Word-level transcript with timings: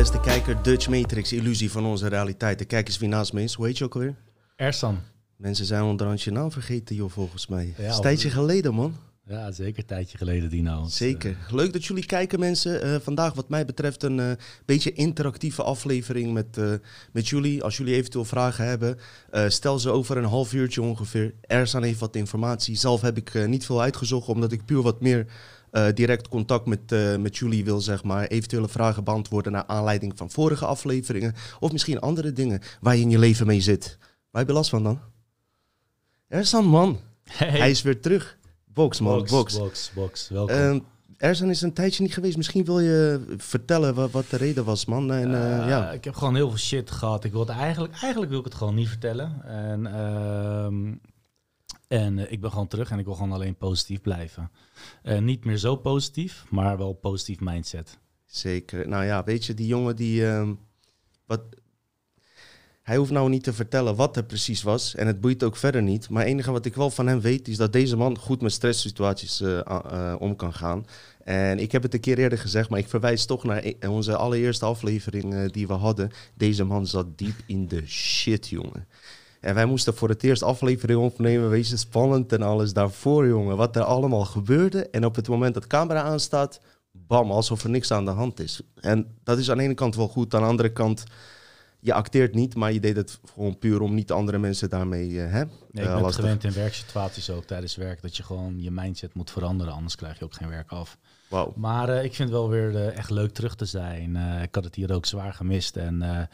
Beste 0.00 0.20
kijker, 0.20 0.62
Dutch 0.62 0.88
Matrix, 0.88 1.32
illusie 1.32 1.70
van 1.70 1.84
onze 1.84 2.08
realiteit. 2.08 2.58
De 2.58 2.64
kijk 2.64 2.86
eens 2.86 2.98
wie 2.98 3.08
naast 3.08 3.32
me 3.32 3.42
is. 3.42 3.54
Hoe 3.54 3.66
heet 3.66 3.78
je 3.78 3.84
ook 3.84 3.94
alweer? 3.94 4.14
Ersan. 4.56 4.98
Mensen 5.36 5.66
zijn 5.66 5.82
onderhand 5.82 6.22
je 6.22 6.30
naam 6.30 6.52
vergeten, 6.52 6.96
joh, 6.96 7.10
volgens 7.10 7.46
mij. 7.46 7.74
Ja, 7.78 7.94
een 7.94 8.00
tijdje 8.00 8.30
geleden, 8.30 8.74
man. 8.74 8.96
Ja, 9.26 9.52
zeker 9.52 9.78
een 9.78 9.86
tijdje 9.86 10.18
geleden, 10.18 10.50
Dino. 10.50 10.86
Zeker. 10.88 11.36
Leuk 11.50 11.72
dat 11.72 11.84
jullie 11.84 12.06
kijken, 12.06 12.38
mensen. 12.38 12.82
Eh, 12.82 12.94
vandaag, 13.00 13.34
wat 13.34 13.48
mij 13.48 13.64
betreft, 13.64 14.02
een 14.02 14.20
eh, 14.20 14.30
beetje 14.64 14.92
interactieve 14.92 15.62
aflevering 15.62 16.32
met, 16.32 16.56
eh, 16.56 16.72
met 17.12 17.28
jullie. 17.28 17.62
Als 17.62 17.76
jullie 17.76 17.94
eventueel 17.94 18.24
vragen 18.24 18.64
hebben, 18.66 18.98
eh, 19.30 19.48
stel 19.48 19.78
ze 19.78 19.90
over 19.90 20.16
een 20.16 20.24
half 20.24 20.52
uurtje 20.52 20.82
ongeveer. 20.82 21.34
Ersan 21.40 21.82
heeft 21.82 22.00
wat 22.00 22.16
informatie. 22.16 22.76
Zelf 22.76 23.00
heb 23.00 23.16
ik 23.16 23.34
eh, 23.34 23.46
niet 23.46 23.66
veel 23.66 23.82
uitgezocht, 23.82 24.28
omdat 24.28 24.52
ik 24.52 24.64
puur 24.64 24.82
wat 24.82 25.00
meer 25.00 25.26
eh, 25.70 25.86
direct 25.94 26.28
contact 26.28 26.66
met, 26.66 26.92
eh, 26.92 27.16
met 27.16 27.36
jullie 27.36 27.64
wil, 27.64 27.80
zeg 27.80 28.04
maar. 28.04 28.26
Eventuele 28.26 28.68
vragen 28.68 29.04
beantwoorden 29.04 29.52
naar 29.52 29.66
aanleiding 29.66 30.12
van 30.16 30.30
vorige 30.30 30.66
afleveringen. 30.66 31.34
Of 31.60 31.72
misschien 31.72 32.00
andere 32.00 32.32
dingen 32.32 32.60
waar 32.80 32.96
je 32.96 33.02
in 33.02 33.10
je 33.10 33.18
leven 33.18 33.46
mee 33.46 33.60
zit. 33.60 33.98
Waar 34.30 34.40
heb 34.40 34.50
je 34.50 34.56
last 34.56 34.70
van 34.70 34.82
dan? 34.82 35.00
Ersan, 36.28 36.64
man. 36.64 36.98
Hey. 37.30 37.58
Hij 37.58 37.70
is 37.70 37.82
weer 37.82 38.00
terug. 38.00 38.38
Box, 38.64 39.00
man. 39.00 39.16
box, 39.18 39.30
Box. 39.30 39.58
box, 39.58 39.90
box, 39.94 40.28
Welkom. 40.28 40.56
Ehm, 40.56 40.78
Ersan 41.16 41.50
is 41.50 41.62
een 41.62 41.72
tijdje 41.72 42.02
niet 42.02 42.14
geweest. 42.14 42.36
Misschien 42.36 42.64
wil 42.64 42.80
je 42.80 43.24
vertellen 43.36 43.94
wat, 43.94 44.10
wat 44.10 44.30
de 44.30 44.36
reden 44.36 44.64
was, 44.64 44.84
man. 44.84 45.12
En, 45.12 45.34
Eh, 45.34 45.68
ja. 45.68 45.90
Ik 45.90 46.04
heb 46.04 46.14
gewoon 46.14 46.34
heel 46.34 46.48
veel 46.48 46.58
shit 46.58 46.90
gehad. 46.90 47.24
Ik 47.24 47.32
wilde 47.32 47.52
eigenlijk, 47.52 47.92
eigenlijk 48.00 48.30
wil 48.30 48.38
ik 48.38 48.44
het 48.44 48.54
gewoon 48.54 48.74
niet 48.74 48.88
vertellen. 48.88 49.42
En, 49.44 49.86
ehm, 49.86 50.94
en 51.90 52.18
eh, 52.18 52.32
ik 52.32 52.40
ben 52.40 52.50
gewoon 52.50 52.68
terug 52.68 52.90
en 52.90 52.98
ik 52.98 53.04
wil 53.04 53.14
gewoon 53.14 53.32
alleen 53.32 53.56
positief 53.56 54.00
blijven. 54.00 54.50
Eh, 55.02 55.18
niet 55.18 55.44
meer 55.44 55.56
zo 55.56 55.76
positief, 55.76 56.44
maar 56.48 56.78
wel 56.78 56.92
positief 56.92 57.40
mindset. 57.40 57.98
Zeker. 58.26 58.88
Nou 58.88 59.04
ja, 59.04 59.24
weet 59.24 59.46
je, 59.46 59.54
die 59.54 59.66
jongen 59.66 59.96
die... 59.96 60.26
ehm, 60.26 60.54
wat, 61.26 61.42
hij 62.82 62.96
hoeft 62.96 63.10
nou 63.10 63.28
niet 63.28 63.42
te 63.42 63.52
vertellen 63.52 63.96
wat 63.96 64.16
er 64.16 64.24
precies 64.24 64.62
was. 64.62 64.94
En 64.94 65.06
het 65.06 65.20
boeit 65.20 65.42
ook 65.42 65.56
verder 65.56 65.82
niet. 65.82 66.08
Maar 66.08 66.22
het 66.22 66.30
enige 66.30 66.50
wat 66.50 66.66
ik 66.66 66.74
wel 66.74 66.90
van 66.90 67.06
hem 67.06 67.20
weet... 67.20 67.48
is 67.48 67.56
dat 67.56 67.72
deze 67.72 67.96
man 67.96 68.18
goed 68.18 68.40
met 68.40 68.52
stresssituaties 68.52 69.40
eh, 69.40 70.16
om 70.18 70.36
kan 70.36 70.52
gaan. 70.52 70.86
En 71.24 71.58
ik 71.58 71.72
heb 71.72 71.82
het 71.82 71.94
een 71.94 72.00
keer 72.00 72.18
eerder 72.18 72.38
gezegd... 72.38 72.70
maar 72.70 72.78
ik 72.78 72.88
verwijs 72.88 73.26
toch 73.26 73.44
naar 73.44 73.64
e- 73.64 73.88
onze 73.88 74.16
allereerste 74.16 74.64
aflevering 74.64 75.52
die 75.52 75.66
we 75.66 75.72
hadden. 75.72 76.10
Deze 76.34 76.64
man 76.64 76.86
zat 76.86 77.18
diep 77.18 77.36
in 77.46 77.66
de 77.68 77.86
shit, 77.86 78.48
jongen. 78.48 78.86
En 79.40 79.54
wij 79.54 79.66
moesten 79.66 79.94
voor 79.94 80.08
het 80.08 80.22
eerst 80.22 80.42
aflevering 80.42 81.00
opnemen. 81.00 81.50
Wees 81.50 81.70
je 81.70 81.76
spannend 81.76 82.32
en 82.32 82.42
alles 82.42 82.72
daarvoor, 82.72 83.26
jongen. 83.26 83.56
Wat 83.56 83.76
er 83.76 83.82
allemaal 83.82 84.24
gebeurde. 84.24 84.90
En 84.90 85.04
op 85.04 85.16
het 85.16 85.28
moment 85.28 85.54
dat 85.54 85.66
camera 85.66 86.02
aanstaat... 86.02 86.60
bam, 86.92 87.30
alsof 87.30 87.64
er 87.64 87.70
niks 87.70 87.90
aan 87.90 88.04
de 88.04 88.10
hand 88.10 88.40
is. 88.40 88.60
En 88.80 89.16
dat 89.22 89.38
is 89.38 89.50
aan 89.50 89.56
de 89.56 89.62
ene 89.62 89.74
kant 89.74 89.96
wel 89.96 90.08
goed. 90.08 90.34
Aan 90.34 90.42
de 90.42 90.48
andere 90.48 90.72
kant, 90.72 91.04
je 91.80 91.92
acteert 91.92 92.34
niet, 92.34 92.54
maar 92.54 92.72
je 92.72 92.80
deed 92.80 92.96
het 92.96 93.20
gewoon 93.32 93.58
puur 93.58 93.80
om 93.80 93.94
niet 93.94 94.12
andere 94.12 94.38
mensen 94.38 94.70
daarmee 94.70 95.22
eh, 95.22 95.32
hè, 95.32 95.44
Nee, 95.44 95.84
ik 95.84 95.90
eh, 95.90 95.94
ben 95.94 96.04
het 96.04 96.14
gewend 96.14 96.44
in 96.44 96.52
werksituaties 96.52 97.30
ook 97.30 97.44
tijdens 97.44 97.76
werk 97.76 98.02
dat 98.02 98.16
je 98.16 98.22
gewoon 98.22 98.62
je 98.62 98.70
mindset 98.70 99.14
moet 99.14 99.30
veranderen, 99.30 99.72
anders 99.72 99.96
krijg 99.96 100.18
je 100.18 100.24
ook 100.24 100.34
geen 100.34 100.48
werk 100.48 100.70
af. 100.70 100.98
Wauw. 101.28 101.52
Maar 101.56 101.88
eh, 101.88 102.04
ik 102.04 102.14
vind 102.14 102.28
het 102.28 102.38
wel 102.38 102.48
weer 102.48 102.88
echt 102.88 103.10
leuk 103.10 103.32
terug 103.32 103.54
te 103.54 103.64
zijn. 103.64 104.16
Ik 104.42 104.54
had 104.54 104.64
het 104.64 104.74
hier 104.74 104.92
ook 104.92 105.06
zwaar 105.06 105.32
gemist. 105.32 105.76
En 105.76 106.28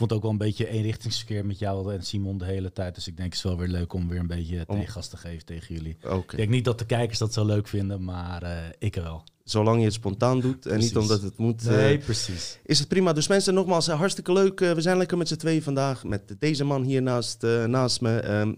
vond 0.00 0.10
het 0.10 0.18
ook 0.18 0.22
wel 0.22 0.30
een 0.30 0.46
beetje 0.46 0.68
eenrichtingsverkeer 0.68 1.46
met 1.46 1.58
jou 1.58 1.94
en 1.94 2.02
Simon 2.02 2.38
de 2.38 2.44
hele 2.44 2.72
tijd. 2.72 2.94
Dus 2.94 3.06
ik 3.06 3.16
denk 3.16 3.28
het 3.28 3.36
is 3.38 3.42
wel 3.42 3.56
weer 3.58 3.68
leuk 3.68 3.92
om 3.92 4.08
weer 4.08 4.18
een 4.18 4.26
beetje 4.26 4.64
Om- 4.66 4.76
tegengas 4.76 5.08
te 5.08 5.16
geven 5.16 5.44
tegen 5.44 5.74
jullie. 5.74 5.96
Ik 6.30 6.36
denk 6.36 6.48
niet 6.50 6.64
dat 6.64 6.78
de 6.78 6.86
kijkers 6.86 7.18
dat 7.18 7.32
zo 7.32 7.44
leuk 7.44 7.68
vinden, 7.68 8.04
maar 8.04 8.42
eh, 8.42 8.56
ik 8.78 8.94
wel. 8.94 9.24
Zolang 9.44 9.78
je 9.78 9.84
het 9.84 9.92
spontaan 9.94 10.40
doet 10.40 10.66
en 10.66 10.78
niet 10.78 10.96
omdat 10.96 11.22
het 11.22 11.36
moet, 11.38 11.66
eh, 11.66 11.76
Nee, 11.76 11.98
precies. 11.98 12.58
is 12.64 12.78
het 12.78 12.88
prima. 12.88 13.12
Dus 13.12 13.28
mensen, 13.28 13.54
nogmaals, 13.54 13.88
eh, 13.88 13.98
hartstikke 13.98 14.32
leuk. 14.32 14.60
Eh, 14.60 14.72
we 14.72 14.80
zijn 14.80 14.96
lekker 14.96 15.16
met 15.18 15.28
z'n 15.28 15.36
tweeën 15.36 15.62
vandaag 15.62 16.04
met 16.04 16.34
deze 16.38 16.64
man 16.64 16.82
hier 16.82 17.02
naast, 17.02 17.44
eh, 17.44 17.64
naast 17.64 18.00
me. 18.00 18.18
Ehm, 18.20 18.54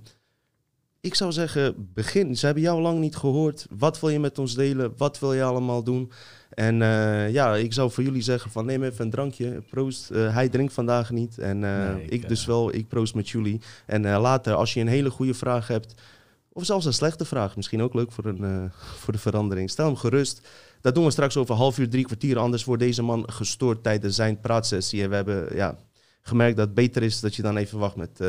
ik 1.00 1.14
zou 1.14 1.32
zeggen, 1.32 1.74
begin. 1.94 2.36
Ze 2.36 2.44
hebben 2.46 2.62
jou 2.64 2.80
lang 2.82 2.98
niet 3.00 3.16
gehoord. 3.16 3.66
Wat 3.70 4.00
wil 4.00 4.08
je 4.10 4.18
met 4.20 4.38
ons 4.38 4.54
delen? 4.54 4.92
Wat 4.96 5.18
wil 5.18 5.32
je 5.32 5.42
allemaal 5.42 5.82
doen? 5.82 6.12
En 6.54 6.82
eh, 6.82 7.32
ja, 7.32 7.56
ik 7.56 7.72
zou 7.72 7.90
voor 7.90 8.04
jullie 8.04 8.22
zeggen 8.22 8.50
van 8.50 8.66
neem 8.66 8.82
even 8.82 9.04
een 9.04 9.10
drankje. 9.10 9.62
Proost. 9.70 10.10
Eh, 10.10 10.34
hij 10.34 10.48
drinkt 10.48 10.72
vandaag 10.72 11.10
niet. 11.10 11.38
En 11.38 11.64
eh, 11.64 11.94
Nee, 11.94 12.04
ik, 12.04 12.10
ik, 12.10 12.28
dus 12.28 12.44
wel. 12.44 12.74
Ik 12.74 12.88
proost 12.88 13.14
met 13.14 13.28
jullie. 13.28 13.60
En 13.86 14.02
later, 14.02 14.54
als 14.54 14.74
je 14.74 14.80
een 14.80 14.88
hele 14.88 15.10
goede 15.10 15.34
vraag 15.34 15.68
hebt... 15.68 15.94
of 16.52 16.64
zelfs 16.64 16.84
een 16.86 16.92
slechte 16.92 17.24
vraag... 17.24 17.56
misschien 17.56 17.82
ook 17.82 17.94
leuk 17.94 18.12
voor, 18.12 18.24
een, 18.24 18.70
voor 18.72 19.12
de 19.12 19.18
verandering... 19.18 19.70
stel 19.70 19.86
hem 19.86 19.96
gerust. 19.96 20.48
Dat 20.80 20.94
doen 20.94 21.04
we 21.04 21.10
straks 21.10 21.36
over 21.36 21.54
half 21.54 21.78
uur, 21.78 21.88
drie 21.88 22.04
kwartier. 22.04 22.38
Anders 22.38 22.64
wordt 22.64 22.82
deze 22.82 23.02
man 23.02 23.24
gestoord 23.32 23.82
tijdens 23.82 24.16
zijn 24.16 24.40
praatsessie. 24.40 25.02
En 25.02 25.08
we 25.08 25.14
hebben 25.14 25.56
ja, 25.56 25.76
gemerkt 26.22 26.56
dat 26.56 26.66
het 26.66 26.74
beter 26.74 27.02
is 27.02 27.20
dat 27.20 27.34
je 27.34 27.42
dan 27.42 27.56
even 27.56 27.78
wacht 27.78 27.96
met 27.96 28.20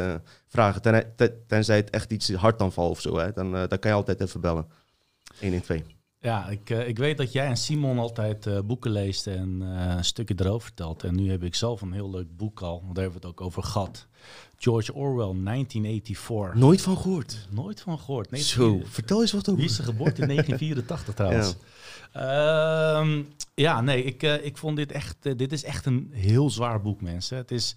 vragen. 0.47 0.81
Ten, 0.81 1.13
ten- 1.16 1.44
tenzij 1.47 1.75
het 1.75 1.90
echt 1.90 2.11
iets 2.11 2.34
hartaanval 2.34 2.90
of 2.90 3.01
zo. 3.01 3.17
Hè. 3.17 3.31
Dan, 3.31 3.51
dan 3.51 3.79
kan 3.79 3.91
je 3.91 3.97
altijd 3.97 4.22
even 4.22 4.41
bellen. 4.41 4.66
112. 5.40 6.01
Ja, 6.23 6.50
ik, 6.50 6.69
eh, 6.69 6.88
ik 6.88 6.97
weet 6.97 7.17
dat 7.17 7.31
jij 7.31 7.47
en 7.47 7.57
Simon 7.57 8.00
altijd 8.00 8.47
eh, 8.47 8.59
boeken 8.59 8.91
leest 8.91 9.28
en 9.28 9.61
een 9.61 10.06
stukje 10.06 10.35
erover 10.38 10.61
vertelt. 10.61 11.03
En 11.03 11.16
nu 11.16 11.29
heb 11.29 11.44
ik 11.44 11.56
zelf 11.56 11.81
een 11.81 11.91
heel 11.94 12.09
leuk 12.09 12.38
boek 12.38 12.61
al, 12.61 12.81
want 12.84 12.95
daar 12.95 13.03
hebben 13.03 13.22
we 13.22 13.28
het 13.28 13.38
ook 13.38 13.45
over 13.45 13.63
gehad. 13.63 14.07
George 14.57 14.94
Orwell, 14.94 15.44
1984. 15.44 16.53
Nooit 16.61 16.81
van 16.81 16.97
gehoord. 16.97 17.47
Nooit 17.50 17.81
van 17.81 18.00
gehoord. 18.00 18.31
Nee, 18.31 18.41
Zo, 18.41 18.81
vertel 18.85 19.22
eens 19.22 19.31
wat 19.31 19.45
Wie 19.45 19.56
over. 19.56 19.66
is 19.66 19.78
er 19.78 19.84
geboren 19.84 20.16
in 20.16 20.28
1984 20.28 21.13
trouwens? 21.13 21.56
Ja, 22.13 23.03
ja 23.55 23.81
nee, 23.81 24.03
ik, 24.03 24.23
ik 24.23 24.57
vond 24.57 24.75
dit 24.78 24.91
echt, 24.91 25.17
dit 25.38 25.51
is 25.51 25.63
echt 25.63 25.85
een 25.85 26.09
heel 26.11 26.50
zwaar 26.50 26.81
boek, 26.81 27.01
mensen. 27.01 27.38
Het 27.38 27.51
is, 27.51 27.75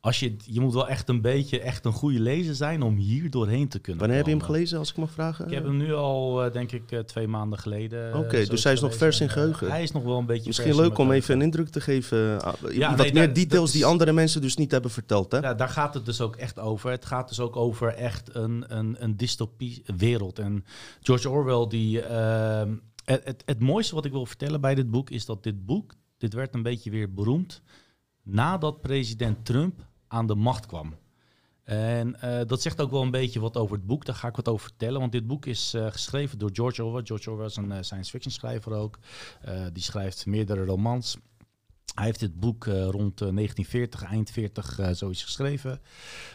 als 0.00 0.20
je, 0.20 0.36
je 0.44 0.60
moet 0.60 0.72
wel 0.72 0.88
echt 0.88 1.08
een 1.08 1.20
beetje 1.20 1.60
echt 1.60 1.84
een 1.84 1.92
goede 1.92 2.20
lezer 2.20 2.54
zijn 2.54 2.82
om 2.82 2.96
hier 2.96 3.30
doorheen 3.30 3.68
te 3.68 3.78
kunnen 3.78 4.00
Wanneer 4.00 4.18
heb 4.18 4.26
je 4.26 4.32
hem 4.32 4.42
gelezen, 4.42 4.78
als 4.78 4.90
ik 4.90 4.96
mag 4.96 5.10
vragen? 5.10 5.44
Ik 5.46 5.50
heb 5.54 5.64
hem 5.64 5.76
nu 5.76 5.94
al, 5.94 6.44
eh, 6.44 6.52
denk 6.52 6.72
ik, 6.72 6.92
eh, 6.92 6.98
twee 6.98 7.28
maanden 7.28 7.58
geleden. 7.58 8.12
eh, 8.12 8.18
Oké, 8.18 8.44
dus 8.46 8.64
hij 8.64 8.72
is 8.72 8.80
nog 8.80 8.94
vers 8.94 9.20
in 9.20 9.28
geheugen. 9.28 9.70
hij 9.70 9.82
is 9.82 9.92
nog 9.92 10.02
wel 10.02 10.18
een 10.18 10.26
beetje 10.26 10.46
Misschien 10.46 10.66
vers 10.68 10.78
in 10.78 10.88
leuk 10.88 10.98
om 10.98 11.10
even 11.12 11.34
een 11.34 11.42
indruk 11.42 11.68
te 11.68 11.80
geven. 11.80 12.42
ah, 12.42 12.54
Ja, 12.72 12.88
wat 12.96 12.98
nee, 12.98 13.12
meer 13.12 13.32
details 13.32 13.72
die 13.72 13.84
andere 13.84 14.12
mensen 14.12 14.40
dus 14.40 14.56
niet 14.56 14.70
hebben 14.70 14.90
verteld. 14.90 15.32
Hè? 15.32 15.38
Ja, 15.38 15.54
daar 15.54 15.68
gaat 15.68 15.94
het 15.94 16.04
dus 16.04 16.20
ook 16.20 16.36
echt 16.36 16.58
over. 16.58 16.90
Het 16.90 17.04
gaat 17.06 17.28
dus 17.28 17.40
ook 17.40 17.56
over 17.56 17.94
echt 17.94 18.34
een, 18.34 18.64
een, 18.68 18.96
een 18.98 19.16
dystopie 19.16 19.82
wereld. 19.96 20.38
En 20.38 20.64
George 21.02 21.30
Orwell, 21.30 21.66
die. 21.68 22.00
ehm, 22.02 22.74
het, 23.04 23.24
het, 23.24 23.42
het 23.46 23.60
mooiste 23.60 23.94
wat 23.94 24.04
ik 24.04 24.12
wil 24.12 24.26
vertellen 24.26 24.60
bij 24.60 24.74
dit 24.74 24.90
boek 24.90 25.10
is 25.10 25.24
dat 25.24 25.42
dit 25.42 25.66
boek, 25.66 25.94
dit 26.18 26.32
werd 26.34 26.54
een 26.54 26.62
beetje 26.62 26.90
weer 26.90 27.12
beroemd 27.14 27.62
nadat 28.22 28.80
president 28.80 29.44
Trump 29.44 29.88
aan 30.10 30.26
de 30.26 30.34
macht 30.34 30.66
kwam. 30.66 30.94
En 31.64 32.20
eh, 32.20 32.46
dat 32.46 32.62
zegt 32.62 32.80
ook 32.80 32.90
wel 32.90 33.02
een 33.02 33.10
beetje 33.10 33.40
wat 33.40 33.56
over 33.56 33.76
het 33.76 33.86
boek. 33.86 34.04
Daar 34.04 34.14
ga 34.14 34.28
ik 34.28 34.36
wat 34.36 34.48
over 34.48 34.68
vertellen. 34.68 35.00
Want 35.00 35.12
dit 35.12 35.26
boek 35.26 35.46
is 35.46 35.74
eh, 35.74 35.86
geschreven 35.86 36.38
door 36.38 36.50
George 36.52 36.84
Orwell. 36.84 37.04
George 37.04 37.30
Orwell 37.30 37.46
is 37.46 37.56
een 37.56 37.72
eh, 37.72 37.82
science 37.82 38.10
fiction 38.10 38.32
schrijver 38.32 38.72
ook. 38.72 38.98
Die 39.72 39.82
schrijft 39.82 40.26
meerdere 40.26 40.64
romans. 40.64 41.18
Hij 41.94 42.04
heeft 42.04 42.20
dit 42.20 42.40
boek 42.40 42.64
rond 42.64 43.20
eh, 43.20 43.28
1940, 43.34 44.02
eind 44.02 44.30
40, 44.30 44.78
eh 44.78 44.90
zoiets 44.92 45.22
geschreven. 45.22 45.80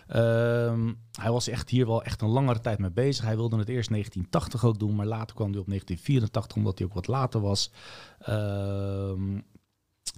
Ehm, 0.07 0.93
hij 1.11 1.31
was 1.31 1.47
echt 1.47 1.69
hier 1.69 1.85
wel 1.85 2.03
echt 2.03 2.21
een 2.21 2.29
langere 2.29 2.59
tijd 2.59 2.79
mee 2.79 2.91
bezig. 2.91 3.25
Hij 3.25 3.35
wilde 3.35 3.57
het 3.57 3.69
eerst 3.69 3.89
1980 3.89 4.65
ook 4.65 4.79
doen, 4.79 4.95
maar 4.95 5.05
later 5.05 5.35
kwam 5.35 5.51
hij 5.51 5.59
op 5.59 5.67
1984, 5.67 6.57
omdat 6.57 6.77
hij 6.77 6.87
ook 6.87 6.93
wat 6.93 7.07
later 7.07 7.41
was. 7.41 7.71
Ehm, 8.19 9.39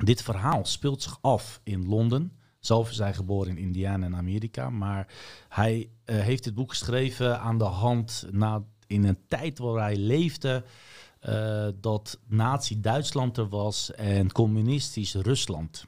dit 0.04 0.22
verhaal 0.22 0.66
speelt 0.66 1.02
zich 1.02 1.18
af 1.22 1.62
in 1.64 1.88
Londen. 1.88 2.37
Zelf 2.68 2.96
hij 2.96 3.14
geboren 3.14 3.58
in 3.58 3.64
Indiana 3.64 4.06
in 4.06 4.16
Amerika, 4.16 4.70
maar 4.70 5.08
hij 5.50 5.90
eh, 6.06 6.20
heeft 6.20 6.44
dit 6.44 6.54
boek 6.54 6.70
geschreven 6.70 7.40
aan 7.40 7.58
de 7.58 7.64
hand 7.64 8.26
na, 8.32 8.64
in 8.88 9.04
een 9.04 9.20
tijd 9.28 9.58
waar 9.60 9.82
hij 9.82 9.96
leefde 9.96 10.64
eh, 11.20 11.68
dat 11.82 12.20
Nazi-Duitsland 12.28 13.38
er 13.38 13.50
was 13.50 13.92
en 13.92 14.32
communistisch 14.32 15.14
Rusland. 15.16 15.88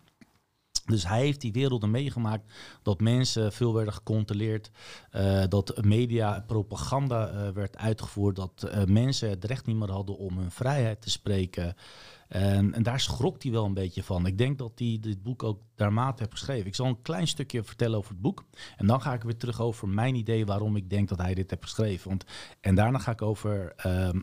Dus 0.90 1.08
hij 1.08 1.20
heeft 1.20 1.42
die 1.42 1.52
werelden 1.52 1.92
meegemaakt 1.92 2.54
dat 2.82 3.02
mensen 3.02 3.54
veel 3.54 3.74
werden 3.74 3.94
gecontroleerd, 3.94 4.72
eh, 5.12 5.44
dat 5.50 5.84
media 5.84 6.44
propaganda 6.48 7.30
eh, 7.30 7.50
werd 7.50 7.78
uitgevoerd, 7.78 8.36
dat 8.36 8.64
eh, 8.64 8.84
mensen 8.84 9.30
het 9.30 9.46
recht 9.46 9.66
niet 9.66 9.76
meer 9.76 9.92
hadden 9.92 10.18
om 10.18 10.38
hun 10.38 10.52
vrijheid 10.52 11.02
te 11.02 11.10
spreken. 11.10 11.76
En, 12.28 12.74
en 12.74 12.84
daar 12.84 13.00
schrok 13.00 13.44
hij 13.44 13.52
wel 13.52 13.66
een 13.66 13.74
beetje 13.74 14.04
van. 14.04 14.26
Ik 14.26 14.38
denk 14.38 14.58
dat 14.58 14.72
hij 14.76 14.98
dit 15.02 15.24
boek 15.24 15.44
ook 15.44 15.62
daarmate 15.76 16.24
heeft 16.24 16.32
geschreven. 16.32 16.68
Ik 16.68 16.76
zal 16.76 16.86
een 16.86 17.02
klein 17.02 17.28
stukje 17.28 17.64
vertellen 17.64 17.98
over 17.98 18.12
het 18.12 18.22
boek. 18.22 18.46
En 18.78 18.88
dan 18.88 19.02
ga 19.02 19.14
ik 19.14 19.24
weer 19.24 19.38
terug 19.38 19.62
over 19.62 19.88
mijn 19.88 20.16
idee 20.16 20.46
waarom 20.46 20.76
ik 20.76 20.90
denk 20.90 21.10
dat 21.10 21.18
hij 21.18 21.34
dit 21.34 21.50
heeft 21.50 21.64
geschreven. 21.64 22.10
Want, 22.10 22.26
en 22.62 22.76
daarna 22.76 22.98
ga 22.98 23.12
ik 23.12 23.22
over 23.22 23.74
ehm, 23.76 24.20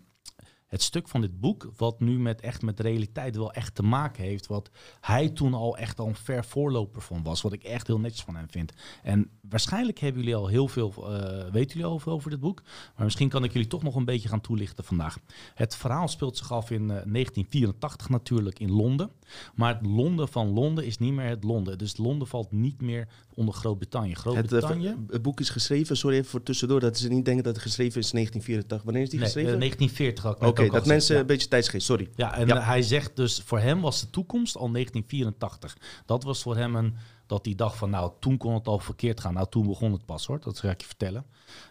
het 0.67 0.83
stuk 0.83 1.09
van 1.09 1.21
dit 1.21 1.41
boek, 1.41 1.71
wat 1.77 2.01
nu 2.01 2.19
met 2.19 2.41
echt 2.41 2.63
met 2.63 2.81
realiteit 2.81 3.37
wel 3.37 3.53
echt 3.53 3.75
te 3.75 3.83
maken 3.83 4.25
heeft, 4.25 4.47
wat 4.47 4.71
hij 5.01 5.29
toen 5.29 5.55
al 5.55 5.77
echt 5.77 5.99
al 5.99 6.07
een 6.07 6.15
ver 6.15 6.45
voorloper 6.45 7.01
van 7.01 7.23
was, 7.23 7.43
wat 7.43 7.53
ik 7.53 7.63
echt 7.63 7.87
heel 7.87 8.01
netjes 8.01 8.23
van 8.23 8.37
hem 8.37 8.51
vind. 8.51 8.73
En 9.03 9.31
waarschijnlijk 9.49 9.99
hebben 9.99 10.21
jullie 10.21 10.37
al 10.37 10.47
heel 10.47 10.69
veel, 10.69 10.95
uh, 10.99 11.53
weten 11.53 11.73
jullie 11.73 11.85
al 11.85 11.99
veel 11.99 12.13
over 12.13 12.31
dit 12.31 12.41
boek, 12.41 12.63
maar 12.97 13.05
misschien 13.05 13.29
kan 13.29 13.45
ik 13.45 13.53
jullie 13.53 13.69
toch 13.69 13.83
nog 13.83 13.95
een 13.95 14.05
beetje 14.05 14.29
gaan 14.29 14.41
toelichten 14.41 14.85
vandaag. 14.85 15.19
Het 15.55 15.77
verhaal 15.77 16.09
speelt 16.09 16.37
zich 16.37 16.53
af 16.53 16.71
in 16.71 16.83
uh, 16.83 16.89
1984 16.89 18.09
natuurlijk 18.09 18.59
in 18.59 18.71
Londen, 18.71 19.11
maar 19.55 19.75
het 19.75 19.87
Londen 19.87 20.29
van 20.29 20.49
Londen 20.49 20.87
is 20.87 20.99
niet 20.99 21.13
meer 21.13 21.29
het 21.29 21.45
Londen. 21.45 21.79
Dus 21.79 21.97
Londen 21.97 22.29
valt 22.29 22.53
niet 22.53 22.81
meer 22.81 23.09
onder 23.35 23.55
Groot-Brittannië. 23.55 24.15
Groot-Brittannië. 24.15 24.87
Het, 24.87 24.97
het, 25.11 25.23
boek 25.23 25.41
is 25.41 25.51
geschreven, 25.51 25.97
sorry 25.97 26.17
even 26.17 26.31
voor 26.31 26.43
tussendoor, 26.43 26.81
dat 26.81 26.99
ze 26.99 27.09
niet 27.09 27.25
denken 27.25 27.45
dat 27.45 27.55
het 27.55 27.63
geschreven 27.63 28.01
is 28.01 28.13
in 28.13 28.17
1984. 28.17 28.83
Wanneer 28.83 29.03
is 29.03 29.11
die 29.11 29.19
nee, 29.19 29.29
geschreven? 29.29 29.59
1940 29.59 30.56
Oké, 30.61 30.71
dat 30.71 30.87
mensen 30.87 31.19
een 31.19 31.27
beetje 31.27 31.49
tijdsgeest, 31.49 31.87
sorry. 31.87 32.11
Ja, 32.15 32.35
en 32.35 32.47
ja. 32.47 32.61
hij 32.61 32.83
zegt 32.83 33.17
dus 33.17 33.43
voor 33.45 33.59
hem 33.59 33.81
was 33.81 34.01
de 34.01 34.11
toekomst 34.11 34.57
al 34.57 34.71
1984. 34.71 35.77
Dat 36.07 36.25
was 36.25 36.43
voor 36.43 36.57
hem 36.57 36.77
een 36.77 36.97
dat 37.27 37.45
hij 37.45 37.55
dacht 37.55 37.77
van 37.77 37.91
nou, 37.91 38.13
toen 38.21 38.37
kon 38.37 38.55
het 38.55 38.67
al 38.67 38.79
verkeerd 38.79 39.21
gaan. 39.21 39.35
Nou, 39.35 39.47
toen 39.51 39.67
begon 39.67 39.93
het 39.93 40.05
pas 40.05 40.27
hoor, 40.27 40.41
dat 40.41 40.59
ga 40.59 40.71
ik 40.71 40.81
je 40.81 40.87
vertellen. 40.87 41.27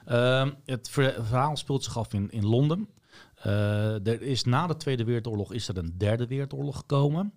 Uh, 0.08 0.48
het 0.66 0.90
verhaal 0.90 1.58
speelt 1.58 1.84
zich 1.84 1.98
af 1.98 2.14
in, 2.14 2.32
in 2.32 2.46
Londen. 2.46 2.90
Uh, 3.46 4.08
er 4.08 4.22
is 4.22 4.44
na 4.44 4.68
de 4.68 4.78
Tweede 4.78 5.04
Wereldoorlog 5.04 5.54
is 5.54 5.68
er 5.68 5.78
een 5.78 5.94
derde 5.98 6.28
wereldoorlog 6.28 6.78
gekomen. 6.78 7.34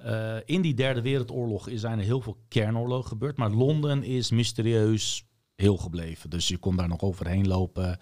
Uh, 0.00 0.36
in 0.44 0.62
die 0.62 0.74
derde 0.74 1.02
wereldoorlog 1.02 1.68
zijn 1.74 1.98
er 1.98 2.04
heel 2.04 2.20
veel 2.20 2.36
kernoorlogen 2.48 3.08
gebeurd. 3.08 3.36
Maar 3.36 3.50
Londen 3.50 4.02
is 4.02 4.30
mysterieus 4.30 5.24
heel 5.56 5.76
gebleven. 5.76 6.30
Dus 6.30 6.48
je 6.48 6.58
kon 6.58 6.76
daar 6.76 6.88
nog 6.88 7.00
overheen 7.00 7.46
lopen. 7.46 7.98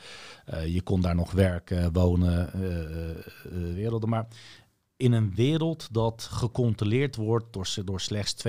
Uh, 0.54 0.66
je 0.66 0.82
kon 0.82 1.00
daar 1.00 1.14
nog 1.14 1.32
werken, 1.32 1.92
wonen, 1.92 2.50
uh, 2.54 3.74
werelden. 3.74 4.08
Maar 4.08 4.26
in 4.96 5.12
een 5.12 5.34
wereld 5.34 5.88
dat 5.92 6.22
gecontroleerd 6.22 7.16
wordt 7.16 7.52
door, 7.52 7.74
door 7.84 8.00
slechts 8.00 8.34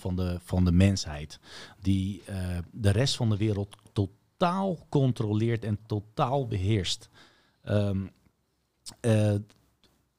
van 0.00 0.16
de, 0.16 0.38
van 0.44 0.64
de 0.64 0.72
mensheid. 0.72 1.38
Die 1.80 2.22
de 2.70 2.90
rest 2.90 3.16
van 3.16 3.28
de 3.30 3.36
wereld 3.36 3.76
totaal 3.92 4.86
controleert 4.88 5.64
en 5.64 5.78
totaal 5.86 6.46
beheerst. 6.46 7.08
Um, 7.64 8.10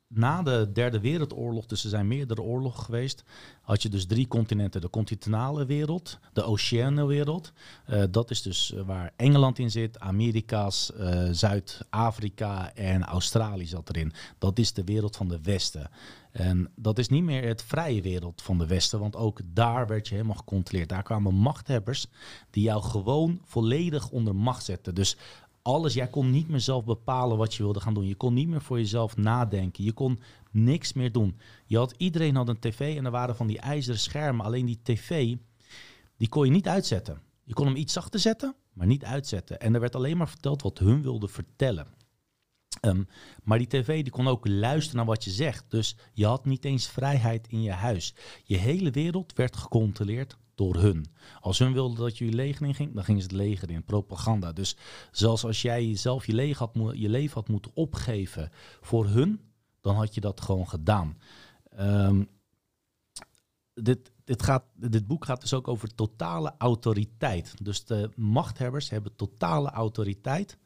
na 0.07 0.41
de 0.41 0.69
Derde 0.73 0.99
Wereldoorlog, 0.99 1.65
dus 1.65 1.83
er 1.83 1.89
zijn 1.89 2.07
meerdere 2.07 2.41
oorlogen 2.41 2.83
geweest, 2.83 3.23
had 3.61 3.81
je 3.81 3.89
dus 3.89 4.05
drie 4.05 4.27
continenten. 4.27 4.81
De 4.81 4.89
continentale 4.89 5.65
wereld, 5.65 6.19
de 6.33 6.43
oceane 6.43 7.05
wereld. 7.05 7.51
Uh, 7.89 8.03
dat 8.09 8.31
is 8.31 8.41
dus 8.41 8.73
eh, 8.73 8.81
waar 8.81 9.13
Engeland 9.15 9.59
in 9.59 9.71
zit, 9.71 9.99
Amerika's, 9.99 10.91
uh, 10.99 11.27
Zuid-Afrika 11.31 12.73
en 12.73 13.03
Australië 13.03 13.65
zat 13.65 13.89
erin. 13.89 14.13
Dat 14.37 14.59
is 14.59 14.73
de 14.73 14.83
wereld 14.83 15.15
van 15.15 15.27
de 15.27 15.39
Westen. 15.41 15.89
En 16.31 16.71
dat 16.75 16.99
is 16.99 17.07
niet 17.07 17.23
meer 17.23 17.47
het 17.47 17.63
vrije 17.63 18.01
wereld 18.01 18.41
van 18.41 18.57
de 18.57 18.67
Westen, 18.67 18.99
want 18.99 19.15
ook 19.15 19.39
daar 19.45 19.87
werd 19.87 20.07
je 20.07 20.13
helemaal 20.13 20.35
gecontroleerd. 20.35 20.89
Daar 20.89 21.03
kwamen 21.03 21.33
machthebbers 21.33 22.07
die 22.49 22.63
jou 22.63 22.81
gewoon 22.83 23.41
volledig 23.43 24.09
onder 24.09 24.35
macht 24.35 24.63
zetten. 24.63 24.95
Dus 24.95 25.17
alles. 25.65 25.94
Jij 25.94 26.07
kon 26.07 26.29
niet 26.29 26.50
meer 26.50 26.59
zelf 26.59 26.83
bepalen 26.83 27.38
wat 27.38 27.53
je 27.53 27.63
wilde 27.63 27.79
gaan 27.79 27.94
doen. 27.94 28.07
Je 28.07 28.15
kon 28.15 28.33
niet 28.33 28.47
meer 28.47 28.62
voor 28.62 28.77
jezelf 28.77 29.17
nadenken. 29.17 29.83
Je 29.83 29.91
kon 29.91 30.19
niks 30.51 30.94
meer 30.94 31.12
doen. 31.12 31.39
Je 31.65 31.77
had, 31.77 31.94
iedereen 31.97 32.35
had 32.35 32.50
een 32.50 32.59
tv 32.59 32.97
en 32.97 33.06
er 33.06 33.12
waren 33.12 33.35
van 33.35 33.47
die 33.47 33.59
ijzeren 33.59 34.00
schermen. 34.00 34.45
Alleen 34.45 34.65
die 34.65 34.79
tv, 34.83 35.35
die 36.17 36.29
kon 36.29 36.45
je 36.45 36.51
niet 36.51 36.67
uitzetten. 36.67 37.21
Je 37.44 37.53
kon 37.53 37.65
hem 37.65 37.75
iets 37.75 37.94
zachter 37.94 38.19
zetten, 38.19 38.56
maar 38.73 38.88
niet 38.88 39.03
uitzetten. 39.03 39.59
En 39.59 39.73
er 39.73 39.79
werd 39.79 39.95
alleen 39.95 40.17
maar 40.17 40.29
verteld 40.29 40.62
wat 40.62 40.79
hun 40.79 41.01
wilden 41.01 41.29
vertellen. 41.29 41.88
Um, 42.81 43.07
maar 43.44 43.57
die 43.57 43.67
tv 43.67 44.03
die 44.03 44.12
kon 44.12 44.27
ook 44.27 44.47
luisteren 44.47 44.97
naar 44.97 45.06
wat 45.06 45.23
je 45.23 45.31
zegt. 45.31 45.65
Dus 45.69 45.95
je 46.13 46.25
had 46.25 46.45
niet 46.45 46.65
eens 46.65 46.88
vrijheid 46.88 47.47
in 47.47 47.62
je 47.62 47.71
huis. 47.71 48.15
Je 48.44 48.57
hele 48.57 48.91
wereld 48.91 49.33
werd 49.33 49.56
gecontroleerd 49.56 50.38
door 50.55 50.75
hun. 50.75 51.05
Als 51.39 51.59
hun 51.59 51.73
wilden 51.73 51.97
dat 51.97 52.17
je 52.17 52.25
leger 52.25 52.65
in 52.65 52.75
ging, 52.75 52.93
dan 52.93 53.03
gingen 53.03 53.21
ze 53.21 53.27
het 53.27 53.37
leger 53.37 53.69
in. 53.69 53.83
Propaganda. 53.83 54.51
Dus 54.51 54.77
zelfs 55.11 55.45
als 55.45 55.61
jij 55.61 55.95
zelf 55.95 56.25
je, 56.25 56.53
had, 56.53 56.71
je 56.93 57.09
leven 57.09 57.33
had 57.33 57.47
moeten 57.47 57.71
opgeven 57.73 58.51
voor 58.81 59.07
hun, 59.07 59.41
dan 59.81 59.95
had 59.95 60.15
je 60.15 60.21
dat 60.21 60.41
gewoon 60.41 60.67
gedaan. 60.67 61.17
Um, 61.79 62.29
dit, 63.73 64.11
dit, 64.23 64.43
gaat, 64.43 64.63
dit 64.75 65.07
boek 65.07 65.25
gaat 65.25 65.41
dus 65.41 65.53
ook 65.53 65.67
over 65.67 65.95
totale 65.95 66.53
autoriteit. 66.57 67.53
Dus 67.63 67.85
de 67.85 68.09
machthebbers 68.15 68.89
hebben 68.89 69.15
totale 69.15 69.69
autoriteit. 69.69 70.57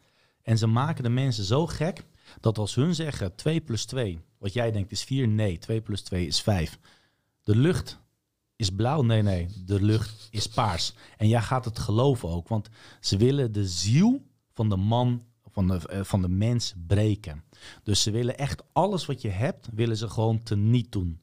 En 0.42 0.58
ze 0.58 0.68
maken 0.68 1.04
de 1.04 1.10
mensen 1.10 1.44
zo 1.44 1.68
gek 1.68 2.06
dat 2.40 2.58
als 2.58 2.76
hun 2.76 2.96
zeggen 2.96 3.36
2 3.36 3.62
plus 3.62 3.86
2, 3.86 4.20
wat 4.38 4.54
jij 4.54 4.72
denkt 4.72 4.92
is 4.92 5.04
4, 5.04 5.28
nee, 5.28 5.58
2 5.58 5.82
plus 5.82 6.02
2 6.02 6.26
is 6.26 6.42
5. 6.42 6.80
De 7.44 7.56
lucht 7.56 8.00
is 8.60 8.70
blauw. 8.70 9.02
Nee, 9.02 9.22
nee, 9.22 9.48
de 9.66 9.82
lucht 9.82 10.28
is 10.32 10.48
paars. 10.48 10.94
En 11.18 11.28
jij 11.28 11.42
gaat 11.42 11.66
het 11.66 11.80
geloven 11.80 12.30
ook, 12.30 12.48
want 12.48 12.70
ze 13.00 13.18
willen 13.18 13.52
de 13.52 13.68
ziel 13.68 14.26
van 14.54 14.70
de 14.70 14.76
man, 14.76 15.24
van 15.46 15.68
de, 15.68 15.88
eh, 15.88 16.04
van 16.04 16.22
de 16.22 16.30
mens 16.30 16.74
breken. 16.88 17.44
Dus 17.84 18.04
ze 18.04 18.12
willen 18.12 18.38
echt 18.38 18.64
alles 18.74 19.06
wat 19.06 19.22
je 19.22 19.30
hebt, 19.30 19.70
willen 19.74 19.98
ze 19.98 20.10
gewoon 20.10 20.44
teniet 20.44 20.92
doen. 20.92 21.22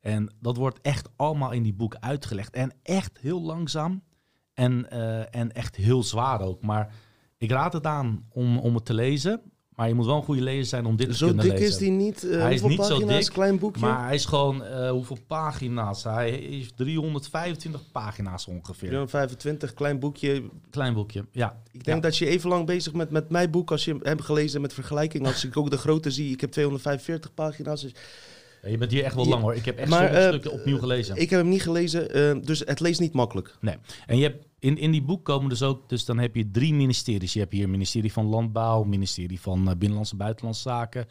En 0.00 0.34
dat 0.40 0.56
wordt 0.56 0.80
echt 0.80 1.08
allemaal 1.16 1.52
in 1.52 1.62
die 1.62 1.74
boek 1.74 1.94
uitgelegd. 1.94 2.54
En 2.54 2.72
echt 2.82 3.18
heel 3.18 3.42
langzaam 3.42 4.02
en, 4.54 4.86
uh, 4.92 5.34
en 5.34 5.52
echt 5.52 5.76
heel 5.76 6.02
zwaar 6.02 6.40
ook. 6.40 6.62
Maar 6.62 6.94
ik 7.36 7.50
raad 7.50 7.72
het 7.72 7.86
aan 7.86 8.26
om, 8.28 8.58
om 8.58 8.74
het 8.74 8.84
te 8.84 8.94
lezen. 8.94 9.42
Maar 9.78 9.88
je 9.88 9.94
moet 9.94 10.06
wel 10.06 10.16
een 10.16 10.22
goede 10.22 10.42
lezer 10.42 10.64
zijn 10.64 10.86
om 10.86 10.96
dit 10.96 11.16
zo 11.16 11.26
te 11.26 11.34
kunnen 11.34 11.54
lezen. 11.54 11.58
Zo 11.58 11.64
dik 11.64 11.68
is 11.68 11.78
die 11.78 11.90
niet? 11.90 12.24
Uh, 12.24 12.40
hij 12.42 12.54
is 12.54 12.62
niet 12.62 12.84
zo 12.84 13.06
dik, 13.06 13.28
klein 13.32 13.58
boekje? 13.58 13.80
maar 13.80 14.04
hij 14.04 14.14
is 14.14 14.24
gewoon... 14.24 14.62
Uh, 14.62 14.90
hoeveel 14.90 15.18
pagina's? 15.26 16.04
Hij 16.04 16.30
is 16.30 16.72
325 16.76 17.80
pagina's 17.92 18.46
ongeveer. 18.46 18.88
325, 18.88 19.74
klein 19.74 19.98
boekje. 19.98 20.42
Klein 20.70 20.94
boekje, 20.94 21.24
ja. 21.32 21.60
Ik 21.72 21.84
denk 21.84 21.96
ja. 21.96 22.08
dat 22.08 22.16
je 22.16 22.26
even 22.26 22.48
lang 22.48 22.66
bezig 22.66 22.92
bent 22.92 23.10
met 23.10 23.30
mijn 23.30 23.50
boek... 23.50 23.70
als 23.70 23.84
je 23.84 23.90
hem 23.90 24.00
hebt 24.02 24.22
gelezen 24.22 24.60
met 24.60 24.74
vergelijking. 24.74 25.26
Als 25.26 25.44
ik 25.44 25.56
ook 25.56 25.70
de 25.70 25.78
grote 25.78 26.10
zie, 26.10 26.32
ik 26.32 26.40
heb 26.40 26.50
245 26.50 27.34
pagina's. 27.34 27.80
Dus 27.80 27.92
ja, 28.62 28.68
je 28.68 28.78
bent 28.78 28.90
hier 28.90 29.04
echt 29.04 29.14
wel 29.14 29.26
lang 29.26 29.42
hoor. 29.42 29.54
Ik 29.54 29.64
heb 29.64 29.78
echt 29.78 29.88
maar, 29.88 29.98
sommige 29.98 30.22
uh, 30.22 30.28
stukken 30.28 30.52
opnieuw 30.52 30.78
gelezen. 30.78 31.16
Ik 31.16 31.30
heb 31.30 31.40
hem 31.40 31.48
niet 31.48 31.62
gelezen, 31.62 32.42
dus 32.44 32.62
het 32.64 32.80
leest 32.80 33.00
niet 33.00 33.12
makkelijk. 33.12 33.56
Nee. 33.60 33.76
En 34.06 34.16
je 34.16 34.22
hebt 34.22 34.47
in, 34.58 34.78
in 34.78 34.90
die 34.90 35.02
boek 35.02 35.24
komen 35.24 35.48
dus 35.48 35.62
ook, 35.62 35.88
dus 35.88 36.04
dan 36.04 36.18
heb 36.18 36.34
je 36.34 36.50
drie 36.50 36.74
ministeries. 36.74 37.32
Je 37.32 37.40
hebt 37.40 37.52
hier 37.52 37.68
ministerie 37.68 38.12
van 38.12 38.26
Landbouw, 38.26 38.82
ministerie 38.82 39.40
van 39.40 39.68
uh, 39.68 39.70
Binnenlandse 39.70 40.12
en 40.12 40.18
Buitenlandse 40.18 40.62
Zaken. 40.62 41.06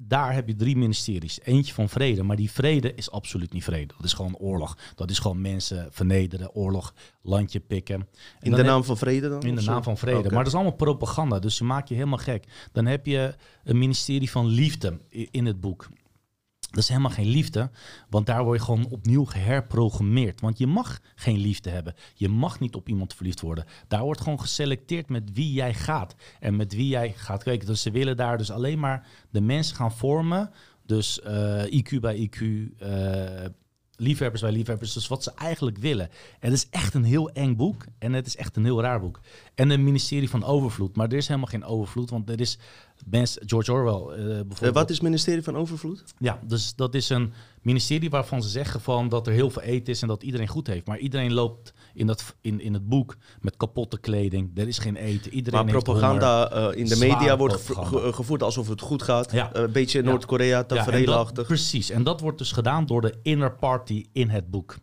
Daar 0.00 0.34
heb 0.34 0.48
je 0.48 0.54
drie 0.54 0.76
ministeries. 0.76 1.40
Eentje 1.42 1.74
van 1.74 1.88
vrede, 1.88 2.22
maar 2.22 2.36
die 2.36 2.50
vrede 2.50 2.94
is 2.94 3.10
absoluut 3.10 3.52
niet 3.52 3.64
vrede. 3.64 3.94
Dat 3.96 4.04
is 4.04 4.12
gewoon 4.12 4.36
oorlog. 4.36 4.76
Dat 4.94 5.10
is 5.10 5.18
gewoon 5.18 5.40
mensen 5.40 5.88
vernederen, 5.90 6.54
oorlog, 6.54 6.94
landje 7.22 7.60
pikken. 7.60 7.94
En 7.94 8.06
in 8.40 8.52
de 8.52 8.62
naam 8.62 8.76
heb, 8.76 8.84
van 8.84 8.96
vrede 8.96 9.28
dan? 9.28 9.42
In 9.42 9.54
de 9.54 9.62
naam 9.62 9.82
van 9.82 9.98
vrede. 9.98 10.18
Okay. 10.18 10.30
Maar 10.30 10.38
dat 10.38 10.52
is 10.52 10.54
allemaal 10.54 10.76
propaganda, 10.76 11.38
dus 11.38 11.56
ze 11.56 11.64
maak 11.64 11.88
je 11.88 11.94
helemaal 11.94 12.18
gek. 12.18 12.44
Dan 12.72 12.86
heb 12.86 13.06
je 13.06 13.34
een 13.64 13.78
ministerie 13.78 14.30
van 14.30 14.46
liefde 14.46 15.00
in 15.30 15.46
het 15.46 15.60
boek. 15.60 15.88
Dat 16.70 16.82
is 16.82 16.88
helemaal 16.88 17.10
geen 17.10 17.26
liefde, 17.26 17.70
want 18.10 18.26
daar 18.26 18.44
word 18.44 18.58
je 18.58 18.64
gewoon 18.64 18.88
opnieuw 18.88 19.24
geherprogrammeerd. 19.24 20.40
Want 20.40 20.58
je 20.58 20.66
mag 20.66 21.00
geen 21.14 21.38
liefde 21.38 21.70
hebben. 21.70 21.94
Je 22.14 22.28
mag 22.28 22.60
niet 22.60 22.74
op 22.74 22.88
iemand 22.88 23.14
verliefd 23.14 23.40
worden. 23.40 23.64
Daar 23.88 24.02
wordt 24.02 24.20
gewoon 24.20 24.40
geselecteerd 24.40 25.08
met 25.08 25.30
wie 25.32 25.52
jij 25.52 25.74
gaat 25.74 26.14
en 26.40 26.56
met 26.56 26.74
wie 26.74 26.88
jij 26.88 27.12
gaat 27.16 27.42
kijken. 27.42 27.66
Dus 27.66 27.82
ze 27.82 27.90
willen 27.90 28.16
daar 28.16 28.38
dus 28.38 28.50
alleen 28.50 28.78
maar 28.78 29.06
de 29.30 29.40
mensen 29.40 29.76
gaan 29.76 29.92
vormen. 29.92 30.50
Dus 30.86 31.20
uh, 31.26 31.64
IQ 31.64 32.00
bij 32.00 32.28
IQ, 32.28 32.40
uh, 32.40 33.44
liefhebbers 34.00 34.42
bij 34.42 34.52
liefhebbers. 34.52 34.92
Dus 34.92 35.08
wat 35.08 35.22
ze 35.22 35.32
eigenlijk 35.34 35.78
willen. 35.78 36.08
En 36.40 36.50
het 36.50 36.52
is 36.52 36.66
echt 36.70 36.94
een 36.94 37.04
heel 37.04 37.30
eng 37.30 37.56
boek. 37.56 37.84
En 37.98 38.12
het 38.12 38.26
is 38.26 38.36
echt 38.36 38.56
een 38.56 38.64
heel 38.64 38.80
raar 38.80 39.00
boek. 39.00 39.20
En 39.54 39.70
een 39.70 39.84
ministerie 39.84 40.30
van 40.30 40.44
overvloed. 40.44 40.96
Maar 40.96 41.08
er 41.08 41.16
is 41.16 41.28
helemaal 41.28 41.50
geen 41.50 41.64
overvloed. 41.64 42.10
Want 42.10 42.30
er 42.30 42.40
is 42.40 42.58
George 43.46 43.72
Orwell 43.72 44.18
uh, 44.18 44.24
bijvoorbeeld. 44.26 44.62
Uh, 44.62 44.72
wat 44.72 44.90
is 44.90 45.00
ministerie 45.00 45.42
van 45.42 45.56
overvloed? 45.56 46.04
Ja, 46.18 46.40
dus 46.46 46.74
dat 46.74 46.94
is 46.94 47.08
een 47.08 47.32
ministerie 47.62 48.10
waarvan 48.10 48.42
ze 48.42 48.48
zeggen 48.48 48.80
van 48.80 49.08
dat 49.08 49.26
er 49.26 49.32
heel 49.32 49.50
veel 49.50 49.62
eten 49.62 49.92
is 49.92 50.02
en 50.02 50.08
dat 50.08 50.22
iedereen 50.22 50.48
goed 50.48 50.66
heeft. 50.66 50.86
Maar 50.86 50.98
iedereen 50.98 51.32
loopt 51.32 51.72
in, 51.98 52.06
dat, 52.06 52.36
in, 52.40 52.60
in 52.60 52.74
het 52.74 52.88
boek 52.88 53.16
met 53.40 53.56
kapotte 53.56 53.98
kleding. 53.98 54.58
Er 54.58 54.68
is 54.68 54.78
geen 54.78 54.96
eten. 54.96 55.32
Iedereen 55.32 55.64
maar 55.64 55.82
propaganda 55.82 56.52
uh, 56.52 56.76
in 56.76 56.86
de 56.86 56.96
media 56.96 57.36
wordt 57.36 57.54
ge 57.54 58.12
gevoerd 58.12 58.42
alsof 58.42 58.68
het 58.68 58.80
goed 58.80 59.02
gaat. 59.02 59.32
Ja. 59.32 59.50
een 59.52 59.72
beetje 59.72 60.02
Noord-Korea, 60.02 60.64
tafereelachtig. 60.64 61.42
Ja, 61.42 61.48
precies. 61.48 61.90
En 61.90 62.02
dat 62.02 62.20
wordt 62.20 62.38
dus 62.38 62.52
gedaan 62.52 62.86
door 62.86 63.00
de 63.00 63.14
inner 63.22 63.54
party 63.54 64.06
in 64.12 64.28
het 64.28 64.50
boek. 64.50 64.76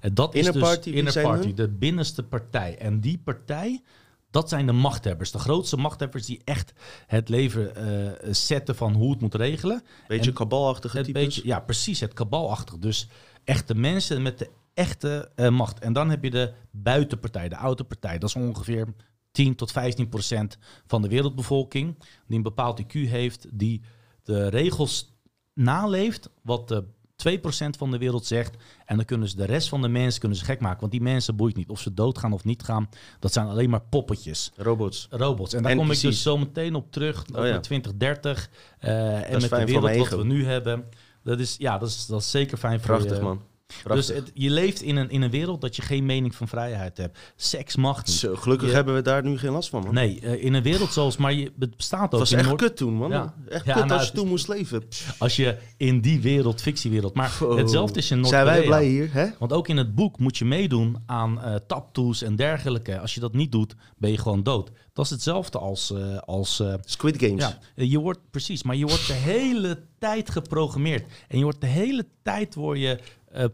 En 0.00 0.14
dat 0.14 0.34
inner 0.34 0.54
is 0.54 0.60
dus 0.60 0.68
party, 0.68 0.90
inner 0.90 1.22
party, 1.22 1.54
de 1.54 1.68
binnenste 1.68 2.22
partij. 2.22 2.78
En 2.78 3.00
die 3.00 3.20
partij 3.24 3.82
dat 4.30 4.48
zijn 4.48 4.66
de 4.66 4.72
machthebbers. 4.72 5.30
De 5.30 5.38
grootste 5.38 5.76
machthebbers 5.76 6.26
die 6.26 6.40
echt 6.44 6.72
het 7.06 7.28
leven 7.28 7.72
uh, 7.76 8.32
zetten 8.34 8.76
van 8.76 8.94
hoe 8.94 9.10
het 9.10 9.20
moet 9.20 9.34
regelen. 9.34 9.82
Beetje 10.08 10.32
kabalachtige 10.32 11.02
types. 11.02 11.22
Beetje, 11.22 11.42
ja, 11.44 11.60
precies. 11.60 12.00
Het 12.00 12.12
kabalachtige. 12.12 12.78
Dus 12.78 13.08
echte 13.44 13.74
mensen 13.74 14.22
met 14.22 14.38
de 14.38 14.50
echte 14.76 15.30
uh, 15.36 15.48
macht. 15.48 15.78
En 15.78 15.92
dan 15.92 16.10
heb 16.10 16.24
je 16.24 16.30
de 16.30 16.52
buitenpartij, 16.70 17.48
de 17.48 17.56
oude 17.56 17.84
partij. 17.84 18.18
Dat 18.18 18.28
is 18.28 18.34
ongeveer 18.34 18.86
10 19.30 19.54
tot 19.54 19.72
15 19.72 20.08
procent 20.08 20.58
van 20.86 21.02
de 21.02 21.08
wereldbevolking, 21.08 21.98
die 22.26 22.36
een 22.36 22.42
bepaald 22.42 22.82
IQ 22.82 22.92
heeft, 22.92 23.46
die 23.52 23.82
de 24.22 24.48
regels 24.48 25.14
naleeft 25.54 26.30
wat 26.42 26.68
de 26.68 26.84
2% 27.16 27.38
van 27.78 27.90
de 27.90 27.98
wereld 27.98 28.26
zegt. 28.26 28.56
En 28.84 28.96
dan 28.96 29.04
kunnen 29.04 29.28
ze 29.28 29.36
de 29.36 29.44
rest 29.44 29.68
van 29.68 29.82
de 29.82 29.88
mensen 29.88 30.20
kunnen 30.20 30.38
ze 30.38 30.44
gek 30.44 30.60
maken. 30.60 30.80
Want 30.80 30.92
die 30.92 31.00
mensen 31.02 31.36
boeit 31.36 31.56
niet. 31.56 31.68
Of 31.68 31.80
ze 31.80 31.94
doodgaan 31.94 32.32
of 32.32 32.44
niet 32.44 32.62
gaan. 32.62 32.88
Dat 33.18 33.32
zijn 33.32 33.46
alleen 33.46 33.70
maar 33.70 33.82
poppetjes. 33.82 34.52
Robots. 34.56 35.06
Robots. 35.10 35.54
En 35.54 35.62
daar 35.62 35.76
kom 35.76 35.90
ik 35.90 36.00
dus 36.00 36.22
zo 36.22 36.38
meteen 36.38 36.74
op 36.74 36.92
terug. 36.92 37.24
Oh 37.34 37.46
ja. 37.46 37.52
Met 37.52 37.62
2030. 37.62 38.50
eh, 38.78 39.32
en 39.32 39.40
met 39.40 39.50
de 39.50 39.64
wereld 39.64 39.96
wat 39.96 40.18
we 40.18 40.24
nu 40.24 40.44
hebben. 40.44 40.84
Dat 41.22 41.38
is, 41.38 41.56
ja, 41.58 41.78
dat 41.78 41.88
is, 41.88 42.06
dat 42.06 42.20
is 42.20 42.30
zeker 42.30 42.58
fijn 42.58 42.80
voor 42.80 42.96
Prachtig, 42.96 43.18
je. 43.18 43.38
Dus 43.84 44.08
het, 44.08 44.30
je 44.34 44.50
leeft 44.50 44.82
in 44.82 44.96
een, 44.96 45.10
in 45.10 45.22
een 45.22 45.30
wereld 45.30 45.60
dat 45.60 45.76
je 45.76 45.82
geen 45.82 46.06
mening 46.06 46.34
van 46.34 46.48
vrijheid 46.48 46.96
hebt. 46.96 47.18
Seks 47.36 47.76
mag 47.76 47.96
niet. 48.06 48.14
Zo, 48.16 48.34
gelukkig 48.36 48.68
Je- 48.68 48.74
hebben 48.74 48.94
we 48.94 49.02
daar 49.02 49.22
nu 49.24 49.38
geen 49.38 49.50
last 49.50 49.68
van, 49.68 49.82
man. 49.82 49.94
Nee, 49.94 50.20
eh, 50.20 50.44
in 50.44 50.54
een 50.54 50.62
wereld 50.62 50.92
zoals... 50.92 51.16
Maar 51.16 51.32
je, 51.32 51.52
het 51.58 51.76
bestaat 51.76 52.04
ook 52.04 52.10
Het 52.10 52.20
was 52.20 52.32
echt 52.32 52.46
Noord- 52.48 52.60
kut 52.60 52.76
toen, 52.76 52.94
man. 52.94 53.10
Ja. 53.10 53.34
Echt 53.48 53.64
Ja, 53.66 53.72
kut 53.72 53.82
nou, 53.84 53.92
als 53.98 54.02
het 54.06 54.10
je 54.12 54.18
toen 54.18 54.28
moest 54.28 54.48
leven. 54.48 54.82
Als 55.18 55.36
je 55.36 55.56
in 55.76 56.00
die 56.00 56.20
wereld, 56.20 56.62
fictiewereld. 56.62 57.14
Maar 57.14 57.38
Oh. 57.42 57.56
hetzelfde 57.56 57.98
is 57.98 58.10
in 58.10 58.24
Zijn 58.24 58.44
wij 58.44 58.62
blij 58.64 58.84
hier, 58.86 59.12
hè? 59.12 59.26
Want 59.38 59.52
ook 59.52 59.68
in 59.68 59.76
het 59.76 59.94
boek 59.94 60.18
moet 60.18 60.38
je 60.38 60.44
meedoen 60.44 60.96
aan 61.06 61.42
eh 61.42 61.54
taptoes 61.66 62.22
en 62.22 62.36
dergelijke. 62.36 62.98
Als 63.00 63.14
je 63.14 63.20
dat 63.20 63.32
niet 63.34 63.52
doet, 63.52 63.74
ben 63.98 64.10
je 64.10 64.18
gewoon 64.18 64.42
dood. 64.42 64.70
Dat 64.92 65.04
is 65.04 65.10
hetzelfde 65.10 65.58
als... 65.58 65.90
eh, 65.92 66.18
als 66.18 66.62
Squid 66.84 67.22
Games. 67.22 67.42
ja, 67.74 67.84
je 67.84 67.98
wordt 67.98 68.20
precies, 68.30 68.62
maar 68.62 68.76
je 68.76 68.86
wordt 68.86 69.06
de 69.06 69.12
hele 69.12 69.78
tijd 69.98 70.30
geprogrammeerd. 70.30 71.04
En 71.28 71.38
je 71.38 71.44
wordt 71.44 71.60
de 71.60 71.66
hele 71.66 72.06
tijd 72.22 72.54
word 72.54 72.78
je 72.78 72.98
eh, 73.32 73.44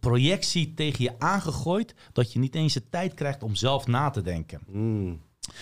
projectie 0.00 0.74
tegen 0.74 1.04
je 1.04 1.18
aangegooid... 1.18 1.94
dat 2.12 2.32
je 2.32 2.38
niet 2.38 2.54
eens 2.54 2.74
de 2.74 2.88
tijd 2.90 3.14
krijgt 3.14 3.42
om 3.42 3.54
zelf 3.54 3.86
na 3.86 4.10
te 4.10 4.22
denken. 4.22 4.60
Mm. 4.70 5.20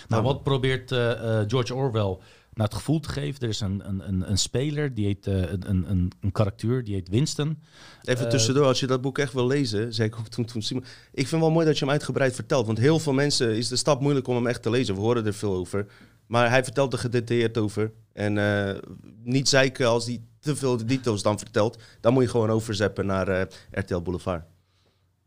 Nou, 0.09 0.23
wat 0.23 0.43
probeert 0.43 0.93
eh, 0.93 1.11
eh, 1.41 1.49
George 1.49 1.75
Orwell 1.75 2.19
nou 2.53 2.69
het 2.69 2.75
gevoel 2.75 3.00
te 3.00 3.09
geven? 3.09 3.41
Er 3.41 3.49
is 3.49 3.61
een, 3.61 3.89
een, 3.89 4.09
een, 4.09 4.31
een 4.31 4.39
speler, 4.39 4.95
die 4.95 5.07
heet, 5.07 5.27
eh, 5.27 5.35
een, 5.35 5.91
een, 5.91 6.12
een, 6.21 6.33
karakter, 6.33 6.85
die 6.85 6.95
heet 6.95 7.09
Winston. 7.09 7.59
Even 8.03 8.29
tussendoor, 8.29 8.65
als 8.65 8.81
je 8.81 8.87
dat 8.87 9.00
boek 9.00 9.19
echt 9.19 9.33
wil 9.33 9.47
lezen, 9.47 9.95
zei 9.95 10.09
ik 10.09 10.19
ook 10.19 10.29
toen, 10.29 10.45
toen 10.45 10.62
Simon. 10.62 10.85
Ik 11.12 11.27
vind 11.27 11.41
wel 11.41 11.50
mooi 11.50 11.67
dat 11.67 11.79
je 11.79 11.85
hem 11.85 11.93
uitgebreid 11.93 12.35
vertelt, 12.35 12.67
want 12.67 12.79
heel 12.79 12.99
veel 12.99 13.12
mensen 13.12 13.57
is 13.57 13.69
de 13.69 13.77
stap 13.77 14.00
moeilijk 14.00 14.27
om 14.27 14.35
hem 14.35 14.47
echt 14.47 14.62
te 14.62 14.71
lezen. 14.71 14.95
We 14.95 15.00
horen 15.00 15.27
er 15.27 15.35
veel 15.35 15.55
over. 15.55 15.87
Maar 16.30 16.50
hij 16.50 16.64
vertelt 16.64 16.92
er 16.92 16.99
gedetailleerd 16.99 17.58
over. 17.58 17.92
En 18.12 18.38
eh, 18.38 18.75
niet 19.22 19.49
zeiken 19.49 19.87
als 19.88 20.06
hij 20.06 20.20
te 20.40 20.56
veel 20.56 20.87
details 20.87 21.22
dan 21.22 21.38
vertelt. 21.38 21.78
Dan 22.00 22.12
moet 22.12 22.22
je 22.22 22.28
gewoon 22.28 22.50
overzeppen 22.50 23.06
naar 23.06 23.28
eh, 23.28 23.46
RTL 23.70 24.00
Boulevard. 24.00 24.42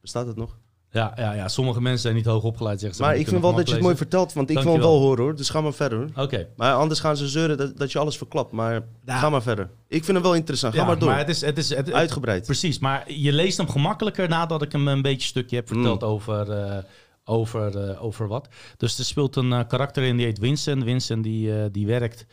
Bestaat 0.01 0.27
het 0.27 0.36
nog? 0.36 0.57
Ja, 0.91 1.13
ja, 1.15 1.33
ja, 1.33 1.48
sommige 1.48 1.81
mensen 1.81 2.01
zijn 2.01 2.15
niet 2.15 2.25
hoog 2.25 2.43
opgeleid, 2.43 2.79
zeggen 2.79 2.98
ze. 2.98 3.03
maar 3.03 3.12
die 3.13 3.22
ik 3.22 3.27
vind 3.27 3.41
wel 3.41 3.53
dat 3.53 3.67
je 3.67 3.74
het 3.74 3.83
mooi 3.83 3.95
vertelt, 3.95 4.33
want 4.33 4.50
ik 4.50 4.60
wil 4.60 4.79
wel 4.79 5.00
horen 5.00 5.24
hoor. 5.24 5.36
Dus 5.36 5.50
ga 5.50 5.62
maar 5.62 5.74
verder. 5.74 6.10
Oké. 6.15 6.48
Maar 6.55 6.74
anders 6.74 7.00
gaan 7.00 7.17
ze 7.17 7.27
zeuren 7.27 7.57
dat, 7.57 7.77
dat 7.77 7.91
je 7.91 8.00
alles 8.00 8.17
verklapt. 8.17 8.51
Maar 8.51 8.81
Ja. 9.05 9.17
ga 9.19 9.29
maar 9.29 9.41
verder. 9.41 9.69
Ik 9.88 10.03
vind 10.03 10.17
hem 10.17 10.22
wel 10.25 10.36
interessant. 10.36 10.74
Ga 10.74 10.79
Ja, 10.79 10.86
maar 10.88 11.00
door. 11.00 11.12
het 11.13 11.29
is, 11.29 11.41
het 11.41 11.57
is, 11.57 11.69
het, 11.69 11.91
Uitgebreid. 11.91 12.45
Precies, 12.45 12.79
maar 12.79 13.12
je 13.12 13.33
leest 13.33 13.57
hem 13.57 13.69
gemakkelijker 13.69 14.29
nadat 14.29 14.62
ik 14.62 14.72
hem 14.72 14.88
een 14.88 15.01
beetje 15.01 15.27
stukje 15.27 15.55
heb 15.55 15.67
verteld 15.67 16.01
Mm. 16.01 16.07
over, 16.07 16.51
eh, 16.51 16.77
over, 17.24 17.89
eh, 17.89 18.03
over 18.03 18.27
wat. 18.27 18.48
Dus 18.77 19.00
er 19.00 19.06
speelt 19.06 19.36
een 19.36 19.53
eh, 19.53 19.68
karakter 19.68 20.03
in 20.03 20.18
die 20.18 20.25
heet 20.25 20.39
Vincent. 20.39 20.84
Vincent 20.84 21.24
die, 21.24 21.62
eh, 21.62 21.65
die 21.72 21.88
werkt 21.88 22.25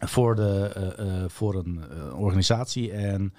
voor, 0.00 0.34
de, 0.34 1.24
voor 1.28 1.54
een 1.54 1.80
organisatie 2.14 2.92
en... 2.92 3.34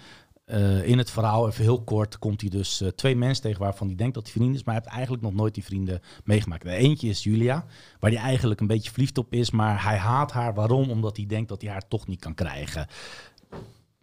in 0.83 0.97
het 0.97 1.11
verhaal, 1.11 1.47
even 1.47 1.63
heel 1.63 1.83
kort, 1.83 2.19
komt 2.19 2.41
hij 2.41 2.49
dus 2.49 2.83
twee 2.95 3.15
mensen 3.15 3.43
tegen 3.43 3.61
waarvan 3.61 3.87
hij 3.87 3.95
denkt 3.95 4.13
dat 4.13 4.23
hij 4.23 4.33
vriend 4.33 4.55
is, 4.55 4.63
maar 4.63 4.73
hij 4.73 4.83
heeft 4.83 4.95
eigenlijk 4.95 5.23
nog 5.23 5.33
nooit 5.33 5.53
die 5.53 5.63
vrienden 5.63 6.01
meegemaakt. 6.23 6.63
De 6.63 6.71
eentje 6.71 7.09
is 7.09 7.23
Julia, 7.23 7.65
waar 7.99 8.11
hij 8.11 8.19
eigenlijk 8.19 8.61
een 8.61 8.67
beetje 8.67 8.91
verliefd 8.91 9.17
op 9.17 9.33
is, 9.33 9.51
maar 9.51 9.83
hij 9.83 9.97
haat 9.97 10.31
haar. 10.31 10.53
Waarom? 10.53 10.89
Omdat 10.89 11.17
hij 11.17 11.25
denkt 11.25 11.49
dat 11.49 11.61
hij 11.61 11.71
haar 11.71 11.87
toch 11.87 12.07
niet 12.07 12.19
kan 12.19 12.33
krijgen. 12.33 12.87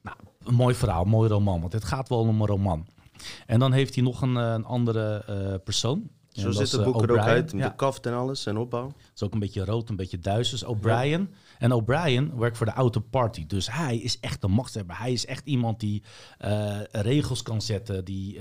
Nou, 0.03 0.17
een 0.45 0.55
mooi 0.55 0.75
verhaal, 0.75 1.05
mooi 1.05 1.29
roman, 1.29 1.61
want 1.61 1.73
het 1.73 1.85
gaat 1.85 2.09
wel 2.09 2.19
om 2.19 2.41
een 2.41 2.47
roman. 2.47 2.87
En 3.47 3.59
dan 3.59 3.73
heeft 3.73 3.95
hij 3.95 4.05
nog 4.05 4.23
een, 4.23 4.37
eh, 4.37 4.53
een 4.53 4.65
andere 4.65 5.25
eh, 5.27 5.55
persoon. 5.65 6.11
Zo 6.29 6.49
is, 6.49 6.59
het 6.59 6.75
eh, 6.75 6.85
boek 6.85 7.03
er 7.03 7.13
ook 7.13 7.19
uit. 7.19 7.53
Met 7.53 7.65
de 7.65 7.75
kaft 7.75 8.07
en 8.07 8.15
alles 8.15 8.47
en 8.47 8.57
opbouw. 8.57 8.87
Het 8.87 9.11
is 9.15 9.23
ook 9.23 9.33
een 9.33 9.39
beetje 9.39 9.65
rood, 9.65 9.89
een 9.89 9.97
beetje 9.97 10.19
duisters. 10.19 10.65
O'Brien. 10.65 11.35
En 11.59 11.73
O'Brien 11.73 12.39
werkt 12.39 12.57
voor 12.57 12.67
de 12.67 12.73
Auto 12.73 13.01
Party. 13.01 13.47
Dus 13.47 13.73
hij 13.73 13.97
is 13.97 14.21
echt 14.21 14.43
een 14.43 14.51
machtshebber. 14.51 14.99
Hij 14.99 15.13
is 15.13 15.27
echt 15.27 15.47
iemand 15.47 15.81
die 15.81 16.03
regels 16.91 17.43
kan 17.43 17.63
zetten, 17.63 18.05
die 18.05 18.41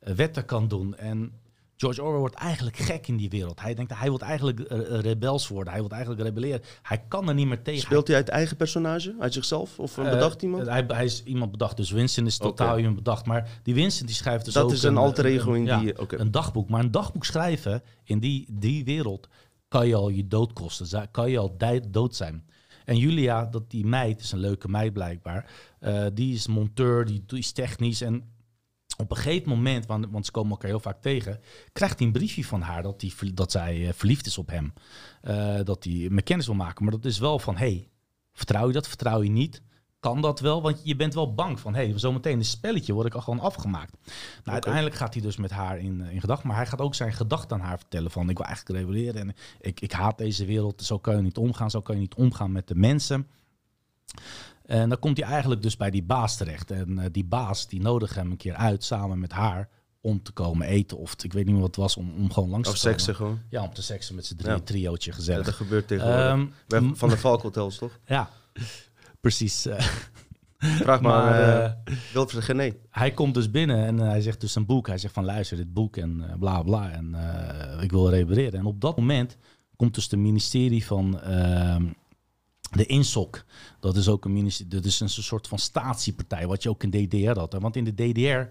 wetten 0.00 0.44
kan 0.44 0.68
doen. 0.68 0.96
En 0.96 1.32
George 1.80 2.02
Orwell 2.02 2.18
wordt 2.18 2.34
eigenlijk 2.34 2.76
gek 2.76 3.08
in 3.08 3.16
die 3.16 3.28
wereld. 3.28 3.60
Hij 3.60 3.74
denkt, 3.74 3.92
hij 3.94 4.08
wil 4.08 4.18
eigenlijk 4.20 4.60
eh, 4.60 4.78
rebels 5.00 5.48
worden. 5.48 5.72
Hij 5.72 5.82
wil 5.82 5.90
eigenlijk 5.90 6.22
rebelleren. 6.22 6.60
Hij 6.82 7.04
kan 7.08 7.28
er 7.28 7.34
niet 7.34 7.46
meer 7.46 7.62
tegen. 7.62 7.80
Speelt 7.80 8.06
hij 8.06 8.16
uit 8.16 8.28
eigen 8.28 8.56
personage? 8.56 9.16
Uit 9.18 9.32
zichzelf? 9.32 9.78
Of 9.78 9.96
een 9.96 10.04
Eh, 10.06 10.10
bedacht 10.12 10.42
iemand? 10.42 10.66
Hij, 10.66 10.84
hij 10.88 11.04
is 11.04 11.22
iemand 11.24 11.50
bedacht. 11.50 11.76
Dus 11.76 11.90
Winston 11.90 12.26
is 12.26 12.36
totaal 12.36 12.68
Oké. 12.68 12.76
iemand 12.78 12.96
bedacht. 12.96 13.26
Maar 13.26 13.48
die 13.62 13.74
Winston 13.74 14.06
die 14.06 14.14
schrijft 14.14 14.44
dus 14.44 14.54
dat 14.54 14.64
ook 14.64 14.72
is 14.72 14.82
een 14.82 14.96
alter 14.96 15.24
ego 15.24 15.52
in 15.52 15.64
ja, 15.64 15.80
die... 15.80 15.92
Een 16.08 16.30
dagboek. 16.30 16.68
Maar 16.68 16.80
een 16.80 16.90
dagboek 16.90 17.24
schrijven 17.24 17.82
in 18.04 18.18
die, 18.18 18.46
die 18.50 18.84
wereld 18.84 19.28
kan 19.68 19.88
je 19.88 19.94
al 19.94 20.08
je 20.08 20.28
dood 20.28 20.52
kosten. 20.52 21.10
Kan 21.10 21.30
je 21.30 21.38
al 21.38 21.56
dood 21.90 22.16
zijn. 22.16 22.44
En 22.84 22.96
Julia, 22.96 23.44
dat 23.44 23.70
die 23.70 23.86
meid, 23.86 24.20
is 24.20 24.32
een 24.32 24.38
leuke 24.38 24.68
meid 24.68 24.92
blijkbaar. 24.92 25.50
eh, 25.80 26.06
die 26.14 26.34
is 26.34 26.46
monteur, 26.46 27.04
die, 27.04 27.22
die 27.26 27.38
is 27.38 27.52
technisch. 27.52 28.00
En 28.00 28.22
op 29.02 29.10
een 29.10 29.16
gegeven 29.16 29.48
moment, 29.48 29.86
want, 29.86 30.06
want 30.10 30.26
ze 30.26 30.30
komen 30.30 30.50
elkaar 30.50 30.70
heel 30.70 30.80
vaak 30.80 31.00
tegen, 31.00 31.40
krijgt 31.72 31.98
hij 31.98 32.06
een 32.06 32.12
briefje 32.12 32.44
van 32.44 32.60
haar 32.60 32.82
dat, 32.82 33.00
die, 33.00 33.34
dat 33.34 33.50
zij 33.50 33.86
eh, 33.86 33.92
verliefd 33.92 34.26
is 34.26 34.38
op 34.38 34.50
hem. 34.50 34.72
Eh, 35.20 35.60
dat 35.64 35.84
hij 35.84 36.06
me 36.10 36.22
kennis 36.22 36.46
wil 36.46 36.54
maken. 36.54 36.84
Maar 36.84 36.92
dat 36.92 37.04
is 37.04 37.18
wel 37.18 37.38
van, 37.38 37.56
hey, 37.56 37.88
vertrouw 38.32 38.66
je 38.66 38.72
dat, 38.72 38.88
vertrouw 38.88 39.22
je 39.22 39.30
niet? 39.30 39.62
Kan 40.00 40.20
dat 40.20 40.40
wel? 40.40 40.62
Want 40.62 40.80
je 40.84 40.96
bent 40.96 41.14
wel 41.14 41.34
bang 41.34 41.60
van, 41.60 41.74
hé, 41.74 41.88
hey, 41.88 41.98
zometeen 41.98 42.38
een 42.38 42.44
spelletje 42.44 42.92
word 42.92 43.06
ik 43.06 43.14
al 43.14 43.20
gewoon 43.20 43.40
afgemaakt. 43.40 43.96
Nou, 44.04 44.52
uiteindelijk 44.52 44.94
gaat 44.94 45.14
hij 45.14 45.22
dus 45.22 45.36
met 45.36 45.50
haar 45.50 45.78
in, 45.78 46.00
eh, 46.00 46.12
in 46.12 46.20
gedachten. 46.20 46.48
Maar 46.48 46.56
hij 46.56 46.66
gaat 46.66 46.80
ook 46.80 46.94
zijn 46.94 47.12
gedachten 47.12 47.56
aan 47.56 47.66
haar 47.66 47.78
vertellen 47.78 48.10
van, 48.10 48.30
ik 48.30 48.36
wil 48.36 48.46
eigenlijk 48.46 48.78
rebelleren 48.78 49.20
en 49.20 49.34
ik, 49.60 49.80
ik 49.80 49.92
haat 49.92 50.18
deze 50.18 50.44
wereld. 50.44 50.82
Zo 50.82 50.98
kan 50.98 51.16
je 51.16 51.22
niet 51.22 51.38
omgaan, 51.38 51.70
zo 51.70 51.80
kan 51.80 51.94
je 51.94 52.00
niet 52.00 52.14
omgaan 52.14 52.52
met 52.52 52.68
de 52.68 52.74
mensen. 52.74 53.26
En 54.68 54.88
dan 54.88 54.98
komt 54.98 55.16
hij 55.18 55.28
eigenlijk 55.28 55.62
dus 55.62 55.76
bij 55.76 55.90
die 55.90 56.02
baas 56.02 56.36
terecht. 56.36 56.70
En 56.70 56.98
eh, 56.98 57.04
die 57.12 57.24
baas, 57.24 57.66
die 57.68 57.80
nodigt 57.80 58.14
hem 58.14 58.30
een 58.30 58.36
keer 58.36 58.54
uit 58.54 58.84
samen 58.84 59.18
met 59.18 59.32
haar 59.32 59.68
om 60.00 60.22
te 60.22 60.32
komen 60.32 60.66
eten. 60.66 60.98
Of 60.98 61.14
ik 61.22 61.32
weet 61.32 61.44
niet 61.44 61.52
meer 61.52 61.60
wat 61.62 61.76
het 61.76 61.84
was, 61.84 61.96
om, 61.96 62.12
om 62.18 62.32
gewoon 62.32 62.48
langs 62.48 62.68
Of 62.68 62.74
te 62.74 62.80
komen. 62.80 62.98
seksen 62.98 63.14
gewoon. 63.16 63.40
Ja, 63.50 63.62
om 63.62 63.72
te 63.74 63.82
seksen 63.82 64.14
met 64.14 64.26
z'n 64.26 64.36
drie, 64.36 64.50
Ja. 64.52 64.58
triootje 64.60 65.10
Ja, 65.10 65.16
gezellig. 65.16 65.44
dat 65.46 65.54
gebeurt 65.54 65.88
tegenwoordig. 65.88 66.50
Ehm, 66.68 66.94
van 66.94 67.08
de 67.08 67.16
Valkhotels, 67.16 67.78
toch? 67.78 67.98
ja, 68.06 68.30
precies. 69.20 69.66
eh. 69.66 69.80
Vraag 70.58 71.00
maar, 71.00 71.24
Maar, 71.24 71.40
eh 71.40 71.64
eh, 71.64 71.72
Wilfred 72.12 72.44
Gené. 72.44 72.72
hij 72.90 73.10
komt 73.10 73.34
dus 73.34 73.50
binnen 73.50 73.86
en 73.86 73.98
hij 73.98 74.20
zegt 74.20 74.40
dus 74.40 74.54
een 74.54 74.66
boek. 74.66 74.86
Hij 74.86 74.98
zegt 74.98 75.14
van 75.14 75.24
luister 75.24 75.56
dit 75.56 75.72
boek 75.72 75.96
en 75.96 76.24
bla 76.38 76.62
bla 76.62 76.90
en 76.90 77.14
ik 77.82 77.90
wil 77.90 78.10
repareren. 78.10 78.58
En 78.58 78.66
op 78.66 78.80
dat 78.80 78.96
moment 78.96 79.36
komt 79.76 79.94
dus 79.94 80.08
de 80.08 80.16
ministerie 80.16 80.84
van 80.86 81.20
ehm, 81.20 81.86
de 82.70 82.86
INSOC. 82.86 83.44
Dat 83.80 83.96
is 83.96 84.08
ook 84.08 84.24
een 84.24 84.32
ministerie, 84.32 84.72
dat 84.74 84.84
is 84.84 85.00
een 85.00 85.08
soort 85.08 85.48
van 85.48 85.58
statiepartij 85.58 86.46
wat 86.46 86.62
je 86.62 86.68
ook 86.68 86.82
in 86.82 86.90
DDR 86.90 87.38
had. 87.38 87.52
hè. 87.52 87.58
Want 87.60 87.76
in 87.76 87.84
de 87.84 87.94
DDR, 87.94 88.50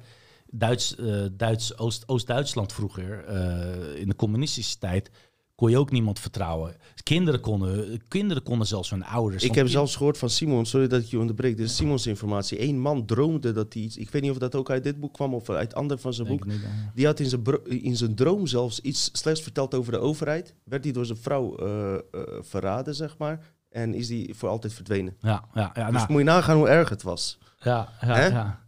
Duits, 0.51 0.95
eh, 0.95 1.25
Duits, 1.31 1.77
Oost, 1.77 2.03
Oost-Duitsland 2.07 2.73
vroeger, 2.73 3.23
eh, 3.25 4.01
in 4.01 4.09
de 4.09 4.15
communistische 4.15 4.77
tijd, 4.77 5.09
kon 5.55 5.69
je 5.69 5.77
ook 5.77 5.91
niemand 5.91 6.19
vertrouwen. 6.19 6.75
Kinderen 7.03 7.39
konden, 7.39 8.01
kinderen 8.07 8.43
konden 8.43 8.67
zelfs 8.67 8.89
hun 8.89 9.03
ouders. 9.05 9.43
Ik 9.43 9.49
heb 9.49 9.57
kind- 9.59 9.69
zelfs 9.71 9.95
gehoord 9.95 10.17
van 10.17 10.29
Simon, 10.29 10.65
sorry 10.65 10.87
dat 10.87 11.01
ik 11.01 11.07
je 11.07 11.19
onderbreek, 11.19 11.57
dit 11.57 11.65
is 11.65 11.75
Simons 11.75 12.07
informatie. 12.07 12.61
Eén 12.61 12.79
man 12.79 13.05
droomde 13.05 13.51
dat 13.51 13.73
hij 13.73 13.81
iets, 13.81 13.97
ik 13.97 14.09
weet 14.09 14.21
niet 14.21 14.31
of 14.31 14.37
dat 14.37 14.55
ook 14.55 14.69
uit 14.69 14.83
dit 14.83 14.99
boek 14.99 15.13
kwam 15.13 15.33
of 15.33 15.49
uit 15.49 15.73
ander 15.75 15.97
van 15.97 16.13
zijn 16.13 16.27
Denk 16.27 16.39
boek. 16.39 16.51
niet. 16.53 16.61
Die 16.95 17.05
had 17.05 17.19
in 17.19 17.25
zijn, 17.29 17.43
in 17.67 17.97
zijn 17.97 18.15
droom 18.15 18.47
zelfs 18.47 18.79
iets 18.79 19.09
slechts 19.13 19.41
verteld 19.41 19.73
over 19.75 19.91
de 19.91 19.99
overheid. 19.99 20.53
Werd 20.63 20.83
hij 20.83 20.93
door 20.93 21.05
zijn 21.05 21.17
vrouw 21.17 21.55
eh, 21.55 21.95
verraden, 22.41 22.95
zeg 22.95 23.17
maar. 23.17 23.55
En 23.69 23.93
is 23.93 24.07
die 24.07 24.35
voor 24.35 24.49
altijd 24.49 24.73
verdwenen. 24.73 25.17
Ja, 25.19 25.43
ja, 25.53 25.71
ja. 25.73 25.85
Dus 25.85 25.93
nou, 25.93 26.11
moet 26.11 26.19
je 26.19 26.25
nagaan 26.25 26.57
hoe 26.57 26.69
erg 26.69 26.89
het 26.89 27.03
was. 27.03 27.37
Ja, 27.59 27.87
ja, 28.01 28.15
Hè? 28.15 28.25
ja. 28.25 28.65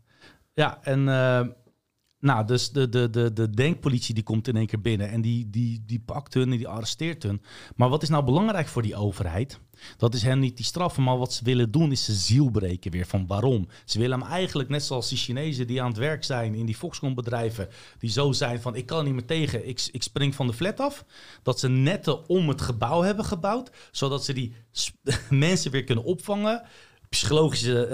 Ja, 0.54 0.78
en 0.82 1.10
eh, 1.10 1.48
nou, 2.20 2.46
dus 2.46 2.72
de, 2.72 2.90
de, 2.90 3.10
de, 3.10 3.34
de 3.34 3.50
denkpolitie 3.50 4.14
die 4.14 4.24
komt 4.24 4.48
in 4.48 4.56
één 4.56 4.68
keer 4.68 4.82
binnen 4.82 5.10
en 5.10 5.22
die, 5.22 5.50
die, 5.50 5.84
die 5.86 6.00
pakt 6.00 6.34
hun 6.34 6.52
en 6.52 6.58
die 6.58 6.68
arresteert 6.68 7.24
hun. 7.24 7.42
Maar 7.76 7.90
wat 7.90 8.04
is 8.04 8.10
nou 8.10 8.24
belangrijk 8.24 8.68
voor 8.68 8.82
die 8.82 8.96
overheid? 8.96 9.60
Dat 9.98 10.14
is 10.14 10.24
hen 10.24 10.40
niet 10.40 10.58
die 10.58 10.66
straffen, 10.66 11.04
maar 11.04 11.18
wat 11.18 11.34
ze 11.34 11.44
willen 11.44 11.72
doen 11.72 11.92
is 11.92 12.04
ze 12.04 12.14
ziel 12.14 12.50
breken 12.50 12.92
weer. 12.92 13.06
Van 13.06 13.28
waarom? 13.28 13.68
Ze 13.86 14.00
willen 14.00 14.20
hem 14.20 14.30
eigenlijk, 14.30 14.70
net 14.70 14.84
zoals 14.84 15.10
die 15.10 15.18
Chinezen 15.18 15.68
die 15.68 15.82
aan 15.82 15.88
het 15.88 15.98
werk 15.98 16.24
zijn 16.24 16.56
in 16.56 16.66
die 16.66 16.76
Foxconn-bedrijven, 16.76 17.68
die 18.00 18.10
zo 18.10 18.32
zijn 18.32 18.62
van 18.62 18.76
ik 18.76 18.86
kan 18.86 19.06
niet 19.06 19.14
meer 19.14 19.26
tegen, 19.26 19.68
ik, 19.68 19.88
ik 19.92 20.04
spring 20.04 20.36
van 20.36 20.48
de 20.48 20.54
flat 20.54 20.80
af. 20.80 21.06
Dat 21.44 21.60
ze 21.60 21.70
netten 21.70 22.30
om 22.30 22.50
het 22.50 22.62
gebouw 22.62 23.02
hebben 23.02 23.26
gebouwd, 23.26 23.72
zodat 23.92 24.26
ze 24.26 24.34
die 24.34 24.54
mensen 25.30 25.72
weer 25.72 25.84
kunnen 25.84 26.04
opvangen 26.04 26.64
psychologische 27.10 27.86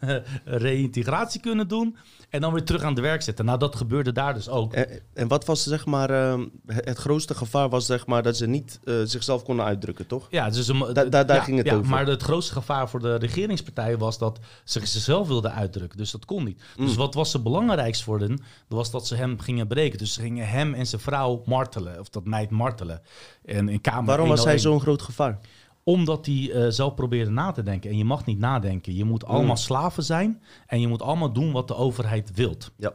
eh, 0.00 0.16
reïntegratie 0.44 1.40
kunnen 1.40 1.68
doen. 1.68 1.96
En 2.30 2.40
dan 2.40 2.52
weer 2.52 2.64
terug 2.64 2.82
aan 2.82 2.92
het 2.92 3.00
werk 3.00 3.22
zetten. 3.22 3.44
Nou, 3.44 3.58
dat 3.58 3.76
gebeurde 3.76 4.12
daar 4.12 4.34
dus 4.34 4.48
ook. 4.48 4.72
En, 4.72 5.00
en 5.14 5.28
wat 5.28 5.44
was 5.44 5.62
zeg 5.62 5.86
maar, 5.86 6.10
ehm, 6.10 6.46
het 6.66 6.84
het 6.92 6.98
grootste 6.98 7.34
gevaar 7.34 7.68
was 7.68 7.86
zeg 7.86 8.06
maar, 8.06 8.22
dat 8.22 8.36
ze 8.36 8.46
niet 8.46 8.80
eh, 8.84 8.94
zichzelf 9.04 9.42
konden 9.42 9.64
uitdrukken, 9.64 10.06
toch? 10.06 10.26
Ja, 10.30 10.50
dus 10.50 10.68
een, 10.68 10.78
Da- 10.78 11.04
da- 11.04 11.24
daar 11.24 11.36
ja, 11.36 11.42
ging 11.42 11.56
het 11.56 11.66
ja, 11.66 11.74
over. 11.74 11.90
Maar 11.90 12.06
het 12.06 12.22
grootste 12.22 12.52
gevaar 12.52 12.88
voor 12.88 13.00
de 13.00 13.14
regeringspartijen 13.14 13.98
was 13.98 14.18
dat 14.18 14.38
ze 14.64 14.86
zichzelf 14.86 15.28
wilden 15.28 15.52
uitdrukken. 15.52 15.98
Dus 15.98 16.10
dat 16.10 16.24
kon 16.24 16.44
niet. 16.44 16.62
Mm. 16.76 16.86
Dus 16.86 16.94
wat 16.94 17.14
was 17.14 17.34
er 17.34 17.42
belangrijkst 17.42 18.02
voor 18.02 18.18
hen? 18.20 18.36
Dat 18.68 18.78
was 18.78 18.90
dat 18.90 19.06
ze 19.06 19.14
hem 19.14 19.40
gingen 19.40 19.66
breken. 19.66 19.98
Dus 19.98 20.12
ze 20.12 20.20
gingen 20.20 20.48
hem 20.48 20.74
en 20.74 20.86
zijn 20.86 21.00
vrouw 21.00 21.42
martelen. 21.46 22.00
Of 22.00 22.08
dat 22.08 22.24
meid 22.24 22.50
martelen. 22.50 23.02
En 23.44 23.68
in 23.68 23.80
kamer 23.80 24.04
Waarom 24.04 24.28
was 24.28 24.44
hij 24.44 24.54
101. 24.54 24.60
zo'n 24.60 24.80
groot 24.80 25.02
gevaar? 25.02 25.38
Omdat 25.84 26.26
hij 26.26 26.50
eh, 26.52 26.66
zelf 26.68 26.94
probeerde 26.94 27.30
na 27.30 27.50
te 27.52 27.62
denken. 27.62 27.90
En 27.90 27.96
je 27.96 28.04
mag 28.04 28.24
niet 28.24 28.38
nadenken. 28.38 28.94
Je 28.94 29.04
moet 29.04 29.24
allemaal 29.24 29.50
Mm. 29.50 29.56
slaven 29.56 30.02
zijn. 30.02 30.42
En 30.66 30.80
je 30.80 30.88
moet 30.88 31.02
allemaal 31.02 31.32
doen 31.32 31.52
wat 31.52 31.68
de 31.68 31.74
overheid 31.74 32.34
wilt. 32.34 32.72
Ja. 32.76 32.92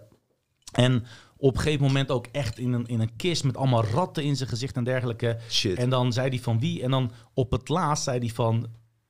En 0.72 1.06
op 1.38 1.56
een 1.56 1.62
gegeven 1.62 1.86
moment 1.86 2.12
ook 2.12 2.28
echt 2.32 2.60
in 2.60 2.74
een, 2.74 2.86
in 2.88 3.00
een 3.00 3.16
kist 3.16 3.44
met 3.44 3.58
allemaal 3.58 3.84
ratten 3.86 4.24
in 4.24 4.36
zijn 4.36 4.50
gezicht 4.50 4.76
en 4.76 4.84
dergelijke. 4.84 5.38
Shit. 5.50 5.78
En 5.78 5.90
dan 5.90 6.14
zei 6.14 6.30
hij 6.30 6.40
van 6.40 6.60
wie? 6.60 6.84
En 6.84 6.92
dan 6.92 7.12
op 7.34 7.52
het 7.52 7.70
laatst 7.70 8.04
zei 8.04 8.20
hij 8.20 8.30
van... 8.30 8.68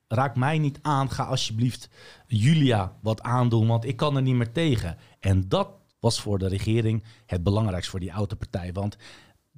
Raak 0.09 0.35
mij 0.35 0.57
niet 0.57 0.79
aan, 0.81 1.11
ga 1.11 1.23
alsjeblieft 1.23 1.89
Julia 2.27 2.97
wat 3.01 3.21
aandoen, 3.21 3.67
want 3.67 3.85
ik 3.85 3.95
kan 3.95 4.15
er 4.15 4.21
niet 4.21 4.35
meer 4.35 4.51
tegen. 4.51 4.97
En 5.19 5.49
dat 5.49 5.69
was 5.99 6.21
voor 6.21 6.39
de 6.39 6.47
regering 6.47 7.03
het 7.25 7.43
belangrijkste 7.43 7.91
voor 7.91 7.99
die 7.99 8.13
oude 8.13 8.35
partij. 8.35 8.73
Want 8.73 8.97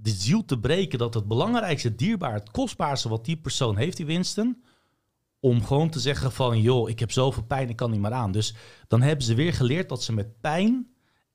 de 0.01 0.10
ziel 0.10 0.46
te 0.46 0.60
breken 0.60 1.00
dat 1.00 1.13
het 1.13 1.27
belangrijkste, 1.27 1.96
dierbaar, 1.96 2.34
het 2.34 2.51
kostbaarste 2.51 3.10
wat 3.10 3.25
die 3.25 3.38
persoon 3.38 3.77
heeft, 3.77 3.98
die 3.98 4.06
Winston... 4.06 4.63
om 5.39 5.65
gewoon 5.65 5.89
te 5.89 6.00
zeggen 6.00 6.32
van, 6.32 6.62
joh, 6.62 6.89
ik 6.89 7.00
heb 7.00 7.12
zoveel 7.12 7.44
pijn, 7.44 7.70
ik 7.70 7.75
kan 7.75 7.91
niet 7.91 8.01
meer 8.01 8.12
aan. 8.12 8.32
Dus 8.32 8.56
dan 8.88 9.01
hebben 9.01 9.25
ze 9.25 9.36
weer 9.36 9.53
geleerd 9.53 9.89
dat 9.89 10.03
ze 10.03 10.13
met 10.13 10.41
pijn 10.41 10.88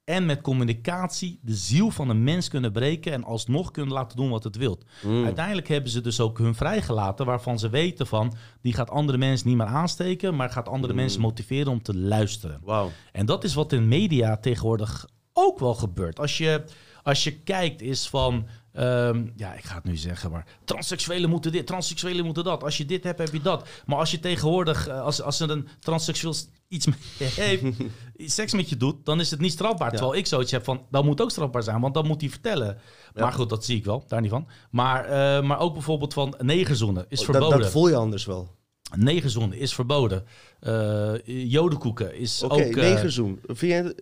en 0.05 0.27
met 0.27 0.41
communicatie 0.41 1.39
de 1.43 1.55
ziel 1.55 1.91
van 1.91 2.09
een 2.09 2.25
mens 2.25 2.49
kunnen 2.49 2.73
breken 2.73 3.13
en 3.13 3.25
alsnog 3.25 3.71
kunnen 3.71 3.95
laten 3.95 4.17
doen 4.17 4.31
wat 4.31 4.45
het 4.45 4.57
wilt. 4.57 4.85
Mm. 5.03 5.25
Uiteindelijk 5.25 5.69
hebben 5.69 5.91
ze 5.91 6.01
dus 6.01 6.21
ook 6.21 6.39
hun 6.39 6.55
vrijgelaten 6.55 7.27
waarvan 7.27 7.59
ze 7.59 7.69
weten 7.69 8.07
van 8.07 8.35
die 8.61 8.73
gaat 8.73 8.91
andere 8.91 9.19
mensen 9.19 9.49
niet 9.49 9.57
meer 9.57 9.67
aansteken, 9.67 10.37
maar 10.37 10.51
gaat 10.51 10.69
andere 10.69 10.93
Mm. 10.93 10.99
mensen 10.99 11.21
motiveren 11.21 11.73
om 11.73 11.83
te 11.83 11.97
luisteren. 11.97 12.61
Wauw. 12.63 12.91
En 13.13 13.27
dat 13.27 13.45
is 13.45 13.55
wat 13.55 13.73
in 13.73 13.89
media 13.89 14.37
tegenwoordig 14.37 15.09
ook 15.33 15.59
wel 15.59 15.75
gebeurt. 15.75 16.19
Als 16.21 16.39
je, 16.39 16.65
als 17.05 17.25
je 17.25 17.33
kijkt 17.39 17.83
is 17.83 18.09
van, 18.09 18.47
ehm, 18.73 19.27
ja, 19.37 19.55
ik 19.55 19.65
ga 19.65 19.75
het 19.75 19.85
nu 19.85 19.97
zeggen, 19.97 20.31
maar 20.31 20.47
transseksuelen 20.65 21.31
moeten 21.31 21.53
dit, 21.53 21.67
transseksuelen 21.67 22.25
moeten 22.25 22.45
dat. 22.45 22.63
Als 22.63 22.77
je 22.77 22.85
dit 22.87 23.05
hebt, 23.05 23.19
heb 23.19 23.33
je 23.33 23.41
dat. 23.43 23.69
Maar 23.87 23.99
als 23.99 24.11
je 24.11 24.21
tegenwoordig, 24.21 24.87
eh, 24.89 25.01
als, 25.01 25.23
als 25.23 25.41
er 25.41 25.51
een 25.51 25.69
transseksueel 25.81 26.35
iets 26.69 26.87
heeft, 27.19 27.65
seks 28.17 28.53
met 28.53 28.69
je 28.69 28.77
doet, 28.77 29.05
dan 29.07 29.21
is 29.21 29.31
het 29.31 29.41
niet 29.41 29.53
strafbaar. 29.53 29.91
Ja. 29.91 29.97
Terwijl 29.97 30.19
ik 30.19 30.27
zoiets 30.27 30.51
heb 30.51 30.65
van, 30.65 30.87
dat 30.91 31.05
moet 31.05 31.21
ook 31.21 31.31
strafbaar 31.31 31.63
zijn, 31.63 31.81
want 31.81 31.95
dan 31.95 32.07
moet 32.07 32.21
hij 32.21 32.31
vertellen. 32.31 32.79
Maar 33.15 33.33
goed, 33.33 33.49
dat 33.49 33.65
zie 33.65 33.77
ik 33.77 33.85
wel, 33.85 34.05
daar 34.09 34.21
niet 34.21 34.31
van. 34.31 34.49
Maar, 34.71 35.05
eh, 35.05 35.43
maar 35.43 35.59
ook 35.59 35.73
bijvoorbeeld 35.73 36.13
van 36.13 36.35
negerzoenen 36.39 37.07
is 37.09 37.19
Dat, 37.19 37.27
verboden. 37.31 37.59
dat 37.61 37.71
voel 37.71 37.89
je 37.89 37.97
anders 37.97 38.25
wel. 38.25 38.55
Negerzoenen 38.97 39.59
is 39.59 39.75
verboden. 39.75 40.25
Eh 40.61 41.13
jodenkoeken 41.25 42.15
is 42.17 42.43
Oké, 42.43 42.55
ook... 42.55 42.61
eh, 42.61 42.75
negerzoen. 42.75 43.41
Vind 43.47 43.73
jij, 43.73 43.83
vind 43.83 43.97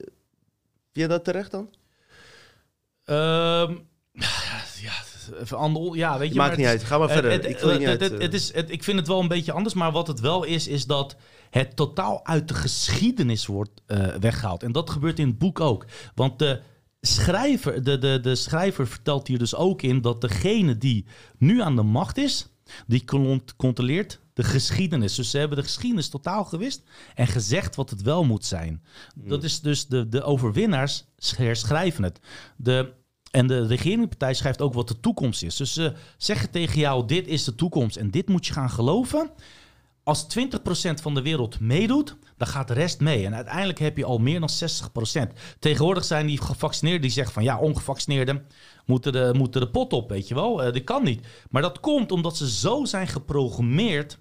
jij 0.93 1.07
dat 1.09 1.25
terecht 1.25 1.51
dan? 1.51 1.69
Ehm, 3.05 3.75
ja, 4.81 4.93
even 5.41 5.57
ander, 5.57 5.97
ja, 5.97 6.19
weet 6.19 6.29
je. 6.33 6.35
Maakt 6.35 6.49
maar 6.51 6.59
niet 6.59 6.67
uit. 6.67 6.85
Ga 6.85 6.99
maar 6.99 7.09
verder. 7.11 7.31
het- 7.31 7.47
ik 7.47 7.59
wil 7.59 7.71
niet 7.79 7.81
het- 7.81 7.89
uit, 7.89 8.01
het- 8.01 8.13
eh, 8.13 8.19
het 8.21 8.35
is, 8.35 8.53
het- 8.55 8.71
ik 8.71 8.85
vind 8.85 8.99
het 8.99 9.07
wel 9.09 9.21
een 9.21 9.29
beetje 9.29 9.53
anders, 9.53 9.75
maar 9.75 9.93
wat 9.93 10.07
het 10.07 10.21
wel 10.21 10.45
is, 10.45 10.69
is 10.69 10.87
dat 10.87 11.17
het 11.51 11.77
totaal 11.77 12.27
uit 12.27 12.49
de 12.49 12.55
geschiedenis 12.55 13.47
wordt 13.47 13.71
eh, 13.87 14.07
weggehaald. 14.21 14.63
En 14.63 14.73
dat 14.73 14.91
gebeurt 14.91 15.19
in 15.19 15.27
het 15.27 15.39
boek 15.39 15.61
ook. 15.61 15.87
Want 16.15 16.39
de 16.39 16.61
schrijver, 17.01 17.85
de, 17.85 17.99
de, 17.99 18.21
de 18.23 18.35
schrijver 18.35 18.87
vertelt 18.89 19.27
hier 19.27 19.39
dus 19.39 19.55
ook 19.55 19.83
in 19.83 20.01
dat 20.01 20.21
degene 20.21 20.79
die 20.79 21.07
nu 21.39 21.61
aan 21.63 21.77
de 21.77 21.83
macht 21.83 22.19
is, 22.19 22.47
die 22.87 23.05
con- 23.05 23.43
controleert 23.57 24.21
de 24.43 24.49
geschiedenis. 24.49 25.15
Dus 25.15 25.31
ze 25.31 25.39
hebben 25.39 25.57
de 25.57 25.63
geschiedenis 25.63 26.09
totaal 26.09 26.45
gewist 26.45 26.83
en 27.15 27.27
gezegd 27.27 27.77
wat 27.77 27.91
het 27.91 28.03
wel 28.03 28.25
moet 28.25 28.45
zijn. 28.45 28.83
Dat 29.15 29.43
is 29.43 29.61
dus 29.61 29.87
de, 29.87 30.09
de 30.09 30.23
overwinnaars 30.23 31.05
herschrijven 31.37 32.03
het. 32.03 32.21
De, 32.57 32.93
en 33.31 33.47
de 33.47 33.67
regeringspartij 33.67 34.35
schrijft 34.35 34.61
ook 34.61 34.75
wat 34.75 34.89
de 34.89 35.01
toekomst 35.01 35.43
is. 35.43 35.57
Dus 35.57 35.73
ze 35.73 35.93
zeggen 36.17 36.51
tegen 36.51 36.79
jou, 36.79 37.07
dit 37.07 37.27
is 37.27 37.45
de 37.45 37.55
toekomst 37.55 37.97
en 37.97 38.11
dit 38.11 38.29
moet 38.29 38.47
je 38.47 38.53
gaan 38.53 38.71
geloven. 38.71 39.31
Als 40.05 40.27
20% 40.39 40.49
van 41.03 41.15
de 41.15 41.23
wereld 41.23 41.61
meedoet, 41.61 42.17
dan 42.37 42.49
gaat 42.49 42.69
de 42.69 42.75
rest 42.75 43.01
mee. 43.01 43.27
En 43.27 43.35
uiteindelijk 43.35 43.79
heb 43.79 43.97
je 43.97 44.05
al 44.05 44.19
meer 44.19 44.41
dan 44.41 44.51
60%. 45.29 45.33
Tegenwoordig 45.59 46.05
zijn 46.05 46.27
die 46.27 46.43
gevaccineerden 46.43 47.03
die 47.03 47.11
zeggen 47.11 47.35
van 47.35 47.43
ja, 47.43 47.59
ongevaccineerden 47.59 48.47
moeten 48.87 49.13
de, 49.13 49.31
moeten 49.37 49.61
de 49.61 49.71
pot 49.71 49.93
op, 49.93 50.09
weet 50.09 50.29
je 50.29 50.35
wel. 50.35 50.63
Eh 50.63 50.73
dat 50.73 50.85
kan 50.85 51.05
niet. 51.05 51.27
Maar 51.51 51.63
dat 51.63 51.81
komt 51.81 52.13
omdat 52.13 52.37
ze 52.37 52.51
zo 52.51 52.85
zijn 52.85 53.09
geprogrammeerd 53.09 54.19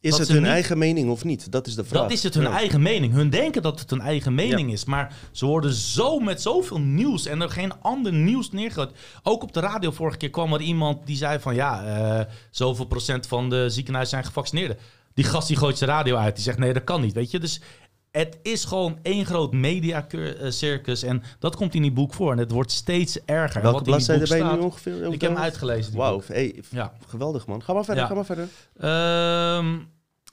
is 0.00 0.18
het 0.18 0.28
hun 0.28 0.42
niet- 0.42 0.50
eigen 0.50 0.78
mening 0.78 1.10
of 1.10 1.24
niet? 1.24 1.52
Dat 1.52 1.66
is 1.66 1.74
de 1.74 1.84
vraag. 1.84 2.02
dat 2.02 2.10
is 2.10 2.22
het 2.22 2.34
hun 2.34 2.42
Ja. 2.42 2.50
eigen 2.56 2.82
mening. 2.82 3.12
Hun 3.12 3.30
denken 3.30 3.62
dat 3.62 3.80
het 3.80 3.90
hun 3.90 4.00
eigen 4.00 4.34
mening 4.34 4.72
is. 4.72 4.84
Maar 4.84 5.14
ze 5.32 5.46
worden 5.46 5.72
zo 5.72 6.18
met 6.18 6.42
zoveel 6.42 6.80
nieuws 6.80 7.26
en 7.26 7.40
er 7.40 7.50
geen 7.50 7.72
ander 7.82 8.12
nieuws 8.12 8.50
neergezet. 8.52 8.90
Ook 9.22 9.42
op 9.42 9.52
de 9.52 9.60
radio 9.60 9.90
vorige 9.90 10.16
keer 10.16 10.30
kwam 10.30 10.52
er 10.52 10.60
iemand 10.60 11.06
die 11.06 11.16
zei 11.16 11.38
van 11.38 11.54
ja, 11.54 11.84
eh, 11.84 12.24
zoveel 12.50 12.84
procent 12.86 13.26
van 13.26 13.50
de 13.50 13.68
ziekenhuizen 13.70 14.12
zijn 14.16 14.26
gevaccineerden. 14.28 14.76
Die 15.14 15.24
gast 15.24 15.48
die 15.48 15.56
gooit 15.56 15.78
zijn 15.78 15.90
radio 15.90 16.16
uit. 16.16 16.34
Die 16.34 16.44
zegt 16.44 16.58
nee, 16.58 16.72
dat 16.72 16.84
kan 16.84 17.00
niet. 17.00 17.12
Weet 17.12 17.30
je, 17.30 17.38
dus 17.38 17.60
het 18.10 18.38
is 18.42 18.64
gewoon 18.64 18.98
één 19.02 19.26
groot 19.26 19.52
mediacircus. 19.52 21.02
En 21.02 21.22
dat 21.38 21.56
komt 21.56 21.74
in 21.74 21.82
die 21.82 21.92
boek 21.92 22.14
voor. 22.14 22.32
En 22.32 22.38
het 22.38 22.50
wordt 22.50 22.70
steeds 22.70 23.24
erger. 23.24 23.62
Welke 23.62 23.82
bladzijde 23.82 24.28
ben 24.28 24.38
je 24.38 24.44
nu 24.56 24.58
ongeveer? 24.58 25.12
Ik 25.12 25.20
heb 25.20 25.30
hem 25.30 25.40
uitgelezen. 25.42 25.96
Wauw, 25.96 26.20
hey, 26.26 26.62
Ja. 26.70 26.92
geweldig 27.08 27.46
man. 27.46 27.62
Ga 27.62 27.72
maar 27.72 27.84
verder, 27.84 28.02
Ja. 28.02 28.08
ga 28.08 28.14
maar 28.14 28.24
verder. 28.24 28.48
Ehm, 28.76 29.78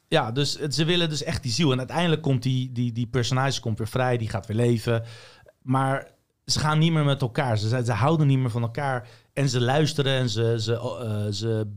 ja, 0.07 0.31
dus 0.31 0.59
het- 0.59 0.75
ze 0.75 0.85
willen 0.85 1.09
dus 1.09 1.23
echt 1.23 1.43
die 1.43 1.51
ziel. 1.51 1.71
En 1.71 1.77
uiteindelijk 1.77 2.21
komt 2.21 2.43
die, 2.43 2.71
die, 2.71 2.91
die 2.91 3.07
personage 3.07 3.59
komt 3.61 3.77
weer 3.77 3.87
vrij, 3.87 4.17
die 4.17 4.29
gaat 4.29 4.45
weer 4.47 4.57
leven. 4.57 5.03
Maar 5.61 6.11
ze 6.45 6.59
gaan 6.59 6.79
niet 6.79 6.91
meer 6.91 7.05
met 7.05 7.21
elkaar. 7.21 7.57
Ze, 7.57 7.81
ze 7.85 7.91
houden 7.91 8.27
niet 8.27 8.39
meer 8.39 8.49
van 8.49 8.61
elkaar. 8.61 9.07
En 9.33 9.49
ze 9.49 9.61
luisteren 9.61 10.13
en 10.19 10.29
ze, 10.29 10.55
ze, 10.59 10.73
eh, 10.73 11.25
ze 11.33 11.67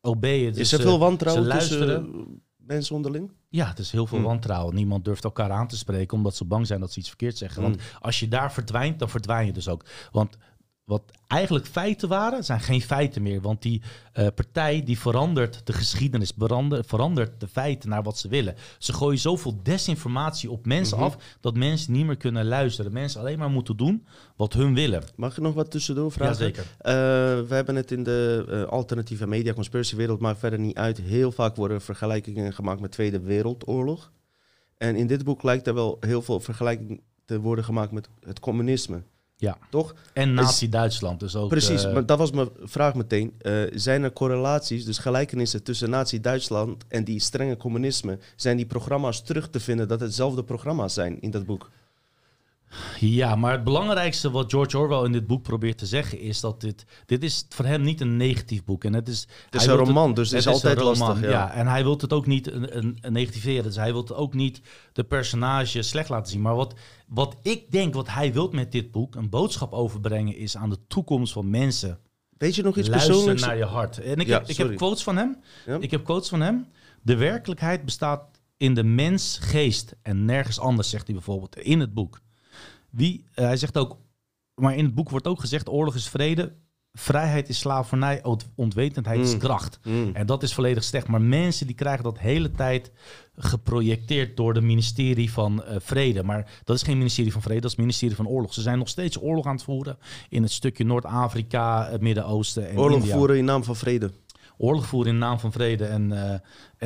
obeyën. 0.00 0.52
Dus 0.52 0.60
is 0.60 0.72
er 0.72 0.80
veel 0.80 0.98
wantrouwen 0.98 1.44
ze 1.44 1.50
tussen 1.50 1.78
luisteren. 1.78 2.14
eh, 2.14 2.20
mensen 2.56 2.96
onderling? 2.96 3.30
Ja, 3.54 3.68
het 3.68 3.78
is 3.78 3.90
heel 3.92 4.06
veel 4.06 4.18
Hmm. 4.18 4.26
wantrouwen. 4.26 4.74
Niemand 4.74 5.04
durft 5.04 5.24
elkaar 5.24 5.50
aan 5.50 5.68
te 5.68 5.76
spreken 5.76 6.16
omdat 6.16 6.36
ze 6.36 6.44
bang 6.44 6.66
zijn 6.66 6.80
dat 6.80 6.92
ze 6.92 6.98
iets 6.98 7.08
verkeerd 7.08 7.38
zeggen. 7.38 7.62
Want 7.62 7.80
als 8.00 8.20
je 8.20 8.28
daar 8.28 8.52
verdwijnt, 8.52 8.98
dan 8.98 9.08
verdwijn 9.08 9.46
je 9.46 9.52
dus 9.52 9.68
ook. 9.68 9.84
Want 10.12 10.36
wat 10.84 11.02
eigenlijk 11.26 11.66
feiten 11.66 12.08
waren, 12.08 12.44
zijn 12.44 12.60
geen 12.60 12.80
feiten 12.82 13.22
meer. 13.22 13.40
Want 13.40 13.62
die 13.62 13.82
eh, 14.12 14.26
partij 14.34 14.82
die 14.84 14.98
verandert 14.98 15.60
de 15.66 15.72
geschiedenis, 15.72 16.32
verander- 16.38 16.84
verandert 16.84 17.40
de 17.40 17.48
feiten 17.48 17.88
naar 17.88 18.02
wat 18.02 18.18
ze 18.18 18.28
willen. 18.28 18.54
Ze 18.78 18.92
gooien 18.92 19.18
zoveel 19.18 19.60
desinformatie 19.62 20.50
op 20.50 20.66
mensen 20.66 20.96
Mhm. 20.96 21.06
af 21.06 21.16
dat 21.40 21.56
mensen 21.56 21.92
niet 21.92 22.06
meer 22.06 22.16
kunnen 22.16 22.46
luisteren. 22.46 22.92
Mensen 22.92 23.20
alleen 23.20 23.38
maar 23.38 23.50
moeten 23.50 23.76
doen 23.76 24.06
wat 24.36 24.52
hun 24.52 24.74
willen. 24.74 25.02
Mag 25.16 25.32
ik 25.36 25.42
nog 25.42 25.54
wat 25.54 25.70
tussendoor 25.70 26.12
vragen? 26.12 26.34
Jazeker. 26.34 26.62
Eh, 26.78 26.92
we 27.48 27.54
hebben 27.54 27.76
het 27.76 27.90
in 27.90 28.02
de 28.02 28.44
eh, 28.48 28.62
alternatieve 28.72 29.26
media 29.26 29.52
conspiracy 29.52 29.96
wereld, 29.96 30.20
maar 30.20 30.36
verder 30.36 30.58
niet 30.58 30.76
uit. 30.76 30.98
Heel 31.00 31.32
vaak 31.32 31.56
worden 31.56 31.80
vergelijkingen 31.82 32.52
gemaakt 32.52 32.80
met 32.80 32.90
Tweede 32.90 33.20
Wereldoorlog. 33.20 34.12
En 34.78 34.96
in 34.96 35.06
dit 35.06 35.24
boek 35.24 35.42
lijkt 35.42 35.66
er 35.66 35.74
wel 35.74 35.96
heel 36.00 36.22
veel 36.22 36.40
vergelijking 36.40 37.00
te 37.24 37.40
worden 37.40 37.64
gemaakt 37.64 37.92
met 37.92 38.08
het 38.20 38.40
communisme. 38.40 39.02
Ja. 39.36 39.58
Toch? 39.70 39.94
En 40.12 40.34
Nazi-Duitsland 40.34 41.20
dus 41.20 41.36
ook. 41.36 41.48
Precies, 41.48 41.84
eh, 41.84 41.92
maar 41.92 42.06
dat 42.06 42.18
was 42.18 42.30
mijn 42.30 42.48
vraag 42.62 42.94
meteen. 42.94 43.34
Eh, 43.38 43.62
zijn 43.74 44.02
er 44.02 44.12
correlaties, 44.12 44.84
dus 44.84 44.98
gelijkenissen 44.98 45.62
tussen 45.62 45.90
Nazi-Duitsland 45.90 46.84
en 46.88 47.04
die 47.04 47.20
strenge 47.20 47.56
communisme? 47.56 48.18
Zijn 48.36 48.56
die 48.56 48.66
programma's 48.66 49.22
terug 49.22 49.50
te 49.50 49.60
vinden 49.60 49.88
dat 49.88 50.00
hetzelfde 50.00 50.44
programma's 50.44 50.94
zijn 50.94 51.20
in 51.20 51.30
dat 51.30 51.46
boek? 51.46 51.70
Ja, 53.00 53.36
maar 53.36 53.52
het 53.52 53.64
belangrijkste 53.64 54.30
wat 54.30 54.50
George 54.50 54.78
Orwell 54.78 55.04
in 55.04 55.12
dit 55.12 55.26
boek 55.26 55.42
probeert 55.42 55.78
te 55.78 55.86
zeggen 55.86 56.20
is 56.20 56.40
dat 56.40 56.60
dit, 56.60 56.84
dit 57.06 57.22
is 57.22 57.46
voor 57.48 57.64
hem 57.64 57.82
niet 57.82 58.00
een 58.00 58.16
negatief 58.16 58.64
boek. 58.64 58.84
En 58.84 58.92
het 58.92 59.08
is, 59.08 59.28
Het 59.50 59.60
is 59.60 59.66
een 59.66 59.76
roman, 59.76 60.14
dus 60.14 60.30
het 60.30 60.38
is 60.38 60.46
altijd 60.46 60.78
roman, 60.78 60.98
lastig. 60.98 61.30
Ja. 61.30 61.52
en 61.52 61.66
hij 61.66 61.82
wil 61.82 61.96
het 61.96 62.12
ook 62.12 62.26
niet 62.26 62.52
een, 62.52 62.76
een, 62.76 62.98
een 63.00 63.12
negativeren. 63.12 63.64
Dus 63.64 63.76
hij 63.76 63.92
wil 63.92 64.16
ook 64.16 64.34
niet 64.34 64.60
de 64.92 65.04
personage 65.04 65.82
slecht 65.82 66.08
laten 66.08 66.32
zien. 66.32 66.40
Maar 66.40 66.54
wat, 66.54 66.74
wat 67.06 67.36
ik 67.42 67.70
denk, 67.70 67.94
wat 67.94 68.08
hij 68.08 68.32
wil 68.32 68.48
met 68.52 68.72
dit 68.72 68.90
boek, 68.90 69.14
een 69.14 69.28
boodschap 69.28 69.72
overbrengen, 69.72 70.36
is 70.36 70.56
aan 70.56 70.70
de 70.70 70.78
toekomst 70.86 71.32
van 71.32 71.50
mensen. 71.50 71.98
Weet 72.38 72.54
je 72.54 72.62
nog 72.62 72.76
iets 72.76 72.88
Luister 72.88 73.10
persoonlijks? 73.10 73.42
naar 73.46 73.56
je 73.56 73.64
hart. 73.64 73.98
En 73.98 74.16
ik, 74.16 74.26
Ja, 74.26 74.38
heb, 74.38 74.48
ik 74.48 74.56
heb 74.56 74.76
quotes 74.76 75.02
van 75.02 75.16
hem. 75.16 75.36
Ja. 75.66 75.76
Ik 75.80 75.90
heb 75.90 76.04
quotes 76.04 76.28
van 76.28 76.40
hem. 76.40 76.66
De 77.02 77.16
werkelijkheid 77.16 77.84
bestaat 77.84 78.22
in 78.56 78.74
de 78.74 78.84
mens 78.84 79.38
geest 79.40 79.94
en 80.02 80.24
nergens 80.24 80.58
anders, 80.58 80.90
zegt 80.90 81.06
hij 81.06 81.14
bijvoorbeeld 81.14 81.56
in 81.56 81.80
het 81.80 81.94
boek. 81.94 82.20
Wie, 82.94 83.24
eh, 83.34 83.44
hij 83.44 83.56
zegt 83.56 83.78
ook, 83.78 83.96
maar 84.54 84.76
in 84.76 84.84
het 84.84 84.94
boek 84.94 85.10
wordt 85.10 85.26
ook 85.26 85.40
gezegd, 85.40 85.68
oorlog 85.68 85.94
is 85.94 86.08
vrede. 86.08 86.62
vrijheid 86.96 87.48
is 87.48 87.58
slavernij, 87.58 88.22
ont- 88.24 88.50
ontwetendheid 88.56 89.20
is 89.20 89.32
Mm. 89.32 89.38
kracht. 89.38 89.78
Mm. 89.84 90.10
En 90.12 90.26
dat 90.26 90.42
is 90.42 90.54
volledig 90.54 90.84
slecht. 90.84 91.06
Maar 91.08 91.20
mensen 91.22 91.66
die 91.66 91.74
krijgen 91.76 92.04
dat 92.04 92.14
de 92.14 92.20
hele 92.20 92.50
tijd 92.50 92.92
geprojecteerd 93.36 94.36
door 94.36 94.54
het 94.54 94.64
ministerie 94.64 95.32
van 95.32 95.64
eh, 95.64 95.76
Vrede. 95.78 96.22
Maar 96.22 96.60
dat 96.64 96.76
is 96.76 96.82
geen 96.82 96.98
ministerie 96.98 97.32
van 97.32 97.42
Vrede, 97.42 97.60
dat 97.60 97.64
is 97.70 97.76
het 97.76 97.80
ministerie 97.80 98.16
van 98.16 98.28
Oorlog. 98.28 98.54
Ze 98.54 98.62
zijn 98.62 98.78
nog 98.78 98.88
steeds 98.88 99.20
oorlog 99.22 99.46
aan 99.46 99.54
het 99.54 99.62
voeren 99.64 99.98
in 100.28 100.42
het 100.42 100.52
stukje 100.52 100.84
Noord-Afrika, 100.84 101.90
het 101.90 102.00
Midden-Oosten 102.00 102.68
en 102.68 102.78
Oorlog 102.78 102.98
India. 103.00 103.16
voeren 103.16 103.36
in 103.38 103.44
naam 103.44 103.64
van 103.64 103.76
vrede. 103.76 104.10
Oorlog 104.56 104.86
voeren 104.86 105.12
in 105.12 105.18
naam 105.18 105.38
van 105.38 105.52
vrede. 105.52 105.84
En, 105.84 106.12
eh, 106.30 106.38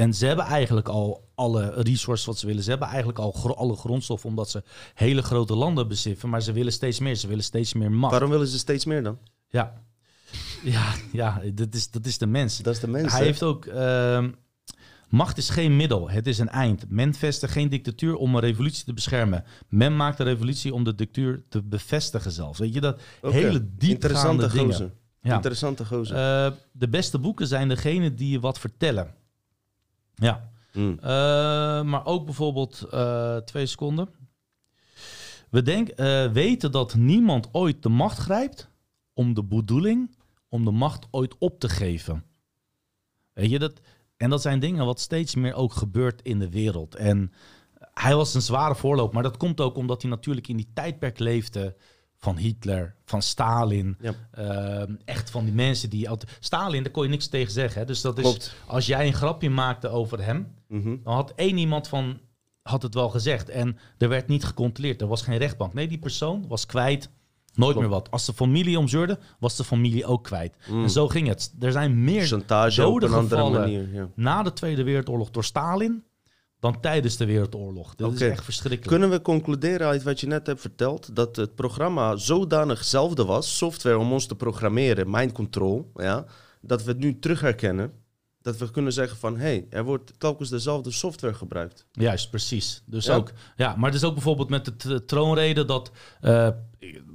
en 0.03 0.14
ze 0.14 0.27
hebben 0.27 0.44
eigenlijk 0.44 0.88
al 0.88 1.28
alle 1.38 1.72
resources 1.83 2.27
wat 2.27 2.38
ze 2.38 2.46
willen. 2.46 2.62
Ze 2.62 2.70
hebben 2.70 2.88
eigenlijk 2.88 3.18
al 3.18 3.33
gro- 3.33 3.55
alle 3.55 3.77
grondstoffen 3.77 4.29
omdat 4.29 4.51
ze 4.51 4.62
hele 4.94 5.22
grote 5.22 5.55
landen 5.55 5.88
bezitten. 5.88 6.29
Maar 6.29 6.42
ze 6.42 6.53
willen 6.53 6.72
steeds 6.72 6.98
meer. 6.98 7.14
Ze 7.14 7.27
willen 7.29 7.44
steeds 7.44 7.72
meer 7.74 7.92
macht. 7.92 8.11
Waarom 8.12 8.31
willen 8.31 8.46
ze 8.46 8.59
steeds 8.59 8.85
meer 8.85 9.03
dan? 9.03 9.18
Ja, 9.48 9.83
ja, 10.62 10.94
ja 11.12 11.42
dat, 11.55 11.74
is, 11.74 11.90
dat 11.90 12.07
is 12.07 12.18
de 12.18 12.27
mens. 12.27 12.59
Dat 12.59 12.74
is 12.74 12.81
de 12.81 12.88
mens. 12.88 13.12
Hij 13.12 13.24
heeft 13.24 13.42
ook. 13.42 13.64
ehm, 13.66 14.31
macht 15.09 15.37
is 15.37 15.51
geen 15.51 15.77
middel, 15.77 16.11
het 16.11 16.27
is 16.27 16.38
een 16.38 16.48
eind. 16.48 16.85
Men 16.88 17.14
vestigt 17.14 17.53
geen 17.53 17.68
dictatuur 17.68 18.14
om 18.16 18.35
een 18.35 18.40
revolutie 18.40 18.85
te 18.85 18.92
beschermen. 18.92 19.44
Men 19.68 19.96
maakt 19.96 20.18
een 20.18 20.27
revolutie 20.27 20.74
om 20.74 20.85
de 20.85 20.94
dictatuur 20.94 21.42
te 21.48 21.62
bevestigen 21.62 22.31
zelfs. 22.33 22.59
Weet 22.59 22.74
je 22.74 22.81
dat? 22.81 23.01
Hele 23.20 23.68
Interessante 23.79 23.79
diepgaande 23.79 24.48
dingen. 24.48 24.66
gozer. 24.72 24.92
Ja. 25.20 25.35
Interessante 25.35 25.85
gozer. 25.85 26.16
Eh, 26.16 26.53
de 26.72 26.88
beste 26.88 27.18
boeken 27.18 27.46
zijn 27.46 27.68
degene 27.68 28.14
die 28.14 28.31
je 28.31 28.40
wat 28.40 28.59
vertellen. 28.59 29.14
Ja. 30.14 30.51
Mm. 30.72 30.98
Eh, 30.98 31.09
maar 31.83 32.07
ook 32.07 32.24
bijvoorbeeld, 32.24 32.87
eh, 32.90 33.37
twee 33.37 33.66
seconden. 33.66 34.09
We 35.50 35.62
denk, 35.62 35.88
eh, 35.88 36.33
weten 36.33 36.72
dat 36.72 36.94
niemand 36.94 37.48
ooit 37.52 37.83
de 37.83 37.88
macht 37.88 38.18
grijpt 38.18 38.70
om 39.12 39.35
de 39.35 39.44
bedoeling 39.44 40.16
om 40.48 40.64
de 40.64 40.70
macht 40.70 41.07
ooit 41.11 41.38
op 41.38 41.61
te 41.61 41.68
geven. 41.68 42.24
Weet 43.33 43.50
je 43.50 43.59
dat? 43.59 43.81
En 44.16 44.31
dat 44.31 44.42
zijn 44.42 44.61
dingen 44.61 44.87
wat 44.87 45.00
steeds 45.00 45.35
meer 45.35 45.54
ook 45.54 45.72
gebeurt 45.72 46.22
in 46.22 46.38
de 46.38 46.50
wereld. 46.50 46.94
En 46.94 47.33
hij 47.94 48.14
was 48.14 48.35
een 48.35 48.42
zware 48.42 48.74
voorloper, 48.74 49.14
maar 49.14 49.22
dat 49.22 49.37
komt 49.37 49.61
ook 49.61 49.76
omdat 49.76 50.02
hij 50.02 50.11
natuurlijk 50.11 50.48
in 50.48 50.57
die 50.57 50.70
tijdperk 50.74 51.18
leefde 51.18 51.76
van 52.18 52.37
Hitler, 52.37 52.94
van 53.04 53.22
Stalin. 53.22 53.96
Ja. 54.00 54.12
Ehm, 54.33 54.94
echt 55.04 55.31
van 55.31 55.44
die 55.44 55.54
mensen 55.54 55.90
die... 55.90 56.09
Stalin, 56.40 56.83
daar 56.83 56.92
kon 56.92 57.02
je 57.02 57.09
niks 57.09 57.26
tegen 57.26 57.52
zeggen. 57.52 57.81
Hè? 57.81 57.87
Dus 57.87 58.00
dat 58.00 58.16
is, 58.18 58.22
Klopt. 58.22 58.54
als 58.66 58.87
jij 58.87 59.07
een 59.07 59.12
grapje 59.14 59.50
maakte 59.50 59.88
over 59.88 60.24
hem, 60.24 60.57
Mhm. 60.68 60.96
dan 61.04 61.14
had 61.14 61.33
één 61.37 61.59
iemand 61.59 61.88
van 61.88 62.20
had 62.62 62.83
het 62.83 62.94
wel 62.94 63.09
gezegd. 63.09 63.48
En 63.48 63.78
er 63.98 64.09
werd 64.09 64.28
niet 64.28 64.44
gecontroleerd. 64.44 65.00
Er 65.00 65.07
was 65.07 65.22
geen 65.22 65.38
rechtbank. 65.38 65.74
Nee, 65.74 65.88
die 65.88 65.98
persoon 65.98 66.44
was 66.48 66.66
kwijt. 66.66 67.11
Nooit 67.54 67.72
Klopt. 67.72 67.78
meer 67.88 67.88
wat. 67.98 68.11
Als 68.11 68.26
de 68.26 68.33
familie 68.33 68.78
omzeurde, 68.78 69.18
was 69.38 69.57
de 69.57 69.64
familie 69.64 70.07
ook 70.07 70.24
kwijt. 70.24 70.57
Mm. 70.70 70.83
En 70.83 70.90
zo 70.90 71.09
ging 71.09 71.28
het. 71.28 71.54
Er 71.61 71.72
zijn 71.72 72.04
meer 72.04 72.26
Chantage 72.26 72.81
doden 72.81 73.09
gevallen 73.11 73.61
manier. 73.61 73.94
Ja. 73.94 74.09
na 74.14 74.42
de 74.42 74.52
Tweede 74.52 74.83
Wereldoorlog 74.83 75.31
door 75.31 75.44
Stalin 75.44 76.02
dan 76.61 76.81
tijdens 76.81 77.16
de 77.16 77.27
Wereldoorlog. 77.27 77.94
Dat 77.94 78.12
is 78.12 78.21
echt 78.21 78.44
verschrikkelijk. 78.44 78.90
Kunnen 78.90 79.11
we 79.11 79.23
concluderen 79.23 79.87
uit 79.87 80.03
wat 80.03 80.21
je 80.21 80.27
net 80.27 80.47
hebt 80.47 80.61
verteld 80.61 81.16
dat 81.16 81.37
het 81.37 81.55
programma 81.55 82.16
zodanig 82.16 82.79
hetzelfde 82.79 83.25
was, 83.25 83.57
software 83.57 83.99
om 83.99 84.12
ons 84.12 84.27
te 84.27 84.35
programmeren, 84.35 85.11
mind 85.11 85.33
control, 85.33 85.90
ja, 85.94 86.25
dat 86.61 86.83
we 86.85 86.90
het 86.90 87.01
nu 87.01 87.18
terug 87.18 87.40
herkennen. 87.40 87.92
Dat 88.42 88.57
we 88.57 88.71
kunnen 88.71 88.92
zeggen 88.92 89.16
van, 89.16 89.37
hé, 89.37 89.42
hey, 89.42 89.66
er 89.71 89.85
wordt 89.85 90.12
telkens 90.18 90.49
dezelfde 90.49 90.90
software 90.90 91.35
gebruikt. 91.35 91.87
Juist, 91.92 92.31
precies. 92.31 92.83
Dus 92.87 93.07
Ja. 93.07 93.14
ook, 93.14 93.33
ja, 93.57 93.77
maar 93.77 93.87
het 93.90 93.99
is 94.01 94.05
ook 94.05 94.14
bijvoorbeeld 94.14 94.49
met 94.49 94.73
de 94.83 95.05
troonrede 95.05 95.64
dat 95.64 95.90
eh, 96.21 96.49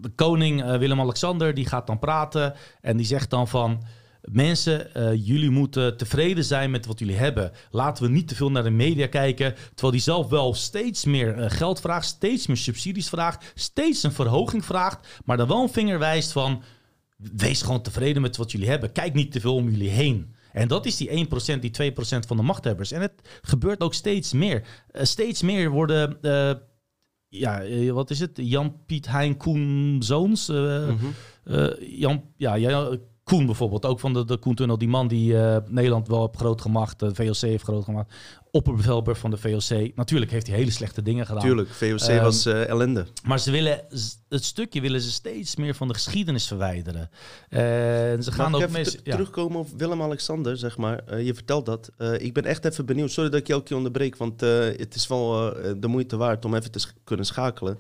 de 0.02 0.12
koning 0.16 0.64
eh, 0.64 0.78
Willem-Alexander 0.78 1.54
die 1.54 1.68
gaat 1.68 1.88
dan 1.88 2.00
praten 2.00 2.54
en 2.82 2.98
die 2.98 3.06
zegt 3.06 3.30
dan 3.30 3.48
van 3.48 3.84
mensen, 4.32 4.94
eh, 4.94 5.26
jullie 5.26 5.50
moeten 5.50 5.98
tevreden 5.98 6.44
zijn 6.44 6.72
met 6.72 6.86
wat 6.86 7.00
jullie 7.00 7.16
hebben. 7.16 7.52
Laten 7.72 8.04
we 8.04 8.10
niet 8.10 8.28
te 8.28 8.36
veel 8.36 8.52
naar 8.52 8.64
de 8.64 8.70
media 8.70 9.08
kijken, 9.08 9.56
terwijl 9.56 9.92
die 9.92 10.02
zelf 10.02 10.30
wel 10.30 10.54
steeds 10.54 11.06
meer 11.06 11.38
eh, 11.38 11.50
geld 11.50 11.80
vraagt, 11.80 12.06
steeds 12.06 12.48
meer 12.48 12.58
subsidies 12.58 13.10
vraagt, 13.10 13.52
steeds 13.56 14.04
een 14.04 14.12
verhoging 14.12 14.66
vraagt, 14.66 15.22
maar 15.26 15.38
dan 15.38 15.48
wel 15.48 15.62
een 15.62 15.70
vinger 15.70 16.00
wijst 16.00 16.32
van 16.32 16.64
wees 17.36 17.62
gewoon 17.62 17.82
tevreden 17.82 18.22
met 18.22 18.38
wat 18.38 18.52
jullie 18.52 18.70
hebben. 18.70 18.92
Kijk 18.92 19.14
niet 19.14 19.32
te 19.32 19.40
veel 19.40 19.56
om 19.56 19.70
jullie 19.70 19.90
heen. 19.90 20.36
En 20.52 20.68
dat 20.68 20.86
is 20.86 20.98
die 20.98 21.10
1%, 21.10 21.60
die 21.60 21.92
2% 21.94 22.28
van 22.28 22.38
de 22.38 22.44
machthebbers. 22.44 22.92
En 22.92 23.02
het 23.02 23.14
gebeurt 23.42 23.82
ook 23.82 23.94
steeds 23.94 24.34
meer. 24.34 24.64
Eh, 24.92 25.04
steeds 25.04 25.42
meer 25.42 25.70
worden, 25.70 26.18
ja, 27.28 27.64
wat 27.92 28.10
is 28.10 28.20
het? 28.20 28.32
Jan-Piet 28.36 29.08
Hein 29.08 29.38
Koen 29.38 29.98
Zoons. 30.04 30.48
Mhm. 30.48 31.06
Jan, 31.80 32.24
ja, 32.38 32.56
ja, 32.56 32.98
Koen 33.24 33.46
bijvoorbeeld, 33.46 33.86
ook 33.86 34.00
van 34.00 34.14
de, 34.14 34.26
de 34.26 34.38
Koentunnel. 34.38 34.78
Die 34.78 34.88
man 34.88 35.08
die 35.08 35.38
eh, 35.38 35.58
Nederland 35.68 36.08
wel 36.08 36.20
heeft 36.22 36.36
groot 36.38 36.62
gemaakt, 36.62 37.00
de 37.00 37.16
VOC 37.16 37.36
heeft 37.36 37.64
groot 37.64 37.84
gemaakt. 37.84 38.14
Opperbevelper 38.52 39.16
van 39.16 39.32
de 39.32 39.38
VOC. 39.38 39.96
Natuurlijk 39.96 40.32
heeft 40.32 40.48
hij 40.48 40.56
hele 40.56 40.72
slechte 40.72 41.02
dingen 41.02 41.26
gedaan. 41.26 41.42
Tuurlijk, 41.42 41.70
VOC 41.70 42.00
Ehm, 42.00 42.24
was 42.24 42.46
eh, 42.46 42.68
ellende. 42.70 43.06
Maar 43.26 43.40
ze 43.40 43.52
willen 43.52 43.82
het 44.30 44.44
stukje 44.44 44.82
willen 44.82 45.02
ze 45.02 45.12
steeds 45.12 45.56
meer 45.56 45.76
van 45.76 45.88
de 45.88 45.94
geschiedenis 45.94 46.48
verwijderen. 46.48 47.10
En 47.50 48.24
ze 48.24 48.32
gaan 48.32 48.52
Mag 48.52 48.62
ook 48.64 48.70
te- 48.70 49.00
Ja. 49.04 49.12
terugkomen 49.12 49.60
op 49.60 49.68
Willem-Alexander, 49.78 50.58
zeg 50.58 50.78
maar. 50.78 51.00
Eh, 51.06 51.26
je 51.26 51.34
vertelt 51.34 51.66
dat. 51.66 51.92
Eh, 51.98 52.14
ik 52.20 52.34
ben 52.34 52.44
echt 52.46 52.66
even 52.66 52.86
benieuwd. 52.86 53.12
Sorry 53.12 53.30
dat 53.30 53.40
ik 53.40 53.48
je 53.48 53.54
elke 53.54 53.66
keer 53.66 53.78
onderbreek, 53.78 54.18
want 54.18 54.42
eh, 54.42 54.50
het 54.60 54.96
is 54.96 55.08
wel 55.08 55.56
eh, 55.58 55.72
de 55.78 55.88
moeite 55.88 56.18
waard 56.18 56.46
om 56.46 56.56
even 56.56 56.72
te 56.72 56.80
sch- 56.80 56.92
kunnen 57.04 57.26
schakelen. 57.26 57.80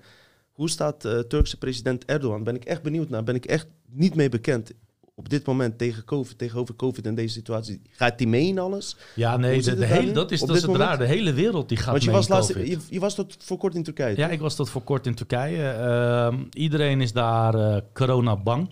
Hoe 0.51 0.69
staat 0.69 1.05
eh, 1.05 1.19
Turkse 1.19 1.57
president 1.57 2.05
Erdogan? 2.05 2.43
Ben 2.43 2.55
ik 2.55 2.65
echt 2.65 2.81
benieuwd 2.81 3.09
naar. 3.09 3.23
Ben 3.23 3.35
ik 3.35 3.45
echt 3.45 3.67
niet 3.89 4.15
mee 4.15 4.29
bekend 4.29 4.71
op 5.15 5.29
dit 5.29 5.45
moment 5.45 5.77
tegen 5.77 6.03
COVID, 6.03 6.37
tegenover 6.37 6.75
COVID 6.75 7.05
en 7.05 7.15
deze 7.15 7.33
situatie. 7.33 7.81
Gaat 7.89 8.19
hij 8.19 8.27
mee 8.27 8.47
in 8.47 8.59
alles? 8.59 8.97
Ja, 9.15 9.37
nee, 9.37 9.61
de, 9.61 9.75
de 9.75 9.85
hele, 9.85 10.11
dat 10.11 10.31
is, 10.31 10.41
op 10.41 10.47
dat 10.47 10.55
is 10.55 10.61
dit 10.61 10.71
het 10.71 10.79
moment? 10.79 10.99
raar. 10.99 11.07
De 11.07 11.13
hele 11.13 11.33
wereld 11.33 11.69
die 11.69 11.77
gaat 11.77 11.87
Want 11.91 12.03
je 12.03 12.09
mee 12.09 12.17
was, 12.17 12.27
in 12.27 12.33
laatst, 12.33 12.53
je, 12.53 12.77
je 12.89 12.99
was 12.99 13.15
tot 13.15 13.35
voor 13.39 13.57
kort 13.57 13.75
in 13.75 13.83
Turkije. 13.83 14.17
Ja, 14.17 14.23
toch? 14.25 14.33
ik 14.33 14.39
was 14.39 14.55
tot 14.55 14.69
voor 14.69 14.81
kort 14.81 15.05
in 15.05 15.15
Turkije. 15.15 15.69
Ehm, 15.69 16.43
iedereen 16.51 17.01
is 17.01 17.11
daar 17.11 17.55
eh, 17.55 17.81
corona 17.93 18.35
bang. 18.35 18.69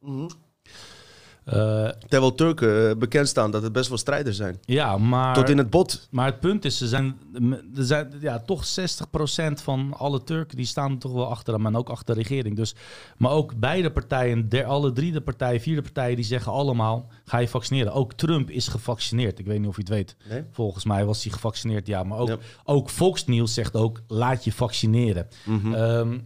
Mhm. 0.00 0.28
Eh, 1.44 1.88
Terwijl 2.08 2.34
Turken 2.34 2.90
eh, 2.90 2.96
bekend 2.96 3.28
staan 3.28 3.50
dat 3.50 3.62
het 3.62 3.72
best 3.72 3.88
wel 3.88 3.98
strijders 3.98 4.36
zijn. 4.36 4.58
ja, 4.64 4.98
maar... 4.98 5.34
Tot 5.34 5.48
in 5.48 5.58
het 5.58 5.70
bot. 5.70 6.08
Maar 6.10 6.26
het 6.26 6.40
punt 6.40 6.64
is, 6.64 6.78
ze 6.78 6.88
zijn, 6.88 7.18
er 7.76 7.84
zijn 7.84 8.12
ja, 8.20 8.38
toch 8.38 8.64
60% 8.64 9.62
van 9.62 9.94
alle 9.96 10.24
Turken 10.24 10.56
die 10.56 10.66
staan 10.66 10.98
toch 10.98 11.12
wel 11.12 11.30
achter 11.30 11.54
hem 11.54 11.66
en 11.66 11.76
ook 11.76 11.88
achter 11.88 12.14
de 12.14 12.20
regering. 12.20 12.56
Dus, 12.56 12.74
maar 13.16 13.30
ook 13.30 13.54
beide 13.56 13.90
partijen, 13.92 14.48
der, 14.48 14.64
alle 14.64 14.92
drie 14.92 15.12
de 15.12 15.20
partijen, 15.20 15.60
vierde 15.60 15.82
partijen, 15.82 16.16
die 16.16 16.24
zeggen 16.24 16.52
allemaal: 16.52 17.08
ga 17.24 17.38
je 17.38 17.48
vaccineren. 17.48 17.92
Ook 17.92 18.12
Trump 18.12 18.50
is 18.50 18.68
gevaccineerd. 18.68 19.38
Ik 19.38 19.46
weet 19.46 19.58
niet 19.58 19.68
of 19.68 19.74
je 19.76 19.80
het 19.82 19.90
weet. 19.90 20.16
Nee? 20.28 20.42
Volgens 20.50 20.84
mij 20.84 21.04
was 21.04 21.22
hij 21.24 21.32
gevaccineerd, 21.32 21.86
ja. 21.86 22.02
Maar 22.02 22.18
ook, 22.18 22.28
Ja. 22.28 22.36
ook 22.64 22.90
Fox 22.90 23.24
News 23.26 23.54
zegt 23.54 23.76
ook: 23.76 24.00
laat 24.06 24.44
je 24.44 24.52
vaccineren. 24.52 25.28
Mhm. 25.44 25.74
Ehm, 25.74 26.18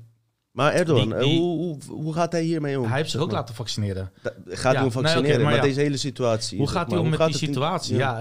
Maar 0.54 0.72
Erdogan, 0.72 1.04
die- 1.08 1.14
eh, 1.14 1.22
die- 1.22 1.38
hoe, 1.40 1.56
hoe, 1.58 1.78
hoe 2.02 2.12
gaat 2.12 2.32
hij 2.32 2.42
hiermee 2.42 2.80
om? 2.80 2.86
hij 2.88 2.96
heeft 2.96 3.10
zich 3.10 3.20
ook 3.20 3.26
maar? 3.26 3.36
laten 3.36 3.54
vaccineren. 3.54 4.10
Da- 4.22 4.32
Gaat 4.46 4.58
Ja, 4.62 4.68
hij 4.68 4.76
om 4.76 4.82
nee, 4.82 4.90
vaccineren? 4.90 5.36
maar 5.36 5.44
maar 5.44 5.54
ja. 5.54 5.62
deze 5.62 5.80
hele 5.80 5.96
situatie. 5.96 6.58
Hoe 6.58 6.68
gaat 6.68 6.90
hij 6.90 6.98
om 7.00 7.08
met 7.08 7.18
die 7.18 7.28
in- 7.28 7.32
situatie? 7.34 7.96
Ja, 7.96 8.18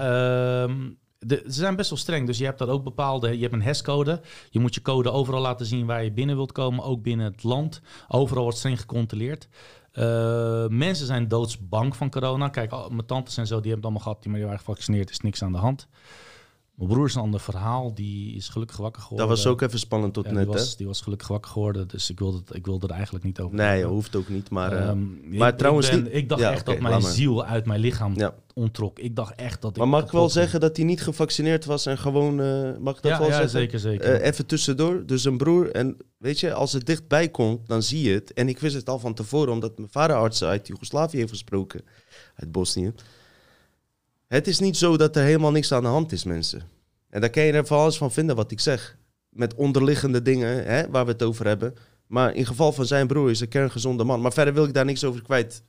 ehm, 0.62 0.90
de, 1.18 1.42
ze 1.46 1.52
zijn 1.52 1.76
best 1.76 1.90
wel 1.90 1.98
streng. 1.98 2.26
Dus 2.26 2.38
je 2.38 2.44
hebt 2.44 2.58
daar 2.58 2.68
ook 2.68 2.84
bepaalde... 2.84 3.34
Je 3.36 3.42
hebt 3.42 3.52
een 3.54 3.62
HES-code. 3.62 4.20
Je 4.50 4.60
moet 4.60 4.74
je 4.74 4.82
code 4.82 5.10
overal 5.10 5.40
laten 5.40 5.66
zien 5.66 5.86
waar 5.86 6.04
je 6.04 6.12
binnen 6.12 6.36
wilt 6.36 6.52
komen. 6.52 6.84
Ook 6.84 7.02
binnen 7.02 7.26
het 7.32 7.42
land. 7.42 7.80
Overal 8.08 8.42
wordt 8.42 8.58
streng 8.58 8.80
gecontroleerd. 8.80 9.48
Eh, 9.92 10.66
mensen 10.68 11.06
zijn 11.06 11.28
doodsbang 11.28 11.96
van 11.96 12.10
corona. 12.10 12.48
Kijk, 12.48 12.70
mijn 12.70 13.06
tantes 13.06 13.36
en 13.36 13.46
zo, 13.46 13.60
die 13.60 13.70
hebben 13.70 13.74
het 13.76 13.84
allemaal 13.84 14.02
gehad. 14.02 14.18
Die 14.22 14.30
maar 14.30 14.38
die 14.40 14.48
waren 14.48 14.64
gevaccineerd. 14.64 15.10
is 15.10 15.20
niks 15.20 15.42
aan 15.42 15.52
de 15.52 15.58
hand. 15.58 15.88
Mijn 16.74 16.88
broer 16.88 17.06
is 17.06 17.14
een 17.14 17.20
ander 17.22 17.40
verhaal. 17.40 17.94
Die 17.94 18.34
is 18.36 18.48
gelukkig 18.48 18.76
wakker 18.76 19.00
Dat 19.00 19.08
geworden. 19.10 19.36
was 19.36 19.46
ook 19.46 19.60
even 19.60 19.78
spannend 19.78 20.14
tot 20.14 20.24
Ja, 20.24 20.30
net, 20.32 20.44
die, 20.44 20.52
hè? 20.52 20.58
was, 20.58 20.76
die 20.76 20.86
was 20.86 21.00
gelukkig 21.00 21.28
wakker 21.28 21.50
geworden. 21.50 21.88
Dus 21.88 22.10
ik 22.10 22.18
wilde, 22.18 22.38
het, 22.38 22.56
ik 22.56 22.66
wilde 22.66 22.86
er 22.86 22.92
eigenlijk 22.92 23.24
niet 23.24 23.40
over 23.40 23.56
Nee, 23.56 23.80
joh, 23.80 23.88
hoeft 23.90 24.16
ook 24.16 24.28
niet. 24.28 24.50
Maar, 24.50 24.72
eh, 24.72 24.88
Ehm, 24.88 25.36
maar 25.38 25.48
ik, 25.48 25.58
trouwens 25.58 25.86
ik, 25.88 25.92
ben- 25.94 26.02
niet- 26.02 26.14
ik 26.14 26.28
dacht 26.28 26.40
Ja, 26.40 26.52
echt 26.52 26.66
dat 26.66 26.80
mijn 26.80 27.02
maar. 27.02 27.10
ziel 27.12 27.44
uit 27.44 27.66
mijn 27.66 27.80
lichaam 27.80 28.12
ja. 28.16 28.34
ontrok. 28.54 28.98
Ik 28.98 29.16
dacht 29.16 29.34
echt 29.34 29.62
dat 29.62 29.70
ik... 29.70 29.76
Maar 29.76 29.88
mag 29.88 30.04
ik 30.04 30.10
wel 30.10 30.28
zeggen 30.30 30.60
dat 30.60 30.76
hij 30.76 30.86
niet 30.86 31.02
gevaccineerd 31.02 31.64
was 31.64 31.86
en 31.86 31.98
gewoon... 31.98 32.40
eh, 32.40 32.76
mag 32.78 32.96
ik 32.96 33.02
dat 33.02 33.18
wel 33.18 33.26
ja, 33.26 33.32
zeggen? 33.32 33.50
zeker, 33.50 33.78
zeker. 33.78 34.14
Eh, 34.14 34.26
even 34.28 34.46
tussendoor. 34.46 35.06
Dus 35.06 35.24
een 35.24 35.36
broer. 35.36 35.70
En 35.70 35.96
weet 36.18 36.40
je, 36.40 36.52
als 36.54 36.72
het 36.72 36.86
dichtbij 36.86 37.28
komt, 37.28 37.66
dan 37.68 37.82
zie 37.82 38.02
je 38.08 38.14
het. 38.14 38.32
En 38.32 38.48
ik 38.48 38.58
wist 38.58 38.74
het 38.74 38.88
al 38.88 38.98
van 38.98 39.14
tevoren, 39.14 39.52
omdat 39.52 39.78
mijn 39.78 39.90
vader 39.90 40.16
artsen 40.16 40.48
uit 40.48 40.66
Joegoslavië 40.66 41.16
heeft 41.16 41.30
gesproken. 41.30 41.82
Uit 42.36 42.52
Bosnië. 42.52 42.92
Het 44.34 44.46
is 44.46 44.58
niet 44.58 44.76
zo 44.76 44.96
dat 44.96 45.16
er 45.16 45.22
helemaal 45.22 45.50
niks 45.50 45.72
aan 45.72 45.82
de 45.82 45.88
hand 45.88 46.12
is, 46.12 46.24
mensen. 46.24 46.62
En 47.10 47.20
daar 47.20 47.30
kan 47.30 47.42
je 47.42 47.52
er 47.52 47.66
van 47.66 47.78
alles 47.78 47.96
van 47.96 48.12
vinden 48.12 48.36
wat 48.36 48.50
ik 48.50 48.60
zeg. 48.60 48.96
Met 49.28 49.54
onderliggende 49.54 50.22
dingen 50.22 50.64
hè, 50.64 50.90
waar 50.90 51.04
we 51.04 51.12
het 51.12 51.22
over 51.22 51.46
hebben. 51.46 51.74
Maar 52.06 52.34
in 52.34 52.46
geval 52.46 52.72
van 52.72 52.86
zijn 52.86 53.06
broer 53.06 53.30
is 53.30 53.40
een 53.40 53.48
kerngezonde 53.48 54.04
man. 54.04 54.20
Maar 54.20 54.32
verder 54.32 54.54
wil 54.54 54.64
ik 54.64 54.74
daar 54.74 54.84
niks 54.84 55.04
over 55.04 55.22
kwijt. 55.22 55.62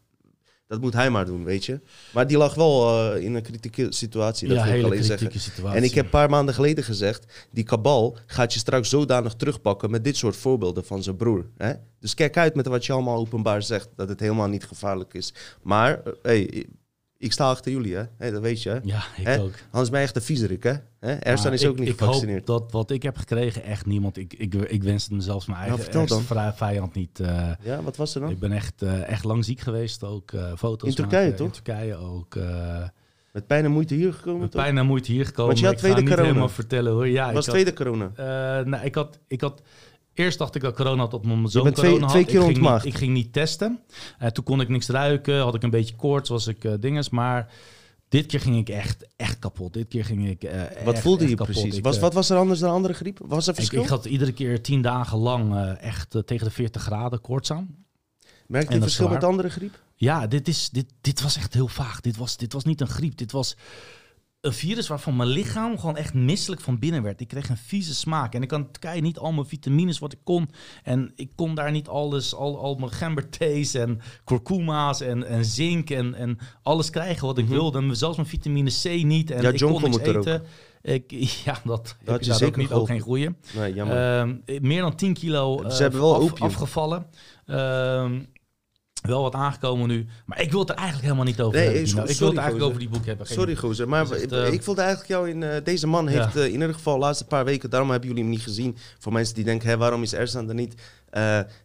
Dat 0.68 0.82
moet 0.82 0.94
hij 0.94 1.10
maar 1.10 1.26
doen, 1.26 1.44
weet 1.44 1.66
je. 1.66 1.80
Maar 2.14 2.28
die 2.28 2.38
lag 2.38 2.56
wel 2.56 2.90
eh, 3.14 3.24
in 3.24 3.36
een 3.36 3.42
kritieke 3.42 3.88
situatie, 3.90 4.48
dat 4.48 4.58
ja, 4.58 4.64
wil 4.64 4.72
ik 4.72 4.78
hele 4.78 4.92
alleen 4.92 5.04
zeggen. 5.04 5.40
situatie. 5.40 5.78
En 5.78 5.84
ik 5.84 5.94
heb 5.94 6.04
een 6.06 6.12
paar 6.12 6.30
maanden 6.30 6.56
geleden 6.56 6.84
gezegd, 6.84 7.48
die 7.52 7.64
kabal 7.64 8.18
gaat 8.26 8.54
je 8.54 8.60
straks 8.60 8.90
zodanig 8.90 9.34
terugpakken 9.34 9.92
met 9.92 10.04
dit 10.04 10.18
soort 10.18 10.36
voorbeelden 10.36 10.86
van 10.86 11.04
zijn 11.04 11.16
broer. 11.16 11.46
Hè? 11.58 11.74
Dus 12.00 12.14
kijk 12.14 12.38
uit 12.38 12.56
met 12.56 12.68
wat 12.68 12.86
je 12.86 12.94
allemaal 12.94 13.18
openbaar 13.18 13.64
zegt, 13.64 13.90
dat 13.96 14.10
het 14.10 14.20
helemaal 14.20 14.48
niet 14.48 14.66
gevaarlijk 14.66 15.14
is. 15.14 15.34
Maar, 15.62 16.04
eh, 16.04 16.14
hey, 16.22 16.66
ik 17.26 17.32
sta 17.32 17.50
achter 17.50 17.72
jullie, 17.72 17.96
hè? 17.96 18.04
Hey, 18.18 18.32
dat 18.32 18.42
weet 18.42 18.64
je, 18.64 18.70
hè? 18.70 18.80
Ja, 18.84 19.04
ik 19.18 19.26
Hè? 19.26 19.40
ook. 19.42 19.52
Anders 19.72 19.90
ben 19.90 20.00
je 20.00 20.06
echt 20.06 20.16
een 20.16 20.22
viezerik, 20.22 20.64
hè? 20.64 20.74
hè? 21.00 21.14
Ersan 21.14 21.54
is 21.54 21.62
ik- 21.62 21.70
ook 21.70 21.80
niet 21.80 21.88
ik 21.90 21.98
gevaccineerd. 22.00 22.48
hoop 22.48 22.62
dat 22.62 22.72
wat 22.72 22.92
ik 22.92 23.04
heb 23.04 23.18
gekregen 23.18 23.64
echt 23.64 23.86
niemand. 23.86 24.18
Ik, 24.18 24.34
ik, 24.34 24.54
ik 24.54 24.84
wens 24.84 25.04
het 25.04 25.12
mezelf 25.12 25.48
mijn 25.48 25.60
eigen 25.60 25.92
Nou, 25.94 26.08
dan. 26.08 26.22
vrij- 26.22 26.54
vijand 26.54 26.94
niet. 26.94 27.20
eh, 27.20 27.52
Ja, 27.62 27.82
wat 27.82 27.96
was 27.98 28.16
er 28.16 28.22
dan? 28.22 28.30
ik 28.30 28.40
ben 28.40 28.52
echt, 28.52 28.82
eh, 28.82 29.10
echt 29.10 29.24
lang 29.24 29.46
ziek 29.46 29.60
geweest. 29.60 30.04
Ook 30.04 30.32
eh, 30.32 30.52
foto's 30.58 30.90
In 30.90 30.96
Turkije, 30.96 31.22
maken. 31.22 31.38
toch? 31.38 31.48
In 31.48 31.54
Turkije 31.54 31.96
ook. 31.96 32.36
Met 33.32 33.48
pijn 33.48 33.66
en 33.66 33.72
moeite 33.72 33.94
hier 33.96 34.14
gekomen, 34.14 34.42
met 34.42 34.52
toch? 34.52 34.62
pijn 34.62 34.78
en 34.78 34.86
moeite 34.86 35.12
hier 35.12 35.26
gekomen. 35.26 35.46
Want 35.48 35.60
je 35.60 35.66
had 35.66 35.74
ik 35.74 35.80
ga 35.80 35.86
tweede 35.88 36.08
corona. 36.10 36.28
helemaal 36.28 36.50
vertellen 36.50 36.92
hoor. 36.92 37.08
Ja, 37.08 37.34
was 37.34 37.46
ik 37.46 37.52
tweede 37.52 37.74
corona. 37.74 38.12
had, 38.16 38.66
nou, 38.66 38.86
ik 38.86 38.96
had, 38.96 39.20
ik 39.28 39.42
had 39.42 39.62
Eerst 40.16 40.38
dacht 40.38 40.56
ik 40.56 40.62
dat 40.62 40.76
corona 40.76 41.02
had, 41.02 41.12
dat 41.12 41.26
mijn 41.26 41.48
zoon 41.48 41.72
twee- 41.74 41.92
corona 41.92 42.08
twee 42.08 42.24
had. 42.24 42.32
keer 42.32 42.42
ik, 42.50 42.56
ging 42.56 42.72
niet, 42.74 42.86
ik 42.86 42.96
ging 42.98 43.14
niet 43.14 43.34
testen. 43.34 43.80
Eh, 44.20 44.30
toen 44.30 44.44
kon 44.44 44.62
ik 44.62 44.70
niks 44.70 44.88
ruiken, 44.88 45.40
had 45.40 45.56
ik 45.56 45.64
een 45.64 45.70
beetje 45.70 45.96
koorts, 45.96 46.30
was 46.30 46.48
ik 46.48 46.64
eh 46.64 46.74
dinges. 46.80 47.10
Maar 47.10 47.52
dit 48.10 48.26
keer 48.26 48.40
ging 48.40 48.58
ik 48.58 48.70
echt, 48.70 49.06
echt 49.16 49.40
kapot. 49.40 49.74
Dit 49.74 49.88
keer 49.88 50.06
ging 50.06 50.28
ik 50.30 50.44
eh, 50.44 50.62
Wat 50.84 50.94
echt, 50.94 51.04
voelde 51.04 51.22
echt 51.22 51.30
je 51.30 51.36
kapot. 51.38 51.54
precies? 51.54 51.78
Ik, 51.78 51.84
Was, 51.84 52.00
wat 52.00 52.14
was 52.14 52.30
er 52.30 52.38
anders 52.38 52.60
dan 52.60 52.72
andere 52.72 52.94
griep? 52.94 53.20
Was 53.26 53.44
er 53.44 53.50
ik, 53.50 53.56
verschil? 53.56 53.82
ik 53.84 53.88
had 53.90 54.06
iedere 54.06 54.32
keer 54.34 54.62
tien 54.62 54.82
dagen 54.82 55.18
lang 55.18 55.76
echt 55.80 56.16
tegen 56.26 56.46
de 56.48 56.52
40 56.54 56.82
graden 56.82 57.22
koorts 57.22 57.52
aan. 57.52 57.76
Merkte 58.48 58.74
je 58.74 58.82
verschil 58.82 59.08
met 59.10 59.24
andere 59.24 59.50
griep? 59.50 59.80
Ja, 59.96 60.28
dit, 60.28 60.48
is, 60.48 60.70
dit, 60.70 60.86
dit 61.02 61.22
was 61.22 61.38
echt 61.38 61.54
heel 61.54 61.68
vaag. 61.68 62.02
Dit 62.02 62.18
was, 62.18 62.38
dit 62.38 62.54
was 62.54 62.64
niet 62.64 62.82
een 62.82 62.88
griep. 62.88 63.18
Dit 63.18 63.32
was 63.32 63.56
een 64.46 64.54
virus 64.54 64.88
waarvan 64.88 65.16
mijn 65.16 65.30
lichaam 65.30 65.80
gewoon 65.80 65.98
echt 65.98 66.14
misselijk 66.14 66.62
van 66.62 66.80
binnen 66.80 67.04
werd. 67.04 67.22
Ik 67.22 67.28
kreeg 67.28 67.50
een 67.50 67.58
vieze 67.58 67.96
smaak. 67.96 68.34
En 68.34 68.42
ik 68.42 68.48
kan 68.48 68.72
Turkije 68.72 69.02
niet 69.02 69.18
al 69.18 69.32
mijn 69.32 69.48
vitamines 69.48 70.00
wat 70.00 70.14
ik 70.14 70.20
kon. 70.24 70.50
En 70.84 71.12
ik 71.16 71.30
kon 71.36 71.56
daar 71.56 71.72
niet 71.72 71.88
alles, 71.88 72.36
al, 72.36 72.60
al 72.60 72.76
mijn 72.76 72.92
gemberthees 72.92 73.74
en 73.74 74.00
kurkuma's 74.24 75.02
en, 75.02 75.28
en 75.28 75.46
zink 75.46 75.90
en, 75.90 76.14
en 76.16 76.38
alles 76.64 76.90
krijgen 76.90 77.26
wat 77.28 77.38
ik 77.38 77.46
Mhm. 77.46 77.54
wilde. 77.54 77.78
En 77.80 77.96
zelfs 77.98 78.16
mijn 78.18 78.30
vitamine 78.30 78.70
C 78.84 79.04
niet. 79.04 79.32
En 79.32 79.42
Ja, 79.42 79.50
ik 79.50 79.60
kon 79.60 79.82
niks 79.82 79.98
eten. 79.98 80.44
Ik, 80.82 81.12
ja, 81.46 81.60
dat 81.64 81.96
heb 82.04 82.20
je 82.20 82.24
je 82.24 82.30
daar 82.30 82.38
zeker 82.38 82.48
ook 82.54 82.58
niet. 82.62 82.72
Ook 82.72 82.88
geen 82.88 83.00
goeie. 83.00 83.30
Nee, 83.56 83.74
jammer. 83.74 84.20
Ehm, 84.20 84.36
meer 84.68 84.82
dan 84.82 84.96
10 84.96 85.14
kilo 85.14 85.58
Ze 85.62 85.68
eh, 85.74 85.78
hebben 85.78 86.00
wel 86.00 86.16
af- 86.16 86.42
afgevallen. 86.42 87.06
Ehm, 87.46 88.20
wel 89.06 89.22
wat 89.22 89.34
aangekomen 89.34 89.88
nu. 89.88 90.06
Maar 90.26 90.42
ik 90.42 90.52
wil 90.52 90.60
het 90.60 90.70
er 90.70 90.76
eigenlijk 90.76 91.06
helemaal 91.06 91.26
niet 91.26 91.42
over 91.42 91.58
Nee, 91.60 91.66
hebben. 91.66 91.82
goed. 91.92 92.10
Ik 92.10 92.18
wil 92.18 92.28
het 92.28 92.38
eigenlijk 92.38 92.48
gozer. 92.48 92.66
over 92.68 92.80
die 92.80 92.90
boek 92.90 93.06
hebben. 93.06 93.26
Geen- 93.26 93.36
Sorry 93.36 93.56
gozer, 93.56 93.88
maar 93.90 94.12
echt, 94.12 94.32
eh, 94.32 94.52
ik 94.54 94.64
voelde 94.64 94.82
eigenlijk 94.82 95.10
jou 95.10 95.30
in... 95.30 95.44
eh, 95.44 95.64
deze 95.64 95.88
man 95.88 96.08
heeft 96.08 96.34
Ja. 96.34 96.40
eh, 96.40 96.46
in 96.46 96.52
ieder 96.52 96.74
geval 96.74 96.94
de 96.94 97.00
laatste 97.00 97.26
paar 97.26 97.46
weken... 97.46 97.70
Daarom 97.70 97.90
hebben 97.90 98.08
jullie 98.10 98.24
hem 98.24 98.32
niet 98.32 98.42
gezien. 98.42 98.78
Voor 99.00 99.14
mensen 99.14 99.36
die 99.36 99.44
denken, 99.44 99.70
hé, 99.70 99.78
waarom 99.78 100.02
is 100.02 100.14
Ersan 100.14 100.50
er 100.50 100.56
niet? 100.56 100.82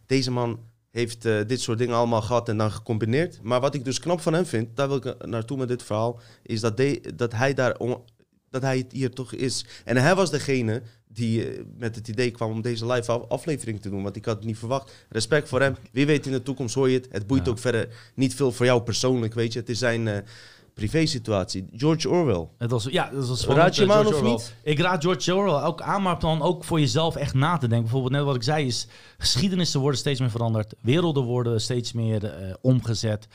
Deze 0.05 0.31
man 0.31 0.59
heeft 0.91 1.21
dit 1.21 1.61
soort 1.61 1.77
dingen 1.77 1.95
allemaal 1.95 2.21
gehad 2.21 2.49
en 2.49 2.57
dan 2.57 2.71
gecombineerd. 2.71 3.39
Maar 3.41 3.59
wat 3.59 3.75
ik 3.75 3.85
dus 3.85 3.99
knap 3.99 4.21
van 4.21 4.33
hem 4.33 4.45
vind, 4.45 4.75
daar 4.75 4.87
wil 4.87 4.97
ik 4.97 5.25
naartoe 5.27 5.57
met 5.57 5.67
dit 5.67 5.83
verhaal... 5.83 6.19
is 6.43 6.59
dat, 6.61 6.77
de- 6.77 7.13
dat 7.15 7.33
hij 7.33 7.53
daar... 7.53 7.77
on- 7.77 8.01
dat 8.49 8.61
hij 8.61 8.77
het 8.77 8.91
hier 8.91 9.11
toch 9.11 9.33
is. 9.33 9.65
En 9.85 9.97
hij 9.97 10.15
was 10.15 10.31
degene 10.31 10.81
die 11.13 11.45
eh, 11.47 11.63
met 11.77 11.95
het 11.95 12.07
idee 12.07 12.31
kwam 12.31 12.51
om 12.51 12.61
deze 12.61 12.85
live 12.85 13.11
af- 13.11 13.27
aflevering 13.29 13.81
te 13.81 13.89
doen. 13.89 14.03
Want 14.03 14.15
ik 14.15 14.25
had 14.25 14.35
het 14.35 14.45
niet 14.45 14.57
verwacht. 14.57 15.05
Respect 15.09 15.49
voor 15.49 15.61
hem. 15.61 15.75
Wie 15.91 16.05
weet 16.05 16.25
in 16.25 16.31
de 16.31 16.43
toekomst 16.43 16.75
hoor 16.75 16.89
je 16.89 16.97
het. 16.97 17.07
Het 17.11 17.27
boeit 17.27 17.45
Ja. 17.45 17.51
ook 17.51 17.59
verder 17.59 17.87
niet 18.15 18.35
veel 18.35 18.51
voor 18.51 18.65
jou 18.65 18.81
persoonlijk, 18.81 19.33
weet 19.33 19.53
je. 19.53 19.59
Het 19.59 19.69
is 19.69 19.79
zijn 19.79 20.07
eh 20.07 20.17
privé-situatie. 20.73 21.67
George 21.75 22.09
Orwell. 22.09 22.47
Het 22.57 22.71
was, 22.71 22.83
ja, 22.83 23.09
dat 23.09 23.27
was 23.27 23.45
Raad 23.45 23.75
je 23.75 23.81
hem 23.81 23.91
eh, 23.91 23.97
aan 23.97 24.05
George 24.05 24.23
of 24.25 24.31
niet? 24.31 24.53
Ik 24.63 24.79
raad 24.79 25.03
George 25.03 25.35
Orwell 25.35 25.61
ook 25.63 25.81
aan, 25.81 26.01
maar 26.01 26.19
dan 26.19 26.41
ook 26.41 26.63
voor 26.63 26.79
jezelf 26.79 27.15
echt 27.15 27.33
na 27.33 27.53
te 27.53 27.59
denken. 27.59 27.81
Bijvoorbeeld 27.81 28.13
net 28.13 28.23
wat 28.23 28.35
ik 28.35 28.43
zei 28.43 28.65
is, 28.65 28.87
geschiedenissen 29.17 29.79
worden 29.79 29.99
steeds 29.99 30.19
meer 30.19 30.29
veranderd. 30.29 30.73
Werelden 30.81 31.23
worden 31.23 31.61
steeds 31.61 31.93
meer 31.93 32.35
omgezet. 32.61 33.27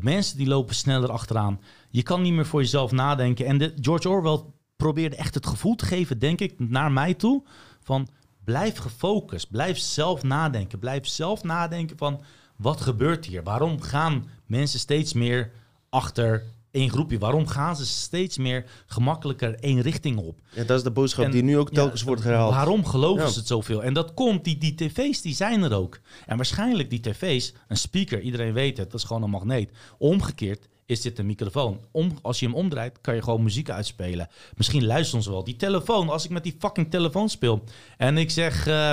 Mensen 0.00 0.36
die 0.36 0.46
lopen 0.46 0.74
sneller 0.74 1.10
achteraan. 1.10 1.60
Je 1.90 2.02
kan 2.02 2.22
niet 2.22 2.32
meer 2.32 2.46
voor 2.46 2.60
jezelf 2.60 2.90
nadenken. 2.92 3.46
En 3.46 3.58
de, 3.58 3.72
George 3.80 4.08
Orwell 4.08 4.40
probeerde 4.82 5.16
echt 5.16 5.34
het 5.34 5.46
gevoel 5.46 5.74
te 5.74 5.84
geven, 5.86 6.18
denk 6.18 6.40
ik, 6.40 6.54
naar 6.58 6.92
mij 6.92 7.14
toe. 7.14 7.42
Van 7.82 8.08
blijf 8.44 8.76
gefocust, 8.78 9.50
blijf 9.50 9.78
zelf 9.78 10.22
nadenken. 10.22 10.78
Blijf 10.78 11.06
zelf 11.06 11.42
nadenken 11.42 11.96
van 11.98 12.20
wat 12.56 12.80
gebeurt 12.80 13.26
hier? 13.26 13.42
Waarom 13.42 13.80
gaan 13.80 14.28
mensen 14.46 14.78
steeds 14.80 15.12
meer 15.12 15.50
achter 15.88 16.42
één 16.70 16.90
groepje? 16.90 17.18
Waarom 17.18 17.46
gaan 17.46 17.76
ze 17.76 17.86
steeds 17.86 18.38
meer 18.38 18.64
gemakkelijker 18.86 19.54
één 19.54 19.80
richting 19.80 20.18
op? 20.18 20.38
Ja, 20.50 20.64
dat 20.64 20.76
is 20.76 20.82
de 20.84 20.90
boodschap 20.90 21.24
En- 21.24 21.30
die 21.30 21.42
nu 21.42 21.58
ook 21.58 21.68
Ja, 21.68 21.74
telkens 21.74 22.02
wordt 22.02 22.22
herhaald. 22.22 22.54
Waarom 22.54 22.84
geloven 22.86 23.24
Ja. 23.24 23.30
ze 23.30 23.38
het 23.38 23.48
zoveel? 23.48 23.82
En 23.82 23.94
dat 23.94 24.14
komt, 24.14 24.44
die, 24.44 24.58
die 24.58 24.74
tv's 24.74 25.20
die 25.20 25.34
zijn 25.34 25.62
er 25.62 25.74
ook. 25.74 26.00
En 26.26 26.36
waarschijnlijk 26.36 26.90
die 26.90 27.00
tv's, 27.00 27.52
een 27.68 27.76
speaker, 27.76 28.20
iedereen 28.20 28.52
weet 28.52 28.76
het, 28.76 28.90
dat 28.90 29.00
is 29.00 29.06
gewoon 29.06 29.22
een 29.22 29.30
magneet. 29.30 29.70
Omgekeerd 29.98 30.68
is 30.86 31.00
dit 31.00 31.18
een 31.18 31.26
microfoon. 31.26 31.80
Om, 31.90 32.18
als 32.22 32.40
je 32.40 32.46
hem 32.46 32.54
omdraait, 32.54 33.00
kan 33.00 33.14
je 33.14 33.22
gewoon 33.22 33.42
muziek 33.42 33.70
uitspelen. 33.70 34.28
Misschien 34.56 34.86
luisteren 34.86 35.22
ze 35.24 35.30
wel. 35.30 35.44
Die 35.44 35.56
telefoon, 35.56 36.08
als 36.08 36.24
ik 36.24 36.30
met 36.30 36.42
die 36.42 36.56
fucking 36.58 36.90
telefoon 36.90 37.28
speel 37.28 37.64
en 37.96 38.18
ik 38.18 38.30
zeg, 38.30 38.66
eh, 38.66 38.92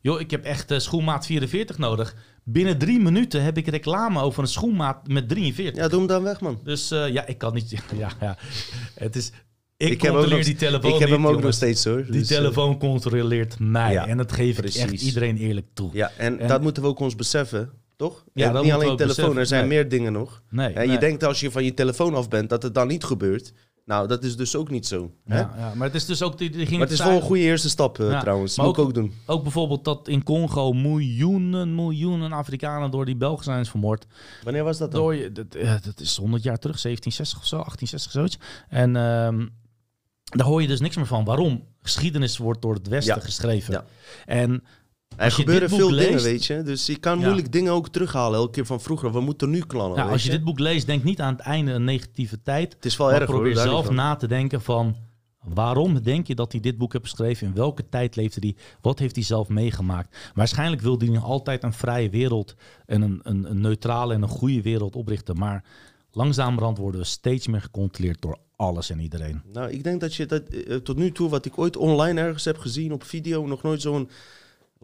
joh, 0.00 0.20
ik 0.20 0.30
heb 0.30 0.44
echt 0.44 0.70
eh, 0.70 0.78
schoenmaat 0.78 1.26
44 1.26 1.78
nodig. 1.78 2.14
Binnen 2.44 2.78
drie 2.78 3.00
minuten 3.00 3.42
heb 3.42 3.56
ik 3.58 3.66
reclame 3.66 4.20
over 4.20 4.42
een 4.42 4.48
schoenmaat 4.48 5.08
met 5.08 5.28
43. 5.28 5.82
Ja, 5.82 5.88
doe 5.88 5.98
hem 5.98 6.08
dan 6.08 6.22
weg, 6.22 6.40
man. 6.40 6.60
Dus 6.64 6.90
eh, 6.90 7.08
ja, 7.12 7.26
ik 7.26 7.38
kan 7.38 7.54
niet. 7.54 7.70
Ja, 7.98 8.10
ja. 8.20 8.36
Het 8.94 9.16
is. 9.16 9.32
Ik, 9.76 9.88
heb 9.88 10.10
ook 10.10 10.16
controleer 10.16 10.36
nog- 10.36 10.46
die 10.46 10.54
telefoon. 10.56 10.92
ik 10.92 10.98
heb 10.98 11.08
niet, 11.08 11.18
hem 11.18 11.26
ook 11.26 11.42
nog 11.42 11.54
steeds 11.54 11.84
hoor. 11.84 12.02
Die 12.04 12.12
Dus, 12.12 12.26
telefoon 12.28 12.78
controleert 12.78 13.58
mij. 13.58 13.92
ja, 13.92 14.06
en 14.06 14.16
dat 14.16 14.32
geef 14.32 14.58
ik 14.58 14.64
echt 14.64 14.86
precies. 14.86 15.06
iedereen 15.06 15.36
eerlijk 15.36 15.66
toe. 15.74 15.90
ja, 15.92 16.10
en, 16.16 16.38
En- 16.38 16.48
dat 16.48 16.62
moeten 16.62 16.82
we 16.82 16.88
ook 16.88 16.98
ons 17.00 17.14
beseffen, 17.16 17.70
toch? 18.08 18.24
Ja, 18.34 18.60
niet 18.62 18.72
alleen 18.72 18.96
telefoon, 18.96 19.36
er 19.38 19.46
zijn 19.46 19.68
Nee. 19.68 19.78
meer 19.78 19.88
dingen 19.88 20.12
nog. 20.12 20.42
Nee, 20.50 20.66
En 20.68 20.74
nee. 20.74 20.90
je 20.90 20.98
denkt 20.98 21.24
als 21.24 21.40
je 21.40 21.50
van 21.50 21.64
je 21.64 21.74
telefoon 21.74 22.14
af 22.14 22.28
bent 22.28 22.48
dat 22.50 22.62
het 22.62 22.74
dan 22.74 22.86
niet 22.88 23.04
gebeurt. 23.04 23.52
Nou, 23.84 24.08
dat 24.08 24.24
is 24.24 24.36
dus 24.36 24.56
ook 24.56 24.70
niet 24.70 24.86
zo. 24.86 25.12
Hè? 25.24 25.38
Ja, 25.38 25.54
ja, 25.56 25.72
maar 25.74 25.86
het 25.86 25.96
is 25.96 26.06
dus 26.06 26.22
ook. 26.22 26.38
Die, 26.38 26.50
die 26.50 26.58
ging 26.66 26.70
Maar 26.78 26.80
het 26.88 26.98
is 26.98 27.04
wel 27.04 27.14
een 27.16 27.22
goede 27.22 27.42
eerste 27.42 27.68
stap 27.68 27.98
eh, 28.00 28.10
Ja, 28.10 28.20
trouwens. 28.20 28.56
Moet 28.56 28.66
ik 28.66 28.78
ook- 28.78 28.94
doen. 28.94 29.12
Ook 29.26 29.42
bijvoorbeeld 29.42 29.84
dat 29.84 30.08
in 30.08 30.22
Congo 30.22 30.72
miljoenen, 30.72 31.74
miljoenen 31.74 32.32
Afrikanen 32.32 32.90
door 32.90 33.04
die 33.04 33.16
Belgen 33.16 33.44
zijn 33.44 33.66
vermoord. 33.66 34.06
Wanneer 34.42 34.64
was 34.64 34.78
dat 34.78 34.90
dan? 34.92 35.00
Door 35.00 35.14
je, 35.14 35.32
dat, 35.32 35.54
eh, 35.54 35.74
dat 35.84 36.00
is 36.00 36.16
100 36.16 36.42
jaar 36.42 36.58
terug, 36.58 36.80
1760 36.80 37.38
of 37.38 37.46
zo, 37.46 37.56
1860 37.56 38.12
zoiets. 38.12 38.38
En 38.68 38.96
ehm, 38.96 39.46
daar 40.24 40.46
hoor 40.46 40.62
je 40.62 40.68
dus 40.68 40.80
niks 40.80 40.96
meer 40.96 41.06
van. 41.06 41.24
Waarom? 41.24 41.64
Geschiedenis 41.82 42.36
wordt 42.38 42.62
door 42.62 42.74
het 42.74 42.88
Westen 42.88 43.22
geschreven. 43.22 43.72
Ja. 43.74 43.84
En 44.26 44.64
Er 45.16 45.32
gebeuren 45.32 45.68
veel 45.68 45.88
dingen, 45.88 46.22
weet 46.22 46.44
je. 46.44 46.62
Dus 46.62 46.86
je 46.86 46.96
kan 46.96 47.18
Ja. 47.18 47.24
moeilijk 47.24 47.52
dingen 47.52 47.72
ook 47.72 47.88
terughalen 47.88 48.38
elke 48.38 48.52
keer 48.52 48.66
van 48.66 48.80
vroeger. 48.80 49.12
We 49.12 49.20
moeten 49.20 49.50
nu 49.50 49.60
klannen, 49.60 49.98
ja, 49.98 50.10
als 50.10 50.22
je 50.24 50.30
dit 50.30 50.44
boek 50.44 50.58
leest, 50.58 50.86
denk 50.86 51.04
niet 51.04 51.20
aan 51.20 51.32
het 51.32 51.42
einde 51.42 51.72
een 51.72 51.84
negatieve 51.84 52.42
tijd. 52.42 52.72
Het 52.72 52.84
is 52.84 52.96
wel 52.96 53.12
erg 53.12 53.24
probeer 53.24 53.54
daar 53.54 53.68
zelf 53.68 53.90
na 53.90 54.16
te 54.16 54.26
denken 54.26 54.62
van 54.62 54.96
waarom 55.42 56.02
denk 56.02 56.26
je 56.26 56.34
dat 56.34 56.52
hij 56.52 56.60
dit 56.60 56.78
boek 56.78 56.92
heeft 56.92 57.04
geschreven? 57.04 57.46
In 57.46 57.54
welke 57.54 57.88
tijd 57.88 58.16
leefde 58.16 58.40
hij? 58.40 58.56
Wat 58.80 58.98
heeft 58.98 59.14
hij 59.14 59.24
zelf 59.24 59.48
meegemaakt? 59.48 60.16
Waarschijnlijk 60.34 60.82
wilde 60.82 61.06
hij 61.06 61.18
altijd 61.18 61.62
een 61.62 61.72
vrije 61.72 62.10
wereld 62.10 62.54
en 62.86 63.02
een, 63.02 63.20
een, 63.22 63.50
een 63.50 63.60
neutrale 63.60 64.14
en 64.14 64.22
een 64.22 64.28
goede 64.28 64.62
wereld 64.62 64.96
oprichten. 64.96 65.38
Maar 65.38 65.64
langzamerhand 66.12 66.78
worden 66.78 67.00
we 67.00 67.06
steeds 67.06 67.46
meer 67.46 67.60
gecontroleerd 67.62 68.20
door 68.22 68.38
alles 68.56 68.90
en 68.90 69.00
iedereen. 69.00 69.42
Nou, 69.52 69.70
ik 69.70 69.84
denk 69.84 70.00
dat 70.00 70.14
je 70.14 70.26
dat 70.26 70.42
eh, 70.42 70.76
tot 70.76 70.96
nu 70.96 71.12
toe, 71.12 71.28
wat 71.28 71.44
ik 71.44 71.58
ooit 71.58 71.76
online 71.76 72.20
ergens 72.20 72.44
heb 72.44 72.58
gezien 72.58 72.92
op 72.92 73.04
video, 73.04 73.46
nog 73.46 73.62
nooit 73.62 73.80
zo'n 73.80 74.08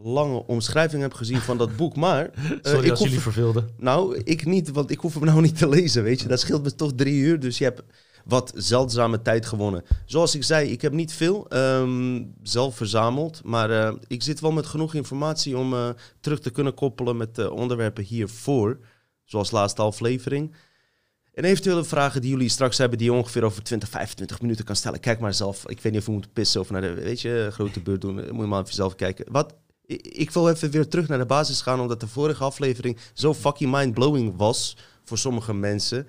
lange 0.03 0.45
omschrijving 0.45 1.01
heb 1.01 1.13
gezien 1.13 1.41
van 1.41 1.57
dat 1.57 1.75
boek. 1.75 1.95
Maar 1.95 2.29
Sorry 2.61 2.83
ik 2.83 2.89
als 2.89 2.99
hoef- 2.99 3.07
jullie 3.07 3.23
verveelden. 3.23 3.69
Nou, 3.77 4.21
ik 4.23 4.45
niet, 4.45 4.71
want 4.71 4.91
ik 4.91 4.99
hoef 4.99 5.13
hem 5.13 5.25
nou 5.25 5.41
niet 5.41 5.57
te 5.57 5.69
lezen, 5.69 6.03
weet 6.03 6.21
je. 6.21 6.27
Dat 6.27 6.39
scheelt 6.39 6.63
me 6.63 6.75
toch 6.75 6.91
drie 6.95 7.15
uur, 7.15 7.39
dus 7.39 7.57
je 7.57 7.63
hebt 7.63 7.81
wat 8.25 8.51
zeldzame 8.55 9.21
tijd 9.21 9.45
gewonnen. 9.45 9.83
Zoals 10.05 10.35
ik 10.35 10.43
zei, 10.43 10.69
ik 10.71 10.81
heb 10.81 10.93
niet 10.93 11.13
veel 11.13 11.47
ehm, 11.49 12.23
zelf 12.43 12.75
verzameld, 12.75 13.41
maar 13.43 13.69
eh, 13.71 13.93
ik 14.07 14.23
zit 14.23 14.39
wel 14.39 14.51
met 14.51 14.65
genoeg 14.65 14.93
informatie 14.93 15.57
om 15.57 15.73
eh, 15.73 15.89
terug 16.19 16.39
te 16.39 16.49
kunnen 16.49 16.73
koppelen 16.73 17.17
met 17.17 17.35
de 17.35 17.51
onderwerpen 17.51 18.03
hiervoor, 18.03 18.79
zoals 19.25 19.51
laatste 19.51 19.81
aflevering. 19.81 20.55
En 21.33 21.43
eventuele 21.43 21.83
vragen 21.83 22.21
die 22.21 22.29
jullie 22.29 22.49
straks 22.49 22.77
hebben, 22.77 22.97
die 22.97 23.11
je 23.11 23.17
ongeveer 23.17 23.43
over 23.43 23.63
20, 23.63 23.89
25 23.89 24.41
minuten 24.41 24.65
kan 24.65 24.75
stellen. 24.75 24.99
Kijk 24.99 25.19
maar 25.19 25.33
zelf. 25.33 25.67
Ik 25.67 25.81
weet 25.81 25.91
niet 25.91 26.01
of 26.01 26.07
we 26.07 26.11
moeten 26.13 26.31
pissen 26.31 26.61
of 26.61 26.69
naar 26.69 26.81
de, 26.81 26.93
weet 26.93 27.21
je, 27.21 27.49
grote 27.51 27.79
beurt 27.79 28.01
doen. 28.01 28.15
Moet 28.15 28.25
je 28.25 28.31
maar 28.47 28.61
even 28.61 28.73
zelf 28.73 28.95
kijken. 28.95 29.25
Wat, 29.31 29.55
ik- 29.97 30.31
wil 30.31 30.49
even 30.49 30.71
weer 30.71 30.87
terug 30.87 31.07
naar 31.07 31.17
de 31.17 31.25
basis 31.25 31.61
gaan, 31.61 31.79
omdat 31.79 31.99
de 31.99 32.07
vorige 32.07 32.43
aflevering 32.43 32.97
zo 33.13 33.33
fucking 33.33 33.71
mind-blowing 33.71 34.33
was 34.37 34.77
voor 35.03 35.17
sommige 35.17 35.53
mensen. 35.53 36.07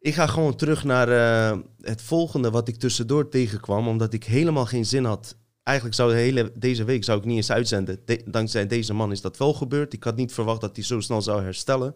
Ik 0.00 0.14
ga 0.14 0.26
gewoon 0.26 0.56
terug 0.56 0.84
naar 0.84 1.08
eh, 1.08 1.58
het 1.80 2.02
volgende 2.02 2.50
wat 2.50 2.68
ik 2.68 2.76
tussendoor 2.76 3.28
tegenkwam, 3.28 3.88
omdat 3.88 4.12
ik 4.12 4.24
helemaal 4.24 4.66
geen 4.66 4.86
zin 4.86 5.04
had. 5.04 5.36
Eigenlijk 5.62 5.96
zou 5.96 6.50
deze 6.54 6.84
week 6.84 7.04
zou 7.04 7.18
ik 7.18 7.24
niet 7.24 7.36
eens 7.36 7.50
uitzenden. 7.50 8.00
De- 8.04 8.22
dankzij 8.26 8.66
deze 8.66 8.94
man 8.94 9.12
is 9.12 9.20
dat 9.20 9.36
wel 9.36 9.54
gebeurd. 9.54 9.92
Ik 9.92 10.04
had 10.04 10.16
niet 10.16 10.32
verwacht 10.32 10.60
dat 10.60 10.76
hij 10.76 10.84
zo 10.84 11.00
snel 11.00 11.22
zou 11.22 11.42
herstellen. 11.42 11.94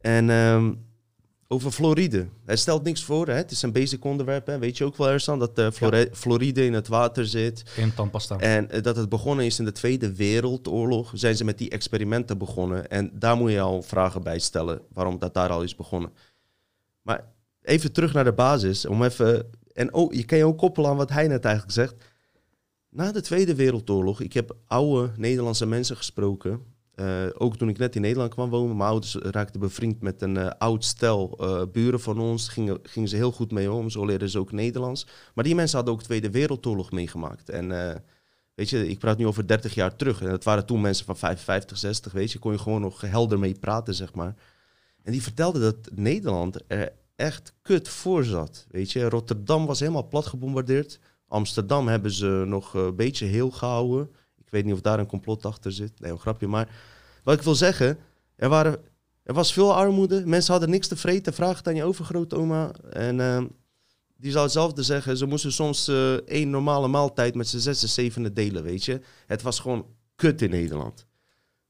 En 0.00 0.30
ehm, 0.30 0.74
over 1.48 1.70
fluoride. 1.70 2.28
Hij 2.44 2.56
stelt 2.56 2.82
niks 2.82 3.04
voor, 3.04 3.26
hè? 3.26 3.34
het 3.34 3.50
is 3.50 3.62
een 3.62 3.72
basic 3.72 4.04
onderwerp. 4.04 4.46
Hè? 4.46 4.58
Weet 4.58 4.76
je 4.76 4.84
ook 4.84 4.96
wel, 4.96 5.08
Ersan, 5.08 5.38
dat 5.38 5.58
uh, 5.58 5.68
fluoride 6.12 6.64
in 6.64 6.72
het 6.72 6.88
water 6.88 7.26
zit. 7.26 7.62
In 7.76 7.94
tandpasta. 7.94 8.38
En 8.38 8.76
uh, 8.76 8.82
dat 8.82 8.96
het 8.96 9.08
begonnen 9.08 9.44
is 9.44 9.58
in 9.58 9.64
de 9.64 9.72
Tweede 9.72 10.14
Wereldoorlog. 10.14 11.10
Zijn 11.14 11.36
ze 11.36 11.44
met 11.44 11.58
die 11.58 11.70
experimenten 11.70 12.38
begonnen. 12.38 12.90
En 12.90 13.10
daar 13.14 13.36
moet 13.36 13.50
je 13.50 13.60
al 13.60 13.82
vragen 13.82 14.22
bij 14.22 14.38
stellen, 14.38 14.80
waarom 14.92 15.18
dat 15.18 15.34
daar 15.34 15.50
al 15.50 15.62
is 15.62 15.76
begonnen. 15.76 16.12
Maar 17.02 17.24
even 17.62 17.92
terug 17.92 18.12
naar 18.12 18.24
de 18.24 18.32
basis, 18.32 18.86
om 18.86 19.02
even... 19.02 19.50
En 19.72 19.94
oh, 19.94 20.12
je 20.12 20.24
kan 20.24 20.38
je 20.38 20.44
ook 20.44 20.58
koppelen 20.58 20.90
aan 20.90 20.96
wat 20.96 21.10
hij 21.10 21.28
net 21.28 21.44
eigenlijk 21.44 21.74
zegt. 21.74 21.94
Na 22.90 23.12
de 23.12 23.20
Tweede 23.20 23.54
Wereldoorlog, 23.54 24.20
ik 24.20 24.32
heb 24.32 24.56
oude 24.66 25.12
Nederlandse 25.16 25.66
mensen 25.66 25.96
gesproken 25.96 26.62
uh, 27.00 27.26
ook 27.34 27.56
toen 27.56 27.68
ik 27.68 27.78
net 27.78 27.94
in 27.94 28.00
Nederland 28.00 28.34
kwam 28.34 28.50
wonen, 28.50 28.76
mijn 28.76 28.90
ouders 28.90 29.14
raakten 29.14 29.60
bevriend 29.60 30.00
met 30.00 30.22
een 30.22 30.34
uh, 30.34 30.50
oud 30.58 30.84
stel 30.84 31.38
uh, 31.40 31.62
buren 31.72 32.00
van 32.00 32.18
ons. 32.20 32.48
Gingen, 32.48 32.78
gingen 32.82 33.08
ze 33.08 33.16
heel 33.16 33.32
goed 33.32 33.50
mee 33.50 33.72
om, 33.72 33.90
zo 33.90 34.04
leerden 34.04 34.28
ze 34.28 34.38
ook 34.38 34.52
Nederlands. 34.52 35.06
Maar 35.34 35.44
die 35.44 35.54
mensen 35.54 35.76
hadden 35.76 35.94
ook 35.94 36.02
Tweede 36.02 36.30
Wereldoorlog 36.30 36.90
meegemaakt. 36.90 37.48
En 37.48 37.68
weet 38.54 38.70
je, 38.70 38.88
ik 38.88 38.98
praat 38.98 39.18
nu 39.18 39.26
over 39.26 39.46
30 39.46 39.74
jaar 39.74 39.96
terug. 39.96 40.20
En 40.20 40.28
dat 40.28 40.44
waren 40.44 40.66
toen 40.66 40.80
mensen 40.80 41.04
van 41.04 41.16
55, 41.16 41.78
60, 41.78 42.12
weet 42.12 42.32
je. 42.32 42.38
Kon 42.38 42.52
je 42.52 42.58
gewoon 42.58 42.80
nog 42.80 43.00
helder 43.00 43.38
mee 43.38 43.58
praten, 43.60 43.94
zeg 43.94 44.14
maar. 44.14 44.34
En 45.02 45.12
die 45.12 45.22
vertelden 45.22 45.60
dat 45.60 45.76
Nederland 45.94 46.60
er 46.66 46.92
echt 47.16 47.52
kut 47.62 47.88
voor 47.88 48.24
zat. 48.24 48.66
Weet 48.70 48.92
je, 48.92 49.08
Rotterdam 49.08 49.66
was 49.66 49.80
helemaal 49.80 50.08
plat 50.08 50.26
gebombardeerd. 50.26 50.98
Amsterdam 51.28 51.88
hebben 51.88 52.10
ze 52.10 52.44
nog 52.46 52.74
een 52.74 52.96
beetje 52.96 53.26
heel 53.26 53.50
gehouden. 53.50 54.10
Ik 54.48 54.54
weet 54.54 54.64
niet 54.64 54.74
of 54.74 54.80
daar 54.80 54.98
een 54.98 55.06
complot 55.06 55.46
achter 55.46 55.72
zit. 55.72 56.00
Nee, 56.00 56.10
een 56.10 56.18
grapje. 56.18 56.46
Maar 56.46 56.68
wat 57.22 57.34
ik 57.34 57.42
wil 57.42 57.54
zeggen, 57.54 57.98
er, 58.36 58.48
waren, 58.48 58.78
er 59.22 59.34
was 59.34 59.52
veel 59.52 59.74
armoede. 59.74 60.26
Mensen 60.26 60.52
hadden 60.52 60.70
niks 60.70 60.88
te 60.88 60.96
vreten. 60.96 61.32
Vraag 61.32 61.56
het 61.56 61.68
aan 61.68 61.74
je 61.74 61.84
overgrootoma. 61.84 62.70
En 62.90 63.18
uh, 63.18 63.42
die 64.16 64.30
zou 64.30 64.44
hetzelfde 64.44 64.82
zeggen. 64.82 65.16
Ze 65.16 65.26
moesten 65.26 65.52
soms 65.52 65.88
uh, 65.88 66.12
één 66.12 66.50
normale 66.50 66.88
maaltijd 66.88 67.34
met 67.34 67.48
z'n 67.48 67.58
zes 67.58 67.82
en 67.82 67.88
zevende 67.88 68.32
delen, 68.32 68.62
weet 68.62 68.84
je. 68.84 69.00
Het 69.26 69.42
was 69.42 69.60
gewoon 69.60 69.86
kut 70.16 70.42
in 70.42 70.50
Nederland. 70.50 71.06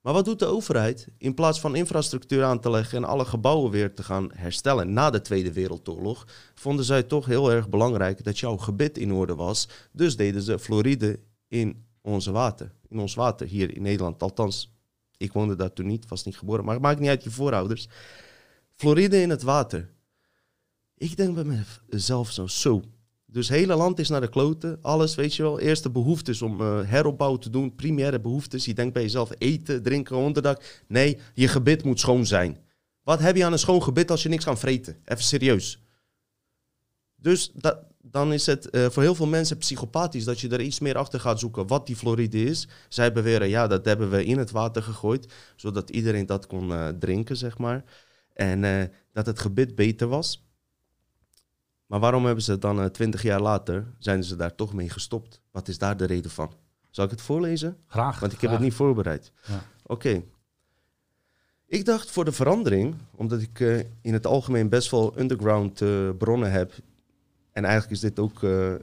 Maar 0.01 0.13
wat 0.13 0.25
doet 0.25 0.39
de 0.39 0.47
overheid? 0.47 1.09
In 1.17 1.35
plaats 1.35 1.61
van 1.61 1.75
infrastructuur 1.75 2.45
aan 2.45 2.61
te 2.61 2.71
leggen 2.71 2.99
en 2.99 3.05
alle 3.05 3.25
gebouwen 3.25 3.71
weer 3.71 3.95
te 3.95 4.03
gaan 4.03 4.31
herstellen 4.35 4.93
na 4.93 5.11
de 5.11 5.21
Tweede 5.21 5.53
Wereldoorlog, 5.53 6.27
vonden 6.55 6.85
zij 6.85 7.03
toch 7.03 7.27
heel 7.27 7.53
erg 7.53 7.69
belangrijk 7.69 8.25
dat 8.25 8.39
jouw 8.39 8.57
gebit 8.57 8.99
in 8.99 9.13
orde 9.13 9.35
was. 9.35 9.69
Dus 9.93 10.17
deden 10.17 10.43
ze 10.43 10.59
fluoride 10.59 11.21
in 11.49 11.87
onze 12.03 12.31
water. 12.31 12.73
In 12.89 12.99
ons 12.99 13.15
water 13.15 13.47
hier 13.47 13.77
in 13.77 13.83
Nederland. 13.83 14.23
Althans, 14.23 14.73
ik 15.17 15.33
woonde 15.33 15.57
daar 15.57 15.73
toen 15.73 15.87
niet, 15.87 16.09
was 16.09 16.25
niet 16.25 16.39
geboren. 16.39 16.65
Maar 16.65 16.75
het 16.75 16.83
maakt 16.83 17.01
niet 17.01 17.09
uit 17.09 17.25
je 17.25 17.31
voorouders. 17.31 17.89
Floride 18.75 19.21
in 19.21 19.31
het 19.31 19.43
water. 19.43 19.91
Ik 20.95 21.17
denk 21.17 21.35
bij 21.35 21.65
mezelf 21.89 22.31
zo, 22.31 22.47
zo. 22.47 22.83
Dus 23.27 23.49
het 23.49 23.59
hele 23.59 23.75
land 23.75 23.99
is 23.99 24.09
naar 24.09 24.21
de 24.21 24.29
kloten. 24.29 24.79
Alles, 24.83 25.15
weet 25.15 25.35
je 25.35 25.43
wel. 25.43 25.61
Eerste 25.61 25.91
behoeftes 25.91 26.43
om 26.43 26.61
uh, 26.61 26.81
heropbouw 26.83 27.37
te 27.37 27.51
doen. 27.51 27.75
Primaire 27.75 28.21
behoeftes. 28.21 28.65
Je 28.65 28.75
denkt 28.75 28.93
bij 28.93 29.03
jezelf 29.03 29.31
eten, 29.39 29.83
drinken, 29.83 30.17
onderdak. 30.17 30.83
Nee, 30.87 31.19
je 31.35 31.49
gebit 31.49 31.85
moet 31.85 32.01
schoon 32.01 32.27
zijn. 32.27 32.59
Wat 33.03 33.21
heb 33.21 33.37
je 33.37 33.45
aan 33.45 33.53
een 33.53 33.59
schoon 33.59 33.83
gebit 33.83 34.11
als 34.11 34.23
je 34.23 34.29
niks 34.29 34.45
kan 34.45 34.59
vreten? 34.59 34.97
Even 35.05 35.25
serieus. 35.25 35.83
Dus 37.17 37.51
dat, 37.55 37.79
dan 38.11 38.33
is 38.33 38.47
het 38.47 38.69
uh, 38.71 38.87
voor 38.87 39.03
heel 39.03 39.15
veel 39.15 39.27
mensen 39.27 39.57
psychopathisch 39.59 40.25
dat 40.25 40.41
je 40.41 40.49
er 40.49 40.61
iets 40.61 40.81
meer 40.81 40.97
achter 40.99 41.21
gaat 41.21 41.39
zoeken 41.39 41.67
wat 41.67 41.87
die 41.87 41.97
fluoride 41.97 42.45
is. 42.45 42.69
Zij 42.89 43.13
beweren, 43.13 43.49
ja, 43.49 43.67
dat 43.67 43.85
hebben 43.85 44.11
we 44.11 44.25
in 44.25 44.39
het 44.39 44.51
water 44.51 44.83
gegooid, 44.83 45.33
zodat 45.57 45.91
iedereen 45.91 46.27
dat 46.27 46.47
kon 46.47 46.71
uh, 46.71 46.89
drinken, 46.89 47.37
zeg 47.37 47.59
maar. 47.59 47.85
En 48.35 48.63
uh, 48.63 48.83
dat 49.13 49.27
het 49.27 49.39
gebit 49.39 49.75
beter 49.75 50.09
was. 50.09 50.47
Maar 51.87 52.01
waarom 52.01 52.25
hebben 52.25 52.45
ze 52.45 52.59
dan 52.59 52.91
twintig 52.91 53.23
jaar 53.23 53.41
later, 53.41 53.87
zijn 53.99 54.25
ze 54.25 54.37
daar 54.37 54.55
toch 54.55 54.73
mee 54.73 54.91
gestopt? 54.91 55.41
Wat 55.51 55.69
is 55.69 55.79
daar 55.79 55.97
de 55.97 56.05
reden 56.05 56.31
van? 56.31 56.53
Zal 56.91 57.05
ik 57.05 57.11
het 57.11 57.21
voorlezen? 57.21 57.77
Graag. 57.87 58.21
Want 58.21 58.33
ik 58.33 58.39
graag. 58.39 58.51
heb 58.51 58.61
het 58.61 58.69
niet 58.69 58.79
voorbereid. 58.79 59.33
Ja. 59.47 59.65
Oké. 59.83 59.93
Okay. 59.93 60.25
Ik 61.67 61.85
dacht 61.85 62.11
voor 62.11 62.25
de 62.25 62.33
verandering, 62.33 62.95
omdat 63.15 63.41
ik 63.41 63.61
in 64.01 64.13
het 64.13 64.27
algemeen 64.27 64.69
best 64.69 64.91
wel 64.91 65.19
underground 65.19 65.83
bronnen 66.19 66.51
heb 66.51 66.73
en 67.59 67.65
eigenlijk 67.65 67.95
is 67.95 68.01
dit 68.01 68.19
ook 68.19 68.43
uh, 68.43 68.75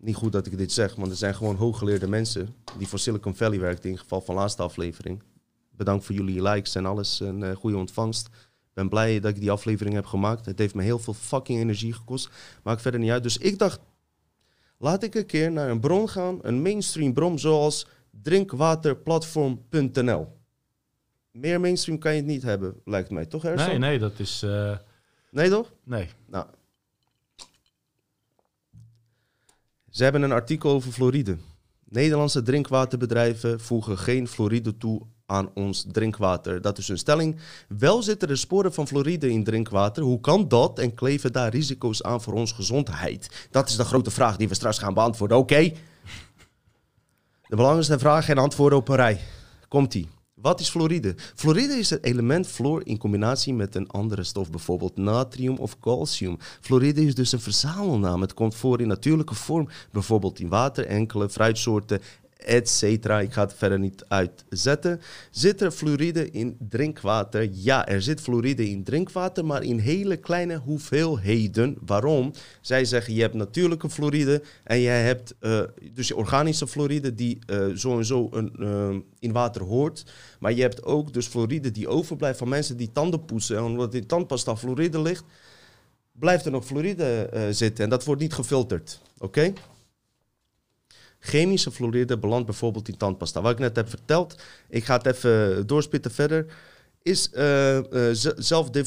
niet 0.00 0.14
goed 0.14 0.32
dat 0.32 0.46
ik 0.46 0.58
dit 0.58 0.72
zeg, 0.72 0.94
want 0.94 1.10
er 1.10 1.16
zijn 1.16 1.34
gewoon 1.34 1.56
hooggeleerde 1.56 2.08
mensen 2.08 2.54
die 2.78 2.88
voor 2.88 2.98
Silicon 2.98 3.34
Valley 3.34 3.60
werken, 3.60 3.90
in 3.90 3.98
geval 3.98 4.20
van 4.20 4.34
laatste 4.34 4.62
aflevering. 4.62 5.22
Bedankt 5.70 6.04
voor 6.04 6.14
jullie 6.14 6.42
likes 6.42 6.74
en 6.74 6.86
alles 6.86 7.20
en 7.20 7.40
uh, 7.40 7.56
goede 7.56 7.76
ontvangst. 7.76 8.26
Ik 8.26 8.72
ben 8.72 8.88
blij 8.88 9.20
dat 9.20 9.30
ik 9.30 9.40
die 9.40 9.50
aflevering 9.50 9.94
heb 9.94 10.06
gemaakt. 10.06 10.46
Het 10.46 10.58
heeft 10.58 10.74
me 10.74 10.82
heel 10.82 10.98
veel 10.98 11.14
fucking 11.14 11.60
energie 11.60 11.92
gekost. 11.92 12.30
Maakt 12.62 12.82
verder 12.82 13.00
niet 13.00 13.10
uit. 13.10 13.22
Dus 13.22 13.38
ik 13.38 13.58
dacht, 13.58 13.80
laat 14.78 15.02
ik 15.02 15.14
een 15.14 15.26
keer 15.26 15.52
naar 15.52 15.70
een 15.70 15.80
bron 15.80 16.08
gaan, 16.08 16.38
een 16.42 16.62
mainstream 16.62 17.12
bron 17.12 17.38
zoals 17.38 17.86
drinkwaterplatform.nl. 18.22 20.28
Meer 21.30 21.60
mainstream 21.60 21.98
kan 21.98 22.10
je 22.10 22.18
het 22.18 22.26
niet 22.26 22.42
hebben, 22.42 22.80
lijkt 22.84 23.10
mij. 23.10 23.26
Toch, 23.26 23.44
Ersan? 23.44 23.68
Nee, 23.68 23.78
nee, 23.78 23.98
dat 23.98 24.18
is... 24.18 24.42
Uh... 24.44 24.76
Nee, 25.30 25.50
toch? 25.50 25.72
Nee. 25.84 26.08
Nou, 26.26 26.46
Ze 29.96 30.02
hebben 30.02 30.22
een 30.22 30.32
artikel 30.32 30.70
over 30.70 30.92
fluoride. 30.92 31.36
Nederlandse 31.88 32.42
drinkwaterbedrijven 32.42 33.60
voegen 33.60 33.98
geen 33.98 34.28
fluoride 34.28 34.76
toe 34.76 35.02
aan 35.26 35.50
ons 35.54 35.86
drinkwater. 35.92 36.60
Dat 36.60 36.78
is 36.78 36.88
een 36.88 36.98
stelling. 36.98 37.36
Wel 37.68 38.02
zitten 38.02 38.28
er 38.28 38.38
sporen 38.38 38.72
van 38.72 38.86
fluoride 38.86 39.30
in 39.30 39.44
drinkwater. 39.44 40.02
Hoe 40.02 40.20
kan 40.20 40.48
dat 40.48 40.78
en 40.78 40.94
kleven 40.94 41.32
daar 41.32 41.50
risico's 41.50 42.02
aan 42.02 42.22
voor 42.22 42.32
onze 42.32 42.54
gezondheid? 42.54 43.48
Dat 43.50 43.68
is 43.68 43.76
de 43.76 43.84
grote 43.84 44.10
vraag 44.10 44.36
die 44.36 44.48
we 44.48 44.54
straks 44.54 44.78
gaan 44.78 44.94
beantwoorden. 44.94 45.36
Oké? 45.36 45.72
De 47.48 47.56
belangrijkste 47.56 47.98
vraag 47.98 48.28
en 48.28 48.38
antwoorden 48.38 48.78
op 48.78 48.88
een 48.88 48.96
rij. 48.96 49.20
Komt-ie. 49.68 50.08
Wat 50.46 50.60
is 50.60 50.68
fluoride? 50.68 51.14
Fluoride 51.34 51.78
is 51.78 51.90
het 51.90 52.04
element 52.04 52.46
fluor 52.46 52.86
in 52.86 52.98
combinatie 52.98 53.54
met 53.54 53.74
een 53.74 53.88
andere 53.88 54.22
stof, 54.22 54.50
bijvoorbeeld 54.50 54.96
natrium 54.96 55.56
of 55.56 55.78
calcium. 55.78 56.36
Fluoride 56.60 57.04
is 57.04 57.14
dus 57.14 57.32
een 57.32 57.40
verzamelnaam. 57.40 58.20
Het 58.20 58.34
komt 58.34 58.54
voor 58.54 58.80
in 58.80 58.88
natuurlijke 58.88 59.34
vorm, 59.34 59.68
bijvoorbeeld 59.92 60.40
in 60.40 60.48
water, 60.48 60.86
enkele 60.86 61.28
fruitsoorten 61.28 62.00
etc. 62.36 62.82
Ik 62.82 63.32
ga 63.32 63.42
het 63.42 63.54
verder 63.54 63.78
niet 63.78 64.04
uitzetten. 64.08 65.00
Zit 65.30 65.60
er 65.60 65.70
fluoride 65.70 66.30
in 66.30 66.56
drinkwater? 66.68 67.48
Ja, 67.52 67.86
er 67.86 68.02
zit 68.02 68.20
fluoride 68.20 68.68
in 68.68 68.84
drinkwater, 68.84 69.44
maar 69.44 69.62
in 69.62 69.78
hele 69.78 70.16
kleine 70.16 70.56
hoeveelheden. 70.56 71.76
Waarom? 71.86 72.32
Zij 72.60 72.84
zeggen 72.84 73.14
je 73.14 73.20
hebt 73.20 73.34
natuurlijke 73.34 73.90
fluoride 73.90 74.42
en 74.64 74.78
je 74.78 74.88
hebt 74.88 75.34
uh, 75.40 75.60
dus 75.92 76.12
organische 76.12 76.66
fluoride 76.66 77.14
die 77.14 77.38
uh, 77.50 77.66
zo 77.74 77.96
en 77.96 78.04
zo 78.04 78.28
een, 78.30 78.52
uh, 78.58 78.96
in 79.18 79.32
water 79.32 79.62
hoort. 79.62 80.04
Maar 80.38 80.52
je 80.52 80.62
hebt 80.62 80.84
ook 80.84 81.12
dus 81.12 81.26
fluoride 81.26 81.70
die 81.70 81.88
overblijft 81.88 82.38
van 82.38 82.48
mensen 82.48 82.76
die 82.76 82.92
tanden 82.92 83.24
poetsen. 83.24 83.56
En 83.56 83.62
omdat 83.62 83.94
in 83.94 84.06
tandpasta 84.06 84.56
fluoride 84.56 85.00
ligt, 85.00 85.24
blijft 86.12 86.44
er 86.44 86.50
nog 86.50 86.64
fluoride 86.64 87.30
zitten 87.50 87.84
en 87.84 87.90
dat 87.90 88.04
wordt 88.04 88.20
niet 88.20 88.34
gefilterd. 88.34 89.00
Oké? 89.18 89.52
Chemische 91.26 91.70
fluoride 91.70 92.18
belandt 92.18 92.46
bijvoorbeeld 92.46 92.88
in 92.88 92.96
tandpasta. 92.96 93.40
Wat 93.40 93.52
ik 93.52 93.58
net 93.58 93.76
heb 93.76 93.88
verteld, 93.88 94.36
ik 94.68 94.84
ga 94.84 94.96
het 94.96 95.06
even 95.06 95.66
doorspitten 95.66 96.10
verder. 96.10 96.46
Is 97.02 97.30
uh, 97.34 97.76
uh, 97.76 97.82
zelf 98.36 98.68
uh, 98.74 98.84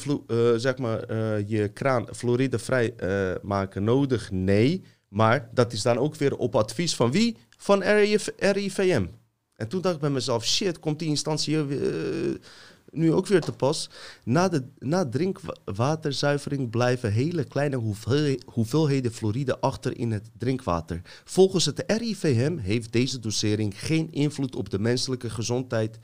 zeg 0.56 0.78
maar, 0.78 1.16
je 1.46 1.70
kraan 1.74 2.08
fluoridevrij 2.16 2.94
maken 3.42 3.84
nodig? 3.84 4.32
Nee. 4.32 4.84
Maar 5.08 5.50
dat 5.54 5.74
is 5.74 5.82
dan 5.82 5.98
ook 5.98 6.16
weer 6.16 6.38
op 6.38 6.56
advies 6.56 6.96
van 6.96 7.12
wie? 7.12 7.38
Van 7.58 7.84
RIV, 7.84 8.28
RIVM. 8.38 9.06
En 9.56 9.68
toen 9.68 9.82
dacht 9.82 9.96
ik 9.96 10.02
bij 10.02 10.10
mezelf, 10.10 10.46
shit, 10.46 10.80
komt 10.80 11.00
die 11.00 11.08
instantie 11.08 11.58
nu 12.92 13.14
ook 13.14 13.28
weer 13.28 13.42
te 13.42 13.52
pas. 13.52 13.90
Na, 14.24 14.48
de, 14.48 14.64
na 14.80 15.10
drinkwaterzuivering 15.10 16.70
blijven 16.70 17.12
hele 17.12 17.44
kleine 17.44 17.76
hoeveel, 17.76 18.38
hoeveelheden 18.46 19.12
fluoride 19.12 19.60
achter 19.60 19.98
in 19.98 20.12
het 20.12 20.30
drinkwater. 20.38 21.02
Volgens 21.24 21.66
het 21.66 21.84
RIVM 21.88 22.58
heeft 22.58 22.92
deze 22.92 23.20
dosering 23.20 23.80
geen 23.80 24.12
invloed 24.12 24.56
op 24.56 24.70
de 24.70 24.80
menselijke 24.80 25.30
gezondheid. 25.30 26.00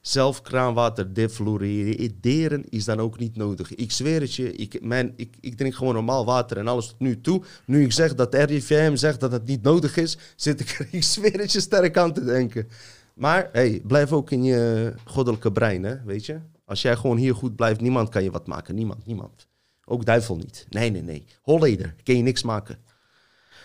Zelf 0.00 0.42
kraanwater 0.42 1.14
defluorideren 1.14 2.64
is 2.68 2.84
dan 2.84 3.00
ook 3.00 3.18
niet 3.18 3.36
nodig. 3.36 3.74
Ik 3.74 3.92
zweer 3.92 4.20
het 4.20 4.34
je, 4.34 4.52
ik, 4.52 4.74
ik, 5.16 5.36
ik 5.40 5.56
drink 5.56 5.74
gewoon 5.74 5.94
normaal 5.94 6.24
water 6.24 6.56
en 6.56 6.68
alles 6.68 6.86
tot 6.86 6.98
nu 6.98 7.20
toe. 7.20 7.42
Nu 7.66 7.84
ik 7.84 7.92
zeg 7.92 8.14
dat 8.14 8.34
RIVM 8.34 8.96
zegt 8.96 9.20
dat 9.20 9.32
het 9.32 9.46
niet 9.46 9.62
nodig 9.62 9.96
is, 9.96 10.18
zit 10.36 10.60
ik 10.60 10.68
er, 10.78 10.88
ik 10.98 11.02
zweer 11.02 11.40
het 11.40 11.52
je, 11.52 11.60
sterk 11.60 11.96
aan 11.96 12.12
te 12.12 12.24
denken. 12.24 12.68
Maar 13.14 13.48
hey, 13.52 13.82
blijf 13.86 14.12
ook 14.12 14.30
in 14.30 14.44
je 14.44 14.94
goddelijke 15.04 15.52
brein, 15.52 15.82
hè, 15.82 16.02
weet 16.04 16.26
je. 16.26 16.40
Als 16.64 16.82
jij 16.82 16.96
gewoon 16.96 17.16
hier 17.16 17.34
goed 17.34 17.56
blijft, 17.56 17.80
niemand 17.80 18.08
kan 18.08 18.22
je 18.22 18.30
wat 18.30 18.46
maken. 18.46 18.74
Niemand, 18.74 19.06
niemand. 19.06 19.46
Ook 19.84 20.04
duivel 20.04 20.36
niet. 20.36 20.66
Nee, 20.68 20.90
nee, 20.90 21.02
nee. 21.02 21.24
Holleder, 21.42 21.94
kan 22.02 22.16
je 22.16 22.22
niks 22.22 22.42
maken. 22.42 22.78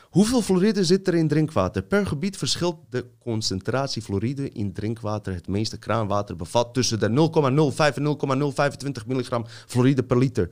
Hoeveel 0.10 0.42
fluoride 0.42 0.86
zit 0.86 1.08
er 1.08 1.16
in 1.16 1.28
drinkwater? 1.28 1.82
Per 1.82 2.06
gebied 2.06 2.38
verschilt 2.38 2.78
de 2.90 3.06
concentratie 3.20 4.02
fluoride 4.02 4.50
in 4.50 4.74
drinkwater. 4.74 5.34
Het 5.34 5.48
meeste 5.48 5.78
kraanwater 5.78 6.36
bevat 6.36 6.74
tussen 6.74 7.00
de 7.00 7.10
0,05 7.10 7.96
en 7.96 8.04
0,025 8.04 9.06
milligram 9.06 9.46
fluoride 9.68 10.04
per 10.04 10.18
liter. 10.18 10.50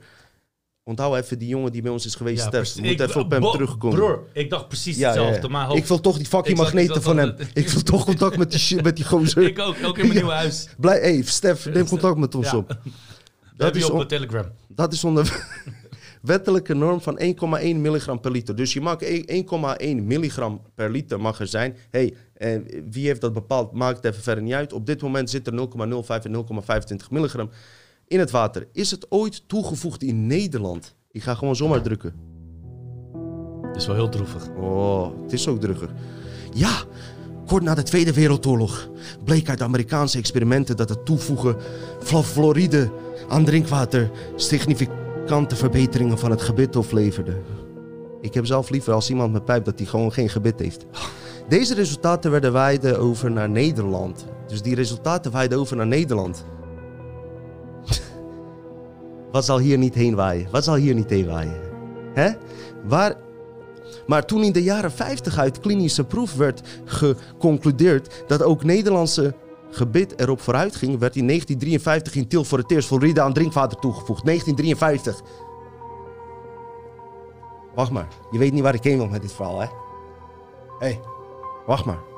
Onthoud 0.88 1.16
even 1.16 1.38
die 1.38 1.48
jongen 1.48 1.72
die 1.72 1.82
bij 1.82 1.90
ons 1.90 2.06
is 2.06 2.14
geweest, 2.14 2.40
Stef. 2.40 2.50
precies. 2.50 2.80
Moet 2.80 3.00
even 3.00 3.20
op 3.20 3.30
hem 3.30 3.42
terugkomen. 3.42 3.96
Broer, 3.98 4.22
ik 4.32 4.50
dacht 4.50 4.68
precies 4.68 4.96
Ja, 4.96 5.08
ja, 5.08 5.14
ja. 5.14 5.20
hetzelfde. 5.20 5.48
Maar 5.48 5.66
hoop- 5.66 5.76
Ik 5.76 5.84
wil 5.84 6.00
toch 6.00 6.16
die 6.16 6.26
fucking 6.26 6.56
magneten 6.58 7.02
van 7.02 7.16
hem. 7.16 7.34
Ik 7.54 7.68
wil 7.68 7.82
toch 7.82 8.04
contact 8.04 8.36
met 8.36 8.50
die, 8.50 8.60
shit, 8.60 8.82
met 8.82 8.96
die 8.96 9.04
gozer. 9.04 9.42
ik 9.52 9.58
ook, 9.58 9.76
ook 9.84 9.98
in 9.98 10.02
mijn 10.06 10.06
Ja. 10.06 10.12
nieuwe 10.12 10.32
huis. 10.32 10.68
Blij, 10.78 10.98
hey, 11.00 11.22
Stef, 11.22 11.66
neem 11.66 11.88
contact 11.88 12.16
met 12.18 12.34
ons 12.34 12.50
Ja. 12.50 12.56
op. 12.56 12.68
Dat 13.56 13.66
heb 13.74 13.76
je 13.82 13.92
op 13.92 14.08
Telegram. 14.08 14.44
dat 14.68 14.92
is 14.92 15.04
onder 15.04 15.46
wettelijke 16.22 16.74
norm 16.74 17.00
van 17.00 17.18
1,1 17.20 17.76
milligram 17.80 18.20
per 18.20 18.30
liter. 18.30 18.56
Dus 18.56 18.72
je 18.72 18.80
mag 18.80 18.96
1,1 19.02 20.04
milligram 20.06 20.60
per 20.74 20.90
liter 20.90 21.20
mag 21.20 21.40
er 21.40 21.46
zijn. 21.46 21.76
hey, 21.90 22.14
eh, 22.34 22.58
wie 22.90 23.06
heeft 23.06 23.20
dat 23.20 23.32
bepaald? 23.32 23.72
Maakt 23.72 23.96
het 23.96 24.04
even 24.12 24.22
verder 24.22 24.44
niet 24.44 24.52
uit. 24.54 24.72
Op 24.72 24.86
dit 24.86 25.02
moment 25.02 25.30
zit 25.30 25.46
er 25.46 25.52
0,05 25.52 26.24
en 26.24 26.30
0,25 26.32 27.10
milligram 27.10 27.50
in 28.08 28.18
het 28.18 28.30
water. 28.30 28.68
Is 28.72 28.90
het 28.90 29.06
ooit 29.10 29.48
toegevoegd 29.48 30.02
in 30.02 30.26
Nederland? 30.26 30.94
Ik 31.10 31.22
ga 31.22 31.34
gewoon 31.34 31.56
zomaar 31.56 31.82
drukken. 31.82 32.14
Dat 33.62 33.76
is 33.76 33.86
wel 33.86 33.96
heel 33.96 34.08
droevig. 34.08 34.48
Oh, 34.48 35.22
het 35.22 35.32
is 35.32 35.48
ook 35.48 35.60
drukker. 35.60 35.90
Ja, 36.52 36.82
kort 37.46 37.62
na 37.62 37.74
de 37.74 37.82
Tweede 37.82 38.12
Wereldoorlog 38.12 38.90
bleek 39.24 39.48
uit 39.48 39.62
Amerikaanse 39.62 40.18
experimenten 40.18 40.76
dat 40.76 40.88
het 40.88 41.04
toevoegen 41.04 41.56
van 41.98 42.24
fluoride 42.24 42.90
aan 43.28 43.44
drinkwater 43.44 44.10
significante 44.36 45.56
verbeteringen 45.56 46.18
van 46.18 46.30
het 46.30 46.42
gebit 46.42 46.76
opleverde. 46.76 47.42
Ik 48.20 48.34
heb 48.34 48.46
zelf 48.46 48.70
liever 48.70 48.92
als 48.92 49.10
iemand 49.10 49.32
met 49.32 49.44
pijp 49.44 49.64
dat 49.64 49.78
hij 49.78 49.86
gewoon 49.86 50.12
geen 50.12 50.28
gebit 50.28 50.60
heeft. 50.60 50.86
Deze 51.48 51.74
resultaten 51.74 52.30
werden 52.30 52.52
waaiden 52.52 52.98
over 52.98 53.30
naar 53.30 53.50
Nederland. 53.50 54.26
Dus 54.46 54.62
die 54.62 54.74
resultaten 54.74 55.32
waaiden 55.32 55.58
over 55.58 55.76
naar 55.76 55.86
Nederland. 55.86 56.44
Wat 59.36 59.44
zal 59.44 59.58
hier 59.58 59.78
niet 59.78 59.94
heen 59.94 60.14
waaien? 60.14 60.48
Wat 60.50 60.64
zal 60.64 60.74
hier 60.74 60.94
niet 60.94 61.10
heen 61.10 61.26
waaien? 61.26 61.60
Hè? 62.14 62.30
Waar 62.84 63.14
maar 64.06 64.26
toen 64.26 64.42
in 64.42 64.52
de 64.52 64.62
jaren 64.62 64.92
50 64.92 65.38
uit 65.38 65.60
klinische 65.60 66.04
proef 66.04 66.34
werd 66.34 66.62
geconcludeerd 66.84 68.24
dat 68.26 68.42
ook 68.42 68.64
Nederlandse 68.64 69.34
gebit 69.70 70.20
erop 70.20 70.40
vooruit 70.40 70.76
ging, 70.76 70.98
werd 70.98 71.16
in 71.16 71.26
1953 71.26 72.14
in 72.14 72.28
Tiel 72.28 72.44
voor 72.44 72.58
het 72.58 72.70
eerst 72.70 72.88
fluoride 72.88 73.20
aan 73.20 73.32
drinkwater 73.32 73.78
toegevoegd. 73.78 74.24
1953. 74.24 75.22
Wacht 77.74 77.90
maar, 77.90 78.08
je 78.30 78.38
weet 78.38 78.52
niet 78.52 78.62
waar 78.62 78.74
ik 78.74 78.84
heen 78.84 78.96
wil 78.96 79.08
met 79.08 79.22
dit 79.22 79.32
verhaal, 79.32 79.60
hè? 79.60 79.66
Hé, 80.78 80.86
hey, 80.86 81.00
wacht 81.66 81.84
maar. 81.84 82.15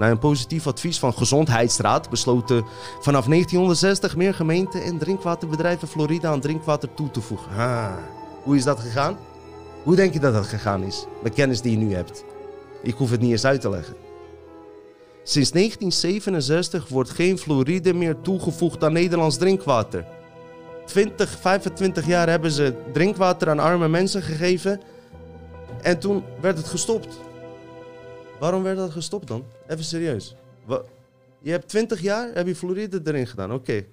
Na 0.00 0.10
een 0.10 0.18
positief 0.18 0.66
advies 0.66 0.98
van 0.98 1.14
Gezondheidsraad 1.14 2.10
besloten 2.10 2.64
vanaf 3.00 3.24
1960 3.24 4.16
meer 4.16 4.34
gemeenten 4.34 4.82
en 4.82 4.98
drinkwaterbedrijven 4.98 5.88
fluoride 5.88 6.26
aan 6.26 6.40
drinkwater 6.40 6.94
toe 6.94 7.10
te 7.10 7.20
voegen. 7.20 7.48
Hoe 8.42 8.56
is 8.56 8.64
dat 8.64 8.80
gegaan? 8.80 9.18
Hoe 9.82 9.96
denk 9.96 10.12
je 10.12 10.20
dat 10.20 10.32
dat 10.32 10.46
gegaan 10.46 10.82
is? 10.82 11.06
Met 11.22 11.34
kennis 11.34 11.60
die 11.60 11.70
je 11.70 11.76
nu 11.76 11.94
hebt. 11.94 12.24
Ik 12.82 12.94
hoef 12.94 13.10
het 13.10 13.20
niet 13.20 13.30
eens 13.30 13.44
uit 13.44 13.60
te 13.60 13.70
leggen. 13.70 13.94
Sinds 15.22 15.50
1967 15.50 16.88
wordt 16.88 17.10
geen 17.10 17.38
fluoride 17.38 17.94
meer 17.94 18.20
toegevoegd 18.20 18.84
aan 18.84 18.92
Nederlands 18.92 19.36
drinkwater. 19.36 20.04
20, 20.86 21.38
25 21.40 22.06
jaar 22.06 22.28
hebben 22.28 22.50
ze 22.50 22.74
drinkwater 22.92 23.50
aan 23.50 23.58
arme 23.58 23.88
mensen 23.88 24.22
gegeven. 24.22 24.80
En 25.82 25.98
toen 25.98 26.24
werd 26.40 26.56
het 26.56 26.68
gestopt. 26.68 27.20
Waarom 28.38 28.62
werd 28.62 28.76
dat 28.76 28.90
gestopt 28.90 29.28
dan? 29.28 29.44
Even 29.70 29.84
serieus. 29.84 30.34
Je 31.42 31.50
hebt 31.50 31.68
20 31.68 32.00
jaar, 32.00 32.30
heb 32.34 32.46
je 32.46 32.56
fluoride 32.56 33.00
erin 33.04 33.26
gedaan. 33.26 33.52
Oké. 33.52 33.84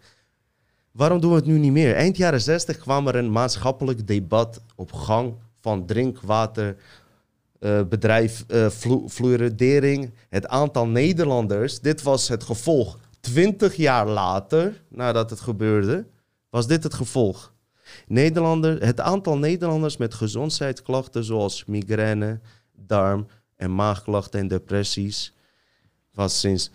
Waarom 0.92 1.20
doen 1.20 1.30
we 1.30 1.36
het 1.36 1.46
nu 1.46 1.58
niet 1.58 1.72
meer? 1.72 1.96
Eind 1.96 2.18
jaren 2.18 2.42
60 2.42 2.78
kwam 2.78 3.08
er 3.08 3.16
een 3.16 3.32
maatschappelijk 3.32 4.08
debat 4.08 4.62
op 4.76 4.94
gang 4.94 5.34
van 5.62 5.86
drinkwaterbedrijf 5.86 8.44
eh 8.48 8.70
flu- 8.70 9.08
fluoridering. 9.10 10.12
Het 10.30 10.48
aantal 10.48 10.88
Nederlanders, 10.88 11.80
dit 11.80 12.04
was 12.04 12.28
het 12.28 12.44
gevolg. 12.44 13.00
20 13.20 13.76
jaar 13.76 14.08
later, 14.08 14.82
nadat 14.88 15.30
het 15.30 15.40
gebeurde, 15.40 16.06
was 16.50 16.68
dit 16.68 16.84
het 16.84 16.94
gevolg. 16.94 17.54
Nederlander, 18.08 18.86
het 18.86 19.00
aantal 19.00 19.38
Nederlanders 19.38 19.98
met 19.98 20.14
gezondheidsklachten 20.14 21.24
zoals 21.24 21.66
migraine, 21.66 22.40
darm- 22.76 23.28
en 23.56 23.76
maagklachten 23.76 24.40
en 24.40 24.48
depressies 24.48 25.36
was 26.18 26.40
sinds 26.40 26.72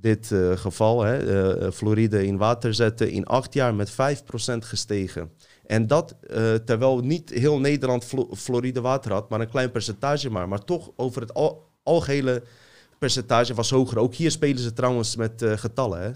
dit 0.00 0.32
eh, 0.32 0.56
geval, 0.56 1.02
hè, 1.02 1.16
eh, 1.16 1.66
eh, 1.66 1.72
fluoride 1.72 2.26
in 2.26 2.36
water 2.36 2.74
zetten, 2.74 3.10
in 3.10 3.26
acht 3.26 3.54
jaar 3.54 3.74
met 3.74 3.90
5% 3.90 4.64
gestegen. 4.64 5.32
En 5.66 5.86
dat 5.86 6.14
terwijl 6.64 6.98
niet 7.00 7.30
heel 7.30 7.60
Nederland 7.60 8.06
fluoride 8.36 8.80
water 8.80 9.12
had, 9.12 9.28
maar 9.28 9.40
een 9.40 9.50
klein 9.50 9.70
percentage 9.70 10.30
maar. 10.30 10.48
Maar 10.48 10.64
toch 10.64 10.90
over 10.96 11.20
het 11.20 11.34
al, 11.34 11.68
algehele 11.82 12.42
percentage 12.98 13.54
was 13.54 13.70
hoger. 13.70 13.98
Ook 13.98 14.14
hier 14.14 14.30
spelen 14.30 14.58
ze 14.58 14.72
trouwens 14.72 15.16
met 15.16 15.44
getallen 15.54 16.00
hè, 16.00 16.10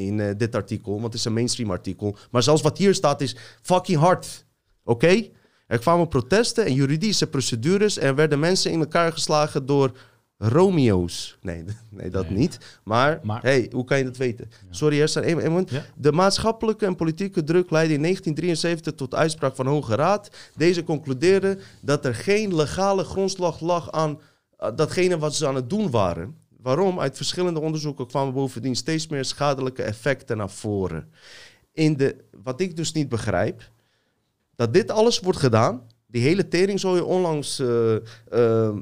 in 0.00 0.36
dit 0.36 0.54
artikel, 0.54 0.92
want 0.92 1.04
het 1.04 1.14
is 1.14 1.24
een 1.24 1.32
mainstream 1.32 1.70
artikel. 1.70 2.16
Maar 2.30 2.42
zelfs 2.42 2.62
wat 2.62 2.78
hier 2.78 2.94
staat 2.94 3.20
is 3.20 3.36
fucking 3.62 3.98
hard. 3.98 4.44
Oké? 4.84 5.28
Er 5.66 5.78
kwamen 5.78 6.08
protesten 6.08 6.64
en 6.64 6.74
juridische 6.74 7.26
procedures 7.26 7.98
en 7.98 8.06
er 8.06 8.14
werden 8.14 8.38
mensen 8.38 8.70
in 8.70 8.80
elkaar 8.80 9.12
geslagen 9.12 9.66
door 9.66 9.92
Romeo's. 10.38 11.38
Nee, 11.42 11.64
nee 11.90 12.10
dat 12.10 12.28
Nee. 12.28 12.38
niet. 12.38 12.58
Maar, 12.84 13.20
Maar- 13.22 13.42
hey, 13.42 13.68
hoe 13.72 13.84
kan 13.84 13.98
je 13.98 14.04
dat 14.04 14.16
weten? 14.16 14.50
Sorry, 14.70 14.98
Hersen. 14.98 15.64
Ja. 15.66 15.84
De 15.96 16.12
maatschappelijke 16.12 16.86
en 16.86 16.96
politieke 16.96 17.44
druk 17.44 17.70
leidde 17.70 17.94
in 17.94 18.02
1973 18.02 18.94
tot 18.94 19.14
uitspraak 19.14 19.54
van 19.56 19.66
Hoge 19.66 19.94
Raad. 19.94 20.30
Deze 20.56 20.84
concludeerde 20.84 21.58
dat 21.82 22.04
er 22.04 22.14
geen 22.14 22.54
legale 22.54 23.04
grondslag 23.04 23.60
lag 23.60 23.90
aan 23.92 24.20
eh, 24.56 24.68
datgene 24.76 25.18
wat 25.18 25.34
ze 25.34 25.46
aan 25.46 25.54
het 25.54 25.70
doen 25.70 25.90
waren. 25.90 26.36
Waarom? 26.62 27.00
Uit 27.00 27.16
verschillende 27.16 27.60
onderzoeken 27.60 28.06
kwamen 28.06 28.34
bovendien 28.34 28.76
steeds 28.76 29.06
meer 29.06 29.24
schadelijke 29.24 29.82
effecten 29.82 30.36
naar 30.36 30.50
voren. 30.50 31.10
In 31.72 31.96
de, 31.96 32.16
wat 32.42 32.60
ik 32.60 32.76
dus 32.76 32.92
niet 32.92 33.08
begrijp, 33.08 33.70
dat 34.56 34.72
dit 34.74 34.90
alles 34.90 35.20
wordt 35.20 35.38
gedaan. 35.38 35.82
Die 36.06 36.22
hele 36.22 36.48
tering 36.48 36.80
zou 36.80 36.96
je 36.96 37.04
onlangs 37.04 37.58
eh, 37.58 37.94
eh, 38.30 38.76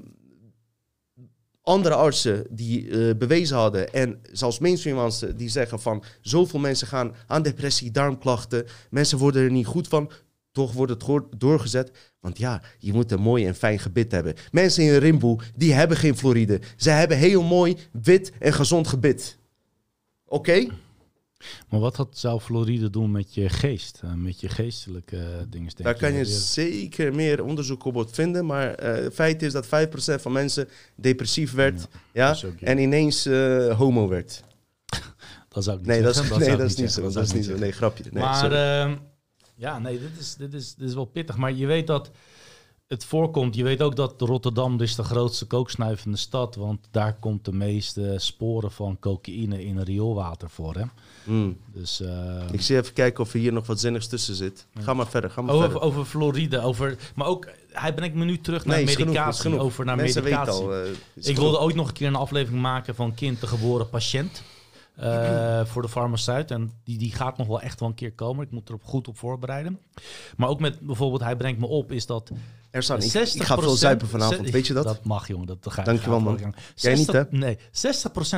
andere 1.66 1.94
artsen 1.94 2.46
die 2.50 2.90
eh, 2.90 3.16
bewezen 3.16 3.56
hadden 3.56 3.92
en 3.92 4.20
zelfs 4.32 4.58
mainstream 4.58 4.98
artsen 4.98 5.36
die 5.36 5.48
zeggen 5.48 5.80
van 5.80 6.04
zoveel 6.20 6.60
mensen 6.60 6.86
gaan 6.86 7.14
aan 7.26 7.42
depressie, 7.42 7.90
darmklachten, 7.90 8.66
mensen 8.90 9.18
worden 9.18 9.42
er 9.42 9.50
niet 9.50 9.66
goed 9.66 9.88
van. 9.88 10.10
Toch 10.52 10.72
wordt 10.72 10.92
het 10.92 11.22
doorgezet. 11.38 11.90
Want 12.20 12.38
ja, 12.38 12.62
je 12.78 12.92
moet 12.92 13.12
een 13.12 13.20
mooi 13.20 13.46
en 13.46 13.54
fijn 13.54 13.78
gebit 13.78 14.12
hebben. 14.12 14.34
Mensen 14.50 14.84
in 14.84 14.96
Rimboe, 14.96 15.38
die 15.56 15.72
hebben 15.72 15.96
geen 15.96 16.16
fluoride. 16.16 16.60
Ze 16.76 16.90
hebben 16.90 17.16
heel 17.16 17.42
mooi, 17.42 17.76
wit 18.02 18.32
en 18.38 18.52
gezond 18.52 18.88
gebit. 18.88 19.38
Oké? 20.24 20.66
Maar 21.68 21.80
wat 21.80 21.96
had 21.96 22.18
zou 22.18 22.40
fluoride 22.40 22.90
doen 22.90 23.10
met 23.10 23.34
je 23.34 23.48
geest? 23.48 24.00
eh, 24.04 24.12
met 24.12 24.40
je 24.40 24.48
geestelijke 24.48 25.16
eh, 25.16 25.24
dingen? 25.48 25.72
Daar 25.76 25.94
kan 25.94 26.12
je 26.12 26.24
zeker 26.24 27.14
meer 27.14 27.44
onderzoek 27.44 27.84
op 27.84 28.14
vinden. 28.14 28.46
Maar 28.46 28.74
eh, 28.74 29.04
het 29.04 29.14
feit 29.14 29.42
is 29.42 29.52
dat 29.52 29.66
5% 29.66 29.68
van 30.20 30.32
mensen 30.32 30.68
depressief 30.94 31.52
werd. 31.52 31.88
Ja, 32.12 32.36
en 32.60 32.78
ineens 32.78 33.24
homo 33.76 34.08
werd. 34.08 34.42
Dat 35.48 35.64
zou 35.64 35.76
ik 35.76 35.82
niet 35.82 35.92
Nee, 35.92 36.02
dat 36.02 36.16
is, 36.16 36.28
nee, 36.46 36.56
dat 36.56 36.70
is 36.70 36.76
niet 36.76 36.92
zo. 36.92 37.10
Dat 37.10 37.24
is 37.24 37.32
niet 37.32 37.44
zo. 37.44 37.56
Nee, 37.56 37.72
grapje. 37.72 38.04
Nee, 38.10 38.22
maar 38.22 38.52
ehm, 38.52 38.96
ja, 39.54 39.78
nee, 39.78 40.00
dit 40.00 40.18
is, 40.18 40.34
dit, 40.34 40.54
is, 40.54 40.74
dit 40.74 40.88
is 40.88 40.94
wel 40.94 41.04
pittig. 41.04 41.36
Maar 41.36 41.52
je 41.52 41.66
weet 41.66 41.86
dat 41.86 42.10
het 42.88 43.04
voorkomt. 43.04 43.54
Je 43.54 43.62
weet 43.64 43.82
ook 43.82 43.96
dat 43.96 44.14
Rotterdam 44.20 44.80
is 44.80 44.94
de 44.94 45.02
grootste 45.02 45.46
kooksnuivende 45.46 46.16
stad. 46.16 46.54
Want 46.54 46.86
daar 46.90 47.14
komt 47.20 47.44
de 47.44 47.52
meeste 47.52 48.14
sporen 48.18 48.70
van 48.72 48.98
cocaïne 49.00 49.64
in 49.64 49.80
rioolwater 49.80 50.50
voor. 50.50 50.74
Hè? 50.74 50.82
Hmm. 51.24 51.56
Dus, 51.72 52.00
eh, 52.00 52.42
Ik 52.52 52.60
zie 52.60 52.76
even 52.76 52.92
kijken 52.92 53.24
of 53.24 53.32
er 53.32 53.38
hier 53.38 53.52
nog 53.52 53.66
wat 53.66 53.80
zinnigs 53.80 54.06
tussen 54.06 54.34
zit. 54.34 54.66
Ga 54.80 54.94
maar 54.94 55.06
verder, 55.08 55.30
ga 55.30 55.42
maar 55.42 55.54
over, 55.54 55.70
verder. 55.70 55.86
over 55.88 56.04
fluoride. 56.04 56.60
Over, 56.60 56.96
maar 57.14 57.26
ook, 57.26 57.48
hij 57.72 57.94
brengt 57.94 58.16
me 58.16 58.24
nu 58.24 58.40
terug 58.40 58.64
naar 58.64 58.76
Nee, 58.76 58.84
is 58.84 58.92
genoeg, 58.94 59.06
medicatie. 59.08 59.40
genoeg. 59.42 59.60
Over 59.60 59.84
naar 59.84 59.96
Mensen 59.96 60.22
medicatie. 60.22 60.52
al. 60.62 60.74
eh, 60.74 60.88
Ik 61.14 61.36
wilde 61.36 61.58
ooit 61.60 61.74
nog 61.74 61.88
een 61.88 61.94
keer 61.94 62.06
een 62.06 62.14
aflevering 62.14 62.62
maken 62.62 62.94
van 62.94 63.14
kind 63.14 63.40
de 63.40 63.46
geboren 63.46 63.88
patiënt. 63.88 64.42
Eh, 64.96 65.64
voor 65.64 65.82
de 65.82 65.88
farmaceut. 65.88 66.50
En 66.50 66.72
die, 66.84 66.98
die 66.98 67.12
gaat 67.12 67.36
nog 67.38 67.46
wel 67.46 67.60
echt 67.60 67.80
wel 67.80 67.88
een 67.88 67.94
keer 67.94 68.12
komen. 68.12 68.44
Ik 68.44 68.50
moet 68.50 68.68
er 68.68 68.74
op 68.74 68.84
goed 68.84 69.08
op 69.08 69.18
voorbereiden. 69.18 69.78
Maar 70.36 70.48
ook 70.48 70.60
met 70.60 70.80
bijvoorbeeld, 70.80 71.22
hij 71.22 71.36
brengt 71.36 71.60
me 71.60 71.66
op, 71.66 71.92
is 71.92 72.06
dat 72.06 72.30
Er 72.70 72.82
staan, 72.82 72.96
ik, 73.02 73.10
60 73.10 73.40
ik 73.40 73.46
ga 73.46 73.58
veel 73.58 73.70
zuipen 73.76 74.08
vanavond, 74.08 74.50
weet 74.50 74.66
je 74.66 74.72
dat? 74.72 74.84
Dat 74.84 75.04
mag, 75.04 75.28
jongen. 75.28 75.46
Dat 75.46 75.58
ga 75.72 75.82
Dankjewel, 75.82 76.20
man. 76.20 76.32
wel 76.34 76.42
gang. 76.42 76.56
Jij 76.74 76.94
niet, 76.94 77.04
60 77.04 77.30
Nee, 77.30 77.58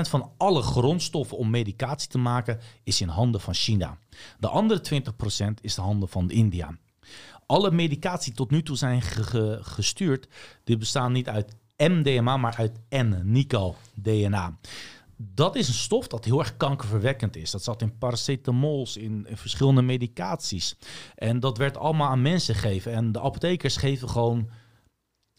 60% 0.07 0.09
van 0.09 0.31
alle 0.37 0.63
grondstoffen 0.63 1.37
om 1.37 1.51
medicatie 1.51 2.09
te 2.09 2.19
maken 2.19 2.61
is 2.83 3.01
in 3.01 3.09
handen 3.09 3.41
van 3.41 3.55
China. 3.55 3.99
De 4.39 4.49
andere 4.49 4.81
20% 4.81 5.55
is 5.61 5.75
de 5.75 5.81
handen 5.81 6.09
van 6.09 6.31
India. 6.31 6.77
Alle 7.47 7.71
medicatie 7.71 8.33
tot 8.33 8.51
nu 8.51 8.63
toe 8.63 8.77
zijn 8.77 9.03
ge- 9.03 9.23
ge- 9.23 9.59
gestuurd, 9.63 10.29
die 10.65 10.77
bestaan 10.77 11.13
niet 11.13 11.29
uit 11.29 11.55
MDMA, 11.77 12.37
maar 12.37 12.55
uit 12.57 12.73
N-nico-DNA. 12.89 14.59
Dat 15.21 15.57
is 15.57 15.69
een 15.69 15.75
stof 15.75 16.07
dat 16.07 16.25
heel 16.25 16.39
erg 16.39 16.57
kankerverwekkend 16.57 17.37
is. 17.37 17.51
Dat 17.51 17.64
zat 17.64 17.83
in 17.83 17.99
paracetamols, 17.99 18.97
in, 18.97 19.27
verschillende 19.33 19.83
medicaties. 19.83 20.77
En 21.14 21.41
dat 21.41 21.59
werd 21.59 21.77
allemaal 21.77 22.09
aan 22.09 22.23
mensen 22.23 22.55
gegeven. 22.55 22.93
En 22.93 23.12
de 23.12 23.21
apothekers 23.21 23.77
geven 23.77 24.09
gewoon 24.09 24.51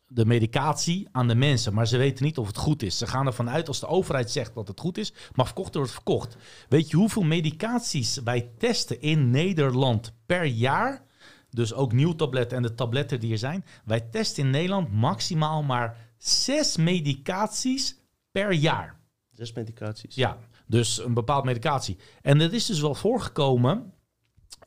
de 0.08 0.26
medicatie 0.26 1.08
aan 1.12 1.28
de 1.28 1.36
mensen, 1.36 1.74
maar 1.74 1.88
ze 1.88 1.98
weten 1.98 2.26
niet 2.26 2.38
of 2.38 2.48
het 2.48 2.58
goed 2.58 2.84
is. 2.84 2.98
Ze 2.98 3.08
gaan 3.08 3.26
ervan 3.26 3.50
uit 3.50 3.68
als 3.68 3.80
de 3.80 3.88
overheid 3.88 4.32
zegt 4.32 4.54
dat 4.54 4.68
het 4.68 4.80
goed 4.80 4.98
is, 4.98 5.14
mag 5.36 5.46
verkocht 5.46 5.74
worden, 5.74 5.94
verkocht. 5.94 6.38
Weet 6.70 6.90
je 6.90 6.98
hoeveel 6.98 7.24
medicaties 7.24 8.18
wij 8.24 8.52
testen 8.58 9.02
in 9.02 9.30
Nederland 9.30 10.14
per 10.26 10.46
jaar? 10.46 11.08
Dus 11.50 11.74
ook 11.74 11.94
nieuw 11.94 12.16
tabletten 12.16 12.58
en 12.58 12.64
de 12.64 12.76
tabletten 12.76 13.20
die 13.20 13.32
er 13.32 13.38
zijn. 13.38 13.66
Wij 13.86 14.02
testen 14.02 14.44
in 14.44 14.50
Nederland 14.50 14.92
maximaal 14.92 15.64
maar 15.64 16.14
zes 16.18 16.78
medicaties 16.78 17.98
per 18.32 18.54
jaar. 18.54 18.99
Zes 19.40 19.54
medicaties. 19.54 20.16
Ja, 20.16 20.38
dus 20.68 21.04
een 21.04 21.14
bepaald 21.14 21.44
medicatie. 21.44 21.98
En 22.22 22.40
het 22.40 22.54
is 22.54 22.66
dus 22.66 22.80
wel 22.80 22.96
voorgekomen 22.96 23.94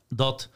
dat 0.09 0.51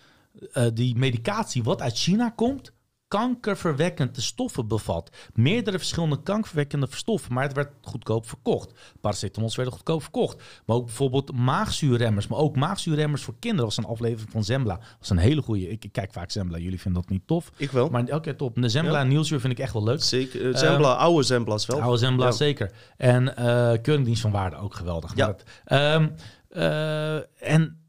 eh, 0.53 0.67
die 0.73 0.97
medicatie 0.97 1.63
wat 1.63 1.83
uit 1.83 1.99
China 1.99 2.31
komt, 2.31 2.73
kankerverwekkende 3.09 4.21
stoffen 4.21 4.69
bevat. 4.69 5.11
Meerdere 5.35 5.79
verschillende 5.79 6.23
kankerverwekkende 6.23 6.87
stoffen, 6.91 7.33
maar 7.33 7.43
het 7.43 7.53
werd 7.53 7.73
goedkoop 7.83 8.29
verkocht. 8.29 8.73
Paracetamols 9.01 9.57
werden 9.57 9.75
goedkoop 9.75 10.03
verkocht. 10.03 10.43
Maar 10.67 10.77
ook 10.77 10.85
bijvoorbeeld 10.85 11.33
maagzuurremmers, 11.33 12.27
maar 12.27 12.39
ook 12.39 12.57
maagzuurremmers 12.57 13.23
voor 13.23 13.35
kinderen. 13.39 13.67
Dat 13.67 13.75
was 13.77 13.85
een 13.85 13.91
aflevering 13.93 14.31
van 14.31 14.45
Zembla. 14.45 14.75
Dat 14.77 14.97
was 14.99 15.11
een 15.11 15.19
hele 15.19 15.43
goede. 15.43 15.69
Ik, 15.69 15.85
ik 15.85 15.93
kijk 15.93 16.13
vaak 16.13 16.31
Zembla, 16.31 16.59
jullie 16.59 16.81
vinden 16.81 17.03
dat 17.03 17.11
niet 17.11 17.27
tof. 17.27 17.53
Ik 17.57 17.71
wel. 17.71 17.89
Maar 17.89 18.03
oké, 18.03 18.35
top. 18.35 18.55
De 18.55 18.69
Zembla 18.69 19.03
Ja. 19.03 19.23
vind 19.25 19.45
ik 19.45 19.59
echt 19.59 19.73
wel 19.73 19.85
leuk. 19.85 20.03
Zeker. 20.03 20.51
eh, 20.53 20.59
Zembla, 20.59 20.93
oude 20.95 21.23
Zembla's 21.23 21.67
wel. 21.67 21.81
Oude 21.81 21.99
Zembla, 21.99 22.25
Ja. 22.27 22.31
zeker. 22.33 22.73
En 22.97 23.37
eh 23.37 23.45
Keuringsdienst 23.83 24.21
van 24.23 24.31
Waarde 24.31 24.57
ook 24.57 24.75
geweldig. 24.75 25.17
Ja. 25.17 25.27
Dat, 25.27 25.43
ehm, 25.65 26.09
eh, 26.49 27.53
en 27.53 27.81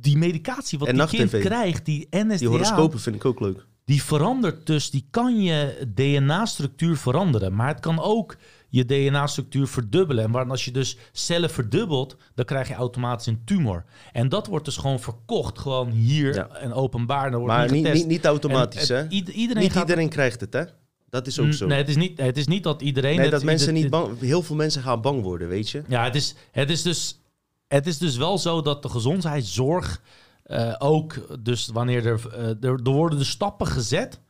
die 0.00 0.16
medicatie 0.16 0.78
wat 0.78 0.88
En 0.88 0.96
die 0.96 1.06
kind 1.06 1.30
krijgt, 1.30 1.84
die 1.84 2.06
NSDA, 2.10 2.36
Die 2.36 2.48
horoscopen 2.48 3.00
vind 3.00 3.16
ik 3.16 3.24
ook 3.24 3.40
leuk. 3.40 3.66
Die 3.86 4.02
verandert 4.02 4.66
dus, 4.66 4.90
die 4.90 5.06
kan 5.10 5.42
je 5.42 5.86
DNA-structuur 5.94 6.96
veranderen. 6.96 7.54
Maar 7.54 7.68
het 7.68 7.80
kan 7.80 8.00
ook 8.00 8.36
je 8.68 8.84
DNA-structuur 8.84 9.66
verdubbelen. 9.66 10.24
En 10.24 10.30
waar, 10.30 10.50
als 10.50 10.64
je 10.64 10.70
dus 10.70 10.96
cellen 11.12 11.50
verdubbelt, 11.50 12.16
dan 12.34 12.44
krijg 12.44 12.68
je 12.68 12.74
automatisch 12.74 13.26
een 13.26 13.42
tumor. 13.44 13.84
En 14.12 14.28
dat 14.28 14.46
wordt 14.46 14.64
dus 14.64 14.76
gewoon 14.76 15.00
verkocht, 15.00 15.58
gewoon 15.58 15.90
hier 15.90 16.34
Ja. 16.34 16.48
en 16.48 16.72
openbaar. 16.72 17.24
En 17.24 17.30
dan 17.30 17.40
wordt 17.40 17.56
Maar 17.56 17.70
niet 17.72 17.92
niet, 17.92 18.06
niet, 18.06 18.24
automatisch, 18.24 18.90
En 18.90 18.96
hè? 18.96 19.08
iedereen 19.08 19.62
Niet 19.62 19.72
gaat... 19.72 19.80
iedereen 19.88 20.08
krijgt 20.08 20.40
het, 20.40 20.52
hè? 20.52 20.62
Dat 21.10 21.26
is 21.26 21.38
ook 21.38 21.52
zo. 21.52 21.66
Nee, 21.66 21.78
het 21.78 21.88
is 21.88 21.96
niet, 21.96 22.20
het 22.20 22.36
is 22.36 22.46
niet 22.46 22.62
dat 22.62 22.82
iedereen... 22.82 23.16
Nee, 23.16 23.30
dat 23.30 23.42
mensen 23.42 23.74
niet 23.74 23.90
bang... 23.90 24.20
Heel 24.20 24.42
veel 24.42 24.56
mensen 24.56 24.82
gaan 24.82 25.00
bang 25.00 25.22
worden, 25.22 25.48
weet 25.48 25.70
je? 25.70 25.82
Ja, 25.88 26.04
het 26.04 26.14
is, 26.14 26.34
het 26.50 26.70
is, 26.70 26.82
dus, 26.82 27.20
het 27.68 27.86
is 27.86 27.98
dus 27.98 28.16
wel 28.16 28.38
zo 28.38 28.62
dat 28.62 28.82
de 28.82 28.88
gezondheidszorg 28.88 30.00
eh, 30.46 30.74
ook, 30.78 31.42
dus 31.44 31.66
wanneer 31.66 32.06
er, 32.06 32.36
er 32.60 32.82
worden 32.82 33.18
de 33.18 33.24
stappen 33.24 33.66
gezet 33.66 34.20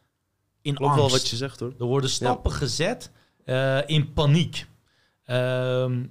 in 0.63 0.75
Klopt 0.75 0.93
angst. 0.93 1.07
wel 1.11 1.19
wat 1.19 1.29
je 1.29 1.37
zegt, 1.37 1.61
hoor. 1.61 1.75
Er 1.79 1.85
worden 1.85 2.11
stappen 2.11 2.53
gezet 2.53 3.11
eh, 3.45 3.79
in 3.87 4.13
paniek. 4.13 4.67
Ehm, 5.25 6.05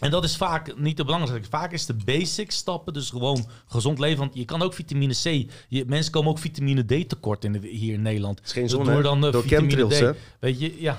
en 0.00 0.10
dat 0.10 0.24
is 0.24 0.36
vaak 0.36 0.78
niet 0.78 0.96
de 0.96 1.04
belangrijkste. 1.04 1.56
Vaak 1.56 1.72
is 1.72 1.86
de 1.86 1.94
basic 2.04 2.50
stappen, 2.50 2.92
dus 2.92 3.10
gewoon 3.10 3.46
gezond 3.66 3.98
leven. 3.98 4.18
Want 4.18 4.34
je 4.34 4.44
kan 4.44 4.62
ook 4.62 4.74
vitamine 4.74 5.14
C. 5.14 5.50
Je, 5.68 5.84
mensen 5.86 6.12
komen 6.12 6.30
ook 6.30 6.38
vitamine 6.38 6.82
D 6.84 7.08
tekort 7.08 7.44
in 7.44 7.52
de, 7.52 7.68
hier 7.68 7.94
in 7.94 8.02
Nederland. 8.02 8.38
Het 8.38 8.46
is 8.46 8.52
geen 8.52 8.68
zon, 8.68 8.84
door 8.84 9.02
dan, 9.02 9.20
Door 9.20 9.42
vitamine 9.42 9.68
chemtrails, 9.68 9.96
D. 9.96 10.00
hè? 10.00 10.12
Weet 10.40 10.60
je, 10.60 10.80
ja. 10.80 10.98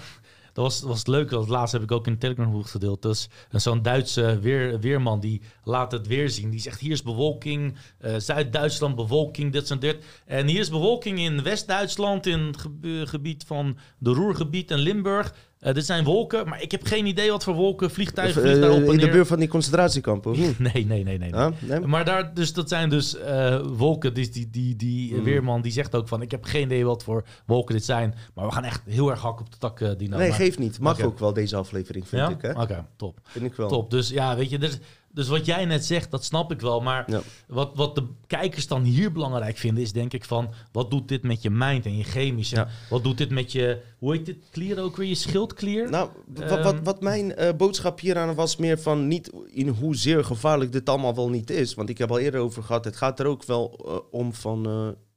Dat 0.54 0.64
was, 0.64 0.82
was 0.82 0.98
het 0.98 1.08
leuke. 1.08 1.36
Dat 1.36 1.48
laatst 1.48 1.74
heb 1.74 1.84
ik 1.84 1.92
ook 1.92 2.08
in 2.08 2.14
de 2.14 2.20
Telegram 2.20 2.64
gedeeld. 2.64 3.02
Dus 3.02 3.30
zo'n 3.52 3.82
Duitse 3.82 4.40
weer, 4.40 4.80
weerman 4.80 5.20
die 5.20 5.42
laat 5.64 5.92
het 5.92 6.08
weer 6.08 6.30
zien. 6.30 6.50
Die 6.50 6.60
zegt 6.60 6.80
hier 6.80 6.92
is 6.92 7.04
bewolking, 7.04 7.76
eh, 7.98 8.16
Zuid-Duitsland 8.18 8.96
bewolking, 8.96 9.52
dit 9.52 9.72
en 9.72 9.80
dit. 9.80 10.04
En 10.26 10.48
hier 10.48 10.60
is 10.60 10.70
bewolking 10.70 11.20
in 11.20 11.44
West-Duitsland, 11.44 12.26
in 12.26 12.40
het 12.40 13.10
gebied 13.10 13.44
van 13.48 13.78
de 13.98 14.10
Roergebied 14.10 14.72
en 14.72 14.80
Limburg. 14.80 15.34
Eh, 15.62 15.74
dit 15.74 15.86
zijn 15.86 16.04
wolken, 16.04 16.48
maar 16.48 16.62
ik 16.62 16.72
heb 16.72 16.84
geen 16.86 17.06
idee 17.06 17.32
wat 17.32 17.44
voor 17.44 17.54
wolken. 17.54 17.92
Vliegtuigen 17.92 18.42
vliegen 18.42 18.62
daar 18.62 18.70
eh, 18.70 18.76
op 18.76 18.82
en 18.82 18.92
in 18.92 18.98
de 18.98 19.04
neer. 19.04 19.12
buurt 19.14 19.28
van 19.28 19.40
die 19.40 19.48
concentratiekampen, 19.48 20.32
of? 20.32 20.38
Nee, 20.74 20.86
nee, 20.86 21.04
nee, 21.04 21.18
nee. 21.18 21.36
Ah, 21.36 21.52
nee? 21.60 21.80
Maar 21.80 22.06
daar, 22.06 22.34
dus 22.34 22.54
dat 22.54 22.70
zijn 22.70 22.90
dus 22.90 23.18
eh, 23.18 23.60
wolken. 23.74 24.14
Dus 24.14 24.32
die, 24.32 24.50
die, 24.50 24.76
die 24.76 25.14
Mm. 25.16 25.24
weerman 25.24 25.62
die 25.62 25.72
zegt 25.72 25.96
ook 25.96 26.08
van... 26.08 26.22
ik 26.22 26.32
heb 26.32 26.44
geen 26.44 26.64
idee 26.64 26.86
wat 26.86 27.04
voor 27.04 27.24
wolken 27.46 27.76
dit 27.76 27.86
zijn. 27.86 28.16
Maar 28.34 28.46
we 28.46 28.52
gaan 28.52 28.64
echt 28.64 28.82
heel 28.86 29.10
erg 29.10 29.22
hak 29.22 29.40
op 29.40 29.52
de 29.52 29.58
tak, 29.58 29.80
eh 29.82 29.90
Dino. 29.98 30.18
Nee, 30.18 30.28
Maar- 30.28 30.38
geeft 30.38 30.60
niet. 30.60 30.80
Mag 30.80 31.02
ook 31.02 31.20
wel 31.20 31.34
deze 31.34 31.56
aflevering, 31.56 32.08
vind 32.08 32.22
ja? 32.42 32.50
ik? 32.50 32.58
Oké, 32.60 32.86
top. 32.96 33.20
Vind 33.24 33.46
ik 33.46 33.54
wel. 33.54 33.68
Top. 33.68 33.92
Dus 33.92 34.10
ja, 34.10 34.36
weet 34.36 34.50
je, 34.50 34.58
dus, 34.58 34.80
dus 35.14 35.28
wat 35.28 35.46
jij 35.46 35.66
net 35.66 35.86
zegt, 35.86 36.12
dat 36.12 36.24
snap 36.24 36.52
ik 36.52 36.62
wel. 36.62 36.82
Maar 36.82 37.12
Ja. 37.12 37.22
wat, 37.48 37.72
wat 37.76 37.96
de 37.96 38.04
kijkers 38.28 38.68
dan 38.68 38.84
hier 38.84 39.12
belangrijk 39.12 39.58
vinden, 39.58 39.84
is 39.84 39.92
denk 39.92 40.14
ik 40.14 40.26
van... 40.26 40.50
wat 40.72 40.92
doet 40.92 41.08
dit 41.08 41.24
met 41.24 41.42
je 41.42 41.50
mind 41.50 41.86
en 41.86 41.98
je 41.98 42.04
chemische? 42.04 42.56
Ja. 42.56 42.68
Wat 42.90 43.04
doet 43.04 43.18
dit 43.18 43.30
met 43.30 43.52
je... 43.52 43.82
Hoe 43.98 44.14
heet 44.16 44.26
dit 44.26 44.38
klier 44.52 44.80
ook 44.80 44.96
weer? 44.98 45.08
Je 45.08 45.16
schildklier? 45.16 45.90
Nou, 45.90 46.10
wa- 46.26 46.64
wat, 46.64 46.80
wat, 46.84 46.96
Ehm. 46.96 47.04
mijn 47.04 47.36
eh, 47.36 47.54
boodschap 47.56 48.00
hieraan 48.00 48.36
was 48.36 48.56
meer 48.56 48.80
van 48.80 49.08
niet 49.08 49.32
in 49.50 49.68
hoezeer 49.68 50.24
gevaarlijk 50.26 50.72
dit 50.72 50.90
allemaal 50.90 51.16
wel 51.16 51.30
niet 51.30 51.50
is. 51.50 51.74
Want 51.74 51.90
ik 51.90 51.98
heb 51.98 52.10
al 52.12 52.20
eerder 52.20 52.40
over 52.42 52.64
gehad, 52.64 52.86
het 52.86 52.96
gaat 52.96 53.20
er 53.20 53.26
ook 53.26 53.44
wel 53.44 53.80
eh, 53.86 53.98
om 54.20 54.34
van 54.34 54.66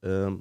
eh, 0.00 0.22
ehm, 0.24 0.32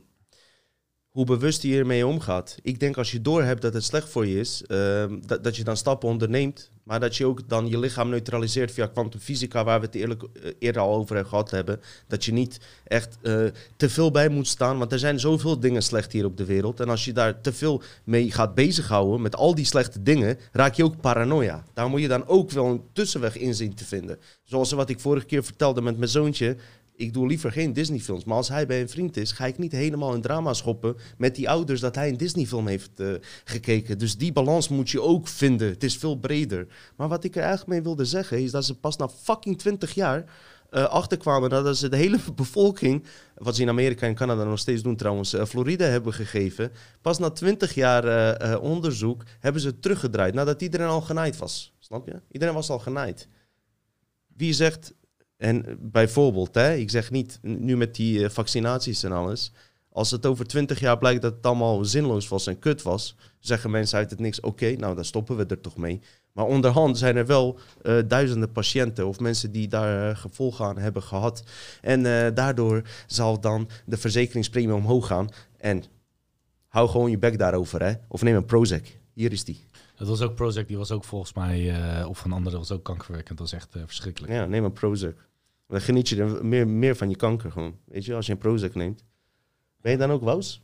hoe 1.14 1.26
bewust 1.26 1.62
je 1.62 1.68
hiermee 1.68 2.08
omgaat. 2.08 2.58
Ik 2.62 2.80
denk 2.80 2.98
als 2.98 3.12
je 3.12 3.22
doorhebt 3.22 3.62
dat 3.62 3.74
het 3.74 3.84
slecht 3.84 4.10
voor 4.10 4.28
je 4.28 4.40
is, 4.40 4.64
ehm, 4.68 5.20
dat, 5.26 5.44
dat 5.44 5.56
je 5.56 5.64
dan 5.64 5.78
stappen 5.78 6.10
onderneemt. 6.10 6.72
Maar 6.84 7.00
dat 7.00 7.16
je 7.16 7.26
ook 7.26 7.50
dan 7.50 7.68
je 7.68 7.80
lichaam 7.80 8.10
neutraliseert 8.10 8.72
via 8.72 8.88
kwantumfysica, 8.88 9.64
waar 9.64 9.80
we 9.80 9.86
het 9.86 9.96
eerlijk, 9.96 10.24
eh, 10.24 10.52
eerder 10.60 10.82
al 10.82 10.96
over 10.96 11.26
gehad 11.26 11.52
hebben. 11.52 11.82
Dat 12.08 12.26
je 12.26 12.34
niet 12.34 12.60
echt 12.84 13.18
eh, 13.22 13.46
te 13.76 13.90
veel 13.90 14.12
bij 14.12 14.30
moet 14.30 14.48
staan, 14.48 14.78
want 14.78 14.92
er 14.92 15.00
zijn 15.00 15.20
zoveel 15.20 15.60
dingen 15.60 15.84
slecht 15.84 16.12
hier 16.12 16.26
op 16.26 16.38
de 16.38 16.46
wereld. 16.46 16.80
En 16.80 16.90
als 16.90 17.06
je 17.06 17.14
daar 17.14 17.42
te 17.42 17.54
veel 17.54 17.82
mee 18.04 18.32
gaat 18.32 18.56
bezighouden 18.56 19.22
met 19.22 19.36
al 19.36 19.56
die 19.56 19.66
slechte 19.66 20.04
dingen, 20.04 20.38
raak 20.52 20.74
je 20.74 20.84
ook 20.84 21.02
paranoia. 21.02 21.64
Daar 21.74 21.90
moet 21.90 22.02
je 22.02 22.08
dan 22.08 22.28
ook 22.28 22.52
wel 22.52 22.66
een 22.66 22.84
tussenweg 22.94 23.38
in 23.38 23.56
zien 23.56 23.76
te 23.76 23.86
vinden. 23.86 24.20
Zoals 24.44 24.72
wat 24.72 24.90
ik 24.90 25.00
vorige 25.00 25.26
keer 25.26 25.44
vertelde 25.44 25.82
met 25.82 25.98
mijn 25.98 26.10
zoontje. 26.10 26.56
Ik 26.96 27.14
doe 27.14 27.28
liever 27.28 27.52
geen 27.52 27.74
Disney-films. 27.74 28.24
Maar 28.24 28.38
als 28.38 28.50
hij 28.50 28.66
bij 28.66 28.82
een 28.82 28.90
vriend 28.90 29.18
is, 29.18 29.32
ga 29.32 29.46
ik 29.46 29.58
niet 29.58 29.72
helemaal 29.72 30.14
in 30.14 30.22
drama 30.22 30.54
schoppen 30.54 30.96
met 31.18 31.36
die 31.36 31.50
ouders 31.50 31.80
dat 31.80 31.96
hij 31.96 32.10
een 32.10 32.18
Disney-film 32.18 32.68
heeft 32.68 33.00
eh, 33.00 33.14
gekeken. 33.44 33.98
Dus 33.98 34.18
die 34.18 34.34
balans 34.34 34.68
moet 34.68 34.90
je 34.90 35.02
ook 35.02 35.28
vinden. 35.28 35.70
Het 35.70 35.84
is 35.84 35.98
veel 35.98 36.16
breder. 36.16 36.68
Maar 36.96 37.08
wat 37.08 37.24
ik 37.24 37.36
er 37.36 37.42
eigenlijk 37.42 37.70
mee 37.70 37.82
wilde 37.82 38.06
zeggen, 38.06 38.42
is 38.42 38.52
dat 38.52 38.66
ze 38.66 38.80
pas 38.80 38.98
na 38.98 39.10
fucking 39.10 39.58
20 39.58 39.94
jaar 39.94 40.26
eh, 40.70 40.84
achterkwamen 40.84 41.50
dat 41.50 41.78
ze 41.78 41.90
de 41.90 41.98
hele 41.98 42.20
bevolking, 42.36 43.04
wat 43.36 43.56
ze 43.56 43.62
in 43.62 43.70
Amerika 43.70 44.08
en 44.08 44.16
Canada 44.16 44.44
nog 44.44 44.60
steeds 44.60 44.82
doen 44.82 44.96
trouwens, 44.96 45.34
eh, 45.34 45.46
Florida 45.46 45.86
hebben 45.86 46.14
gegeven. 46.14 46.72
Pas 47.02 47.20
na 47.20 47.30
20 47.30 47.74
jaar 47.74 48.60
onderzoek 48.60 49.24
hebben 49.40 49.62
ze 49.62 49.80
teruggedraaid 49.80 50.34
nadat 50.34 50.62
iedereen 50.62 50.88
al 50.88 51.02
genaaid 51.02 51.38
was. 51.38 51.74
Snap 51.80 52.08
je? 52.08 52.22
Iedereen 52.32 52.54
was 52.54 52.70
al 52.70 52.80
genaaid. 52.80 53.28
Wie 54.36 54.54
zegt, 54.54 54.94
en 55.44 55.78
bijvoorbeeld, 55.80 56.56
hè, 56.56 56.74
ik 56.74 56.90
zeg 56.90 57.12
niet 57.12 57.40
nu 57.42 57.78
met 57.78 57.96
die 57.96 58.24
eh, 58.24 58.30
vaccinaties 58.30 59.04
en 59.04 59.12
alles. 59.12 59.52
Als 59.90 60.12
het 60.12 60.26
over 60.26 60.48
20 60.48 60.80
jaar 60.80 60.98
blijkt 60.98 61.22
dat 61.22 61.34
het 61.34 61.46
allemaal 61.46 61.86
zinloos 61.86 62.28
was 62.28 62.48
en 62.48 62.60
kut 62.60 62.82
was, 62.82 63.16
zeggen 63.40 63.72
mensen 63.72 63.98
uit 63.98 64.10
het 64.10 64.20
niks: 64.20 64.40
oké, 64.40 64.72
nou 64.72 64.96
dan 64.96 65.06
stoppen 65.06 65.38
we 65.38 65.46
er 65.46 65.62
toch 65.62 65.78
mee. 65.78 66.02
Maar 66.32 66.46
onderhand 66.46 66.98
zijn 66.98 67.16
er 67.16 67.26
wel 67.26 67.60
eh, 67.82 67.98
duizenden 68.08 68.52
patiënten 68.52 69.08
of 69.08 69.20
mensen 69.20 69.52
die 69.52 69.68
daar 69.68 70.10
eh, 70.10 70.18
gevolgen 70.18 70.66
aan 70.66 70.78
hebben 70.78 71.04
gehad. 71.04 71.44
En 71.82 72.04
daardoor 72.34 72.82
zal 73.08 73.40
dan 73.40 73.70
de 73.86 73.98
verzekeringspremie 73.98 74.76
omhoog 74.76 75.08
gaan. 75.08 75.30
En 75.58 75.84
hou 76.68 76.90
gewoon 76.90 77.10
je 77.10 77.18
bek 77.18 77.38
daarover, 77.38 77.84
hè? 77.84 77.94
Of 78.08 78.22
neem 78.22 78.36
een 78.36 78.46
Prozac. 78.46 78.86
Hier 79.14 79.32
is 79.32 79.44
die. 79.44 79.66
Dat 79.96 80.08
was 80.08 80.22
ook 80.22 80.36
Prozac, 80.36 80.68
die 80.68 80.78
was 80.78 80.92
ook 80.92 81.04
volgens 81.04 81.34
mij... 81.34 81.76
of 82.06 82.24
een 82.24 82.32
andere 82.32 82.58
was 82.58 82.72
ook 82.72 82.84
kankerverwekkend. 82.84 83.38
Dat 83.38 83.52
was 83.52 83.60
echt 83.60 83.76
verschrikkelijk. 83.86 84.34
Ja, 84.34 84.46
neem 84.46 84.64
een 84.64 84.74
Prozac. 84.74 85.16
Dan 85.74 85.82
geniet 85.82 86.10
je 86.10 86.16
er 86.16 86.46
meer, 86.46 86.68
meer 86.68 86.96
van 86.96 87.10
je 87.10 87.16
kanker 87.16 87.52
gewoon. 87.52 87.76
Weet 87.86 88.06
je, 88.06 88.14
als 88.16 88.26
je 88.26 88.32
een 88.32 88.38
Prozac 88.38 88.76
neemt. 88.76 89.04
Ben 89.82 89.92
je 89.92 89.98
dan 89.98 90.12
ook 90.12 90.24
wous? 90.24 90.62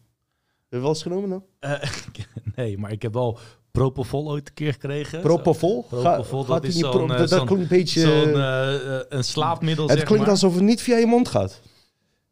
Heb 0.48 0.68
je 0.70 0.80
wel 0.80 0.90
eens 0.90 1.02
genomen 1.02 1.30
dan? 1.30 1.44
Eh, 1.60 1.90
nee, 2.56 2.78
maar 2.78 2.92
ik 2.92 3.02
heb 3.02 3.14
wel 3.14 3.40
Propofol 3.72 4.30
ooit 4.30 4.48
een 4.48 4.54
keer 4.54 4.72
gekregen. 4.74 5.22
Propofol? 5.22 5.84
Propofol, 5.84 6.46
dat 6.46 6.64
is 6.64 6.76
zo'n, 6.76 6.92
pro- 6.92 7.08
eh, 7.08 7.18
dat, 7.18 7.30
klinkt 7.30 7.52
een 7.52 7.68
beetje... 7.68 8.00
Zo'n 8.00 8.42
eh, 8.42 9.00
een 9.10 9.24
slaapmiddel, 9.24 9.88
het 9.88 9.98
zeg 9.98 10.06
klinkt 10.06 10.24
maar. 10.24 10.34
alsof 10.34 10.54
het 10.54 10.64
niet 10.64 10.82
via 10.82 10.98
je 10.98 11.06
mond 11.06 11.28
gaat. 11.28 11.62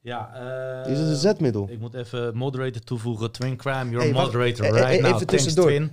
Ja, 0.08 0.32
eh, 0.86 0.91
Is 0.91 0.99
het 0.99 1.08
een 1.08 1.16
zetmiddel? 1.16 1.68
Ik 1.72 1.80
moet 1.80 1.93
even 1.93 2.36
moderator 2.36 2.82
toevoegen. 2.82 3.32
Twin 3.32 3.58
Crime, 3.58 3.89
your 3.89 3.99
Hey, 3.99 4.12
moderator 4.12 4.66
eh, 4.66 4.72
right 4.72 4.97
eh, 4.97 5.03
now. 5.03 5.14
Even 5.16 5.28
tussendoor. 5.28 5.66
Twin. 5.66 5.91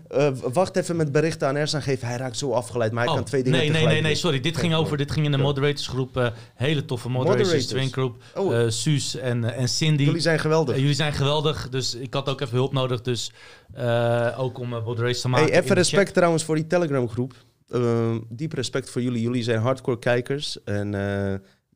Wacht 0.52 0.76
even 0.76 0.96
met 0.96 1.12
berichten 1.12 1.48
aan 1.48 1.56
Ersan 1.56 1.82
geven. 1.82 2.08
Hij 2.08 2.16
raakt 2.16 2.36
zo 2.38 2.52
afgeleid, 2.52 2.92
maar 2.92 3.02
hij 3.02 3.10
Oh, 3.12 3.18
kan 3.18 3.24
twee 3.26 3.42
dingen 3.42 3.58
nee, 3.58 3.70
nee, 3.70 3.86
nee, 3.86 4.00
nee, 4.00 4.14
sorry. 4.14 4.40
Dit 4.40 4.56
ging 4.56 4.74
over, 4.74 4.96
dit 4.96 5.10
ging 5.10 5.24
in 5.26 5.30
de 5.32 5.38
moderatorsgroep. 5.38 6.32
hele 6.54 6.84
toffe 6.84 7.08
moderators, 7.08 7.46
Moderators. 7.48 7.72
Twin 7.72 7.92
Group. 7.92 8.22
Oh. 8.34 8.68
Suus 8.68 9.16
en, 9.16 9.54
en 9.54 9.68
Cindy. 9.68 10.02
Jullie 10.02 10.20
zijn 10.20 10.38
geweldig. 10.38 10.76
Jullie 10.76 10.94
zijn 10.94 11.12
geweldig, 11.12 11.68
dus 11.68 11.94
ik 11.94 12.14
had 12.14 12.28
ook 12.28 12.40
even 12.40 12.56
hulp 12.56 12.72
nodig. 12.72 13.00
Dus 13.00 13.32
ook 14.36 14.58
om 14.58 14.68
moderators 14.68 15.20
te 15.20 15.28
maken. 15.28 15.52
Hey, 15.52 15.62
even 15.62 15.74
respect 15.74 16.14
trouwens 16.14 16.44
voor 16.44 16.54
die 16.54 16.66
Telegram 16.66 17.08
groep. 17.08 17.34
Uh, 17.68 18.16
diep 18.28 18.52
respect 18.52 18.90
voor 18.90 19.02
jullie. 19.02 19.22
Jullie 19.22 19.42
zijn 19.42 19.60
hardcore 19.60 19.98
kijkers 19.98 20.62
en 20.64 20.90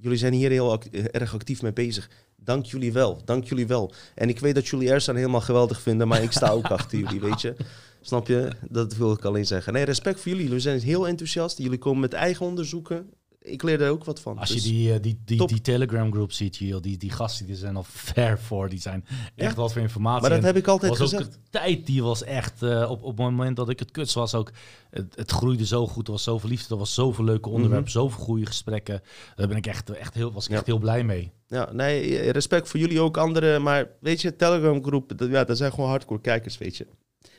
jullie 0.01 0.19
zijn 0.19 0.33
hier 0.33 0.51
heel 0.51 0.73
act- 0.73 1.11
erg 1.11 1.35
actief 1.35 1.63
mee 1.63 1.73
bezig. 1.73 2.09
Dank 2.49 2.65
jullie 2.65 2.93
wel, 2.93 3.21
dank 3.25 3.45
jullie 3.45 3.67
wel. 3.67 3.93
En 4.15 4.29
ik 4.29 4.39
weet 4.39 4.55
dat 4.55 4.69
jullie 4.69 4.91
Ersan 4.91 5.17
helemaal 5.17 5.41
geweldig 5.41 5.81
vinden, 5.81 6.09
maar 6.09 6.23
ik 6.23 6.33
sta 6.33 6.49
ook 6.51 6.67
achter 6.77 6.99
jullie, 6.99 7.21
weet 7.21 7.41
je. 7.41 7.55
Snap 8.01 8.27
je? 8.27 8.53
Dat 8.69 8.97
wil 8.97 9.13
ik 9.13 9.25
alleen 9.25 9.47
zeggen. 9.47 9.73
Nee, 9.73 9.85
respect 9.85 10.21
voor 10.21 10.31
jullie. 10.31 10.47
Jullie 10.47 10.61
zijn 10.61 10.81
heel 10.81 11.09
enthousiast. 11.09 11.59
Jullie 11.59 11.79
komen 11.79 12.01
met 12.01 12.13
eigen 12.13 12.47
onderzoeken. 12.47 13.11
Ik 13.51 13.63
leer 13.63 13.81
er 13.83 13.91
ook 13.91 14.05
wat 14.05 14.21
van. 14.21 14.39
Als 14.39 14.49
je 14.49 14.55
Dus- 14.55 14.65
die, 14.65 14.93
eh, 14.93 15.03
die, 15.03 15.21
die, 15.25 15.39
top. 15.39 15.49
die 15.49 15.61
Telegram 15.61 16.13
groep 16.13 16.33
ziet, 16.33 16.57
joh, 16.57 16.83
die, 16.83 16.97
die 16.97 17.11
gasten 17.11 17.47
die 17.47 17.57
zijn 17.57 17.77
al 17.77 17.85
ver 17.89 18.39
voor. 18.39 18.69
Die 18.69 18.81
zijn 18.81 19.05
echt 19.35 19.51
Ja. 19.55 19.61
wat 19.61 19.73
voor 19.73 19.83
informatie. 19.83 20.21
Maar 20.21 20.31
dat 20.31 20.39
En 20.39 20.45
heb 20.45 20.57
ik 20.57 20.67
altijd 20.67 20.99
was 20.99 21.01
ook 21.01 21.09
gezegd. 21.19 21.33
de 21.33 21.39
tijd 21.51 21.87
die 21.87 22.03
was 22.03 22.23
echt 22.25 22.63
eh, 22.63 22.91
op, 22.91 23.03
op 23.03 23.17
het 23.17 23.27
moment 23.27 23.57
dat 23.57 23.69
ik 23.69 23.79
het 23.79 23.91
kuts 23.91 24.15
was 24.15 24.35
ook 24.35 24.51
het, 24.91 25.15
het 25.17 25.31
groeide 25.31 25.67
zo 25.67 25.87
goed 25.87 26.07
er 26.07 26.13
was 26.13 26.23
zoveel 26.23 26.49
liefde 26.49 26.75
er 26.75 26.79
was 26.81 26.95
zoveel 26.95 27.25
leuke 27.25 27.49
onderwerpen 27.49 27.91
zoveel 27.91 28.25
goede 28.25 28.47
gesprekken 28.47 29.03
daar 29.37 29.49
ben 29.49 29.57
ik 29.57 29.67
echt 29.67 29.91
echt 29.91 30.15
heel 30.15 30.33
was 30.33 30.43
ik 30.45 30.51
Mhm. 30.51 30.53
Ja. 30.53 30.57
echt 30.59 30.67
heel 30.67 30.79
blij 30.79 31.05
mee 31.05 31.33
Ja, 31.47 31.73
nee, 31.73 32.31
respect 32.31 32.69
voor 32.69 32.81
jullie 32.81 33.01
ook 33.01 33.17
anderen. 33.17 33.63
Maar 33.63 33.89
weet 34.01 34.21
je, 34.21 34.37
Telegram 34.37 34.85
groep, 34.85 35.13
dat, 35.19 35.31
ja, 35.31 35.45
dat 35.45 35.57
zijn 35.57 35.73
gewoon 35.73 35.89
hardcore 35.91 36.21
kijkers, 36.21 36.59
weet 36.59 36.77
je. 36.77 36.87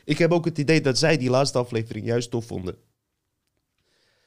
Ik 0.04 0.18
heb 0.18 0.32
ook 0.32 0.44
het 0.44 0.58
idee 0.58 0.80
dat 0.80 0.98
zij 0.98 1.16
die 1.16 1.30
laatste 1.30 1.58
aflevering 1.58 2.06
juist 2.06 2.30
tof 2.30 2.46
vonden. 2.46 2.76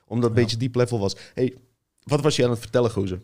Omdat 0.08 0.30
het 0.30 0.38
een 0.38 0.44
beetje 0.44 0.58
diep 0.58 0.76
level 0.76 1.00
was. 1.00 1.16
hey, 1.34 1.56
wat 2.04 2.22
was 2.22 2.36
je 2.36 2.44
aan 2.44 2.50
het 2.50 2.60
vertellen, 2.60 2.92
gozer? 2.92 3.22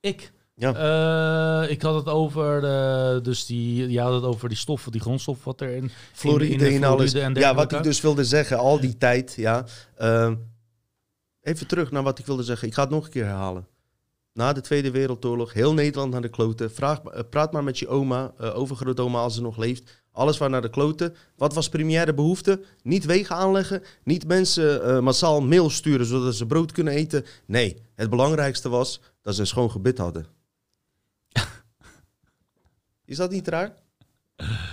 ik 0.00 0.32
Ja. 0.54 0.74
Eh, 0.74 1.70
ik 1.70 1.82
had 1.82 1.94
het 1.94 2.08
over 2.08 2.64
eh, 2.64 3.22
dus 3.22 3.46
die 3.46 3.90
je 3.90 4.00
had 4.00 4.14
het 4.14 4.24
over 4.24 4.48
die 4.48 4.58
stoffen 4.58 4.92
die 4.92 5.00
grondstof 5.00 5.44
wat 5.44 5.60
er 5.60 5.70
in 5.70 5.90
Floride 6.12 6.54
in, 6.54 6.72
in 6.72 6.82
en 6.82 6.88
alles. 6.88 7.14
En 7.14 7.34
ja, 7.34 7.54
wat 7.54 7.72
ik 7.72 7.82
dus 7.82 8.00
wilde 8.00 8.24
zeggen, 8.24 8.58
al 8.58 8.80
die 8.80 8.96
tijd, 8.96 9.34
ja. 9.36 9.66
Ehm, 9.96 10.34
even 11.40 11.66
terug 11.66 11.90
naar 11.90 12.02
wat 12.02 12.18
ik 12.18 12.26
wilde 12.26 12.42
zeggen. 12.42 12.68
Ik 12.68 12.74
ga 12.74 12.82
het 12.82 12.90
nog 12.90 13.04
een 13.04 13.10
keer 13.10 13.24
herhalen. 13.24 13.66
Na 14.32 14.52
de 14.52 14.60
Tweede 14.60 14.90
Wereldoorlog, 14.90 15.52
heel 15.52 15.74
Nederland 15.74 16.12
naar 16.12 16.20
de 16.20 16.28
kloten. 16.28 16.72
Vraag, 16.72 17.02
eh, 17.02 17.20
praat 17.30 17.52
maar 17.52 17.64
met 17.64 17.78
je 17.78 17.88
oma, 17.88 18.32
overgrootoma 18.38 19.18
als 19.18 19.34
ze 19.34 19.42
nog 19.42 19.56
leeft. 19.56 20.03
Alles 20.14 20.38
waar 20.38 20.50
naar 20.50 20.62
de 20.62 20.70
kloten. 20.70 21.14
Wat 21.36 21.54
was 21.54 21.68
primaire 21.68 22.14
behoefte? 22.14 22.64
Niet 22.82 23.04
wegen 23.04 23.36
aanleggen, 23.36 23.82
niet 24.04 24.26
mensen 24.26 24.84
eh, 24.84 25.00
massaal 25.00 25.42
mail 25.42 25.70
sturen 25.70 26.06
zodat 26.06 26.34
ze 26.34 26.46
brood 26.46 26.72
kunnen 26.72 26.92
eten. 26.92 27.24
Nee, 27.46 27.76
het 27.94 28.10
belangrijkste 28.10 28.68
was 28.68 29.00
dat 29.22 29.34
ze 29.34 29.40
een 29.40 29.46
schoon 29.46 29.70
gebit 29.70 29.98
hadden. 29.98 30.26
Is 33.04 33.16
dat 33.16 33.30
niet 33.30 33.48
raar? 33.48 33.74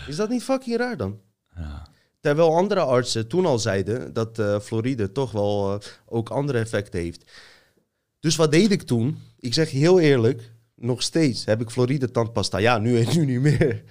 Is 0.08 0.16
dat 0.16 0.30
niet 0.30 0.44
fucking 0.44 0.78
raar 0.78 0.98
dan? 0.98 1.20
ja. 1.56 1.90
Terwijl 2.20 2.56
andere 2.56 2.80
artsen 2.80 3.28
toen 3.28 3.46
al 3.46 3.60
zeiden 3.60 4.14
dat 4.14 4.40
eh 4.40 4.60
fluoride 4.60 5.12
toch 5.12 5.32
wel 5.32 5.74
eh, 5.74 5.80
ook 6.06 6.30
andere 6.30 6.60
effecten 6.60 7.00
heeft. 7.00 7.32
Dus 8.20 8.36
wat 8.36 8.52
deed 8.52 8.72
ik 8.72 8.82
toen? 8.82 9.18
Ik 9.40 9.54
zeg 9.54 9.72
je 9.72 9.78
heel 9.78 10.00
eerlijk, 10.00 10.52
nog 10.76 11.02
steeds 11.02 11.46
heb 11.46 11.62
ik 11.62 11.70
fluoride 11.70 12.12
tandpasta. 12.12 12.58
Ja, 12.58 12.78
nu, 12.78 13.06
nu 13.06 13.26
niet 13.26 13.42
meer. 13.42 13.84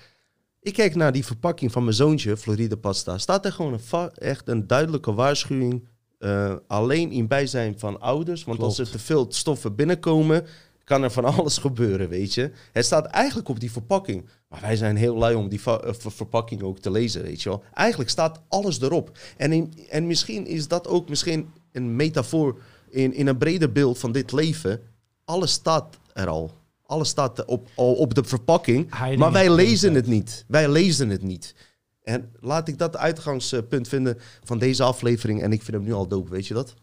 Ik 0.63 0.73
kijk 0.73 0.95
naar 0.95 1.13
die 1.13 1.25
verpakking 1.25 1.73
van 1.73 1.83
mijn 1.85 1.95
zoontje, 1.97 2.37
fluoride 2.37 2.77
pasta. 2.77 3.19
Staat 3.19 3.45
er 3.45 3.53
gewoon 3.53 3.81
een 3.91 4.11
echt 4.15 4.49
een 4.49 4.67
duidelijke 4.67 5.13
waarschuwing. 5.15 5.89
eh, 6.19 6.55
alleen 6.67 7.11
in 7.11 7.27
bijzijn 7.29 7.79
van 7.79 8.01
ouders. 8.01 8.45
Want 8.45 8.61
als 8.61 8.79
er 8.79 8.91
te 8.91 8.99
veel 8.99 9.27
stoffen 9.29 9.75
binnenkomen, 9.75 10.47
kan 10.85 11.03
er 11.03 11.11
van 11.11 11.25
alles 11.35 11.59
gebeuren, 11.59 12.09
weet 12.09 12.35
je. 12.35 12.51
Het 12.73 12.85
staat 12.85 13.07
eigenlijk 13.07 13.49
op 13.49 13.61
die 13.61 13.73
verpakking. 13.73 14.29
Maar 14.49 14.61
wij 14.61 14.77
zijn 14.77 14.97
heel 14.97 15.17
lui 15.17 15.35
om 15.35 15.49
die 15.49 15.61
eh, 15.65 15.79
ver- 15.93 16.13
verpakking 16.13 16.63
ook 16.63 16.79
te 16.79 16.91
lezen, 16.91 17.23
weet 17.23 17.43
je 17.43 17.49
wel. 17.49 17.63
Eigenlijk 17.75 18.11
staat 18.11 18.41
alles 18.49 18.81
erop. 18.81 19.19
En, 19.37 19.53
in, 19.53 19.73
en 19.89 20.07
misschien 20.07 20.47
is 20.47 20.69
dat 20.69 20.89
ook 20.89 21.09
misschien 21.09 21.51
een 21.73 21.97
metafoor 21.97 22.59
in, 22.91 23.13
in 23.15 23.27
een 23.27 23.39
breder 23.39 23.73
beeld 23.73 23.99
van 23.99 24.13
dit 24.13 24.33
leven. 24.33 24.81
Alles 25.25 25.53
staat 25.53 25.99
er 26.13 26.29
al. 26.29 26.51
Alles 26.91 27.09
staat 27.09 27.45
op, 27.45 27.69
op 27.75 28.15
de 28.15 28.25
verpakking. 28.25 28.91
Maar 29.17 29.33
wij 29.33 29.51
lezen 29.51 29.95
het 29.95 30.07
niet. 30.07 30.45
Wij 30.49 30.69
lezen 30.69 31.09
het 31.09 31.23
niet. 31.23 31.55
En 32.03 32.33
laat 32.41 32.69
ik 32.69 32.79
dat 32.79 32.97
uitgangspunt 32.97 33.89
vinden 33.89 34.19
van 34.45 34.59
deze 34.59 34.83
aflevering. 34.83 35.43
En 35.43 35.53
ik 35.53 35.63
vind 35.63 35.77
hem 35.77 35.87
nu 35.87 35.93
al 35.93 36.09
dope, 36.09 36.31
weet 36.31 36.47
je 36.47 36.55
dat? 36.55 36.75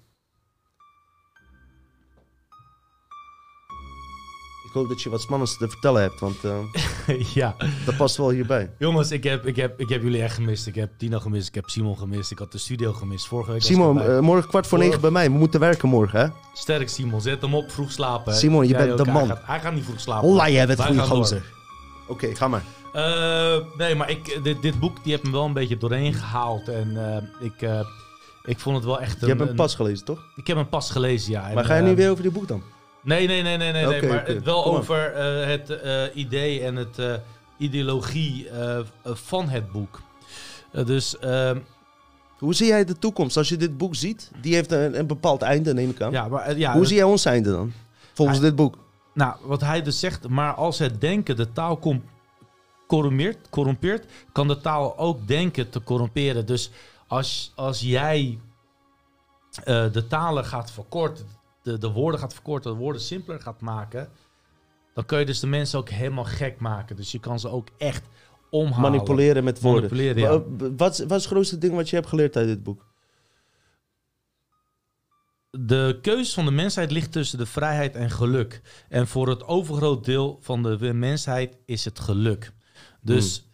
Ik 4.68 4.74
hoop 4.74 4.90
dat 4.90 5.02
je 5.02 5.10
wat 5.10 5.22
spannends 5.22 5.58
te 5.58 5.70
vertellen 5.70 6.02
hebt, 6.02 6.20
want 6.20 6.44
eh, 6.44 7.22
ja 7.34 7.56
dat 7.86 7.98
past 7.98 8.18
wel 8.18 8.30
hierbij. 8.30 8.72
jongens 8.78 9.12
ik 9.12 9.24
heb, 9.24 9.46
ik, 9.46 9.56
heb, 9.56 9.80
ik 9.80 9.90
heb 9.90 10.02
jullie 10.02 10.22
echt 10.22 10.36
gemist 10.36 10.68
ik 10.68 10.76
heb 10.76 10.90
Tino 10.98 11.20
gemist 11.20 11.48
ik 11.48 11.56
heb 11.56 11.70
Simon 11.70 11.98
gemist 11.98 12.32
ik 12.32 12.40
had 12.40 12.52
de 12.52 12.58
studio 12.58 12.94
gemist 12.94 13.28
vorige 13.28 13.52
week 13.52 13.62
Simon, 13.62 14.02
eh, 14.02 14.20
morgen 14.20 14.50
kwart 14.50 14.68
voor 14.68 14.78
negen 14.78 15.02
bij 15.02 15.10
mij. 15.12 15.32
We 15.32 15.38
moeten 15.38 15.60
werken 15.60 15.90
morgen, 15.90 16.20
hè? 16.20 16.28
sterk 16.54 16.90
Simon 16.90 17.22
zet 17.22 17.42
hem 17.42 17.56
op 17.56 17.72
vroeg 17.72 17.92
slapen. 17.92 18.36
Simon, 18.36 18.64
je 18.64 18.70
Jij 18.70 18.78
bent 18.80 18.92
ook. 18.92 18.98
de 18.98 19.04
Hij 19.04 19.14
man. 19.14 19.28
gaat- 19.28 19.42
hij 19.46 19.60
gaat 19.60 19.74
niet 19.74 19.84
vroeg 19.84 20.00
slapen 20.00 20.28
Holla, 20.28 20.50
jij 20.50 20.68
bent 20.68 20.82
goede 20.84 21.02
gozer. 21.02 21.44
Oké, 22.08 22.36
ga 22.36 22.48
maar. 22.48 22.64
Eh, 22.94 23.58
nee, 23.78 23.96
maar 23.96 24.10
ik, 24.10 24.40
dit, 24.44 24.62
dit 24.62 24.80
boek 24.80 25.04
die 25.04 25.12
heeft 25.12 25.24
me 25.24 25.32
wel 25.32 25.46
een 25.46 25.54
beetje 25.54 25.78
doorheen 25.78 26.14
gehaald. 26.14 26.68
En 26.70 26.98
ik, 27.40 27.70
ik 28.44 28.60
vond 28.60 28.76
het 28.76 28.86
wel 28.86 29.00
echt 29.02 29.16
Je 29.16 29.22
een... 29.22 29.28
hebt 29.28 29.40
hem 29.40 29.50
een- 29.50 29.56
pas 29.56 29.76
gelezen, 29.76 30.06
toch? 30.06 30.20
Ik 30.36 30.48
heb 30.48 30.58
hem 30.58 30.70
pas 30.70 30.92
gelezen, 30.92 31.32
ja. 31.32 31.48
En, 31.50 31.56
Maar 31.56 31.66
ga 31.66 31.76
je 31.76 31.82
nu 31.82 31.96
weer 31.96 32.10
over 32.12 32.24
die 32.24 32.32
boek 32.32 32.48
dan? 32.48 32.62
Nee, 33.08 33.28
nee, 33.28 33.42
nee, 33.42 33.58
nee, 33.58 33.72
nee. 33.72 33.86
nee 33.86 34.10
maar 34.10 34.26
het 34.26 34.44
wel 34.44 34.64
Kom 34.64 34.76
over 34.76 35.14
eh, 35.14 35.48
het 35.48 35.70
eh, 35.70 36.04
idee 36.14 36.62
en 36.62 36.76
het 36.76 37.00
eh, 37.00 37.14
ideologie 37.58 38.48
van 39.04 39.50
het 39.50 39.72
boek. 39.72 40.02
Dus 40.72 41.20
eh, 41.20 41.52
Hoe 42.38 42.54
zie 42.54 42.68
jij 42.68 42.86
de 42.86 42.98
toekomst 43.00 43.38
als 43.38 43.50
je 43.50 43.58
dit 43.58 43.78
boek 43.78 43.96
ziet? 43.96 44.32
Die 44.42 44.54
heeft 44.54 44.72
een, 44.72 45.00
een 45.00 45.08
bepaald 45.08 45.42
einde, 45.42 45.74
neem 45.74 45.90
ik 45.90 46.02
aan. 46.02 46.12
ja, 46.12 46.28
maar, 46.28 46.58
ja, 46.58 46.74
Hoe 46.74 46.86
zie 46.86 46.96
jij 46.96 47.06
ons 47.06 47.26
einde 47.26 47.52
dan? 47.52 47.74
Volgens 48.14 48.38
Hij- 48.38 48.48
dit 48.48 48.56
boek. 48.56 48.78
Nou, 49.14 49.36
wat 49.42 49.62
hij 49.62 49.82
dus 49.82 50.00
zegt, 50.00 50.28
maar 50.28 50.54
als 50.54 50.80
het 50.80 51.02
denken 51.02 51.36
de 51.36 51.52
taal 51.52 51.80
corrumpeert, 52.88 53.50
corrumpeert, 53.50 54.06
kan 54.32 54.48
de 54.48 54.58
taal 54.62 54.98
ook 54.98 55.28
denken 55.28 55.70
te 55.70 55.84
corrumperen. 55.84 56.46
Dus 56.46 56.72
als, 57.08 57.52
als 57.56 57.82
jij 57.82 58.40
de 59.66 60.06
talen 60.08 60.46
gaat 60.46 60.72
verkorten, 60.72 61.37
de, 61.72 61.78
de 61.78 61.92
woorden 61.92 62.20
gaat 62.20 62.34
verkorten, 62.34 62.72
de 62.72 62.78
woorden 62.78 63.02
simpeler 63.02 63.42
gaat 63.42 63.62
maken, 63.62 64.10
dan 64.94 65.06
kun 65.06 65.20
je 65.20 65.26
dus 65.26 65.40
de 65.40 65.48
mensen 65.48 65.80
ook 65.80 65.90
helemaal 65.90 66.24
gek 66.24 66.60
maken. 66.60 66.96
Dus 66.96 67.12
je 67.12 67.20
kan 67.20 67.40
ze 67.40 67.50
ook 67.50 67.68
echt 67.78 68.06
omhalen. 68.50 68.92
Manipuleren 68.92 69.44
met 69.44 69.62
woorden. 69.62 69.82
Manipuleren, 69.90 70.22
ja. 70.22 70.70
Wat, 70.78 70.92
is- 70.92 71.00
wat 71.00 71.12
is 71.18 71.24
het 71.24 71.34
grootste 71.34 71.58
ding 71.58 71.74
wat 71.76 71.90
je 71.90 71.96
hebt 71.96 72.08
geleerd 72.08 72.36
uit 72.38 72.48
dit 72.48 72.64
boek? 72.64 72.86
De 75.52 76.00
keus 76.02 76.34
van 76.34 76.46
de 76.46 76.52
mensheid 76.52 76.92
ligt 76.92 77.12
tussen 77.12 77.38
de 77.38 77.46
vrijheid 77.46 77.96
en 77.96 78.10
geluk. 78.12 78.62
En 78.90 79.08
voor 79.08 79.28
het 79.30 79.44
overgroot 79.44 80.06
deel 80.06 80.38
van 80.42 80.64
de 80.64 80.94
mensheid 80.94 81.58
is 81.66 81.86
het 81.86 82.00
geluk. 82.00 82.52
Dus 83.02 83.48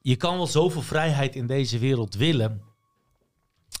je 0.00 0.16
kan 0.16 0.36
wel 0.36 0.46
zoveel 0.46 0.82
vrijheid 0.82 1.36
in 1.36 1.46
deze 1.46 1.78
wereld 1.78 2.14
willen. 2.14 2.62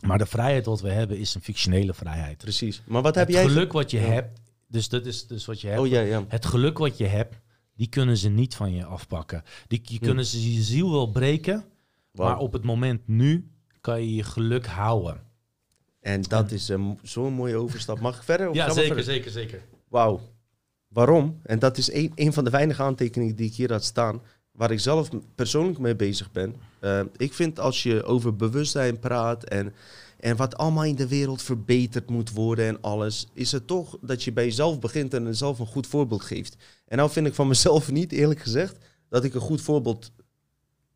Maar 0.02 0.18
de 0.18 0.26
vrijheid 0.26 0.66
wat 0.66 0.80
we 0.80 0.90
hebben 0.90 1.18
is 1.18 1.34
een 1.34 1.42
fictionele 1.42 1.94
vrijheid. 1.94 2.38
Precies. 2.38 2.82
Maar 2.86 3.02
wat 3.02 3.14
heb 3.14 3.26
het 3.26 3.36
jij... 3.36 3.44
geluk 3.46 3.72
wat 3.72 3.90
je 3.90 4.00
Ja. 4.00 4.06
hebt, 4.06 4.40
dus 4.66 4.88
dat 4.88 5.06
is 5.06 5.26
dus 5.26 5.44
wat 5.44 5.60
je 5.60 5.66
hebt. 5.68 5.80
Oh 5.80 5.86
ja, 5.86 6.00
ja. 6.00 6.24
Het 6.28 6.46
geluk 6.46 6.78
wat 6.78 6.98
je 6.98 7.06
hebt, 7.06 7.36
die 7.74 7.86
kunnen 7.88 8.16
ze 8.16 8.28
niet 8.28 8.54
van 8.54 8.72
je 8.74 8.84
afpakken. 8.84 9.42
Die, 9.68 9.80
die 9.80 9.98
Hm. 9.98 10.04
kunnen 10.04 10.26
ze 10.26 10.54
je 10.54 10.62
ziel 10.62 10.90
wel 10.90 11.10
breken, 11.10 11.64
maar 12.12 12.38
op 12.38 12.52
het 12.52 12.62
moment 12.64 13.08
nu 13.08 13.50
kan 13.80 14.00
je 14.00 14.14
je 14.14 14.22
geluk 14.22 14.66
houden. 14.66 15.22
En 16.00 16.22
dat 16.22 16.50
is 16.50 16.68
een, 16.68 16.98
zo'n 17.02 17.32
mooie 17.32 17.56
overstap. 17.56 18.00
Mag 18.00 18.16
ik 18.16 18.22
verder? 18.22 18.48
Of 18.48 18.54
Ja, 18.54 18.70
zeker, 18.70 18.86
verder? 18.86 19.04
zeker, 19.04 19.30
zeker. 19.30 19.60
Wauw. 19.88 20.20
Waarom? 20.88 21.40
En 21.42 21.58
dat 21.58 21.78
is 21.78 21.92
een, 21.92 22.12
een 22.14 22.32
van 22.32 22.44
de 22.44 22.50
weinige 22.50 22.82
aantekeningen 22.82 23.36
die 23.36 23.46
ik 23.46 23.54
hier 23.54 23.72
had 23.72 23.84
staan, 23.84 24.22
waar 24.52 24.70
ik 24.70 24.80
zelf 24.80 25.08
persoonlijk 25.34 25.78
mee 25.78 25.96
bezig 25.96 26.32
ben. 26.32 26.54
Eh, 26.78 27.00
ik 27.16 27.34
vind 27.34 27.60
als 27.60 27.82
je 27.82 28.04
over 28.04 28.36
bewustzijn 28.36 28.98
praat 28.98 29.44
en, 29.44 29.74
en 30.18 30.36
wat 30.36 30.56
allemaal 30.56 30.84
in 30.84 30.94
de 30.94 31.08
wereld 31.08 31.42
verbeterd 31.42 32.10
moet 32.10 32.32
worden 32.32 32.66
en 32.66 32.80
alles, 32.80 33.26
is 33.32 33.52
het 33.52 33.66
toch 33.66 33.98
dat 34.00 34.24
je 34.24 34.32
bij 34.32 34.44
jezelf 34.44 34.78
begint 34.78 35.14
en 35.14 35.36
zelf 35.36 35.58
een 35.58 35.66
goed 35.66 35.86
voorbeeld 35.86 36.22
geeft. 36.22 36.56
En 36.86 36.96
nou 36.96 37.10
vind 37.10 37.26
ik 37.26 37.34
van 37.34 37.48
mezelf 37.48 37.90
niet, 37.92 38.12
eerlijk 38.12 38.40
gezegd, 38.40 38.78
dat 39.08 39.24
ik 39.24 39.34
een 39.34 39.40
goed 39.40 39.60
voorbeeld 39.60 40.10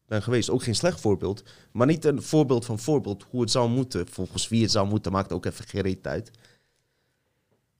ben 0.07 0.23
geweest. 0.23 0.51
Ook 0.51 0.63
geen 0.63 0.75
slecht 0.75 1.01
voorbeeld, 1.01 1.43
maar 1.73 1.87
niet 1.87 2.05
een 2.05 2.23
voorbeeld 2.23 2.65
van 2.65 2.79
voorbeeld 2.79 3.25
hoe 3.31 3.41
het 3.41 3.51
zou 3.51 3.69
moeten. 3.71 4.07
Volgens 4.09 4.49
wie 4.49 4.63
het 4.63 4.71
zou 4.71 4.89
moeten, 4.89 5.13
maakt 5.13 5.33
ook 5.33 5.47
even 5.47 5.67
geen 5.67 5.83
reet 5.83 6.07
uit. 6.07 6.31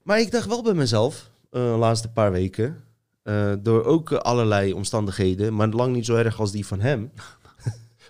Maar 0.03 0.21
ik 0.21 0.31
dacht 0.31 0.47
wel 0.47 0.63
bij 0.63 0.75
mezelf, 0.75 1.31
eh, 1.51 1.63
de 1.63 1.79
laatste 1.79 2.09
paar 2.09 2.33
weken. 2.33 2.86
Eh, 3.27 3.53
door 3.59 3.85
ook 3.85 4.13
allerlei 4.13 4.73
omstandigheden, 4.73 5.55
maar 5.55 5.69
lang 5.69 5.95
niet 5.95 6.07
zo 6.07 6.15
erg 6.15 6.41
als 6.41 6.53
die 6.53 6.67
van 6.67 6.81
hem. 6.81 7.13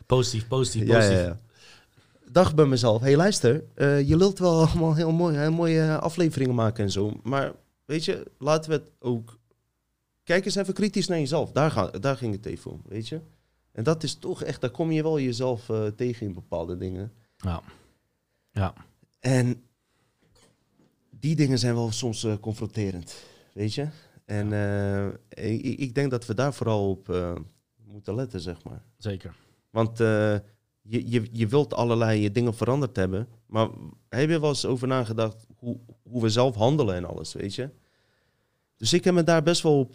Positief, 0.07 0.49
positief, 0.57 0.87
positief. 0.87 0.89
ja, 0.89 1.03
ja. 1.03 1.41
Dacht 2.31 2.55
bij 2.55 2.67
mezelf, 2.67 3.01
hé 3.01 3.07
hey, 3.07 3.17
luister, 3.17 3.65
eh, 3.75 4.09
je 4.09 4.17
lult 4.17 4.39
wel 4.39 4.67
allemaal 4.67 4.95
heel 4.95 5.13
mooi, 5.13 5.37
heel 5.37 5.53
mooie 5.53 5.99
afleveringen 5.99 6.55
maken 6.55 6.85
en 6.85 6.91
zo. 6.91 7.21
Maar 7.23 7.53
weet 7.85 8.05
je, 8.05 8.31
laten 8.39 8.71
we 8.71 8.77
het 8.77 8.91
ook... 8.99 9.39
Kijk 10.25 10.45
eens 10.45 10.55
even 10.55 10.75
kritisch 10.75 11.09
naar 11.09 11.19
jezelf. 11.19 11.53
Daar, 11.53 11.71
ga, 11.71 11.91
daar 11.91 12.17
ging 12.17 12.35
het 12.35 12.47
even 12.47 12.71
om, 12.71 12.83
weet 12.89 13.09
je. 13.09 13.21
En 13.73 13.85
dat 13.85 14.03
is 14.03 14.15
toch 14.15 14.43
echt, 14.43 14.61
daar 14.61 14.71
kom 14.71 14.91
je 14.91 15.03
wel 15.03 15.21
jezelf 15.21 15.69
eh, 15.69 15.87
tegen 15.87 16.27
in 16.27 16.35
bepaalde 16.35 16.77
dingen. 16.77 17.13
Ja. 17.37 17.63
Ja. 18.51 18.75
En 19.21 19.63
die 21.11 21.37
dingen 21.37 21.59
zijn 21.59 21.75
wel 21.75 21.93
soms 21.93 22.27
confronterend, 22.41 23.15
weet 23.53 23.75
je. 23.75 23.89
En 24.27 24.53
eh, 24.53 25.07
ik, 25.55 25.79
ik 25.79 25.95
denk 25.95 26.11
dat 26.11 26.27
we 26.27 26.35
daar 26.35 26.55
vooral 26.55 26.91
op 26.91 27.09
eh, 27.09 27.35
moeten 27.85 28.15
letten, 28.15 28.41
zeg 28.41 28.65
maar. 28.65 28.83
zeker. 28.97 29.35
Want 29.71 30.01
eh, 30.01 30.35
je, 30.83 31.11
je, 31.11 31.29
je 31.33 31.47
wilt 31.47 31.75
allerlei 31.75 32.33
dingen 32.33 32.55
veranderd 32.55 32.97
hebben. 32.97 33.29
Maar 33.47 33.69
heb 34.09 34.29
je 34.31 34.41
wel 34.41 34.49
eens 34.49 34.67
over 34.67 34.89
nagedacht 34.89 35.47
hoe, 35.57 35.81
hoe 36.03 36.23
we 36.23 36.29
zelf 36.29 36.55
handelen 36.55 36.95
en 36.95 37.05
alles, 37.05 37.33
weet 37.33 37.55
je? 37.55 37.71
Dus 38.77 38.93
ik 38.93 39.05
heb 39.05 39.15
me 39.15 39.23
daar 39.23 39.43
best 39.43 39.63
wel 39.63 39.79
op 39.79 39.95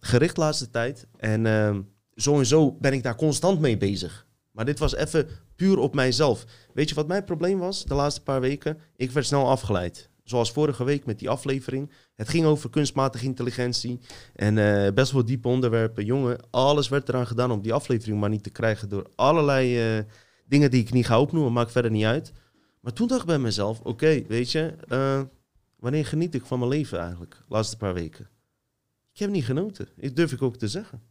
gericht 0.00 0.34
de 0.34 0.40
laatste 0.40 0.70
tijd. 0.70 1.06
En 1.16 1.86
sowieso 2.14 2.72
ben 2.72 2.92
ik 2.92 3.02
daar 3.02 3.16
constant 3.16 3.60
mee 3.60 3.76
bezig. 3.76 4.26
Maar 4.50 4.64
dit 4.64 4.78
was 4.78 4.94
even 4.94 5.28
puur 5.56 5.78
op 5.78 5.94
mijzelf. 5.94 6.44
Weet 6.74 6.88
je 6.88 6.94
wat 6.94 7.06
mijn 7.06 7.24
probleem 7.24 7.58
was 7.58 7.84
de 7.84 7.94
laatste 7.94 8.22
paar 8.22 8.40
weken? 8.40 8.78
Ik 8.96 9.10
werd 9.10 9.26
snel 9.26 9.48
afgeleid. 9.48 10.10
Zoals 10.24 10.52
vorige 10.52 10.84
week 10.84 11.04
met 11.06 11.18
die 11.18 11.30
aflevering. 11.30 11.90
Het 12.14 12.28
ging 12.28 12.44
over 12.44 12.70
kunstmatige 12.70 13.24
intelligentie. 13.24 13.98
En 14.34 14.58
eh, 14.58 14.92
best 14.92 15.12
wel 15.12 15.24
diepe 15.24 15.48
onderwerpen. 15.48 16.04
Jongen, 16.04 16.38
alles 16.50 16.88
werd 16.88 17.08
eraan 17.08 17.26
gedaan 17.26 17.50
om 17.50 17.62
die 17.62 17.72
aflevering 17.72 18.20
maar 18.20 18.28
niet 18.30 18.42
te 18.42 18.50
krijgen. 18.50 18.88
Door 18.88 19.10
allerlei 19.14 19.96
eh, 19.98 20.04
dingen 20.46 20.70
die 20.70 20.80
ik 20.82 20.92
niet 20.92 21.06
ga 21.06 21.20
opnoemen. 21.20 21.52
Maakt 21.52 21.72
verder 21.72 21.90
niet 21.90 22.04
uit. 22.04 22.32
Maar 22.80 22.92
toen 22.92 23.08
dacht 23.08 23.20
ik 23.20 23.26
bij 23.26 23.38
mezelf: 23.38 23.80
oké, 23.80 24.22
weet 24.26 24.52
je. 24.52 24.74
eh, 24.88 25.22
wanneer 25.76 26.06
geniet 26.06 26.34
ik 26.34 26.46
van 26.46 26.58
mijn 26.58 26.70
leven 26.70 26.98
eigenlijk? 26.98 27.30
De 27.34 27.54
laatste 27.54 27.76
paar 27.76 27.94
weken. 27.94 28.28
Ik 29.12 29.18
heb 29.18 29.30
niet 29.30 29.44
genoten. 29.44 29.88
Dat 29.96 30.16
durf 30.16 30.32
ik 30.32 30.42
ook 30.42 30.56
te 30.56 30.68
zeggen. 30.68 31.02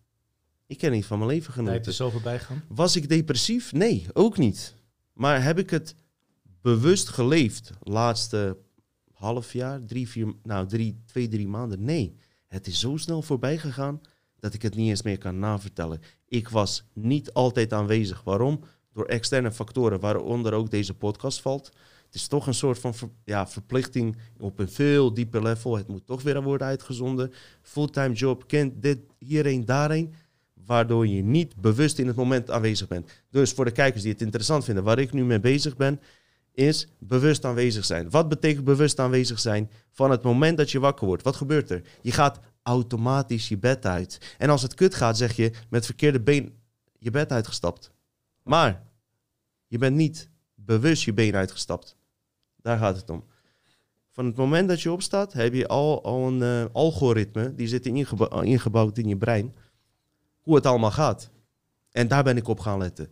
Ik 0.67 0.81
heb 0.81 0.91
niet 0.91 1.05
van 1.05 1.17
mijn 1.17 1.29
leven 1.29 1.53
genoten. 1.53 1.85
is 1.91 1.95
zo 1.95 2.09
voorbij 2.09 2.39
gaan. 2.39 2.63
Was 2.67 2.95
ik 2.95 3.09
depressief? 3.09 3.71
Nee, 3.73 4.05
ook 4.13 4.37
niet. 4.37 4.75
Maar 5.13 5.43
heb 5.43 5.59
ik 5.59 5.69
het 5.69 5.95
bewust 6.61 7.09
geleefd? 7.09 7.71
Laatste 7.79 8.57
half 9.21 9.53
jaar, 9.53 9.85
drie, 9.85 10.09
vier, 10.09 10.33
nou, 10.43 10.67
drie, 10.67 11.01
twee, 11.05 11.27
drie 11.27 11.47
maanden? 11.47 11.83
Nee. 11.83 12.15
Het 12.47 12.67
is 12.67 12.79
zo 12.79 12.97
snel 12.97 13.21
voorbij 13.21 13.57
gegaan 13.57 14.01
dat 14.39 14.53
ik 14.53 14.61
het 14.61 14.75
niet 14.75 14.89
eens 14.89 15.01
meer 15.01 15.17
kan 15.17 15.39
navertellen. 15.39 16.01
Ik 16.27 16.49
was 16.49 16.83
niet 16.93 17.33
altijd 17.33 17.73
aanwezig. 17.73 18.23
Waarom? 18.23 18.63
Door 18.93 19.05
externe 19.05 19.51
factoren, 19.51 19.99
waaronder 19.99 20.53
ook 20.53 20.69
deze 20.69 20.93
podcast 20.93 21.41
valt. 21.41 21.71
Het 22.05 22.15
is 22.15 22.27
toch 22.27 22.47
een 22.47 22.53
soort 22.53 22.79
van 22.79 22.93
ja, 23.23 23.47
verplichting 23.47 24.17
op 24.37 24.59
een 24.59 24.69
veel 24.69 25.13
dieper 25.13 25.41
level. 25.43 25.77
Het 25.77 25.87
moet 25.87 26.05
toch 26.05 26.21
weer 26.21 26.43
worden 26.43 26.67
uitgezonden. 26.67 27.31
Fulltime 27.61 28.13
job, 28.13 28.47
kind, 28.47 28.81
dit, 28.81 28.99
hierheen, 29.19 29.65
daarheen 29.65 30.13
waardoor 30.65 31.07
je 31.07 31.23
niet 31.23 31.55
bewust 31.55 31.99
in 31.99 32.07
het 32.07 32.15
moment 32.15 32.51
aanwezig 32.51 32.87
bent. 32.87 33.11
Dus 33.29 33.51
voor 33.51 33.65
de 33.65 33.71
kijkers 33.71 34.03
die 34.03 34.11
het 34.11 34.21
interessant 34.21 34.63
vinden, 34.63 34.83
waar 34.83 34.99
ik 34.99 35.13
nu 35.13 35.23
mee 35.25 35.39
bezig 35.39 35.77
ben, 35.77 35.99
is 36.61 36.87
bewust 36.99 37.45
aanwezig 37.45 37.85
zijn. 37.85 38.09
Wat 38.09 38.29
betekent 38.29 38.65
bewust 38.65 38.99
aanwezig 38.99 39.39
zijn? 39.39 39.71
Van 39.91 40.11
het 40.11 40.23
moment 40.23 40.57
dat 40.57 40.71
je 40.71 40.79
wakker 40.79 41.07
wordt, 41.07 41.23
wat 41.23 41.35
gebeurt 41.35 41.69
er? 41.69 41.81
Je 42.01 42.11
gaat 42.11 42.39
automatisch 42.63 43.49
je 43.49 43.57
bed 43.57 43.85
uit. 43.85 44.35
En 44.37 44.49
als 44.49 44.61
het 44.61 44.73
kut 44.73 44.95
gaat, 44.95 45.17
zeg 45.17 45.35
je 45.35 45.51
met 45.69 45.85
verkeerde 45.85 46.19
been 46.19 46.53
je 46.99 47.11
bed 47.11 47.31
uitgestapt. 47.31 47.91
Maar 48.43 48.83
je 49.67 49.77
bent 49.77 49.95
niet 49.95 50.29
bewust 50.55 51.03
je 51.03 51.13
been 51.13 51.35
uitgestapt. 51.35 51.95
Daar 52.55 52.77
gaat 52.77 52.95
het 52.95 53.09
om. 53.09 53.23
Van 54.09 54.25
het 54.25 54.35
moment 54.35 54.69
dat 54.69 54.81
je 54.81 54.91
opstaat, 54.91 55.33
heb 55.33 55.53
je 55.53 55.67
al, 55.67 56.03
al 56.03 56.27
een 56.27 56.41
eh, 56.41 56.73
algoritme, 56.73 57.55
die 57.55 57.67
zit 57.67 57.85
ingebouwd 57.85 58.97
in 58.97 59.07
je 59.07 59.17
brein 59.17 59.55
hoe 60.41 60.55
het 60.55 60.65
allemaal 60.65 60.91
gaat. 60.91 61.29
En 61.91 62.07
daar 62.07 62.23
ben 62.23 62.37
ik 62.37 62.47
op 62.47 62.59
gaan 62.59 62.77
letten. 62.77 63.11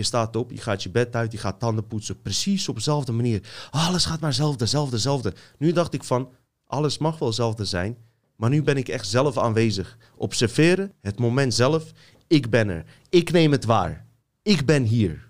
Je 0.00 0.06
staat 0.06 0.36
op, 0.36 0.50
je 0.50 0.58
gaat 0.58 0.82
je 0.82 0.90
bed 0.90 1.16
uit, 1.16 1.32
je 1.32 1.38
gaat 1.38 1.58
tanden 1.58 1.86
poetsen. 1.86 2.22
Precies 2.22 2.68
op 2.68 2.74
dezelfde 2.74 3.12
manier. 3.12 3.68
Alles 3.70 4.04
gaat 4.04 4.20
maar 4.20 4.28
hetzelfde, 4.28 4.62
hetzelfde, 4.62 4.94
hetzelfde. 4.94 5.34
Nu 5.58 5.72
dacht 5.72 5.94
ik 5.94 6.04
van, 6.04 6.32
alles 6.66 6.98
mag 6.98 7.18
wel 7.18 7.28
hetzelfde 7.28 7.64
zijn. 7.64 7.96
Maar 8.36 8.50
nu 8.50 8.62
ben 8.62 8.76
ik 8.76 8.88
echt 8.88 9.08
zelf 9.08 9.38
aanwezig. 9.38 9.98
Observeren, 10.16 10.92
het 11.00 11.18
moment 11.18 11.54
zelf. 11.54 11.92
Ik 12.26 12.50
ben 12.50 12.68
er. 12.68 12.84
Ik 13.08 13.30
neem 13.30 13.52
het 13.52 13.64
waar. 13.64 14.06
Ik 14.42 14.66
ben 14.66 14.82
hier. 14.82 15.28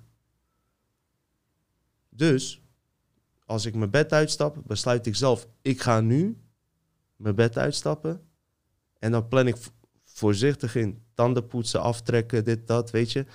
Dus, 2.09 2.61
als 3.45 3.65
ik 3.65 3.75
mijn 3.75 3.91
bed 3.91 4.13
uitstap, 4.13 4.57
besluit 4.67 5.07
ik 5.07 5.17
zelf, 5.17 5.47
ik 5.63 5.81
ga 5.81 6.01
nu 6.01 6.37
mijn 7.17 7.35
bed 7.35 7.59
uitstappen. 7.59 8.21
En 8.99 9.11
dan 9.11 9.29
plan 9.29 9.47
ik 9.47 9.57
voorzichtig 10.05 10.75
in. 10.75 11.03
Tanden 11.15 11.47
poetsen, 11.47 11.81
aftrekken, 11.81 12.45
dit, 12.45 12.67
dat, 12.67 12.91
weet 12.91 13.13
je. 13.13 13.27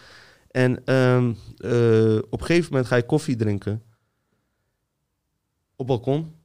En 0.56 0.86
ehm, 0.86 1.34
eh, 1.58 2.18
op 2.30 2.40
een 2.40 2.46
gegeven 2.46 2.70
moment 2.72 2.88
ga 2.88 2.96
ik 2.96 3.08
koffie 3.08 3.36
drinken. 3.36 3.84
Op 5.76 5.88
balkon. 5.88 6.36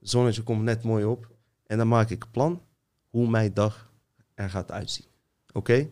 Zonnetje 0.00 0.42
komt 0.42 0.62
net 0.62 0.82
mooi 0.82 1.04
op. 1.04 1.28
En 1.66 1.78
dan 1.78 1.88
maak 1.88 2.10
ik 2.10 2.22
een 2.22 2.30
plan 2.30 2.62
hoe 3.10 3.28
mijn 3.28 3.54
dag 3.54 3.92
er 4.34 4.50
gaat 4.50 4.70
uitzien. 4.70 5.06
Oké? 5.52 5.88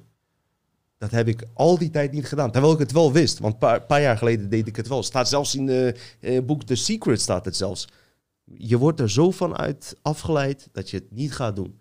Dat 0.97 1.11
heb 1.11 1.29
ik 1.29 1.47
al 1.55 1.79
die 1.79 1.91
tijd 1.91 2.12
niet 2.12 2.26
gedaan. 2.26 2.51
Terwijl 2.51 2.72
ik 2.72 2.79
het 2.79 2.93
wel 2.93 3.12
wist. 3.12 3.39
Want 3.39 3.53
een 3.53 3.59
paar, 3.59 3.83
paar 3.83 4.01
jaar 4.01 4.18
geleden 4.18 4.49
deed 4.49 4.66
ik 4.66 4.76
het 4.76 4.89
wel. 4.89 5.03
Staat 5.03 5.29
zelfs 5.29 5.55
in 5.55 5.68
het 5.68 6.47
boek 6.47 6.62
The 6.62 6.74
Secret 6.74 7.20
staat 7.20 7.45
het 7.45 7.57
zelfs. 7.57 7.89
Je 8.45 8.79
wordt 8.79 9.01
er 9.01 9.11
zo 9.11 9.31
van 9.31 9.57
uit 9.57 9.97
afgeleid 10.03 10.68
dat 10.72 10.91
je 10.91 10.97
het 10.97 11.11
niet 11.11 11.33
gaat 11.33 11.57
doen. 11.57 11.81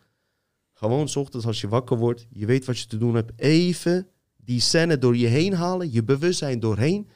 Gewoon 0.74 1.10
's 1.10 1.16
ochtends 1.16 1.46
als 1.46 1.62
je 1.62 1.68
wakker 1.68 1.98
wordt, 1.98 2.28
je 2.30 2.46
weet 2.46 2.66
wat 2.66 2.80
je 2.80 2.88
te 2.88 2.98
doen 2.98 3.16
hebt, 3.16 3.32
even 3.36 4.08
die 4.48 4.60
scène 4.60 4.98
door 4.98 5.18
je 5.18 5.28
heen 5.28 5.54
halen, 5.54 5.92
je 5.92 6.04
bewustzijn 6.04 6.60
doorheen. 6.60 7.10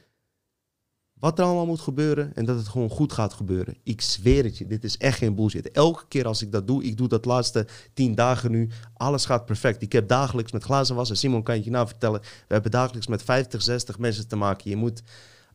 Wat 1.12 1.38
er 1.38 1.44
allemaal 1.44 1.66
moet 1.66 1.80
gebeuren 1.80 2.34
en 2.34 2.44
dat 2.44 2.56
het 2.56 2.68
gewoon 2.68 2.90
goed 2.90 3.12
gaat 3.12 3.32
gebeuren. 3.32 3.76
Ik 3.82 4.00
zweer 4.00 4.44
het 4.44 4.58
je, 4.58 4.66
dit 4.66 4.84
is 4.84 4.96
echt 4.96 5.18
geen 5.18 5.34
bullshit. 5.34 5.70
Elke 5.70 6.04
keer 6.08 6.26
als 6.26 6.42
ik 6.42 6.52
dat 6.52 6.66
doe, 6.66 6.84
ik 6.84 6.96
doe 6.96 7.08
dat 7.08 7.24
laatste 7.24 7.66
tien 7.94 8.14
dagen 8.14 8.50
nu, 8.50 8.68
alles 8.94 9.24
gaat 9.24 9.44
perfect. 9.46 9.82
Ik 9.82 9.92
heb 9.92 10.08
dagelijks 10.08 10.52
met 10.52 10.64
glazen 10.64 10.94
wassen, 10.94 11.16
Simon 11.16 11.42
kan 11.42 11.64
je 11.64 11.70
nou 11.70 11.86
vertellen, 11.86 12.20
we 12.20 12.54
hebben 12.54 12.70
dagelijks 12.70 13.06
met 13.06 13.22
50, 13.22 13.62
60 13.62 13.98
mensen 13.98 14.28
te 14.28 14.36
maken. 14.36 14.70
Je 14.70 14.76
moet 14.76 15.02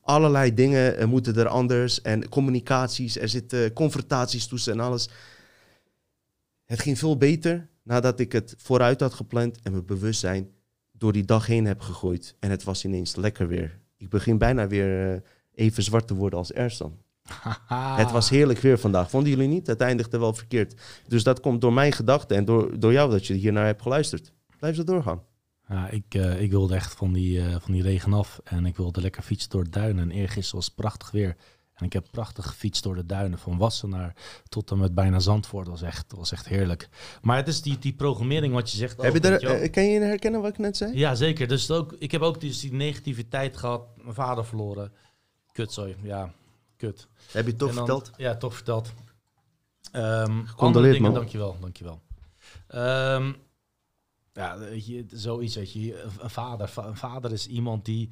allerlei 0.02 0.54
dingen 0.54 1.10
moeten 1.10 1.36
er 1.36 1.48
anders 1.48 2.02
en 2.02 2.30
communicaties, 2.30 3.18
er 3.18 3.30
zitten 3.30 3.74
confrontaties 3.74 4.48
tussen 4.48 4.74
en 4.74 4.80
alles. 4.80 5.10
Het 6.66 6.80
ging 6.80 6.98
veel 6.98 7.18
beter 7.18 7.70
nadat 7.84 8.20
ik 8.20 8.32
het 8.32 8.56
vooruit 8.58 9.00
had 9.00 9.14
gepland 9.14 9.60
en 9.62 9.72
mijn 9.72 9.86
bewustzijn 9.86 10.56
door 10.98 11.14
die 11.14 11.26
dag 11.26 11.46
heen 11.46 11.66
heb 11.66 11.82
gegooid. 11.82 12.36
En 12.40 12.50
het 12.50 12.64
was 12.64 12.86
ineens 12.86 13.16
lekker 13.16 13.48
weer. 13.48 13.80
Ik 13.98 14.10
begin 14.10 14.38
bijna 14.38 14.68
weer 14.68 15.14
eh, 15.14 15.22
even 15.54 15.84
zwart 15.84 16.08
te 16.08 16.16
worden 16.16 16.40
als 16.40 16.52
Ersan. 16.52 16.98
Het 17.98 18.12
was 18.12 18.30
heerlijk 18.30 18.60
weer 18.60 18.80
vandaag. 18.80 19.10
Vonden 19.10 19.30
jullie 19.30 19.48
niet? 19.48 19.68
Het 19.68 19.82
eindigde 19.82 20.20
wel 20.20 20.34
verkeerd. 20.34 20.82
Dus 21.08 21.24
dat 21.24 21.40
komt 21.40 21.62
door 21.62 21.74
mijn 21.74 21.92
gedachten 21.92 22.38
en 22.38 22.46
door, 22.46 22.80
door 22.80 22.92
jou 22.92 23.12
dat 23.12 23.28
je 23.28 23.34
hier 23.34 23.52
naar 23.52 23.66
hebt 23.66 23.82
geluisterd. 23.82 24.34
Blijf 24.60 24.76
zo 24.76 24.84
doorgaan. 24.84 25.22
Ja, 25.68 25.90
ik, 25.90 26.06
eh, 26.10 26.42
ik 26.42 26.52
wilde 26.52 26.76
echt 26.76 26.94
van 26.94 27.14
die, 27.14 27.42
eh, 27.42 27.56
van 27.60 27.74
die 27.74 27.82
regen 27.82 28.14
af. 28.14 28.40
En 28.44 28.66
ik 28.66 28.76
wilde 28.76 29.02
lekker 29.02 29.24
fietsen 29.24 29.50
door 29.50 29.64
de 29.64 29.70
duinen. 29.70 30.12
En 30.12 30.18
eergisteren 30.18 30.56
was 30.56 30.66
het 30.66 30.76
prachtig 30.76 31.12
weer. 31.12 31.36
En 31.78 31.86
ik 31.86 31.94
heb 31.94 32.08
prachtig 32.12 32.46
gefietst 32.48 32.84
door 32.84 32.96
de 32.96 33.06
duinen. 33.06 33.40
Van 33.40 33.58
Wassenaar 33.58 34.16
tot 34.50 34.72
en 34.72 34.78
met 34.78 34.94
bijna 34.96 35.20
Zandvoort. 35.20 35.66
Dat 35.66 35.80
was 35.80 35.90
echt, 35.90 36.10
dat 36.10 36.20
was 36.20 36.32
echt 36.32 36.48
heerlijk. 36.48 36.90
Maar 37.22 37.38
het 37.38 37.48
is 37.48 37.62
die, 37.62 37.78
die 37.80 37.94
programmering 37.94 38.54
wat 38.54 38.72
je 38.72 38.78
zegt. 38.78 39.02
Heb 39.02 39.12
je 39.14 39.18
ook, 39.20 39.26
er, 39.26 39.32
weet 39.32 39.42
je 39.42 39.48
wel. 39.48 39.56
eh, 39.56 39.72
kan 39.72 39.84
je 39.84 40.00
herkennen 40.00 40.42
wat 40.42 40.50
ik 40.50 40.58
net 40.58 40.78
zei? 40.78 40.98
Ja, 40.98 41.16
zeker. 41.16 41.48
Dus 41.48 41.72
ook, 41.72 41.96
ik 42.00 42.12
heb 42.12 42.22
ook 42.22 42.42
dus 42.42 42.60
die 42.60 42.74
negativiteit 42.74 43.58
gehad. 43.58 43.88
Mijn 43.98 44.14
vader 44.14 44.46
verloren. 44.46 44.92
Kutzooi, 45.52 45.96
ja, 46.04 46.34
kut. 46.78 47.08
Heb 47.32 47.44
je 47.46 47.50
het 47.50 47.60
toch 47.60 47.74
verteld? 47.74 48.12
Ja, 48.18 48.36
toch 48.36 48.56
verteld. 48.56 48.94
Ehm 49.92 50.04
andere 50.04 50.48
Gecondoleerd, 50.48 50.94
dingen, 50.94 51.12
man. 51.12 51.20
dankjewel, 51.20 51.58
dankjewel. 51.60 52.02
Ehm 52.68 53.34
ja, 54.34 54.58
weet 54.58 54.86
je, 54.86 55.06
zoiets, 55.12 55.56
weet 55.56 55.74
je, 55.74 56.02
een 56.20 56.30
vader, 56.30 56.68
va- 56.68 56.86
een 56.86 56.98
vader 56.98 57.32
is 57.32 57.48
iemand 57.48 57.86
die 57.86 58.10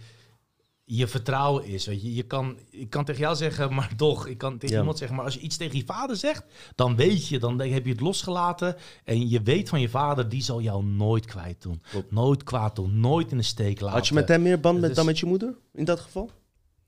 je 0.88 1.08
vertrouwen 1.08 1.66
is, 1.66 1.86
weet 1.86 2.02
je. 2.02 2.14
Je 2.14 2.24
kan, 2.24 2.58
ik 2.70 2.90
kan 2.90 3.06
tegen 3.06 3.22
jou 3.22 3.36
zeggen, 3.36 3.74
maar 3.74 3.96
toch, 3.98 4.28
ik 4.28 4.38
kan 4.38 4.58
tegen 4.58 4.70
Ja. 4.76 4.80
iemand 4.80 4.98
zeggen, 4.98 5.16
maar 5.18 5.26
als 5.26 5.34
je 5.34 5.40
iets 5.40 5.58
tegen 5.58 5.78
je 5.78 5.86
vader 5.86 6.16
zegt, 6.16 6.44
dan 6.76 6.96
weet 6.96 7.28
je, 7.28 7.40
dan 7.40 7.60
heb 7.60 7.86
je 7.86 7.92
het 7.92 8.00
losgelaten 8.02 8.76
en 9.04 9.30
je 9.30 9.42
weet 9.42 9.70
van 9.70 9.82
je 9.82 9.90
vader, 9.90 10.30
die 10.30 10.44
zal 10.44 10.62
jou 10.62 10.84
nooit 10.86 11.26
kwijt 11.26 11.62
doen. 11.62 11.82
Klopt. 11.90 12.12
Nooit 12.12 12.44
kwaad 12.44 12.76
doen, 12.76 13.00
nooit 13.00 13.32
in 13.32 13.38
de 13.38 13.44
steek 13.44 13.80
laten. 13.80 13.98
Had 13.98 14.08
je 14.08 14.14
met 14.14 14.28
hem 14.28 14.42
meer 14.42 14.60
band 14.60 14.80
met, 14.80 14.90
is- 14.90 14.96
dan 14.96 15.06
met 15.06 15.20
je 15.20 15.26
moeder? 15.26 15.56
In 15.74 15.86
dat 15.86 16.00
geval? 16.00 16.30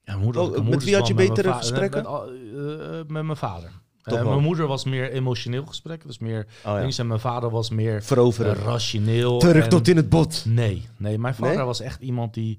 Ja, 0.04 0.18
moeder, 0.18 0.42
Oh, 0.42 0.68
met 0.68 0.84
wie 0.84 0.96
had 0.96 1.08
je 1.08 1.14
betere 1.14 1.50
va- 1.50 1.58
gesprekken? 1.58 2.04
Met, 2.04 2.52
met, 2.52 2.80
eh, 2.82 2.96
met 3.08 3.24
mijn 3.24 3.38
vader. 3.38 3.72
Eh, 4.04 4.24
mijn 4.26 4.42
moeder 4.44 4.68
was 4.68 4.86
meer 4.86 5.12
emotioneel 5.12 5.66
gesprek, 5.66 6.06
dus 6.06 6.18
meer 6.20 6.48
Oh, 6.66 6.80
ja. 6.90 6.90
En 6.98 7.08
mijn 7.08 7.20
vader 7.20 7.50
was 7.50 7.70
meer 7.70 8.04
Veroveren. 8.04 8.56
eh, 8.58 8.64
rationeel. 8.64 9.38
Terug 9.40 9.64
en- 9.64 9.70
tot 9.70 9.88
in 9.88 9.96
het 9.98 10.10
bot. 10.10 10.44
Nee, 10.46 10.88
nee, 10.98 11.18
mijn 11.18 11.36
vader 11.36 11.56
Nee? 11.56 11.66
was 11.66 11.80
echt 11.80 12.02
iemand 12.02 12.34
die 12.34 12.58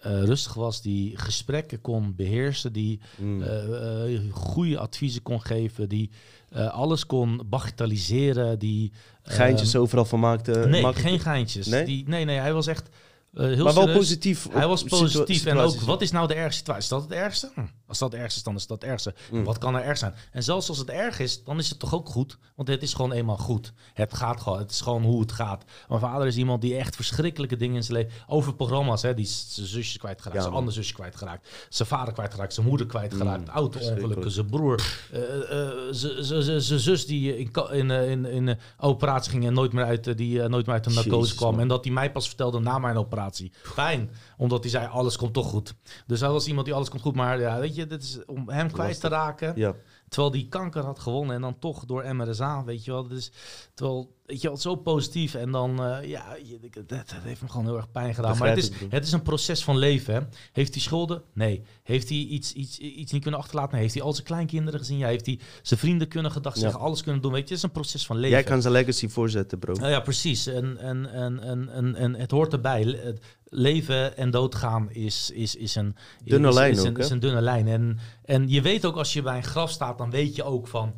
eh, 0.00 0.22
rustig 0.22 0.54
was, 0.54 0.82
die 0.82 1.16
gesprekken 1.18 1.80
kon 1.80 2.14
beheersen, 2.14 2.72
die 2.72 3.00
Mm. 3.18 3.42
eh, 3.42 4.14
eh, 4.14 4.20
goede 4.32 4.78
adviezen 4.78 5.22
kon 5.22 5.40
geven, 5.40 5.88
die 5.88 6.10
alles 6.70 7.06
kon 7.06 7.40
bagatelliseren, 7.46 8.58
die... 8.58 8.92
Geintjes 9.22 9.76
overal 9.76 10.04
van 10.04 10.20
maakte. 10.20 10.64
Nee, 10.68 10.82
maakte- 10.82 11.00
geen 11.00 11.20
geintjes. 11.20 11.66
Nee? 11.66 11.84
Die, 11.84 12.08
nee, 12.08 12.24
nee, 12.24 12.38
hij 12.38 12.52
was 12.52 12.66
echt 12.66 12.88
eh, 13.34 13.44
heel 13.44 13.64
Maar 13.64 13.64
wel 13.64 13.72
serieus. 13.82 13.96
positief. 13.96 14.48
Hij 14.52 14.66
was 14.66 14.82
positief. 14.84 15.44
En 15.46 15.58
ook, 15.58 15.80
wat 15.80 16.02
is 16.02 16.10
nou 16.10 16.26
de 16.28 16.34
ergste 16.34 16.56
situatie? 16.58 16.82
Is 16.82 16.88
dat 16.88 17.02
het 17.02 17.12
ergste? 17.12 17.50
Hm. 17.54 17.60
Als 17.86 17.98
dat 17.98 18.12
het 18.12 18.20
ergste 18.20 18.38
is, 18.38 18.44
dan 18.44 18.54
is 18.54 18.66
dat 18.66 18.80
het 18.82 18.90
ergste. 18.90 19.14
Mm. 19.30 19.44
Wat 19.44 19.58
kan 19.58 19.74
er 19.76 19.82
erg 19.82 19.98
zijn? 19.98 20.14
En 20.32 20.42
zelfs 20.42 20.68
als 20.68 20.78
het 20.78 20.88
erg 20.90 21.18
is, 21.18 21.44
dan 21.44 21.58
is 21.58 21.68
het 21.68 21.78
toch 21.78 21.94
ook 21.94 22.08
goed? 22.08 22.38
Want 22.56 22.68
het 22.68 22.82
is 22.82 22.94
gewoon 22.94 23.12
eenmaal 23.12 23.36
goed. 23.36 23.72
Het 23.94 24.14
gaat 24.14 24.40
gewoon. 24.40 24.58
Het 24.58 24.70
is 24.70 24.80
gewoon 24.80 25.02
hoe 25.02 25.20
het 25.20 25.32
gaat. 25.32 25.64
Mijn 25.88 26.00
vader 26.00 26.26
is 26.26 26.36
iemand 26.36 26.60
die 26.60 26.76
echt 26.76 26.96
verschrikkelijke 26.96 27.56
dingen 27.56 27.76
in 27.76 27.82
zijn 27.84 27.96
leven... 27.98 28.12
Over 28.26 28.54
programma's, 28.54 29.02
hè. 29.02 29.14
Die 29.14 29.24
is 29.24 29.46
zijn 29.48 29.66
zusjes 29.66 29.96
kwijtgeraakt. 29.98 30.36
Ja, 30.36 30.42
zijn 30.42 30.54
andere 30.54 30.76
zusje 30.76 30.94
kwijtgeraakt. 30.94 31.48
Zijn 31.68 31.88
vader 31.88 32.12
kwijtgeraakt. 32.14 32.54
Zijn 32.54 32.66
moeder 32.66 32.86
kwijtgeraakt. 32.86 33.46
Mm, 33.46 33.54
Auto-ongelukken. 33.54 34.30
Zijn 34.30 34.46
broer. 34.46 34.82
eh, 35.12 35.64
eh, 35.64 35.70
zijn- 35.90 36.80
zus 36.80 37.06
die 37.06 37.36
in, 37.36 37.50
in, 37.72 37.90
in, 37.90 38.24
in 38.26 38.58
operatie 38.78 39.30
ging... 39.30 39.46
en 39.46 39.52
nooit 39.52 39.72
meer 39.72 39.84
uit, 39.84 40.16
die, 40.16 40.48
nooit 40.48 40.66
meer 40.66 40.74
uit 40.74 40.84
de 40.84 40.90
narcose 40.90 41.34
kwam. 41.34 41.60
En 41.60 41.68
dat 41.68 41.84
hij 41.84 41.92
mij 41.92 42.12
pas 42.12 42.26
vertelde 42.26 42.58
na 42.60 42.78
mijn 42.78 42.96
operatie. 42.96 43.18
Fijn 43.62 44.10
omdat 44.36 44.60
hij 44.62 44.70
zei, 44.70 44.86
alles 44.86 45.16
komt 45.16 45.32
toch 45.32 45.46
goed. 45.46 45.74
Dus 46.06 46.20
hij 46.20 46.30
was 46.30 46.46
iemand 46.46 46.66
die 46.66 46.74
alles 46.74 46.88
komt 46.88 47.02
goed. 47.02 47.14
Maar 47.14 47.40
ja, 47.40 47.58
weet 47.58 47.74
je, 47.74 47.86
dit 47.86 48.02
is 48.02 48.24
om 48.24 48.48
hem 48.48 48.70
kwijt 48.70 49.00
te 49.00 49.08
raken. 49.08 49.52
Ja. 49.56 49.74
Terwijl 50.08 50.32
die 50.32 50.48
kanker 50.48 50.84
had 50.84 50.98
gewonnen 50.98 51.34
en 51.34 51.40
dan 51.40 51.58
toch 51.58 51.84
door 51.84 52.14
MRSA, 52.16 52.64
weet 52.64 52.84
je 52.84 52.90
wel. 52.90 53.08
Dus, 53.08 53.32
terwijl, 53.74 54.16
weet 54.30 54.40
je 54.40 54.48
wel, 54.48 54.56
zo 54.56 54.74
positief. 54.76 55.34
En 55.34 55.50
dan, 55.50 55.84
eh, 55.84 56.08
ja, 56.08 56.36
dat, 56.60 56.86
dat 56.86 57.14
heeft 57.22 57.42
me 57.42 57.48
gewoon 57.48 57.66
heel 57.66 57.76
erg 57.76 57.90
pijn 57.90 58.14
gedaan. 58.14 58.38
Maar 58.38 58.48
het 58.48 58.58
is, 58.58 58.70
het 58.88 59.04
is 59.04 59.12
een 59.12 59.22
proces 59.22 59.64
van 59.64 59.76
leven, 59.78 60.14
hè. 60.14 60.20
Heeft 60.52 60.74
hij 60.74 60.82
schulden? 60.82 61.22
Nee. 61.34 61.62
Heeft 61.82 62.08
hij 62.08 62.18
iets, 62.18 62.52
iets, 62.52 62.78
iets 62.78 63.12
niet 63.12 63.22
kunnen 63.22 63.40
achterlaten? 63.40 63.72
Nee. 63.72 63.80
Heeft 63.80 63.94
hij 63.94 64.02
al 64.02 64.12
zijn 64.12 64.26
kleinkinderen 64.26 64.80
gezien? 64.80 64.98
Ja. 64.98 65.06
Heeft 65.06 65.26
hij 65.26 65.38
zijn 65.62 65.80
vrienden 65.80 66.08
kunnen 66.08 66.32
gedacht 66.32 66.56
Ja. 66.56 66.62
zeggen? 66.62 66.80
Alles 66.80 67.02
kunnen 67.02 67.22
doen? 67.22 67.32
Weet 67.32 67.40
je, 67.42 67.48
het 67.48 67.56
is 67.56 67.62
een 67.62 67.72
proces 67.72 68.06
van 68.06 68.16
leven. 68.16 68.30
Jij 68.30 68.42
kan 68.42 68.60
zijn 68.62 68.72
legacy 68.72 69.08
voorzetten, 69.08 69.58
bro. 69.58 69.74
Nou 69.74 69.90
ja, 69.90 70.00
precies. 70.00 70.46
En, 70.46 70.78
en, 70.78 71.12
en, 71.12 71.40
en, 71.40 71.68
en, 71.68 71.94
en 71.94 72.14
het 72.14 72.30
hoort 72.30 72.52
erbij. 72.52 72.84
Le- 72.84 73.14
leven 73.52 74.16
en 74.16 74.30
doodgaan 74.30 74.90
is, 74.90 75.30
is, 75.30 75.56
is, 75.56 75.74
een, 75.74 75.96
Dunne 76.24 76.48
is, 76.48 76.54
lijn 76.54 76.72
is, 76.72 76.80
ook, 76.80 76.86
een, 76.86 76.94
hè? 76.94 77.00
is 77.00 77.10
een 77.10 77.20
dunne 77.20 77.40
lijn. 77.40 77.68
En, 77.68 77.98
en 78.24 78.48
je 78.48 78.60
weet 78.62 78.84
ook 78.84 78.96
als 78.96 79.12
je 79.12 79.22
bij 79.22 79.36
een 79.36 79.42
graf 79.42 79.70
staat, 79.70 79.98
dan 79.98 80.10
weet 80.10 80.36
je 80.36 80.42
ook 80.42 80.68
van... 80.68 80.94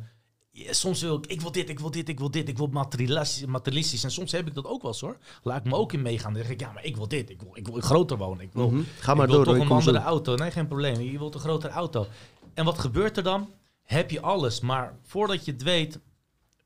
ja, 0.55 0.73
soms 0.73 1.01
wil 1.01 1.15
ik, 1.17 1.25
ik 1.25 1.41
wil 1.41 1.51
dit, 1.51 1.69
ik 1.69 1.79
wil 1.79 1.91
dit, 1.91 2.09
ik 2.09 2.19
wil 2.19 2.31
dit, 2.31 2.47
ik 2.47 2.57
wil 2.57 2.67
materialistisch. 2.67 3.45
materialistisch. 3.45 4.03
En 4.03 4.11
soms 4.11 4.31
heb 4.31 4.47
ik 4.47 4.53
dat 4.53 4.65
ook 4.65 4.81
wel 4.81 4.91
eens 4.91 4.99
hoor. 5.01 5.17
Laat 5.43 5.57
ik 5.57 5.63
me 5.71 5.75
ook 5.77 5.93
in 5.93 6.01
meegaan. 6.01 6.33
Dan 6.33 6.41
zeg 6.41 6.51
ik, 6.51 6.59
ja, 6.59 6.71
maar 6.71 6.83
ik 6.85 6.95
wil 6.95 7.07
dit. 7.07 7.29
Ik 7.29 7.41
wil, 7.41 7.51
ik 7.53 7.67
wil 7.67 7.81
groter 7.81 8.17
wonen. 8.17 8.43
Ik 8.43 8.53
wil, 8.53 8.69
Mhm. 8.69 8.81
Ga 8.99 9.13
maar 9.13 9.23
ik 9.25 9.29
wil 9.31 9.43
door. 9.43 9.53
toch 9.55 9.63
een 9.65 9.71
andere 9.71 9.97
zo. 9.99 10.03
auto. 10.05 10.35
Nee, 10.35 10.51
geen 10.51 10.67
probleem. 10.67 11.01
Je 11.01 11.17
wilt 11.17 11.33
een 11.33 11.39
grotere 11.39 11.73
auto. 11.73 12.07
En 12.53 12.65
wat 12.65 12.79
gebeurt 12.79 13.17
er 13.17 13.23
dan? 13.23 13.49
Heb 13.83 14.11
je 14.11 14.21
alles, 14.21 14.59
maar 14.59 14.97
voordat 15.01 15.45
je 15.45 15.51
het 15.51 15.63
weet, 15.63 15.99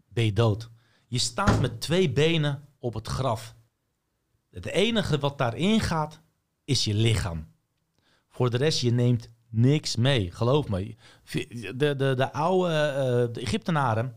ben 0.09 0.25
je 0.25 0.33
dood. 0.33 0.69
Je 1.07 1.19
staat 1.19 1.61
met 1.61 1.81
twee 1.81 2.09
benen 2.11 2.67
op 2.79 2.93
het 2.93 3.07
graf. 3.07 3.55
Het 4.51 4.65
enige 4.65 5.19
wat 5.19 5.37
daarin 5.37 5.79
gaat, 5.79 6.19
is 6.65 6.83
je 6.83 6.93
lichaam. 6.93 7.47
Voor 8.29 8.49
de 8.49 8.57
rest, 8.57 8.79
je 8.81 8.91
neemt 8.91 9.29
niks 9.57 9.95
mee. 9.95 10.31
Geloof 10.31 10.69
me. 10.69 10.95
De, 11.75 11.95
de, 11.95 12.13
de 12.15 12.33
oude 12.33 12.73
eh, 12.73 13.33
de 13.33 13.41
Egyptenaren, 13.41 14.15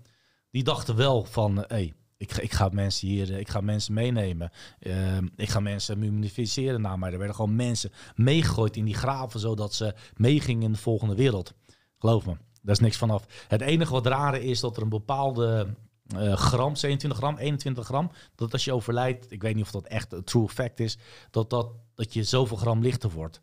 die 0.51 0.64
dachten 0.64 0.97
wel 0.97 1.24
van... 1.24 1.64
hey, 1.66 1.95
ik, 2.20 2.36
ik 2.36 2.53
ga 2.53 2.68
mensen 2.72 3.09
hier, 3.09 3.32
eh, 3.32 3.38
ik 3.38 3.49
ga 3.49 3.61
mensen 3.61 3.95
meenemen. 3.95 4.51
Eh, 4.78 5.16
ik 5.36 5.49
ga 5.49 5.61
mensen 5.61 5.99
mummificeren 5.99 6.80
naar 6.80 6.99
mij. 6.99 7.12
Er 7.12 7.18
werden 7.18 7.36
gewoon 7.36 7.57
mensen 7.57 7.91
meegegooid 8.14 8.76
in 8.76 8.84
die 8.84 8.95
graven, 8.95 9.41
zodat 9.41 9.74
ze 9.74 9.95
meegingen 10.16 10.62
in 10.62 10.72
de 10.72 10.78
volgende 10.78 11.14
wereld. 11.14 11.55
Geloof 11.99 12.26
me, 12.26 12.36
daar 12.62 12.74
is 12.74 12.80
niks 12.80 12.97
vanaf. 12.97 13.45
Het 13.49 13.61
enige 13.61 13.93
wat 13.93 14.07
rare 14.07 14.45
is 14.45 14.61
dat 14.61 14.76
er 14.76 14.82
een 14.82 14.88
bepaalde 14.88 15.74
eh, 16.16 16.32
gram, 16.32 16.76
27 16.76 17.18
gram, 17.18 17.36
21 17.36 17.84
gram, 17.84 18.11
dat 18.34 18.53
als 18.53 18.64
je 18.64 18.72
overlijdt, 18.72 19.32
ik 19.32 19.43
weet 19.43 19.55
niet 19.55 19.64
of 19.64 19.70
dat 19.70 19.86
echt 19.86 20.12
een 20.12 20.24
true 20.24 20.49
fact 20.49 20.80
is, 20.80 20.99
dat, 21.30 21.51
dat, 21.51 21.70
dat 21.95 22.14
je 22.14 22.24
zoveel 22.24 22.57
gram 22.57 22.80
lichter 22.80 23.11
wordt. 23.11 23.41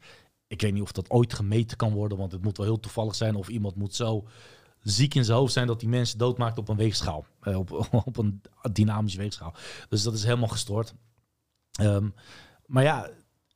Ik 0.48 0.62
weet 0.62 0.74
niet 0.74 0.82
of 0.82 0.92
dat 0.92 1.10
ooit 1.10 1.34
gemeten 1.34 1.78
kan 1.78 1.94
worden, 1.94 2.18
want 2.18 2.32
het 2.32 2.44
moet 2.44 2.58
wel 2.58 2.66
heel 2.66 2.80
toevallig 2.80 3.16
zijn 3.16 3.36
of 3.36 3.48
iemand 3.48 3.76
moet 3.76 3.96
zo 3.96 4.28
ziek 4.82 5.16
in 5.16 5.26
zijn 5.26 5.38
hoofd 5.38 5.54
zijn 5.54 5.68
dat 5.68 5.80
die 5.80 5.90
mensen 5.90 6.18
doodmaakt 6.18 6.58
op 6.58 6.70
een 6.70 6.78
weegschaal. 6.78 7.26
Eh, 7.42 7.58
op, 7.58 7.72
op 8.06 8.18
een 8.18 8.42
dynamische 8.72 9.20
weegschaal. 9.20 9.54
Dus 9.90 10.04
dat 10.04 10.14
is 10.14 10.24
helemaal 10.24 10.48
gestoord. 10.48 10.94
Ehm, 11.72 12.10
maar 12.66 12.84
ja, 12.84 13.10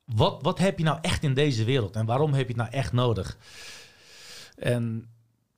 wat, 0.05 0.41
wat 0.41 0.59
heb 0.59 0.77
je 0.77 0.83
nou 0.83 0.97
echt 1.01 1.23
in 1.23 1.33
deze 1.33 1.63
wereld 1.63 1.95
en 1.95 2.05
waarom 2.05 2.33
heb 2.33 2.41
je 2.47 2.53
het 2.53 2.61
nou 2.61 2.69
echt 2.71 2.93
nodig? 2.93 3.37
En 4.55 5.09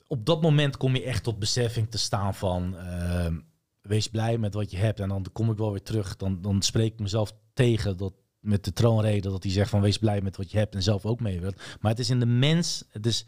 op 0.06 0.26
dat 0.26 0.42
moment 0.42 0.76
kom 0.76 0.96
je 0.96 1.02
echt 1.02 1.22
tot 1.24 1.38
beseffing 1.38 1.90
te 1.90 1.98
staan 1.98 2.34
van 2.34 2.76
ehm, 2.76 3.38
wees 3.80 4.08
blij 4.08 4.38
met 4.38 4.54
wat 4.54 4.70
je 4.70 4.76
hebt. 4.76 5.00
En 5.00 5.08
dan 5.08 5.26
kom 5.32 5.50
ik 5.50 5.58
wel 5.58 5.70
weer 5.70 5.82
terug. 5.82 6.16
Dan, 6.16 6.40
dan 6.40 6.62
spreek 6.62 6.92
ik 6.92 7.00
mezelf 7.00 7.32
tegen 7.54 7.96
dat 7.96 8.12
met 8.44 8.64
de 8.64 8.72
troonrede 8.72 9.30
dat 9.30 9.42
hij 9.42 9.52
zegt 9.52 9.70
van 9.70 9.80
wees 9.80 9.98
blij 9.98 10.20
met 10.20 10.36
wat 10.36 10.50
je 10.50 10.58
hebt 10.58 10.74
en 10.74 10.82
zelf 10.82 11.06
ook 11.06 11.20
mee 11.20 11.40
wilt. 11.40 11.56
Maar 11.80 11.90
het 11.90 12.00
is 12.00 12.10
in 12.10 12.20
de 12.20 12.26
mens. 12.26 12.84
Het 12.88 13.06
is 13.06 13.24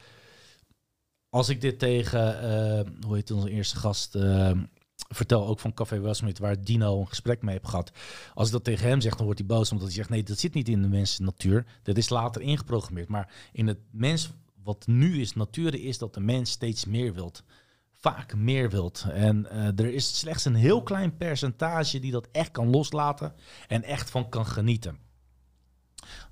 als 1.29 1.49
ik 1.49 1.61
dit 1.61 1.79
tegen 1.79 2.41
eh, 2.41 2.93
hoe 3.07 3.15
heet 3.15 3.31
onze 3.31 3.51
eerste 3.51 3.77
gast 3.77 4.15
eh, 4.15 4.51
vertel 5.09 5.47
ook 5.47 5.61
van 5.61 5.75
Café 5.75 6.01
Westmeet 6.01 6.39
waar 6.39 6.65
Dino 6.65 7.01
een 7.01 7.09
gesprek 7.09 7.43
mee 7.43 7.55
heb 7.55 7.65
gehad. 7.65 7.93
Als 8.35 8.47
ik 8.47 8.53
dat 8.53 8.65
tegen 8.65 8.89
hem 8.89 9.01
zeg, 9.01 9.15
dan 9.15 9.25
wordt 9.25 9.41
hij 9.41 9.49
boos 9.49 9.71
omdat 9.71 9.87
hij 9.87 9.97
zegt 9.97 10.09
nee, 10.09 10.23
dat 10.23 10.39
zit 10.39 10.55
niet 10.55 10.69
in 10.69 10.83
de 10.83 10.89
mens 10.89 11.19
natuur. 11.19 11.67
Dat 11.83 11.97
is 11.97 12.09
later 12.09 12.43
ingeprogrammeerd. 12.43 13.09
Maar 13.09 13.33
in 13.53 13.67
het 13.67 13.79
mens 13.91 14.31
wat 14.63 14.87
nu 14.87 15.21
is 15.21 15.35
nature 15.35 15.83
is 15.83 15.99
dat 15.99 16.15
de 16.15 16.21
mens 16.21 16.51
steeds 16.51 16.85
meer 16.85 17.15
wilt. 17.15 17.43
Vaak 17.93 18.35
meer 18.37 18.71
wilt. 18.71 19.07
En 19.13 19.51
eh, 19.51 19.67
er 19.67 19.95
is 19.95 20.19
slechts 20.19 20.45
een 20.45 20.55
heel 20.55 20.83
klein 20.83 21.17
percentage 21.17 21.99
die 21.99 22.13
dat 22.13 22.29
echt 22.33 22.51
kan 22.51 22.71
loslaten 22.71 23.35
en 23.69 23.83
echt 23.83 24.11
van 24.11 24.29
kan 24.29 24.47
genieten. 24.47 25.06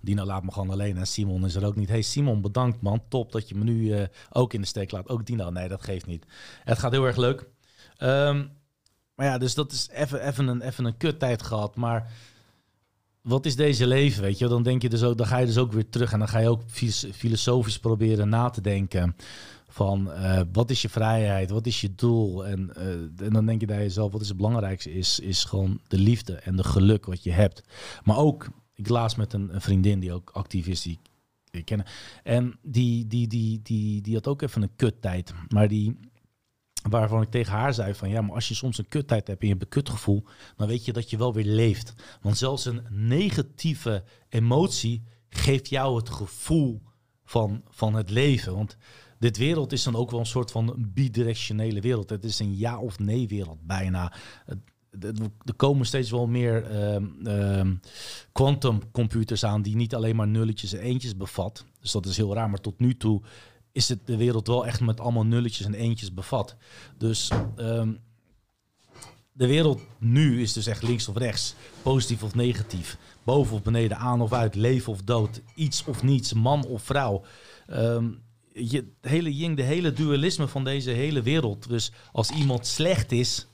Dino 0.05 0.25
laat 0.25 0.43
me 0.43 0.53
gewoon 0.53 0.71
alleen 0.71 0.97
en 0.97 1.07
Simon 1.07 1.45
is 1.45 1.55
er 1.55 1.65
ook 1.65 1.77
niet. 1.77 1.89
Hey 1.89 2.03
Simon, 2.03 2.41
bedankt 2.41 2.81
man. 2.81 3.03
Top 3.09 3.33
dat 3.33 3.49
je 3.49 3.55
me 3.55 3.65
nu 3.65 3.93
eh, 3.93 4.07
ook 4.31 4.53
in 4.53 4.61
de 4.61 4.67
steek 4.67 4.91
laat. 4.91 5.09
Ook 5.09 5.27
Dino, 5.27 5.51
nee 5.51 5.69
dat 5.69 5.83
geeft 5.83 6.07
niet. 6.07 6.27
Het 6.65 6.79
gaat 6.79 6.93
heel 6.93 7.05
erg 7.05 7.17
leuk. 7.17 7.49
Ehm, 7.97 8.47
maar 9.15 9.27
ja, 9.27 9.39
dus 9.39 9.55
dat 9.55 9.73
is 9.73 9.89
even, 9.93 10.49
een, 10.49 10.61
even 10.61 10.85
een 10.85 10.97
kuttijd 10.97 11.43
gehad. 11.43 11.77
Maar 11.77 12.13
wat 13.23 13.47
is 13.47 13.57
deze 13.57 13.87
leven, 13.87 14.23
weet 14.23 14.39
je? 14.39 14.49
Dan 14.49 14.63
denk 14.63 14.83
je 14.83 14.89
dus 14.89 15.03
ook, 15.03 15.19
dan 15.19 15.27
ga 15.27 15.39
je 15.39 15.47
dus 15.47 15.59
ook 15.59 15.73
weer 15.73 15.89
terug 15.89 16.13
en 16.13 16.19
dan 16.19 16.29
ga 16.29 16.39
je 16.39 16.49
ook 16.49 16.63
fis- 16.67 17.07
filosofisch 17.13 17.79
proberen 17.79 18.29
na 18.29 18.51
te 18.51 18.61
denken 18.61 19.17
van 19.69 20.13
eh, 20.13 20.41
wat 20.53 20.71
is 20.71 20.83
je 20.83 20.89
vrijheid, 20.89 21.51
wat 21.51 21.67
is 21.67 21.81
je 21.81 21.95
doel? 21.95 22.47
En, 22.47 22.77
eh, 22.77 23.27
en 23.27 23.33
dan 23.33 23.47
denk 23.47 23.61
je 23.61 23.67
bij 23.67 23.83
jezelf, 23.83 24.13
wat 24.13 24.21
is 24.21 24.29
het 24.29 24.37
belangrijkste? 24.37 24.93
Is, 24.93 25.21
is 25.21 25.45
gewoon 25.45 25.81
de 25.89 25.99
liefde 25.99 26.35
en 26.35 26.57
de 26.57 26.65
geluk 26.65 27.07
wat 27.07 27.23
je 27.23 27.33
hebt. 27.33 27.63
Maar 28.05 28.17
ook, 28.19 28.49
ik 28.75 28.89
laatst 28.89 29.17
met 29.17 29.33
een, 29.33 29.51
vriendin 29.61 30.01
die 30.01 30.13
ook 30.13 30.31
actief 30.31 30.67
is, 30.67 30.83
die 30.83 30.99
ik 31.51 31.65
ken. 31.65 31.85
En 32.23 32.59
die, 32.63 33.07
die, 33.07 33.27
die, 33.27 33.63
die, 33.63 34.01
die 34.01 34.15
had 34.15 34.27
ook 34.27 34.43
even 34.43 34.63
een 34.63 34.77
kuttijd. 34.77 35.35
Maar 35.49 35.69
die, 35.69 35.99
waarvan 36.89 37.23
ik 37.23 37.31
tegen 37.31 37.53
haar 37.53 37.75
zei 37.75 37.95
van 37.95 38.09
ja, 38.09 38.21
maar 38.21 38.35
als 38.35 38.49
je 38.49 38.55
soms 38.55 38.79
een 38.79 38.89
kuttijd 38.89 39.27
hebt 39.27 39.41
en 39.41 39.47
je 39.47 39.53
hebt 39.53 39.65
een 39.65 39.83
kutgevoel, 39.83 40.25
dan 40.57 40.69
weet 40.69 40.85
je 40.85 40.93
dat 40.93 41.11
je 41.11 41.17
wel 41.17 41.33
weer 41.33 41.45
leeft. 41.45 41.95
Want 42.21 42.39
zelfs 42.39 42.65
een 42.65 42.87
negatieve 42.91 44.05
emotie 44.29 45.05
geeft 45.29 45.69
jou 45.69 45.97
het 45.97 46.11
gevoel 46.11 46.83
van, 47.25 47.63
van 47.69 47.95
het 47.95 48.11
leven. 48.11 48.55
Want 48.55 48.77
dit 49.19 49.37
wereld 49.37 49.73
is 49.73 49.83
dan 49.83 49.97
ook 49.97 50.11
wel 50.11 50.21
een 50.21 50.27
soort 50.27 50.51
van 50.51 50.75
bidirectionele 50.79 51.81
wereld. 51.81 52.11
Het 52.11 52.25
is 52.25 52.39
een 52.39 52.57
ja 52.57 52.79
of 52.79 52.99
nee 52.99 53.29
wereld 53.29 53.67
bijna. 53.67 54.13
Er 55.45 55.55
komen 55.57 55.87
steeds 55.87 56.11
wel 56.11 56.27
meer 56.27 56.65
ehm, 56.65 57.07
ehm, 57.27 57.75
quantumcomputers 58.33 59.45
aan 59.45 59.63
die 59.63 59.77
niet 59.77 59.95
alleen 59.95 60.17
maar 60.17 60.29
nulletjes 60.29 60.73
en 60.73 60.81
eentjes 60.81 61.17
bevat. 61.17 61.65
Dus 61.81 61.93
dat 61.93 62.07
is 62.07 62.17
heel 62.17 62.35
raar. 62.35 62.51
Maar 62.51 62.61
tot 62.61 62.79
nu 62.79 62.97
toe 62.97 63.23
is 63.73 63.89
het 63.89 64.07
de 64.07 64.17
wereld 64.17 64.47
wel 64.47 64.67
echt 64.67 64.81
met 64.81 65.01
allemaal 65.01 65.25
nulletjes 65.25 65.67
en 65.67 65.75
eentjes 65.75 66.15
bevat. 66.15 66.57
Dus 66.99 67.31
ehm, 67.57 67.93
de 69.33 69.47
wereld 69.47 69.81
nu 69.99 70.43
is 70.43 70.53
dus 70.53 70.67
echt 70.67 70.83
links 70.83 71.09
of 71.09 71.17
rechts, 71.17 71.55
positief 71.83 72.23
of 72.23 72.35
negatief, 72.35 72.99
boven 73.23 73.55
of 73.55 73.63
beneden, 73.63 73.97
aan 73.97 74.21
of 74.21 74.33
uit, 74.33 74.55
leven 74.55 74.93
of 74.93 75.03
dood, 75.03 75.41
iets 75.55 75.85
of 75.85 76.03
niets, 76.03 76.33
man 76.33 76.67
of 76.67 76.83
vrouw. 76.83 77.25
Je, 78.53 78.93
hele 79.01 79.35
yin, 79.35 79.55
de 79.55 79.63
hele 79.63 79.93
dualisme 79.93 80.49
van 80.49 80.65
deze 80.65 80.91
hele 80.91 81.23
wereld. 81.23 81.69
Dus 81.69 81.93
als 82.13 82.31
iemand 82.31 82.67
slecht 82.67 83.13
is, 83.13 83.47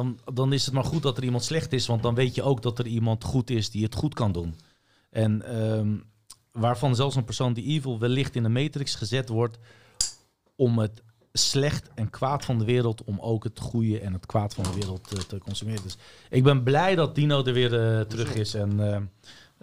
dan, 0.00 0.18
dan 0.34 0.52
is 0.52 0.64
het 0.64 0.74
maar 0.74 0.84
goed 0.84 1.02
dat 1.02 1.16
er 1.16 1.24
iemand 1.24 1.44
slecht 1.44 1.72
is, 1.72 1.86
want 1.86 2.02
dan 2.02 2.14
weet 2.14 2.34
je 2.34 2.42
ook 2.42 2.62
dat 2.62 2.78
er 2.78 2.86
iemand 2.86 3.24
goed 3.24 3.50
is 3.50 3.70
die 3.70 3.84
het 3.84 3.94
goed 3.94 4.14
kan 4.14 4.32
doen. 4.32 4.54
En 5.10 5.42
ehm, 5.42 5.96
waarvan 6.52 6.94
zelfs 6.94 7.16
een 7.16 7.24
persoon 7.24 7.52
die 7.52 7.64
evil 7.64 7.98
wellicht 7.98 8.36
in 8.36 8.42
de 8.42 8.48
matrix 8.48 8.94
gezet 8.94 9.28
wordt 9.28 9.58
om 10.56 10.78
het 10.78 11.02
slecht 11.32 11.90
en 11.94 12.10
kwaad 12.10 12.44
van 12.44 12.58
de 12.58 12.64
wereld 12.64 13.04
om 13.04 13.18
ook 13.20 13.44
het 13.44 13.60
goede 13.60 14.00
en 14.00 14.12
het 14.12 14.26
kwaad 14.26 14.54
van 14.54 14.64
de 14.64 14.74
wereld 14.74 15.08
te, 15.08 15.26
te 15.26 15.38
consumeren. 15.38 15.82
Dus 15.82 15.96
ik 16.30 16.42
ben 16.42 16.62
blij 16.62 16.94
dat 16.94 17.14
Dino 17.14 17.44
er 17.44 17.52
weer 17.52 17.98
uh, 17.98 18.00
terug 18.00 18.34
is 18.34 18.54
en 18.54 18.80
uh, 18.80 18.96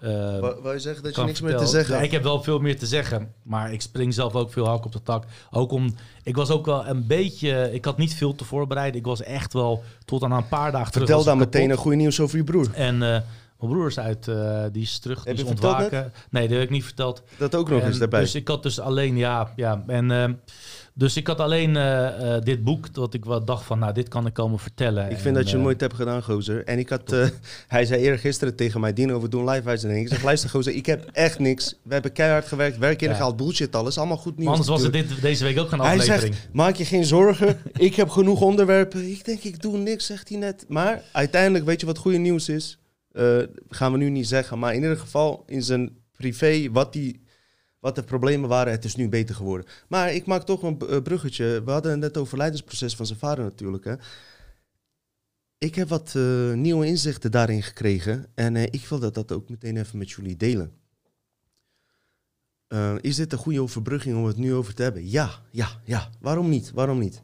uh, 0.04 0.40
Wou 0.40 0.74
je 0.74 0.80
zeggen 0.80 1.04
dat 1.04 1.16
je 1.16 1.24
niks 1.24 1.42
meer 1.42 1.58
te 1.58 1.66
zeggen 1.66 1.96
ja, 1.96 2.02
ik 2.02 2.12
heb 2.12 2.24
wel 2.24 2.44
veel 2.44 2.60
meer 2.60 2.80
te 2.80 2.86
zeggen, 2.86 3.34
maar 3.44 3.74
ik 3.74 3.82
spring 3.82 4.14
zelf 4.14 4.36
ook 4.36 4.52
veel 4.52 4.68
hak 4.68 4.86
op 4.86 4.92
de 4.92 5.04
tak. 5.04 5.24
Ook 5.52 5.72
om, 5.72 5.96
ik 6.24 6.36
was 6.36 6.50
ook 6.50 6.66
wel 6.66 6.88
een 6.88 7.08
beetje, 7.08 7.70
ik 7.74 7.86
had 7.86 7.98
niet 7.98 8.16
veel 8.16 8.36
te 8.36 8.46
voorbereiden. 8.46 9.00
Ik 9.00 9.06
was 9.06 9.24
echt 9.24 9.54
wel 9.54 9.84
tot 10.06 10.24
aan 10.24 10.32
een 10.32 10.48
paar 10.48 10.72
dagen 10.72 10.92
Vertel 10.92 11.24
dan 11.24 11.38
meteen 11.38 11.70
een 11.70 11.78
goede 11.78 11.98
nieuws 11.98 12.20
over 12.20 12.38
je 12.38 12.44
broer. 12.44 12.74
En 12.74 13.24
mijn 13.60 13.72
broer 13.72 13.88
is 13.88 14.00
uit, 14.00 14.28
uh, 14.28 14.64
die 14.72 14.82
is 14.82 15.00
terug, 15.00 15.24
heb 15.24 15.36
die 15.36 15.46
is 15.46 15.52
ontwaken. 15.52 16.12
Nee, 16.30 16.48
dat 16.48 16.58
heb 16.58 16.66
ik 16.66 16.70
niet 16.70 16.84
verteld. 16.84 17.24
Dat 17.38 17.56
ook 17.56 17.70
nog 17.70 17.84
eens 17.84 17.98
daarbij. 17.98 18.20
Dus 18.20 18.36
ik 18.36 18.48
had 18.48 18.64
dus 18.64 18.80
alleen, 18.80 19.18
ja, 19.18 19.52
ja. 19.56 19.84
En 19.88 20.10
uh, 20.10 20.26
dus 20.94 21.18
ik 21.18 21.28
had 21.28 21.40
alleen 21.40 21.76
uh, 21.76 22.38
dit 22.40 22.64
boek, 22.64 22.94
dat 22.94 23.14
ik 23.14 23.26
wat 23.26 23.48
dacht 23.48 23.64
van, 23.66 23.80
nou, 23.80 23.94
dit 23.94 24.08
kan 24.08 24.26
ik 24.26 24.34
komen 24.34 24.60
vertellen. 24.60 25.12
Ik 25.12 25.18
vind 25.18 25.36
dat 25.36 25.46
je 25.50 25.54
het 25.54 25.64
mooi 25.64 25.76
hebt 25.78 25.94
gedaan, 25.94 26.24
gozer. 26.24 26.66
En 26.66 26.80
ik 26.80 26.90
had, 26.90 27.16
hij 27.68 27.86
zei 27.86 28.02
eerder 28.02 28.20
gisteren 28.20 28.56
tegen 28.56 28.80
mij, 28.80 28.94
Dino, 28.94 29.22
we 29.22 29.30
doen 29.30 29.50
live 29.50 29.70
uitzending. 29.70 30.02
Ik 30.02 30.08
zeg, 30.08 30.24
luister, 30.24 30.50
gozer, 30.50 30.74
ik 30.74 30.86
heb 30.86 31.10
echt 31.12 31.40
niks. 31.40 31.76
We 31.84 31.94
hebben 31.94 32.12
keihard 32.12 32.48
gewerkt, 32.48 32.78
werk 32.78 33.02
in 33.02 33.10
ja. 33.10 33.16
gehaald, 33.16 33.38
bullshit 33.38 33.76
alles, 33.76 33.98
allemaal 33.98 34.18
goed 34.18 34.38
nieuws. 34.38 34.50
Anders 34.50 34.70
was 34.70 34.82
het 34.82 34.94
dit, 34.94 35.22
deze 35.22 35.44
week 35.44 35.60
ook 35.60 35.72
een 35.72 35.80
aflevering. 35.80 36.22
Hij 36.22 36.32
zegt, 36.32 36.54
maak 36.54 36.76
je 36.76 36.86
geen 36.86 37.06
zorgen, 37.06 37.58
ik 37.74 37.96
heb 37.96 38.10
genoeg 38.10 38.42
onderwerpen. 38.42 39.12
Ik 39.12 39.26
denk, 39.26 39.44
ik 39.44 39.62
doe 39.62 39.78
niks, 39.78 40.06
zegt 40.06 40.30
hij 40.30 40.38
net. 40.38 40.66
Maar 40.68 41.02
uiteindelijk, 41.12 41.66
weet 41.66 41.80
je 41.80 41.86
wat 41.86 41.98
goede 41.98 42.18
nieuws 42.18 42.50
is? 42.50 42.78
Uh, 43.18 43.44
gaan 43.70 43.92
we 43.92 43.98
nu 43.98 44.10
niet 44.10 44.28
zeggen. 44.28 44.60
Maar 44.60 44.74
in 44.74 44.82
ieder 44.82 44.98
geval 44.98 45.44
in 45.48 45.64
zijn 45.64 45.98
privé, 46.12 46.72
wat, 46.72 46.94
die, 46.94 47.24
wat 47.80 47.96
de 47.96 48.04
problemen 48.04 48.50
waren, 48.50 48.72
het 48.72 48.86
is 48.86 48.96
nu 48.96 49.10
beter 49.10 49.36
geworden. 49.36 49.66
Maar 49.88 50.14
ik 50.14 50.26
maak 50.26 50.44
toch 50.44 50.64
een 50.64 50.78
bruggetje. 51.04 51.62
We 51.66 51.72
hadden 51.72 52.00
net 52.00 52.18
over 52.18 52.38
leidersproces 52.38 52.96
van 52.96 53.06
zijn 53.06 53.20
vader 53.20 53.44
natuurlijk. 53.44 53.84
Hè. 53.84 53.96
Ik 55.58 55.76
heb 55.76 55.88
wat 55.90 56.14
uh, 56.18 56.54
nieuwe 56.54 56.86
inzichten 56.86 57.32
daarin 57.32 57.64
gekregen. 57.64 58.26
En 58.36 58.56
ik 58.56 58.86
wil 58.86 59.00
dat, 59.00 59.14
dat 59.14 59.32
ook 59.32 59.50
meteen 59.50 59.78
even 59.78 59.98
met 59.98 60.12
jullie 60.12 60.36
delen. 60.36 60.72
is 63.02 63.16
dit 63.16 63.32
een 63.32 63.38
goede 63.38 63.62
overbrugging 63.62 64.18
om 64.18 64.26
het 64.26 64.38
nu 64.38 64.54
over 64.54 64.74
te 64.74 64.84
hebben? 64.84 65.10
Ja, 65.10 65.30
ja, 65.52 65.82
ja. 65.84 66.10
Waarom 66.20 66.50
niet? 66.50 66.72
Waarom 66.72 67.00
niet? 67.00 67.22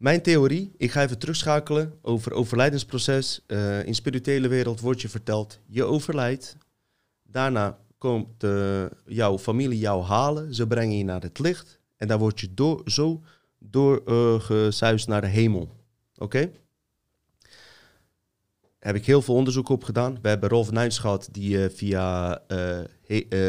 Mijn 0.00 0.22
theorie, 0.22 0.72
ik 0.76 0.90
ga 0.90 1.02
even 1.02 1.18
terugschakelen 1.18 1.98
over 2.02 2.32
overlijdensproces. 2.32 3.44
Uh, 3.46 3.86
in 3.86 3.94
spirituele 3.94 4.48
wereld 4.48 4.80
wordt 4.80 5.00
je 5.00 5.08
verteld, 5.08 5.60
je 5.66 5.84
overlijdt. 5.84 6.56
Daarna 7.22 7.78
komt 7.98 8.44
uh, 8.44 8.84
jouw 9.06 9.38
familie 9.38 9.78
jou 9.78 10.04
halen. 10.04 10.54
Ze 10.54 10.66
brengen 10.66 10.96
je 10.96 11.04
naar 11.04 11.22
het 11.22 11.38
licht. 11.38 11.78
En 11.96 12.08
dan 12.08 12.18
word 12.18 12.40
je 12.40 12.54
door, 12.54 12.82
zo 12.84 13.22
doorgezuist 13.58 15.04
uh, 15.04 15.10
naar 15.10 15.20
de 15.20 15.26
hemel. 15.26 15.68
Oké? 16.16 16.50
Heb 18.78 18.94
ik 18.94 19.06
heel 19.06 19.22
veel 19.22 19.34
onderzoek 19.34 19.68
op 19.68 19.84
gedaan. 19.84 20.18
We 20.22 20.28
hebben 20.28 20.48
Rolf 20.48 20.70
Nuins 20.70 20.98
gehad 20.98 21.28
die 21.32 21.68
via 21.68 22.42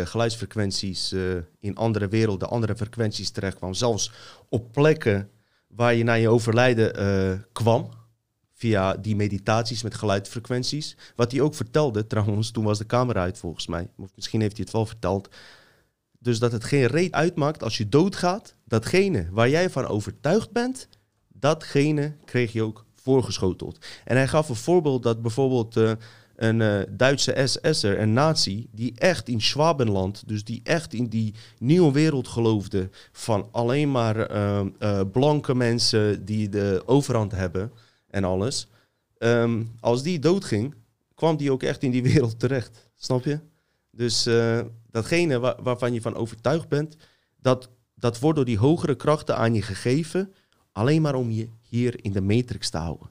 geluidsfrequenties 0.03 1.15
in 1.59 1.75
andere 1.75 2.07
werelden, 2.07 2.49
andere 2.49 2.75
frequenties 2.75 3.29
terecht 3.29 3.57
kwam. 3.57 3.73
Zelfs 3.73 4.11
op 4.49 4.71
plekken 4.71 5.29
waar 5.75 5.93
je 5.93 6.03
naar 6.03 6.19
je 6.19 6.29
overlijden 6.29 6.99
uh, 6.99 7.39
kwam. 7.51 7.89
Via 8.53 8.93
die 8.93 9.15
meditaties 9.15 9.83
met 9.83 9.95
geluidfrequenties. 9.95 10.97
Wat 11.15 11.31
hij 11.31 11.41
ook 11.41 11.55
vertelde, 11.55 12.07
trouwens, 12.07 12.51
toen 12.51 12.63
was 12.63 12.77
de 12.77 12.85
camera 12.85 13.21
uit 13.21 13.37
volgens 13.37 13.67
mij. 13.67 13.89
Of 13.97 14.09
misschien 14.15 14.41
heeft 14.41 14.55
hij 14.55 14.63
het 14.63 14.73
wel 14.73 14.85
verteld. 14.85 15.29
Dus 16.19 16.39
dat 16.39 16.51
het 16.51 16.63
geen 16.63 16.85
reet 16.85 17.11
uitmaakt 17.11 17.63
als 17.63 17.77
je 17.77 17.89
doodgaat. 17.89 18.55
Datgene 18.65 19.27
waar 19.31 19.49
jij 19.49 19.69
van 19.69 19.85
overtuigd 19.85 20.51
bent, 20.51 20.87
datgene 21.27 22.15
kreeg 22.25 22.51
je 22.53 22.63
ook 22.63 22.85
voorgeschoteld. 22.95 23.85
En 24.05 24.15
hij 24.15 24.27
gaf 24.27 24.49
een 24.49 24.55
voorbeeld 24.55 25.03
dat 25.03 25.21
bijvoorbeeld 25.21 25.77
uh, 25.77 25.91
een 26.41 26.59
uh, 26.59 26.79
Duitse 26.89 27.47
SS'er, 27.47 27.99
een 27.99 28.13
nazi, 28.13 28.67
die 28.71 28.93
echt 28.95 29.29
in 29.29 29.41
Schwabenland, 29.41 30.23
dus 30.27 30.43
die 30.43 30.61
echt 30.63 30.93
in 30.93 31.07
die 31.07 31.33
nieuwe 31.57 31.91
wereld 31.91 32.27
geloofde 32.27 32.89
van 33.11 33.47
alleen 33.51 33.91
maar 33.91 34.31
uh, 34.31 34.61
uh, 34.79 35.01
blanke 35.11 35.55
mensen 35.55 36.25
die 36.25 36.49
de 36.49 36.83
overhand 36.85 37.31
hebben 37.31 37.71
en 38.07 38.23
alles. 38.23 38.67
Um, 39.17 39.71
als 39.79 40.03
die 40.03 40.19
doodging, 40.19 40.75
kwam 41.15 41.37
die 41.37 41.51
ook 41.51 41.63
echt 41.63 41.83
in 41.83 41.91
die 41.91 42.03
wereld 42.13 42.39
terecht. 42.39 42.89
Snap 42.95 43.23
je? 43.23 43.39
Dus 43.91 44.27
uh, 44.27 44.59
datgene 44.91 45.39
waar, 45.39 45.55
waarvan 45.63 45.93
je 45.93 46.01
van 46.01 46.15
overtuigd 46.15 46.67
bent, 46.67 46.95
dat, 47.41 47.69
dat 47.95 48.19
wordt 48.19 48.35
door 48.35 48.45
die 48.45 48.57
hogere 48.57 48.95
krachten 48.95 49.37
aan 49.37 49.53
je 49.53 49.61
gegeven, 49.61 50.33
alleen 50.71 51.01
maar 51.01 51.15
om 51.15 51.31
je 51.31 51.49
hier 51.61 52.03
in 52.03 52.11
de 52.11 52.21
matrix 52.21 52.69
te 52.69 52.77
houden 52.77 53.09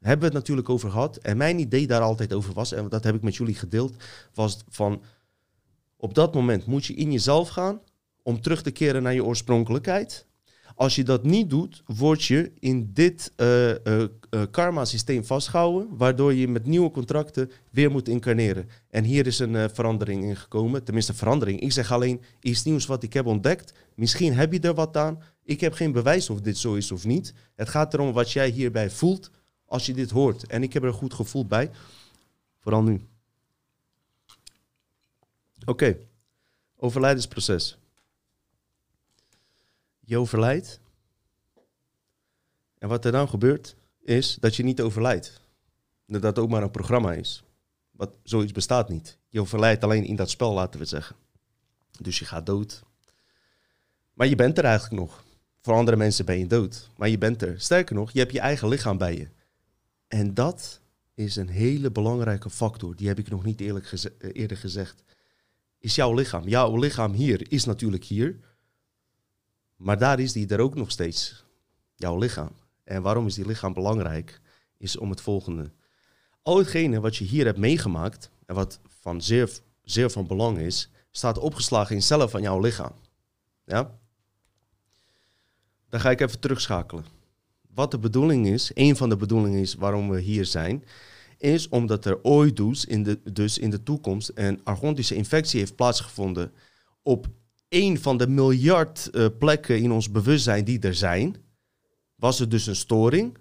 hebben 0.00 0.18
we 0.18 0.24
het 0.24 0.34
natuurlijk 0.34 0.68
over 0.68 0.90
gehad. 0.90 1.16
En 1.16 1.36
mijn 1.36 1.58
idee 1.58 1.86
daar 1.86 2.00
altijd 2.00 2.32
over 2.32 2.54
was, 2.54 2.72
en 2.72 2.88
dat 2.88 3.04
heb 3.04 3.14
ik 3.14 3.22
met 3.22 3.36
jullie 3.36 3.54
gedeeld, 3.54 3.94
was 4.34 4.64
van 4.68 5.02
op 5.96 6.14
dat 6.14 6.34
moment 6.34 6.66
moet 6.66 6.86
je 6.86 6.94
in 6.94 7.12
jezelf 7.12 7.48
gaan 7.48 7.80
om 8.22 8.40
terug 8.40 8.62
te 8.62 8.70
keren 8.70 9.02
naar 9.02 9.14
je 9.14 9.24
oorspronkelijkheid. 9.24 10.26
Als 10.74 10.94
je 10.94 11.04
dat 11.04 11.24
niet 11.24 11.50
doet, 11.50 11.82
word 11.86 12.24
je 12.24 12.52
in 12.58 12.90
dit 12.92 13.32
uh, 13.36 13.68
uh, 13.68 13.74
uh, 13.84 14.06
karma-systeem 14.50 15.24
vastgehouden, 15.24 15.96
waardoor 15.96 16.34
je 16.34 16.48
met 16.48 16.66
nieuwe 16.66 16.90
contracten 16.90 17.50
weer 17.70 17.90
moet 17.90 18.08
incarneren. 18.08 18.68
En 18.90 19.04
hier 19.04 19.26
is 19.26 19.38
een 19.38 19.70
verandering 19.70 20.24
in 20.24 20.36
gekomen, 20.36 20.84
tenminste 20.84 21.14
verandering. 21.14 21.60
Ik 21.60 21.72
zeg 21.72 21.92
alleen 21.92 22.22
iets 22.40 22.64
nieuws 22.64 22.86
wat 22.86 23.02
ik 23.02 23.12
heb 23.12 23.26
ontdekt. 23.26 23.72
Misschien 23.94 24.34
heb 24.34 24.52
je 24.52 24.60
er 24.60 24.74
wat 24.74 24.96
aan. 24.96 25.22
Ik 25.44 25.60
heb 25.60 25.72
geen 25.72 25.92
bewijs 25.92 26.30
of 26.30 26.40
dit 26.40 26.56
zo 26.58 26.74
is 26.74 26.92
of 26.92 27.04
niet. 27.04 27.34
Het 27.54 27.68
gaat 27.68 27.94
erom 27.94 28.12
wat 28.12 28.32
jij 28.32 28.48
hierbij 28.48 28.90
voelt 28.90 29.30
als 29.66 29.86
je 29.86 29.94
dit 29.94 30.10
hoort. 30.10 30.46
En 30.46 30.62
ik 30.62 30.72
heb 30.72 30.82
er 30.82 30.88
een 30.88 30.94
goed 30.94 31.14
gevoel 31.14 31.46
bij. 31.46 31.70
Vooral 32.58 32.82
nu. 32.82 33.06
Oké, 35.64 35.98
overlijdensproces. 36.76 37.78
Je 40.00 40.18
overlijdt. 40.18 40.80
En 42.78 42.88
wat 42.88 43.04
er 43.04 43.12
dan 43.12 43.28
gebeurt, 43.28 43.76
is 44.02 44.36
dat 44.40 44.56
je 44.56 44.62
niet 44.62 44.80
overlijdt. 44.80 45.40
Dat 46.06 46.22
dat 46.22 46.38
ook 46.38 46.48
maar 46.48 46.62
een 46.62 46.70
programma 46.70 47.12
is. 47.12 47.44
Wat 47.90 48.10
zoiets 48.22 48.52
bestaat 48.52 48.88
niet. 48.88 49.18
Je 49.28 49.40
overlijdt 49.40 49.84
alleen 49.84 50.04
in 50.04 50.16
dat 50.16 50.30
spel, 50.30 50.52
laten 50.52 50.80
we 50.80 50.86
zeggen. 50.86 51.16
Dus 52.00 52.18
je 52.18 52.24
gaat 52.24 52.46
dood. 52.46 52.82
Maar 54.12 54.26
je 54.26 54.36
bent 54.36 54.58
er 54.58 54.64
eigenlijk 54.64 55.00
nog. 55.00 55.24
Voor 55.60 55.74
andere 55.74 55.96
mensen 55.96 56.24
ben 56.24 56.38
je 56.38 56.46
dood. 56.46 56.88
Maar 56.96 57.08
je 57.08 57.18
bent 57.18 57.42
er. 57.42 57.60
Sterker 57.60 57.94
nog, 57.94 58.10
je 58.10 58.18
hebt 58.18 58.32
je 58.32 58.40
eigen 58.40 58.68
lichaam 58.68 58.98
bij 58.98 59.16
je. 59.16 59.28
En 60.08 60.34
dat 60.34 60.80
is 61.14 61.36
een 61.36 61.48
hele 61.48 61.90
belangrijke 61.90 62.50
factor. 62.50 62.96
Die 62.96 63.08
heb 63.08 63.18
ik 63.18 63.28
nog 63.28 63.44
niet 63.44 63.60
eerlijk 63.60 63.92
eh, 63.92 64.30
eerder 64.32 64.56
gezegd. 64.56 65.02
Is 65.78 65.94
jouw 65.94 66.14
lichaam. 66.14 66.48
Jouw 66.48 66.76
lichaam 66.76 67.12
hier 67.12 67.52
is 67.52 67.64
natuurlijk 67.64 68.04
hier. 68.04 68.40
Maar 69.76 69.98
daar 69.98 70.20
is 70.20 70.32
die 70.32 70.48
er 70.48 70.60
ook 70.60 70.74
nog 70.74 70.90
steeds. 70.90 71.44
Jouw 71.94 72.18
lichaam. 72.18 72.52
En 72.84 73.02
waarom 73.02 73.26
is 73.26 73.34
die 73.34 73.46
lichaam 73.46 73.72
belangrijk? 73.72 74.40
Is 74.76 74.96
om 74.96 75.10
het 75.10 75.20
volgende. 75.20 75.70
Al 76.42 76.58
hetgene 76.58 77.00
wat 77.00 77.16
je 77.16 77.24
hier 77.24 77.44
hebt 77.44 77.58
meegemaakt. 77.58 78.30
En 78.46 78.54
wat 78.54 78.80
van 79.00 79.22
zeer, 79.22 79.58
zeer 79.82 80.10
van 80.10 80.26
belang 80.26 80.58
is. 80.58 80.90
Staat 81.10 81.38
opgeslagen 81.38 81.94
in 81.94 82.02
cellen 82.02 82.30
van 82.30 82.42
jouw 82.42 82.60
lichaam. 82.60 82.94
Ja? 83.64 83.98
Dan 85.88 86.00
ga 86.00 86.10
ik 86.10 86.20
even 86.20 86.40
terugschakelen 86.40 87.15
wat 87.76 87.90
de 87.90 87.98
bedoeling 87.98 88.46
is, 88.46 88.70
een 88.74 88.96
van 88.96 89.08
de 89.08 89.16
bedoelingen 89.16 89.60
is 89.60 89.74
waarom 89.74 90.10
we 90.10 90.20
hier 90.20 90.44
zijn, 90.44 90.84
is 91.38 91.68
omdat 91.68 92.04
er 92.04 92.22
ooit 92.22 92.56
dus 92.56 92.84
in 92.84 93.02
de, 93.02 93.32
dus 93.32 93.58
in 93.58 93.70
de 93.70 93.82
toekomst 93.82 94.30
een 94.34 94.60
argontische 94.64 95.14
infectie 95.14 95.58
heeft 95.58 95.76
plaatsgevonden 95.76 96.52
op 97.02 97.26
een 97.68 97.98
van 97.98 98.16
de 98.16 98.28
miljard 98.28 99.08
uh, 99.12 99.26
plekken 99.38 99.80
in 99.80 99.92
ons 99.92 100.10
bewustzijn 100.10 100.64
die 100.64 100.80
er 100.80 100.94
zijn. 100.94 101.36
Was 102.14 102.40
er 102.40 102.48
dus 102.48 102.66
een 102.66 102.76
storing. 102.76 103.38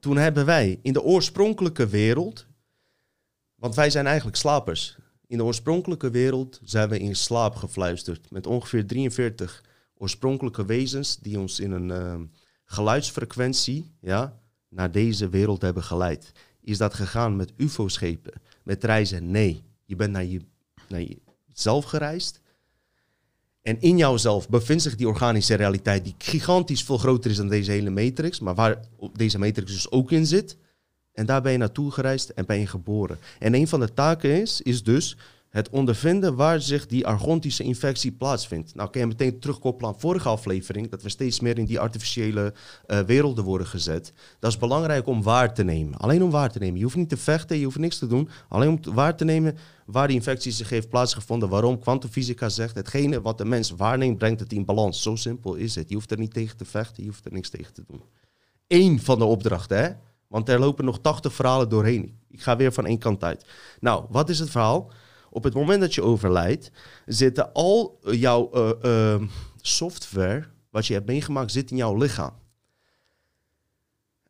Toen 0.00 0.16
hebben 0.16 0.46
wij 0.46 0.78
in 0.82 0.92
de 0.92 1.02
oorspronkelijke 1.02 1.86
wereld, 1.86 2.46
want 3.54 3.74
wij 3.74 3.90
zijn 3.90 4.06
eigenlijk 4.06 4.36
slapers. 4.36 4.96
In 5.26 5.36
de 5.36 5.44
oorspronkelijke 5.44 6.10
wereld 6.10 6.60
zijn 6.64 6.88
we 6.88 6.98
in 6.98 7.16
slaap 7.16 7.54
gefluisterd 7.54 8.30
met 8.30 8.46
ongeveer 8.46 8.86
43 8.86 9.64
oorspronkelijke 9.94 10.64
wezens 10.64 11.18
die 11.18 11.38
ons 11.38 11.60
in 11.60 11.70
een... 11.70 11.88
Uh, 11.88 12.14
geluidsfrequentie 12.64 13.90
ja, 14.00 14.40
naar 14.68 14.90
deze 14.90 15.28
wereld 15.28 15.62
hebben 15.62 15.82
geleid. 15.82 16.32
Is 16.60 16.78
dat 16.78 16.94
gegaan 16.94 17.36
met 17.36 17.52
UFO-schepen, 17.56 18.32
met 18.62 18.84
reizen? 18.84 19.30
Nee. 19.30 19.62
Je 19.84 19.96
bent 19.96 20.12
naar, 20.12 20.24
je, 20.24 20.40
naar 20.88 21.02
jezelf 21.48 21.84
gereisd. 21.84 22.40
En 23.62 23.80
in 23.80 23.96
jouzelf 23.96 24.48
bevindt 24.48 24.82
zich 24.82 24.96
die 24.96 25.08
organische 25.08 25.54
realiteit, 25.54 26.04
die 26.04 26.14
gigantisch 26.18 26.82
veel 26.82 26.98
groter 26.98 27.30
is 27.30 27.36
dan 27.36 27.48
deze 27.48 27.70
hele 27.70 27.90
matrix, 27.90 28.40
maar 28.40 28.54
waar 28.54 28.80
deze 29.12 29.38
matrix 29.38 29.72
dus 29.72 29.90
ook 29.90 30.10
in 30.10 30.26
zit. 30.26 30.56
En 31.12 31.26
daar 31.26 31.42
ben 31.42 31.52
je 31.52 31.58
naartoe 31.58 31.90
gereisd 31.90 32.28
en 32.28 32.46
ben 32.46 32.58
je 32.58 32.66
geboren. 32.66 33.18
En 33.38 33.54
een 33.54 33.68
van 33.68 33.80
de 33.80 33.94
taken 33.94 34.40
is, 34.40 34.60
is 34.60 34.82
dus 34.82 35.16
het 35.52 35.70
ondervinden 35.70 36.34
waar 36.34 36.60
zich 36.60 36.86
die 36.86 37.06
argontische 37.06 37.62
infectie 37.62 38.12
plaatsvindt. 38.12 38.74
Nou 38.74 38.90
kun 38.90 39.00
je 39.00 39.06
meteen 39.06 39.38
terugkoppelen 39.38 39.92
aan 39.92 40.00
vorige 40.00 40.28
aflevering, 40.28 40.90
dat 40.90 41.02
we 41.02 41.08
steeds 41.08 41.40
meer 41.40 41.58
in 41.58 41.64
die 41.64 41.80
artificiële 41.80 42.54
uh, 42.86 43.00
werelden 43.00 43.44
worden 43.44 43.66
gezet. 43.66 44.12
Dat 44.38 44.50
is 44.50 44.58
belangrijk 44.58 45.06
om 45.06 45.22
waar 45.22 45.54
te 45.54 45.64
nemen. 45.64 45.96
Alleen 45.96 46.22
om 46.22 46.30
waar 46.30 46.50
te 46.50 46.58
nemen. 46.58 46.76
Je 46.76 46.84
hoeft 46.84 46.96
niet 46.96 47.08
te 47.08 47.16
vechten, 47.16 47.58
je 47.58 47.64
hoeft 47.64 47.78
niks 47.78 47.98
te 47.98 48.06
doen. 48.06 48.28
Alleen 48.48 48.68
om 48.68 48.94
waar 48.94 49.16
te 49.16 49.24
nemen 49.24 49.56
waar 49.86 50.06
die 50.06 50.16
infectie 50.16 50.52
zich 50.52 50.68
heeft 50.68 50.88
plaatsgevonden. 50.88 51.48
Waarom 51.48 51.78
kwantumfysica 51.78 52.48
zegt, 52.48 52.74
hetgene 52.74 53.20
wat 53.20 53.38
de 53.38 53.44
mens 53.44 53.70
waarneemt, 53.70 54.18
brengt 54.18 54.40
het 54.40 54.52
in 54.52 54.64
balans. 54.64 55.02
Zo 55.02 55.16
simpel 55.16 55.54
is 55.54 55.74
het. 55.74 55.88
Je 55.88 55.94
hoeft 55.94 56.10
er 56.10 56.18
niet 56.18 56.34
tegen 56.34 56.56
te 56.56 56.64
vechten, 56.64 57.02
je 57.02 57.08
hoeft 57.08 57.24
er 57.24 57.32
niks 57.32 57.50
tegen 57.50 57.74
te 57.74 57.84
doen. 57.86 58.02
Eén 58.66 59.00
van 59.00 59.18
de 59.18 59.24
opdrachten, 59.24 59.82
hè? 59.82 59.90
Want 60.28 60.48
er 60.48 60.58
lopen 60.58 60.84
nog 60.84 60.98
80 61.00 61.34
verhalen 61.34 61.68
doorheen. 61.68 62.18
Ik 62.30 62.42
ga 62.42 62.56
weer 62.56 62.72
van 62.72 62.86
één 62.86 62.98
kant 62.98 63.24
uit. 63.24 63.44
Nou, 63.80 64.04
wat 64.10 64.28
is 64.28 64.38
het 64.38 64.50
verhaal? 64.50 64.90
Op 65.34 65.44
het 65.44 65.54
moment 65.54 65.80
dat 65.80 65.94
je 65.94 66.02
overlijdt, 66.02 66.70
zitten 67.06 67.52
al 67.52 67.98
jouw 68.10 68.50
uh, 68.54 68.70
uh, 68.82 69.22
software, 69.60 70.44
wat 70.70 70.86
je 70.86 70.94
hebt 70.94 71.06
meegemaakt, 71.06 71.52
zit 71.52 71.70
in 71.70 71.76
jouw 71.76 71.96
lichaam. 71.96 72.32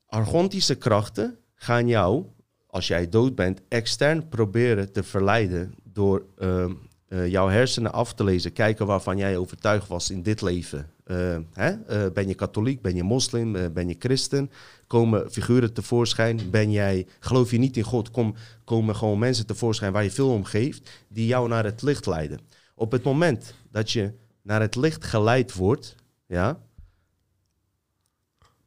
Argontische 0.07 0.75
krachten 0.75 1.39
gaan 1.55 1.89
jou, 1.89 2.25
als 2.67 2.87
jij 2.87 3.09
dood 3.09 3.35
bent, 3.35 3.61
extern 3.69 4.29
proberen 4.29 4.93
te 4.93 5.03
verleiden 5.03 5.75
door 5.85 6.27
uh, 7.13 7.29
jouw 7.29 7.49
hersenen 7.49 7.93
af 7.93 8.15
te 8.15 8.25
lezen, 8.25 8.53
kijken 8.53 8.87
waarvan 8.87 9.17
jij 9.17 9.37
overtuigd 9.37 9.89
was 9.89 10.11
in 10.11 10.23
dit 10.23 10.41
leven. 10.41 10.91
Hè? 11.53 11.77
ben 12.11 12.29
je 12.29 12.35
katholiek, 12.35 12.83
ben 12.83 12.97
je 12.97 13.03
moslim, 13.03 13.73
ben 13.73 13.89
je 13.89 13.97
christen? 13.99 14.51
komen 14.93 15.31
figuren 15.31 15.73
tevoorschijn. 15.73 16.51
Ben 16.51 16.71
jij, 16.71 17.07
geloof 17.21 17.51
je 17.51 17.59
niet 17.59 17.77
in 17.77 17.83
God, 17.83 18.11
kom, 18.11 18.35
komen 18.65 18.97
gewoon 18.97 19.19
mensen 19.19 19.47
tevoorschijn 19.47 19.93
waar 19.93 20.05
je 20.05 20.11
veel 20.11 20.31
om 20.31 20.45
geeft, 20.45 20.91
die 21.09 21.27
jou 21.27 21.49
naar 21.49 21.65
het 21.65 21.83
licht 21.83 22.07
leiden. 22.07 22.41
Op 22.75 22.93
het 22.93 23.03
moment 23.03 23.55
dat 23.71 23.91
je 23.91 24.13
naar 24.43 24.61
het 24.61 24.77
licht 24.77 25.05
geleid 25.05 25.55
wordt, 25.55 25.95
ja, 26.27 26.59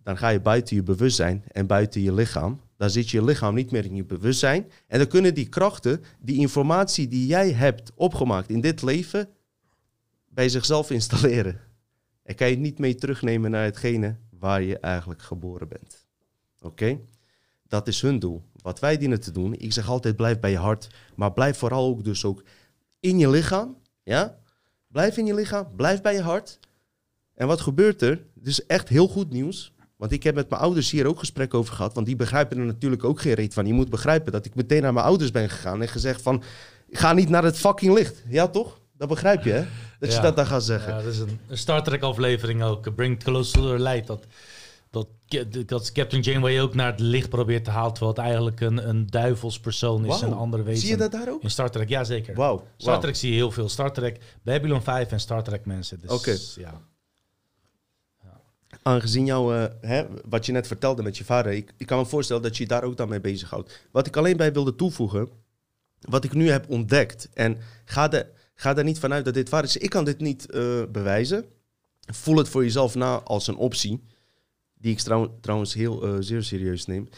dan 0.04 0.18
ga 0.18 0.30
je 0.30 0.40
buiten 0.40 0.76
je 0.76 0.84
bewustzijn 0.84 1.44
en 1.52 1.68
buiten 1.68 2.02
je 2.02 2.14
lichaam. 2.14 2.60
Dan 2.78 2.90
zit 2.90 3.10
je 3.10 3.24
lichaam 3.24 3.56
niet 3.56 3.72
meer 3.72 3.86
in 3.86 3.96
je 3.96 4.04
bewustzijn. 4.04 4.72
En 4.88 4.98
dan 4.98 5.08
kunnen 5.08 5.34
die 5.34 5.50
krachten, 5.50 6.04
die 6.20 6.40
informatie 6.40 7.08
die 7.08 7.26
jij 7.26 7.52
hebt 7.52 7.92
opgemaakt 7.96 8.50
in 8.50 8.62
dit 8.62 8.82
leven, 8.82 9.30
bij 10.30 10.50
zichzelf 10.50 10.92
installeren. 10.92 11.60
En 12.24 12.36
kan 12.36 12.48
je 12.48 12.54
het 12.54 12.62
niet 12.64 12.80
mee 12.80 12.96
terugnemen 12.96 13.52
naar 13.52 13.64
hetgene 13.64 14.16
waar 14.30 14.62
je 14.62 14.80
eigenlijk 14.80 15.22
geboren 15.22 15.68
bent. 15.68 16.08
Oké? 16.60 17.00
Dat 17.68 17.88
is 17.88 18.02
hun 18.02 18.20
doel. 18.20 18.44
Wat 18.62 18.80
wij 18.80 18.98
dienen 18.98 19.20
te 19.20 19.32
doen, 19.32 19.54
ik 19.54 19.74
zeg 19.74 19.90
altijd 19.90 20.16
blijf 20.16 20.40
bij 20.40 20.52
je 20.52 20.58
hart, 20.58 20.88
maar 21.16 21.34
blijf 21.34 21.58
vooral 21.58 21.88
ook 21.88 22.04
dus 22.04 22.26
ook 22.26 22.44
in 23.00 23.20
je 23.20 23.30
lichaam. 23.30 23.78
Ja? 24.04 24.40
Blijf 24.88 25.18
in 25.18 25.26
je 25.26 25.34
lichaam, 25.34 25.76
blijf 25.76 26.02
bij 26.02 26.14
je 26.14 26.22
hart. 26.22 26.60
En 27.34 27.48
wat 27.48 27.62
gebeurt 27.62 28.02
er? 28.02 28.26
Dit 28.34 28.48
is 28.48 28.66
echt 28.66 28.90
heel 28.90 29.08
goed 29.08 29.30
nieuws. 29.30 29.74
Want 29.98 30.12
ik 30.12 30.24
heb 30.24 30.36
met 30.36 30.50
mijn 30.50 30.62
ouders 30.62 30.92
hier 30.92 31.08
ook 31.08 31.20
gesprek 31.20 31.54
over 31.54 31.74
gehad. 31.74 31.94
Want 31.94 32.06
die 32.06 32.16
begrijpen 32.16 32.58
er 32.58 32.66
natuurlijk 32.66 33.04
ook 33.04 33.22
geen 33.22 33.34
reet 33.34 33.54
van. 33.54 33.66
Je 33.66 33.74
moet 33.74 33.90
begrijpen 33.90 34.32
dat 34.32 34.46
ik 34.46 34.56
meteen 34.56 34.82
naar 34.82 34.94
mijn 34.94 35.06
ouders 35.06 35.32
ben 35.32 35.50
gegaan 35.50 35.82
en 35.82 35.88
gezegd 35.88 36.22
van... 36.22 36.44
Ga 36.92 37.14
niet 37.14 37.30
naar 37.30 37.44
het 37.44 37.58
fucking 37.58 37.94
licht. 37.94 38.24
Ja, 38.28 38.48
toch? 38.48 38.80
Dat 38.98 39.08
begrijp 39.08 39.44
je, 39.44 39.52
hè? 39.52 39.66
Dat 40.00 40.14
je 40.14 40.22
dat 40.22 40.36
dan 40.36 40.46
gaat 40.46 40.64
zeggen. 40.64 40.94
Ja, 40.94 41.02
dat 41.02 41.14
is 41.14 41.20
een, 41.20 41.40
een 41.48 41.58
Star 41.58 41.84
Trek 41.84 42.02
aflevering 42.02 42.64
ook. 42.64 42.96
Bring 42.96 43.24
Closer 43.24 43.60
to 43.62 43.76
the 43.76 43.84
Light. 43.84 44.08
Dat 44.08 44.26
dat, 44.96 45.08
dat 45.66 45.92
Captain 45.92 46.22
Janeway 46.22 46.62
ook 46.62 46.74
naar 46.74 46.92
het 46.92 47.00
licht 47.00 47.30
probeert 47.30 47.64
te 47.64 47.70
halen, 47.70 47.94
terwijl 47.94 48.16
het 48.16 48.24
eigenlijk 48.24 48.62
een, 48.62 48.90
een 48.90 49.08
duivelspersoon 49.08 50.06
is, 50.06 50.22
wow. 50.22 50.30
een 50.30 50.38
andere 50.38 50.64
wezen. 50.64 50.82
Zie 50.82 50.90
je 50.90 50.98
dat 50.98 51.12
daar 51.12 51.30
ook? 51.30 51.44
In 51.44 51.50
Star 51.50 51.72
Trek, 51.72 51.90
ja 51.90 52.04
zeker. 52.04 52.36
Wow. 52.36 52.62
Star 52.78 53.00
Trek 53.00 53.16
zie 53.16 53.30
je 53.30 53.36
heel 53.36 53.52
veel. 53.52 53.70
Star 53.70 53.94
Trek, 53.94 54.20
Babylon 54.44 54.82
5 54.82 55.12
en 55.12 55.20
Star 55.20 55.44
Trek 55.44 55.66
mensen. 55.66 56.00
Dus, 56.00 56.12
Oké. 56.12 56.38
Ja. 56.56 56.82
Aangezien 58.88 59.26
jou, 59.26 59.56
uh, 59.56 59.66
hè, 59.82 60.06
wat 60.26 60.46
je 60.46 60.52
net 60.52 60.68
vertelde 60.68 61.04
met 61.04 61.18
je 61.18 61.26
vader, 61.26 61.52
ik, 61.52 61.74
ik 61.78 61.86
kan 61.86 61.98
me 61.98 62.06
voorstellen 62.06 62.42
dat 62.42 62.58
je 62.58 62.64
je 62.64 62.70
daar 62.70 62.84
ook 62.84 62.98
dan 62.98 63.10
mee 63.10 63.22
bezighoudt. 63.22 63.88
Wat 63.92 64.08
ik 64.08 64.18
alleen 64.18 64.38
bij 64.38 64.54
wilde 64.54 64.76
toevoegen, 64.76 65.30
wat 66.00 66.24
ik 66.24 66.34
nu 66.34 66.50
heb 66.50 66.70
ontdekt, 66.70 67.30
en 67.34 67.58
ga, 67.86 68.08
de, 68.08 68.28
ga 68.56 68.78
er 68.78 68.84
niet 68.84 69.00
vanuit 69.00 69.26
dat 69.26 69.34
dit 69.34 69.50
waar 69.50 69.64
is. 69.64 69.78
Ik 69.78 69.90
kan 69.90 70.06
dit 70.06 70.20
niet 70.20 70.48
uh, 70.50 70.84
bewijzen. 70.92 71.46
Voel 72.00 72.38
het 72.38 72.50
voor 72.50 72.64
jezelf 72.64 72.96
na 72.96 73.22
als 73.22 73.48
een 73.48 73.56
optie 73.56 74.04
die 74.74 74.92
ik 74.92 75.00
trouw, 75.00 75.38
trouwens 75.42 75.74
heel 75.74 76.08
uh, 76.08 76.16
zeer 76.20 76.44
serieus 76.44 76.86
neem, 76.86 77.10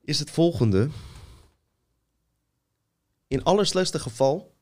is 0.00 0.18
het 0.18 0.30
volgende. 0.30 0.88
In 3.26 3.44
allerslechtste 3.44 3.98
geval, 3.98 4.54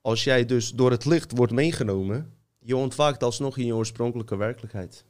als 0.00 0.24
jij 0.24 0.44
dus 0.44 0.70
door 0.70 0.90
het 0.90 1.04
licht 1.04 1.32
wordt 1.36 1.52
meegenomen, 1.52 2.34
je 2.58 2.76
ontwaakt 2.76 3.22
alsnog 3.22 3.58
in 3.58 3.66
je 3.66 3.74
oorspronkelijke 3.74 4.36
werkelijkheid. 4.36 5.04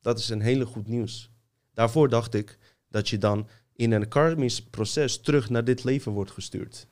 Dat 0.00 0.18
is 0.18 0.28
een 0.28 0.40
hele 0.40 0.66
goed 0.66 0.88
nieuws. 0.88 1.30
Daarvoor 1.74 2.08
dacht 2.08 2.34
ik 2.34 2.58
dat 2.88 3.08
je 3.08 3.18
dan 3.18 3.48
in 3.72 3.92
een 3.92 4.08
karmisch 4.08 4.62
proces 4.62 5.20
terug 5.20 5.50
naar 5.50 5.64
dit 5.64 5.84
leven 5.84 6.12
wordt 6.12 6.30
gestuurd. 6.30 6.86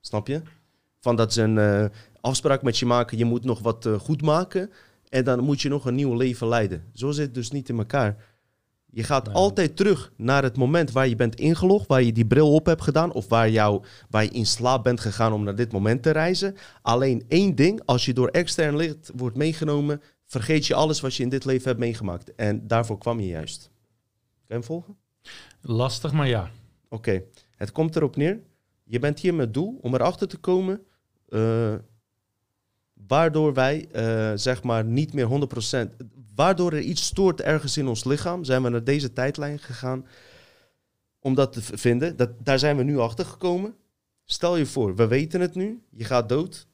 Snap 0.00 0.26
je? 0.26 0.42
Van 1.00 1.16
dat 1.16 1.32
ze 1.32 1.42
een 1.42 1.56
uh, 1.56 1.84
afspraak 2.20 2.62
met 2.62 2.78
je 2.78 2.86
maken, 2.86 3.18
je 3.18 3.24
moet 3.24 3.44
nog 3.44 3.60
wat 3.60 3.86
uh, 3.86 3.98
goed 3.98 4.22
maken. 4.22 4.70
En 5.08 5.24
dan 5.24 5.40
moet 5.40 5.60
je 5.60 5.68
nog 5.68 5.84
een 5.84 5.94
nieuw 5.94 6.14
leven 6.14 6.48
leiden. 6.48 6.84
Zo 6.94 7.10
zit 7.10 7.24
het 7.24 7.34
dus 7.34 7.50
niet 7.50 7.68
in 7.68 7.78
elkaar. 7.78 8.16
Je 8.94 9.02
gaat 9.02 9.32
altijd 9.32 9.76
terug 9.76 10.12
naar 10.16 10.42
het 10.42 10.56
moment 10.56 10.92
waar 10.92 11.08
je 11.08 11.16
bent 11.16 11.34
ingelogd, 11.34 11.86
waar 11.86 12.02
je 12.02 12.12
die 12.12 12.26
bril 12.26 12.54
op 12.54 12.66
hebt 12.66 12.82
gedaan 12.82 13.12
of 13.12 13.28
waar, 13.28 13.50
jou, 13.50 13.82
waar 14.10 14.22
je 14.22 14.30
in 14.30 14.46
slaap 14.46 14.82
bent 14.82 15.00
gegaan 15.00 15.32
om 15.32 15.44
naar 15.44 15.54
dit 15.54 15.72
moment 15.72 16.02
te 16.02 16.10
reizen. 16.10 16.56
Alleen 16.82 17.24
één 17.28 17.54
ding, 17.54 17.82
als 17.84 18.04
je 18.04 18.12
door 18.12 18.28
extern 18.28 18.76
licht 18.76 19.10
wordt 19.14 19.36
meegenomen, 19.36 20.02
vergeet 20.32 20.66
je 20.66 20.74
alles 20.74 21.00
wat 21.00 21.14
je 21.14 21.22
in 21.22 21.28
dit 21.28 21.44
leven 21.44 21.68
hebt 21.68 21.78
meegemaakt. 21.78 22.34
En 22.34 22.66
daarvoor 22.66 22.98
kwam 22.98 23.20
je 23.20 23.26
juist. 23.26 23.62
Kan 23.62 24.46
je 24.46 24.54
hem 24.54 24.64
volgen? 24.64 24.96
Lastig, 25.60 26.12
maar 26.12 26.28
ja. 26.28 26.50
Oké, 26.88 27.22
het 27.56 27.72
komt 27.72 27.96
erop 27.96 28.16
neer. 28.16 28.40
Je 28.84 28.98
bent 28.98 29.20
hier 29.20 29.34
met 29.34 29.54
doel 29.54 29.78
om 29.80 29.94
erachter 29.94 30.28
te 30.28 30.36
komen 30.36 30.82
uh, 31.28 31.74
waardoor 33.06 33.54
wij 33.54 33.88
uh, 33.94 34.32
zeg 34.34 34.62
maar 34.62 34.84
niet 34.84 35.12
meer 35.12 35.48
100%, 35.88 36.06
waardoor 36.34 36.72
er 36.72 36.80
iets 36.80 37.04
stoort 37.04 37.40
ergens 37.40 37.76
in 37.76 37.88
ons 37.88 38.04
lichaam, 38.04 38.44
zijn 38.44 38.62
we 38.62 38.68
naar 38.68 38.84
deze 38.84 39.12
tijdlijn 39.12 39.58
gegaan 39.58 40.06
om 41.18 41.34
dat 41.34 41.52
te 41.52 41.62
vinden. 41.62 42.16
Dat, 42.16 42.30
daar 42.44 42.58
zijn 42.58 42.76
we 42.76 42.82
nu 42.82 42.98
achter 42.98 43.24
gekomen. 43.24 43.74
Stel 44.24 44.56
je 44.56 44.66
voor, 44.66 44.96
we 44.96 45.06
weten 45.06 45.40
het 45.40 45.54
nu, 45.54 45.82
je 45.90 46.04
gaat 46.04 46.28
dood 46.28 46.66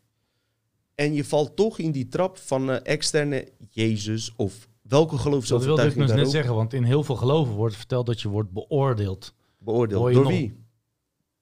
en 0.99 1.14
je 1.14 1.24
valt 1.24 1.57
toch 1.57 1.78
in 1.78 1.92
die 1.92 2.09
trap 2.09 2.38
van 2.38 2.70
uh, 2.70 2.76
externe 2.82 3.49
Jezus 3.70 4.32
of 4.36 4.68
welke 4.82 5.18
geloofsovertuiging 5.18 5.86
Dat 5.86 5.94
wilde 5.94 6.11
ik 6.11 6.16
dus 6.16 6.24
net 6.24 6.30
zeggen, 6.30 6.55
want 6.55 6.72
in 6.72 6.82
heel 6.82 7.03
veel 7.03 7.16
geloven 7.16 7.55
wordt 7.55 7.76
verteld 7.76 8.07
dat 8.07 8.20
je 8.20 8.28
wordt 8.28 8.51
beoordeeld. 8.51 9.34
Beoordeeld, 9.59 10.12
door 10.12 10.26
wie? 10.26 10.64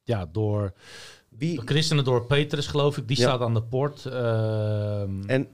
Ja, 0.03 0.27
door 0.33 0.73
wie? 1.29 1.61
Christenen 1.65 2.05
door 2.05 2.27
Petrus, 2.27 2.67
geloof 2.67 2.97
ik, 2.97 3.09
die 3.09 3.17
staat 3.17 3.41
aan 3.41 3.55
de 3.55 3.63
poort. 3.63 4.05
Uh, 4.05 5.01
en, 5.31 5.49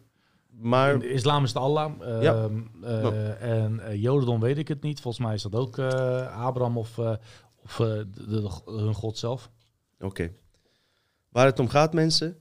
maar... 0.48 0.98
de 0.98 1.08
islam 1.08 1.42
is 1.42 1.48
het 1.48 1.62
Allah. 1.62 1.92
Uh, 2.00 2.22
ja. 2.22 2.48
uh, 2.82 3.62
En 3.62 3.80
uh, 3.88 4.02
Jodendom 4.02 4.40
weet 4.40 4.58
ik 4.58 4.68
het 4.68 4.82
niet. 4.82 5.00
Volgens 5.00 5.24
mij 5.24 5.34
is 5.34 5.42
dat 5.42 5.54
ook 5.54 5.78
Abraham 5.78 6.78
of, 6.78 6.98
of 7.62 7.76
de, 7.76 8.08
de, 8.14 8.50
hun 8.64 8.94
God 8.94 9.18
zelf. 9.18 9.50
Oké. 10.00 10.32
Waar 11.28 11.46
het 11.46 11.58
om 11.58 11.68
gaat, 11.68 11.92
mensen, 11.92 12.36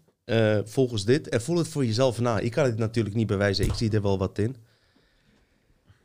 volgens 0.63 1.05
dit, 1.05 1.29
en 1.29 1.41
voel 1.41 1.57
het 1.57 1.67
voor 1.67 1.85
jezelf 1.85 2.19
na. 2.19 2.39
Ik 2.39 2.51
kan 2.51 2.65
het 2.65 2.77
natuurlijk 2.77 3.15
niet 3.15 3.27
bewijzen, 3.27 3.65
ik 3.65 3.73
zie 3.73 3.91
er 3.91 4.01
wel 4.01 4.17
wat 4.17 4.37
in 4.37 4.55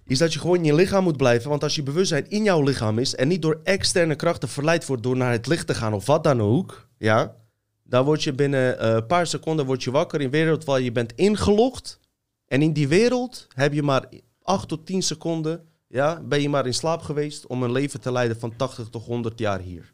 is 0.07 0.19
dat 0.19 0.33
je 0.33 0.39
gewoon 0.39 0.57
in 0.57 0.65
je 0.65 0.75
lichaam 0.75 1.05
moet 1.05 1.17
blijven. 1.17 1.51
Want 1.51 1.63
als 1.63 1.75
je 1.75 1.83
bewustzijn 1.83 2.31
in 2.31 2.43
jouw 2.43 2.63
lichaam 2.63 2.99
is 2.99 3.15
en 3.15 3.29
niet 3.29 3.43
door 3.43 3.61
externe 3.65 4.15
krachten 4.15 4.49
verleid 4.49 4.87
wordt 4.87 5.03
door 5.03 5.17
naar 5.17 5.33
het 5.33 5.47
licht 5.47 5.67
te 5.67 5.75
gaan 5.75 5.93
of 5.93 6.07
wat 6.07 6.25
dan 6.25 6.41
ook, 6.41 6.89
ja, 6.99 7.37
dan 7.83 8.05
word 8.05 8.23
je 8.23 8.33
binnen 8.33 8.79
eh, 8.79 8.91
een 8.91 9.07
paar 9.07 9.27
seconden 9.27 9.67
word 9.67 9.83
je 9.83 9.91
wakker 9.91 10.19
in 10.21 10.25
een 10.25 10.33
wereld 10.33 10.65
waar 10.65 10.81
je 10.81 10.93
bent 10.93 11.13
ingelogd. 11.13 12.01
En 12.47 12.63
in 12.63 12.73
die 12.73 12.89
wereld 12.89 13.47
heb 13.55 13.73
je 13.73 13.83
maar 13.83 14.09
8 14.43 14.69
tot 14.69 14.87
10 14.87 15.03
seconden, 15.03 15.69
ja, 15.89 16.21
ben 16.23 16.43
je 16.43 16.49
maar 16.49 16.67
in 16.67 16.75
slaap 16.75 17.03
geweest 17.03 17.47
om 17.47 17.63
een 17.63 17.73
leven 17.73 18.01
te 18.01 18.13
leiden 18.13 18.39
van 18.39 18.57
80 18.57 18.89
tot 18.89 19.05
100 19.05 19.39
jaar 19.39 19.61
hier. 19.61 19.93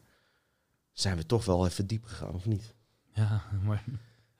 Zijn 0.91 1.17
we 1.17 1.25
toch 1.25 1.45
wel 1.45 1.65
even 1.65 1.87
diep 1.87 2.05
gegaan, 2.05 2.33
of 2.33 2.45
niet? 2.45 2.73
Ja, 3.13 3.43
maar 3.65 3.83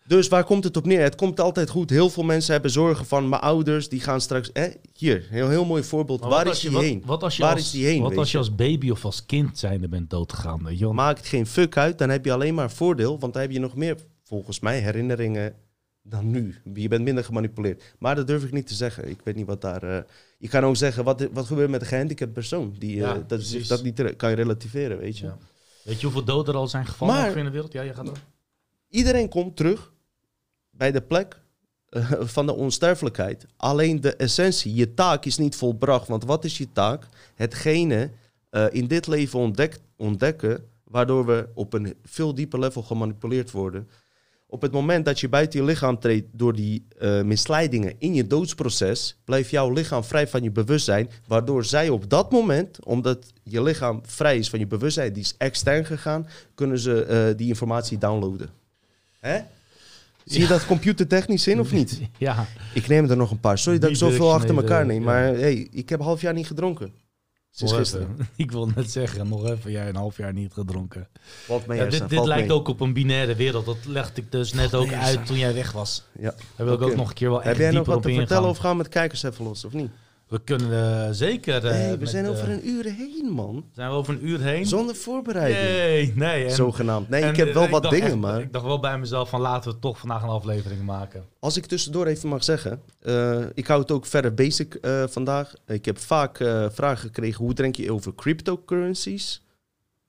dus 0.06 0.28
waar 0.28 0.44
komt 0.44 0.64
het 0.64 0.78
op 0.78 0.86
neer? 0.86 1.02
Het 1.02 1.16
komt 1.16 1.40
altijd 1.40 1.70
goed. 1.70 1.90
Heel 1.90 2.10
veel 2.10 2.24
mensen 2.24 2.54
hebben 2.54 2.72
zorgen 2.72 3.06
van 3.06 3.30
mijn 3.30 3.42
ouders, 3.42 3.90
die 3.90 4.00
gaan 4.00 4.22
straks. 4.22 4.52
hier, 4.94 5.28
heel, 5.30 5.50
heel 5.50 5.66
mooi 5.66 5.84
voorbeeld. 5.84 6.22
waar 6.22 6.48
is 6.48 6.60
die 6.60 6.78
heen? 6.78 7.04
Wat 7.06 7.24
als 7.24 7.38
je 7.38 7.44
waar 7.44 7.52
als, 7.52 7.62
is 7.62 7.72
die 7.72 7.86
heen? 7.86 8.02
Wat 8.02 8.18
als 8.18 8.32
je 8.32 8.38
als 8.38 8.56
baby 8.56 8.90
of 8.90 9.06
als 9.06 9.26
kind 9.26 9.60
zijnde 9.60 9.88
bent 9.88 10.10
doodgegaan? 10.10 10.64
Weet 10.64 10.80
je 10.80 10.88
Maakt 10.88 11.28
geen 11.28 11.48
fuck 11.48 11.78
uit, 11.78 11.98
dan 11.98 12.10
heb 12.10 12.26
je 12.26 12.34
alleen 12.34 12.54
maar 12.54 12.72
voordeel, 12.72 13.20
want 13.20 13.34
dan 13.34 13.42
heb 13.42 13.52
je 13.52 13.60
nog 13.60 13.76
meer, 13.76 13.98
volgens 14.24 14.60
mij, 14.60 14.80
herinneringen 14.80 15.56
dan 16.02 16.32
nu. 16.32 16.56
Je 16.74 16.88
bent 16.88 17.04
minder 17.04 17.24
gemanipuleerd. 17.24 17.96
Maar 18.00 18.16
dat 18.16 18.28
durf 18.28 18.44
ik 18.44 18.52
niet 18.52 18.68
te 18.68 18.74
zeggen. 18.74 19.10
Ik 19.10 19.20
weet 19.24 19.36
niet 19.36 19.46
wat 19.46 19.62
daar. 19.62 19.84
Uh, 19.84 19.98
je 20.38 20.48
kan 20.48 20.64
ook 20.64 20.76
zeggen, 20.76 21.04
wat, 21.04 21.28
wat 21.32 21.46
gebeurt 21.46 21.70
met 21.70 21.82
een 21.82 21.88
gehandicapt 21.88 22.34
persoon? 22.34 22.76
Die, 22.80 22.96
uh, 22.96 23.14
dat, 23.28 23.58
dat 23.68 23.84
niet 23.84 24.16
kan 24.16 24.30
je 24.30 24.36
relativeren, 24.36 24.98
weet 24.98 25.18
je. 25.18 25.26
Ja. 25.26 25.38
Weet 25.84 26.00
je 26.00 26.06
hoeveel 26.06 26.24
doden 26.24 26.54
er 26.54 26.60
al 26.60 26.68
zijn 26.68 26.86
gevallen 26.86 27.16
maar, 27.16 27.38
in 27.38 27.46
de 27.46 27.52
wereld? 27.52 27.74
Ja, 27.74 27.82
je 27.82 27.94
gaat 27.94 28.06
door 28.06 28.18
Iedereen 28.90 29.30
komt 29.30 29.56
terug 29.56 29.93
bij 30.76 30.92
de 30.92 31.02
plek 31.02 31.42
eh, 31.90 32.12
van 32.20 32.46
de 32.46 32.54
onsterfelijkheid. 32.54 33.46
Alleen 33.58 34.02
de 34.02 34.16
essentie, 34.16 34.74
je 34.74 34.94
taak 34.94 35.26
is 35.26 35.38
niet 35.38 35.56
volbracht. 35.56 36.08
Want 36.08 36.24
wat 36.24 36.46
is 36.46 36.58
je 36.58 36.72
taak? 36.72 37.08
Hetgene 37.36 38.10
eh, 38.50 38.66
in 38.72 38.88
dit 38.88 39.08
leven 39.08 39.40
ontdek, 39.40 39.80
ontdekken, 39.96 40.66
waardoor 40.84 41.26
we 41.26 41.48
op 41.54 41.74
een 41.74 41.96
veel 42.04 42.36
dieper 42.36 42.60
level 42.60 42.82
gemanipuleerd 42.82 43.52
worden. 43.52 43.90
Op 44.48 44.62
het 44.62 44.72
moment 44.72 45.06
dat 45.06 45.20
je 45.20 45.30
buiten 45.30 45.60
je 45.60 45.66
lichaam 45.66 46.00
treedt 46.00 46.28
door 46.32 46.54
die 46.54 46.88
eh, 47.00 47.22
misleidingen 47.22 47.96
in 47.98 48.14
je 48.14 48.28
doodsproces, 48.28 49.18
blijft 49.24 49.50
jouw 49.50 49.72
lichaam 49.72 50.04
vrij 50.04 50.28
van 50.28 50.44
je 50.44 50.52
bewustzijn, 50.52 51.10
waardoor 51.28 51.66
zij 51.66 51.90
op 51.90 52.10
dat 52.10 52.32
moment, 52.32 52.86
omdat 52.86 53.34
je 53.44 53.64
lichaam 53.64 54.02
vrij 54.06 54.38
is 54.38 54.50
van 54.50 54.60
je 54.60 54.68
bewustzijn, 54.68 55.14
die 55.14 55.24
is 55.24 55.36
extern 55.38 55.86
gegaan, 55.86 56.28
kunnen 56.56 56.80
ze 56.80 57.34
die 57.38 57.48
informatie 57.48 57.98
downloaden. 57.98 58.50
Hè? 59.20 59.42
Zie 60.26 60.42
je 60.42 60.48
dat 60.48 60.66
computertechnisch 60.66 61.48
in 61.48 61.60
of 61.60 61.72
niet? 61.72 62.02
Ja, 62.18 62.46
Ik 62.74 62.88
neem 62.88 63.10
er 63.10 63.18
nog 63.18 63.32
een 63.32 63.40
paar. 63.40 63.58
Sorry 63.58 63.80
dat 63.80 63.90
ik 63.90 63.96
zoveel 63.96 64.34
achter 64.34 64.56
elkaar 64.56 64.86
neem, 64.86 65.04
maar 65.04 65.24
hey, 65.24 65.68
ik 65.72 65.90
heb 65.90 66.00
een 66.00 66.06
half 66.06 66.22
jaar 66.22 66.34
niet 66.34 66.48
gedronken. 66.48 66.94
Sinds 67.56 67.74
gisteren. 67.74 68.18
Ik 68.36 68.52
wil 68.52 68.70
net 68.76 68.92
zeggen, 68.92 69.28
nog 69.28 69.50
even, 69.50 69.72
jij 69.72 69.90
een 69.90 69.96
half 69.96 70.18
jaar 70.18 70.34
niet 70.34 70.54
gedronken. 70.54 71.08
Valt 71.46 71.66
mee, 71.66 71.78
Ja, 71.78 71.86
dit 71.86 72.10
dit 72.10 72.26
lijkt 72.26 72.48
mee. 72.48 72.58
ook 72.58 72.68
op 72.68 72.80
een 72.80 72.94
binaire 72.94 73.36
wereld. 73.36 73.66
Dat 73.66 73.78
legde 73.86 74.22
ik 74.22 74.32
dus 74.32 74.54
net 74.54 74.76
ook 74.76 74.92
uit 74.94 75.26
toen 75.26 75.38
jij 75.38 75.54
weg 75.54 75.72
was. 75.72 76.04
Ja. 76.20 76.34
Daar 76.56 76.66
wil 76.66 76.76
ik 76.76 76.82
ook 76.82 76.96
nog 76.96 77.08
een 77.08 77.14
keer 77.14 77.30
wel 77.30 77.38
echt 77.38 77.48
Heb 77.48 77.58
jij 77.58 77.72
nog 77.72 77.86
wat 77.86 78.02
te 78.02 78.14
vertellen 78.14 78.50
of 78.50 78.58
gaan 78.58 78.72
we 78.72 78.78
met 78.78 78.90
kijkers 78.90 79.24
even 79.24 79.44
los, 79.44 79.66
of 79.66 79.74
niet? 79.74 79.92
We 80.34 80.42
kunnen 80.44 81.06
eh, 81.06 81.12
zeker... 81.12 81.66
eh, 81.66 81.72
hey, 81.72 81.98
we 82.00 82.06
zijn 82.06 82.26
eh, 82.26 82.32
over 82.32 82.50
een 82.50 82.68
uur 82.70 82.84
heen, 82.86 83.30
man. 83.32 83.66
Zijn 83.74 83.90
we 83.90 83.96
over 83.96 84.14
een 84.14 84.28
uur 84.28 84.40
heen? 84.42 84.66
Zonder 84.66 84.96
voorbereiding. 84.96 85.78
Nee, 85.78 86.14
nee. 86.16 86.46
En, 86.46 86.52
Zogenaamd. 86.56 87.10
Nee, 87.10 87.22
en, 87.22 87.30
ik 87.30 87.36
heb 87.36 87.48
eh, 87.48 87.54
wel 87.54 87.68
wat 87.70 87.90
dingen, 87.90 88.08
echt- 88.08 88.16
maar... 88.16 88.42
Ik 88.42 88.54
dacht 88.54 88.66
wel 88.66 88.80
bij 88.80 88.98
mezelf 89.00 89.30
van 89.30 89.42
laten 89.42 89.72
we 89.72 89.80
toch 89.80 89.98
vandaag 90.00 90.24
een 90.24 90.30
aflevering 90.30 90.82
maken. 90.82 91.26
Als 91.40 91.58
ik 91.58 91.66
tussendoor 91.66 92.06
even 92.06 92.30
mag 92.30 92.44
zeggen, 92.44 92.82
eh, 93.02 93.40
ik 93.54 93.68
hou 93.68 93.82
het 93.82 93.92
ook 93.92 94.06
verder 94.06 94.34
basic 94.34 94.74
eh, 94.76 95.04
vandaag. 95.08 95.54
Ik 95.68 95.86
heb 95.86 95.98
vaak 96.00 96.40
eh, 96.40 96.66
vragen 96.72 96.98
gekregen, 96.98 97.44
hoe 97.46 97.54
denk 97.54 97.76
je 97.76 97.92
over 97.92 98.16
cryptocurrencies? 98.16 99.42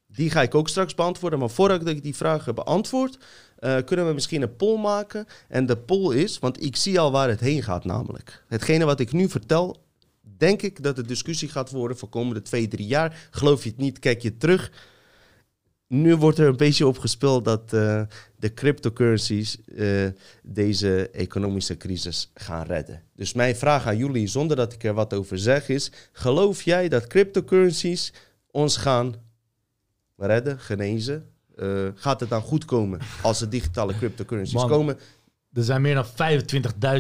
Die 0.06 0.30
ga 0.30 0.42
ik 0.42 0.54
ook 0.54 0.68
straks 0.68 0.94
beantwoorden, 0.94 1.38
maar 1.38 1.50
voordat 1.50 1.86
ik 1.86 2.02
die 2.02 2.16
vragen 2.16 2.54
beantwoord, 2.54 3.18
eh, 3.58 3.76
kunnen 3.84 4.06
we 4.06 4.12
misschien 4.14 4.42
een 4.42 4.56
poll 4.56 4.78
maken. 4.80 5.26
En 5.48 5.66
de 5.66 5.76
poll 5.76 6.14
is, 6.16 6.38
want 6.38 6.62
ik 6.64 6.76
zie 6.76 7.00
al 7.00 7.12
waar 7.12 7.28
het 7.28 7.40
heen 7.40 7.62
gaat 7.62 7.84
namelijk. 7.84 8.44
Hetgene 8.48 8.84
wat 8.84 9.00
ik 9.00 9.12
nu 9.12 9.28
vertel, 9.28 9.76
denk 10.36 10.62
ik 10.62 10.82
dat 10.82 10.96
de 10.96 11.06
discussie 11.06 11.48
gaat 11.48 11.70
worden 11.70 11.96
voor 11.96 12.08
komende 12.08 12.42
twee, 12.42 12.68
drie 12.68 12.86
jaar. 12.86 13.28
Geloof 13.30 13.62
je 13.64 13.68
het 13.68 13.78
niet, 13.78 13.98
kijk 13.98 14.22
je 14.22 14.36
terug. 14.36 14.70
Nu 15.86 16.16
wordt 16.16 16.38
er 16.38 16.48
een 16.48 16.56
beetje 16.56 16.86
op 16.86 16.98
gespeeld 16.98 17.44
dat 17.44 17.72
eh, 17.72 18.02
de 18.36 18.54
cryptocurrencies 18.54 19.64
eh, 19.64 20.06
deze 20.42 21.10
economische 21.10 21.76
crisis 21.76 22.30
gaan 22.34 22.66
redden. 22.66 23.02
Dus 23.16 23.32
mijn 23.32 23.56
vraag 23.56 23.86
aan 23.86 23.96
jullie, 23.96 24.26
zonder 24.26 24.56
dat 24.56 24.72
ik 24.72 24.84
er 24.84 24.94
wat 24.94 25.14
over 25.14 25.38
zeg, 25.38 25.68
is: 25.68 25.92
geloof 26.12 26.62
jij 26.62 26.88
dat 26.88 27.06
cryptocurrencies 27.06 28.12
ons 28.50 28.76
gaan 28.76 29.14
redden, 30.16 30.58
genezen? 30.58 31.28
Eh, 31.56 31.88
gaat 31.94 32.20
het 32.20 32.28
dan 32.28 32.42
goed 32.42 32.64
komen 32.64 33.00
als 33.22 33.40
er 33.40 33.50
digitale 33.50 33.96
cryptocurrencies 33.96 34.54
Man, 34.54 34.68
komen? 34.68 34.98
Er 35.54 35.64
zijn 35.64 35.82
meer 35.82 35.94
dan 35.94 36.06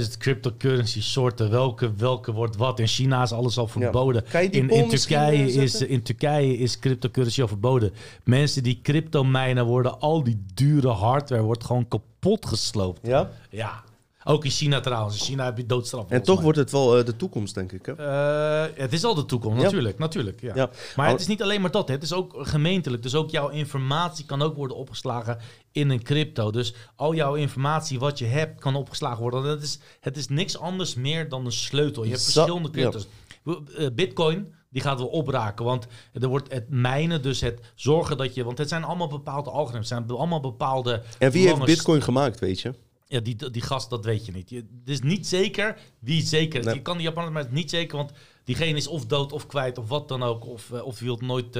25.000 0.02 0.16
cryptocurrency 0.18 1.02
soorten. 1.02 1.50
Welke, 1.50 1.94
welke 1.94 2.32
wordt 2.32 2.56
wat? 2.56 2.78
In 2.80 2.86
China 2.86 3.22
is 3.22 3.32
alles 3.32 3.58
al 3.58 3.66
verboden. 3.66 4.24
In, 4.50 4.88
Turkije 4.88 5.52
is, 5.52 5.82
in 5.82 6.02
Turkije 6.02 6.56
is 6.56 6.78
cryptocurrency 6.78 7.42
al 7.42 7.48
verboden. 7.48 7.92
Mensen 8.24 8.62
die 8.62 8.80
crypto 8.82 9.24
mijnen 9.24 9.64
worden, 9.64 10.00
al 10.00 10.24
die 10.24 10.44
dure 10.54 10.88
hardware 10.88 11.42
wordt 11.42 11.64
gewoon 11.64 11.88
kapot 11.88 12.46
gesloopt. 12.46 13.06
Ja? 13.06 13.30
Ja. 13.50 13.84
Ook 14.24 14.44
in 14.44 14.50
China 14.50 14.80
trouwens. 14.80 15.18
In 15.18 15.24
China 15.24 15.44
heb 15.44 15.56
je 15.56 15.66
doodstraf. 15.66 16.10
En 16.10 16.22
toch 16.22 16.34
mij. 16.34 16.44
wordt 16.44 16.58
het 16.58 16.70
wel 16.70 16.98
eh, 16.98 17.04
de 17.04 17.16
toekomst, 17.16 17.54
denk 17.54 17.72
ik. 17.72 17.86
Hè? 17.86 17.92
Eh, 17.92 18.70
het 18.74 18.92
is 18.92 19.04
al 19.04 19.14
de 19.14 19.24
toekomst, 19.24 19.56
Ja. 19.58 19.62
natuurlijk. 19.62 19.98
natuurlijk 19.98 20.40
ja. 20.40 20.52
Ja. 20.54 20.70
Maar 20.96 21.08
het 21.08 21.20
is 21.20 21.26
niet 21.26 21.42
alleen 21.42 21.60
maar 21.60 21.70
dat. 21.70 21.88
hè. 21.88 21.94
Het 21.94 22.02
is 22.02 22.12
ook 22.12 22.34
gemeentelijk. 22.38 23.02
Dus 23.02 23.14
ook 23.14 23.30
jouw 23.30 23.48
informatie 23.48 24.24
kan 24.24 24.42
ook 24.42 24.56
worden 24.56 24.76
opgeslagen 24.76 25.38
in 25.72 25.90
een 25.90 26.02
crypto. 26.02 26.50
Dus 26.50 26.74
al 26.96 27.14
jouw 27.14 27.34
informatie 27.34 27.98
wat 27.98 28.18
je 28.18 28.24
hebt 28.26 28.60
kan 28.60 28.76
opgeslagen 28.76 29.20
worden. 29.20 29.42
Dat 29.44 29.62
is, 29.62 29.78
het 30.00 30.16
is 30.16 30.28
niks 30.28 30.58
anders 30.58 30.94
meer 30.94 31.28
dan 31.28 31.44
een 31.44 31.52
sleutel. 31.52 32.04
Je 32.04 32.10
hebt 32.10 32.22
verschillende 32.22 32.70
crypto's. 32.70 33.06
Eh, 33.44 33.86
Bitcoin, 33.92 34.54
die 34.70 34.82
gaat 34.82 34.98
wel 34.98 35.08
opraken. 35.08 35.64
Want 35.64 35.86
er 36.12 36.28
wordt 36.28 36.52
het 36.52 36.64
mijnen, 36.68 37.22
dus 37.22 37.40
het 37.40 37.60
zorgen 37.74 38.16
dat 38.16 38.34
je... 38.34 38.44
Want 38.44 38.58
het 38.58 38.68
zijn 38.68 38.84
allemaal 38.84 39.08
bepaalde 39.08 39.50
algoritmes. 39.50 39.90
Het 39.90 39.98
zijn 40.06 40.18
allemaal 40.18 40.40
bepaalde... 40.40 41.02
En 41.18 41.30
wie 41.30 41.48
heeft 41.48 41.64
Bitcoin 41.64 42.02
gemaakt, 42.02 42.40
weet 42.40 42.60
je? 42.60 42.74
Ja, 43.06 43.20
die, 43.20 43.50
die 43.50 43.62
gast, 43.62 43.90
dat 43.90 44.04
weet 44.04 44.26
je 44.26 44.32
niet. 44.32 44.50
Je, 44.50 44.56
het 44.56 44.88
is 44.88 45.00
niet 45.00 45.26
zeker 45.26 45.78
wie 45.98 46.22
zeker 46.22 46.58
is. 46.58 46.66
Nee. 46.66 46.74
Je 46.74 46.82
kan 46.82 46.96
die 46.96 47.06
Japanners, 47.06 47.34
maar 47.34 47.42
het 47.42 47.52
is 47.52 47.58
niet 47.58 47.70
zeker, 47.70 47.96
want 47.96 48.12
diegene 48.44 48.76
is 48.76 48.86
of 48.86 49.06
dood 49.06 49.32
of 49.32 49.46
kwijt 49.46 49.78
of 49.78 49.88
wat 49.88 50.08
dan 50.08 50.22
ook. 50.22 50.46
Of, 50.46 50.70
eh, 50.70 50.84
of 50.86 50.98
die 50.98 51.06
wil 51.06 51.16
het 51.16 51.26
nooit 51.26 51.56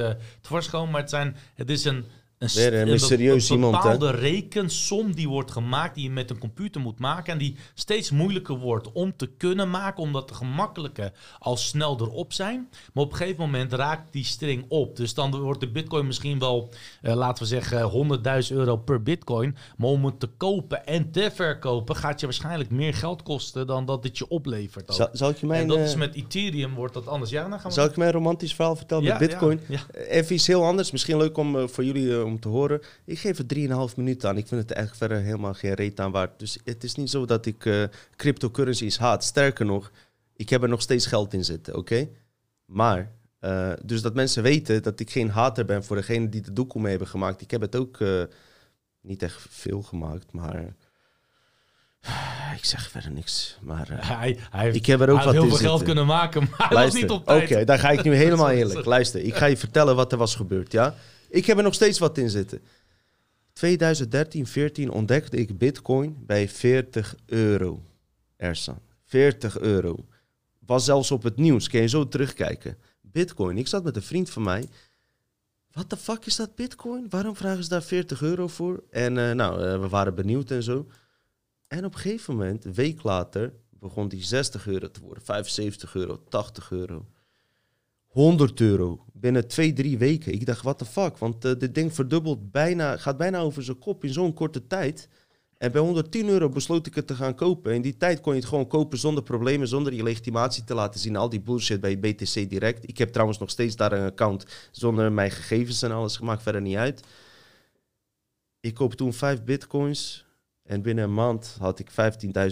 komen. 0.69 0.91
Maar 0.91 1.01
het, 1.01 1.09
zijn, 1.09 1.35
het 1.53 1.69
is 1.69 1.85
een, 1.85 2.05
een, 2.45 2.71
Weer 3.17 3.31
een 3.31 3.41
iemand, 3.51 3.71
bepaalde 3.71 4.11
rekensom 4.11 5.15
die 5.15 5.29
wordt 5.29 5.51
gemaakt, 5.51 5.95
die 5.95 6.03
je 6.03 6.09
met 6.09 6.29
een 6.29 6.37
computer 6.37 6.81
moet 6.81 6.99
maken. 6.99 7.33
En 7.33 7.39
die 7.39 7.55
steeds 7.73 8.11
moeilijker 8.11 8.57
wordt 8.57 8.91
om 8.91 9.15
te 9.15 9.27
kunnen 9.37 9.69
maken, 9.69 10.03
omdat 10.03 10.27
de 10.27 10.33
gemakkelijke 10.33 11.11
al 11.39 11.57
snel 11.57 11.97
erop 11.99 12.33
zijn. 12.33 12.69
Maar 12.93 13.03
op 13.03 13.11
een 13.11 13.17
gegeven 13.17 13.39
moment 13.39 13.73
raakt 13.73 14.13
die 14.13 14.23
string 14.23 14.65
op. 14.67 14.95
Dus 14.95 15.13
dan 15.13 15.39
wordt 15.39 15.59
de 15.59 15.71
bitcoin 15.71 16.05
misschien 16.05 16.39
wel, 16.39 16.69
eh, 17.01 17.15
laten 17.15 17.43
we 17.43 17.49
zeggen, 17.49 17.81
100.000 17.81 18.57
euro 18.57 18.77
per 18.77 19.03
bitcoin. 19.03 19.55
Maar 19.77 19.89
om 19.89 20.05
het 20.05 20.19
te 20.19 20.27
kopen 20.27 20.85
en 20.85 21.11
te 21.11 21.31
verkopen 21.33 21.95
gaat 21.95 22.19
je 22.19 22.25
waarschijnlijk 22.25 22.69
meer 22.71 22.93
geld 22.93 23.23
kosten 23.23 23.67
dan 23.67 23.85
dat 23.85 24.03
het 24.03 24.17
je 24.17 24.27
oplevert. 24.27 24.93
Zal, 24.93 25.09
zal 25.11 25.29
ik 25.29 25.37
je 25.37 25.45
mijn, 25.45 25.61
en 25.61 25.67
dat 25.67 25.77
eh, 25.77 25.83
is 25.83 25.95
met 25.95 26.15
Ethereum 26.15 26.73
wordt 26.73 26.93
dat 26.93 27.07
anders. 27.07 27.31
Ja, 27.31 27.41
dan 27.49 27.59
gaan 27.59 27.69
we... 27.69 27.75
zal 27.75 27.85
ik 27.85 27.97
mijn 27.97 28.11
romantisch 28.11 28.53
verhaal 28.55 28.75
vertellen 28.75 29.03
Ja, 29.03 29.17
met 29.19 29.29
Bitcoin? 29.29 29.59
ja, 29.67 29.79
ja. 29.93 29.99
Eh, 29.99 30.17
Even 30.17 30.35
iets 30.35 30.47
heel 30.47 30.65
anders, 30.65 30.91
misschien 30.91 31.17
leuk 31.17 31.37
om 31.37 31.69
voor 31.69 31.83
jullie 31.83 32.34
om 32.35 32.41
te 32.41 32.47
horen. 32.47 32.81
Ik 33.05 33.19
geef 33.19 33.39
er 33.39 33.89
3,5 33.89 33.95
minuten 33.95 34.29
aan. 34.29 34.37
Ik 34.37 34.47
vind 34.47 34.61
het 34.61 34.71
eigenlijk 34.71 35.05
verder 35.05 35.25
helemaal 35.25 35.53
geen 35.53 35.73
reet 35.73 35.99
aan 35.99 36.11
waard. 36.11 36.39
Dus 36.39 36.57
het 36.63 36.83
is 36.83 36.95
niet 36.95 37.09
zo 37.09 37.25
dat 37.25 37.45
ik 37.45 37.65
eh, 37.65 37.83
cryptocurrencies 38.15 38.97
haat. 38.97 39.23
Sterker 39.23 39.65
nog, 39.65 39.91
ik 40.35 40.49
heb 40.49 40.63
er 40.63 40.69
nog 40.69 40.81
steeds 40.81 41.05
geld 41.05 41.33
in 41.33 41.45
zitten, 41.45 41.75
oké? 41.75 42.07
Maar, 42.65 43.11
eh, 43.39 43.71
dus 43.83 44.01
dat 44.01 44.13
mensen 44.13 44.43
weten 44.43 44.83
dat 44.83 44.99
ik 44.99 45.11
geen 45.11 45.29
hater 45.29 45.65
ben 45.65 45.83
voor 45.83 45.95
degene 45.95 46.29
die 46.29 46.41
de 46.41 46.53
doekoe 46.53 46.81
mee 46.81 46.89
hebben 46.89 47.07
gemaakt. 47.07 47.41
Ik 47.41 47.51
heb 47.51 47.61
het 47.61 47.75
ook 47.75 47.99
eh, 47.99 48.23
niet 49.01 49.23
echt 49.23 49.45
veel 49.49 49.81
gemaakt, 49.81 50.31
maar... 50.31 50.75
ik 52.55 52.65
zeg 52.65 52.89
verder 52.89 53.11
niks, 53.11 53.57
maar... 53.61 53.87
Hij, 53.89 54.37
hij 54.51 54.63
heeft, 54.63 54.75
ik 54.75 54.85
heb 54.85 55.01
er 55.01 55.09
ook 55.09 55.23
wat 55.23 55.33
heel 55.33 55.47
veel 55.47 55.57
geld 55.57 55.83
kunnen 55.83 56.05
maken, 56.05 56.49
maar 56.57 56.73
was 56.73 56.93
niet 56.93 57.09
op 57.09 57.29
Oké, 57.29 57.47
tijd. 57.47 57.67
dan 57.67 57.79
ga 57.79 57.89
ik 57.89 58.03
nu 58.03 58.13
helemaal 58.25 58.49
eerlijk. 58.49 58.73
sorry. 58.73 58.89
Luister, 58.89 59.21
ik 59.21 59.35
ga 59.35 59.45
je 59.45 59.57
vertellen 59.57 59.95
wat 59.95 60.11
er 60.11 60.17
was 60.17 60.35
gebeurd, 60.35 60.71
ja? 60.71 60.95
Ik 61.35 61.45
heb 61.45 61.57
er 61.57 61.63
nog 61.63 61.73
steeds 61.73 61.99
wat 61.99 62.17
in 62.17 62.29
zitten. 62.29 62.61
2013, 63.53 64.47
14 64.47 64.91
ontdekte 64.91 65.37
ik 65.37 65.57
bitcoin 65.57 66.17
bij 66.25 66.49
40 66.49 67.15
euro. 67.25 67.83
Ersan, 68.35 68.79
40 69.05 69.59
euro. 69.59 70.05
Was 70.65 70.85
zelfs 70.85 71.11
op 71.11 71.23
het 71.23 71.37
nieuws, 71.37 71.69
kun 71.69 71.81
je 71.81 71.87
zo 71.87 72.07
terugkijken. 72.07 72.77
Bitcoin, 73.01 73.57
ik 73.57 73.67
zat 73.67 73.83
met 73.83 73.95
een 73.95 74.01
vriend 74.01 74.29
van 74.29 74.43
mij. 74.43 74.67
Wat 75.71 75.89
de 75.89 75.97
fuck 75.97 76.25
is 76.25 76.35
dat 76.35 76.55
bitcoin? 76.55 77.05
Waarom 77.09 77.35
vragen 77.35 77.63
ze 77.63 77.69
daar 77.69 77.83
40 77.83 78.21
euro 78.21 78.47
voor? 78.47 78.83
En 78.89 79.17
eh, 79.17 79.31
nou, 79.31 79.63
eh, 79.63 79.79
we 79.79 79.87
waren 79.87 80.15
benieuwd 80.15 80.51
en 80.51 80.63
zo. 80.63 80.87
En 81.67 81.85
op 81.85 81.93
een 81.93 81.99
gegeven 81.99 82.35
moment, 82.35 82.65
een 82.65 82.73
week 82.73 83.03
later, 83.03 83.53
begon 83.69 84.07
die 84.07 84.23
60 84.23 84.67
euro 84.67 84.91
te 84.91 85.01
worden, 85.01 85.23
75 85.23 85.95
euro, 85.95 86.23
80 86.29 86.71
euro. 86.71 87.05
100 88.15 88.61
euro 88.61 89.05
binnen 89.13 89.47
twee, 89.47 89.73
drie 89.73 89.97
weken. 89.97 90.33
Ik 90.33 90.45
dacht, 90.45 90.61
what 90.61 90.77
the 90.77 90.85
fuck? 90.85 91.17
Want 91.17 91.45
eh, 91.45 91.51
dit 91.57 91.75
ding 91.75 91.93
verdubbelt 91.93 92.51
bijna, 92.51 92.97
gaat 92.97 93.17
bijna 93.17 93.39
over 93.39 93.63
zijn 93.63 93.79
kop 93.79 94.03
in 94.03 94.13
zo'n 94.13 94.33
korte 94.33 94.67
tijd. 94.67 95.09
En 95.57 95.71
bij 95.71 95.81
110 95.81 96.27
euro 96.27 96.49
besloot 96.49 96.87
ik 96.87 96.95
het 96.95 97.07
te 97.07 97.15
gaan 97.15 97.35
kopen. 97.35 97.73
In 97.73 97.81
die 97.81 97.97
tijd 97.97 98.21
kon 98.21 98.33
je 98.33 98.39
het 98.39 98.47
gewoon 98.47 98.67
kopen 98.67 98.97
zonder 98.97 99.23
problemen, 99.23 99.67
zonder 99.67 99.93
je 99.93 100.03
legitimatie 100.03 100.63
te 100.63 100.73
laten 100.73 100.99
zien. 100.99 101.15
Al 101.15 101.29
die 101.29 101.41
bullshit 101.41 101.81
bij 101.81 101.99
BTC 101.99 102.49
Direct. 102.49 102.89
Ik 102.89 102.97
heb 102.97 103.11
trouwens 103.11 103.39
nog 103.39 103.49
steeds 103.49 103.75
daar 103.75 103.91
een 103.91 104.05
account 104.05 104.45
zonder 104.71 105.11
mijn 105.11 105.31
gegevens 105.31 105.81
en 105.81 105.91
alles 105.91 106.17
gemaakt, 106.17 106.43
verder 106.43 106.61
niet 106.61 106.75
uit. 106.75 107.01
Ik 108.59 108.73
koop 108.73 108.93
toen 108.93 109.13
5 109.13 109.43
bitcoins 109.43 110.25
en 110.63 110.81
binnen 110.81 111.03
een 111.03 111.13
maand 111.13 111.57
had 111.59 111.79
ik 111.79 111.89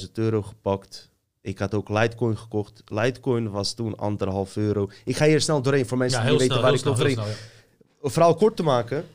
15.000 0.02 0.12
euro 0.14 0.42
gepakt. 0.42 1.13
Ik 1.44 1.60
had 1.60 1.74
ook 1.74 1.90
Litecoin 1.90 2.38
gekocht. 2.38 2.84
Litecoin 2.86 3.50
was 3.50 3.74
toen 3.74 3.98
anderhalf 3.98 4.56
euro. 4.56 4.90
Ik 5.06 5.16
ga 5.16 5.26
hier 5.26 5.42
snel 5.42 5.62
doorheen 5.62 5.86
voor 5.86 5.98
mensen 5.98 6.20
Ja, 6.22 6.26
die 6.28 6.38
heel 6.38 6.42
niet 6.42 6.52
snel, 6.52 6.72
weten 6.72 6.86
waar 6.86 6.96
ik 6.96 7.00
over 7.02 7.12
snel, 7.12 7.38
ja. 8.04 8.10
verhaal 8.10 8.36
kort 8.36 8.56
te 8.56 8.64
maken. 8.64 9.06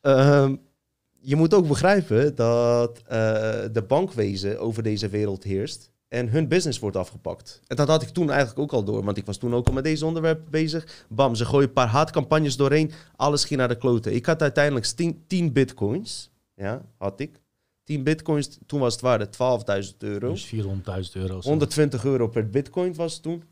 ehm, 0.00 0.56
je 1.20 1.36
moet 1.36 1.54
ook 1.54 1.68
begrijpen 1.68 2.34
dat 2.34 2.98
eh, 2.98 3.18
de 3.72 3.84
bankwezen 3.88 4.60
over 4.60 4.82
deze 4.82 5.08
wereld 5.08 5.44
heerst. 5.44 5.90
En 6.08 6.28
hun 6.28 6.48
business 6.48 6.78
wordt 6.78 6.96
afgepakt. 6.96 7.60
En 7.66 7.76
dat 7.76 7.88
had 7.88 8.02
ik 8.02 8.08
toen 8.08 8.30
eigenlijk 8.30 8.58
ook 8.58 8.72
al 8.72 8.84
door. 8.84 9.04
Want 9.04 9.16
ik 9.16 9.26
was 9.26 9.36
toen 9.36 9.54
ook 9.54 9.66
al 9.66 9.72
met 9.72 9.84
deze 9.84 10.06
onderwerp 10.06 10.40
bezig. 10.50 11.04
Bam, 11.08 11.34
ze 11.34 11.44
gooien 11.44 11.68
een 11.68 11.72
paar 11.74 11.86
haatcampagnes 11.88 12.56
doorheen. 12.56 12.92
Alles 13.16 13.44
ging 13.44 13.58
naar 13.58 13.68
de 13.68 13.76
kloten. 13.78 14.14
Ik 14.14 14.26
had 14.26 14.42
uiteindelijk 14.42 14.86
10, 14.86 15.24
10 15.26 15.52
bitcoins. 15.52 16.30
Ja, 16.54 16.82
had 16.98 17.20
ik. 17.20 17.40
10 17.84 18.02
bitcoins, 18.02 18.58
toen 18.66 18.80
was 18.80 18.92
het 18.92 19.02
waarde 19.02 19.26
12.000 19.92 19.96
euro. 19.98 20.30
Dus 20.32 20.46
400.000 20.54 21.12
euro. 21.12 21.40
zo. 21.40 21.48
120 21.48 22.04
euro 22.04 22.28
per 22.28 22.48
bitcoin 22.50 22.94
was 22.94 23.12
het 23.12 23.22
toen. 23.22 23.42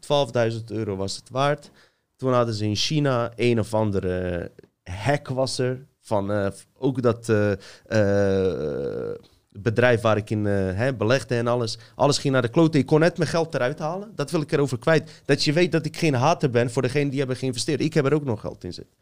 12.000 0.53 0.65
euro 0.67 0.97
was 0.97 1.17
het 1.17 1.31
waard. 1.31 1.71
Toen 2.17 2.33
hadden 2.33 2.55
ze 2.55 2.65
in 2.65 2.77
China 2.77 3.33
een 3.37 3.59
of 3.59 3.75
andere 3.75 4.51
hack 4.83 5.29
was 5.29 5.59
er. 5.59 5.87
Van 6.01 6.33
eh, 6.33 6.47
ook 6.79 7.03
dat 7.03 7.29
eh, 7.29 7.53
eh, 7.87 9.15
bedrijf 9.53 10.01
waar 10.01 10.17
ik 10.17 10.31
in 10.31 10.45
hè, 10.45 10.95
belegde 10.95 11.35
en 11.37 11.47
alles. 11.47 11.79
Alles 11.95 12.19
ging 12.19 12.33
naar 12.33 12.43
de 12.43 12.49
klote. 12.49 12.79
Ik 12.79 12.87
kon 12.87 13.01
net 13.01 13.19
mijn 13.19 13.31
geld 13.31 13.55
eruit 13.55 13.79
halen. 13.79 14.13
Dat 14.15 14.31
wil 14.31 14.41
ik 14.41 14.53
erover 14.53 14.79
kwijt. 14.79 15.23
Dat 15.25 15.45
je 15.45 15.53
weet 15.53 15.73
dat 15.73 15.85
ik 15.87 15.97
geen 15.97 16.15
hater 16.15 16.51
ben 16.51 16.71
voor 16.71 16.83
degene 16.83 17.11
die 17.11 17.19
hebben 17.19 17.37
geïnvesteerd. 17.37 17.81
Ik 17.81 17.95
heb 17.95 18.05
er 18.07 18.15
ook 18.15 18.25
nog 18.25 18.41
geld 18.41 18.65
in 18.65 18.73
zitten. 18.73 18.97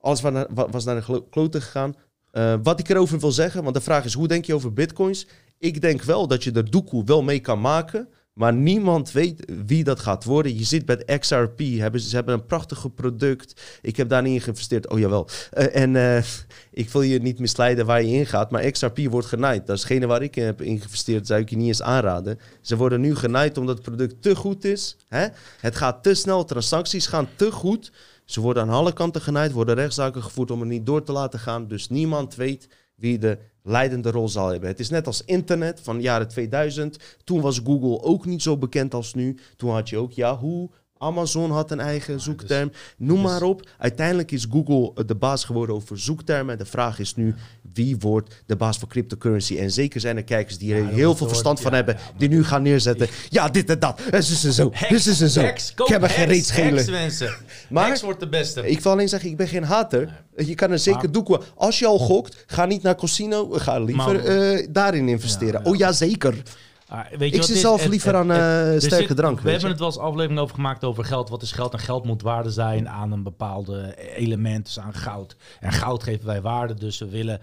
Alles 0.00 0.20
was 0.20 0.32
naar, 0.32 0.46
wa- 0.50 0.68
was 0.68 0.84
naar 0.84 1.04
de 1.06 1.22
klote 1.30 1.60
gegaan. 1.60 1.94
Eh, 2.36 2.54
wat 2.62 2.80
ik 2.80 2.88
erover 2.88 3.18
wil 3.18 3.32
zeggen, 3.32 3.62
want 3.62 3.74
de 3.74 3.80
vraag 3.80 4.04
is, 4.04 4.14
hoe 4.14 4.28
denk 4.28 4.44
je 4.44 4.54
over 4.54 4.72
bitcoins? 4.72 5.26
Ik 5.58 5.80
denk 5.80 6.02
wel 6.02 6.26
dat 6.26 6.44
je 6.44 6.52
er 6.52 6.70
doekoe 6.70 7.04
wel 7.04 7.22
mee 7.22 7.40
kan 7.40 7.60
maken, 7.60 8.08
maar 8.32 8.52
niemand 8.52 9.12
weet 9.12 9.52
wie 9.66 9.84
dat 9.84 10.00
gaat 10.00 10.24
worden. 10.24 10.58
Je 10.58 10.64
ziet 10.64 10.86
bij 10.86 11.18
XRP, 11.18 11.58
hebben, 11.58 12.00
ze 12.00 12.14
hebben 12.16 12.34
een 12.34 12.46
prachtig 12.46 12.94
product. 12.94 13.78
Ik 13.82 13.96
heb 13.96 14.08
daar 14.08 14.22
niet 14.22 14.34
in 14.34 14.40
geïnvesteerd, 14.40 14.88
oh 14.88 14.98
jawel. 14.98 15.28
Eh, 15.50 15.82
en 15.82 15.96
eh, 15.96 16.22
ik 16.70 16.90
wil 16.90 17.02
je 17.02 17.18
niet 17.18 17.38
misleiden 17.38 17.86
waar 17.86 18.02
je 18.02 18.12
in 18.12 18.26
gaat, 18.26 18.50
maar 18.50 18.70
XRP 18.70 18.98
wordt 18.98 19.26
genaaid. 19.26 19.66
Dat 19.66 19.76
is 19.76 19.98
waar 19.98 20.22
ik 20.22 20.36
in 20.36 20.44
heb 20.44 20.62
ingevesteerd, 20.62 21.26
zou 21.26 21.40
ik 21.40 21.50
je 21.50 21.56
niet 21.56 21.66
eens 21.66 21.82
aanraden. 21.82 22.38
Ze 22.60 22.76
worden 22.76 23.00
nu 23.00 23.14
genaaid 23.14 23.58
omdat 23.58 23.76
het 23.76 23.84
product 23.84 24.22
te 24.22 24.34
goed 24.34 24.64
is. 24.64 24.96
Hè? 25.08 25.26
Het 25.60 25.76
gaat 25.76 26.02
te 26.02 26.14
snel, 26.14 26.44
transacties 26.44 27.06
gaan 27.06 27.28
te 27.36 27.50
goed. 27.52 27.92
Ze 28.26 28.40
worden 28.40 28.62
aan 28.62 28.68
alle 28.68 28.92
kanten 28.92 29.20
genaaid, 29.20 29.52
worden 29.52 29.74
rechtszaken 29.74 30.22
gevoerd 30.22 30.50
om 30.50 30.60
het 30.60 30.68
niet 30.68 30.86
door 30.86 31.02
te 31.02 31.12
laten 31.12 31.38
gaan. 31.38 31.68
Dus 31.68 31.88
niemand 31.88 32.34
weet 32.34 32.68
wie 32.94 33.18
de 33.18 33.38
leidende 33.62 34.10
rol 34.10 34.28
zal 34.28 34.48
hebben. 34.48 34.68
Het 34.68 34.80
is 34.80 34.90
net 34.90 35.06
als 35.06 35.24
internet 35.24 35.80
van 35.80 36.00
jaren 36.00 36.28
2000. 36.28 36.98
Toen 37.24 37.40
was 37.40 37.60
Google 37.64 38.02
ook 38.02 38.24
niet 38.24 38.42
zo 38.42 38.56
bekend 38.56 38.94
als 38.94 39.14
nu. 39.14 39.38
Toen 39.56 39.70
had 39.70 39.88
je 39.88 39.96
ook 39.96 40.12
Yahoo. 40.12 40.70
Amazon 40.98 41.50
had 41.50 41.70
een 41.70 41.80
eigen 41.80 42.20
zoekterm. 42.20 42.72
Noem 42.96 43.22
dus- 43.22 43.30
maar 43.30 43.42
op. 43.42 43.68
Uiteindelijk 43.78 44.30
is 44.30 44.46
Google 44.50 44.92
eh, 44.94 45.06
de 45.06 45.14
baas 45.14 45.44
geworden 45.44 45.74
over 45.74 45.98
zoektermen. 45.98 46.52
En 46.52 46.58
de 46.58 46.70
vraag 46.70 46.98
is 46.98 47.14
nu, 47.14 47.34
wie 47.72 47.96
wordt 47.98 48.42
de 48.46 48.56
baas 48.56 48.78
van 48.78 48.88
cryptocurrency? 48.88 49.58
En 49.58 49.70
zeker 49.70 50.00
zijn 50.00 50.16
er 50.16 50.24
kijkers 50.24 50.58
die 50.58 50.74
er 50.74 50.82
Ja, 50.82 50.88
heel 50.88 51.16
veel 51.16 51.28
verstand 51.28 51.60
van 51.60 51.70
ja, 51.70 51.76
hebben. 51.76 51.96
ja, 51.98 52.18
die 52.18 52.28
nu 52.28 52.44
gaan 52.44 52.62
neerzetten. 52.62 53.08
Ja, 53.28 53.48
dit 53.48 53.70
en 53.70 53.78
dat. 53.78 54.00
Het 54.10 54.28
is 54.28 54.44
en 54.44 54.52
zo. 54.52 54.72
Dit 54.88 55.06
is 55.06 55.20
en 55.20 55.30
zo. 55.30 55.40
Ik 55.40 55.72
heb 55.76 56.02
er 56.02 56.10
geen 56.10 56.26
reet 56.26 56.46
schelen. 56.46 56.90
mensen. 56.90 57.34
Maar- 57.68 58.00
wordt 58.04 58.20
de 58.20 58.28
beste. 58.28 58.68
Ik 58.68 58.80
wil 58.80 58.92
alleen 58.92 59.08
zeggen, 59.08 59.30
ik 59.30 59.36
ben 59.36 59.48
geen 59.48 59.64
hater. 59.64 60.22
Je 60.36 60.54
kan 60.54 60.70
er 60.70 60.78
zeker 60.78 61.12
doeken. 61.12 61.40
Als 61.54 61.78
je 61.78 61.86
al 61.86 61.98
gokt, 61.98 62.44
ga 62.46 62.66
niet 62.66 62.82
naar 62.82 62.96
casino. 62.96 63.48
Ga 63.50 63.78
liever 63.78 64.24
eh, 64.24 64.66
daarin 64.70 65.08
investeren. 65.08 65.64
Oh 65.64 65.76
ja, 65.76 65.92
zeker. 65.92 66.42
Ah, 66.88 66.98
weet 67.10 67.18
je 67.18 67.26
Ik 67.26 67.36
wat 67.36 67.46
zit 67.46 67.56
zelf 67.56 67.86
liever 67.86 68.08
het- 68.08 68.16
aan 68.16 68.28
het- 68.28 68.38
eh, 68.38 68.74
er 68.74 68.80
sterke 68.82 69.06
zit- 69.06 69.16
drank. 69.16 69.40
We 69.40 69.42
hebben 69.50 69.60
je. 69.60 69.68
het 69.68 69.78
wel 69.78 69.88
eens 69.88 69.98
aflevering 69.98 70.40
over 70.40 70.54
gemaakt 70.54 70.84
over 70.84 71.04
geld. 71.04 71.28
Wat 71.28 71.42
is 71.42 71.52
geld? 71.52 71.72
En 71.72 71.78
geld 71.78 72.04
moet 72.04 72.22
waarde 72.22 72.50
zijn 72.50 72.88
aan 72.88 73.12
een 73.12 73.22
bepaalde 73.22 73.94
element, 74.16 74.64
dus 74.64 74.78
aan 74.78 74.94
goud. 74.94 75.36
En 75.60 75.72
goud 75.72 76.02
geven 76.02 76.26
wij 76.26 76.40
waarde, 76.40 76.74
dus 76.74 76.98
we 76.98 77.08
willen, 77.08 77.40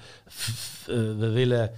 eh, 0.87 0.95
we 1.17 1.29
willen 1.33 1.71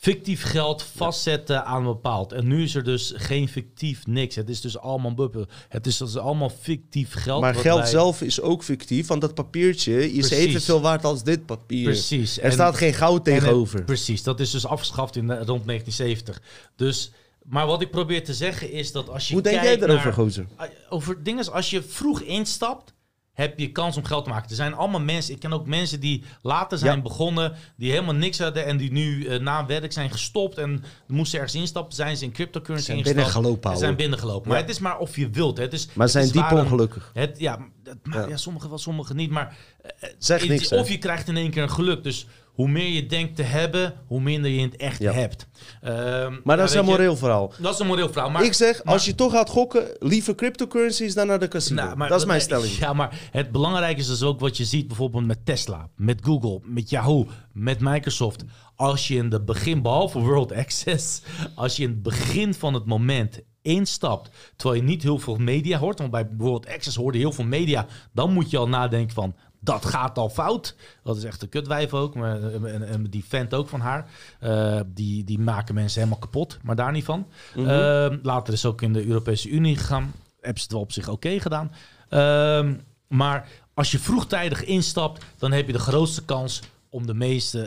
fictief 0.00 0.42
geld 0.42 0.82
vastzetten 0.82 1.64
aan 1.64 1.76
een 1.76 1.92
bepaald. 1.92 2.32
En 2.32 2.46
nu 2.46 2.62
is 2.62 2.74
er 2.74 2.84
dus 2.84 3.12
geen 3.16 3.48
fictief 3.48 4.06
niks. 4.06 4.34
Het 4.34 4.48
is 4.48 4.60
dus 4.60 4.78
allemaal 4.78 5.14
bubbel. 5.14 5.46
Het 5.68 5.86
is 5.86 5.96
dus 5.96 6.16
allemaal 6.16 6.50
fictief 6.60 7.12
geld. 7.12 7.40
Maar 7.40 7.54
geld 7.54 7.78
wij- 7.80 7.88
zelf 7.88 8.22
is 8.22 8.40
ook 8.40 8.64
fictief, 8.64 9.06
want 9.06 9.20
dat 9.20 9.34
papiertje 9.34 10.12
is 10.12 10.30
evenveel 10.30 10.80
waard 10.80 11.04
als 11.04 11.22
dit 11.22 11.46
papier. 11.46 11.84
Precies. 11.84 12.38
Er 12.38 12.44
En- 12.44 12.52
staat 12.52 12.76
geen 12.76 12.94
goud 12.94 13.26
En 13.28 13.34
tegenover. 13.34 13.84
precies, 13.84 14.22
dat 14.22 14.40
is 14.40 14.50
dus 14.50 14.66
afgeschaft 14.66 15.16
in 15.16 15.32
rond 15.32 15.64
1970. 15.64 16.42
Dus, 16.76 17.10
maar 17.44 17.66
wat 17.66 17.80
ik 17.82 17.90
probeer 17.90 18.24
te 18.24 18.34
zeggen 18.34 18.70
is 18.72 18.92
dat 18.92 19.08
als 19.08 19.28
je 19.28 19.32
Hoe 19.34 19.42
denk 19.42 19.62
jij 19.62 19.76
daarover, 19.76 20.04
naar- 20.04 20.12
gozer? 20.12 20.46
over 20.88 21.22
dingen 21.22 21.52
als 21.52 21.70
je 21.70 21.82
vroeg 21.82 22.20
instapt, 22.20 22.92
heb 23.32 23.58
je 23.58 23.72
kans 23.72 23.96
om 23.96 24.04
geld 24.04 24.24
te 24.24 24.30
maken. 24.30 24.48
Er 24.50 24.54
zijn 24.56 24.74
allemaal 24.74 25.00
mensen, 25.00 25.34
ik 25.34 25.40
ken 25.40 25.52
ook 25.52 25.66
mensen 25.66 26.00
die 26.00 26.24
later 26.42 26.78
zijn 26.78 26.96
Ja. 26.96 27.02
begonnen, 27.02 27.52
die 27.76 27.90
helemaal 27.90 28.14
niks 28.14 28.38
hadden 28.38 28.64
en 28.66 28.76
die 28.76 28.92
nu 28.92 29.26
eh, 29.26 29.40
na 29.40 29.66
werk 29.66 29.92
zijn 29.92 30.10
gestopt 30.10 30.58
en 30.58 30.84
moesten 31.06 31.38
ergens 31.40 31.60
instappen, 31.60 31.94
zijn 31.94 32.16
ze 32.16 32.24
in 32.24 32.32
cryptocurrency 32.32 32.86
Zijn 32.86 32.98
ingestapt. 32.98 33.24
binnengelopen, 33.26 33.70
en 33.70 33.78
zijn 33.78 33.96
binnengelopen. 33.96 34.48
Maar 34.48 34.56
Ja. 34.56 34.62
het 34.62 34.72
is 34.72 34.78
maar 34.78 34.98
of 34.98 35.16
je 35.16 35.30
wilt. 35.30 35.56
hè. 35.56 35.62
Het 35.62 35.72
is, 35.72 35.86
Maar 35.86 35.96
het 36.04 36.10
zijn 36.10 36.24
is 36.24 36.32
diep 36.32 36.50
ongelukkig. 36.52 37.10
Het, 37.14 37.38
ja, 37.38 37.58
dat, 37.82 37.96
maar, 38.02 38.20
Ja. 38.22 38.28
ja. 38.28 38.36
sommigen 38.36 38.68
wel, 38.68 38.78
sommigen 38.78 39.16
niet. 39.16 39.30
Maar 39.30 39.56
eh, 39.82 40.08
Zeg 40.18 40.40
het- 40.40 40.48
niks, 40.48 40.70
hè. 40.70 40.78
Of 40.78 40.88
je 40.88 40.98
krijgt 40.98 41.28
in 41.28 41.36
één 41.36 41.50
keer 41.50 41.62
een 41.62 41.70
geluk. 41.70 42.02
Dus 42.02 42.26
hoe 42.54 42.68
meer 42.68 42.88
je 42.88 43.06
denkt 43.06 43.36
te 43.36 43.42
hebben, 43.42 43.94
hoe 44.06 44.20
minder 44.20 44.50
je 44.50 44.58
in 44.58 44.64
het 44.64 44.76
echt 44.76 44.98
Ja. 44.98 45.12
hebt. 45.12 45.46
Ehm, 45.80 46.34
Maar 46.44 46.56
dat 46.56 46.68
is 46.68 46.74
een 46.74 46.84
moreel 46.84 47.16
verhaal. 47.16 47.52
Dat 47.58 47.72
is 47.74 47.78
een 47.80 47.86
moreel 47.86 48.08
verhaal. 48.12 48.30
Maar, 48.30 48.44
ik 48.44 48.52
zeg, 48.52 48.84
maar- 48.84 48.94
als 48.94 49.04
je 49.04 49.14
toch 49.14 49.32
gaat 49.32 49.48
gokken, 49.50 49.96
liever 49.98 50.34
cryptocurrencies 50.34 51.14
dan 51.14 51.26
naar 51.26 51.38
de 51.38 51.48
casino. 51.48 51.82
Nou, 51.82 51.96
maar 51.96 52.08
dat 52.08 52.20
is 52.20 52.26
mijn 52.26 52.40
stelling. 52.40 52.72
Ja, 52.72 52.92
maar 52.92 53.28
het 53.30 53.50
belangrijke 53.52 54.00
is 54.00 54.06
dus 54.06 54.22
ook 54.22 54.40
wat 54.40 54.56
je 54.56 54.64
ziet 54.64 54.86
bijvoorbeeld 54.86 55.26
met 55.26 55.44
Tesla, 55.46 55.88
met 55.96 56.20
Google, 56.24 56.60
met 56.64 56.90
Yahoo, 56.90 57.26
met 57.52 57.80
Microsoft. 57.80 58.44
Als 58.76 59.08
je 59.08 59.14
in 59.16 59.28
de 59.30 59.40
begin, 59.40 59.82
behalve 59.82 60.18
World 60.18 60.52
Access, 60.52 61.22
als 61.54 61.76
je 61.76 61.82
in 61.82 61.88
het 61.88 62.02
begin 62.02 62.54
van 62.54 62.74
het 62.74 62.84
moment 62.86 63.40
instapt, 63.62 64.30
terwijl 64.56 64.80
je 64.80 64.86
niet 64.88 65.02
heel 65.02 65.18
veel 65.18 65.36
media 65.36 65.78
hoort, 65.78 65.98
want 65.98 66.10
bij 66.10 66.28
World 66.38 66.68
Access 66.68 66.96
hoorde 66.96 67.18
je 67.18 67.24
heel 67.24 67.32
veel 67.32 67.44
media, 67.44 67.86
dan 68.12 68.32
moet 68.32 68.50
je 68.50 68.58
al 68.58 68.68
nadenken 68.68 69.14
van, 69.14 69.34
dat 69.60 69.84
gaat 69.84 70.18
al 70.18 70.28
fout. 70.28 70.76
Dat 71.02 71.16
is 71.16 71.24
echt 71.24 71.42
een 71.42 71.48
kutwijf 71.48 71.94
ook, 71.94 72.14
maar 72.14 72.42
en, 72.42 72.88
en 72.88 73.04
die 73.04 73.24
vent 73.28 73.54
ook 73.54 73.68
van 73.68 73.80
haar. 73.80 74.10
Eh, 74.40 74.80
die, 74.86 75.24
die 75.24 75.38
maken 75.38 75.74
mensen 75.74 75.98
helemaal 76.00 76.20
kapot, 76.20 76.58
maar 76.62 76.76
daar 76.76 76.92
niet 76.92 77.04
van. 77.04 77.26
Ehm, 77.56 78.18
later 78.22 78.52
is 78.52 78.66
ook 78.66 78.82
in 78.82 78.92
de 78.92 79.06
Europese 79.06 79.48
Unie 79.48 79.76
gegaan. 79.76 80.12
Hebben 80.40 80.58
ze 80.58 80.62
het 80.62 80.72
wel 80.72 80.80
op 80.80 80.92
zich 80.92 81.08
oké 81.08 81.40
gedaan. 81.40 81.72
Ehm, 82.08 82.74
maar 83.06 83.48
als 83.74 83.90
je 83.90 83.98
vroegtijdig 83.98 84.64
instapt, 84.64 85.24
dan 85.38 85.52
heb 85.52 85.66
je 85.66 85.72
de 85.72 85.78
grootste 85.78 86.24
kans 86.24 86.62
om 86.88 87.06
de 87.06 87.14
meeste 87.14 87.60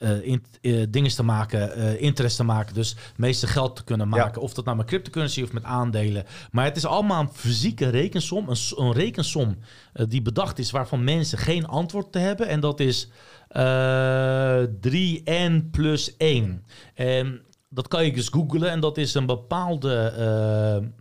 eh, 0.00 0.22
in, 0.22 0.44
eh, 0.60 0.82
dingen 0.88 1.10
te 1.10 1.22
maken, 1.22 1.74
eh, 1.74 2.02
interest 2.02 2.36
te 2.36 2.44
maken. 2.44 2.74
Dus 2.74 2.90
het 2.90 3.18
meeste 3.18 3.46
geld 3.46 3.76
te 3.76 3.84
kunnen 3.84 4.08
maken. 4.08 4.42
Of 4.42 4.54
dat 4.54 4.64
nou 4.64 4.76
met 4.76 4.86
cryptocurrency 4.86 5.42
of 5.42 5.52
met 5.52 5.64
aandelen. 5.64 6.24
Maar 6.50 6.64
het 6.64 6.76
is 6.76 6.84
allemaal 6.84 7.20
een 7.20 7.32
fysieke 7.32 7.88
rekensom. 7.88 8.48
Een, 8.48 8.56
een 8.76 8.92
rekensom 8.92 9.58
die 9.92 10.22
bedacht 10.22 10.58
is 10.58 10.70
waarvan 10.70 11.04
mensen 11.04 11.38
geen 11.38 11.66
antwoord 11.66 12.12
te 12.12 12.18
hebben. 12.18 12.48
En 12.48 12.60
dat 12.60 12.80
is 12.80 13.10
eh 13.48 14.62
3n 14.80 15.70
plus 15.70 16.16
1. 16.16 16.64
En 16.94 17.42
dat 17.68 17.88
kan 17.88 18.04
je 18.04 18.12
dus 18.12 18.28
googlen. 18.28 18.70
En 18.70 18.80
dat 18.80 18.98
is 18.98 19.14
een 19.14 19.26
bepaalde... 19.26 20.92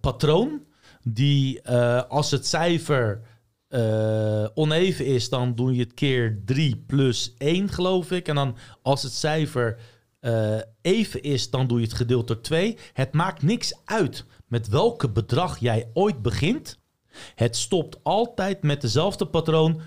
patroon. 0.00 0.62
Die 1.02 1.68
als 2.08 2.30
het 2.30 2.46
cijfer 2.46 3.20
eh, 3.72 4.46
oneven 4.54 5.06
is, 5.06 5.28
dan 5.28 5.54
doe 5.54 5.74
je 5.74 5.80
het 5.80 5.94
keer 5.94 6.42
3 6.44 6.84
plus 6.86 7.34
1, 7.38 7.68
geloof 7.68 8.10
ik. 8.10 8.28
En 8.28 8.34
dan 8.34 8.56
als 8.82 9.02
het 9.02 9.12
cijfer 9.12 9.78
eh, 10.20 10.58
even 10.80 11.22
is, 11.22 11.50
dan 11.50 11.66
doe 11.66 11.78
je 11.78 11.84
het 11.84 11.94
gedeeld 11.94 12.26
door 12.26 12.40
2. 12.40 12.78
Het 12.92 13.12
maakt 13.12 13.42
niks 13.42 13.78
uit 13.84 14.24
met 14.46 14.68
welke 14.68 15.10
bedrag 15.10 15.58
jij 15.58 15.90
ooit 15.92 16.22
begint. 16.22 16.78
Het 17.34 17.56
stopt 17.56 17.98
altijd 18.02 18.62
met 18.62 18.80
dezelfde 18.80 19.26
patroon 19.26 19.80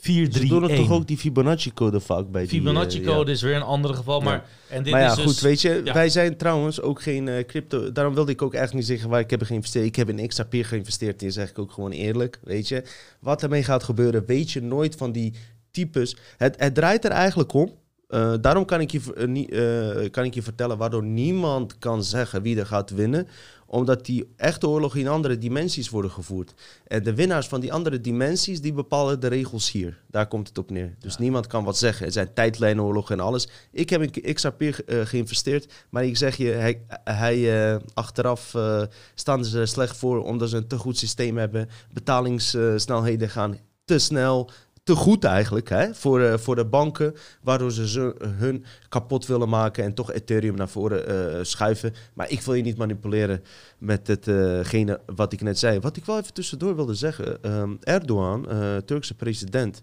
4, 0.00 0.12
3, 0.14 0.24
1. 0.24 0.32
4, 0.32 0.32
Ze 0.32 0.38
3, 0.38 0.48
doen 0.48 0.62
het 0.62 0.70
1. 0.70 0.80
toch 0.80 0.90
ook 0.90 1.06
die 1.06 1.16
Fibonacci-code 1.18 2.00
vaak 2.00 2.30
bij 2.30 2.40
die... 2.46 2.50
eh, 2.50 2.56
Fibonacci-code 2.56 3.26
ja. 3.26 3.32
is 3.36 3.42
weer 3.42 3.56
een 3.56 3.62
ander 3.62 3.94
geval. 3.94 4.20
Maar, 4.20 4.44
en 4.68 4.82
dit 4.82 4.92
Maar 4.92 5.00
ja, 5.02 5.08
is 5.10 5.14
dus, 5.16 5.24
goed, 5.24 5.40
weet 5.40 5.60
je, 5.60 5.80
ja. 5.84 5.92
wij 5.92 6.08
zijn 6.08 6.36
trouwens 6.36 6.80
ook 6.80 7.02
geen 7.02 7.28
eh, 7.28 7.44
crypto. 7.46 7.92
Daarom 7.92 8.14
wilde 8.14 8.32
ik 8.32 8.42
ook 8.42 8.54
echt 8.54 8.74
niet 8.74 8.86
zeggen 8.86 9.08
waar 9.10 9.20
ik 9.20 9.30
heb 9.30 9.42
geïnvesteerd. 9.42 9.84
Ik 9.86 9.96
heb 9.96 10.08
in 10.08 10.28
XRP 10.28 10.54
geïnvesteerd, 10.60 11.22
in 11.22 11.32
zeg 11.32 11.50
ik 11.50 11.58
ook 11.58 11.72
gewoon 11.72 11.90
eerlijk, 11.90 12.40
weet 12.44 12.68
je. 12.68 12.82
Wat 13.20 13.42
ermee 13.42 13.62
gaat 13.64 13.82
gebeuren, 13.82 14.24
weet 14.26 14.50
je 14.50 14.62
nooit 14.62 14.94
van 14.94 15.12
die 15.12 15.34
types. 15.70 16.16
Het, 16.36 16.54
het 16.58 16.74
draait 16.74 17.04
er 17.04 17.10
eigenlijk 17.10 17.52
om. 17.52 17.70
eh, 18.08 18.34
daarom 18.40 18.64
kan 18.64 18.80
ik, 18.80 18.90
je, 18.90 19.00
eh, 19.14 20.04
eh, 20.04 20.10
kan 20.10 20.24
ik 20.24 20.34
je 20.34 20.42
vertellen 20.42 20.78
waardoor 20.78 21.04
niemand 21.04 21.78
kan 21.78 22.04
zeggen 22.04 22.42
wie 22.42 22.58
er 22.58 22.66
gaat 22.66 22.90
winnen. 22.90 23.28
Omdat 23.72 24.06
die 24.06 24.32
echte 24.36 24.68
oorlogen 24.68 25.00
in 25.00 25.08
andere 25.08 25.38
dimensies 25.38 25.88
worden 25.90 26.10
gevoerd. 26.10 26.54
En 26.86 27.02
de 27.02 27.14
winnaars 27.14 27.46
van 27.46 27.60
die 27.60 27.72
andere 27.72 28.00
dimensies, 28.00 28.60
die 28.60 28.72
bepalen 28.72 29.20
de 29.20 29.26
regels 29.26 29.72
hier. 29.72 30.02
Daar 30.06 30.28
komt 30.28 30.48
het 30.48 30.58
op 30.58 30.70
neer. 30.70 30.94
Dus 30.98 31.18
niemand 31.18 31.46
kan 31.46 31.64
wat 31.64 31.78
zeggen. 31.78 32.06
Er 32.06 32.12
zijn 32.12 32.34
tijdlijnoorlogen 32.34 33.18
en 33.18 33.24
alles. 33.24 33.48
Ik 33.72 33.90
heb 33.90 34.02
in 34.02 34.34
XRP 34.34 34.62
eh, 34.62 35.00
geïnvesteerd. 35.04 35.72
Maar 35.90 36.04
ik 36.04 36.16
zeg 36.16 36.36
je, 36.36 36.48
hij, 36.50 36.82
hij, 37.04 37.72
eh, 37.72 37.80
achteraf 37.94 38.54
eh, 38.54 38.82
staan 39.14 39.44
ze 39.44 39.60
er 39.60 39.68
slecht 39.68 39.96
voor... 39.96 40.24
omdat 40.24 40.50
ze 40.50 40.56
een 40.56 40.66
te 40.66 40.78
goed 40.78 40.98
systeem 40.98 41.36
hebben. 41.36 41.68
Betalingssnelheden 41.92 43.30
gaan 43.30 43.58
te 43.84 43.98
snel... 43.98 44.50
Te 44.90 44.96
goed 44.96 45.24
eigenlijk 45.24 45.68
hè, 45.68 45.94
voor, 45.94 46.20
eh, 46.20 46.38
voor 46.38 46.56
de 46.56 46.64
banken, 46.64 47.14
waardoor 47.42 47.72
ze 47.72 47.88
ze 47.88 48.14
hun 48.26 48.64
kapot 48.88 49.26
willen 49.26 49.48
maken 49.48 49.84
en 49.84 49.94
toch 49.94 50.12
Ethereum 50.12 50.54
naar 50.54 50.68
voren 50.68 51.06
eh, 51.36 51.44
schuiven. 51.44 51.94
Maar 52.14 52.30
ik 52.30 52.40
wil 52.40 52.54
je 52.54 52.62
niet 52.62 52.76
manipuleren 52.76 53.42
met 53.78 54.06
hetgene 54.06 55.00
wat 55.06 55.32
ik 55.32 55.40
net 55.40 55.58
zei. 55.58 55.80
Wat 55.80 55.96
ik 55.96 56.04
wel 56.04 56.18
even 56.18 56.32
tussendoor 56.34 56.76
wilde 56.76 56.94
zeggen. 56.94 57.42
ehm, 57.42 57.76
Erdogan, 57.80 58.48
eh, 58.50 58.76
Turkse 58.76 59.14
president, 59.14 59.82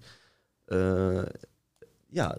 eh, 0.66 1.22
ja, 2.10 2.38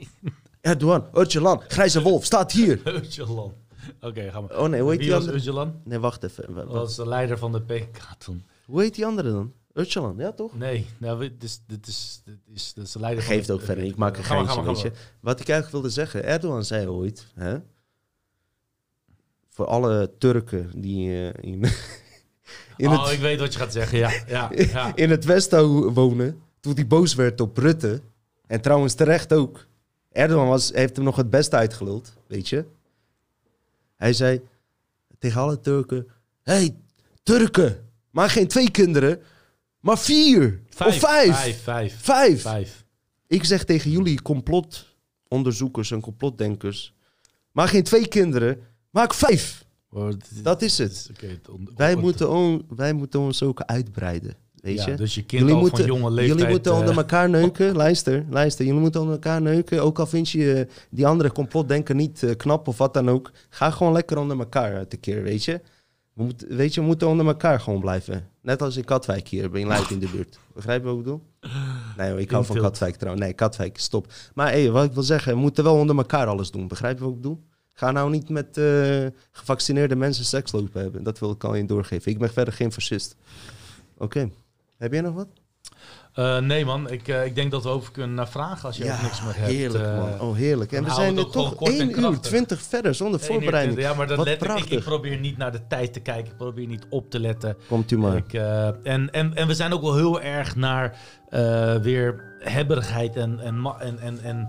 Erdogan, 0.60 1.06
Öcalan, 1.12 1.60
Grijze 1.68 2.02
Wolf, 2.02 2.24
staat 2.24 2.52
hier. 2.52 2.78
Öcalan. 3.04 3.52
Oké, 4.00 4.30
gaan 4.30 4.46
we. 4.46 4.58
Oh 4.58 4.68
nee, 4.68 4.80
hoe 4.80 4.90
heet 4.90 4.98
Wie 4.98 5.08
die 5.08 5.16
was 5.16 5.26
andere? 5.28 5.38
Öcalan? 5.52 5.82
Nee, 5.84 5.98
wacht 5.98 6.22
even. 6.24 6.54
Dat 6.54 6.64
wa- 6.66 6.72
was 6.72 6.96
de 6.96 7.08
leider 7.08 7.38
van 7.38 7.52
de 7.52 7.62
PK 7.62 7.98
toen. 8.18 8.44
Hoe 8.66 8.80
heet 8.80 8.94
die 8.94 9.06
andere 9.06 9.30
dan? 9.30 9.52
Öcalan, 9.72 10.14
ja 10.18 10.32
toch? 10.32 10.58
Nee, 10.58 10.86
nou, 10.98 11.18
we- 11.18 11.36
dit 11.36 11.42
is, 11.42 11.60
dit 11.66 11.86
is, 11.86 12.22
dit 12.24 12.38
is, 12.54 12.72
dit 12.72 12.84
is 12.84 12.92
de 12.92 13.00
leider 13.00 13.24
Geeft 13.24 13.50
ook 13.50 13.62
verder, 13.62 13.84
ik 13.84 13.96
maak 13.96 14.16
een 14.16 14.24
Ga 14.24 14.34
maar, 14.34 14.44
geintje, 14.44 14.60
ga 14.60 14.66
maar, 14.66 14.74
weet 14.74 14.82
je. 14.82 14.92
Wat 15.20 15.40
ik 15.40 15.48
eigenlijk 15.48 15.70
wilde 15.70 15.90
zeggen, 15.94 16.24
Erdogan 16.24 16.64
zei 16.64 16.88
ooit, 16.88 17.26
hè, 17.34 17.58
voor 19.48 19.66
alle 19.66 20.10
Turken 20.18 20.70
die 20.80 21.08
eh, 21.08 21.50
in, 21.52 21.64
in, 22.76 22.88
oh, 22.88 23.04
het, 23.04 23.12
ik 23.12 23.20
weet 23.20 23.40
wat 23.40 23.52
je 23.52 23.58
gaat 23.58 23.72
zeggen, 23.72 23.98
ja. 23.98 24.12
ja, 24.26 24.50
ja. 24.72 24.96
in 24.96 25.10
het 25.10 25.24
Westen 25.24 25.92
wonen, 25.92 26.42
toen 26.60 26.74
hij 26.74 26.86
boos 26.86 27.14
werd 27.14 27.40
op 27.40 27.56
Rutte, 27.56 28.00
en 28.46 28.60
trouwens 28.60 28.94
terecht 28.94 29.32
ook, 29.32 29.66
Erdogan 30.12 30.48
was, 30.48 30.70
heeft 30.72 30.96
hem 30.96 31.04
nog 31.04 31.16
het 31.16 31.30
beste 31.30 31.56
uitgeluld, 31.56 32.12
weet 32.26 32.48
je. 32.48 32.64
Hij 33.96 34.12
zei 34.12 34.40
tegen 35.18 35.40
alle 35.40 35.60
Turken, 35.60 36.08
hey, 36.42 36.76
Turken, 37.22 37.88
maar 38.10 38.30
geen 38.30 38.48
twee 38.48 38.70
kinderen, 38.70 39.22
maar 39.80 39.98
vier 39.98 40.60
of 40.86 40.96
vijf. 40.98 41.36
Vijf, 41.36 41.62
vijf, 41.62 41.94
Vijf. 42.00 42.42
vijf. 42.42 42.84
Ik 43.26 43.44
zeg 43.44 43.64
tegen 43.64 43.90
jullie 43.90 44.22
complotonderzoekers 44.22 45.90
en 45.90 46.00
complotdenkers, 46.00 46.94
maar 47.52 47.68
geen 47.68 47.82
twee 47.82 48.08
kinderen, 48.08 48.60
maak 48.90 49.14
vijf. 49.14 49.64
Dat 50.42 50.62
is 50.62 50.78
het. 50.78 51.10
Wij 51.76 51.96
moeten, 51.96 52.30
on- 52.30 52.66
wij 52.76 52.92
moeten 52.92 53.20
ons 53.20 53.42
ook 53.42 53.60
uitbreiden, 53.60 54.34
weet 54.54 54.78
ja, 54.78 54.86
je. 54.90 54.94
Dus 54.94 55.14
je 55.14 55.22
kind 55.24 55.40
Jullie 55.40 55.54
al 55.56 55.60
moeten, 55.60 55.78
van 55.78 55.86
jonge 55.96 56.10
leeftijd... 56.10 56.38
jullie 56.38 56.52
moeten 56.52 56.72
onder 56.74 56.90
eh, 56.90 56.96
elkaar 56.96 57.30
neuken. 57.30 57.76
Luister, 57.76 58.24
luister. 58.30 58.64
Jullie 58.64 58.80
moeten 58.80 59.00
onder 59.00 59.14
elkaar 59.14 59.42
neuken. 59.42 59.82
Ook 59.82 59.98
al 59.98 60.06
vind 60.06 60.30
je 60.30 60.66
die 60.90 61.06
andere 61.06 61.32
complotdenker 61.32 61.94
niet 61.94 62.22
eh, 62.22 62.36
knap 62.36 62.68
of 62.68 62.78
wat 62.78 62.94
dan 62.94 63.08
ook. 63.10 63.30
Ga 63.48 63.70
gewoon 63.70 63.92
lekker 63.92 64.18
onder 64.18 64.38
elkaar 64.38 64.86
tekeer, 64.88 65.22
weet 65.22 65.44
je. 65.44 65.60
We 66.26 66.56
weet 66.56 66.74
je, 66.74 66.80
we 66.80 66.86
moeten 66.86 67.08
onder 67.08 67.26
elkaar 67.26 67.60
gewoon 67.60 67.80
blijven. 67.80 68.28
Net 68.40 68.62
als 68.62 68.76
in 68.76 68.84
Katwijk 68.84 69.28
hier, 69.28 69.50
bij 69.50 69.66
Leiden 69.66 69.90
in 69.90 69.98
de 69.98 70.08
buurt. 70.08 70.38
Begrijp 70.54 70.80
je 70.80 70.86
wat 70.88 70.96
ik 70.96 71.02
bedoel? 71.02 71.22
Nee, 71.96 72.20
ik 72.20 72.30
hou 72.30 72.44
van. 72.44 72.56
Katwijk 72.56 72.96
trouwens. 72.96 73.24
Nee, 73.24 73.34
Katwijk, 73.34 73.78
stop. 73.78 74.12
Maar 74.34 74.50
hey, 74.50 74.70
wat 74.70 74.84
ik 74.84 74.92
wil 74.92 75.02
zeggen, 75.02 75.32
we 75.32 75.38
moeten 75.38 75.64
wel 75.64 75.74
onder 75.74 75.96
elkaar 75.96 76.26
alles 76.26 76.50
doen. 76.50 76.68
Begrijp 76.68 76.98
je 76.98 77.04
wat 77.04 77.12
ik 77.12 77.20
bedoel? 77.20 77.40
Ga 77.72 77.90
nou 77.90 78.10
niet 78.10 78.28
met 78.28 78.56
eh, 78.56 79.06
gevaccineerde 79.30 79.96
mensen 79.96 80.24
seks 80.24 80.52
lopen 80.52 80.80
hebben. 80.80 81.02
Dat 81.02 81.18
wil 81.18 81.30
ik 81.30 81.44
al 81.44 81.54
je 81.54 81.64
doorgeven. 81.64 82.12
Ik 82.12 82.18
ben 82.18 82.30
verder 82.32 82.54
geen 82.54 82.72
fascist. 82.72 83.16
Oké. 83.96 84.30
Heb 84.76 84.92
jij 84.92 85.00
nog 85.00 85.14
wat? 85.14 85.28
Eh, 86.14 86.38
nee 86.38 86.64
man, 86.64 86.90
ik, 86.90 87.08
eh, 87.08 87.24
ik 87.24 87.34
denk 87.34 87.50
dat 87.50 87.62
we 87.62 87.68
over 87.68 87.92
kunnen 87.92 88.14
naar 88.14 88.28
vragen 88.28 88.66
als 88.66 88.76
je 88.76 88.92
ook 88.92 89.02
niks 89.02 89.22
meer 89.22 89.36
hebt. 89.36 89.50
Heerlijk, 89.50 89.84
eh, 89.84 89.98
man. 89.98 90.20
Oh, 90.20 90.36
heerlijk. 90.36 90.72
En 90.72 90.84
we 90.84 90.90
zijn 90.90 91.14
nu 91.14 91.20
ook 91.20 91.32
toch 91.32 91.42
gewoon 91.42 91.56
kort 91.56 91.72
en 91.72 91.80
1 91.80 91.88
uur 91.88 91.96
krachtig. 91.96 92.20
20 92.20 92.62
verder 92.62 92.94
zonder 92.94 93.20
uur 93.20 93.26
voorbereiding. 93.26 93.80
Ja, 93.80 93.94
maar 93.94 94.06
dat 94.06 94.24
let 94.24 94.42
ik, 94.42 94.64
ik. 94.64 94.84
probeer 94.84 95.18
niet 95.18 95.36
naar 95.36 95.52
de 95.52 95.66
tijd 95.66 95.92
te 95.92 96.00
kijken. 96.00 96.30
Ik 96.30 96.36
probeer 96.36 96.66
niet 96.66 96.86
op 96.88 97.10
te 97.10 97.20
letten. 97.20 97.56
Komt 97.68 97.90
u 97.90 97.98
maar. 97.98 98.16
Ik, 98.16 98.32
eh, 98.32 98.66
en, 98.66 99.10
en, 99.10 99.34
en 99.34 99.46
we 99.46 99.54
zijn 99.54 99.72
ook 99.72 99.82
wel 99.82 99.96
heel 99.96 100.20
erg 100.20 100.56
naar 100.56 100.96
eh, 101.28 101.76
weer 101.76 102.24
hebberigheid 102.38 103.16
en, 103.16 103.40
en, 103.40 103.98
en, 104.00 104.20
en 104.22 104.48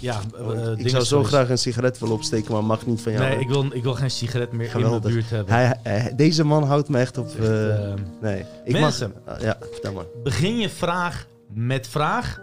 ja, 0.00 0.20
eh, 0.36 0.46
Oh, 0.46 0.78
ik 0.78 0.88
zou 0.88 1.04
zo 1.04 1.24
graag 1.24 1.48
een 1.48 1.58
sigaret 1.58 1.98
willen 1.98 2.14
opsteken, 2.14 2.52
maar 2.52 2.64
mag 2.64 2.86
niet 2.86 3.00
van 3.00 3.12
jou. 3.12 3.24
Nee, 3.24 3.38
ik 3.38 3.48
wil, 3.48 3.66
ik 3.72 3.82
wil 3.82 3.94
geen 3.94 4.10
sigaret 4.10 4.52
meer 4.52 4.74
in 4.74 4.90
mijn 4.90 5.00
buurt 5.00 5.30
hebben. 5.30 5.54
hij, 5.54 5.78
hij- 5.82 6.12
deze 6.16 6.44
man 6.44 6.62
houdt 6.62 6.88
me 6.88 6.98
echt 6.98 7.18
op... 7.18 7.26
Echt, 7.26 7.38
eh, 7.38 7.92
eh, 7.92 7.98
nee. 8.20 8.44
Ik 8.64 8.72
mensen. 8.72 9.12
Mag, 9.26 9.34
ah, 9.36 9.42
ja, 9.42 9.56
vertel 9.72 9.92
maar. 9.92 10.04
begin 10.22 10.58
je 10.58 10.68
vraag 10.68 11.26
met 11.52 11.88
vraag. 11.88 12.40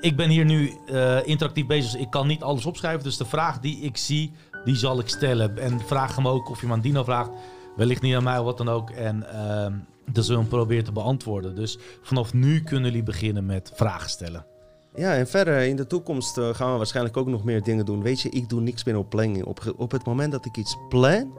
Ik 0.00 0.16
ben 0.16 0.28
hier 0.28 0.44
nu 0.44 0.72
eh, 0.86 1.26
interactief 1.26 1.66
bezig, 1.66 1.92
dus 1.92 2.00
ik 2.00 2.10
kan 2.10 2.26
niet 2.26 2.42
alles 2.42 2.66
opschrijven. 2.66 3.02
Dus 3.02 3.16
de 3.16 3.24
vraag 3.24 3.60
die 3.60 3.80
ik 3.80 3.96
zie, 3.96 4.32
die 4.64 4.76
zal 4.76 4.98
ik 4.98 5.08
stellen. 5.08 5.58
En 5.58 5.80
vraag 5.86 6.16
hem 6.16 6.28
ook 6.28 6.50
of 6.50 6.60
je 6.60 6.66
hem 6.66 6.74
aan 6.74 6.80
Dino 6.80 7.04
vraagt. 7.04 7.30
Wellicht 7.76 8.02
niet 8.02 8.14
aan 8.14 8.22
mij 8.22 8.38
of 8.38 8.44
wat 8.44 8.58
dan 8.58 8.68
ook. 8.68 8.90
En 8.90 9.32
ehm 9.32 9.72
dat 10.12 10.24
zullen 10.24 10.40
we 10.40 10.46
hem 10.48 10.56
proberen 10.58 10.84
te 10.84 10.92
beantwoorden. 10.92 11.54
Dus 11.54 11.78
vanaf 12.02 12.32
nu 12.32 12.62
kunnen 12.62 12.84
jullie 12.84 13.02
beginnen 13.02 13.46
met 13.46 13.72
vragen 13.74 14.10
stellen. 14.10 14.46
Ja, 14.94 15.14
en 15.14 15.26
verder 15.26 15.60
in 15.62 15.76
de 15.76 15.86
toekomst 15.86 16.38
eh, 16.38 16.48
gaan 16.54 16.70
we 16.70 16.76
waarschijnlijk 16.76 17.16
ook 17.16 17.26
nog 17.26 17.44
meer 17.44 17.62
dingen 17.62 17.84
doen. 17.84 18.02
Weet 18.02 18.20
je, 18.20 18.28
ik 18.28 18.48
doe 18.48 18.60
niks 18.60 18.84
meer 18.84 18.96
op 18.98 19.10
planning. 19.10 19.44
Op, 19.44 19.74
op 19.76 19.90
het 19.90 20.04
moment 20.06 20.32
dat 20.32 20.44
ik 20.44 20.56
iets 20.56 20.76
plan, 20.88 21.32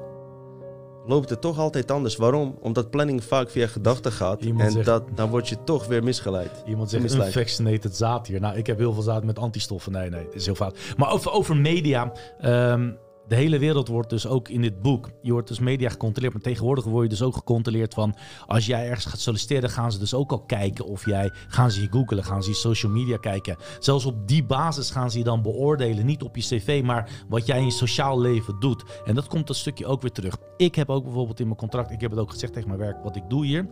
loopt 1.05 1.29
het 1.29 1.41
toch 1.41 1.59
altijd 1.59 1.91
anders. 1.91 2.15
Waarom? 2.15 2.55
Omdat 2.61 2.89
planning 2.89 3.23
vaak 3.23 3.49
via 3.49 3.67
gedachten 3.67 4.11
gaat. 4.11 4.41
Iemand 4.41 4.65
en 4.65 4.71
zegt- 4.71 4.85
dat, 4.85 5.03
dan 5.15 5.29
word 5.29 5.47
je 5.49 5.63
toch 5.63 5.87
weer 5.87 6.03
misgeleid. 6.03 6.63
Iemand 6.65 6.89
zegt 6.89 7.03
Misleid. 7.03 7.27
unvaccinated 7.27 7.95
zaad 7.95 8.27
hier. 8.27 8.39
Nou, 8.39 8.57
ik 8.57 8.67
heb 8.67 8.77
heel 8.77 8.93
veel 8.93 9.03
zaad 9.03 9.23
met 9.23 9.39
antistoffen. 9.39 9.91
Nee, 9.91 10.09
nee, 10.09 10.23
dat 10.25 10.35
is 10.35 10.45
heel 10.45 10.55
fout. 10.55 10.77
Maar 10.97 11.11
over, 11.11 11.31
over 11.31 11.57
media. 11.57 12.11
ehm, 12.39 12.91
de 13.27 13.35
hele 13.35 13.59
wereld 13.59 13.87
wordt 13.87 14.09
dus 14.09 14.27
ook 14.27 14.49
in 14.49 14.61
dit 14.61 14.81
boek. 14.81 15.09
Je 15.21 15.31
wordt 15.31 15.47
dus 15.47 15.59
media 15.59 15.89
gecontroleerd. 15.89 16.33
Maar 16.33 16.41
tegenwoordig 16.41 16.83
word 16.83 17.03
je 17.03 17.09
dus 17.09 17.21
ook 17.21 17.35
gecontroleerd 17.35 17.93
van. 17.93 18.15
Als 18.47 18.65
jij 18.65 18.87
ergens 18.87 19.05
gaat 19.05 19.19
solliciteren, 19.19 19.69
gaan 19.69 19.91
ze 19.91 19.99
dus 19.99 20.13
ook 20.13 20.31
al 20.31 20.39
kijken 20.39 20.85
of 20.85 21.05
jij. 21.05 21.31
Gaan 21.47 21.71
ze 21.71 21.81
je 21.81 21.87
googlen, 21.91 22.23
gaan 22.23 22.43
ze 22.43 22.49
je 22.49 22.55
social 22.55 22.91
media 22.91 23.17
kijken. 23.17 23.57
Zelfs 23.79 24.05
op 24.05 24.27
die 24.27 24.43
basis 24.43 24.89
gaan 24.89 25.11
ze 25.11 25.17
je 25.17 25.23
dan 25.23 25.41
beoordelen. 25.41 26.05
Niet 26.05 26.23
op 26.23 26.35
je 26.35 26.41
cv, 26.41 26.81
maar 26.83 27.23
wat 27.27 27.45
jij 27.45 27.57
in 27.57 27.65
je 27.65 27.71
sociaal 27.71 28.19
leven 28.19 28.59
doet. 28.59 28.83
En 29.05 29.15
dat 29.15 29.27
komt 29.27 29.47
dat 29.47 29.55
stukje 29.55 29.85
ook 29.85 30.01
weer 30.01 30.11
terug. 30.11 30.37
Ik 30.57 30.75
heb 30.75 30.89
ook 30.89 31.03
bijvoorbeeld 31.03 31.39
in 31.39 31.45
mijn 31.45 31.57
contract. 31.57 31.91
Ik 31.91 32.01
heb 32.01 32.11
het 32.11 32.19
ook 32.19 32.31
gezegd 32.31 32.53
tegen 32.53 32.67
mijn 32.67 32.79
werk 32.79 33.03
wat 33.03 33.15
ik 33.15 33.29
doe 33.29 33.45
hier. 33.45 33.67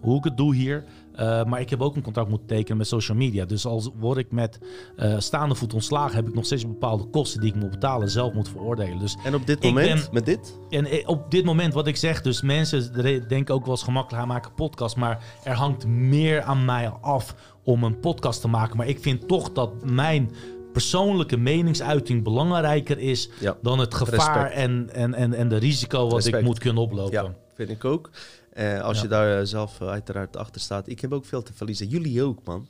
Hoe 0.00 0.16
ik 0.18 0.24
het 0.24 0.36
doe 0.36 0.54
hier. 0.54 0.84
Uh, 1.20 1.44
maar 1.44 1.60
ik 1.60 1.70
heb 1.70 1.80
ook 1.80 1.96
een 1.96 2.02
contract 2.02 2.28
moeten 2.28 2.46
tekenen 2.46 2.76
met 2.76 2.86
social 2.86 3.16
media. 3.16 3.44
Dus 3.44 3.66
als 3.66 3.90
word 3.98 4.18
ik 4.18 4.32
met 4.32 4.58
uh, 4.96 5.18
staande 5.18 5.54
voet 5.54 5.74
ontslagen, 5.74 6.16
heb 6.16 6.28
ik 6.28 6.34
nog 6.34 6.44
steeds 6.44 6.66
bepaalde 6.66 7.04
kosten 7.04 7.40
die 7.40 7.50
ik 7.50 7.60
moet 7.60 7.70
betalen, 7.70 8.10
zelf 8.10 8.32
moet 8.32 8.48
veroordelen. 8.48 8.98
Dus 8.98 9.16
en 9.24 9.34
op 9.34 9.46
dit 9.46 9.62
moment, 9.62 10.02
ben, 10.02 10.08
met 10.12 10.26
dit? 10.26 10.58
En 10.70 11.06
op 11.08 11.30
dit 11.30 11.44
moment, 11.44 11.74
wat 11.74 11.86
ik 11.86 11.96
zeg, 11.96 12.22
dus 12.22 12.42
mensen 12.42 12.92
denken 13.28 13.54
ook 13.54 13.64
wel 13.64 13.74
eens 13.74 13.82
gemakkelijk, 13.82 14.24
hij 14.24 14.32
maakt 14.32 14.46
een 14.46 14.54
podcast, 14.54 14.96
maar 14.96 15.24
er 15.44 15.54
hangt 15.54 15.86
meer 15.86 16.42
aan 16.42 16.64
mij 16.64 16.88
af 17.00 17.34
om 17.64 17.84
een 17.84 18.00
podcast 18.00 18.40
te 18.40 18.48
maken. 18.48 18.76
Maar 18.76 18.88
ik 18.88 19.00
vind 19.00 19.28
toch 19.28 19.52
dat 19.52 19.84
mijn 19.84 20.30
persoonlijke 20.72 21.36
meningsuiting 21.36 22.22
belangrijker 22.22 22.98
is 22.98 23.30
ja. 23.40 23.56
dan 23.62 23.78
het 23.78 23.94
gevaar 23.94 24.50
en, 24.50 24.90
en, 24.92 25.14
en, 25.14 25.34
en 25.34 25.48
de 25.48 25.56
risico 25.56 26.02
wat 26.02 26.12
Respect. 26.12 26.36
ik 26.36 26.44
moet 26.44 26.58
kunnen 26.58 26.82
oplopen. 26.82 27.12
Ja, 27.12 27.34
vind 27.54 27.70
ik 27.70 27.84
ook. 27.84 28.10
Uh, 28.54 28.80
als 28.80 28.96
ja. 28.96 29.02
je 29.02 29.08
daar 29.08 29.46
zelf 29.46 29.80
uh, 29.80 29.88
uiteraard 29.88 30.36
achter 30.36 30.60
staat. 30.60 30.88
Ik 30.88 31.00
heb 31.00 31.12
ook 31.12 31.24
veel 31.24 31.42
te 31.42 31.52
verliezen. 31.52 31.88
Jullie 31.88 32.22
ook, 32.22 32.44
man. 32.44 32.68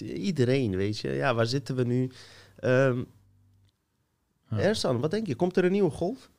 Iedereen, 0.00 0.76
weet 0.76 0.98
je. 0.98 1.08
Ja, 1.08 1.34
waar 1.34 1.46
zitten 1.46 1.76
we 1.76 1.84
nu? 1.84 2.10
Um, 2.64 3.06
ja. 4.50 4.58
Ersan, 4.58 5.00
wat 5.00 5.10
denk 5.10 5.26
je? 5.26 5.34
Komt 5.34 5.56
er 5.56 5.64
een 5.64 5.72
nieuwe 5.72 5.90
golf? 5.90 6.30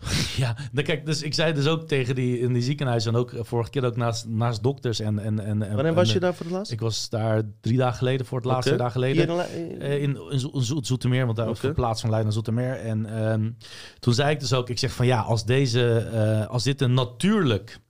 Ja, 0.36 0.56
dan 0.72 0.84
kijk, 0.84 1.06
dus 1.06 1.22
ik 1.22 1.34
zei 1.34 1.52
dus 1.52 1.66
ook 1.66 1.88
tegen 1.88 2.14
die 2.14 2.38
in 2.38 2.52
die 2.52 2.62
ziekenhuis 2.62 3.06
en 3.06 3.16
ook 3.16 3.32
vorige 3.34 3.70
keer 3.70 3.84
ook 3.84 3.96
naast, 3.96 4.28
naast 4.28 4.62
dokters 4.62 5.00
en 5.00 5.18
en 5.18 5.40
en. 5.40 5.58
Wanneer 5.58 5.84
en, 5.84 5.94
was 5.94 6.12
je 6.12 6.20
daar 6.20 6.34
voor 6.34 6.46
het 6.46 6.54
laatst? 6.54 6.72
Ik 6.72 6.80
was 6.80 7.08
daar 7.08 7.42
drie 7.60 7.76
dagen 7.76 7.98
geleden 7.98 8.26
voor 8.26 8.38
het 8.38 8.46
laatst, 8.46 8.66
okay. 8.66 8.78
dagen 8.78 8.92
geleden. 8.92 9.28
In, 9.28 9.80
in, 9.80 10.00
in, 10.00 10.30
in 10.30 10.38
Zo 10.40 10.60
Zo 10.60 10.78
Zoetermeer, 10.82 11.24
want 11.24 11.36
daar 11.36 11.48
okay. 11.48 11.60
verplaatst 11.60 12.00
van 12.00 12.10
Leiden 12.10 12.32
naar 12.32 12.44
Zoetermeer. 12.44 12.74
En 12.80 13.22
um, 13.22 13.56
toen 13.98 14.14
zei 14.14 14.30
ik 14.30 14.40
dus 14.40 14.52
ook, 14.52 14.68
ik 14.68 14.78
zeg 14.78 14.92
van 14.92 15.06
ja, 15.06 15.20
als 15.20 15.44
deze, 15.44 16.10
uh, 16.12 16.46
als 16.46 16.62
dit 16.64 16.80
een 16.80 16.94
natuurlijk 16.94 17.80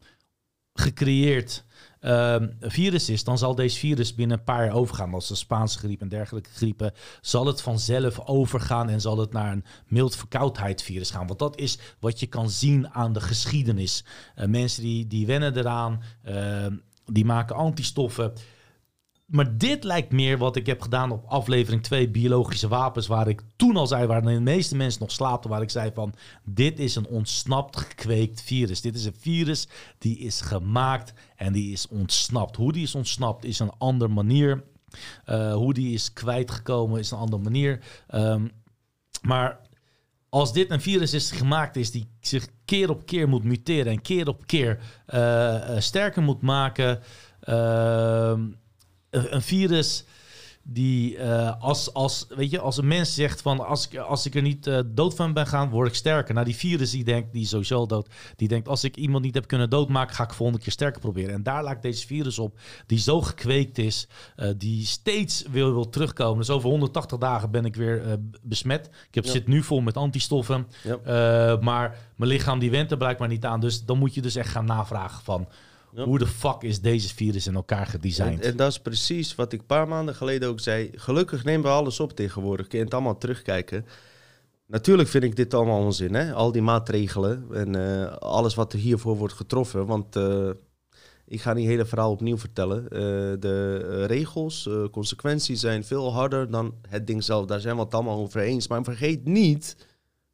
gecreëerd 0.78 1.64
uh, 2.00 2.36
virus 2.60 3.09
is, 3.09 3.24
dan 3.24 3.38
zal 3.38 3.55
deze 3.55 3.78
virus 3.78 4.14
binnen 4.14 4.38
een 4.38 4.44
paar 4.44 4.64
jaar 4.64 4.74
overgaan. 4.74 5.14
Als 5.14 5.28
de 5.28 5.34
Spaanse 5.34 5.78
griep 5.78 6.00
en 6.00 6.09
dergelijke 6.09 6.50
griepen, 6.50 6.92
zal 7.20 7.46
het 7.46 7.62
vanzelf 7.62 8.20
overgaan 8.26 8.88
en 8.88 9.00
zal 9.00 9.18
het 9.18 9.32
naar 9.32 9.52
een 9.52 9.64
mild 9.86 10.16
verkoudheidsvirus 10.16 11.10
gaan. 11.10 11.26
Want 11.26 11.38
dat 11.38 11.59
is 11.59 11.78
wat 12.00 12.20
je 12.20 12.26
kan 12.26 12.50
zien 12.50 12.88
aan 12.88 13.12
de 13.12 13.20
geschiedenis. 13.20 14.05
Uh, 14.36 14.46
mensen 14.46 14.82
die, 14.82 15.06
die 15.06 15.26
wennen 15.26 15.56
eraan, 15.56 16.02
uh, 16.28 16.66
die 17.06 17.24
maken 17.24 17.56
antistoffen. 17.56 18.32
Maar 19.28 19.59
dit 19.59 19.84
lijkt 19.84 20.12
meer 20.12 20.38
wat 20.38 20.56
ik 20.56 20.66
heb 20.66 20.80
gedaan 20.80 21.10
op 21.10 21.24
aflevering 21.26 21.82
2, 21.82 22.09
biologische 22.09 22.68
wapens, 22.68 23.06
waar 23.06 23.28
ik 23.28 23.42
toen 23.56 23.76
al 23.76 23.86
zei, 23.86 24.06
waar 24.06 24.22
de 24.22 24.40
meeste 24.40 24.76
mensen 24.76 25.00
nog 25.00 25.10
slapen, 25.10 25.50
waar 25.50 25.62
ik 25.62 25.70
zei 25.70 25.90
van, 25.94 26.14
dit 26.44 26.78
is 26.78 26.94
een 26.94 27.06
ontsnapt 27.06 27.76
gekweekt 27.76 28.42
virus. 28.42 28.80
Dit 28.80 28.94
is 28.94 29.05
een 29.05 29.16
virus 29.18 29.68
die 29.98 30.18
is 30.18 30.40
gemaakt 30.40 31.12
en 31.36 31.52
die 31.52 31.72
is 31.72 31.88
ontsnapt. 31.88 32.56
Hoe 32.56 32.72
die 32.72 32.82
is 32.82 32.94
ontsnapt 32.94 33.44
is 33.44 33.59
een 33.59 33.72
andere 33.78 34.12
manier. 34.12 34.64
Uh, 35.26 35.55
hoe 35.55 35.74
die 35.74 35.94
is 35.94 36.12
kwijtgekomen 36.12 36.98
is 36.98 37.10
een 37.10 37.18
andere 37.18 37.42
manier. 37.42 37.80
Um, 38.14 38.50
maar 39.22 39.60
als 40.28 40.52
dit 40.52 40.70
een 40.70 40.80
virus 40.80 41.12
is 41.12 41.30
gemaakt 41.30 41.76
is 41.76 41.90
die 41.90 42.09
zich 42.20 42.46
keer 42.64 42.90
op 42.90 43.06
keer 43.06 43.28
moet 43.28 43.44
muteren 43.44 43.92
en 43.92 44.02
keer 44.02 44.28
op 44.28 44.46
keer 44.46 44.78
uh, 45.09 45.18
uh, 45.18 45.78
sterker 45.78 46.22
moet 46.22 46.42
maken... 46.42 47.00
Uh, 47.44 48.38
een 49.10 49.43
virus 49.43 50.05
die 50.70 51.16
eh, 51.18 51.52
als, 51.62 51.93
als, 51.94 52.26
weet 52.28 52.51
je, 52.51 52.60
als 52.60 52.76
een 52.76 52.86
mens 52.86 53.14
zegt 53.14 53.43
van 53.43 53.66
als 53.66 53.89
ik, 53.89 53.98
als 53.98 54.26
ik 54.26 54.35
er 54.35 54.43
niet 54.43 54.66
eh, 54.66 54.78
dood 54.86 55.14
van 55.14 55.32
ben 55.32 55.47
gaan, 55.47 55.70
word 55.70 55.89
ik 55.89 55.94
sterker. 55.94 56.35
Nou, 56.35 56.47
die 56.47 56.56
virus 56.56 56.90
die 56.90 57.05
denkt, 57.05 57.32
die 57.32 57.43
is 57.43 57.48
sowieso 57.48 57.86
dood, 57.86 58.09
die 58.36 58.48
denkt 58.48 58.68
als 58.68 58.85
ik 58.85 58.97
iemand 58.97 59.24
niet 59.24 59.35
heb 59.35 59.47
kunnen 59.47 59.70
doodmaken, 59.70 60.14
ga 60.14 60.24
ik 60.24 60.32
volgende 60.32 60.62
keer 60.62 60.72
sterker 60.72 61.01
proberen. 61.01 61.35
En 61.35 61.43
daar 61.43 61.64
lijkt 61.64 61.82
deze 61.82 62.06
virus 62.06 62.39
op, 62.39 62.59
die 62.86 62.98
zo 62.98 63.20
gekweekt 63.20 63.78
is, 63.78 64.09
eh, 64.36 64.48
die 64.56 64.86
steeds 64.86 65.44
wil, 65.51 65.72
wil 65.72 65.89
terugkomen. 65.89 66.39
Dus 66.39 66.51
over 66.51 66.68
180 66.70 67.18
dagen 67.18 67.51
ben 67.51 67.64
ik 67.64 67.76
weer 67.76 68.18
besmet. 68.43 68.86
Ik 69.09 69.14
heb, 69.14 69.24
Ja. 69.24 69.30
zit 69.30 69.47
nu 69.47 69.62
vol 69.62 69.80
met 69.80 69.97
antistoffen, 69.97 70.66
Ja. 71.05 71.59
Maar 71.60 71.97
mijn 72.16 72.30
lichaam 72.30 72.59
die 72.59 72.70
went 72.70 72.90
er 72.90 72.97
blijkbaar 72.97 73.28
niet 73.28 73.44
aan. 73.44 73.60
Dus 73.60 73.85
dan 73.85 73.98
moet 73.98 74.14
je 74.14 74.22
dus 74.22 74.35
echt 74.35 74.51
gaan 74.51 74.64
navragen 74.64 75.24
van 75.24 75.48
Ja. 75.94 76.05
hoe 76.05 76.19
de 76.19 76.27
fuck 76.27 76.62
is 76.62 76.81
deze 76.81 77.15
virus 77.15 77.47
in 77.47 77.55
elkaar 77.55 77.81
En, 77.81 77.86
gedesigned. 77.86 78.44
en 78.44 78.56
dat 78.56 78.70
is 78.70 78.78
precies 78.81 79.35
wat 79.35 79.52
ik 79.52 79.60
een 79.60 79.66
paar 79.66 79.89
maanden 79.89 80.15
geleden 80.15 80.48
ook 80.48 80.60
zei. 80.60 80.90
Gelukkig 80.94 81.44
nemen 81.44 81.62
we 81.62 81.69
alles 81.69 82.01
op 82.01 82.12
tegenwoordig. 82.12 82.65
Je 82.66 82.70
kunt 82.70 82.85
het 82.85 82.94
allemaal 82.94 83.19
terugkijken. 83.19 83.86
Natuurlijk 84.66 85.09
vind 85.09 85.24
ik 85.24 85.36
dit 85.36 85.55
allemaal 85.55 85.81
onzin, 85.81 86.15
hè? 86.15 86.32
Al 86.32 86.52
die 86.52 86.62
maatregelen 86.62 87.47
en 87.52 87.74
eh, 87.74 88.16
alles 88.16 88.55
wat 88.55 88.73
er 88.73 88.78
hiervoor 88.78 89.16
wordt 89.16 89.35
getroffen. 89.35 89.86
Want 89.86 90.16
eh, 90.16 90.51
ik 91.27 91.40
ga 91.40 91.52
niet 91.52 91.62
het 91.65 91.73
hele 91.73 91.86
verhaal 91.86 92.10
opnieuw 92.10 92.39
vertellen. 92.39 92.85
Eh, 92.85 92.98
de 93.40 94.05
regels, 94.06 94.69
consequenties 94.90 95.60
zijn 95.60 95.85
veel 95.85 96.12
harder 96.12 96.51
dan 96.51 96.74
het 96.89 97.06
ding 97.06 97.24
zelf. 97.24 97.47
Daar 97.47 97.60
zijn 97.60 97.77
we 97.77 97.82
het 97.82 97.94
allemaal 97.94 98.19
over 98.19 98.40
eens. 98.40 98.69
Maar 98.69 98.85
vergeet 98.85 99.24
niet 99.24 99.77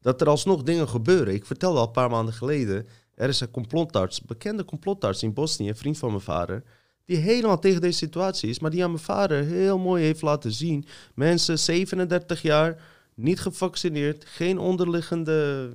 dat 0.01 0.21
er 0.21 0.29
alsnog 0.29 0.63
dingen 0.63 0.89
gebeuren. 0.89 1.35
Ik 1.35 1.47
vertelde 1.47 1.79
al 1.79 1.87
een 1.87 1.91
paar 1.93 2.11
maanden 2.11 2.35
geleden. 2.35 2.87
Er 3.15 3.29
is 3.29 3.41
een 3.41 3.51
complotarts, 3.51 4.21
bekende 4.23 4.65
complotarts 4.65 5.23
in 5.23 5.33
Bosnië, 5.33 5.69
een 5.69 5.77
vriend 5.77 5.99
van 5.99 6.11
mijn 6.11 6.21
vader 6.21 6.65
die 7.05 7.17
helemaal 7.17 7.59
tegen 7.59 7.81
deze 7.81 7.99
situatie 7.99 8.49
is, 8.49 8.59
maar 8.59 8.71
die 8.71 8.85
aan 8.85 8.91
mijn 8.91 9.03
vader 9.03 9.45
heel 9.45 9.79
mooi 9.79 10.05
heeft 10.05 10.23
laten 10.23 10.53
zien. 10.53 10.87
Mensen 11.15 11.59
37 11.59 12.43
jaar, 12.43 12.83
niet 13.15 13.41
gevaccineerd, 13.41 14.25
geen 14.25 14.59
onderliggende 14.59 15.71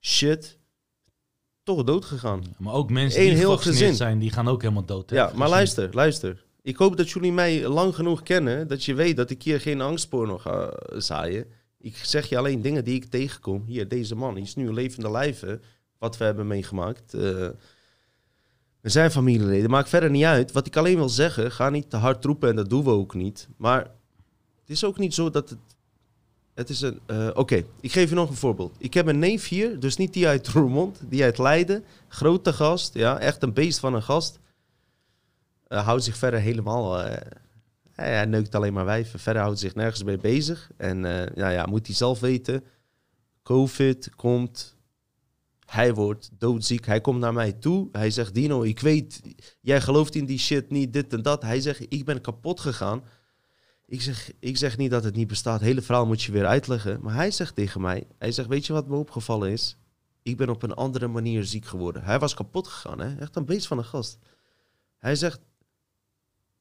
shit, 0.00 0.58
toch 1.62 1.84
dood 1.84 2.04
gegaan. 2.04 2.42
Maar 2.58 2.74
ook 2.74 2.90
mensen 2.90 3.20
Eén 3.20 3.28
die 3.28 3.36
heel 3.36 3.48
gevaccineerd 3.48 3.80
gezin. 3.80 3.96
zijn, 3.96 4.18
die 4.18 4.30
gaan 4.30 4.48
ook 4.48 4.62
helemaal 4.62 4.84
dood. 4.84 5.10
hè? 5.10 5.16
Ja, 5.16 5.32
maar 5.34 5.48
luister, 5.48 5.88
luister. 5.92 6.44
Ik 6.62 6.76
hoop 6.76 6.96
dat 6.96 7.10
jullie 7.10 7.32
mij 7.32 7.68
lang 7.68 7.94
genoeg 7.94 8.22
kennen, 8.22 8.68
dat 8.68 8.84
je 8.84 8.94
weet 8.94 9.16
dat 9.16 9.30
ik 9.30 9.42
hier 9.42 9.60
geen 9.60 9.80
angstporno 9.80 10.38
ga 10.38 10.80
zaaien. 10.96 11.46
Ik 11.78 11.96
zeg 11.96 12.28
je 12.28 12.38
alleen 12.38 12.62
dingen 12.62 12.84
die 12.84 12.94
ik 12.94 13.04
tegenkom. 13.04 13.64
Hier, 13.66 13.88
deze 13.88 14.14
man, 14.14 14.34
die 14.34 14.44
is 14.44 14.54
nu 14.54 14.68
een 14.68 14.74
levende 14.74 15.10
lijve, 15.10 15.60
wat 16.04 16.16
we 16.16 16.24
hebben 16.24 16.46
meegemaakt. 16.46 17.14
Eh, 17.14 17.20
we 18.80 18.88
zijn 18.90 19.10
familieleden, 19.10 19.70
maakt 19.70 19.88
verder 19.88 20.10
niet 20.10 20.24
uit. 20.24 20.52
Wat 20.52 20.66
ik 20.66 20.76
alleen 20.76 20.96
wil 20.96 21.08
zeggen, 21.08 21.52
ga 21.52 21.70
niet 21.70 21.90
te 21.90 21.96
hard 21.96 22.24
roepen 22.24 22.48
en 22.48 22.56
dat 22.56 22.70
doen 22.70 22.84
we 22.84 22.90
ook 22.90 23.14
niet. 23.14 23.48
Maar 23.56 23.80
het 24.60 24.70
is 24.70 24.84
ook 24.84 24.98
niet 24.98 25.14
zo 25.14 25.30
dat 25.30 25.50
het... 25.50 25.58
Het 26.54 26.70
is 26.70 26.80
een... 26.80 27.00
eh, 27.06 27.30
Oké, 27.34 27.64
ik 27.80 27.92
geef 27.92 28.08
je 28.08 28.14
nog 28.14 28.28
een 28.28 28.36
voorbeeld. 28.36 28.76
Ik 28.78 28.94
heb 28.94 29.06
een 29.06 29.18
neef 29.18 29.48
hier, 29.48 29.80
dus 29.80 29.96
niet 29.96 30.12
die 30.12 30.26
uit 30.26 30.48
Roermond, 30.48 31.00
die 31.08 31.22
uit 31.22 31.38
Leiden. 31.38 31.84
Grote 32.08 32.52
gast, 32.52 32.94
ja, 32.94 33.18
echt 33.18 33.42
een 33.42 33.52
beest 33.52 33.78
van 33.78 33.94
een 33.94 34.02
gast. 34.02 34.38
Eh, 35.66 35.84
houdt 35.84 36.04
zich 36.04 36.16
verder 36.16 36.40
helemaal... 36.40 36.96
hij, 37.92 38.24
neukt 38.26 38.54
alleen 38.54 38.72
maar 38.72 38.84
wijven. 38.84 39.18
Verder 39.18 39.42
houdt 39.42 39.58
zich 39.58 39.74
nergens 39.74 40.02
mee 40.02 40.18
bezig. 40.18 40.70
En 40.76 41.00
nou 41.00 41.50
ja, 41.50 41.66
moet 41.66 41.86
hij 41.86 41.96
zelf 41.96 42.20
weten. 42.20 42.64
Covid 43.42 44.10
komt. 44.16 44.73
Hij 45.66 45.94
wordt 45.94 46.30
doodziek. 46.38 46.86
Hij 46.86 47.00
komt 47.00 47.20
naar 47.20 47.32
mij 47.32 47.52
toe. 47.52 47.88
Hij 47.92 48.10
zegt, 48.10 48.34
Dino, 48.34 48.62
ik 48.62 48.80
weet, 48.80 49.20
jij 49.60 49.80
gelooft 49.80 50.14
in 50.14 50.24
die 50.26 50.38
shit 50.38 50.70
niet, 50.70 50.92
dit 50.92 51.12
en 51.12 51.22
dat. 51.22 51.42
Hij 51.42 51.60
zegt, 51.60 51.86
ik 51.88 52.04
ben 52.04 52.20
kapot 52.20 52.60
gegaan. 52.60 53.02
Ik 53.86 54.02
zeg, 54.02 54.32
ik 54.38 54.56
zeg 54.56 54.76
niet 54.76 54.90
dat 54.90 55.04
het 55.04 55.16
niet 55.16 55.26
bestaat. 55.28 55.60
Hele 55.60 55.82
verhaal 55.82 56.06
moet 56.06 56.22
je 56.22 56.32
weer 56.32 56.46
uitleggen. 56.46 57.00
Maar 57.02 57.14
hij 57.14 57.30
zegt 57.30 57.54
tegen 57.54 57.80
mij, 57.80 58.06
hij 58.18 58.32
zegt, 58.32 58.48
weet 58.48 58.66
je 58.66 58.72
wat 58.72 58.88
me 58.88 58.96
opgevallen 58.96 59.50
is? 59.50 59.76
Ik 60.22 60.36
ben 60.36 60.48
op 60.48 60.62
een 60.62 60.74
andere 60.74 61.06
manier 61.06 61.44
ziek 61.44 61.64
geworden. 61.64 62.04
Hij 62.04 62.18
was 62.18 62.34
kapot 62.34 62.68
gegaan, 62.68 63.00
hè? 63.00 63.16
echt 63.16 63.36
een 63.36 63.44
beest 63.44 63.66
van 63.66 63.78
een 63.78 63.84
gast. 63.84 64.18
Hij 64.98 65.16
zegt, 65.16 65.40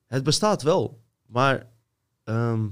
het 0.08 0.24
bestaat 0.24 0.62
wel, 0.62 1.04
maar 1.26 1.70
ehm, 2.24 2.68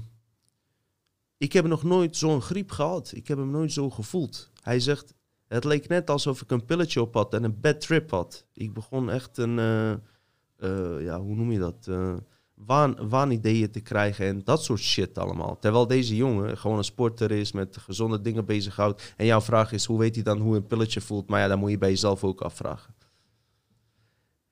ik 1.36 1.52
heb 1.52 1.66
nog 1.66 1.82
nooit 1.82 2.16
zo'n 2.16 2.42
griep 2.42 2.70
gehad. 2.70 3.12
Ik 3.14 3.28
heb 3.28 3.38
hem 3.38 3.50
nooit 3.50 3.72
zo 3.72 3.90
gevoeld. 3.90 4.50
Hij 4.60 4.80
zegt, 4.80 5.14
het 5.52 5.64
leek 5.64 5.88
net 5.88 6.10
alsof 6.10 6.42
ik 6.42 6.50
een 6.50 6.64
pilletje 6.64 7.00
op 7.00 7.14
had 7.14 7.34
en 7.34 7.44
een 7.44 7.60
bad 7.60 7.80
trip 7.80 8.10
had. 8.10 8.44
Ik 8.52 8.74
begon 8.74 9.10
echt 9.10 9.38
een, 9.38 9.58
eh, 9.58 9.90
eh, 9.92 11.04
ja, 11.04 11.20
hoe 11.20 11.34
noem 11.34 11.52
je 11.52 11.58
dat? 11.58 11.86
Eh, 11.88 12.14
waan, 12.54 13.08
waanideeën 13.08 13.70
te 13.70 13.80
krijgen 13.80 14.26
en 14.26 14.44
dat 14.44 14.64
soort 14.64 14.80
shit 14.80 15.18
allemaal. 15.18 15.58
Terwijl 15.58 15.86
deze 15.86 16.16
jongen 16.16 16.58
gewoon 16.58 16.78
een 16.78 16.84
sporter 16.84 17.30
is, 17.30 17.52
met 17.52 17.76
gezonde 17.76 18.20
dingen 18.20 18.44
bezighoudt. 18.44 19.14
En 19.16 19.26
jouw 19.26 19.40
vraag 19.40 19.72
is, 19.72 19.84
hoe 19.84 19.98
weet 19.98 20.14
hij 20.14 20.24
dan 20.24 20.40
hoe 20.40 20.56
een 20.56 20.66
pilletje 20.66 21.00
voelt? 21.00 21.28
Maar 21.28 21.40
ja, 21.40 21.48
dan 21.48 21.58
moet 21.58 21.70
je 21.70 21.78
bij 21.78 21.90
jezelf 21.90 22.24
ook 22.24 22.40
afvragen. 22.40 22.94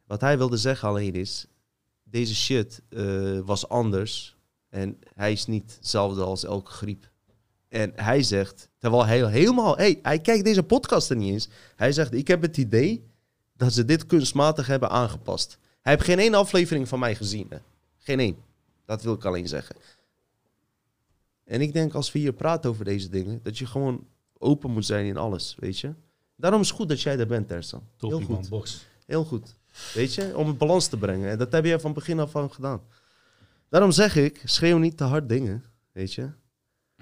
Wat 0.07 0.21
hij 0.21 0.39
wilde 0.39 0.57
zeggen 0.57 0.89
alleen 0.89 1.15
is, 1.15 1.47
deze 2.03 2.35
shit 2.35 2.83
was 3.45 3.69
anders. 3.69 4.37
En 4.69 4.99
hij 5.15 5.33
is 5.33 5.47
niet 5.47 5.75
hetzelfde 5.77 6.23
als 6.23 6.45
elke 6.45 6.71
griep. 6.71 7.11
En 7.71 7.93
hij 7.95 8.23
zegt, 8.23 8.69
terwijl 8.79 9.07
hij 9.07 9.31
helemaal... 9.31 9.77
Hey, 9.77 9.99
hij 10.03 10.19
kijkt 10.19 10.45
deze 10.45 10.63
podcast 10.63 11.11
er 11.11 11.17
niet 11.17 11.33
eens. 11.33 11.49
Hij 11.77 11.93
zegt, 11.93 12.15
ik 12.15 12.29
heb 12.29 12.43
het 12.43 12.57
idee 12.57 13.05
dat 13.57 13.73
ze 13.73 13.85
dit 13.85 14.07
kunstmatig 14.07 14.67
hebben 14.67 14.91
aangepast. 14.91 15.59
Hij 15.81 15.93
heeft 15.93 16.05
geen 16.05 16.19
één 16.19 16.35
aflevering 16.35 16.89
van 16.89 16.99
mij 16.99 17.15
gezien. 17.15 17.47
Hè? 17.49 17.59
Geen 17.99 18.21
één. 18.21 18.37
Dat 18.85 19.03
wil 19.03 19.15
ik 19.15 19.25
alleen 19.25 19.49
zeggen. 19.49 19.77
En 21.45 21.61
ik 21.61 21.73
denk, 21.73 21.95
als 21.95 22.13
we 22.13 22.19
hier 22.19 22.33
praten 22.33 22.71
over 22.71 22.85
deze 22.85 23.09
dingen... 23.09 23.41
dat 23.43 23.59
je 23.59 23.67
gewoon 23.67 24.07
open 24.39 24.71
moet 24.71 24.87
zijn 24.87 25.07
in 25.07 25.17
alles, 25.17 25.57
weet 25.59 25.79
je. 25.79 25.95
Daarom 26.37 26.61
is 26.61 26.69
het 26.69 26.77
goed 26.77 26.89
dat 26.89 27.01
jij 27.01 27.19
er 27.19 27.27
bent, 27.27 27.49
Tersan. 27.49 27.83
Heel 27.99 28.11
man, 28.11 28.25
goed. 28.25 28.49
box. 28.49 28.87
Heel 29.07 29.25
goed. 29.25 29.55
Weet 29.95 30.15
je, 30.15 30.37
om 30.37 30.49
een 30.49 30.57
balans 30.57 30.87
te 30.87 30.97
brengen. 30.97 31.31
En 31.31 31.39
dat 31.39 31.53
heb 31.53 31.65
je 31.65 31.81
van 31.81 31.93
begin 31.93 32.21
af 32.21 32.37
aan 32.37 32.53
gedaan. 32.53 32.83
Daarom 33.69 33.91
zeg 33.91 34.17
ik, 34.17 34.43
schreeuw 34.45 34.79
niet 34.79 34.97
te 34.97 35.05
hard 35.05 35.29
dingen, 35.29 35.65
weet 35.93 36.13
je. 36.13 36.31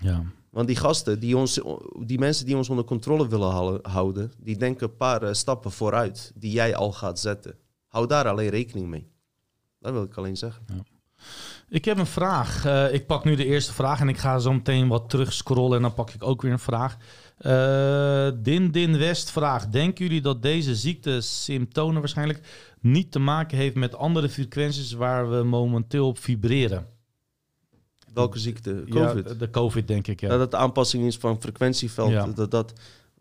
Ja. 0.01 0.25
Want 0.59 0.71
die 0.71 0.79
gasten, 0.79 1.21
die, 1.21 1.37
ons, 1.37 1.61
die 2.07 2.19
mensen 2.19 2.47
die 2.47 2.57
ons 2.57 2.69
onder 2.69 2.85
controle 2.85 3.29
willen 3.29 3.81
houden, 3.83 4.33
die 4.39 4.57
denken 4.57 4.89
een 4.89 4.97
paar 4.97 5.23
eh, 5.23 5.33
stappen 5.33 5.73
vooruit 5.73 6.33
die 6.35 6.51
jij 6.51 6.77
al 6.77 6.93
gaat 6.93 7.19
zetten. 7.19 7.55
Hou 7.87 8.07
daar 8.07 8.29
alleen 8.29 8.49
rekening 8.49 8.87
mee. 8.87 9.11
Dat 9.81 9.93
wil 9.93 10.03
ik 10.03 10.17
alleen 10.17 10.37
zeggen. 10.37 10.67
Ik 11.69 11.85
heb 11.85 11.99
een 11.99 12.07
vraag. 12.07 12.65
Eh, 12.65 12.93
ik 12.93 13.07
pak 13.07 13.25
nu 13.25 13.35
de 13.35 13.45
eerste 13.45 13.73
vraag 13.73 14.01
en 14.01 14.09
ik 14.09 14.17
ga 14.17 14.39
zo 14.39 14.53
meteen 14.53 14.89
wat 14.89 15.11
terug 15.11 15.33
scrollen 15.33 15.77
en 15.77 15.83
dan 15.83 15.95
pak 15.95 16.11
ik 16.11 16.23
ook 16.23 16.43
weer 16.43 16.53
een 16.53 16.59
vraag. 16.59 16.97
Eh, 17.39 18.31
Din 18.43 18.71
Din 18.71 18.99
West 18.99 19.31
vraagt: 19.31 19.73
Denken 19.73 20.05
jullie 20.05 20.23
dat 20.23 20.43
deze 20.43 20.77
ziekte 20.77 21.21
symptomen 21.21 22.01
waarschijnlijk 22.01 22.41
niet 22.81 23.13
te 23.13 23.19
maken 23.19 23.59
heeft 23.59 23.75
met 23.75 23.95
andere 23.95 24.29
frequenties 24.29 24.93
waar 24.93 25.31
we 25.31 25.43
momenteel 25.43 26.07
op 26.07 26.19
vibreren? 26.19 26.98
Welke 28.15 28.39
ziekte? 28.39 28.85
COVID. 28.89 29.29
Ja, 29.29 29.35
de 29.35 29.51
COVID 29.51 29.89
denk 29.89 30.07
ik. 30.07 30.21
Ja. 30.21 30.29
Dat 30.29 30.41
het 30.41 30.55
aanpassing 30.55 31.05
is 31.05 31.17
van 31.17 31.41
frequentieveld. 31.41 32.11
Ja. 32.11 32.27
Dat, 32.27 32.51
dat, 32.51 32.73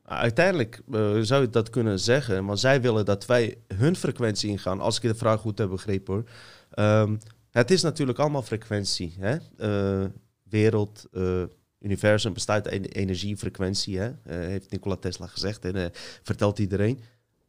uiteindelijk 0.03 0.81
eh, 0.91 1.17
zou 1.21 1.41
je 1.41 1.49
dat 1.49 1.69
kunnen 1.69 1.99
zeggen, 1.99 2.45
maar 2.45 2.57
zij 2.57 2.81
willen 2.81 3.05
dat 3.05 3.25
wij 3.25 3.57
hun 3.75 3.95
frequentie 3.95 4.49
ingaan. 4.49 4.79
Als 4.79 4.95
ik 4.95 5.01
de 5.01 5.15
vraag 5.15 5.39
goed 5.39 5.57
heb 5.57 5.69
begrepen 5.69 6.13
hoor. 6.13 6.23
Ehm, 6.71 7.15
het 7.51 7.71
is 7.71 7.81
natuurlijk 7.81 8.19
allemaal 8.19 8.41
frequentie. 8.41 9.15
Hè? 9.19 9.37
Eh, 9.57 10.07
wereld, 10.43 11.05
eh, 11.11 11.43
universum 11.79 12.33
bestaat 12.33 12.67
uit 12.69 12.95
energie, 12.95 13.37
frequentie. 13.37 13.99
Hè? 13.99 14.11
Heeft 14.23 14.71
Nikola 14.71 14.95
Tesla 14.95 15.27
gezegd 15.27 15.65
en 15.65 15.91
vertelt 16.23 16.59
iedereen. 16.59 16.99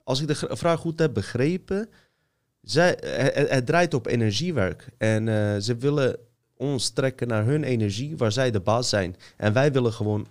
Als 0.04 0.20
ik 0.20 0.26
de 0.26 0.34
vraag 0.56 0.80
goed 0.80 0.98
heb 0.98 1.14
begrepen, 1.14 1.88
zij, 2.62 2.98
het, 3.00 3.50
het- 3.50 3.66
draait 3.66 3.94
op 3.94 4.06
energiewerk. 4.06 4.88
En 4.98 5.26
ze 5.62 5.76
willen 5.76 6.16
ons 6.58 6.90
trekken 6.90 7.28
naar 7.28 7.44
hun 7.44 7.64
energie, 7.64 8.16
waar 8.16 8.32
zij 8.32 8.50
de 8.50 8.60
baas 8.60 8.88
zijn. 8.88 9.16
En 9.36 9.52
wij 9.52 9.72
willen 9.72 9.92
gewoon 9.92 10.26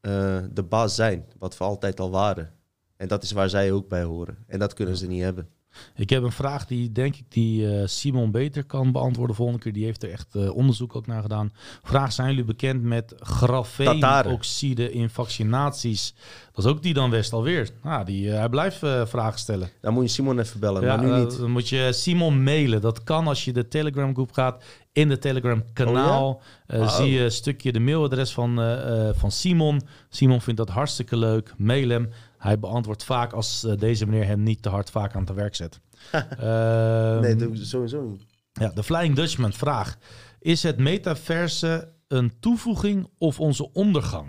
eh, 0.00 0.38
de 0.52 0.62
baas 0.62 0.94
zijn, 0.94 1.26
wat 1.38 1.58
we 1.58 1.64
altijd 1.64 2.00
al 2.00 2.10
waren. 2.10 2.52
En 2.96 3.08
dat 3.08 3.22
is 3.22 3.32
waar 3.32 3.48
zij 3.48 3.72
ook 3.72 3.88
bij 3.88 4.02
horen. 4.02 4.44
En 4.46 4.58
dat 4.58 4.74
kunnen 4.74 4.96
ze 4.96 5.06
niet 5.06 5.22
hebben. 5.22 5.48
Ik 5.94 6.10
heb 6.10 6.22
een 6.22 6.32
vraag 6.32 6.66
die 6.66 6.92
denk 6.92 7.16
ik 7.16 7.24
die 7.28 7.76
eh, 7.76 7.86
Simon 7.86 8.30
beter 8.30 8.64
kan 8.64 8.92
beantwoorden 8.92 9.36
volgende 9.36 9.60
keer. 9.60 9.72
Die 9.72 9.84
heeft 9.84 10.02
er 10.02 10.10
echt 10.10 10.34
eh, 10.34 10.54
onderzoek 10.56 10.96
ook 10.96 11.06
naar 11.06 11.22
gedaan. 11.22 11.52
Vraag, 11.82 12.12
zijn 12.12 12.28
jullie 12.28 12.44
bekend 12.44 12.82
met 12.82 13.14
grafeenoxide 13.18 14.92
in 14.92 15.10
vaccinaties? 15.10 16.14
Dat 16.52 16.64
is 16.64 16.70
ook 16.70 16.82
die 16.82 16.94
dan 16.94 17.10
West 17.10 17.32
alweer. 17.32 17.68
Nou, 17.82 18.04
die, 18.04 18.30
eh, 18.30 18.38
hij 18.38 18.48
blijft 18.48 18.78
vragen 19.04 19.38
stellen. 19.38 19.70
Dan 19.80 19.92
moet 19.92 20.02
je 20.02 20.08
Simon 20.08 20.38
even 20.38 20.60
bellen, 20.60 20.82
Ja, 20.82 20.96
maar 20.96 21.04
nu 21.04 21.20
niet. 21.20 21.38
Dan 21.38 21.50
moet 21.50 21.68
je 21.68 21.92
Simon 21.92 22.42
mailen. 22.42 22.80
Dat 22.80 23.04
kan 23.04 23.26
als 23.26 23.44
je 23.44 23.52
de 23.52 23.68
Telegram 23.68 24.14
groep 24.14 24.32
gaat. 24.32 24.64
In 24.92 25.08
de 25.08 25.18
Telegram 25.18 25.64
kanaal 25.72 26.42
Wauw. 26.66 26.88
zie 26.88 27.10
je 27.10 27.20
een 27.20 27.30
stukje 27.30 27.72
de 27.72 27.80
mailadres 27.80 28.32
van, 28.32 28.54
van 29.14 29.30
Simon. 29.30 29.80
Simon 30.08 30.40
vindt 30.40 30.58
dat 30.58 30.68
hartstikke 30.68 31.16
leuk. 31.16 31.54
Mail 31.56 31.88
hem. 31.88 32.10
Hij 32.38 32.58
beantwoordt 32.58 33.04
vaak 33.04 33.32
als 33.32 33.64
eh, 33.64 33.76
deze 33.76 34.06
meneer 34.06 34.26
hem 34.26 34.42
niet 34.42 34.62
te 34.62 34.68
hard 34.68 34.90
vaak 34.90 35.14
aan 35.14 35.24
het 35.24 35.34
werk 35.34 35.54
zet. 35.54 35.80
Ehm, 36.38 37.20
nee, 37.20 37.64
sowieso 37.64 38.02
niet. 38.02 38.22
ja, 38.52 38.68
de 38.68 38.82
Flying 38.82 39.14
Dutchman 39.14 39.52
vraag. 39.52 39.98
Is 40.40 40.62
het 40.62 40.78
metaverse 40.78 41.92
een 42.08 42.32
toevoeging 42.40 43.08
of 43.18 43.40
onze 43.40 43.72
ondergang? 43.72 44.26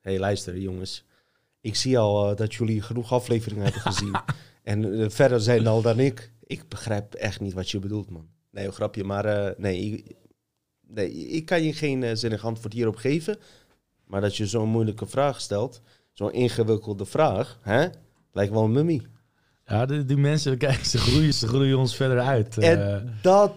Hé, 0.00 0.10
hey, 0.10 0.18
luister 0.18 0.58
jongens. 0.58 1.04
Ik 1.60 1.76
zie 1.76 1.98
al 1.98 2.30
eh, 2.30 2.36
dat 2.36 2.54
jullie 2.54 2.82
genoeg 2.82 3.12
afleveringen 3.12 3.64
hebben 3.64 3.82
gezien. 3.82 4.16
en 4.62 5.00
eh, 5.00 5.10
verder 5.10 5.40
zijn 5.40 5.66
al 5.66 5.82
dan 5.82 5.98
ik. 5.98 6.32
Ik 6.46 6.68
begrijp 6.68 7.14
echt 7.14 7.40
niet 7.40 7.52
wat 7.52 7.70
je 7.70 7.78
bedoelt, 7.78 8.10
man. 8.10 8.28
Nee, 8.50 8.66
een 8.66 8.72
grapje. 8.72 9.04
Maar 9.04 9.54
nee, 9.56 9.78
ik, 9.78 10.16
nee, 10.86 11.12
ik 11.12 11.46
kan 11.46 11.62
je 11.62 11.72
geen 11.72 12.16
zinnig 12.16 12.44
antwoord 12.44 12.72
hierop 12.72 12.96
geven. 12.96 13.38
Maar 14.06 14.20
dat 14.20 14.36
je 14.36 14.46
zo'n 14.46 14.68
moeilijke 14.68 15.06
vraag 15.06 15.40
stelt, 15.40 15.80
zo'n 16.14 16.32
ingewikkelde 16.32 17.04
vraag, 17.06 17.58
hè? 17.62 17.86
lijkt 18.32 18.52
wel 18.52 18.64
een 18.64 18.72
mummie. 18.72 19.02
Ja, 19.66 19.86
die, 19.86 20.04
die 20.04 20.16
mensen, 20.16 20.56
kijk, 20.58 20.84
ze 20.84 20.98
groeien, 20.98 21.34
ze 21.34 21.48
groeien 21.48 21.78
ons 21.78 21.96
verder 21.96 22.20
uit. 22.20 22.58
Eh, 22.58 22.70
En 22.70 23.14
dat, 23.22 23.52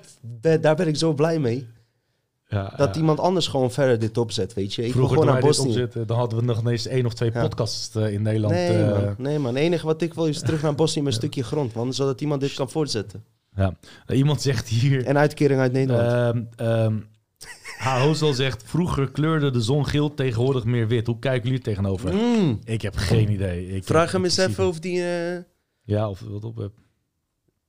daar 0.62 0.76
ben 0.76 0.88
ik 0.88 0.96
zo 0.96 1.14
blij 1.14 1.40
mee. 1.40 1.68
ja, 2.48 2.74
Dat 2.78 2.94
ja. 2.96 3.00
iemand 3.02 3.20
anders 3.20 3.48
gewoon 3.48 3.72
verder 3.72 4.00
dit 4.00 4.18
opzet, 4.18 4.54
weet 4.54 4.74
je. 4.74 4.86
Ik 4.86 4.92
Vroeger 4.92 5.18
gewoon 5.18 5.34
naar 5.34 5.42
Bosnië. 5.42 5.68
opzetten, 5.68 6.08
dan 6.08 6.18
hadden 6.18 6.40
we 6.40 6.46
nog 6.46 6.60
ineens 6.60 6.88
één 6.88 7.06
of 7.06 7.14
twee 7.14 7.32
Ja. 7.34 7.42
podcasts 7.42 7.96
eh, 7.96 8.14
in 8.14 8.22
Nederland. 8.22 8.54
Nee, 8.54 8.84
eh, 8.84 8.92
man. 9.04 9.16
nee, 9.18 9.40
man. 9.40 9.54
Het 9.56 9.64
enige 9.64 9.86
wat 9.86 10.02
ik 10.02 10.14
wil 10.14 10.26
is 10.26 10.40
terug 10.40 10.62
naar 10.62 10.76
Bosnië 10.76 11.02
met 11.02 11.12
een 11.14 11.18
stukje 11.20 11.44
grond, 11.44 11.74
man. 11.74 11.94
Zodat 11.94 12.22
iemand 12.22 12.42
dit 12.42 12.54
kan 12.54 12.70
voortzetten. 12.70 13.24
ja. 13.56 13.74
Iemand 14.08 14.42
zegt 14.42 14.68
hier... 14.68 15.06
En 15.06 15.18
uitkering 15.18 15.60
uit 15.60 15.72
Nederland. 15.72 16.46
Ehm 16.56 16.98
Haozel 17.78 18.34
zegt, 18.34 18.64
vroeger 18.66 19.12
kleurde 19.12 19.50
de 19.52 19.62
zon 19.62 19.86
geel, 19.88 20.14
tegenwoordig 20.14 20.64
meer 20.64 20.88
wit. 20.88 21.08
Hoe 21.08 21.20
kijken 21.20 21.44
jullie 21.44 21.58
er 21.58 21.64
tegenover? 21.64 22.14
Mm. 22.14 22.60
Ik 22.64 22.82
heb 22.82 22.96
geen 22.96 23.32
idee. 23.32 23.68
Ik, 23.68 23.84
Vraag 23.84 24.12
hem 24.12 24.24
eens 24.24 24.38
even 24.38 24.68
of 24.68 24.80
die... 24.80 25.02
eh, 25.04 25.38
Ja, 25.84 26.10
of 26.10 26.20
wat 26.20 26.44
op 26.44 26.58
heb. 26.58 26.72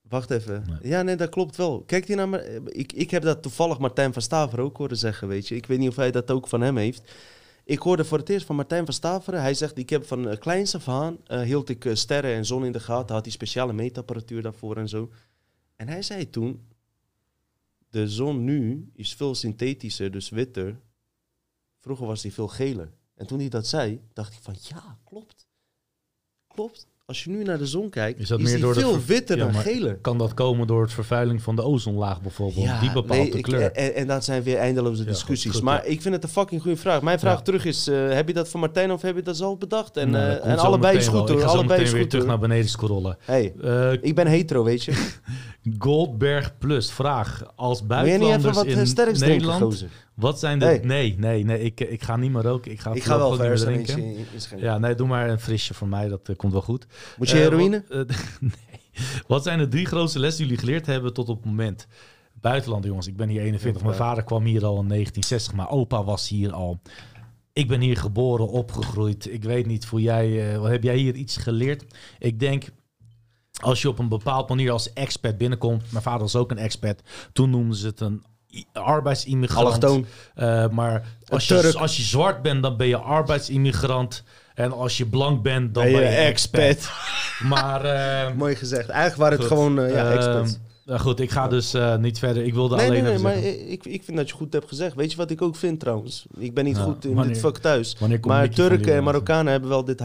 Wacht 0.08 0.30
even. 0.30 0.64
Nee. 0.68 0.90
Ja, 0.90 1.02
nee, 1.02 1.16
dat 1.16 1.28
klopt 1.28 1.56
wel. 1.56 1.82
Kijk 1.86 2.06
die 2.06 2.16
naar 2.16 2.28
me. 2.28 2.60
Ik, 2.64 2.92
ik 2.92 3.10
heb 3.10 3.22
dat 3.22 3.42
toevallig 3.42 3.78
Martijn 3.78 4.12
van 4.12 4.22
Staveren 4.22 4.64
ook 4.64 4.76
horen 4.76 4.96
zeggen, 4.96 5.28
weet 5.28 5.48
je. 5.48 5.54
Ik 5.56 5.66
weet 5.66 5.78
niet 5.78 5.88
of 5.88 5.96
hij 5.96 6.10
dat 6.10 6.30
ook 6.30 6.48
van 6.48 6.60
hem 6.60 6.76
heeft. 6.76 7.12
Ik 7.64 7.78
hoorde 7.78 8.04
voor 8.04 8.18
het 8.18 8.28
eerst 8.28 8.46
van 8.46 8.56
Martijn 8.56 8.84
van 8.84 8.94
Staveren. 8.94 9.40
Hij 9.40 9.54
zegt, 9.54 9.78
ik 9.78 9.90
heb 9.90 10.06
van 10.06 10.28
uh, 10.28 10.36
kleins 10.38 10.74
af 10.74 10.88
aan... 10.88 11.16
eh, 11.26 11.40
hield 11.40 11.68
ik 11.68 11.84
eh, 11.84 11.94
sterren 11.94 12.34
en 12.34 12.44
zon 12.44 12.64
in 12.64 12.72
de 12.72 12.80
gaten. 12.80 13.14
Had 13.14 13.24
hij 13.24 13.32
speciale 13.32 13.72
meetapparatuur 13.72 14.42
daarvoor 14.42 14.76
en 14.76 14.88
zo. 14.88 15.10
En 15.76 15.88
hij 15.88 16.02
zei 16.02 16.30
toen... 16.30 16.60
De 17.90 18.08
zon 18.08 18.44
nu 18.44 18.90
is 18.94 19.14
veel 19.14 19.34
synthetischer, 19.34 20.10
dus 20.10 20.28
witter. 20.28 20.80
Vroeger 21.78 22.06
was 22.06 22.22
die 22.22 22.32
veel 22.32 22.48
geler. 22.48 22.92
En 23.14 23.26
toen 23.26 23.38
hij 23.38 23.48
dat 23.48 23.66
zei, 23.66 24.02
dacht 24.12 24.32
ik 24.32 24.42
van... 24.42 24.54
Ja, 24.60 24.98
klopt. 25.04 25.48
Klopt. 26.46 26.86
Als 27.08 27.24
je 27.24 27.30
nu 27.30 27.42
naar 27.42 27.58
de 27.58 27.66
zon 27.66 27.90
kijkt, 27.90 28.16
Is 28.16 28.22
is, 28.22 28.28
dat 28.28 28.40
meer 28.40 28.60
door 28.60 28.74
veel 28.74 29.04
witter 29.06 29.36
Ja, 29.36 29.44
dan 29.44 29.54
geler. 29.54 29.96
Kan 29.96 30.18
dat 30.18 30.34
komen 30.34 30.66
door 30.66 30.82
het 30.82 30.92
vervuiling 30.92 31.42
van 31.42 31.56
de 31.56 31.62
ozonlaag 31.62 32.22
bijvoorbeeld? 32.22 32.80
die 32.80 32.92
bepaalt 32.92 33.20
nee, 33.20 33.30
de 33.30 33.36
ik- 33.36 33.42
kleur. 33.42 33.72
en, 33.72 33.94
en 33.94 34.06
dat 34.06 34.24
zijn 34.24 34.42
weer 34.42 34.56
eindeloze 34.56 35.02
Ja, 35.04 35.08
discussies. 35.08 35.44
goed, 35.44 35.54
goed, 35.54 35.62
maar 35.62 35.84
ja. 35.84 35.90
ik 35.90 36.02
vind 36.02 36.14
het 36.14 36.22
een 36.24 36.28
fucking 36.30 36.62
goede 36.62 36.76
vraag. 36.76 37.02
Mijn 37.02 37.18
vraag 37.18 37.36
Ja. 37.36 37.42
terug 37.42 37.64
is: 37.64 37.86
eh, 37.88 38.08
heb 38.12 38.28
je 38.28 38.34
dat 38.34 38.48
van 38.48 38.60
Martijn 38.60 38.92
of 38.92 39.02
heb 39.02 39.16
je 39.16 39.22
dat 39.22 39.36
zelf 39.36 39.58
bedacht? 39.58 39.96
En, 39.96 40.10
Nou, 40.10 40.24
eh, 40.38 40.50
en 40.50 40.58
allebei 40.58 40.96
is 40.96 41.08
goed 41.08 41.28
hoor. 41.28 41.30
Ik 41.38 41.42
ga 41.44 41.48
zo 41.50 41.56
Allebei 41.56 41.82
is 41.82 41.90
weer 41.90 42.00
goed 42.00 42.10
terug 42.10 42.24
hoor. 42.24 42.32
naar 42.32 42.40
beneden 42.48 42.68
scrollen. 42.70 43.16
Hey, 43.20 43.54
Eh, 43.62 43.92
ik 44.00 44.14
ben 44.14 44.26
hetero, 44.26 44.64
weet 44.64 44.84
je. 44.84 44.92
Goldberg 45.78 46.58
Plus, 46.58 46.90
vraag. 46.90 47.42
Als 47.56 47.86
buitenlanders 47.86 48.56
wat 48.56 48.66
in 48.66 48.84
drinken, 48.94 49.18
Nederland... 49.28 49.84
Wat 50.18 50.38
zijn 50.38 50.58
de... 50.58 50.64
Hey. 50.64 50.80
Nee, 50.84 51.14
nee, 51.18 51.44
nee. 51.44 51.60
Ik, 51.60 51.80
ik 51.80 52.02
ga 52.02 52.16
niet 52.16 52.30
meer 52.32 52.42
roken. 52.42 52.70
Ik 52.70 52.80
ga, 52.80 52.92
Ik 52.92 53.02
ga 53.02 53.18
wel 53.18 53.36
meer 53.36 53.56
drinken. 53.56 53.98
in-. 53.98 54.26
Ja, 54.56 54.78
nee, 54.78 54.94
doe 54.94 55.06
maar 55.06 55.28
een 55.30 55.40
frisje 55.40 55.74
voor 55.74 55.88
mij. 55.88 56.08
Dat 56.08 56.28
eh, 56.28 56.36
komt 56.36 56.52
wel 56.52 56.62
goed. 56.62 56.86
Moet 57.18 57.28
je 57.30 57.34
Eh, 57.36 57.40
heroïne? 57.42 57.84
wat, 57.88 58.06
nee. 58.40 58.80
Wat 59.26 59.42
zijn 59.42 59.58
de 59.58 59.68
drie 59.68 59.86
grootste 59.86 60.18
lessen 60.18 60.38
die 60.38 60.46
jullie 60.48 60.64
geleerd 60.64 60.86
hebben 60.86 61.12
tot 61.12 61.28
op 61.28 61.36
het 61.36 61.44
moment? 61.46 61.86
Buitenland, 62.32 62.84
jongens. 62.84 63.06
Ik 63.06 63.16
ben 63.16 63.28
hier 63.28 63.40
41. 63.42 63.82
Mijn 63.82 63.94
vader 63.94 64.24
kwam 64.24 64.44
hier 64.44 64.64
al 64.64 64.80
in 64.80 64.88
1960. 64.88 65.54
Mijn 65.54 65.68
opa 65.68 66.04
was 66.04 66.28
hier 66.28 66.52
al. 66.52 66.80
Ik 67.52 67.68
ben 67.68 67.80
hier 67.80 67.96
geboren, 67.96 68.48
opgegroeid. 68.48 69.32
Ik 69.32 69.44
weet 69.44 69.66
niet, 69.66 69.86
voel 69.86 70.00
jij, 70.00 70.52
eh, 70.54 70.64
heb 70.64 70.82
jij 70.82 70.96
hier 70.96 71.14
iets 71.14 71.36
geleerd? 71.36 71.84
Ik 72.18 72.40
denk, 72.40 72.64
als 73.62 73.82
je 73.82 73.88
op 73.88 73.98
een 73.98 74.08
bepaald 74.08 74.48
manier 74.48 74.70
als 74.70 74.92
expat 74.92 75.38
binnenkomt. 75.38 75.92
Mijn 75.92 76.02
vader 76.02 76.20
was 76.20 76.36
ook 76.36 76.50
een 76.50 76.58
expat. 76.58 77.02
Toen 77.32 77.50
noemden 77.50 77.76
ze 77.76 77.86
het 77.86 78.00
een 78.00 78.22
arbeidsimmigrant. 78.72 79.66
Allochtoon. 79.66 80.06
Eh, 80.34 80.68
maar 80.68 81.02
als 81.28 81.48
je, 81.48 81.72
als 81.78 81.96
je 81.96 82.02
zwart 82.02 82.42
bent, 82.42 82.62
dan 82.62 82.76
ben 82.76 82.86
je 82.86 82.96
arbeidsimmigrant. 82.96 84.22
En 84.54 84.72
als 84.72 84.96
je 84.96 85.06
blank 85.06 85.42
bent, 85.42 85.74
dan 85.74 85.82
Ben 85.84 85.92
ben 85.92 86.02
je 86.02 86.08
je 86.08 86.14
expat. 86.16 86.60
expat. 86.60 86.92
Maar 87.48 87.84
eh, 87.84 88.32
Mooi 88.36 88.54
gezegd. 88.56 88.88
Eigenlijk 88.88 89.20
waren 89.20 89.38
het 89.38 89.46
gewoon 89.46 89.80
eh, 89.80 89.90
ja, 89.94 90.04
Ehm, 90.04 90.16
experts. 90.16 90.58
nou 90.84 91.00
goed, 91.00 91.20
ik 91.20 91.30
ga 91.30 91.48
dus 91.48 91.74
eh, 91.74 91.96
niet 91.96 92.18
verder. 92.18 92.44
Ik 92.44 92.54
wilde 92.54 92.76
Nee, 92.76 92.86
alleen 92.86 93.02
nee, 93.02 93.12
nee, 93.12 93.22
maar 93.22 93.36
ik, 93.36 93.84
ik 93.86 94.02
vind 94.04 94.16
dat 94.16 94.28
je 94.28 94.34
goed 94.34 94.52
hebt 94.52 94.68
gezegd. 94.68 94.94
Weet 94.94 95.10
je 95.10 95.16
wat 95.16 95.30
ik 95.30 95.42
ook 95.42 95.56
vind 95.56 95.80
trouwens? 95.80 96.26
Ik 96.38 96.54
ben 96.54 96.64
niet 96.64 96.76
Ja, 96.76 96.82
goed 96.82 97.04
in 97.04 97.14
wanneer- 97.14 97.32
dit 97.32 97.42
vak 97.42 97.58
thuis. 97.58 97.96
Maar 98.20 98.48
Turken 98.48 98.94
en? 98.94 99.04
Marokkanen 99.04 99.52
hebben 99.52 99.70
wel 99.70 99.84
dit, 99.84 100.02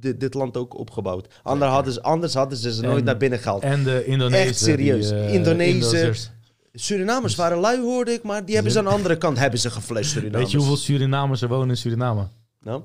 dit, 0.00 0.20
dit 0.20 0.34
land 0.34 0.56
ook 0.56 0.78
opgebouwd. 0.78 1.26
Anders 1.42 1.70
hadden 1.72 1.92
ze, 1.92 2.02
anders 2.02 2.34
hadden 2.34 2.58
ze 2.58 2.72
ze 2.74 2.82
nooit 2.82 3.04
naar 3.04 3.16
binnen 3.16 3.38
gehaald. 3.38 3.62
En 3.62 3.84
de 3.84 4.04
Indonesiërs. 4.04 4.48
Echt 4.48 4.58
serieus. 4.58 5.08
die, 5.08 5.30
Indonesiërs. 5.32 6.30
Surinamers 6.76 7.34
waren 7.34 7.58
lui, 7.58 7.80
hoorde 7.80 8.12
ik, 8.12 8.22
maar 8.22 8.44
die 8.44 8.54
hebben 8.54 8.72
ze 8.72 8.78
aan 8.78 8.84
de 8.84 8.90
andere 8.90 9.16
kant 9.18 9.38
hebben 9.38 9.60
ze 9.60 9.70
geflasht, 9.70 10.10
Surinamers. 10.10 10.42
Weet 10.42 10.50
je 10.50 10.56
hoeveel 10.56 10.76
Surinamers 10.76 11.42
er 11.42 11.48
wonen 11.48 11.68
in 11.68 11.76
Suriname? 11.76 12.26
Nou? 12.60 12.82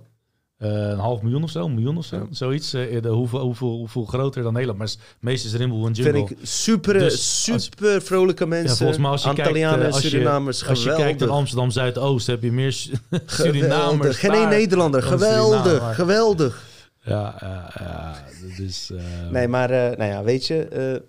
Eh, 0.57 0.69
een 0.69 0.97
half 0.97 1.21
miljoen 1.21 1.43
of 1.43 1.49
zo, 1.49 1.65
een 1.65 1.73
miljoen 1.73 1.97
of 1.97 2.05
zo. 2.05 2.15
Ja. 2.15 2.25
Zoiets. 2.31 2.73
eh, 2.73 3.01
de, 3.01 3.09
hoeveel, 3.09 3.39
hoeveel, 3.39 3.67
hoeveel 3.77 4.05
groter 4.05 4.43
dan 4.43 4.53
Nederland. 4.53 4.79
Maar 4.79 4.89
meestal 5.19 5.51
is 5.51 5.57
Rimble 5.57 5.85
en 5.87 5.91
Jungle. 5.91 6.13
Vind 6.13 6.29
ik 6.31 6.37
super, 6.41 6.93
Dus 6.93 7.49
als- 7.51 7.63
super 7.63 8.01
vrolijke 8.01 8.45
mensen. 8.45 8.69
ja, 8.69 8.75
volgens 8.75 8.97
mij 8.99 9.09
als 9.09 9.23
je 9.23 9.29
Antillianen, 9.29 9.79
kijkt, 9.79 9.87
eh, 9.89 9.93
als 9.93 10.03
je, 10.03 10.09
Surinamers, 10.09 10.67
als 10.67 10.83
je 10.83 10.95
kijkt 10.95 11.19
naar. 11.19 11.29
Amsterdam 11.29 11.71
Zuidoost, 11.71 12.27
heb 12.27 12.43
je 12.43 12.51
meer. 12.51 12.71
Surinamers. 13.25 14.17
Geen 14.17 14.31
één 14.31 14.49
Nederlander. 14.49 15.03
Geweldig, 15.03 15.63
Suriname. 15.63 15.93
geweldig. 15.93 16.63
Ja, 17.03 17.35
ja, 17.39 17.73
ja. 17.79 18.25
Dus, 18.57 18.91
Nee, 19.31 19.47
maar 19.47 19.69
nou 19.69 20.03
ja, 20.03 20.23
weet 20.23 20.47
je, 20.47 21.01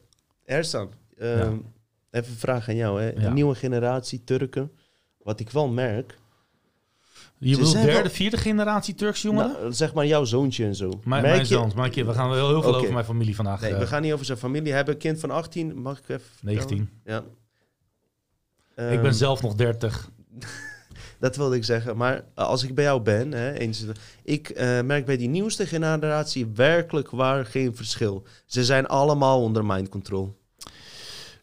Ersan, 0.45 0.89
eh, 1.19 1.37
Ja. 1.39 1.53
Even 2.11 2.31
een 2.33 2.39
vraag 2.39 2.69
aan 2.69 2.77
jou. 2.77 3.01
Hè. 3.03 3.09
Ja. 3.11 3.27
Een 3.27 3.35
nieuwe 3.35 3.55
generatie 3.55 4.25
Turken, 4.25 4.73
wat 5.19 5.41
ik 5.41 5.51
wel 5.51 5.69
merk, 5.69 6.19
je 7.39 7.57
bedoelt 7.57 7.73
derde, 7.73 7.93
wel- 8.03 8.11
vierde 8.11 8.37
generatie 8.37 8.95
Turks 8.95 9.23
jongeren? 9.23 9.53
nou, 9.53 9.73
zeg 9.73 9.95
maar 9.95 10.07
jouw 10.07 10.25
zoontje 10.25 10.65
en 10.65 10.75
zo. 10.75 10.89
mijn 10.89 11.23
Merk 11.23 11.35
mijn 11.35 11.47
je- 11.47 11.75
maar 11.77 11.91
we 11.91 12.13
gaan 12.13 12.29
wel 12.31 12.49
heel 12.49 12.63
veel 12.63 12.75
over 12.77 12.93
mijn 12.93 13.05
familie 13.05 13.35
vandaag. 13.35 13.61
Nee, 13.61 13.73
eh, 13.73 13.79
we 13.79 13.87
gaan 13.87 14.03
niet 14.03 14.13
over 14.13 14.25
zijn 14.27 14.39
familie. 14.39 14.69
Hij 14.69 14.77
heeft 14.77 14.89
een 14.89 14.97
kind 14.97 15.21
van 15.21 15.31
18, 15.31 15.81
mag 15.81 15.99
ik 15.99 16.09
even... 16.09 16.21
vertellen? 16.21 16.55
19. 16.55 16.91
Ja. 17.05 17.19
ik 18.77 18.97
ben 19.01 19.05
Ehm, 19.05 19.13
zelf 19.13 19.43
nog 19.43 19.55
30. 19.55 20.11
Dat 21.21 21.37
wilde 21.37 21.57
ik 21.57 21.65
zeggen. 21.65 21.97
Maar 21.97 22.25
als 22.35 22.63
ik 22.63 22.75
bij 22.75 22.85
jou 22.85 23.01
ben, 23.01 23.33
hè, 23.33 23.53
eens, 23.53 23.85
ik 24.23 24.49
eh, 24.49 24.81
merk 24.81 25.05
bij 25.07 25.17
die 25.17 25.29
nieuwste 25.29 25.67
generatie 25.67 26.47
werkelijk 26.47 27.11
waar 27.11 27.47
geen 27.47 27.77
verschil. 27.77 28.27
Ze 28.47 28.65
zijn 28.65 28.87
allemaal 28.87 29.43
onder 29.43 29.65
mind 29.65 29.89
control. 29.89 30.39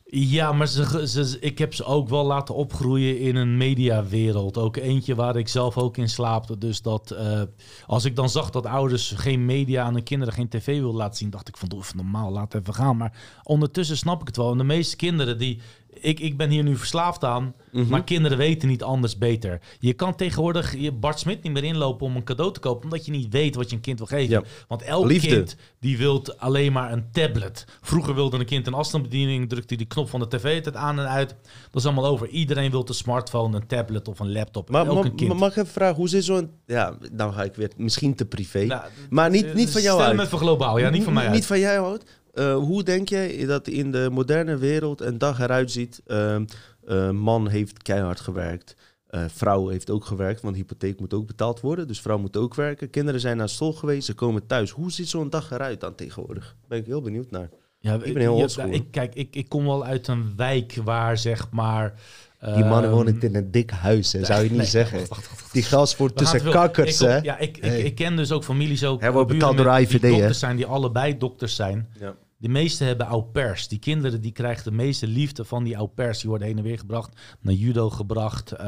Ja, 0.09 0.51
maar 0.51 0.67
ze, 0.67 1.37
ik 1.39 1.57
heb 1.57 1.73
ze 1.73 1.83
ook 1.85 2.09
wel 2.09 2.25
laten 2.25 2.55
opgroeien 2.55 3.19
in 3.19 3.35
een 3.35 3.57
mediawereld. 3.57 4.57
Ook 4.57 4.75
eentje 4.77 5.15
waar 5.15 5.35
ik 5.35 5.47
zelf 5.47 5.77
ook 5.77 5.97
in 5.97 6.09
slaapte. 6.09 6.57
Dus 6.57 6.81
dat 6.81 7.11
eh, 7.11 7.41
als 7.85 8.05
ik 8.05 8.15
dan 8.15 8.29
zag 8.29 8.49
dat 8.49 8.65
ouders 8.65 9.13
geen 9.15 9.45
media 9.45 9.83
aan 9.83 9.93
hun 9.93 10.03
kinderen, 10.03 10.33
geen 10.33 10.49
tv 10.49 10.79
wilden 10.79 10.97
laten 10.97 11.17
zien, 11.17 11.29
dacht 11.29 11.47
ik 11.47 11.57
van 11.57 11.69
doe 11.69 11.83
normaal, 11.95 12.31
laat 12.31 12.53
even 12.53 12.73
gaan. 12.73 12.97
Maar 12.97 13.39
ondertussen 13.43 13.97
snap 13.97 14.21
ik 14.21 14.27
het 14.27 14.37
wel. 14.37 14.51
En 14.51 14.57
de 14.57 14.63
meeste 14.63 14.95
kinderen 14.95 15.37
die. 15.37 15.61
Ik, 16.01 16.19
ik 16.19 16.37
ben 16.37 16.49
hier 16.49 16.63
nu 16.63 16.77
verslaafd 16.77 17.23
aan, 17.23 17.53
Mhm. 17.71 17.89
maar 17.89 18.03
kinderen 18.03 18.37
weten 18.37 18.67
niet 18.67 18.83
anders 18.83 19.17
beter. 19.17 19.59
Je 19.79 19.93
kan 19.93 20.15
tegenwoordig 20.15 20.77
je 20.77 20.91
Bart 20.91 21.19
Smit 21.19 21.43
niet 21.43 21.53
meer 21.53 21.63
inlopen 21.63 22.05
om 22.05 22.15
een 22.15 22.23
cadeau 22.23 22.53
te 22.53 22.59
kopen, 22.59 22.83
omdat 22.83 23.05
je 23.05 23.11
niet 23.11 23.27
weet 23.33 23.55
wat 23.55 23.69
je 23.69 23.75
een 23.75 23.81
kind 23.81 23.97
wil 23.97 24.07
geven. 24.07 24.29
Ja. 24.29 24.41
Want 24.67 24.81
elk 24.81 25.05
Liefde. 25.05 25.27
kind 25.27 25.55
die 25.79 25.97
wil 25.97 26.23
alleen 26.37 26.71
maar 26.71 26.91
een 26.91 27.11
tablet. 27.11 27.65
Vroeger 27.81 28.15
wilde 28.15 28.37
een 28.37 28.45
kind 28.45 28.67
een 28.67 28.73
afstandsbediening, 28.73 29.49
drukte 29.49 29.67
hij 29.75 29.77
de 29.83 29.89
knop 29.93 30.09
van 30.09 30.19
de 30.19 30.27
tv 30.27 30.65
het 30.65 30.75
aan 30.75 30.99
en 30.99 31.09
uit. 31.09 31.29
Dat 31.71 31.81
is 31.81 31.85
allemaal 31.85 32.05
over. 32.05 32.27
Iedereen 32.27 32.71
wil 32.71 32.83
een 32.87 32.93
smartphone, 32.93 33.55
een 33.57 33.67
tablet 33.67 34.07
of 34.07 34.19
een 34.19 34.31
laptop. 34.31 34.69
Maar 34.69 34.85
elk 34.87 35.03
ma- 35.03 35.09
kind. 35.15 35.27
ma- 35.31 35.33
mag 35.39 35.49
ik 35.51 35.57
even 35.57 35.71
vragen, 35.73 35.95
hoe 35.95 36.09
zit 36.09 36.23
zo'n... 36.23 36.49
Ja, 36.65 36.97
nou 37.11 37.33
ga 37.33 37.43
ik 37.43 37.55
weer 37.55 37.71
misschien 37.77 38.15
te 38.15 38.25
privé. 38.25 38.63
Nou, 38.65 38.81
maar 39.09 39.29
niet, 39.29 39.53
niet 39.53 39.69
van 39.71 39.81
jou 39.81 39.95
Stel 39.97 40.07
uit. 40.09 40.17
hem 40.17 40.25
even 40.25 40.37
globaal, 40.37 40.77
ja, 40.77 40.89
niet 40.89 41.03
van 41.03 41.13
mij 41.13 41.25
Niet 41.25 41.33
uit. 41.33 41.45
van 41.45 41.59
jou 41.59 41.91
uit. 41.91 42.03
Eh, 42.37 42.55
hoe 42.55 42.83
denk 42.83 43.09
jij 43.09 43.45
dat 43.45 43.67
in 43.67 43.91
de 43.91 44.09
moderne 44.11 44.57
wereld 44.57 45.01
een 45.01 45.17
dag 45.17 45.39
eruit 45.39 45.71
ziet? 45.71 46.01
Ehm, 46.05 46.45
eh, 46.85 47.09
man 47.09 47.47
heeft 47.47 47.81
keihard 47.81 48.19
gewerkt. 48.19 48.75
Eh, 49.07 49.23
vrouw 49.27 49.67
heeft 49.67 49.89
ook 49.89 50.05
gewerkt, 50.05 50.41
want 50.41 50.55
hypotheek 50.55 50.99
moet 50.99 51.13
ook 51.13 51.27
betaald 51.27 51.59
worden. 51.59 51.87
Dus 51.87 52.01
vrouw 52.01 52.17
moet 52.17 52.37
ook 52.37 52.55
werken. 52.55 52.89
Kinderen 52.89 53.21
zijn 53.21 53.37
naar 53.37 53.49
school 53.49 53.73
geweest, 53.73 54.05
ze 54.05 54.13
komen 54.13 54.47
thuis. 54.47 54.71
Hoe 54.71 54.91
ziet 54.91 55.09
zo'n 55.09 55.29
dag 55.29 55.51
eruit 55.51 55.79
dan 55.79 55.95
tegenwoordig? 55.95 56.43
Daar 56.43 56.67
ben 56.67 56.77
ik 56.77 56.85
heel 56.85 57.01
benieuwd 57.01 57.31
naar. 57.31 57.49
Ja, 57.79 57.93
Ik 57.93 58.13
ben 58.13 58.21
heel 58.21 58.35
ja, 58.35 58.41
oldschool, 58.41 58.71
ik, 58.71 58.91
Kijk, 58.91 59.15
ik, 59.15 59.35
ik 59.35 59.49
kom 59.49 59.65
wel 59.65 59.85
uit 59.85 60.07
een 60.07 60.33
wijk 60.35 60.79
waar 60.83 61.17
zeg 61.17 61.51
maar... 61.51 61.93
Die 62.39 62.63
mannen 62.63 62.83
ehm, 62.83 62.91
wonen 62.91 63.21
in 63.21 63.35
een 63.35 63.51
dik 63.51 63.69
huis, 63.69 64.13
hè, 64.13 64.25
zou 64.25 64.43
je 64.43 64.49
niet 64.49 64.57
nee, 64.57 64.67
zeggen. 64.67 64.97
wacht, 64.97 65.09
wacht, 65.09 65.27
wacht, 65.27 65.41
wacht. 65.41 65.53
Die 65.53 65.63
gas 65.63 65.97
wordt 65.97 66.13
We 66.13 66.19
tussen 66.19 66.51
kakkers, 66.51 67.01
ik, 67.01 67.07
hè? 67.07 67.17
Ja, 67.17 67.37
ik, 67.37 67.57
ik, 67.57 67.63
Hey. 67.63 67.81
ik 67.81 67.95
ken 67.95 68.15
dus 68.15 68.31
ook 68.31 68.43
families 68.43 68.85
ook. 68.85 69.01
Hij 69.01 69.11
wordt 69.11 69.27
buren 69.27 69.55
betaald 69.55 69.67
door 69.67 69.79
IVD, 69.79 70.01
hè? 70.01 70.09
dokters 70.09 70.39
zijn 70.39 70.55
die 70.55 70.65
allebei 70.65 71.17
dokters 71.17 71.55
zijn. 71.55 71.89
Ja. 71.99 72.15
De 72.37 72.49
meeste 72.49 72.83
hebben 72.83 73.05
au. 73.05 73.31
Die 73.67 73.79
kinderen 73.79 74.21
die 74.21 74.31
krijgen 74.31 74.63
de 74.63 74.71
meeste 74.71 75.07
liefde 75.07 75.45
van 75.45 75.63
die 75.63 75.75
au. 75.75 75.89
Die 75.95 76.29
worden 76.29 76.47
heen 76.47 76.57
en 76.57 76.63
weer 76.63 76.79
gebracht, 76.79 77.19
naar 77.39 77.53
judo 77.53 77.89
gebracht, 77.89 78.53
uh, 78.53 78.59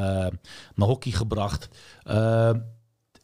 naar 0.75 0.87
hockey 0.87 1.11
gebracht. 1.11 1.67
Uh, 2.07 2.49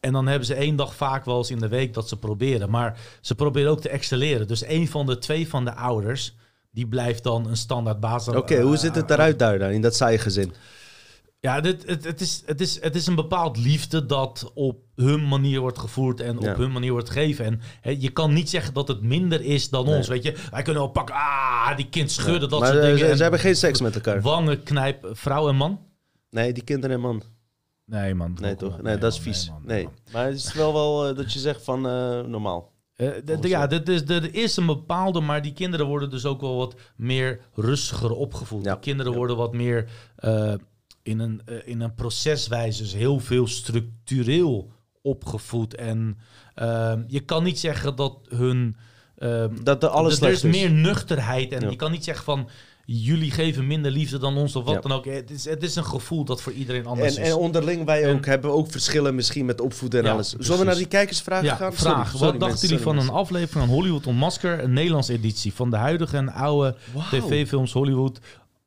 en 0.00 0.12
dan 0.12 0.26
hebben 0.26 0.46
ze 0.46 0.54
één 0.54 0.76
dag 0.76 0.94
vaak 0.94 1.24
wel 1.24 1.36
eens 1.36 1.50
in 1.50 1.58
de 1.58 1.68
week 1.68 1.94
dat 1.94 2.08
ze 2.08 2.18
proberen. 2.18 2.70
Maar 2.70 3.00
ze 3.20 3.34
proberen 3.34 3.70
ook 3.70 3.80
te 3.80 3.88
excelleren. 3.88 4.48
Dus 4.48 4.62
één 4.62 4.86
van 4.86 5.06
de 5.06 5.18
twee 5.18 5.48
van 5.48 5.64
de 5.64 5.74
ouders, 5.74 6.36
die 6.70 6.86
blijft 6.86 7.22
dan 7.22 7.46
een 7.48 7.56
standaard 7.56 8.00
basis. 8.00 8.34
Oké, 8.34 8.60
hoe 8.60 8.76
ziet 8.76 8.94
het 8.94 9.10
eruit 9.10 9.38
daar 9.38 9.58
dan, 9.58 9.70
in 9.70 9.80
dat 9.80 9.94
saaie 9.94 10.18
gezin? 10.18 10.52
Ja, 11.40 11.60
dit, 11.60 11.86
het, 11.86 12.04
het, 12.04 12.20
is, 12.20 12.42
het, 12.46 12.60
is, 12.60 12.82
het 12.82 12.94
is 12.94 13.06
een 13.06 13.14
bepaald 13.14 13.56
liefde 13.56 14.06
dat 14.06 14.50
op 14.54 14.78
hun 14.94 15.28
manier 15.28 15.60
wordt 15.60 15.78
gevoerd 15.78 16.20
en 16.20 16.38
op 16.38 16.56
hun 16.56 16.72
manier 16.72 16.92
wordt 16.92 17.10
gegeven. 17.10 17.44
En 17.44 17.60
hè, 17.80 17.96
je 17.98 18.10
kan 18.10 18.32
niet 18.32 18.50
zeggen 18.50 18.74
dat 18.74 18.88
het 18.88 19.02
minder 19.02 19.40
is 19.40 19.70
dan 19.70 19.86
ons, 19.86 20.08
weet 20.08 20.22
je. 20.22 20.34
Wij 20.50 20.62
kunnen 20.62 20.82
wel 20.82 20.90
pakken, 20.90 21.14
ah, 21.14 21.76
die 21.76 21.88
kind 21.88 22.10
schudden, 22.10 22.48
dat 22.48 22.60
maar, 22.60 22.68
soort 22.68 22.80
uh, 22.80 22.90
dingen. 22.90 23.08
Ze, 23.08 23.16
ze, 23.16 23.22
hebben 23.22 23.40
geen 23.40 23.56
seks 23.56 23.80
met 23.80 23.94
elkaar. 23.94 24.20
Wangen 24.20 24.62
knijp, 24.62 25.08
vrouw 25.12 25.48
en 25.48 25.56
man? 25.56 25.80
Nee, 26.30 26.52
die 26.52 26.64
kinderen 26.64 26.96
en 26.96 27.02
man. 27.02 27.22
Nee, 27.84 28.14
man. 28.14 28.36
Nee, 28.40 28.56
toch? 28.56 28.82
Nee, 28.82 28.98
dat 28.98 29.12
is 29.12 29.18
vies. 29.18 29.52
Nee, 29.64 29.84
nee, 29.84 29.88
maar 30.12 30.26
het 30.26 30.36
is 30.36 30.52
wel 30.52 30.72
wel 30.72 31.08
uh, 31.08 31.16
dat 31.16 31.32
je 31.32 31.38
zegt 31.38 31.64
van 31.64 31.86
uh, 31.86 32.20
normaal. 32.20 32.74
Uh, 32.96 33.40
ja, 33.40 33.66
dit 33.66 33.88
is, 33.88 34.02
er 34.08 34.34
is 34.34 34.56
een 34.56 34.66
bepaalde, 34.66 35.20
maar 35.20 35.42
die 35.42 35.52
kinderen 35.52 35.86
worden 35.86 36.10
dus 36.10 36.24
ook 36.24 36.40
wel 36.40 36.56
wat 36.56 36.74
meer 36.96 37.40
rustiger 37.54 38.10
opgevoed. 38.10 38.64
Ja. 38.64 38.72
Die 38.72 38.80
kinderen 38.80 39.12
ja. 39.12 39.18
worden 39.18 39.36
wat 39.36 39.52
meer 39.52 39.88
in, 41.06 41.18
een, 41.18 41.40
uh, 41.48 41.56
in 41.64 41.80
een 41.80 41.94
proceswijze, 41.94 42.82
dus 42.82 42.94
heel 42.94 43.20
veel 43.20 43.46
structureel 43.46 44.72
opgevoed. 45.02 45.74
En 45.74 46.18
ehm, 46.54 47.02
je 47.06 47.20
kan 47.20 47.42
niet 47.42 47.58
zeggen 47.58 47.96
dat 47.96 48.18
hun... 48.28 48.76
ehm, 49.18 49.62
dat 49.62 49.82
er 49.82 49.88
alles 49.88 50.20
er 50.20 50.30
is 50.30 50.44
is. 50.44 50.52
meer 50.52 50.70
nuchterheid 50.70 51.52
en 51.52 51.70
je 51.70 51.76
kan 51.76 51.90
niet 51.90 52.04
zeggen 52.04 52.24
van 52.24 52.48
jullie 52.86 53.30
geven 53.30 53.66
minder 53.66 53.90
liefde 53.90 54.18
dan 54.18 54.36
ons 54.36 54.56
of 54.56 54.64
wat 54.64 54.74
ja. 54.74 54.80
dan 54.80 54.92
ook. 54.92 55.04
Het 55.04 55.30
is, 55.30 55.44
het 55.44 55.62
is 55.62 55.76
een 55.76 55.84
gevoel 55.84 56.24
dat 56.24 56.42
voor 56.42 56.52
iedereen 56.52 56.86
anders 56.86 57.16
en, 57.16 57.22
is. 57.22 57.28
En 57.28 57.36
onderling 57.36 57.84
wij 57.84 58.04
en, 58.04 58.16
ook 58.16 58.26
hebben 58.26 58.52
ook 58.52 58.70
verschillen 58.70 59.14
misschien 59.14 59.46
met 59.46 59.60
opvoeden 59.60 60.00
en 60.00 60.06
ja, 60.06 60.12
alles. 60.12 60.28
precies. 60.28 60.46
Zullen 60.46 60.60
we 60.60 60.66
naar 60.66 60.78
die 60.78 60.88
kijkersvragen 60.88 61.46
ja, 61.46 61.56
gaan? 61.56 61.72
Vraag. 61.72 61.94
Sorry, 61.94 62.18
sorry, 62.18 62.38
wat 62.38 62.48
dachten 62.48 62.68
jullie 62.68 62.82
van 62.82 62.98
een 62.98 63.08
aflevering 63.08 63.66
van 63.66 63.74
Hollywood 63.74 64.06
on 64.06 64.16
Masker, 64.16 64.62
een 64.62 64.72
Nederlandse 64.72 65.12
editie 65.12 65.54
van 65.54 65.70
de 65.70 65.76
huidige 65.76 66.16
en 66.16 66.32
oude 66.32 66.76
wow. 66.92 67.02
tv-films 67.10 67.72
Hollywood, 67.72 68.20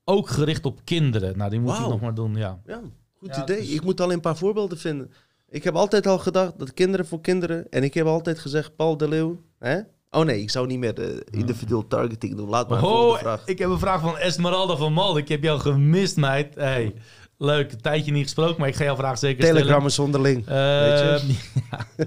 ook 0.09 0.29
gericht 0.29 0.65
op 0.65 0.79
kinderen? 0.83 1.37
Nou, 1.37 1.49
die 1.49 1.59
moet 1.59 1.71
wow. 1.71 1.83
je 1.83 1.89
nog 1.89 2.01
maar 2.01 2.13
doen, 2.13 2.35
ja. 2.35 2.59
Ja, 2.65 2.81
goed 3.19 3.37
idee. 3.37 3.59
Dus... 3.59 3.69
Ik 3.69 3.83
moet 3.83 4.01
alleen 4.01 4.15
een 4.15 4.21
paar 4.21 4.37
voorbeelden 4.37 4.77
vinden. 4.77 5.11
Ik 5.49 5.63
heb 5.63 5.75
altijd 5.75 6.07
al 6.07 6.19
gedacht 6.19 6.59
dat 6.59 6.73
kinderen 6.73 7.05
voor 7.05 7.21
kinderen, 7.21 7.69
en 7.69 7.83
ik 7.83 7.93
heb 7.93 8.05
altijd 8.05 8.39
gezegd, 8.39 8.75
Paul 8.75 8.97
de 8.97 9.07
Leeuw, 9.07 9.41
hè? 9.59 9.79
Oh 10.11 10.25
nee, 10.25 10.41
ik 10.41 10.49
zou 10.49 10.67
niet 10.67 10.79
meer 10.79 10.93
de 10.93 11.25
individueel 11.31 11.87
targeting 11.87 12.35
doen. 12.35 12.49
Laat 12.49 12.69
maar 12.69 12.83
oh, 12.83 13.17
vraag. 13.17 13.45
Ik 13.45 13.59
heb 13.59 13.69
een 13.69 13.79
vraag 13.79 14.01
van 14.01 14.17
Esmeralda 14.17 14.75
van 14.75 14.93
Mal. 14.93 15.17
Ik 15.17 15.27
heb 15.27 15.43
jou 15.43 15.59
gemist, 15.59 16.17
meid. 16.17 16.55
Hey, 16.55 16.93
leuk, 17.37 17.71
een 17.71 17.81
tijdje 17.81 18.11
niet 18.11 18.23
gesproken, 18.23 18.59
maar 18.59 18.67
ik 18.67 18.75
ga 18.75 18.83
jouw 18.83 18.95
vraag 18.95 19.17
zeker 19.17 19.43
Telegram 19.43 19.85
is 19.85 19.99
onderling. 19.99 20.49
Uh, 20.49 20.79
weet 20.79 20.99
je? 20.99 21.35
Ja. 21.71 22.05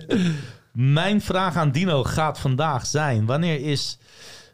Mijn 0.72 1.20
vraag 1.20 1.56
aan 1.56 1.70
Dino 1.70 2.04
gaat 2.04 2.38
vandaag 2.38 2.86
zijn: 2.86 3.26
wanneer 3.26 3.60
is, 3.60 3.98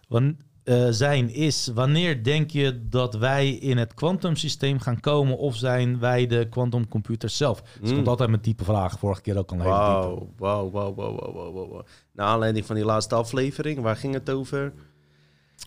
wan, 0.08 0.36
uh, 0.68 0.86
zijn 0.90 1.34
is, 1.34 1.70
wanneer 1.74 2.22
denk 2.22 2.50
je 2.50 2.88
dat 2.88 3.14
wij 3.14 3.50
in 3.50 3.76
het 3.76 3.94
kwantumsysteem 3.94 4.80
gaan 4.80 5.00
komen, 5.00 5.38
of 5.38 5.56
zijn 5.56 5.98
wij 5.98 6.26
de 6.26 6.46
quantumcomputers 6.48 7.36
zelf? 7.36 7.62
Mm. 7.62 7.84
Dat 7.84 7.94
komt 7.94 8.08
altijd 8.08 8.30
met 8.30 8.44
diepe 8.44 8.64
vragen. 8.64 8.98
Vorige 8.98 9.20
keer 9.20 9.38
ook 9.38 9.50
al 9.50 9.56
een 9.56 9.62
hele 9.62 9.74
wow, 9.74 10.18
diepe. 10.18 10.32
Wauw, 10.36 10.70
wauw, 10.70 10.94
wauw, 10.94 11.14
wauw, 11.14 11.32
wauw, 11.32 11.68
wauw. 11.68 11.84
Naar 12.12 12.26
aanleiding 12.26 12.66
van 12.66 12.76
die 12.76 12.84
laatste 12.84 13.14
aflevering, 13.14 13.80
waar 13.80 13.96
ging 13.96 14.14
het 14.14 14.30
over? 14.30 14.72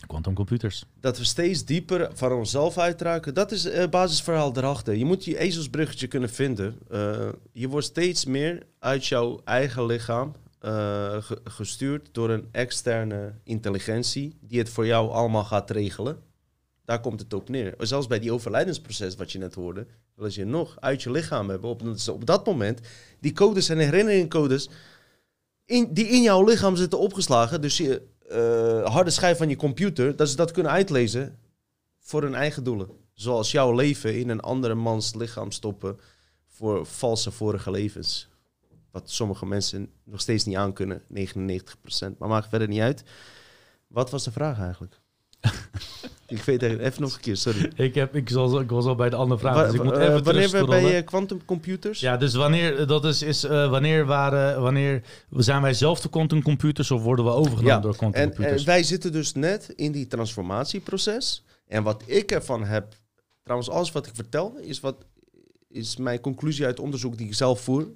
Quantumcomputers. 0.06 0.84
Dat 1.00 1.18
we 1.18 1.24
steeds 1.24 1.64
dieper 1.64 2.10
van 2.14 2.32
onszelf 2.32 2.78
uitraken. 2.78 3.34
Dat 3.34 3.52
is 3.52 3.64
het 3.64 3.74
uh, 3.74 3.88
basisverhaal 3.88 4.56
erachter. 4.56 4.94
Je 4.94 5.04
moet 5.04 5.24
je 5.24 5.38
ezelsbruggetje 5.38 6.06
kunnen 6.06 6.30
vinden. 6.30 6.78
Uh, 6.92 7.28
je 7.52 7.68
wordt 7.68 7.86
steeds 7.86 8.24
meer 8.24 8.62
uit 8.78 9.06
jouw 9.06 9.40
eigen 9.44 9.86
lichaam 9.86 10.32
ge 10.62 11.40
gestuurd 11.44 12.08
door 12.12 12.30
een 12.30 12.48
externe 12.52 13.34
intelligentie 13.44 14.36
die 14.40 14.58
het 14.58 14.68
voor 14.68 14.86
jou 14.86 15.10
allemaal 15.10 15.44
gaat 15.44 15.70
regelen. 15.70 16.18
Daar 16.84 17.00
komt 17.00 17.20
het 17.20 17.34
op 17.34 17.48
neer. 17.48 17.74
Zelfs 17.78 18.06
bij 18.06 18.18
die 18.18 18.32
overlijdensproces 18.32 19.16
wat 19.16 19.32
je 19.32 19.38
net 19.38 19.54
hoorde, 19.54 19.86
wil 20.14 20.30
je 20.30 20.44
nog 20.44 20.80
uit 20.80 21.02
je 21.02 21.10
lichaam 21.10 21.48
hebben. 21.48 21.70
Op, 21.70 21.82
op 22.10 22.26
dat 22.26 22.46
moment, 22.46 22.80
die 23.20 23.32
codes 23.32 23.68
en 23.68 23.78
herinneringscodes 23.78 24.68
in, 25.64 25.92
die 25.92 26.06
in 26.06 26.22
jouw 26.22 26.44
lichaam 26.44 26.76
zitten 26.76 26.98
opgeslagen. 26.98 27.60
Dus 27.60 27.76
je 27.76 28.02
uh, 28.30 28.92
harde 28.92 29.10
schijf 29.10 29.38
van 29.38 29.48
je 29.48 29.56
computer, 29.56 30.16
dat 30.16 30.28
ze 30.28 30.36
dat 30.36 30.50
kunnen 30.50 30.72
uitlezen 30.72 31.38
voor 31.98 32.22
hun 32.22 32.34
eigen 32.34 32.64
doelen. 32.64 32.88
Zoals 33.14 33.50
jouw 33.50 33.74
leven 33.74 34.18
in 34.18 34.28
een 34.28 34.40
andere 34.40 34.74
mans 34.74 35.14
lichaam 35.14 35.50
stoppen 35.50 35.98
voor 36.48 36.86
valse 36.86 37.30
vorige 37.30 37.70
levens. 37.70 38.28
Wat 38.92 39.10
sommige 39.10 39.46
mensen 39.46 39.90
nog 40.04 40.20
steeds 40.20 40.44
niet 40.44 40.56
aankunnen, 40.56 41.02
99%. 41.14 42.18
Maar 42.18 42.28
maakt 42.28 42.48
verder 42.48 42.68
niet 42.68 42.80
uit. 42.80 43.02
Wat 43.86 44.10
was 44.10 44.24
de 44.24 44.32
vraag 44.32 44.60
eigenlijk? 44.60 45.00
ik 46.26 46.42
weet 46.42 46.60
het 46.60 46.78
even 46.78 47.02
nog 47.02 47.14
een 47.14 47.20
keer, 47.20 47.36
sorry. 47.36 47.72
Ik, 47.74 47.94
heb, 47.94 48.16
ik, 48.16 48.30
was, 48.30 48.60
ik 48.60 48.70
was 48.70 48.84
al 48.84 48.94
bij 48.94 49.10
de 49.10 49.16
andere 49.16 49.40
vraag. 49.40 49.54
Wa 49.54 49.64
dus 49.64 49.74
ik 49.74 49.82
moet 49.82 49.96
even 49.96 50.18
uh, 50.18 50.22
wanneer 50.22 50.50
we 50.50 50.64
bij 50.64 51.04
quantumcomputers? 51.04 52.00
Ja, 52.00 52.16
dus 52.16 52.34
wanneer, 52.34 52.86
dat 52.86 53.04
is, 53.04 53.22
is 53.22 53.44
uh, 53.44 53.70
wanneer, 53.70 54.06
waren, 54.06 54.60
wanneer 54.60 55.02
zijn 55.36 55.62
wij 55.62 55.74
zelf 55.74 56.00
de 56.00 56.08
quantumcomputers 56.08 56.90
of 56.90 57.02
worden 57.02 57.24
we 57.24 57.30
overgenomen 57.30 57.74
ja, 57.74 57.80
door 57.80 57.96
quantumcomputers? 57.96 58.52
En, 58.52 58.58
en 58.58 58.64
wij 58.64 58.82
zitten 58.82 59.12
dus 59.12 59.32
net 59.32 59.72
in 59.76 59.92
die 59.92 60.06
transformatieproces. 60.06 61.44
En 61.66 61.82
wat 61.82 62.02
ik 62.06 62.30
ervan 62.30 62.64
heb, 62.64 62.94
trouwens 63.42 63.70
alles 63.70 63.92
wat 63.92 64.06
ik 64.06 64.14
vertel, 64.14 64.56
is, 64.60 64.80
wat, 64.80 64.96
is 65.68 65.96
mijn 65.96 66.20
conclusie 66.20 66.64
uit 66.64 66.80
onderzoek 66.80 67.16
die 67.16 67.26
ik 67.26 67.34
zelf 67.34 67.60
voer. 67.60 67.88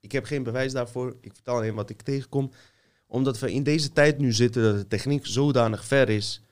Ik 0.00 0.12
heb 0.12 0.24
geen 0.24 0.42
bewijs 0.42 0.72
daarvoor. 0.72 1.16
Ik 1.20 1.34
vertel 1.34 1.54
alleen 1.54 1.74
wat 1.74 1.90
ik 1.90 2.02
tegenkom. 2.02 2.50
Omdat 3.06 3.38
we 3.38 3.52
in 3.52 3.62
deze 3.62 3.92
tijd 3.92 4.18
nu 4.18 4.32
zitten 4.32 4.62
dat 4.62 4.76
de 4.76 4.86
techniek 4.86 5.26
zodanig 5.26 5.84
ver 5.84 6.08
is. 6.08 6.42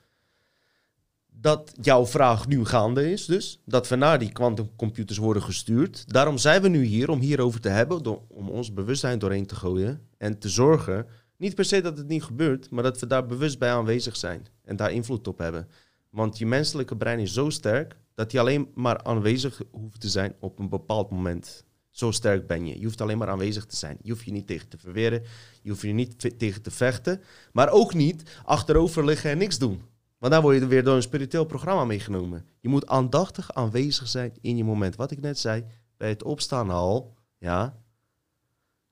Dat 1.27 1.73
jouw 1.81 2.05
vraag 2.05 2.47
nu 2.47 2.65
gaande 2.65 3.11
is, 3.11 3.25
dus. 3.25 3.61
Dat 3.65 3.87
we 3.87 3.95
naar 3.95 4.19
die 4.19 4.31
kwantumcomputers 4.31 5.17
worden 5.17 5.43
gestuurd. 5.43 6.13
Daarom 6.13 6.37
zijn 6.37 6.61
we 6.61 6.67
nu 6.67 6.83
hier 6.83 7.09
om 7.09 7.19
hierover 7.19 7.59
te 7.59 7.69
hebben. 7.69 8.29
Om 8.29 8.49
ons 8.49 8.73
bewustzijn 8.73 9.19
doorheen 9.19 9.45
te 9.45 9.55
gooien. 9.55 10.07
En 10.17 10.39
te 10.39 10.49
zorgen. 10.49 11.05
Niet 11.37 11.55
per 11.55 11.65
se 11.65 11.81
dat 11.81 11.97
het 11.97 12.07
niet 12.07 12.23
gebeurt. 12.23 12.69
Maar 12.69 12.83
dat 12.83 12.99
we 12.99 13.07
daar 13.07 13.25
bewust 13.25 13.59
bij 13.59 13.71
aanwezig 13.71 14.15
zijn. 14.15 14.47
En 14.63 14.75
daar 14.75 14.91
invloed 14.91 15.27
op 15.27 15.37
hebben. 15.37 15.67
Want 16.09 16.37
je 16.37 16.45
menselijke 16.45 16.97
brein 16.97 17.19
is 17.19 17.33
zo 17.33 17.49
sterk. 17.49 17.97
Dat 18.15 18.31
die 18.31 18.39
alleen 18.39 18.71
maar 18.73 19.03
aanwezig 19.03 19.61
hoeft 19.71 20.01
te 20.01 20.09
zijn 20.09 20.35
op 20.39 20.59
een 20.59 20.69
bepaald 20.69 21.11
moment. 21.11 21.65
Zo 21.97 22.11
sterk 22.11 22.47
ben 22.47 22.65
je. 22.65 22.79
Je 22.79 22.85
hoeft 22.85 23.01
alleen 23.01 23.17
maar 23.17 23.29
aanwezig 23.29 23.65
te 23.65 23.75
zijn. 23.75 23.97
Je 24.01 24.11
hoeft 24.11 24.25
je 24.25 24.31
niet 24.31 24.47
tegen 24.47 24.67
te 24.67 24.77
verweren. 24.77 25.23
Je 25.61 25.69
hoeft 25.69 25.81
je 25.81 25.93
niet 25.93 26.39
tegen 26.39 26.61
te 26.61 26.71
vechten. 26.71 27.21
Maar 27.51 27.69
ook 27.69 27.93
niet 27.93 28.39
achterover 28.45 29.05
liggen 29.05 29.31
en 29.31 29.37
niks 29.37 29.57
doen. 29.57 29.81
Want 30.17 30.33
dan 30.33 30.41
word 30.41 30.59
je 30.59 30.67
weer 30.67 30.83
door 30.83 30.95
een 30.95 31.01
spiritueel 31.01 31.45
programma 31.45 31.85
meegenomen. 31.85 32.45
Je 32.59 32.69
moet 32.69 32.87
aandachtig 32.87 33.53
aanwezig 33.53 34.07
zijn 34.07 34.33
in 34.41 34.57
je 34.57 34.63
moment. 34.63 34.95
Wat 34.95 35.11
ik 35.11 35.21
net 35.21 35.39
zei, 35.39 35.65
bij 35.97 36.09
het 36.09 36.23
opstaan 36.23 36.69
al, 36.69 37.13
ja, 37.37 37.77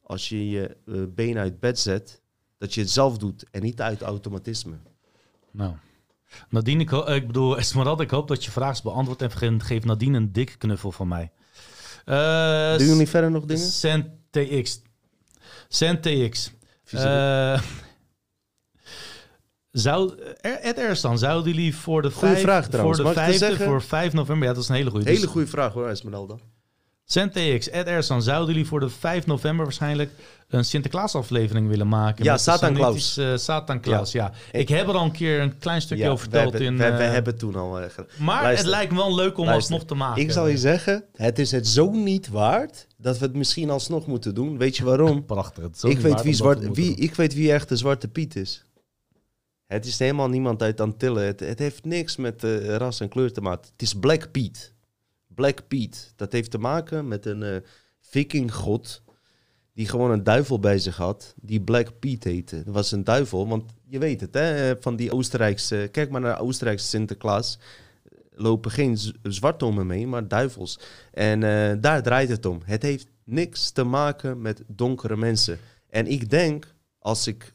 als 0.02 0.30
je 0.30 0.50
je 0.50 0.78
uh, 0.86 1.04
been 1.10 1.38
uit 1.38 1.60
bed 1.60 1.80
zet, 1.80 2.22
dat 2.58 2.74
je 2.74 2.82
het 2.82 2.90
zelf 2.90 3.18
doet 3.18 3.46
en 3.52 3.62
niet 3.62 3.82
uit 3.82 4.02
automatisme. 4.02 4.76
Nou, 5.52 5.74
Nadine, 6.50 6.84
ik, 6.84 6.92
ik 6.92 7.28
bedoel, 7.28 7.58
Esmeralda, 7.60 8.04
ik 8.04 8.10
hoop 8.10 8.28
dat 8.28 8.46
je 8.46 8.52
vraag 8.52 8.72
is 8.72 8.82
beantwoord 8.82 9.22
en 9.22 9.62
geef 9.62 9.84
Nadine 9.84 10.18
een 10.18 10.32
dikke 10.32 10.58
knuffel 10.58 10.92
van 10.92 11.08
mij. 11.08 11.32
Uh, 12.06 12.78
Doen 12.78 12.88
jullie 12.88 13.08
verder 13.08 13.32
nog 13.32 13.46
dingen? 13.46 13.64
CentTX. 13.64 14.82
CentTX. 15.68 16.52
Uh, 16.94 17.62
zou, 19.72 20.20
Ed 20.42 20.78
Erstan, 20.78 21.18
zouden 21.18 21.54
jullie 21.54 21.76
voor 21.76 22.02
de, 22.02 22.12
Goeie 22.12 22.34
vijf, 22.34 22.44
vraag, 22.44 22.68
voor 22.72 22.96
de 22.96 23.14
vijfde, 23.14 23.58
voor 23.58 23.82
5 23.82 24.14
november, 24.14 24.48
ja, 24.48 24.54
dat 24.54 24.64
is 24.64 24.70
een 24.70 24.76
hele 24.76 24.90
goede. 24.90 25.10
Hele 25.10 25.28
goede 25.28 25.48
vraag 25.48 25.74
hoor, 25.74 25.88
Esmeralda. 25.88 26.36
CentTX, 27.06 27.70
Ed 27.70 27.88
Erstan, 27.88 28.22
zouden 28.22 28.54
jullie 28.54 28.68
voor 28.68 28.80
de 28.80 28.90
5 28.90 29.26
november 29.26 29.66
waarschijnlijk 29.66 30.12
een 30.48 30.66
Sinterklaas-aflevering 30.66 31.68
willen 31.68 31.88
maken? 31.88 32.24
Ja, 32.24 32.38
Satan 32.38 32.74
Klaus. 32.74 33.18
Uh, 33.18 33.38
Satan 33.38 33.80
Klaus, 33.80 34.12
ja. 34.12 34.32
ja. 34.52 34.60
Ik 34.60 34.70
heb 34.70 34.88
er 34.88 34.94
al 34.94 35.04
een 35.04 35.12
keer 35.12 35.42
een 35.42 35.58
klein 35.58 35.82
stukje 35.82 36.04
ja, 36.04 36.10
over 36.10 36.22
verteld. 36.22 36.52
We 36.52 36.58
hebben, 36.58 36.86
in, 36.86 36.92
we, 36.92 36.98
we 36.98 37.04
uh, 37.04 37.12
hebben 37.12 37.38
toen 37.38 37.56
al... 37.56 37.82
Uh, 37.82 37.86
maar 38.20 38.44
luister, 38.44 38.66
het 38.66 38.76
lijkt 38.76 38.92
me 38.92 38.98
wel 38.98 39.16
leuk 39.16 39.38
om 39.38 39.48
alsnog 39.48 39.86
te 39.86 39.96
maken. 39.96 40.22
Ik 40.22 40.32
zal 40.32 40.48
je 40.48 40.58
zeggen, 40.58 41.04
het 41.16 41.40
is 41.40 41.52
het 41.52 41.68
zo 41.68 41.92
niet 41.92 42.28
waard 42.28 42.88
dat 42.98 43.18
we 43.18 43.26
het 43.26 43.36
misschien 43.36 43.70
alsnog 43.70 44.08
moeten 44.08 44.36
doen. 44.36 44.58
Weet 44.58 44.78
je 44.78 44.84
waarom? 44.84 45.26
Prachtig. 45.36 45.64
Het 45.64 45.84
ik, 45.84 46.00
weet 46.00 46.22
wie 46.22 46.34
zwart, 46.34 46.76
wie, 46.76 46.96
ik 46.96 47.16
weet 47.16 47.34
wie 47.34 47.52
echt 47.52 47.70
de 47.70 47.76
Zwarte 47.76 48.08
Piet 48.08 48.36
is. 48.36 48.66
Het 49.66 49.86
is 49.86 50.00
helemaal 50.00 50.30
niemand 50.30 50.62
uit 50.62 50.82
Antillen. 50.82 51.26
Het, 51.26 51.40
het 51.40 51.60
heeft 51.60 51.86
niks 51.86 52.16
met 52.16 52.44
ras 52.68 53.00
en 53.00 53.10
kleur 53.10 53.34
te 53.34 53.42
maken. 53.42 53.70
Het 53.72 53.82
is 53.82 53.94
Black 53.94 54.32
Pete. 54.32 54.74
Black 55.36 55.68
Pete. 55.68 55.98
Dat 56.16 56.32
heeft 56.32 56.52
te 56.52 56.58
maken 56.58 57.08
met 57.08 57.26
een 57.26 57.42
uh, 57.42 57.56
vikinggod 58.00 59.04
die 59.76 59.88
gewoon 59.88 60.12
een 60.12 60.24
duivel 60.24 60.60
bij 60.60 60.80
zich 60.80 60.98
had, 60.98 61.34
die 61.42 61.62
Black 61.62 62.00
Pete 62.00 62.30
heette. 62.30 62.64
Dat 62.64 62.74
was 62.74 62.92
een 62.92 63.04
duivel, 63.04 63.48
want 63.48 63.72
je 63.88 64.00
weet 64.00 64.22
het, 64.22 64.34
hè, 64.34 64.76
van 64.80 64.96
die 64.96 65.12
Oostenrijkse... 65.12 65.90
Kijk 65.92 66.10
maar 66.10 66.22
naar 66.22 66.40
Oostenrijkse 66.40 66.88
Sinterklaas. 66.88 67.60
Lopen 68.32 68.72
geen 68.72 68.98
zwartomen 69.24 69.88
mee, 69.88 70.08
maar 70.08 70.28
duivels. 70.28 70.80
En 71.12 71.44
eh, 71.44 71.82
daar 71.82 72.04
draait 72.04 72.30
het 72.30 72.46
om. 72.46 72.62
Het 72.66 72.82
heeft 72.82 73.08
niks 73.24 73.72
te 73.72 73.84
maken 73.84 74.42
met 74.42 74.64
donkere 74.68 75.18
mensen. 75.18 75.60
En 75.90 76.08
ik 76.08 76.30
denk, 76.30 76.76
als 77.00 77.28
ik... 77.28 77.54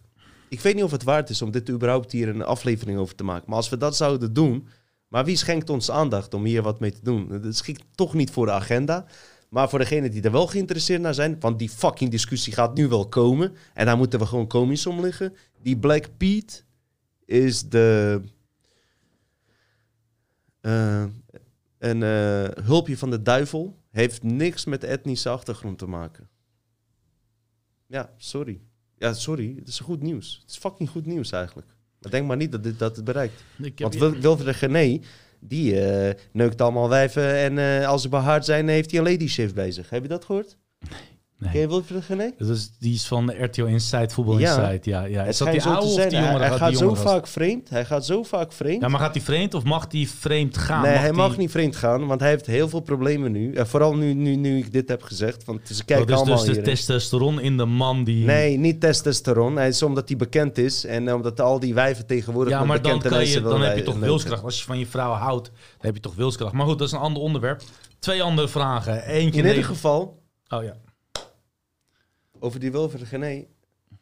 Ik 0.48 0.60
weet 0.60 0.74
niet 0.74 0.84
of 0.84 0.90
het 0.90 1.02
waard 1.02 1.30
is 1.30 1.42
om 1.42 1.50
dit 1.50 1.70
überhaupt 1.70 2.12
hier 2.12 2.28
een 2.28 2.44
aflevering 2.44 2.98
over 2.98 3.14
te 3.14 3.24
maken. 3.24 3.44
Maar 3.46 3.56
als 3.56 3.68
we 3.68 3.76
dat 3.76 3.96
zouden 3.96 4.32
doen... 4.32 4.68
Maar 5.10 5.24
wie 5.24 5.36
schenkt 5.36 5.70
ons 5.70 5.90
aandacht 5.90 6.34
om 6.34 6.44
hier 6.44 6.62
wat 6.62 6.80
mee 6.80 6.92
te 6.92 7.02
doen? 7.02 7.40
Dat 7.42 7.56
schiet 7.56 7.84
toch 7.94 8.14
niet 8.14 8.30
voor 8.30 8.46
de 8.46 8.52
agenda. 8.52 9.06
Maar 9.48 9.68
voor 9.68 9.78
degenen 9.78 10.10
die 10.10 10.22
er 10.22 10.32
wel 10.32 10.46
geïnteresseerd 10.46 11.00
naar 11.00 11.14
zijn, 11.14 11.40
want 11.40 11.58
die 11.58 11.68
fucking 11.68 12.10
discussie 12.10 12.52
gaat 12.52 12.74
nu 12.74 12.88
wel 12.88 13.08
komen. 13.08 13.54
En 13.74 13.86
daar 13.86 13.96
moeten 13.96 14.18
we 14.18 14.26
gewoon 14.26 14.46
komisch 14.46 14.86
om 14.86 15.00
liggen. 15.00 15.34
Die 15.62 15.78
Black 15.78 16.08
Pete 16.16 16.62
is 17.24 17.68
de. 17.68 18.20
eh, 20.60 21.04
een 21.78 22.02
eh, 22.02 22.64
hulpje 22.64 22.98
van 22.98 23.10
de 23.10 23.22
duivel. 23.22 23.78
Heeft 23.90 24.22
niks 24.22 24.64
met 24.64 24.84
etnische 24.84 25.28
achtergrond 25.28 25.78
te 25.78 25.86
maken. 25.86 26.28
Ja, 27.86 28.14
sorry. 28.16 28.60
Ja, 28.98 29.12
sorry. 29.12 29.54
Het 29.58 29.68
is 29.68 29.80
goed 29.80 30.02
nieuws. 30.02 30.38
Het 30.40 30.50
is 30.50 30.56
fucking 30.56 30.90
goed 30.90 31.06
nieuws 31.06 31.32
eigenlijk. 31.32 31.68
Maar 32.00 32.10
denk 32.10 32.26
maar 32.26 32.36
niet 32.36 32.52
dat 32.52 32.62
dit 32.62 32.78
dat 32.78 32.96
het 32.96 33.04
bereikt. 33.04 33.44
Want 33.76 33.94
Wil- 33.94 34.20
Wilfred 34.20 34.56
Gené, 34.56 35.00
die 35.40 35.80
eh, 35.80 36.14
neukt 36.32 36.60
allemaal 36.60 36.88
wijven. 36.88 37.34
En 37.34 37.58
eh, 37.58 37.88
als 37.88 38.02
ze 38.02 38.08
behaard 38.08 38.44
zijn, 38.44 38.68
heeft 38.68 38.90
hij 38.90 39.00
een 39.00 39.06
lady 39.10 39.26
shift 39.28 39.54
zich. 39.72 39.90
Heb 39.90 40.02
je 40.02 40.08
dat 40.08 40.24
gehoord? 40.24 40.56
Nee. 40.78 41.00
Ken 41.40 41.60
je 41.60 41.82
Gené? 42.00 42.30
Dat 42.38 42.48
is, 42.48 42.70
die 42.78 42.94
is 42.94 43.06
van 43.06 43.26
de 43.26 43.42
RTL 43.44 43.64
Inside, 43.64 44.08
Voetbal 44.10 44.38
Ja. 44.38 44.56
Inside. 44.62 44.90
Ja, 44.90 45.04
ja. 45.04 45.24
Is 45.24 45.38
dat 45.38 45.50
die 45.52 45.62
oude 45.62 45.86
of 45.86 45.92
die 45.94 46.00
Hij, 46.18 46.26
jongere? 46.26 46.44
hij 46.44 46.56
gaat 46.56 46.76
zo 46.76 46.94
vaak 46.94 47.26
vreemd. 47.26 47.68
Hij 47.70 47.84
gaat 47.84 48.06
zo 48.06 48.22
vaak 48.22 48.52
vreemd. 48.52 48.80
Ja, 48.82 48.88
maar 48.88 49.00
gaat 49.00 49.14
hij 49.14 49.22
vreemd 49.22 49.54
of 49.54 49.64
mag 49.64 49.86
hij 49.90 50.06
vreemd 50.06 50.56
gaan? 50.56 50.82
nee, 50.82 50.92
hij 50.92 51.08
die- 51.08 51.16
mag 51.16 51.36
niet 51.36 51.50
vreemd 51.50 51.76
gaan, 51.76 52.06
want 52.06 52.20
hij 52.20 52.28
heeft 52.28 52.46
heel 52.46 52.68
veel 52.68 52.80
problemen 52.80 53.32
nu. 53.32 53.52
En 53.54 53.66
vooral 53.66 53.96
nu, 53.96 54.14
nu, 54.14 54.36
nu 54.36 54.58
ik 54.58 54.72
dit 54.72 54.88
heb 54.88 55.02
gezegd. 55.02 55.44
Want 55.44 55.60
ze 55.64 55.84
kijken 55.84 56.06
dat 56.06 56.16
is 56.16 56.22
allemaal 56.26 56.44
dus 56.44 56.56
de 56.56 56.62
testosteron 56.62 57.40
in 57.40 57.56
de 57.56 57.64
man 57.64 58.04
die... 58.04 58.24
Nee, 58.24 58.58
niet 58.58 58.80
testosteron. 58.80 59.56
Hij 59.56 59.68
is 59.68 59.82
omdat 59.82 60.08
hij 60.08 60.16
bekend 60.16 60.58
is. 60.58 60.84
En 60.84 61.08
eh, 61.08 61.14
omdat 61.14 61.40
al 61.40 61.60
die 61.60 61.74
wijven 61.74 62.06
tegenwoordig 62.06 62.52
Ja, 62.52 62.64
maar 62.64 62.82
dan, 62.82 63.00
kan 63.00 63.26
je, 63.26 63.40
dan 63.40 63.60
heb 63.62 63.76
je 63.76 63.82
toch 63.82 63.98
wilskracht. 63.98 64.42
Als 64.44 64.58
je 64.58 64.64
van 64.64 64.78
je 64.78 64.86
vrouw 64.86 65.12
houdt, 65.12 65.46
dan 65.46 65.54
heb 65.80 65.94
je 65.94 66.00
toch 66.00 66.14
wilskracht. 66.14 66.52
Maar 66.52 66.66
goed, 66.66 66.78
dat 66.78 66.86
is 66.86 66.92
een 66.92 67.00
ander 67.00 67.22
onderwerp. 67.22 67.62
Twee 67.98 68.22
andere 68.22 68.48
vragen. 68.48 69.02
Eentje 69.04 69.40
In 69.42 69.48
ieder 69.48 69.64
geval, 69.64 70.22
Oh 70.48 70.62
ja. 70.62 70.76
Over 72.42 72.60
die 72.60 72.72
Wilfred 72.72 73.06
Gené, 73.06 73.46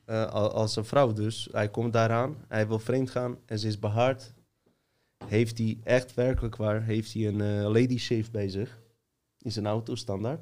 eh, 0.04 0.26
al- 0.26 0.52
als 0.52 0.76
een 0.76 0.84
vrouw 0.84 1.12
dus. 1.12 1.48
Hij 1.52 1.68
komt 1.68 1.92
daaraan, 1.92 2.36
hij 2.48 2.68
wil 2.68 2.78
vreemd 2.78 3.10
gaan 3.10 3.38
en 3.46 3.58
ze 3.58 3.66
is 3.66 3.78
behaard. 3.78 4.32
Heeft 5.26 5.58
hij 5.58 5.78
echt 5.84 6.14
werkelijk 6.14 6.56
waar, 6.56 6.82
heeft 6.82 7.12
hij 7.12 7.26
een 7.26 7.40
eh, 7.40 7.70
lady 7.70 7.98
shave 7.98 8.30
bij 8.30 8.48
zich. 8.48 8.80
In 9.38 9.52
zijn 9.52 9.66
auto, 9.66 9.94
standaard. 9.94 10.40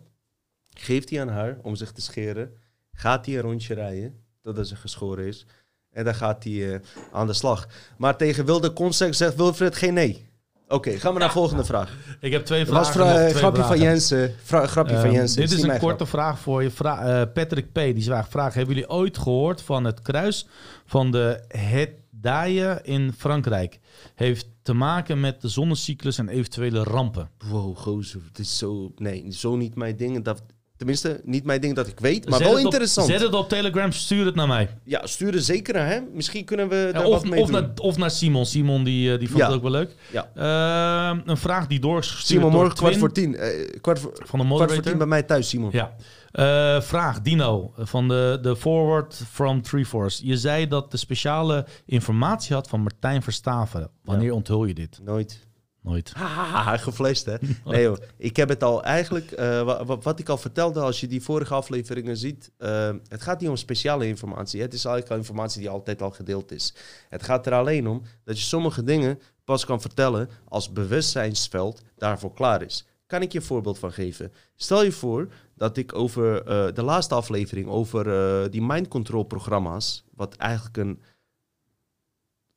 Geeft 0.78 1.10
hij 1.10 1.20
aan 1.20 1.28
haar 1.28 1.58
om 1.62 1.76
zich 1.76 1.92
te 1.92 2.00
scheren. 2.00 2.52
Gaat 2.92 3.26
hij 3.26 3.34
een 3.34 3.40
rondje 3.40 3.74
rijden, 3.74 4.24
totdat 4.40 4.68
ze 4.68 4.76
geschoren 4.76 5.26
is. 5.26 5.46
En 5.90 6.04
dan 6.04 6.14
gaat 6.14 6.44
hij 6.44 6.74
eh, 6.74 6.80
aan 7.12 7.26
de 7.26 7.32
slag. 7.32 7.68
Maar 7.98 8.16
tegen 8.16 8.44
wilde 8.44 8.72
concept 8.72 9.16
zegt 9.16 9.34
Wilfred 9.34 9.76
geen 9.76 9.94
nee. 9.94 10.25
Oké, 10.68 10.90
gaan 10.98 11.12
we 11.12 11.18
naar 11.18 11.28
de 11.28 11.34
volgende 11.34 11.64
vraag. 11.64 11.96
Ik 12.20 12.32
heb 12.32 12.44
twee 12.44 12.64
Dat 12.64 12.74
was 12.74 12.90
vragen. 12.90 13.10
vra- 13.10 13.20
nog 13.20 13.28
twee 13.30 13.40
grapje 13.42 13.62
van. 13.62 13.78
Jensen. 13.78 14.34
Grapje 14.44 14.94
van 14.94 15.04
Ehm, 15.04 15.12
Jensen. 15.14 15.40
dit 15.40 15.52
is 15.52 15.62
een 15.62 15.78
korte 15.78 16.06
vraag 16.06 16.38
voor 16.38 16.62
je. 16.62 16.70
Vra- 16.70 17.20
eh, 17.20 17.32
Patrick 17.32 17.72
P. 17.72 17.74
die 17.74 18.04
vraagt, 18.04 18.30
vraag, 18.30 18.54
hebben 18.54 18.74
jullie 18.74 18.90
ooit 18.90 19.18
gehoord 19.18 19.62
van 19.62 19.84
het 19.84 20.02
kruis 20.02 20.46
van 20.86 21.10
de 21.10 21.44
Hedaille 21.48 22.80
in 22.82 23.12
Frankrijk? 23.18 23.78
Heeft 24.14 24.46
te 24.62 24.72
maken 24.72 25.20
met 25.20 25.40
de 25.40 25.48
zonnecyclus 25.48 26.18
en 26.18 26.28
eventuele 26.28 26.82
rampen. 26.82 27.30
Wow, 27.50 27.76
gozer, 27.76 28.20
het 28.28 28.38
is 28.38 28.58
zo... 28.58 28.92
Nee, 28.96 29.26
zo 29.32 29.56
niet 29.56 29.74
mijn 29.74 29.96
ding. 29.96 30.24
Dat, 30.24 30.42
tenminste, 30.76 31.20
niet 31.24 31.44
mijn 31.44 31.60
ding 31.60 31.74
dat 31.74 31.86
ik 31.86 32.00
weet, 32.00 32.24
maar 32.28 32.38
Zet 32.38 32.46
wel 32.46 32.56
het 32.56 32.66
op- 32.66 32.72
interessant. 32.72 33.06
zet 33.08 33.20
het 33.20 33.34
op 33.34 33.48
Telegram, 33.48 33.92
stuur 33.92 34.26
het 34.26 34.34
naar 34.34 34.48
mij. 34.48 34.68
Ja, 34.84 35.06
stuur 35.06 35.34
er 35.34 35.40
zeker 35.40 35.74
naar 35.74 35.86
hem. 35.86 36.04
Misschien 36.14 36.44
kunnen 36.44 36.68
we 36.68 36.76
Ja, 36.76 36.92
daar 36.92 37.04
of, 37.04 37.12
wat 37.14 37.24
mee 37.30 37.40
of, 37.40 37.50
doen. 37.50 37.60
naar, 37.60 37.70
of 37.76 37.96
naar 37.96 38.10
Simon. 38.10 38.46
Simon 38.46 38.84
die, 38.84 39.12
eh, 39.12 39.18
die 39.18 39.28
vond 39.28 39.40
Ja. 39.40 39.46
het 39.46 39.56
ook 39.56 39.62
wel 39.62 39.70
leuk. 39.70 39.94
Ja. 40.12 40.30
Ehm, 40.34 41.20
een 41.30 41.36
vraag 41.36 41.66
die 41.66 41.80
doorgestuurd 41.80 42.26
Simon, 42.26 42.42
door 42.42 42.52
morgen 42.52 42.76
kwart 42.76 42.96
voor 42.96 43.12
tien. 43.12 43.36
eh, 43.36 43.80
kwart, 43.80 43.98
voor, 43.98 44.10
van 44.10 44.18
de 44.18 44.24
kwart 44.26 44.38
voor 44.38 44.46
moderator. 44.46 44.82
tien 44.82 44.98
bij 44.98 45.06
mij 45.06 45.22
thuis, 45.22 45.48
Simon. 45.48 45.70
Ja. 45.72 45.94
Eh, 46.32 46.80
vraag, 46.80 47.20
Dino, 47.20 47.72
van 47.76 48.08
de, 48.08 48.38
de 48.42 48.56
Forward 48.56 49.22
from 49.30 49.62
Treeforce. 49.62 50.26
Je 50.26 50.36
zei 50.36 50.68
dat 50.68 50.90
de 50.90 50.96
speciale 50.96 51.66
informatie 51.86 52.54
had 52.54 52.68
van 52.68 52.80
Martijn 52.80 53.22
Verstaven. 53.22 53.90
Wanneer 54.04 54.32
onthul 54.32 54.64
je 54.64 54.74
dit? 54.74 55.00
Nooit. 55.04 55.45
Nooit. 55.86 56.12
Haha, 56.16 56.76
geflasht 56.76 57.24
hè? 57.26 57.34
Nee 57.64 57.82
joh, 57.82 57.96
ik 58.16 58.36
heb 58.36 58.48
het 58.48 58.62
al 58.62 58.82
eigenlijk, 58.84 59.30
eh, 59.30 59.62
wa- 59.62 59.84
wa- 59.84 59.98
wat 59.98 60.18
ik 60.18 60.28
al 60.28 60.36
vertelde 60.36 60.80
als 60.80 61.00
je 61.00 61.06
die 61.06 61.22
vorige 61.22 61.54
afleveringen 61.54 62.16
ziet. 62.16 62.50
eh, 62.58 62.90
het 63.08 63.22
gaat 63.22 63.40
niet 63.40 63.48
om 63.48 63.56
speciale 63.56 64.06
informatie. 64.06 64.60
Het 64.60 64.74
is 64.74 64.84
eigenlijk 64.84 65.14
al 65.14 65.18
informatie 65.20 65.60
die 65.60 65.70
altijd 65.70 66.02
al 66.02 66.10
gedeeld 66.10 66.52
is. 66.52 66.74
Het 67.08 67.22
gaat 67.22 67.46
er 67.46 67.52
alleen 67.52 67.86
om 67.88 68.02
dat 68.24 68.38
je 68.38 68.44
sommige 68.44 68.82
dingen 68.82 69.18
pas 69.44 69.64
kan 69.64 69.80
vertellen 69.80 70.28
als 70.48 70.72
bewustzijnsveld 70.72 71.82
daarvoor 71.96 72.32
klaar 72.32 72.62
is. 72.62 72.86
Kan 73.06 73.22
ik 73.22 73.32
je 73.32 73.38
een 73.38 73.44
voorbeeld 73.44 73.78
van 73.78 73.92
geven? 73.92 74.32
Stel 74.56 74.82
je 74.84 74.92
voor 74.92 75.28
dat 75.54 75.76
ik 75.76 75.94
over 75.94 76.42
eh, 76.44 76.74
de 76.74 76.82
laatste 76.82 77.14
aflevering 77.14 77.68
over 77.68 78.04
die 78.50 78.62
mind 78.62 78.88
control 78.88 79.22
programma's, 79.22 80.04
wat 80.14 80.34
eigenlijk 80.36 80.76
een 80.76 81.00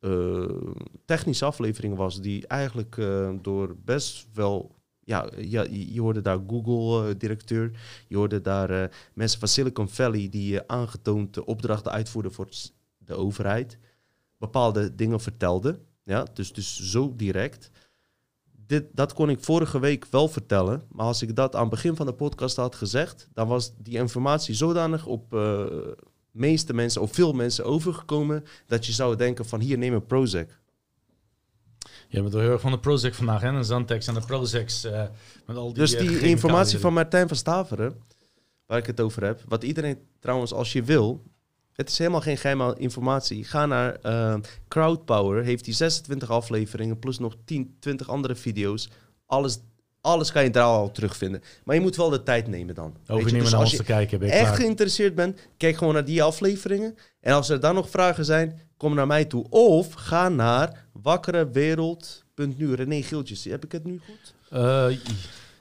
eh, 0.00 0.44
technische 1.04 1.44
aflevering 1.44 1.96
was, 1.96 2.20
die 2.20 2.46
eigenlijk 2.46 2.96
eh, 2.98 3.30
door 3.42 3.76
best 3.84 4.26
wel. 4.34 4.78
Ja, 5.04 5.28
ja, 5.36 5.66
je 5.70 6.00
hoorde 6.00 6.20
daar 6.20 6.38
Google-directeur, 6.46 7.70
je 8.08 8.16
hoorde 8.16 8.40
daar 8.40 8.70
eh, 8.70 8.88
mensen 9.14 9.38
van 9.38 9.48
Silicon 9.48 9.88
Valley 9.88 10.28
die 10.28 10.68
aangetoond 10.68 11.44
opdrachten 11.44 11.92
uitvoerden 11.92 12.32
voor 12.32 12.48
de 12.98 13.14
overheid, 13.14 13.78
bepaalde 14.38 14.94
dingen 14.94 15.20
vertelden. 15.20 15.86
Ja, 16.04 16.26
dus, 16.32 16.52
dus 16.52 16.90
zo 16.90 17.12
direct. 17.16 17.70
Dit, 18.66 18.84
dat 18.92 19.12
kon 19.12 19.30
ik 19.30 19.44
vorige 19.44 19.80
week 19.80 20.06
wel 20.10 20.28
vertellen, 20.28 20.82
maar 20.88 21.06
als 21.06 21.22
ik 21.22 21.36
dat 21.36 21.54
aan 21.54 21.60
het 21.60 21.70
begin 21.70 21.96
van 21.96 22.06
de 22.06 22.14
podcast 22.14 22.56
had 22.56 22.74
gezegd, 22.74 23.28
dan 23.32 23.48
was 23.48 23.76
die 23.76 23.98
informatie 23.98 24.54
zodanig 24.54 25.06
op 25.06 25.32
meeste 26.30 26.72
mensen, 26.72 27.02
of 27.02 27.12
veel 27.12 27.32
mensen 27.32 27.64
overgekomen, 27.64 28.44
dat 28.66 28.86
je 28.86 28.92
zou 28.92 29.16
denken 29.16 29.46
van 29.46 29.60
hier 29.60 29.78
neem 29.78 29.94
een 29.94 30.06
Prozac. 30.06 30.58
Je 32.08 32.20
bent 32.20 32.32
wel 32.32 32.42
heel 32.42 32.52
erg 32.52 32.60
van 32.60 32.70
de 32.70 32.78
Prozac 32.78 33.14
vandaag, 33.14 33.40
hè? 33.40 33.52
De 33.52 33.62
Zantex 33.62 34.06
en 34.06 34.14
de 34.14 34.20
Prozacs. 34.20 34.84
eh, 34.84 35.02
met 35.46 35.56
al 35.56 35.66
die, 35.66 35.74
Dus 35.74 35.94
eh, 35.94 36.00
die 36.08 36.20
informatie 36.20 36.78
van 36.78 36.92
Martijn 36.92 37.28
van 37.28 37.36
Staveren, 37.36 37.96
waar 38.66 38.78
ik 38.78 38.86
het 38.86 39.00
over 39.00 39.24
heb, 39.24 39.42
wat 39.48 39.64
iedereen 39.64 39.98
trouwens 40.20 40.52
als 40.52 40.72
je 40.72 40.82
wil, 40.82 41.22
het 41.72 41.88
is 41.88 41.98
helemaal 41.98 42.20
geen 42.20 42.36
geheime 42.36 42.74
informatie. 42.78 43.44
Ga 43.44 43.66
naar 43.66 43.94
eh, 43.94 44.34
Crowdpower, 44.68 45.44
heeft 45.44 45.64
die 45.64 45.74
26 45.74 46.30
afleveringen 46.30 46.98
plus 46.98 47.18
nog 47.18 47.36
10, 47.44 47.76
20 47.80 48.08
andere 48.08 48.34
video's. 48.34 48.90
Alles, 49.26 49.60
alles 50.00 50.32
kan 50.32 50.42
je 50.42 50.50
daar 50.50 50.64
al 50.64 50.90
terugvinden. 50.90 51.42
Maar 51.64 51.74
je 51.74 51.80
moet 51.80 51.96
wel 51.96 52.10
de 52.10 52.22
tijd 52.22 52.46
nemen 52.48 52.74
dan. 52.74 52.96
Meer 53.06 53.24
Dus 53.24 53.50
naar 53.50 53.60
ons 53.60 53.76
te 53.76 53.82
kijken, 53.84 54.18
ben 54.18 54.28
je 54.28 54.34
echt 54.34 54.44
klaar. 54.44 54.56
geïnteresseerd 54.56 55.14
bent, 55.14 55.40
kijk 55.56 55.76
gewoon 55.76 55.94
naar 55.94 56.04
die 56.04 56.22
afleveringen. 56.22 56.94
En 57.20 57.32
als 57.34 57.48
er 57.48 57.60
dan 57.60 57.74
nog 57.74 57.90
vragen 57.90 58.24
zijn, 58.24 58.60
kom 58.76 58.94
naar 58.94 59.06
mij 59.06 59.24
toe. 59.24 59.46
Of 59.50 59.92
ga 59.92 60.28
naar 60.28 60.86
wakkerewereld.nu. 61.02 62.74
René 62.74 63.02
Giltjes, 63.02 63.44
heb 63.44 63.64
ik 63.64 63.72
het 63.72 63.84
nu 63.84 64.00
goed? 64.06 64.34
Eh, 64.50 64.86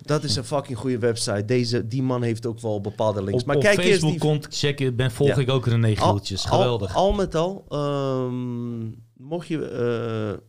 Dat 0.01 0.23
is 0.23 0.35
een 0.35 0.43
fucking 0.43 0.77
goede 0.77 0.97
website. 0.99 1.45
Deze, 1.45 1.87
die 1.87 2.03
man 2.03 2.21
heeft 2.23 2.45
ook 2.45 2.59
wel 2.59 2.81
bepaalde 2.81 3.23
links. 3.23 3.41
op, 3.41 3.47
maar 3.47 3.55
op 3.55 3.61
kijk 3.61 3.75
Facebook 3.75 3.93
eerst 3.93 4.11
die... 4.11 4.19
komt 4.29 4.47
checken, 4.49 4.95
ben, 4.95 5.11
volg 5.11 5.29
Ja. 5.29 5.35
ik 5.37 5.49
ook 5.49 5.67
René 5.67 5.95
al- 5.99 6.19
Geweldig. 6.23 6.95
Al, 6.95 7.13
met 7.13 7.35
al, 7.35 7.65
ehm, 7.69 8.79
mocht 9.17 9.47
je... 9.47 9.65
eh, 9.65 10.45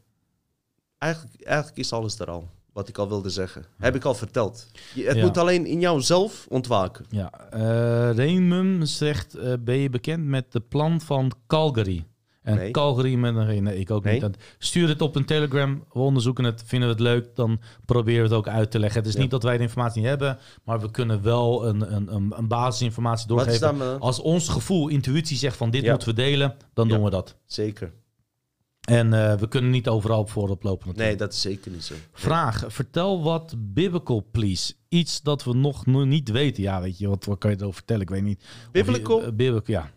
eigenlijk, 0.99 1.43
eigenlijk 1.43 1.79
is 1.79 1.93
alles 1.93 2.19
er 2.19 2.31
al. 2.31 2.49
Wat 2.81 2.89
ik 2.89 2.99
al 2.99 3.09
wilde 3.09 3.31
zeggen. 3.31 3.65
Heb 3.79 3.95
ik 3.95 4.05
al 4.05 4.15
verteld. 4.15 4.67
Je, 4.95 5.05
het 5.07 5.17
Ja. 5.17 5.25
moet 5.25 5.39
alleen 5.39 5.67
in 5.67 5.81
jouzelf 5.81 6.47
ontwaken. 6.49 7.05
Ja, 7.09 7.31
Raymum 8.17 8.85
zegt, 8.85 9.35
eh, 9.35 9.53
ben 9.61 9.77
je 9.77 9.91
bekend 9.91 10.25
met 10.25 10.53
de 10.53 10.61
plan 10.61 11.01
van 11.01 11.33
Calgary? 11.47 12.05
En 12.43 12.55
Nee. 12.57 12.71
Calgary 12.71 13.15
met 13.15 13.37
een 13.37 13.63
nee, 13.63 13.79
ik 13.79 13.91
ook 13.91 14.05
Nee. 14.05 14.21
niet. 14.23 14.37
Stuur 14.59 14.89
het 14.89 15.03
op 15.03 15.17
een 15.17 15.25
Telegram, 15.25 15.85
we 15.93 15.99
onderzoeken 15.99 16.45
het, 16.45 16.63
vinden 16.67 16.89
we 16.89 16.95
het 16.95 17.03
leuk, 17.03 17.37
dan 17.37 17.61
proberen 17.85 18.23
we 18.23 18.29
het 18.29 18.37
ook 18.39 18.49
uit 18.49 18.71
te 18.71 18.79
leggen. 18.79 18.99
Het 19.01 19.09
is 19.09 19.15
Ja. 19.15 19.21
niet 19.21 19.31
dat 19.31 19.43
wij 19.43 19.57
de 19.57 19.63
informatie 19.63 20.01
niet 20.01 20.09
hebben, 20.11 20.39
maar 20.65 20.81
we 20.81 20.91
kunnen 20.91 21.23
wel 21.23 21.67
een, 21.67 21.95
een, 21.95 22.33
een, 22.39 22.49
basisinformatie 22.49 23.27
doorgeven. 23.29 23.61
dan... 23.61 23.83
eh, 23.83 24.01
Als 24.01 24.21
ons 24.21 24.49
gevoel, 24.49 24.89
intuïtie 24.89 25.37
zegt 25.37 25.57
van 25.57 25.71
dit 25.71 25.83
Ja. 25.83 25.91
moeten 25.91 26.09
we 26.09 26.15
delen, 26.15 26.57
dan 26.75 26.89
doen 26.89 27.03
we 27.05 27.11
dat. 27.11 27.37
Zeker. 27.47 27.93
En 28.89 29.13
eh, 29.13 29.35
we 29.39 29.49
kunnen 29.49 29.71
niet 29.71 29.89
overal 29.89 30.21
op 30.21 30.31
voorop 30.31 30.63
lopen 30.63 30.87
natuurlijk. 30.87 31.09
Nee, 31.09 31.17
dat 31.27 31.33
is 31.33 31.41
zeker 31.41 31.71
niet 31.71 31.85
zo. 31.85 31.95
Vraag, 32.13 32.65
vertel 32.67 33.23
wat 33.23 33.55
biblical, 33.59 34.27
please. 34.31 34.75
Iets 34.89 35.23
dat 35.23 35.45
we 35.45 35.55
nog 35.55 35.87
no- 35.87 36.05
niet 36.05 36.31
weten. 36.31 36.63
Ja, 36.63 36.81
weet 36.81 36.99
je, 36.99 37.09
wat, 37.09 37.25
wat 37.25 37.39
kan 37.39 37.51
je 37.51 37.57
erover 37.57 37.75
vertellen? 37.77 38.03
Ik 38.03 38.11
weet 38.11 38.23
niet. 38.23 38.41
Of 38.41 38.47
je- 38.63 38.71
Biblical? 38.85 39.23
eh, 39.23 39.33
biblical, 39.33 39.75
ja. 39.75 39.91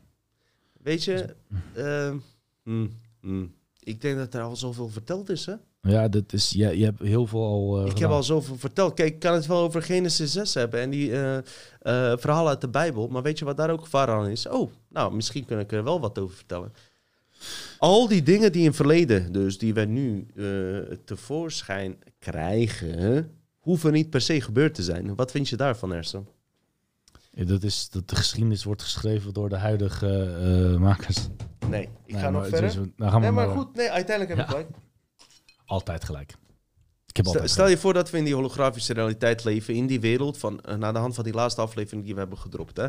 Weet 0.82 1.04
je, 1.04 1.36
ehm, 1.74 2.18
hmm, 2.64 2.90
hmm. 3.22 3.54
ik 3.80 4.02
denk 4.02 4.18
dat 4.18 4.34
er 4.34 4.42
al 4.42 4.56
zoveel 4.56 4.90
verteld 4.90 5.30
is, 5.30 5.46
hè? 5.46 5.54
Ja, 5.82 6.08
dat 6.08 6.34
is, 6.34 6.50
je, 6.50 6.78
je 6.78 6.84
hebt 6.86 7.00
heel 7.02 7.28
veel 7.28 7.44
al 7.46 7.82
eh, 7.84 7.92
Ik 7.92 7.98
heb 7.98 8.10
al 8.10 8.24
zoveel 8.24 8.58
verteld. 8.58 8.94
Kijk, 8.94 9.14
ik 9.14 9.20
kan 9.20 9.34
het 9.34 9.46
wel 9.46 9.62
over 9.62 9.82
Genesis 9.82 10.32
6 10.32 10.54
hebben 10.54 10.80
en 10.80 10.90
die 10.90 11.10
verhalen 12.18 12.50
uit 12.50 12.62
de 12.62 12.70
Bijbel. 12.70 13.08
Maar 13.08 13.22
weet 13.22 13.40
je 13.40 13.46
wat 13.46 13.58
daar 13.58 13.70
ook 13.70 13.82
gevaar 13.84 14.08
aan 14.10 14.28
is? 14.28 14.48
Oh, 14.48 14.72
nou, 14.90 15.16
misschien 15.16 15.46
kan 15.46 15.60
ik 15.60 15.72
er 15.72 15.84
wel 15.84 16.00
wat 16.00 16.20
over 16.20 16.36
vertellen. 16.36 16.74
Al 17.84 18.08
die 18.08 18.24
dingen 18.24 18.52
die 18.52 18.62
in 18.62 18.68
het 18.68 18.76
verleden, 18.76 19.32
dus 19.32 19.58
die 19.58 19.74
wij 19.74 19.86
nu 19.86 20.28
eh, 20.36 20.98
tevoorschijn 21.06 21.98
krijgen, 22.20 23.32
hoeven 23.60 23.92
niet 23.94 24.10
per 24.10 24.22
se 24.22 24.42
gebeurd 24.42 24.74
te 24.74 24.84
zijn. 24.84 25.16
Wat 25.16 25.32
vind 25.32 25.50
je 25.50 25.56
daarvan, 25.56 25.94
Ersan? 25.94 26.28
Ja, 27.32 27.44
dat 27.46 27.64
is 27.64 27.90
dat 27.90 28.10
de 28.10 28.16
geschiedenis 28.16 28.64
wordt 28.64 28.82
geschreven 28.82 29.34
door 29.34 29.50
de 29.50 29.58
huidige 29.58 30.24
eh, 30.74 30.80
makers. 30.80 31.28
Nee, 31.70 31.82
ik 32.06 32.14
Nee, 32.14 32.22
ga 32.22 32.30
nog 32.30 32.48
verder. 32.48 32.70
we- 32.82 32.92
nou, 32.96 33.12
gaan 33.12 33.20
we 33.20 33.26
nee, 33.26 33.36
maar 33.36 33.48
maar- 33.48 33.56
goed, 33.58 33.76
nee, 33.76 33.90
uiteindelijk 33.92 34.38
heb 34.38 34.48
ik 34.48 34.54
Ja. 34.54 34.60
gelijk. 34.60 34.78
Altijd 35.66 36.04
gelijk. 36.04 36.32
Ik 37.08 37.16
heb 37.16 37.26
Stel, 37.26 37.32
altijd 37.42 37.52
stel 37.52 37.68
je 37.68 37.78
voor 37.78 37.94
dat 37.94 38.10
we 38.10 38.18
in 38.18 38.24
die 38.24 38.34
holografische 38.36 38.94
realiteit 38.94 39.44
leven, 39.44 39.74
in 39.74 39.88
die 39.88 40.00
wereld, 40.00 40.38
van, 40.38 40.62
eh, 40.62 40.76
naar 40.76 40.94
de 40.94 41.00
hand 41.00 41.16
van 41.16 41.24
die 41.24 41.34
laatste 41.34 41.62
aflevering 41.62 42.04
die 42.04 42.14
we 42.14 42.20
hebben 42.20 42.38
gedropt. 42.38 42.78
Hè? 42.78 42.88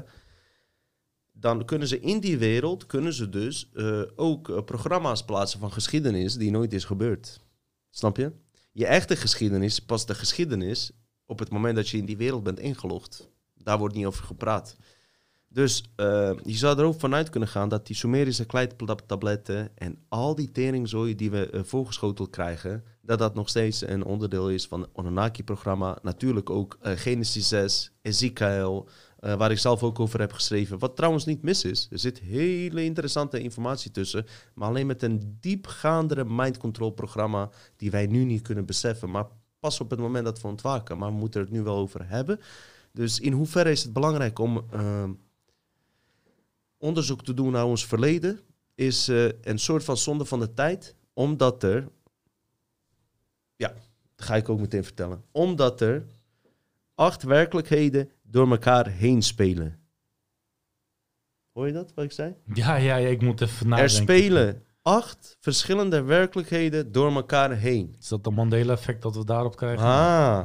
Dan 1.45 1.65
kunnen 1.65 1.89
ze 1.89 2.01
in 2.01 2.21
die 2.21 2.39
wereld, 2.39 2.87
kunnen 2.87 3.12
ze 3.12 3.29
dus 3.29 3.71
eh, 3.75 4.03
ook 4.16 4.49
eh, 4.49 4.62
programma's 4.65 5.25
plaatsen 5.25 5.61
van 5.61 5.73
geschiedenis 5.73 6.35
die 6.35 6.51
nooit 6.51 6.73
is 6.73 6.85
gebeurd. 6.85 7.41
Snap 7.91 8.16
je? 8.16 8.33
Je 8.73 8.87
echte 8.87 9.16
geschiedenis, 9.16 9.81
pas 9.81 10.07
de 10.07 10.15
geschiedenis 10.15 10.91
op 11.27 11.39
het 11.39 11.51
moment 11.51 11.77
dat 11.77 11.89
je 11.89 11.97
in 11.99 12.05
die 12.05 12.16
wereld 12.16 12.43
bent 12.43 12.59
ingelogd. 12.59 13.29
Daar 13.55 13.79
wordt 13.79 13.95
niet 13.95 14.07
over 14.07 14.25
gepraat. 14.25 14.77
Dus 15.49 15.85
eh, 15.97 16.31
je 16.43 16.57
zou 16.57 16.79
er 16.79 16.85
ook 16.85 17.01
vanuit 17.01 17.31
kunnen 17.31 17.49
gaan 17.49 17.69
dat 17.69 17.87
die 17.87 17.97
Sumerische 17.97 18.45
kleitabletten 18.45 19.71
en 19.75 19.99
al 20.09 20.35
die 20.35 20.51
teringzooi 20.51 21.15
die 21.15 21.31
we 21.31 21.51
eh, 21.51 21.61
voorgeschoteld 21.62 22.31
krijgen, 22.31 22.85
dat 23.03 23.19
dat 23.19 23.35
nog 23.35 23.49
steeds 23.49 23.87
een 23.87 24.05
onderdeel 24.05 24.51
is 24.51 24.66
van 24.66 24.81
het 24.81 24.91
Onanaki-programma. 24.93 25.99
Natuurlijk 26.03 26.51
ook 26.51 26.79
Genesis 26.81 27.49
6, 27.49 27.93
Ezekiel, 28.03 28.89
eh, 29.25 29.35
waar 29.35 29.51
ik 29.51 29.59
zelf 29.59 29.83
ook 29.83 30.01
over 30.01 30.21
heb 30.21 30.33
geschreven. 30.33 30.79
Wat 30.79 30.97
trouwens 30.97 31.25
niet 31.25 31.43
mis 31.43 31.65
is. 31.65 31.89
Er 31.91 31.99
zit 31.99 32.19
hele 32.19 32.85
interessante 32.85 33.41
informatie 33.41 33.91
tussen, 33.91 34.27
maar 34.55 34.69
alleen 34.69 34.87
met 34.87 35.03
een 35.03 35.37
diepgaandere 35.41 36.25
mind 36.25 36.57
control 36.57 36.91
programma 36.91 37.51
die 37.77 37.91
wij 37.91 38.07
nu 38.07 38.25
niet 38.25 38.43
kunnen 38.43 38.65
beseffen. 38.67 39.11
Maar 39.11 39.27
pas 39.59 39.81
op 39.81 39.91
het 39.91 39.99
moment 39.99 40.25
dat 40.25 40.41
we 40.41 40.49
ontwaken, 40.49 40.99
maar 40.99 41.11
we 41.11 41.17
moeten 41.17 41.41
het 41.41 41.51
nu 41.51 41.63
wel 41.63 41.77
over 41.77 42.09
hebben. 42.09 42.41
Dus 42.93 43.21
in 43.21 43.33
hoeverre 43.33 43.71
is 43.71 43.83
het 43.83 43.93
belangrijk 43.93 44.39
om 44.39 44.65
ehm, 44.71 45.13
onderzoek 46.79 47.25
te 47.25 47.35
doen 47.35 47.53
naar 47.53 47.67
ons 47.67 47.87
verleden? 47.87 48.41
Is 48.75 49.09
eh, 49.09 49.25
een 49.41 49.59
soort 49.59 49.85
van 49.85 49.97
zonde 49.97 50.25
van 50.25 50.41
de 50.41 50.55
tijd, 50.55 50.95
omdat 51.13 51.63
er 51.63 51.89
ja, 53.57 53.69
dat 54.17 54.27
ga 54.27 54.37
ik 54.37 54.49
ook 54.49 54.61
meteen 54.61 54.85
vertellen. 54.85 55.25
Omdat 55.31 55.81
er 55.81 56.07
acht 56.95 57.23
werkelijkheden 57.23 58.11
door 58.35 58.51
elkaar 58.51 58.86
heen 58.89 59.23
spelen. 59.23 59.78
Hoor 61.52 61.66
je 61.66 61.73
dat, 61.73 61.93
wat 61.94 62.05
ik 62.05 62.12
zei? 62.12 62.35
Ja, 62.55 62.77
ja, 62.77 62.97
ja, 62.97 63.09
ik 63.09 63.23
moet 63.23 63.40
even 63.40 63.61
er 63.61 63.69
nadenken. 63.69 63.94
spelen 63.94 64.62
acht 64.82 65.36
verschillende 65.40 66.02
werkelijkheden 66.02 66.93
door 66.93 67.15
elkaar 67.15 67.56
heen. 67.56 67.94
Is 67.98 68.09
dat 68.09 68.24
de 68.24 68.31
Mandela-effect 68.31 69.02
dat 69.02 69.16
we 69.16 69.24
daarop 69.24 69.56
krijgen? 69.56 69.85
Ah, 69.85 70.44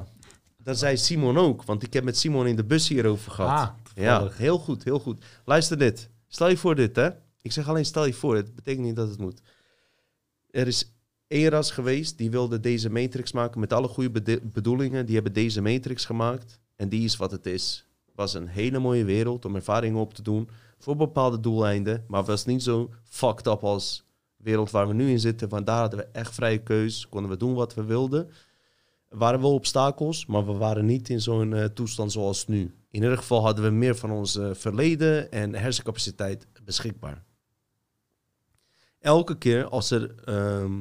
dat 0.57 0.77
zei 0.77 0.97
Simon 0.97 1.37
ook, 1.37 1.63
want 1.63 1.83
ik 1.83 1.93
heb 1.93 2.03
met 2.03 2.17
Simon 2.17 2.47
in 2.47 2.55
de 2.55 2.63
bus 2.63 2.87
hierover 2.87 3.31
gehad. 3.31 3.69
Ah, 3.69 3.75
ja, 3.95 4.29
heel 4.31 4.57
goed, 4.57 4.83
heel 4.83 4.99
goed. 4.99 5.25
Luister 5.45 5.77
dit. 5.77 6.09
Stel 6.27 6.49
je 6.49 6.57
voor 6.57 6.75
dit, 6.75 6.95
hè. 6.95 7.09
Ik 7.41 7.51
zeg 7.51 7.67
alleen 7.67 7.85
stel 7.85 8.05
je 8.05 8.13
voor, 8.13 8.35
het 8.35 8.55
betekent 8.55 8.85
niet 8.85 8.95
dat 8.95 9.09
het 9.09 9.19
moet. 9.19 9.41
Er 10.49 10.67
is 10.67 10.93
één 11.27 11.49
ras 11.49 11.71
geweest, 11.71 12.17
die 12.17 12.31
wilde 12.31 12.59
deze 12.59 12.89
matrix 12.89 13.31
maken 13.31 13.59
met 13.59 13.73
alle 13.73 13.87
goede 13.87 14.41
bedoelingen. 14.43 15.05
Die 15.05 15.15
hebben 15.15 15.33
deze 15.33 15.61
matrix 15.61 16.05
gemaakt 16.05 16.59
en 16.79 16.89
die 16.89 17.03
is 17.03 17.15
wat 17.15 17.31
het 17.31 17.45
is. 17.45 17.87
was 18.15 18.33
een 18.33 18.47
hele 18.47 18.79
mooie 18.79 19.03
wereld 19.03 19.45
om 19.45 19.55
ervaringen 19.55 19.99
op 19.99 20.13
te 20.13 20.21
doen 20.21 20.49
voor 20.77 20.95
bepaalde 20.95 21.39
doeleinden. 21.39 22.05
Maar 22.07 22.23
was 22.23 22.45
niet 22.45 22.63
zo 22.63 22.89
fucked 23.03 23.47
up 23.47 23.63
als 23.63 24.05
de 24.37 24.43
wereld 24.43 24.71
waar 24.71 24.87
we 24.87 24.93
nu 24.93 25.09
in 25.09 25.19
zitten. 25.19 25.49
Want 25.49 25.65
daar 25.65 25.79
hadden 25.79 25.99
we 25.99 26.07
echt 26.11 26.33
vrije 26.33 26.63
keus, 26.63 27.09
konden 27.09 27.31
we 27.31 27.37
doen 27.37 27.53
wat 27.53 27.73
we 27.73 27.83
wilden. 27.83 28.29
Er 29.09 29.17
waren 29.17 29.41
wel 29.41 29.53
obstakels, 29.53 30.25
maar 30.25 30.45
we 30.45 30.53
waren 30.53 30.85
niet 30.85 31.09
in 31.09 31.21
zo'n 31.21 31.53
eh, 31.53 31.65
toestand 31.65 32.11
zoals 32.11 32.47
nu. 32.47 32.59
In 32.91 33.01
ieder 33.01 33.17
geval 33.17 33.43
hadden 33.43 33.63
we 33.63 33.69
meer 33.69 33.95
van 33.95 34.11
ons 34.11 34.39
verleden 34.51 35.31
en 35.31 35.55
hersencapaciteit 35.55 36.47
beschikbaar. 36.63 37.23
Elke 38.99 39.37
keer 39.37 39.67
als 39.67 39.91
er 39.91 40.15
ehm 40.25 40.79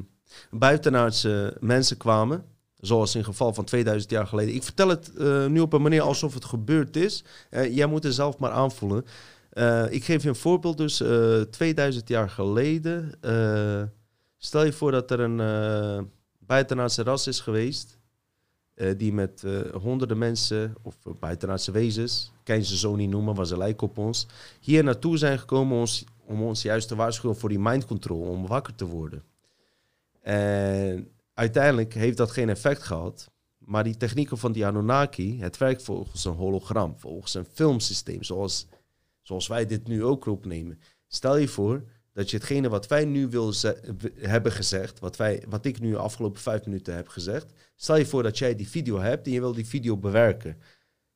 buitenaardse 0.49 1.57
mensen 1.59 1.97
kwamen, 1.97 2.45
zoals 2.79 3.13
in 3.13 3.19
het 3.19 3.29
geval 3.29 3.53
van 3.53 3.63
2000 3.63 4.11
jaar 4.11 4.27
geleden. 4.27 4.55
Ik 4.55 4.63
vertel 4.63 4.89
het 4.89 5.15
eh, 5.15 5.45
nu 5.45 5.59
op 5.59 5.73
een 5.73 5.81
manier 5.81 6.01
alsof 6.01 6.33
het 6.33 6.45
gebeurd 6.45 6.95
is. 6.95 7.23
Eh, 7.49 7.75
jij 7.75 7.85
moet 7.85 8.03
het 8.03 8.13
zelf 8.13 8.37
maar 8.37 8.51
aanvoelen. 8.51 9.05
Eh, 9.49 9.91
ik 9.91 10.03
geef 10.03 10.23
je 10.23 10.29
een 10.29 10.35
voorbeeld. 10.35 10.77
Dus 10.77 11.01
eh 11.01 11.41
2000 11.41 12.07
jaar 12.07 12.29
geleden. 12.29 13.11
stel 14.37 14.65
je 14.65 14.73
voor 14.73 14.91
dat 14.91 15.11
er 15.11 15.19
een 15.19 16.09
buitenaardse 16.39 17.03
ras 17.03 17.27
is 17.27 17.39
geweest. 17.39 17.97
die 18.97 19.13
met 19.13 19.43
honderden 19.81 20.17
mensen, 20.17 20.75
of 20.81 20.95
buitenaardse 21.19 21.71
wezens, 21.71 22.31
kan 22.43 22.63
ze 22.63 22.77
zo 22.77 22.95
niet 22.95 23.09
noemen, 23.09 23.35
maar 23.35 23.45
ze 23.45 23.57
lijken 23.57 23.87
op 23.87 23.97
ons, 23.97 24.27
hier 24.59 24.83
naartoe 24.83 25.17
zijn 25.17 25.39
gekomen 25.39 25.77
ons, 25.77 26.03
om 26.25 26.41
ons 26.41 26.61
juist 26.61 26.87
te 26.87 26.95
waarschuwen 26.95 27.37
voor 27.37 27.49
die 27.49 27.59
mind 27.59 27.85
control, 27.85 28.21
om 28.21 28.47
wakker 28.47 28.75
te 28.75 28.85
worden. 28.85 29.23
En 30.21 31.09
uiteindelijk 31.39 31.93
heeft 31.93 32.17
dat 32.17 32.31
geen 32.31 32.49
effect 32.49 32.83
gehad. 32.83 33.31
Maar 33.57 33.83
die 33.83 33.97
technieken 33.97 34.37
van 34.37 34.51
die 34.51 34.65
Anunnaki, 34.65 35.41
het 35.41 35.57
werkt 35.57 35.83
volgens 35.83 36.25
een 36.25 36.33
hologram, 36.33 36.99
volgens 36.99 37.33
een 37.33 37.45
filmsysteem, 37.45 38.23
zoals, 38.23 38.67
zoals 39.21 39.47
wij 39.47 39.65
dit 39.65 39.87
nu 39.87 40.03
ook 40.03 40.25
opnemen. 40.25 40.79
Stel 41.07 41.37
je 41.37 41.47
voor 41.47 41.83
dat 42.13 42.29
je 42.29 42.37
hetgene 42.37 42.69
wat 42.69 42.87
wij 42.87 43.05
nu 43.05 43.27
wil 43.27 43.53
hebben 44.15 44.51
gezegd, 44.51 44.99
wat, 44.99 45.15
wij, 45.15 45.43
wat 45.49 45.65
ik 45.65 45.79
nu 45.79 45.91
de 45.91 45.97
afgelopen 45.97 46.41
vijf 46.41 46.65
minuten 46.65 46.95
heb 46.95 47.07
gezegd, 47.07 47.53
stel 47.75 47.97
je 47.97 48.05
voor 48.05 48.23
dat 48.23 48.37
jij 48.37 48.55
die 48.55 48.69
video 48.69 48.99
hebt 48.99 49.25
en 49.25 49.33
je 49.33 49.39
wil 49.39 49.53
die 49.53 49.67
video 49.67 49.97
bewerken. 49.97 50.57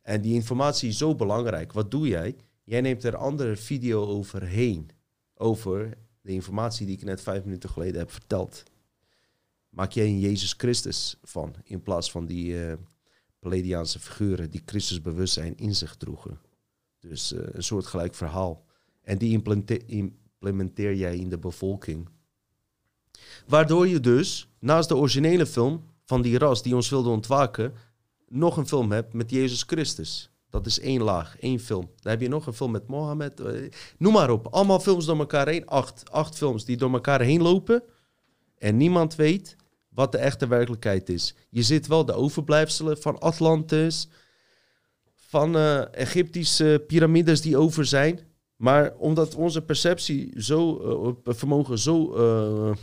En 0.01 0.21
die 0.21 0.33
informatie 0.33 0.89
is 0.89 0.97
zo 0.97 1.15
belangrijk. 1.15 1.73
Wat 1.73 1.91
doe 1.91 2.07
jij? 2.07 2.35
Jij 2.63 2.81
neemt 2.81 3.03
er 3.03 3.15
andere 3.15 3.55
video 3.55 4.05
overheen. 4.05 4.89
Over 5.33 5.97
de 6.21 6.31
informatie 6.31 6.85
die 6.85 6.95
ik 6.95 7.03
net 7.03 7.21
vijf 7.21 7.43
minuten 7.43 7.69
geleden 7.69 7.99
heb 7.99 8.11
verteld 8.11 8.63
maak 9.73 9.91
jij 9.91 10.05
een 10.05 10.19
Jezus 10.19 10.53
Christus 10.57 11.17
van. 11.23 11.55
In 11.63 11.81
plaats 11.81 12.11
van 12.11 12.25
die 12.25 12.65
eh 12.65 12.77
Palladiaanse 13.39 13.99
figuren 13.99 14.49
die 14.49 14.61
Christus 14.65 15.01
bewustzijn 15.01 15.57
in 15.57 15.75
zich 15.75 15.95
droegen. 15.95 16.39
Dus 16.99 17.33
eh, 17.33 17.39
een 17.51 17.63
soort 17.63 17.85
gelijk 17.85 18.15
verhaal. 18.15 18.65
En 19.01 19.17
die 19.17 19.31
implementeer 19.85 20.95
jij 20.95 21.17
in 21.17 21.29
de 21.29 21.39
bevolking. 21.39 22.09
Waardoor 23.47 23.87
je 23.87 23.99
dus 23.99 24.47
naast 24.59 24.89
de 24.89 24.95
originele 24.95 25.45
film 25.45 25.83
van 26.05 26.21
die 26.21 26.37
ras 26.37 26.63
die 26.63 26.75
ons 26.75 26.89
wilde 26.89 27.09
ontwaken, 27.09 27.73
nog 28.27 28.57
een 28.57 28.67
film 28.67 28.91
hebt 28.91 29.13
met 29.13 29.29
Jezus 29.29 29.63
Christus. 29.63 30.31
Dat 30.49 30.65
is 30.65 30.79
één 30.79 31.01
laag, 31.01 31.39
één 31.39 31.59
film. 31.59 31.89
Dan 31.99 32.11
heb 32.11 32.21
je 32.21 32.27
nog 32.27 32.47
een 32.47 32.53
film 32.53 32.71
met 32.71 32.87
Mohammed. 32.87 33.39
eh, 33.39 33.71
noem 33.97 34.13
maar 34.13 34.29
op. 34.29 34.47
Allemaal 34.47 34.79
films 34.79 35.05
door 35.05 35.19
elkaar 35.19 35.47
heen. 35.47 35.67
Acht, 35.67 36.11
acht 36.11 36.35
films 36.35 36.65
die 36.65 36.77
door 36.77 36.93
elkaar 36.93 37.21
heen 37.21 37.41
lopen. 37.41 37.83
En 38.57 38.77
niemand 38.77 39.15
weet 39.15 39.55
wat 39.93 40.11
de 40.11 40.17
echte 40.17 40.47
werkelijkheid 40.47 41.09
is. 41.09 41.35
Je 41.49 41.63
ziet 41.63 41.87
wel 41.87 42.05
de 42.05 42.13
overblijfselen 42.13 42.97
van 42.97 43.19
Atlantis, 43.19 44.07
van 45.15 45.55
eh, 45.55 45.95
Egyptische 45.95 46.83
piramides 46.87 47.41
die 47.41 47.57
over 47.57 47.85
zijn. 47.85 48.19
Maar 48.55 48.93
omdat 48.97 49.35
onze 49.35 49.61
perceptie 49.61 50.41
zo, 50.41 50.79
eh, 51.23 51.33
vermogen 51.33 51.79
zo 51.79 52.13
eh, 52.13 52.75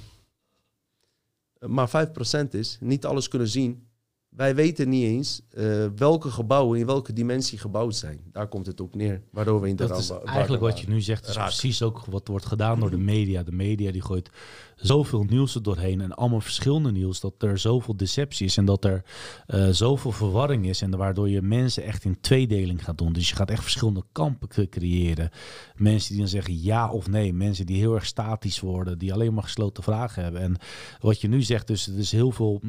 maar 1.68 1.88
5% 1.88 2.54
is, 2.54 2.76
niet 2.80 3.04
alles 3.04 3.28
kunnen 3.28 3.48
zien, 3.48 3.88
wij 4.30 4.54
weten 4.54 4.88
niet 4.88 5.04
eens 5.04 5.40
eh, 5.50 5.86
welke 5.96 6.30
gebouwen 6.30 6.78
in 6.78 6.86
welke 6.86 7.12
dimensie 7.12 7.58
gebouwd 7.58 7.96
zijn. 7.96 8.20
Daar 8.32 8.48
komt 8.48 8.66
het 8.66 8.80
op 8.80 8.94
neer, 8.94 9.22
waardoor 9.30 9.60
we 9.60 9.68
in 9.68 9.76
de 9.76 9.86
Dat 9.86 9.98
is 9.98 10.08
ramp- 10.08 10.24
eigenlijk 10.24 10.62
wat 10.62 10.80
je 10.80 10.88
nu 10.88 11.00
zegt, 11.00 11.28
is 11.28 11.34
Raak. 11.34 11.46
precies 11.46 11.82
ook 11.82 12.04
wat 12.04 12.28
wordt 12.28 12.46
gedaan 12.46 12.80
door 12.80 12.90
de 12.90 12.98
media. 12.98 13.42
De 13.42 13.52
media 13.52 13.92
die 13.92 14.02
gooit 14.02 14.30
zoveel 14.76 15.22
nieuws 15.24 15.54
er 15.54 15.62
doorheen 15.62 16.00
en 16.00 16.14
allemaal 16.14 16.40
verschillende 16.40 16.92
nieuws, 16.92 17.20
dat 17.20 17.34
er 17.42 17.58
zoveel 17.58 17.96
deceptie 17.96 18.46
is 18.46 18.56
en 18.56 18.64
dat 18.64 18.84
er 18.84 19.04
eh, 19.46 19.68
zoveel 19.68 20.12
verwarring 20.12 20.66
is 20.66 20.82
en 20.82 20.96
waardoor 20.96 21.28
je 21.28 21.42
mensen 21.42 21.82
echt 21.82 22.04
in 22.04 22.20
tweedeling 22.20 22.84
gaat 22.84 22.98
doen. 22.98 23.12
Dus 23.12 23.28
je 23.28 23.36
gaat 23.36 23.50
echt 23.50 23.62
verschillende 23.62 24.02
kampen 24.12 24.48
cre- 24.48 24.68
creëren. 24.68 25.30
Mensen 25.76 26.08
die 26.10 26.18
dan 26.18 26.28
zeggen 26.28 26.62
ja 26.62 26.90
of 26.90 27.08
nee, 27.08 27.32
mensen 27.32 27.66
die 27.66 27.76
heel 27.78 27.94
erg 27.94 28.06
statisch 28.06 28.60
worden, 28.60 28.98
die 28.98 29.12
alleen 29.12 29.34
maar 29.34 29.42
gesloten 29.42 29.82
vragen 29.82 30.22
hebben. 30.22 30.40
En 30.40 30.56
wat 31.00 31.20
je 31.20 31.28
nu 31.28 31.42
zegt, 31.42 31.66
dus 31.66 31.86
er 31.86 31.98
is 31.98 32.12
heel 32.12 32.30
veel 32.30 32.60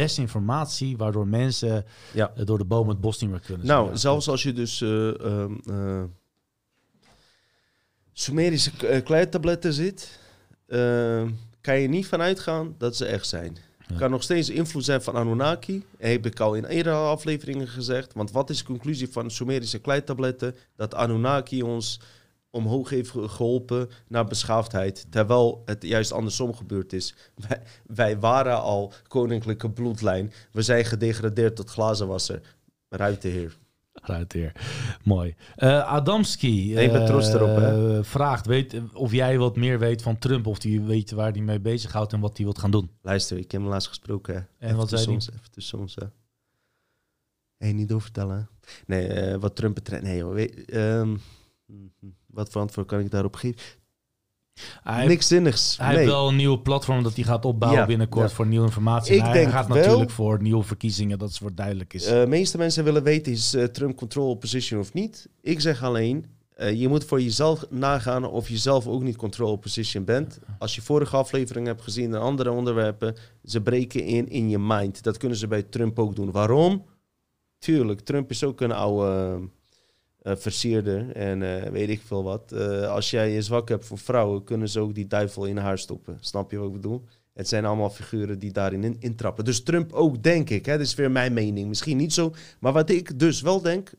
desinformatie, 0.00 0.96
waardoor 0.96 1.26
mensen 1.26 1.84
Ja. 2.12 2.32
eh, 2.36 2.44
door 2.46 2.58
de 2.58 2.64
boom 2.64 2.88
het 2.88 3.00
bos 3.00 3.20
niet 3.20 3.30
meer 3.30 3.40
kunnen. 3.40 3.66
Nou, 3.66 3.96
zelfs 3.96 4.28
als 4.28 4.42
je 4.42 4.52
dus 4.52 4.80
ehm, 4.80 5.54
eh, 5.70 6.02
Sumerische 8.12 8.70
kleitabletten 9.04 9.72
zit, 9.72 10.18
eh, 10.66 11.22
kan 11.60 11.80
je 11.80 11.88
niet 11.88 12.06
vanuit 12.06 12.40
gaan 12.40 12.74
dat 12.78 12.96
ze 12.96 13.04
echt 13.06 13.26
zijn. 13.26 13.56
Kan 13.98 14.10
nog 14.10 14.22
steeds 14.22 14.48
invloed 14.50 14.84
zijn 14.84 15.02
van 15.02 15.14
Anunnaki. 15.14 15.84
Heb 15.98 16.26
ik 16.26 16.40
al 16.40 16.54
in 16.54 16.64
eerdere 16.64 16.96
afleveringen 16.96 17.68
gezegd. 17.68 18.12
Want 18.14 18.30
wat 18.30 18.50
is 18.50 18.58
de 18.58 18.64
conclusie 18.64 19.08
van 19.08 19.30
Sumerische 19.30 19.78
kleitabletten? 19.78 20.54
Dat 20.76 20.94
Anunnaki 20.94 21.62
ons 21.62 22.00
omhoog 22.56 22.90
heeft 22.90 23.10
ge- 23.10 23.28
geholpen 23.28 23.88
naar 24.08 24.26
beschaafdheid. 24.26 25.06
Terwijl 25.10 25.62
het 25.64 25.82
juist 25.82 26.12
andersom 26.12 26.54
gebeurd 26.54 26.92
is. 26.92 27.14
Wij, 27.48 27.62
wij 27.86 28.18
waren 28.18 28.60
al 28.60 28.92
koninklijke 29.08 29.70
bloedlijn. 29.70 30.32
We 30.52 30.62
zijn 30.62 30.84
gedegradeerd 30.84 31.56
tot 31.56 31.70
glazenwasser. 31.70 32.40
Ruitenheer. 32.88 33.56
Ruiter. 33.92 34.52
Mooi. 35.04 35.34
Eh, 35.54 35.92
Adamski 35.92 36.74
Nee, 36.74 36.90
eh, 36.90 37.08
erop, 37.34 37.56
hè. 37.56 38.04
vraagt 38.04 38.46
weet, 38.46 38.80
of 38.92 39.12
jij 39.12 39.38
wat 39.38 39.56
meer 39.56 39.78
weet 39.78 40.02
van 40.02 40.18
Trump. 40.18 40.46
Of 40.46 40.62
hij 40.62 40.82
weet 40.82 41.10
waar 41.10 41.32
hij 41.32 41.40
mee 41.40 41.60
bezighoudt 41.60 42.12
en 42.12 42.20
wat 42.20 42.36
hij 42.36 42.44
wilt 42.46 42.58
gaan 42.58 42.70
doen. 42.70 42.90
Luister, 43.02 43.38
ik 43.38 43.50
heb 43.52 43.60
hem 43.60 43.70
laatst 43.70 43.88
gesproken. 43.88 44.34
hè. 44.34 44.40
En 44.40 44.46
Even 44.58 44.76
wat 44.76 44.88
zei 44.88 45.04
tussen 45.04 45.08
hij? 45.12 45.14
ons, 45.14 45.30
Even 45.38 45.50
tussen 45.50 45.78
ons. 45.78 45.96
Hé, 47.56 47.68
niet 47.68 47.88
doorvertellen. 47.88 48.48
Nee, 48.86 49.06
eh, 49.06 49.36
wat 49.38 49.56
Trump 49.56 49.74
betreft... 49.74 50.02
Nee, 50.02 50.24
mhm. 50.24 51.16
Wat 52.36 52.48
voor 52.50 52.60
antwoord 52.60 52.86
kan 52.86 52.98
ik 53.00 53.10
daarop 53.10 53.34
geven? 53.36 53.60
Hij, 54.82 55.06
Niks 55.06 55.26
zinnigs. 55.28 55.76
hij 55.76 55.86
nee. 55.88 55.96
heeft 55.96 56.10
wel 56.10 56.28
een 56.28 56.36
nieuwe 56.36 56.58
platform 56.58 57.02
dat 57.02 57.14
hij 57.14 57.24
gaat 57.24 57.44
opbouwen 57.44 57.80
Ja, 57.80 57.86
binnenkort 57.86 58.28
ja. 58.30 58.34
voor 58.36 58.46
nieuwe 58.46 58.66
informatie. 58.66 59.14
Ik 59.14 59.20
hij 59.22 59.32
denk 59.32 59.50
gaat 59.50 59.66
wel- 59.68 59.76
natuurlijk 59.76 60.10
voor 60.10 60.42
nieuwe 60.42 60.62
verkiezingen, 60.62 61.18
dat 61.18 61.30
is 61.30 61.38
wat 61.38 61.56
duidelijk 61.56 61.94
is. 61.94 62.04
De 62.04 62.24
meeste 62.28 62.58
mensen 62.58 62.84
willen 62.84 63.02
weten, 63.02 63.32
is 63.32 63.54
eh, 63.54 63.64
Trump 63.64 63.96
control 63.96 64.30
opposition 64.30 64.80
of 64.80 64.92
niet? 64.92 65.28
Ik 65.40 65.60
zeg 65.60 65.82
alleen, 65.82 66.26
eh, 66.54 66.80
je 66.80 66.88
moet 66.88 67.04
voor 67.04 67.22
jezelf 67.22 67.64
nagaan 67.70 68.24
of 68.24 68.48
je 68.48 68.56
zelf 68.58 68.86
ook 68.86 69.02
niet 69.02 69.16
control 69.16 69.50
opposition 69.52 70.04
bent. 70.04 70.38
Als 70.58 70.74
je 70.74 70.82
vorige 70.82 71.16
aflevering 71.16 71.66
hebt 71.66 71.82
gezien 71.82 72.14
en 72.14 72.20
andere 72.20 72.50
onderwerpen, 72.50 73.16
ze 73.44 73.60
breken 73.62 74.04
in 74.04 74.28
in 74.28 74.48
je 74.48 74.58
mind. 74.58 75.02
Dat 75.02 75.16
kunnen 75.16 75.38
ze 75.38 75.46
bij 75.46 75.62
Trump 75.62 75.98
ook 75.98 76.16
doen. 76.16 76.30
Waarom? 76.30 76.84
Tuurlijk, 77.58 78.00
Trump 78.00 78.30
is 78.30 78.44
ook 78.44 78.60
een 78.60 78.72
oude 78.72 79.34
eh, 79.36 79.42
versierder 80.34 81.12
en 81.12 81.42
eh, 81.62 81.70
weet 81.70 81.88
ik 81.88 82.00
veel 82.04 82.22
wat. 82.24 82.52
Eh, 82.52 82.88
als 82.90 83.10
jij 83.10 83.30
je 83.30 83.42
zwak 83.42 83.68
hebt 83.68 83.84
voor 83.84 83.98
vrouwen, 83.98 84.44
kunnen 84.44 84.68
ze 84.68 84.80
ook 84.80 84.94
die 84.94 85.06
duivel 85.06 85.44
in 85.44 85.56
haar 85.56 85.78
stoppen. 85.78 86.16
Snap 86.20 86.50
je 86.50 86.56
wat 86.58 86.66
ik 86.66 86.72
bedoel? 86.72 87.04
Het 87.34 87.48
zijn 87.48 87.64
allemaal 87.64 87.90
figuren 87.90 88.38
die 88.38 88.52
daarin 88.52 88.84
in, 88.84 88.96
intrappen. 89.00 89.44
Dus 89.44 89.62
Trump 89.62 89.92
ook, 89.92 90.22
denk 90.22 90.50
ik. 90.50 90.66
Hè? 90.66 90.72
Dat 90.72 90.86
is 90.86 90.94
weer 90.94 91.10
mijn 91.10 91.32
mening. 91.32 91.68
Misschien 91.68 91.96
niet 91.96 92.12
zo. 92.12 92.34
Maar 92.60 92.72
wat 92.72 92.90
ik 92.90 93.18
dus 93.18 93.40
wel 93.40 93.60
denk, 93.60 93.90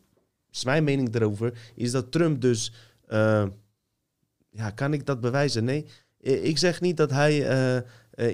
is 0.51 0.65
mijn 0.65 0.83
mening 0.83 1.15
erover, 1.15 1.53
is 1.75 1.91
dat 1.91 2.11
Trump 2.11 2.41
dus... 2.41 2.73
eh, 3.07 3.45
ja, 4.49 4.69
kan 4.71 4.93
ik 4.93 5.05
dat 5.05 5.21
bewijzen? 5.21 5.63
Nee. 5.63 5.85
Eh, 6.21 6.45
Ik 6.45 6.57
zeg 6.57 6.81
niet 6.81 6.97
dat 6.97 7.11
hij 7.11 7.47
eh, 7.47 7.77
eh, 7.77 7.83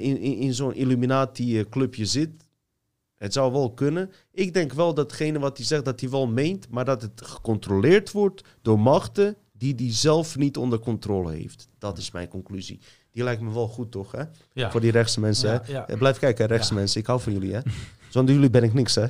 in, 0.04 0.18
in, 0.18 0.38
in 0.38 0.54
zo'n 0.54 0.74
Illuminati-clubje 0.76 2.06
zit. 2.06 2.30
Het 3.24 3.34
zou 3.34 3.52
wel 3.52 3.72
kunnen. 3.74 4.12
Ik 4.32 4.54
denk 4.54 4.74
wel 4.74 4.94
datgene 4.94 5.40
wat 5.40 5.58
hij 5.58 5.66
zegt, 5.66 5.86
dat 5.86 6.00
hij 6.00 6.10
wel 6.10 6.28
meent, 6.28 6.68
maar 6.70 6.86
dat 6.86 7.02
het 7.02 7.22
gecontroleerd 7.26 8.12
wordt 8.12 8.44
door 8.62 8.80
machten 8.80 9.36
die 9.58 9.74
hij 9.78 9.94
zelf 9.94 10.38
niet 10.38 10.58
onder 10.58 10.80
controle 10.80 11.32
heeft. 11.32 11.68
Dat 11.80 11.98
is 11.98 12.12
mijn 12.12 12.28
conclusie. 12.28 12.80
Die 13.12 13.24
lijkt 13.24 13.42
me 13.42 13.54
wel 13.54 13.68
goed, 13.68 13.92
toch? 13.92 14.12
Hè? 14.12 14.24
ja. 14.54 14.72
Voor 14.72 14.82
die 14.82 14.92
rechtse 14.92 15.20
mensen. 15.20 15.50
Ja, 15.52 15.62
hè? 15.66 15.72
ja. 15.72 15.88
Eh, 15.88 15.98
Blijf 15.98 16.20
kijken, 16.20 16.46
rechtse 16.46 16.74
mensen. 16.74 17.00
Ik 17.00 17.08
hou 17.08 17.22
van 17.22 17.34
jullie, 17.34 17.54
hè? 17.54 17.60
Zonder 18.10 18.34
jullie 18.34 18.50
ben 18.50 18.64
ik 18.64 18.74
niks, 18.74 18.96
hè? 18.96 19.06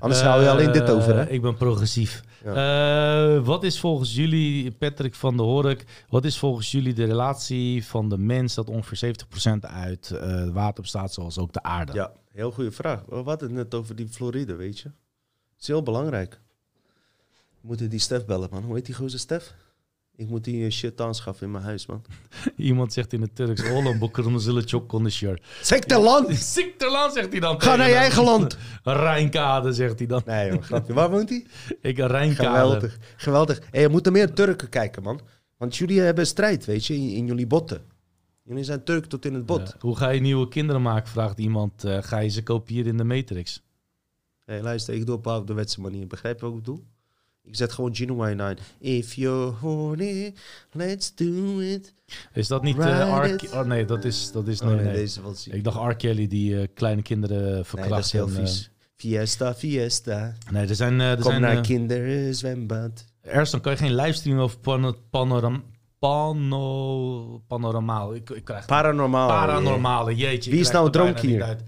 Anders 0.00 0.20
hou 0.22 0.42
je 0.42 0.50
alleen 0.50 0.72
dit 0.72 0.90
over, 0.90 1.16
hè? 1.16 1.22
Eh, 1.24 1.34
Ik 1.34 1.42
ben 1.42 1.56
progressief. 1.56 2.22
Eh, 2.44 3.44
wat 3.44 3.62
is 3.64 3.80
volgens 3.80 4.14
jullie, 4.14 4.70
Patrick 4.70 5.14
van 5.14 5.36
der 5.36 5.46
Hork, 5.46 5.84
wat 6.08 6.24
is 6.24 6.38
volgens 6.38 6.70
jullie 6.70 6.92
de 6.94 7.04
relatie 7.04 7.86
van 7.86 8.08
de 8.08 8.18
mens 8.18 8.54
dat 8.54 8.68
ongeveer 8.70 8.96
70% 8.96 9.66
uit 9.66 10.10
eh, 10.10 10.48
water 10.48 10.82
bestaat, 10.82 11.12
zoals 11.12 11.38
ook 11.38 11.52
de 11.52 11.62
aarde? 11.62 11.92
Ja, 11.92 12.12
heel 12.36 12.50
goede 12.50 12.72
vraag. 12.72 13.02
We 13.08 13.14
hadden 13.14 13.48
het 13.48 13.50
net 13.50 13.74
over 13.74 13.96
die 13.96 14.08
Floride, 14.08 14.54
weet 14.54 14.78
je. 14.78 14.88
Het 14.88 15.60
is 15.60 15.66
heel 15.66 15.82
belangrijk. 15.82 16.40
We 17.60 17.66
moeten 17.72 17.90
die 17.90 18.00
Stef 18.00 18.24
bellen, 18.24 18.48
man. 18.50 18.62
Hoe 18.62 18.74
heet 18.74 18.86
die 18.86 18.94
gozer 18.94 19.18
Stef? 19.18 19.54
Ik 20.16 20.28
moet 20.28 20.44
die 20.44 20.64
eh, 20.64 20.70
shit 20.70 21.00
aanschaffen 21.00 21.46
in 21.46 21.52
mijn 21.52 21.64
huis, 21.64 21.86
man. 21.86 22.04
Iemand 22.56 22.92
zegt 22.92 23.12
in 23.12 23.20
het 23.20 23.34
Turks, 23.34 23.68
Holland 23.68 23.98
boeken 23.98 24.40
zullen 24.40 24.68
chok 24.68 24.88
condition. 24.88 25.38
Sekterland! 25.62 26.36
Ziekterland 26.36 27.12
zegt 27.18 27.30
hij 27.30 27.40
dan. 27.40 27.60
Ga 27.60 27.76
naar 27.76 27.88
je 27.88 27.94
eigen 27.94 28.24
land! 28.24 28.56
Rijnkade 28.82 29.72
zegt 29.72 29.98
hij 29.98 30.06
dan. 30.06 30.22
Nee, 30.24 30.50
joh, 30.50 30.62
grapje. 30.62 30.92
Waar 30.92 31.10
woont 31.10 31.28
hij? 31.28 31.46
Ik 31.80 31.98
Rijnkade. 31.98 32.48
Geweldig, 32.48 32.98
geweldig. 33.16 33.60
Hey, 33.70 33.80
je 33.80 33.88
moet 33.88 34.06
er 34.06 34.12
meer 34.12 34.32
Turken 34.32 34.68
kijken, 34.68 35.02
man. 35.02 35.20
Want 35.56 35.76
jullie 35.76 36.00
hebben 36.00 36.26
strijd, 36.26 36.64
weet 36.64 36.86
je, 36.86 36.94
in, 36.94 37.10
in 37.10 37.26
jullie 37.26 37.46
botten. 37.46 37.95
Jullie 38.46 38.64
zijn 38.64 38.84
Turk 38.84 39.06
tot 39.06 39.24
in 39.24 39.34
het 39.34 39.46
bot. 39.46 39.68
Ja. 39.68 39.74
Hoe 39.78 39.96
ga 39.96 40.08
je 40.08 40.20
nieuwe 40.20 40.48
kinderen 40.48 40.82
maken, 40.82 41.08
vraagt 41.08 41.38
iemand. 41.38 41.84
Eh, 41.84 42.02
ga 42.02 42.18
je 42.18 42.28
ze 42.28 42.42
kopiëren 42.42 42.86
in 42.86 42.96
de 42.96 43.04
Matrix? 43.04 43.62
Hey, 44.44 44.62
luister, 44.62 44.94
ik 44.94 45.06
doe 45.06 45.20
op 45.22 45.46
de 45.46 45.54
wetse 45.54 45.80
manier. 45.80 46.06
Begrijp 46.06 46.40
je 46.40 46.44
wat 46.44 46.54
ik 46.54 46.62
bedoel? 46.62 46.84
Ik 47.42 47.56
zet 47.56 47.72
gewoon 47.72 47.94
Genuine 47.96 48.42
aan. 48.42 48.56
If 48.78 49.14
you're 49.14 49.50
horny, 49.50 50.34
let's 50.72 51.14
do 51.14 51.58
it. 51.58 51.94
Is 52.32 52.48
dat 52.48 52.62
niet 52.62 52.76
R. 52.76 53.24
it. 53.24 53.52
Oh 53.52 53.64
nee, 53.64 53.84
dat 53.84 54.04
is... 54.04 54.32
Dat 54.32 54.48
is 54.48 54.60
Oh, 54.60 54.68
nee, 54.68 54.92
deze 54.92 55.20
ziek. 55.34 55.52
Ik 55.52 55.64
dacht 55.64 55.92
R. 55.92 55.96
Kelly 55.96 56.26
die 56.26 56.60
eh, 56.60 56.68
kleine 56.74 57.02
kinderen 57.02 57.52
Nee, 57.52 57.64
verkracht. 57.64 57.90
dat 57.90 58.04
is 58.04 58.12
heel 58.12 58.26
en, 58.26 58.32
vies. 58.32 58.70
Fiesta, 58.96 59.54
fiesta. 59.54 60.32
nee, 60.50 60.66
er 60.66 60.74
zijn... 60.74 61.00
er 61.00 61.14
Kom 61.14 61.30
zijn 61.30 61.40
naar 61.40 61.56
eh, 61.56 61.62
kinderzwembad. 61.62 63.04
Ergens 63.20 63.60
kan 63.60 63.72
je 63.72 63.78
geen 63.78 63.94
livestream 63.94 64.38
over 64.38 64.58
pano, 64.58 64.94
panoram, 65.10 65.64
pano, 65.98 67.42
panoramaal. 67.48 68.14
Ik, 68.14 68.30
ik 68.30 68.44
krijg 68.44 68.66
Paranormaal. 68.66 69.28
paranormale, 69.28 70.14
jeetje. 70.14 70.50
Wie 70.50 70.60
is 70.60 70.70
nou 70.70 70.90
dronken. 70.90 71.58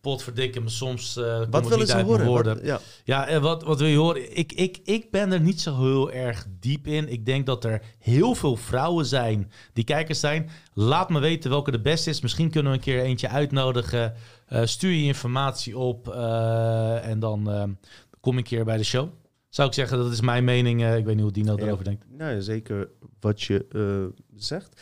Potverdikke 0.00 0.60
me, 0.60 0.68
soms 0.68 1.12
kom 1.14 1.50
Wat 1.50 1.68
willen 1.68 1.86
ze 1.86 1.94
uit 1.94 2.06
mijn 2.06 2.18
horen? 2.18 2.26
woorden. 2.26 2.54
Wat- 2.54 2.64
ja. 2.64 2.78
Ja, 3.04 3.26
en 3.26 3.42
wat, 3.42 3.62
wat 3.62 3.78
wil 3.78 3.88
je 3.88 3.96
horen? 3.96 4.36
Ik, 4.36 4.52
ik, 4.52 4.78
ik 4.84 5.10
ben 5.10 5.32
er 5.32 5.40
niet 5.40 5.60
zo 5.60 5.76
heel 5.76 6.12
erg 6.12 6.46
diep 6.60 6.86
in. 6.86 7.08
Ik 7.08 7.26
denk 7.26 7.46
dat 7.46 7.64
er 7.64 7.82
heel 7.98 8.34
veel 8.34 8.56
vrouwen 8.56 9.06
zijn 9.06 9.50
die 9.72 9.84
kijkers 9.84 10.20
zijn. 10.20 10.50
Laat 10.74 11.10
me 11.10 11.18
weten 11.20 11.50
welke 11.50 11.70
de 11.70 11.80
beste 11.80 12.10
is. 12.10 12.20
Misschien 12.20 12.50
kunnen 12.50 12.72
we 12.72 12.78
een 12.78 12.84
keer 12.84 13.02
eentje 13.02 13.28
uitnodigen. 13.28 14.14
Eh, 14.46 14.60
stuur 14.64 14.92
je 14.92 15.04
informatie 15.04 15.78
op 15.78 16.08
eh, 16.08 17.08
en 17.08 17.18
dan 17.18 17.76
kom 18.20 18.32
ik 18.32 18.38
een 18.38 18.44
keer 18.44 18.64
bij 18.64 18.76
de 18.76 18.84
show. 18.84 19.08
Zou 19.56 19.68
ik 19.68 19.74
zeggen, 19.74 19.98
dat 19.98 20.12
is 20.12 20.20
mijn 20.20 20.44
mening. 20.44 20.82
Eh, 20.82 20.96
ik 20.96 21.04
weet 21.04 21.14
niet 21.14 21.22
hoe 21.24 21.32
Dino 21.32 21.56
Ja. 21.56 21.62
erover 21.64 21.84
denkt. 21.84 22.04
Nou 22.10 22.34
ja, 22.34 22.40
zeker 22.40 22.88
wat 23.20 23.42
je 23.42 23.66
eh, 23.70 24.22
zegt. 24.34 24.80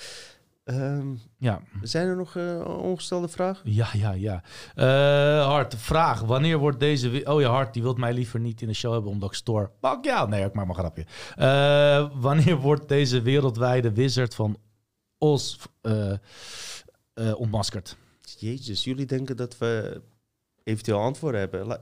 Ehm, 0.64 1.14
Ja, 1.38 1.62
zijn 1.82 2.06
er 2.06 2.16
nog 2.16 2.36
eh, 2.36 2.64
ongestelde 2.82 3.28
vragen? 3.28 3.72
ja, 3.72 3.88
ja, 3.92 4.12
ja. 4.12 4.42
Hart, 5.44 5.74
vraag. 5.76 6.20
Wanneer 6.20 6.58
wordt 6.58 6.80
deze... 6.80 7.20
Oh 7.24 7.40
ja, 7.40 7.50
Hart, 7.50 7.72
die 7.72 7.82
wil 7.82 7.94
mij 7.94 8.12
liever 8.12 8.40
niet 8.40 8.60
in 8.62 8.68
de 8.68 8.74
show 8.74 8.92
hebben 8.92 9.10
omdat 9.10 9.28
ik 9.28 9.34
store. 9.36 9.70
Pak 9.80 10.04
ja. 10.04 10.26
Nee, 10.26 10.44
ik 10.44 10.52
maak 10.52 10.66
maar 10.66 10.76
een 10.78 10.92
grapje. 10.92 12.10
Wanneer 12.20 12.56
wordt 12.56 12.88
deze 12.88 13.22
wereldwijde 13.22 13.92
wizard 13.92 14.34
van 14.34 14.56
Os 15.18 15.58
ontmaskerd? 17.36 17.96
Jezus, 18.38 18.84
jullie 18.84 19.06
denken 19.06 19.36
dat 19.36 19.58
we 19.58 20.02
eventueel 20.64 21.00
antwoorden 21.00 21.40
hebben. 21.40 21.80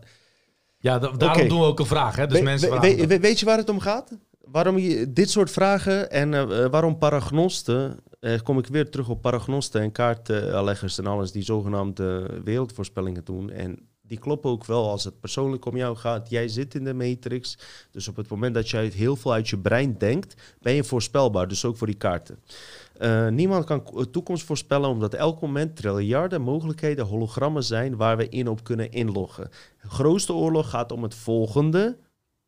Ja, 0.83 0.99
da- 0.99 1.11
daarom 1.11 1.49
doen 1.49 1.61
we 1.61 1.65
ook 1.67 1.79
een 1.81 1.87
vraag. 1.87 2.17
Hè? 2.17 2.27
Dus 2.27 2.39
We- 2.39 2.45
mensen 2.45 2.81
we- 2.81 3.19
weet 3.21 3.41
je 3.41 3.47
waar 3.47 3.59
het 3.59 3.69
om 3.69 3.81
gaat? 3.81 4.11
Waarom 4.45 4.79
je 4.79 5.13
dit 5.13 5.31
soort 5.31 5.51
vragen 5.51 6.11
en 6.11 6.35
eh, 6.35 6.65
eh, 6.65 6.71
waarom 6.71 6.99
paragnosten, 6.99 7.99
eh, 8.21 8.41
kom 8.43 8.59
ik 8.59 8.67
weer 8.67 8.91
terug 8.91 9.09
op 9.09 9.23
paragnosten 9.23 9.81
en 9.81 9.93
kaartleggers 9.93 10.99
en 10.99 11.07
alles 11.07 11.33
die 11.33 11.43
zogenaamde 11.43 12.41
wereldvoorspellingen 12.45 13.25
doen. 13.25 13.51
En 13.51 13.79
die 14.03 14.19
kloppen 14.19 14.51
ook 14.51 14.65
wel 14.67 14.91
als 14.91 15.05
het 15.05 15.21
persoonlijk 15.21 15.65
om 15.65 15.77
jou 15.77 15.97
gaat. 15.97 16.31
Jij 16.31 16.49
zit 16.49 16.75
in 16.75 16.85
de 16.85 16.95
matrix. 16.95 17.59
Dus 17.91 18.09
op 18.09 18.17
het 18.17 18.29
moment 18.29 18.55
dat 18.55 18.69
jij 18.71 18.87
heel 18.95 19.17
veel 19.17 19.33
uit 19.33 19.49
je 19.49 19.59
brein 19.59 19.95
denkt, 19.99 20.35
ben 20.61 20.73
je 20.75 20.85
voorspelbaar. 20.85 21.49
Dus 21.49 21.65
ook 21.65 21.77
voor 21.77 21.87
die 21.87 21.97
kaarten. 21.97 22.39
Uh, 22.99 23.29
niemand 23.29 23.65
kan 23.65 23.83
de 23.95 24.11
toekomst 24.11 24.45
voorspellen, 24.45 24.89
omdat 24.89 25.15
elk 25.15 25.41
moment 25.41 25.77
triljarden 25.77 26.43
mogelijkheden, 26.43 27.05
hologrammen 27.05 27.65
zijn 27.65 27.97
waar 27.97 28.17
we 28.17 28.29
in 28.29 28.49
op 28.49 28.65
kunnen 28.65 28.91
inloggen. 28.91 29.49
De 29.83 29.89
grootste 29.89 30.33
oorlog 30.33 30.71
gaat 30.71 30.93
om 30.93 31.03
het 31.03 31.15
volgende. 31.15 31.99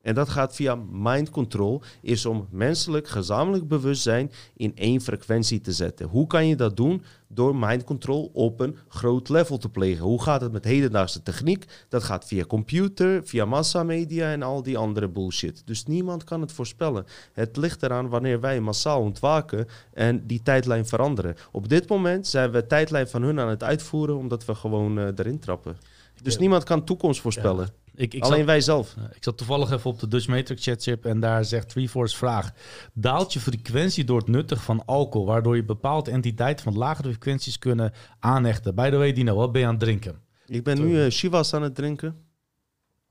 En 0.05 0.15
dat 0.15 0.29
gaat 0.29 0.55
via 0.55 0.75
mind 0.91 1.31
control, 1.31 1.83
is 2.03 2.27
om 2.27 2.47
menselijk 2.51 3.09
gezamenlijk 3.09 3.69
bewustzijn 3.69 4.31
in 4.57 4.73
één 4.77 5.01
frequentie 5.01 5.61
te 5.61 5.73
zetten. 5.73 6.07
Hoe 6.07 6.27
kan 6.27 6.47
je 6.47 6.57
dat 6.57 6.77
doen? 6.77 7.03
Door 7.29 7.57
mind 7.57 7.85
control 7.85 8.31
op 8.33 8.61
een 8.61 8.77
groot 8.89 9.29
level 9.29 9.59
te 9.59 9.69
plegen. 9.69 10.05
Hoe 10.05 10.23
gaat 10.23 10.41
het 10.41 10.53
met 10.53 10.65
hedendaagse 10.65 11.23
techniek? 11.23 11.65
Dat 11.89 12.03
gaat 12.03 12.25
via 12.25 12.45
computer, 12.45 13.27
via 13.27 13.45
massamedia 13.45 14.33
en 14.33 14.43
al 14.43 14.63
die 14.63 14.79
andere 14.79 15.09
bullshit. 15.09 15.63
Dus 15.65 15.85
niemand 15.85 16.25
kan 16.25 16.41
het 16.41 16.53
voorspellen. 16.53 17.07
Het 17.33 17.57
ligt 17.57 17.83
eraan 17.83 18.09
wanneer 18.09 18.41
wij 18.41 18.61
massaal 18.61 19.01
ontwaken 19.01 19.67
en 19.93 20.27
die 20.27 20.43
tijdlijn 20.43 20.87
veranderen. 20.87 21.37
Op 21.53 21.69
dit 21.69 21.89
moment 21.89 22.27
zijn 22.27 22.51
we 22.51 22.67
tijdlijn 22.67 23.09
van 23.09 23.23
hun 23.23 23.41
aan 23.41 23.49
het 23.49 23.63
uitvoeren 23.63 24.17
omdat 24.17 24.45
we 24.45 24.55
gewoon 24.55 24.99
uh, 24.99 25.05
erin 25.05 25.39
trappen. 25.39 25.77
Dus 26.23 26.39
niemand 26.39 26.65
kan 26.65 26.85
toekomst 26.85 27.21
voorspellen. 27.21 27.84
Ik, 27.97 28.15
ik 28.15 28.23
Alleen 28.23 28.37
zat, 28.37 28.47
wij 28.47 28.61
zelf. 28.61 28.97
Ik 29.15 29.25
zat 29.25 29.37
toevallig 29.37 29.71
even 29.71 29.91
op 29.91 30.01
de 30.01 30.09
Dutch 30.09 30.29
Matrix 30.29 30.65
chatchip 30.65 31.05
en 31.05 31.21
daar 31.21 31.45
zegt 31.45 31.69
Treeforce 31.69 32.17
vraag. 32.17 32.53
Daalt 32.93 33.33
je 33.33 33.41
frequentie 33.41 34.05
door 34.05 34.19
het 34.19 34.29
nuttig 34.29 34.63
van 34.63 34.85
alcohol, 34.85 35.27
waardoor 35.27 35.57
je 35.57 35.65
bepaalde 35.65 36.11
entiteiten 36.11 36.65
van 36.65 36.77
lagere 36.77 37.09
frequenties 37.09 37.59
kunnen 37.59 37.93
aanhechten? 38.21 38.75
By 38.75 38.91
the 38.91 38.97
way, 38.97 39.13
Dino, 39.13 39.35
wat 39.35 39.53
ben 39.53 39.61
je 39.61 39.67
aan 39.67 39.75
het 39.75 39.83
drinken? 39.83 40.21
Ik 40.47 40.65
ben 40.65 40.79
nu 40.81 41.05
uh, 41.05 41.11
Shivas 41.11 41.55
aan 41.55 41.63
het 41.63 41.75
drinken. 41.75 42.17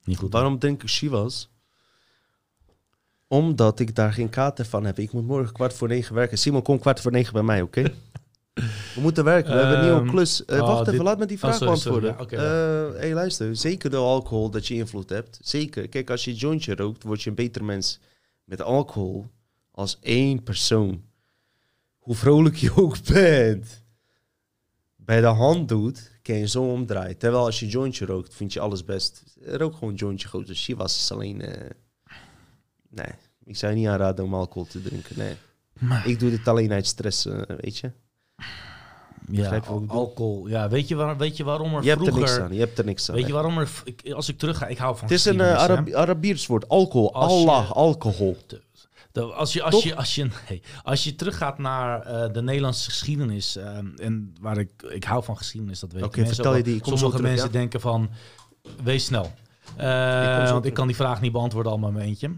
Niet 0.03 0.17
goed. 0.17 0.33
Waarom 0.33 0.59
drink 0.59 0.83
ik 0.83 0.89
Shivas? 0.89 1.51
Omdat 3.27 3.79
ik 3.79 3.95
daar 3.95 4.13
geen 4.13 4.29
kater 4.29 4.65
van 4.65 4.85
heb. 4.85 4.99
Ik 4.99 5.11
moet 5.11 5.25
morgen 5.25 5.53
kwart 5.53 5.73
voor 5.73 5.87
negen 5.87 6.15
werken. 6.15 6.37
Simon, 6.37 6.61
kom 6.61 6.79
kwart 6.79 7.01
voor 7.01 7.11
negen 7.11 7.33
bij 7.33 7.43
mij, 7.43 7.61
oké? 7.61 7.83
We 8.53 9.01
moeten 9.01 9.23
werken, 9.23 9.51
we 9.51 9.57
hebben 9.57 9.77
een 9.77 9.83
nieuwe 9.83 9.99
ehm, 9.99 10.09
klus. 10.09 10.43
Uh, 10.47 10.59
wacht 10.59 10.87
even, 10.87 11.03
laat 11.03 11.17
me 11.17 11.25
die 11.25 11.39
vraag 11.39 11.53
oh, 11.53 11.59
beantwoorden. 11.59 12.15
Sorry, 12.19 12.35
ja, 12.35 12.99
hey, 12.99 13.13
luister, 13.13 13.55
zeker 13.55 13.89
door 13.89 14.05
alcohol 14.05 14.49
dat 14.49 14.67
je 14.67 14.73
invloed 14.73 15.09
hebt. 15.09 15.39
Zeker. 15.41 15.89
Kijk, 15.89 16.09
als 16.09 16.23
je 16.23 16.33
jointje 16.33 16.75
rookt, 16.75 17.03
word 17.03 17.21
je 17.21 17.29
een 17.29 17.35
beter 17.35 17.63
mens 17.63 17.99
met 18.43 18.61
alcohol 18.61 19.27
als 19.71 19.97
één 20.01 20.43
persoon. 20.43 21.03
Hoe 21.97 22.15
vrolijk 22.15 22.55
je 22.55 22.75
ook 22.75 23.03
bent. 23.13 23.83
Bij 24.95 25.21
de 25.21 25.27
hand 25.27 25.67
doet, 25.67 26.11
kan 26.21 26.35
je 26.35 26.47
zo 26.47 26.63
omdraaien. 26.63 27.17
Terwijl 27.17 27.45
als 27.45 27.59
je 27.59 27.67
jointje 27.67 28.05
rookt, 28.05 28.35
vind 28.35 28.53
je 28.53 28.59
alles 28.59 28.83
best. 28.83 29.23
Rook 29.41 29.73
gewoon 29.73 29.89
een 29.89 29.95
jointje 29.95 30.27
goed. 30.27 30.47
Dus 30.47 30.65
je 30.65 30.75
was 30.75 31.11
alleen... 31.11 31.41
Uh, 31.41 31.49
nee, 32.89 33.11
ik 33.43 33.55
zou 33.55 33.73
je 33.73 33.79
niet 33.79 33.87
aanraden 33.87 34.25
om 34.25 34.33
alcohol 34.33 34.65
te 34.65 34.81
drinken, 34.81 35.17
nee. 35.17 35.35
Maar... 35.79 36.07
Ik 36.07 36.19
doe 36.19 36.29
dit 36.29 36.47
alleen 36.47 36.71
uit 36.71 36.87
stress, 36.87 37.23
weet 37.61 37.77
je. 37.77 37.91
Ja, 39.27 39.61
alcohol. 39.87 40.47
Ja, 40.47 40.69
weet 40.69 40.87
je, 40.87 40.95
waar, 40.95 41.17
weet 41.17 41.37
je 41.37 41.43
waarom 41.43 41.75
er 41.75 41.83
je 41.83 41.91
vroeger... 41.91 42.13
Hebt 42.13 42.29
er 42.29 42.37
niks 42.37 42.39
aan. 42.39 42.53
Je 42.53 42.59
hebt 42.59 42.77
er 42.77 42.85
niks 42.85 43.09
aan. 43.09 43.15
Weet 43.15 43.27
je 43.27 43.33
waarom 43.33 43.57
er... 43.57 43.69
Ik, 43.83 44.11
als 44.11 44.29
ik 44.29 44.37
terug 44.37 44.57
ga, 44.57 44.67
ik 44.67 44.77
hou 44.77 44.97
van 44.97 45.07
Het 45.07 45.17
is 45.17 45.25
een 45.25 45.39
uh, 45.39 45.93
Arabiers 45.95 46.47
woord. 46.47 46.69
Alcohol. 46.69 47.13
Als 47.13 47.31
Allah, 47.31 47.67
je, 47.67 47.73
alcohol. 47.73 48.37
De, 49.11 49.21
als, 49.21 49.53
je, 49.53 49.63
als, 49.63 49.83
je, 49.83 49.95
als, 49.95 50.15
je, 50.15 50.27
nee, 50.49 50.61
als 50.83 51.03
je 51.03 51.15
teruggaat 51.15 51.57
naar 51.57 52.07
uh, 52.07 52.33
de 52.33 52.41
Nederlandse 52.41 52.89
geschiedenis... 52.89 53.57
Uh, 53.57 53.63
en 53.97 54.35
waar 54.41 54.57
ik... 54.57 54.69
Ik 54.89 55.03
hou 55.03 55.23
van 55.23 55.37
geschiedenis, 55.37 55.79
dat 55.79 55.91
weet 55.91 56.01
ik. 56.01 56.07
Oké, 56.07 56.25
vertel 56.25 56.55
je 56.55 56.63
die. 56.63 56.81
Sommige 56.83 57.21
mensen 57.21 57.51
denken 57.51 57.81
van... 57.81 58.09
Wees 58.83 59.05
snel. 59.05 59.31
Uh, 59.79 60.51
want 60.51 60.65
ik 60.65 60.73
kan 60.73 60.87
die 60.87 60.95
vraag 60.95 61.21
niet 61.21 61.31
beantwoorden 61.31 61.71
allemaal 61.71 61.89
in 61.89 61.95
mijn 61.95 62.07
eentje. 62.07 62.31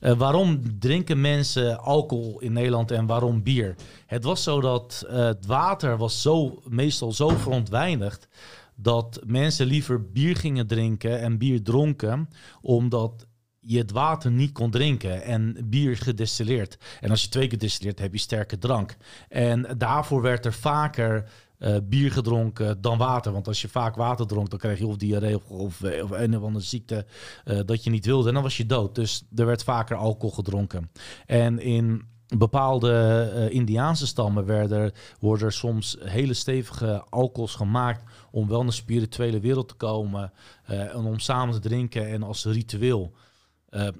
Uh, 0.00 0.12
waarom 0.12 0.78
drinken 0.78 1.20
mensen 1.20 1.78
alcohol 1.78 2.40
in 2.40 2.52
Nederland 2.52 2.90
en 2.90 3.06
waarom 3.06 3.42
bier? 3.42 3.74
Het 4.06 4.24
was 4.24 4.42
zo 4.42 4.60
dat 4.60 5.06
uh, 5.06 5.16
het 5.16 5.46
water 5.46 5.96
was 5.96 6.22
zo, 6.22 6.62
meestal 6.68 7.12
zo 7.12 7.28
verontreinigd 7.28 8.28
dat 8.74 9.20
mensen 9.26 9.66
liever 9.66 10.10
bier 10.10 10.36
gingen 10.36 10.66
drinken 10.66 11.20
en 11.20 11.38
bier 11.38 11.62
dronken, 11.62 12.28
omdat 12.60 13.26
je 13.64 13.78
het 13.78 13.90
water 13.90 14.30
niet 14.30 14.52
kon 14.52 14.70
drinken 14.70 15.22
en 15.22 15.56
bier 15.64 15.96
gedestilleerd. 15.96 16.78
En 17.00 17.10
als 17.10 17.22
je 17.22 17.28
twee 17.28 17.46
keer 17.46 17.58
destilleert, 17.58 17.98
heb 17.98 18.12
je 18.12 18.18
sterke 18.18 18.58
drank. 18.58 18.96
En 19.28 19.66
daarvoor 19.78 20.22
werd 20.22 20.46
er 20.46 20.52
vaker 20.52 21.30
uh, 21.62 21.76
bier 21.82 22.12
gedronken 22.12 22.80
dan 22.80 22.98
water. 22.98 23.32
Want 23.32 23.48
als 23.48 23.62
je 23.62 23.68
vaak 23.68 23.96
water 23.96 24.26
dronk, 24.26 24.50
dan 24.50 24.58
krijg 24.58 24.78
je 24.78 24.86
of 24.86 24.96
diarree 24.96 25.40
of, 25.48 25.82
of, 25.82 26.10
een 26.10 26.36
of 26.36 26.42
andere 26.42 26.64
ziekte 26.64 27.06
uh, 27.44 27.60
dat 27.66 27.84
je 27.84 27.90
niet 27.90 28.06
wilde. 28.06 28.28
En 28.28 28.34
dan 28.34 28.42
was 28.42 28.56
je 28.56 28.66
dood. 28.66 28.94
Dus 28.94 29.24
er 29.34 29.46
werd 29.46 29.64
vaker 29.64 29.96
alcohol 29.96 30.34
gedronken. 30.34 30.90
En 31.26 31.58
in 31.58 32.04
bepaalde 32.36 33.30
uh, 33.34 33.50
Indiaanse 33.50 34.06
stammen 34.06 34.44
werden, 34.44 34.92
worden 35.18 35.46
er 35.46 35.52
soms 35.52 35.96
hele 36.00 36.34
stevige 36.34 37.04
alcohols 37.08 37.54
gemaakt 37.54 38.04
om 38.30 38.48
wel 38.48 38.58
naar 38.58 38.66
de 38.66 38.72
spirituele 38.72 39.40
wereld 39.40 39.68
te 39.68 39.74
komen 39.74 40.32
en 40.64 41.04
om 41.04 41.18
samen 41.18 41.54
te 41.54 41.68
drinken 41.68 42.08
en 42.08 42.22
als 42.22 42.44
ritueel. 42.44 43.12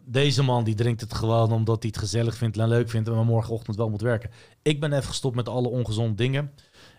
Deze 0.04 0.42
man 0.42 0.64
die 0.64 0.74
drinkt 0.74 1.00
het 1.00 1.14
gewoon 1.14 1.52
omdat 1.52 1.82
hij 1.82 1.90
het 1.92 2.02
gezellig 2.02 2.36
vindt 2.36 2.58
en 2.58 2.68
leuk 2.68 2.90
vindt 2.90 3.08
en 3.08 3.26
morgenochtend 3.26 3.76
wel 3.76 3.90
moet 3.90 4.00
werken. 4.00 4.30
Ik 4.62 4.80
ben 4.80 4.92
even 4.92 5.08
gestopt 5.08 5.36
met 5.36 5.48
alle 5.48 5.68
ongezonde 5.68 6.14
dingen. 6.14 6.50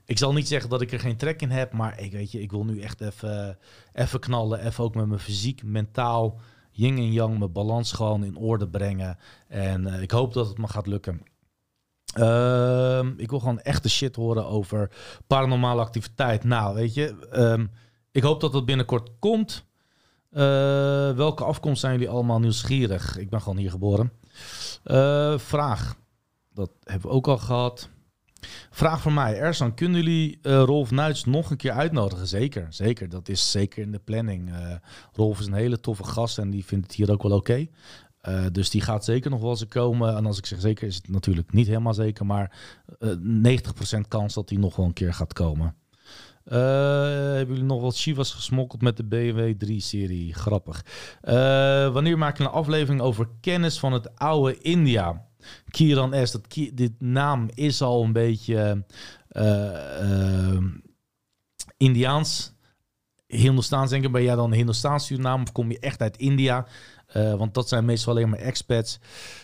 Ik 0.05 0.17
zal 0.17 0.33
niet 0.33 0.47
zeggen 0.47 0.69
dat 0.69 0.81
ik 0.81 0.91
er 0.91 0.99
geen 0.99 1.17
trek 1.17 1.41
in 1.41 1.49
heb, 1.49 1.73
maar 1.73 1.99
ik 1.99 2.11
weet 2.11 2.31
je, 2.31 2.41
ik 2.41 2.51
wil 2.51 2.63
nu 2.65 2.81
echt 2.81 3.01
even, 3.01 3.57
even 3.93 4.19
knallen. 4.19 4.65
Even 4.65 4.83
ook 4.83 4.95
met 4.95 5.07
mijn 5.07 5.19
fysiek, 5.19 5.63
mentaal, 5.63 6.39
yin 6.71 6.97
en 6.97 7.11
yang, 7.11 7.37
mijn 7.37 7.51
balans 7.51 7.91
gewoon 7.91 8.23
in 8.23 8.35
orde 8.35 8.67
brengen. 8.67 9.17
En 9.47 9.87
uh, 9.87 10.01
ik 10.01 10.11
hoop 10.11 10.33
dat 10.33 10.47
het 10.47 10.57
me 10.57 10.67
gaat 10.67 10.87
lukken. 10.87 11.21
Uh, 12.17 12.99
ik 13.17 13.29
wil 13.29 13.39
gewoon 13.39 13.59
echte 13.59 13.89
shit 13.89 14.15
horen 14.15 14.45
over 14.45 14.91
paranormale 15.27 15.81
activiteit. 15.81 16.43
Nou, 16.43 16.75
weet 16.75 16.93
je, 16.93 17.27
um, 17.33 17.71
ik 18.11 18.23
hoop 18.23 18.41
dat 18.41 18.53
het 18.53 18.65
binnenkort 18.65 19.09
komt. 19.19 19.65
Uh, 20.31 20.39
welke 21.11 21.43
afkomst 21.43 21.79
zijn 21.79 21.93
jullie 21.93 22.09
allemaal 22.09 22.39
nieuwsgierig? 22.39 23.17
Ik 23.17 23.29
ben 23.29 23.41
gewoon 23.41 23.57
hier 23.57 23.69
geboren. 23.69 24.11
Uh, 24.85 25.37
vraag. 25.37 25.95
Dat 26.53 26.71
hebben 26.83 27.09
we 27.09 27.15
ook 27.15 27.27
al 27.27 27.37
gehad. 27.37 27.89
Vraag 28.69 29.01
van 29.01 29.13
mij, 29.13 29.39
Ersan, 29.39 29.73
kunnen 29.73 30.03
jullie 30.03 30.39
uh, 30.41 30.63
Rolf 30.63 30.91
Nuits 30.91 31.25
nog 31.25 31.51
een 31.51 31.57
keer 31.57 31.71
uitnodigen? 31.71 32.27
Zeker, 32.27 32.67
zeker. 32.69 33.09
Dat 33.09 33.29
is 33.29 33.51
zeker 33.51 33.83
in 33.83 33.91
de 33.91 33.99
planning. 33.99 34.49
Uh, 34.49 34.55
Rolf 35.13 35.39
is 35.39 35.45
een 35.45 35.53
hele 35.53 35.79
toffe 35.79 36.03
gast 36.03 36.37
en 36.37 36.49
die 36.49 36.65
vindt 36.65 36.85
het 36.85 36.95
hier 36.95 37.11
ook 37.11 37.23
wel 37.23 37.37
oké. 37.37 37.67
Uh, 38.29 38.45
dus 38.51 38.69
die 38.69 38.81
gaat 38.81 39.05
zeker 39.05 39.31
nog 39.31 39.41
wel 39.41 39.49
eens 39.49 39.67
komen. 39.67 40.15
En 40.15 40.25
als 40.25 40.37
ik 40.37 40.45
zeg 40.45 40.61
zeker, 40.61 40.87
is 40.87 40.95
het 40.95 41.09
natuurlijk 41.09 41.53
niet 41.53 41.67
helemaal 41.67 41.93
zeker. 41.93 42.25
Maar 42.25 42.57
90% 43.05 44.07
kans 44.07 44.33
dat 44.33 44.49
hij 44.49 44.57
nog 44.57 44.75
wel 44.75 44.85
een 44.85 44.93
keer 44.93 45.13
gaat 45.13 45.33
komen. 45.33 45.75
hebben 46.43 47.47
jullie 47.47 47.63
nog 47.63 47.81
wat 47.81 47.97
Chivas 47.97 48.33
gesmokkeld 48.33 48.81
met 48.81 48.97
de 48.97 49.03
BMW 49.03 49.53
3-serie? 49.65 50.33
Grappig. 50.33 50.85
wanneer 51.93 52.17
maak 52.17 52.37
je 52.37 52.43
een 52.43 52.49
aflevering 52.49 53.01
over 53.01 53.27
kennis 53.41 53.79
van 53.79 53.93
het 53.93 54.15
oude 54.15 54.57
India? 54.57 55.25
Kiran 55.69 56.27
S. 56.27 56.31
Dat 56.31 56.53
dit 56.73 56.91
naam 56.99 57.49
is 57.53 57.81
al 57.81 58.03
een 58.03 58.13
beetje 58.13 58.85
uh, 59.31 60.57
Indiaans. 61.77 62.53
Hindoestaans 63.27 63.89
denk 63.89 64.03
ik. 64.03 64.11
Ben 64.11 64.23
jij 64.23 64.35
dan 64.35 64.51
een 64.51 64.57
Hindoestaanse 64.57 65.17
naam 65.17 65.41
of 65.41 65.51
kom 65.51 65.71
je 65.71 65.79
echt 65.79 66.01
uit 66.01 66.17
India? 66.17 66.67
Uh, 67.15 67.33
want 67.33 67.53
dat 67.53 67.69
zijn 67.69 67.85
meestal 67.85 68.13
alleen 68.13 68.29
maar 68.29 68.39
expats. 68.39 68.99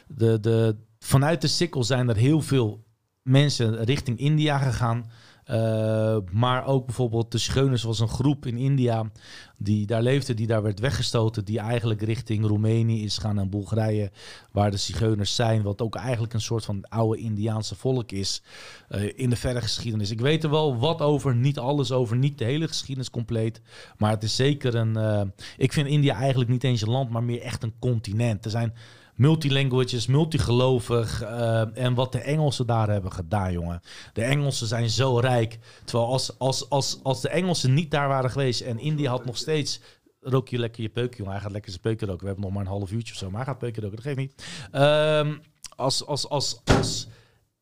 De, 0.07 0.39
de, 0.39 0.75
vanuit 0.99 1.41
de 1.41 1.47
sikkel 1.47 1.83
zijn 1.83 2.09
er 2.09 2.15
heel 2.15 2.41
veel 2.41 2.83
mensen 3.21 3.83
richting 3.83 4.19
India 4.19 4.57
gegaan. 4.57 5.11
Uh, 5.51 6.17
maar 6.31 6.65
ook 6.65 6.85
bijvoorbeeld 6.85 7.31
de 7.31 7.37
Scheuners 7.37 7.83
was 7.83 7.99
een 7.99 8.07
groep 8.07 8.45
in 8.45 8.57
India 8.57 9.09
die 9.57 9.85
daar 9.85 10.01
leefde, 10.01 10.33
die 10.33 10.47
daar 10.47 10.61
werd 10.61 10.79
weggestoten, 10.79 11.45
die 11.45 11.59
eigenlijk 11.59 12.01
richting 12.01 12.45
Roemenië 12.45 13.03
is 13.03 13.17
gaan 13.17 13.39
en 13.39 13.49
Bulgarije, 13.49 14.11
waar 14.51 14.71
de 14.71 14.77
Zigeuners 14.77 15.35
zijn, 15.35 15.61
wat 15.61 15.81
ook 15.81 15.95
eigenlijk 15.95 16.33
een 16.33 16.41
soort 16.41 16.65
van 16.65 16.83
oude 16.89 17.21
Indiaanse 17.21 17.75
volk 17.75 18.11
is 18.11 18.41
uh, 18.89 19.11
in 19.15 19.29
de 19.29 19.35
verre 19.35 19.61
geschiedenis. 19.61 20.11
Ik 20.11 20.21
weet 20.21 20.43
er 20.43 20.49
wel 20.49 20.77
wat 20.77 21.01
over, 21.01 21.35
niet 21.35 21.59
alles 21.59 21.91
over, 21.91 22.17
niet 22.17 22.37
de 22.37 22.45
hele 22.45 22.67
geschiedenis 22.67 23.09
compleet, 23.09 23.61
maar 23.97 24.11
het 24.11 24.23
is 24.23 24.35
zeker 24.35 24.75
een. 24.75 24.97
Uh, 24.97 25.21
ik 25.57 25.73
vind 25.73 25.87
India 25.87 26.15
eigenlijk 26.15 26.49
niet 26.49 26.63
eens 26.63 26.81
een 26.81 26.89
land, 26.89 27.09
maar 27.09 27.23
meer 27.23 27.41
echt 27.41 27.63
een 27.63 27.73
continent. 27.79 28.45
Er 28.45 28.51
zijn 28.51 28.73
multilanguages, 29.19 30.07
multigelovig. 30.07 31.23
Uh, 31.23 31.77
en 31.77 31.93
wat 31.93 32.11
de 32.11 32.19
Engelsen 32.19 32.67
daar 32.67 32.89
hebben 32.89 33.11
gedaan, 33.11 33.51
jongen. 33.51 33.81
De 34.13 34.23
Engelsen 34.23 34.67
zijn 34.67 34.89
zo 34.89 35.17
rijk. 35.19 35.59
Terwijl 35.85 36.09
als, 36.11 36.39
als, 36.39 36.69
als, 36.69 36.99
als 37.03 37.21
de 37.21 37.29
Engelsen 37.29 37.73
niet 37.73 37.91
daar 37.91 38.07
waren 38.07 38.31
geweest 38.31 38.61
en 38.61 38.79
India 38.79 39.09
had 39.09 39.25
nog 39.25 39.37
steeds 39.37 39.81
rook 40.21 40.49
je 40.49 40.57
lekker 40.57 40.81
je 40.81 40.89
peukje, 40.89 41.17
jongen. 41.17 41.33
Hij 41.33 41.41
gaat 41.41 41.51
lekker 41.51 41.71
zijn 41.71 41.81
peukje 41.81 42.05
roken. 42.05 42.21
We 42.21 42.27
hebben 42.27 42.43
nog 42.45 42.53
maar 42.53 42.65
een 42.65 42.77
half 42.79 42.91
uurtje 42.91 43.13
of 43.13 43.19
zo, 43.19 43.29
maar 43.29 43.37
hij 43.37 43.45
gaat 43.45 43.59
peukje 43.59 43.81
roken. 43.81 43.95
Dat 43.95 44.05
geeft 44.05 44.17
niet. 44.17 44.43
Um, 44.71 45.41
als, 45.75 46.05
als, 46.05 46.29
als, 46.29 46.61
als 46.65 47.07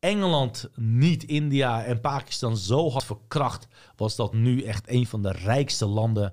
Engeland 0.00 0.70
niet 0.74 1.24
India 1.24 1.84
en 1.84 2.00
Pakistan 2.00 2.56
zo 2.56 2.90
had 2.90 3.04
verkracht, 3.04 3.66
was 3.96 4.16
dat 4.16 4.32
nu 4.32 4.62
echt 4.62 4.88
een 4.88 5.06
van 5.06 5.22
de 5.22 5.32
rijkste 5.32 5.86
landen 5.86 6.32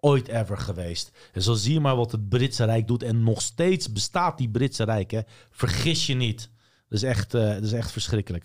ooit 0.00 0.28
ever 0.28 0.58
geweest. 0.58 1.10
En 1.32 1.42
zo 1.42 1.54
zie 1.54 1.72
je 1.72 1.80
maar 1.80 1.96
wat 1.96 2.12
het 2.12 2.28
Britse 2.28 2.64
Rijk 2.64 2.86
doet. 2.86 3.02
En 3.02 3.22
nog 3.22 3.42
steeds 3.42 3.92
bestaat 3.92 4.38
die 4.38 4.50
Britse 4.50 4.84
Rijk. 4.84 5.10
Hè. 5.10 5.20
Vergis 5.50 6.06
je 6.06 6.14
niet. 6.14 6.50
Dat 6.88 6.98
is 6.98 7.02
echt, 7.02 7.34
eh, 7.34 7.48
dat 7.48 7.62
is 7.62 7.72
echt 7.72 7.90
verschrikkelijk. 7.90 8.44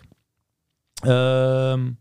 Ehm, 1.01 1.91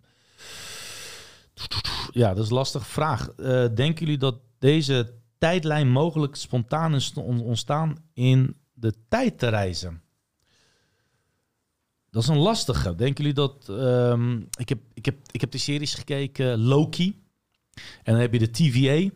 ja, 2.11 2.35
dat 2.35 2.45
is 2.45 2.51
een 2.51 2.57
lastige 2.57 2.85
vraag. 2.85 3.29
Eh, 3.29 3.45
denken 3.75 3.95
jullie 4.05 4.19
dat 4.19 4.41
deze 4.59 5.15
tijdlijn 5.39 5.89
mogelijk 5.91 6.37
spontaan 6.37 6.95
is 6.95 7.13
on- 7.15 7.41
ontstaan 7.43 7.97
in 8.13 8.57
de 8.73 8.95
tijd 9.09 9.39
te 9.39 9.49
reizen? 9.49 10.03
Dat 12.11 12.23
is 12.23 12.29
een 12.29 12.37
lastige. 12.39 12.95
Denken 12.95 13.25
jullie 13.25 13.33
dat... 13.39 13.69
ehm, 13.69 14.37
ik, 14.59 14.69
heb, 14.69 14.79
ik, 14.95 15.05
heb, 15.05 15.17
ik 15.31 15.41
heb 15.41 15.51
de 15.51 15.59
series 15.59 15.95
gekeken, 15.95 16.59
Loki. 16.59 17.23
En 18.03 18.13
dan 18.13 18.21
heb 18.21 18.33
je 18.33 18.39
de 18.39 18.51
TVA, 18.51 19.11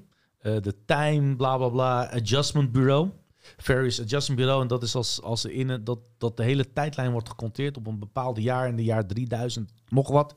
de 0.55 0.74
Time, 0.85 1.36
bla 1.36 1.56
bla 1.56 1.68
bla, 1.68 2.10
Adjustment 2.10 2.73
Bureau. 2.73 3.10
Various 3.56 4.01
Adjustment 4.01 4.40
Bureau. 4.40 4.62
En 4.62 4.68
dat 4.68 4.82
is 4.82 4.94
als, 4.94 5.23
als 5.23 5.44
er 5.44 5.51
in 5.51 5.81
dat, 5.85 5.98
dat 6.18 6.36
de 6.36 6.43
hele 6.43 6.73
tijdlijn 6.73 7.12
wordt 7.12 7.28
geconteerd 7.28 7.77
op 7.77 7.86
een 7.86 7.98
bepaald 7.98 8.43
jaar, 8.43 8.68
in 8.68 8.77
de 8.77 8.85
jaar 8.85 9.06
3000, 9.06 9.73
nog 9.89 10.09
wat. 10.09 10.35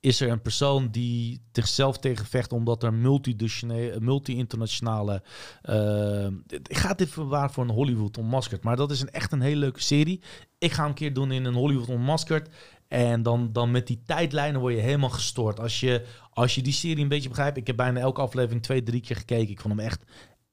Is 0.00 0.20
er 0.20 0.30
een 0.30 0.42
persoon 0.42 0.88
die 0.90 1.42
zichzelf 1.52 1.98
tegenvecht 1.98 2.52
omdat 2.52 2.82
er 2.82 2.94
multi-internationale. 2.94 5.22
eh, 5.62 6.26
ik 6.48 6.76
ga 6.76 6.94
dit 6.94 7.10
verwaren 7.10 7.50
voor 7.50 7.64
een 7.64 7.70
Hollywood 7.70 8.16
Unmasked. 8.16 8.62
Maar 8.62 8.76
dat 8.76 8.90
is 8.90 9.00
een, 9.00 9.10
echt 9.10 9.32
een 9.32 9.40
hele 9.40 9.60
leuke 9.60 9.82
serie. 9.82 10.20
Ik 10.58 10.72
ga 10.72 10.86
een 10.86 10.94
keer 10.94 11.12
doen 11.12 11.32
in 11.32 11.44
een 11.44 11.54
Hollywood 11.54 11.88
Unmasked. 11.88 12.48
En 12.92 13.22
dan, 13.22 13.52
dan 13.52 13.70
met 13.70 13.86
die 13.86 14.02
tijdlijnen 14.06 14.60
word 14.60 14.74
je 14.74 14.80
helemaal 14.80 15.10
gestoord. 15.10 15.60
Als 15.60 15.80
je, 15.80 16.04
als 16.30 16.54
je 16.54 16.62
die 16.62 16.72
serie 16.72 17.02
een 17.02 17.08
beetje 17.08 17.28
begrijpt. 17.28 17.56
Ik 17.56 17.66
heb 17.66 17.76
bijna 17.76 18.00
elke 18.00 18.20
aflevering 18.20 18.62
twee, 18.62 18.82
drie 18.82 19.00
keer 19.00 19.16
gekeken. 19.16 19.50
Ik 19.50 19.60
vond 19.60 19.74
hem 19.74 19.84
echt, 19.86 20.04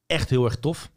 echt 0.06 0.30
heel 0.30 0.46
erg 0.46 0.56
tof. 0.56 0.92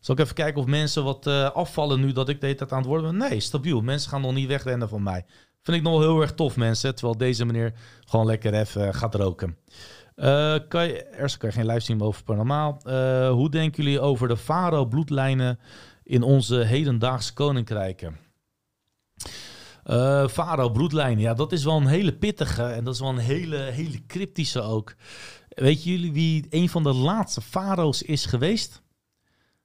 Zal 0.00 0.14
ik 0.14 0.20
even 0.20 0.34
kijken 0.34 0.60
of 0.60 0.66
mensen 0.66 1.04
wat 1.04 1.26
eh, 1.26 1.50
afvallen 1.50 2.00
nu 2.00 2.12
dat 2.12 2.28
ik 2.28 2.40
de 2.40 2.46
hele 2.46 2.70
aan 2.70 2.78
het 2.78 2.86
worden 2.86 3.18
ben? 3.18 3.28
Nee, 3.28 3.40
stabiel. 3.40 3.80
Mensen 3.80 4.10
gaan 4.10 4.20
nog 4.20 4.34
niet 4.34 4.48
wegrennen 4.48 4.88
van 4.88 5.02
mij. 5.02 5.24
Vind 5.62 5.76
ik 5.76 5.82
nog 5.82 6.00
heel 6.00 6.20
erg 6.20 6.32
tof, 6.32 6.56
mensen. 6.56 6.94
Terwijl 6.94 7.18
deze 7.18 7.44
meneer 7.44 7.72
gewoon 8.04 8.26
lekker 8.26 8.54
even 8.54 8.86
eh, 8.86 8.94
gaat 8.94 9.14
roken. 9.14 9.56
Eh, 10.14 10.56
kan 10.68 10.86
je, 10.86 11.04
er 11.04 11.38
kan 11.38 11.48
je 11.48 11.54
geen 11.54 11.66
livestream 11.66 12.02
over 12.02 12.24
paranormaal. 12.24 12.80
Hoe 13.30 13.50
denken 13.50 13.82
jullie 13.82 14.00
over 14.00 14.28
de 14.28 14.36
Faro-bloedlijnen 14.36 15.58
in 16.02 16.22
onze 16.22 16.56
hedendaagse 16.56 17.32
koninkrijken? 17.32 18.16
Eh 19.82 20.28
Faro, 20.28 20.70
bloedlijnen. 20.70 21.22
Ja, 21.22 21.34
dat 21.34 21.52
is 21.52 21.64
wel 21.64 21.76
een 21.76 21.86
hele 21.86 22.12
pittige. 22.12 22.62
En 22.62 22.84
dat 22.84 22.94
is 22.94 23.00
wel 23.00 23.08
een 23.08 23.18
hele, 23.18 23.56
hele 23.56 24.06
cryptische 24.06 24.62
ook. 24.62 24.94
Weet 25.48 25.84
jullie 25.84 26.12
wie 26.12 26.46
een 26.50 26.68
van 26.68 26.82
de 26.82 26.92
laatste 26.92 27.40
farao's 27.40 28.02
is 28.02 28.26
geweest? 28.26 28.81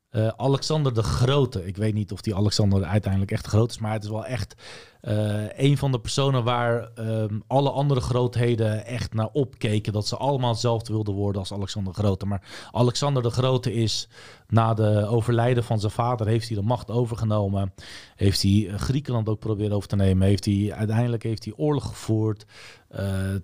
Eh, 0.09 0.27
Alexander 0.27 0.93
de 0.93 1.03
Grote. 1.03 1.65
Ik 1.65 1.77
weet 1.77 1.93
niet 1.93 2.11
of 2.11 2.21
die 2.21 2.35
Alexander 2.35 2.83
uiteindelijk 2.83 3.31
echt 3.31 3.47
groot 3.47 3.69
is, 3.69 3.77
maar 3.77 3.93
het 3.93 4.03
is 4.03 4.09
wel 4.09 4.25
echt 4.25 4.55
eh, 5.01 5.57
een 5.57 5.77
van 5.77 5.91
de 5.91 5.99
personen 5.99 6.43
waar 6.43 6.89
ehm, 6.95 7.39
alle 7.47 7.69
andere 7.69 8.01
grootheden 8.01 8.85
echt 8.85 9.13
naar 9.13 9.29
opkeken. 9.33 9.93
Dat 9.93 10.07
ze 10.07 10.17
allemaal 10.17 10.49
hetzelfde 10.49 10.93
wilden 10.93 11.13
worden 11.13 11.41
als 11.41 11.53
Alexander 11.53 11.93
de 11.93 11.99
Grote. 11.99 12.25
Maar 12.25 12.69
Alexander 12.71 13.23
de 13.23 13.29
Grote 13.29 13.73
is 13.73 14.09
na 14.47 14.73
de 14.73 15.05
overlijden 15.05 15.63
van 15.63 15.79
zijn 15.79 15.91
vader, 15.91 16.27
heeft 16.27 16.47
hij 16.47 16.57
de 16.57 16.63
macht 16.63 16.91
overgenomen. 16.91 17.73
Heeft 18.15 18.41
hij 18.41 18.67
eh, 18.67 18.75
Griekenland 18.75 19.29
ook 19.29 19.39
proberen 19.39 19.75
over 19.75 19.89
te 19.89 19.95
nemen. 19.95 20.27
Heeft 20.27 20.45
hij, 20.45 20.73
uiteindelijk 20.73 21.23
heeft 21.23 21.43
hij 21.43 21.53
oorlog 21.57 21.85
gevoerd 21.85 22.45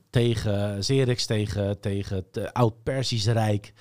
tegen 0.10 0.80
Xerxes, 0.80 1.26
tegen, 1.26 1.80
tegen 1.80 2.15
het 2.15 2.53
Oud-Persisch 2.53 3.26
Rijk. 3.26 3.73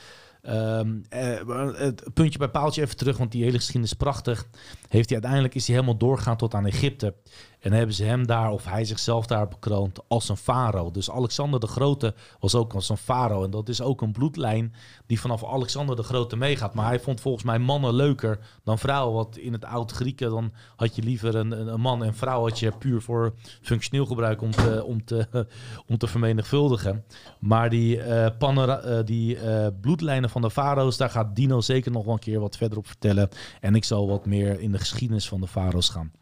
Ehm, 0.42 1.00
eh, 1.08 1.74
het 1.74 2.14
puntje 2.14 2.38
bij 2.38 2.48
paaltje 2.48 2.82
even 2.82 2.96
terug, 2.96 3.16
want 3.16 3.32
die 3.32 3.42
hele 3.44 3.56
geschiedenis 3.56 3.90
is 3.90 3.96
prachtig. 3.96 4.48
Heeft 4.88 5.08
hij 5.08 5.18
uiteindelijk 5.18 5.54
is 5.54 5.66
hij 5.66 5.74
helemaal 5.74 5.98
doorgegaan 5.98 6.36
tot 6.36 6.54
aan 6.54 6.66
Egypte. 6.66 7.14
En 7.62 7.72
hebben 7.72 7.94
ze 7.94 8.04
hem 8.04 8.26
daar, 8.26 8.50
of 8.50 8.64
hij 8.64 8.84
zichzelf 8.84 9.26
daar 9.26 9.48
bekroond 9.48 9.98
als 10.08 10.28
een 10.28 10.36
farao. 10.36 10.90
Dus 10.90 11.10
Alexander 11.10 11.60
de 11.60 11.66
Grote 11.66 12.14
was 12.40 12.54
ook 12.54 12.74
als 12.74 12.88
een 12.88 12.96
farao. 12.96 13.44
En 13.44 13.50
dat 13.50 13.68
is 13.68 13.80
ook 13.80 14.02
een 14.02 14.12
bloedlijn 14.12 14.74
die 15.06 15.20
vanaf 15.20 15.44
Alexander 15.44 15.96
de 15.96 16.02
Grote 16.02 16.36
meegaat. 16.36 16.74
Maar 16.74 16.86
hij 16.86 17.00
vond 17.00 17.20
volgens 17.20 17.44
mij 17.44 17.58
mannen 17.58 17.94
leuker 17.94 18.38
dan 18.64 18.78
vrouwen. 18.78 19.14
Want 19.14 19.38
in 19.38 19.52
het 19.52 19.64
oud-Grieken 19.64 20.30
dan 20.30 20.52
had 20.76 20.96
je 20.96 21.02
liever 21.02 21.34
een, 21.34 21.72
een, 21.72 21.80
man 21.80 22.04
en 22.04 22.14
vrouw 22.14 22.42
had 22.42 22.58
je 22.58 22.72
puur 22.78 23.02
voor 23.02 23.34
functioneel 23.60 24.06
gebruik 24.06 24.42
om 24.42 24.50
te, 24.50 24.84
om 24.84 25.04
te, 25.04 25.26
om 25.88 25.98
te 25.98 26.06
vermenigvuldigen. 26.06 27.04
Maar 27.38 27.70
die, 27.70 28.02
eh, 28.02 28.98
die 29.04 29.38
eh, 29.38 29.66
bloedlijnen 29.80 30.30
van 30.30 30.42
de 30.42 30.50
farao's, 30.50 30.96
daar 30.96 31.10
gaat 31.10 31.36
Dino 31.36 31.60
zeker 31.60 31.92
nog 31.92 32.04
wel 32.04 32.14
een 32.14 32.18
keer 32.18 32.40
wat 32.40 32.56
verder 32.56 32.78
op 32.78 32.86
vertellen. 32.86 33.28
En 33.60 33.74
ik 33.74 33.84
zal 33.84 34.08
wat 34.08 34.26
meer 34.26 34.60
in 34.60 34.72
de 34.72 34.78
geschiedenis 34.78 35.28
van 35.28 35.40
de 35.40 35.46
farao's 35.46 35.88
gaan. 35.88 36.21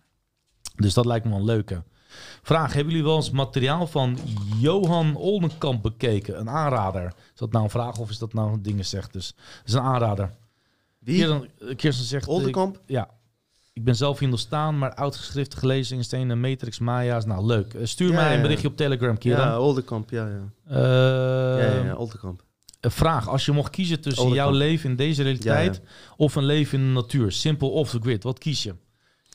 Dus 0.80 0.94
dat 0.94 1.04
lijkt 1.04 1.24
me 1.24 1.30
wel 1.30 1.40
een 1.40 1.44
leuke. 1.46 1.82
Vraag, 2.42 2.72
hebben 2.72 2.92
jullie 2.92 3.06
wel 3.08 3.16
eens 3.16 3.30
materiaal 3.30 3.86
van 3.86 4.18
Johan 4.60 5.16
Oldenkamp 5.16 5.82
bekeken? 5.82 6.38
Een 6.40 6.50
aanrader. 6.50 7.04
Is 7.06 7.38
dat 7.38 7.52
nou 7.52 7.64
een 7.64 7.70
vraag 7.70 7.98
of 7.98 8.10
is 8.10 8.18
dat 8.18 8.32
nou 8.32 8.52
een 8.52 8.62
ding 8.62 8.86
zegt? 8.86 9.12
Dus 9.12 9.34
dat 9.36 9.66
is 9.66 9.72
een 9.72 9.80
aanrader. 9.80 10.34
Wie? 10.98 11.16
Kirsten, 11.26 11.76
Kirsten 11.76 12.06
zegt... 12.06 12.26
eh, 12.26 12.32
Oldenkamp? 12.32 12.80
ja. 12.86 13.08
Ik 13.72 13.84
ben 13.84 13.96
zelf 13.96 14.18
Hindustaan, 14.18 14.78
maar 14.78 14.94
oud 14.94 15.16
geschrift 15.16 15.54
gelezen 15.54 15.96
in 15.96 16.04
stenen, 16.04 16.40
Matrix, 16.40 16.78
Maya's. 16.78 17.24
Nou, 17.24 17.46
leuk. 17.46 17.74
Eh, 17.74 17.86
stuur 17.86 18.08
Ja, 18.10 18.14
mij 18.14 18.30
een 18.30 18.36
ja. 18.36 18.42
berichtje 18.42 18.68
op 18.68 18.76
Telegram, 18.76 19.18
Kieran. 19.18 19.46
Ja, 19.46 19.58
Oldenkamp, 19.58 20.10
ja, 20.10 20.26
ja. 20.28 20.50
Eh, 20.68 21.64
ja, 21.64 21.74
ja, 21.74 21.84
ja, 21.84 21.94
Oldenkamp. 21.94 22.42
Een 22.80 22.90
vraag. 22.90 23.28
Als 23.28 23.44
je 23.44 23.52
mocht 23.52 23.70
kiezen 23.70 24.00
tussen 24.00 24.22
Oldenkamp. 24.22 24.50
jouw 24.50 24.58
leven 24.58 24.90
in 24.90 24.96
deze 24.96 25.22
realiteit 25.22 25.80
of 26.16 26.34
een 26.34 26.44
leven 26.44 26.78
in 26.78 26.84
de 26.86 26.92
natuur, 26.92 27.32
simpel 27.32 27.70
of 27.70 27.90
the 27.90 27.98
grid, 28.00 28.22
wat 28.22 28.38
kies 28.38 28.62
je? 28.62 28.74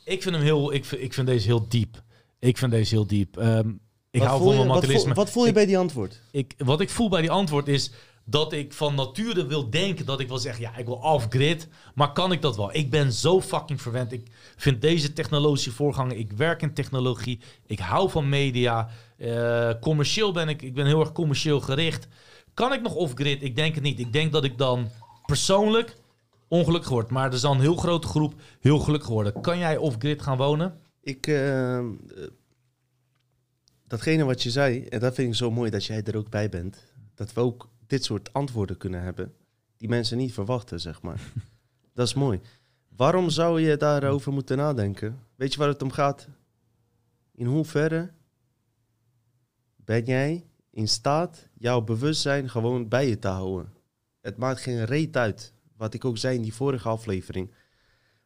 Ik 0.06 0.22
vind 0.22 0.36
hem 0.36 0.44
heel, 0.44 0.73
ik 0.73 0.86
vind, 0.86 1.02
ik 1.02 1.14
vind 1.14 1.27
deze 1.27 1.45
heel 1.48 1.65
diep. 1.68 2.03
Ik 2.40 2.57
vind 2.57 2.72
deze 2.72 2.95
heel 2.95 3.07
diep. 3.07 3.38
Ehm, 3.38 3.69
ik 4.11 4.19
Wat 4.19 4.27
hou 4.30 4.40
voel 4.41 4.48
van 4.52 4.57
je- 4.60 4.65
mijn 4.65 4.68
wat 4.68 4.68
voel- 4.68 4.76
materialisme. 4.76 5.14
Wat 5.14 5.30
voel 5.30 5.44
je 5.44 5.49
Ik- 5.49 5.56
bij 5.56 5.65
die 5.65 5.77
antwoord? 5.77 6.22
ik, 6.32 6.53
wat 6.57 6.82
ik 6.82 6.90
voel 6.90 7.10
bij 7.10 7.22
die 7.22 7.32
antwoord 7.32 7.68
is 7.68 7.91
dat 8.27 8.53
ik 8.53 8.73
van 8.73 8.95
nature 8.95 9.45
wil 9.45 9.69
denken 9.69 10.06
dat 10.06 10.19
ik 10.19 10.27
wil 10.27 10.38
zeggen, 10.38 10.61
ja, 10.64 10.77
ik 10.77 10.86
wil 10.86 10.95
off-grid. 10.95 11.68
Maar 11.95 12.11
kan 12.14 12.32
ik 12.32 12.41
dat 12.41 12.56
wel? 12.56 12.73
Ik 12.76 12.90
ben 12.90 13.14
zo 13.14 13.41
fucking 13.41 13.82
verwend. 13.82 14.11
Ik 14.11 14.27
vind 14.56 14.82
deze 14.82 15.14
technologische 15.14 15.72
voorgangen. 15.72 16.18
Ik 16.19 16.32
werk 16.32 16.61
in 16.61 16.73
technologie. 16.73 17.40
Ik 17.65 17.80
hou 17.80 18.10
van 18.10 18.30
media. 18.30 18.90
Eh, 19.18 19.69
commercieel 19.82 20.32
ben 20.32 20.49
ik. 20.49 20.61
Ik 20.61 20.73
ben 20.73 20.86
heel 20.86 20.99
erg 20.99 21.11
commercieel 21.11 21.60
gericht. 21.60 22.07
Kan 22.53 22.73
ik 22.73 22.82
nog 22.82 22.95
off-grid? 22.95 23.44
Ik 23.44 23.56
denk 23.56 23.73
het 23.76 23.84
niet. 23.84 23.99
Ik 23.99 24.14
denk 24.14 24.32
dat 24.32 24.44
ik 24.44 24.57
dan 24.57 24.90
persoonlijk 25.26 25.95
ongelukkig 26.47 26.89
word. 26.89 27.09
Maar 27.09 27.27
er 27.27 27.34
is 27.34 27.41
dan 27.41 27.55
een 27.55 27.61
heel 27.61 27.76
grote 27.76 28.07
groep 28.07 28.41
heel 28.59 28.80
gelukkig 28.80 29.09
worden. 29.09 29.41
Kan 29.41 29.57
jij 29.57 29.77
off-grid 29.77 30.22
gaan 30.22 30.38
wonen? 30.38 30.80
Ik, 31.01 31.27
eh, 31.27 31.77
eh, 31.77 31.85
datgene 33.88 34.23
wat 34.23 34.43
je 34.43 34.51
zei, 34.51 34.85
en 34.85 34.99
dat 34.99 35.13
vind 35.13 35.27
ik 35.27 35.35
zo 35.35 35.51
mooi 35.51 35.69
dat 35.69 35.85
jij 35.85 36.03
er 36.03 36.17
ook 36.17 36.30
bij 36.30 36.49
bent, 36.49 36.85
dat 37.15 37.34
we 37.34 37.41
ook 37.41 37.69
dit 37.88 38.03
soort 38.03 38.34
antwoorden 38.34 38.77
kunnen 38.77 39.01
hebben, 39.01 39.34
die 39.77 39.89
mensen 39.89 40.17
niet 40.17 40.34
verwachten, 40.34 40.80
zeg 40.80 41.01
maar. 41.01 41.22
dat 41.93 42.07
is 42.07 42.13
mooi. 42.13 42.41
Waarom 42.95 43.30
zou 43.30 43.61
je 43.61 43.77
daarover 43.77 44.34
moeten 44.34 44.57
nadenken? 44.57 45.19
Weet 45.35 45.53
je 45.53 45.59
waar 45.59 45.67
het 45.67 45.81
om 45.81 45.91
gaat? 45.91 46.27
In 47.31 47.45
hoeverre 47.45 48.11
ben 49.76 50.05
jij 50.05 50.45
in 50.69 50.88
staat 50.88 51.49
jouw 51.53 51.81
bewustzijn 51.81 52.49
gewoon 52.49 52.88
bij 52.88 53.09
je 53.09 53.19
te 53.19 53.27
houden? 53.27 53.73
Het 54.22 54.38
maakt 54.38 54.61
geen 54.61 54.85
reet 54.85 55.17
uit, 55.17 55.53
wat 55.77 55.93
ik 55.93 56.06
ook 56.06 56.18
zei 56.18 56.35
in 56.35 56.41
die 56.41 56.53
vorige 56.53 56.89
aflevering. 56.89 57.52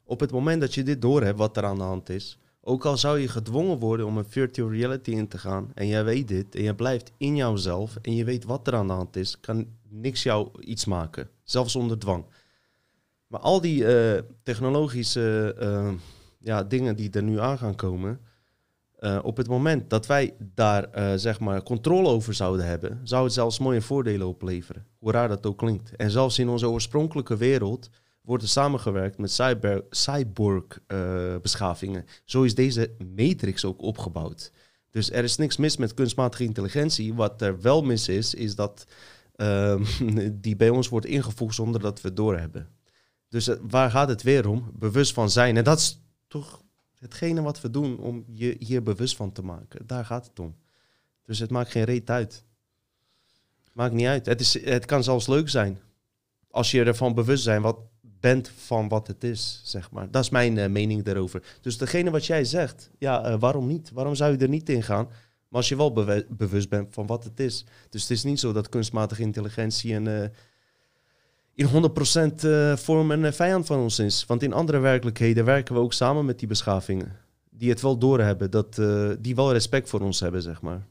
Op 0.03 0.19
het 0.19 0.31
moment 0.31 0.61
dat 0.61 0.73
je 0.73 0.83
dit 0.83 1.01
doorhebt, 1.01 1.37
wat 1.37 1.57
er 1.57 1.65
aan 1.65 1.77
de 1.77 1.83
hand 1.83 2.09
is, 2.09 2.39
ook 2.61 2.85
al 2.85 2.97
zou 2.97 3.19
je 3.19 3.27
gedwongen 3.27 3.79
worden 3.79 4.05
om 4.05 4.17
een 4.17 4.25
virtual 4.25 4.71
reality 4.71 5.11
in 5.11 5.27
te 5.27 5.37
gaan 5.37 5.71
en 5.73 5.87
jij 5.87 6.03
weet 6.03 6.27
dit 6.27 6.55
en 6.55 6.63
je 6.63 6.75
blijft 6.75 7.11
in 7.17 7.35
jouzelf 7.35 7.95
en 8.01 8.15
je 8.15 8.23
weet 8.23 8.43
wat 8.43 8.67
er 8.67 8.75
aan 8.75 8.87
de 8.87 8.93
hand 8.93 9.15
is, 9.15 9.39
kan 9.39 9.67
niks 9.89 10.23
jou 10.23 10.49
iets 10.59 10.85
maken, 10.85 11.29
zelfs 11.43 11.75
onder 11.75 11.99
dwang. 11.99 12.25
Maar 13.27 13.39
al 13.39 13.61
die 13.61 13.85
eh, 13.85 14.21
technologische 14.43 15.55
eh, 15.59 15.91
ja, 16.39 16.63
dingen 16.63 16.95
die 16.95 17.09
er 17.11 17.23
nu 17.23 17.39
aan 17.39 17.57
gaan 17.57 17.75
komen, 17.75 18.19
eh, 18.99 19.19
op 19.21 19.37
het 19.37 19.47
moment 19.47 19.89
dat 19.89 20.05
wij 20.05 20.33
daar 20.39 20.83
eh, 20.83 21.11
zeg 21.15 21.39
maar 21.39 21.63
controle 21.63 22.07
over 22.07 22.33
zouden 22.33 22.65
hebben, 22.65 22.99
zou 23.03 23.23
het 23.23 23.33
zelfs 23.33 23.59
mooie 23.59 23.81
voordelen 23.81 24.27
opleveren. 24.27 24.85
Hoe 24.97 25.11
raar 25.11 25.27
dat 25.27 25.45
ook 25.45 25.57
klinkt. 25.57 25.95
En 25.95 26.11
zelfs 26.11 26.39
in 26.39 26.49
onze 26.49 26.69
oorspronkelijke 26.69 27.37
wereld 27.37 27.89
wordt 28.21 28.43
er 28.43 28.49
samengewerkt 28.49 29.17
met 29.17 29.31
cyber, 29.31 29.83
cyborg-beschavingen. 29.89 32.05
Zo 32.25 32.43
is 32.43 32.55
deze 32.55 32.91
matrix 33.15 33.65
ook 33.65 33.81
opgebouwd. 33.81 34.51
Dus 34.89 35.11
er 35.11 35.23
is 35.23 35.37
niks 35.37 35.57
mis 35.57 35.77
met 35.77 35.93
kunstmatige 35.93 36.43
intelligentie. 36.43 37.13
Wat 37.13 37.41
er 37.41 37.61
wel 37.61 37.81
mis 37.81 38.07
is, 38.07 38.33
is 38.33 38.55
dat 38.55 38.85
ehm, 39.35 39.83
die 40.41 40.55
bij 40.55 40.69
ons 40.69 40.89
wordt 40.89 41.05
ingevoegd 41.05 41.55
zonder 41.55 41.81
dat 41.81 42.01
we 42.01 42.07
het 42.07 42.17
doorhebben. 42.17 42.69
Dus 43.29 43.47
eh, 43.47 43.55
waar 43.61 43.91
gaat 43.91 44.09
het 44.09 44.21
weer 44.21 44.47
om? 44.47 44.71
Bewust 44.73 45.13
van 45.13 45.29
zijn. 45.29 45.57
En 45.57 45.63
dat 45.63 45.77
is 45.77 46.01
toch 46.27 46.61
hetgene 46.99 47.41
wat 47.41 47.61
we 47.61 47.69
doen 47.69 47.99
om 47.99 48.23
je 48.33 48.55
hier 48.59 48.83
bewust 48.83 49.15
van 49.15 49.31
te 49.31 49.43
maken. 49.43 49.87
Daar 49.87 50.05
gaat 50.05 50.25
het 50.25 50.39
om. 50.39 50.55
Dus 51.25 51.39
het 51.39 51.49
maakt 51.49 51.71
geen 51.71 51.83
reet 51.83 52.09
uit. 52.09 52.43
Maakt 53.73 53.93
niet 53.93 54.07
uit. 54.07 54.25
Het, 54.25 54.41
is, 54.41 54.63
het 54.63 54.85
kan 54.85 55.03
zelfs 55.03 55.27
leuk 55.27 55.49
zijn. 55.49 55.79
als 56.51 56.71
je 56.71 56.83
ervan 56.83 57.13
bewust 57.13 57.43
zijn 57.43 57.61
wat, 57.61 57.77
bent 58.19 58.51
van 58.55 58.87
wat 58.87 59.07
het 59.07 59.23
is, 59.23 59.61
zeg 59.63 59.91
maar. 59.91 60.11
Dat 60.11 60.23
is 60.23 60.29
mijn 60.29 60.57
eh, 60.57 60.69
mening 60.69 61.03
daarover. 61.03 61.57
Dus 61.61 61.77
degene 61.77 62.09
wat 62.09 62.25
jij 62.25 62.43
zegt, 62.43 62.89
ja, 62.97 63.23
eh, 63.23 63.39
waarom 63.39 63.67
niet? 63.67 63.91
Waarom 63.91 64.15
zou 64.15 64.31
je 64.31 64.37
er 64.37 64.49
niet 64.49 64.69
in 64.69 64.83
gaan? 64.83 65.05
Maar 65.05 65.59
als 65.59 65.69
je 65.69 65.77
wel 65.77 65.93
bewust 66.29 66.69
bent 66.69 66.93
van 66.93 67.05
wat 67.05 67.23
het 67.23 67.39
is. 67.39 67.65
Dus 67.89 68.01
het 68.01 68.11
is 68.11 68.23
niet 68.23 68.39
zo 68.39 68.53
dat 68.53 68.69
kunstmatige 68.69 69.21
intelligentie 69.21 69.93
een, 69.93 70.07
eh, 70.07 70.29
in 71.59 71.67
100% 71.67 72.43
eh, 72.43 72.75
vorm 72.75 73.11
een 73.11 73.25
eh, 73.25 73.31
vijand 73.31 73.65
van 73.65 73.79
ons 73.79 73.99
is. 73.99 74.25
Want 74.25 74.43
in 74.43 74.53
andere 74.53 74.79
werkelijkheden 74.79 75.45
werken 75.45 75.75
we 75.75 75.81
ook 75.81 75.93
samen 75.93 76.25
met 76.25 76.39
die 76.39 76.47
beschavingen. 76.47 77.11
Die 77.49 77.69
het 77.69 77.81
wel 77.81 77.97
doorhebben, 77.97 78.51
dat, 78.51 78.77
eh, 78.77 79.09
die 79.19 79.35
wel 79.35 79.51
respect 79.51 79.89
voor 79.89 79.99
ons 79.99 80.19
hebben, 80.19 80.41
zeg 80.41 80.61
maar. 80.61 80.81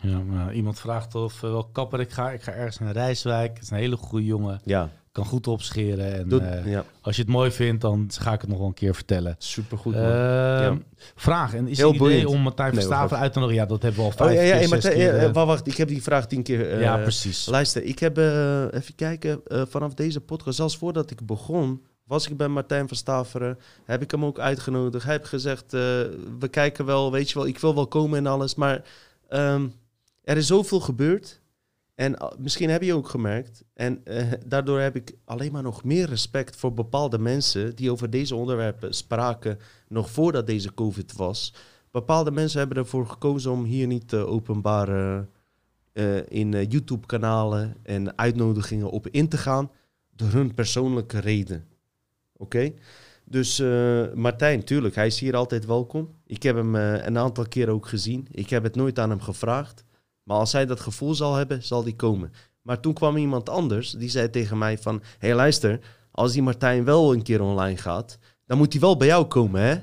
Ja, 0.00 0.18
maar 0.18 0.54
iemand 0.54 0.78
vraagt 0.78 1.14
of 1.14 1.40
welk 1.40 1.72
kapper 1.72 2.00
ik 2.00 2.10
ga. 2.10 2.30
Ik 2.30 2.42
ga 2.42 2.52
ergens 2.52 2.78
naar 2.78 2.92
Rijswijk. 2.92 3.54
Het 3.54 3.62
is 3.62 3.70
een 3.70 3.76
hele 3.76 3.96
goede 3.96 4.26
jongen. 4.26 4.60
Ja, 4.64 4.90
Kan 5.16 5.24
goed 5.26 5.46
opscheren. 5.46 6.14
En 6.14 6.28
doe, 6.28 6.40
eh, 6.40 6.70
ja 6.72 6.84
als 7.00 7.16
je 7.16 7.22
het 7.22 7.30
mooi 7.30 7.50
vindt, 7.50 7.80
dan 7.80 8.08
ga 8.20 8.32
ik 8.32 8.40
het 8.40 8.50
nog 8.50 8.58
wel 8.58 8.66
een 8.66 8.74
keer 8.74 8.94
vertellen. 8.94 9.34
supergoed. 9.38 9.94
Ehm. 9.94 10.02
Ja. 10.02 10.78
Vraag. 11.14 11.54
En 11.54 11.68
is 11.68 11.76
Heel 11.76 11.86
het 11.86 11.96
idee 11.96 12.08
boeiend. 12.08 12.28
om 12.30 12.40
Martijn 12.40 12.68
Nee, 12.68 12.76
Verstappen 12.76 13.08
wacht. 13.10 13.22
uit 13.22 13.32
te 13.32 13.38
nodigen? 13.38 13.62
Ja, 13.62 13.68
dat 13.68 13.82
hebben 13.82 14.00
we 14.00 14.06
al 14.06 14.12
oh 14.12 14.16
vijf 14.16 14.34
ja, 14.36 14.42
ja, 14.42 14.58
keer, 14.58 14.68
ja, 14.68 14.90
keer, 14.94 15.16
eh, 15.16 15.32
wacht, 15.32 15.66
ik 15.66 15.76
heb 15.76 15.88
die 15.88 16.02
vraag 16.02 16.26
tien 16.26 16.42
keer. 16.42 16.70
eh, 16.70 16.80
ja, 16.80 16.96
precies. 16.96 17.46
Luister, 17.46 17.82
ik 17.82 17.98
heb, 17.98 18.16
even 18.72 18.94
kijken, 18.94 19.40
vanaf 19.68 19.94
deze 19.94 20.20
podcast, 20.20 20.56
zelfs 20.56 20.76
voordat 20.76 21.10
ik 21.10 21.26
begon, 21.26 21.82
was 22.04 22.28
ik 22.28 22.36
bij 22.36 22.48
Martijn 22.48 22.88
van 22.88 22.96
Staveren. 22.96 23.58
Heb 23.84 24.02
ik 24.02 24.10
hem 24.10 24.24
ook 24.24 24.38
uitgenodigd. 24.38 25.04
Hij 25.04 25.12
heeft 25.16 25.28
gezegd, 25.28 25.72
we 25.72 26.48
kijken 26.50 26.84
wel, 26.84 27.12
weet 27.12 27.28
je 27.30 27.34
wel, 27.38 27.46
ik 27.46 27.58
wil 27.58 27.74
wel 27.74 27.86
komen 27.86 28.18
en 28.18 28.26
alles. 28.26 28.54
Maar 28.54 28.82
ehm, 29.28 29.66
er 30.24 30.36
is 30.36 30.46
zoveel 30.46 30.80
gebeurd. 30.80 31.40
En 31.96 32.18
ah, 32.18 32.38
misschien 32.38 32.70
heb 32.70 32.82
je 32.82 32.94
ook 32.94 33.08
gemerkt. 33.08 33.64
En 33.74 34.04
eh, 34.04 34.32
daardoor 34.46 34.80
heb 34.80 34.96
ik 34.96 35.16
alleen 35.24 35.52
maar 35.52 35.62
nog 35.62 35.84
meer 35.84 36.08
respect 36.08 36.56
voor 36.56 36.72
bepaalde 36.74 37.18
mensen 37.18 37.76
die 37.76 37.90
over 37.90 38.10
deze 38.10 38.34
onderwerpen 38.34 38.94
spraken, 38.94 39.58
nog 39.88 40.10
voordat 40.10 40.46
deze 40.46 40.74
COVID 40.74 41.12
was. 41.12 41.54
Bepaalde 41.90 42.30
mensen 42.30 42.58
hebben 42.58 42.76
ervoor 42.76 43.06
gekozen 43.06 43.50
om 43.50 43.64
hier 43.64 43.86
niet 43.86 44.08
te 44.08 44.16
openbaren 44.16 45.30
eh, 45.92 46.16
in 46.28 46.54
eh, 46.54 46.70
YouTube-kanalen 46.70 47.76
en 47.82 48.18
uitnodigingen 48.18 48.90
op 48.90 49.08
in 49.08 49.28
te 49.28 49.38
gaan 49.38 49.70
door 50.16 50.30
hun 50.30 50.54
persoonlijke 50.54 51.18
reden. 51.18 51.64
Oké? 52.36 52.72
Dus 53.28 53.58
eh, 53.58 54.12
Martijn, 54.14 54.64
tuurlijk, 54.64 54.94
hij 54.94 55.06
is 55.06 55.20
hier 55.20 55.36
altijd 55.36 55.66
welkom. 55.66 56.14
Ik 56.26 56.42
heb 56.42 56.56
hem 56.56 56.76
eh, 56.76 57.04
een 57.04 57.18
aantal 57.18 57.48
keer 57.48 57.68
ook 57.68 57.86
gezien. 57.88 58.26
Ik 58.30 58.50
heb 58.50 58.62
het 58.62 58.74
nooit 58.74 58.98
aan 58.98 59.10
hem 59.10 59.20
gevraagd. 59.20 59.84
Maar 60.26 60.36
als 60.36 60.52
hij 60.52 60.66
dat 60.66 60.80
gevoel 60.80 61.14
zal 61.14 61.34
hebben, 61.34 61.62
zal 61.62 61.82
die 61.82 61.96
komen. 61.96 62.32
Maar 62.62 62.80
toen 62.80 62.94
kwam 62.94 63.16
iemand 63.16 63.48
anders, 63.48 63.90
die 63.90 64.08
zei 64.08 64.30
tegen 64.30 64.58
mij 64.58 64.78
van... 64.78 65.02
Hey, 65.18 65.34
luister, 65.34 65.80
als 66.10 66.32
die 66.32 66.42
Martijn 66.42 66.84
wel 66.84 67.12
een 67.12 67.22
keer 67.22 67.40
online 67.40 67.76
gaat... 67.76 68.18
dan 68.46 68.58
moet 68.58 68.72
hij 68.72 68.80
wel 68.80 68.96
bij 68.96 69.06
jou 69.06 69.24
komen, 69.24 69.60
hè? 69.60 69.76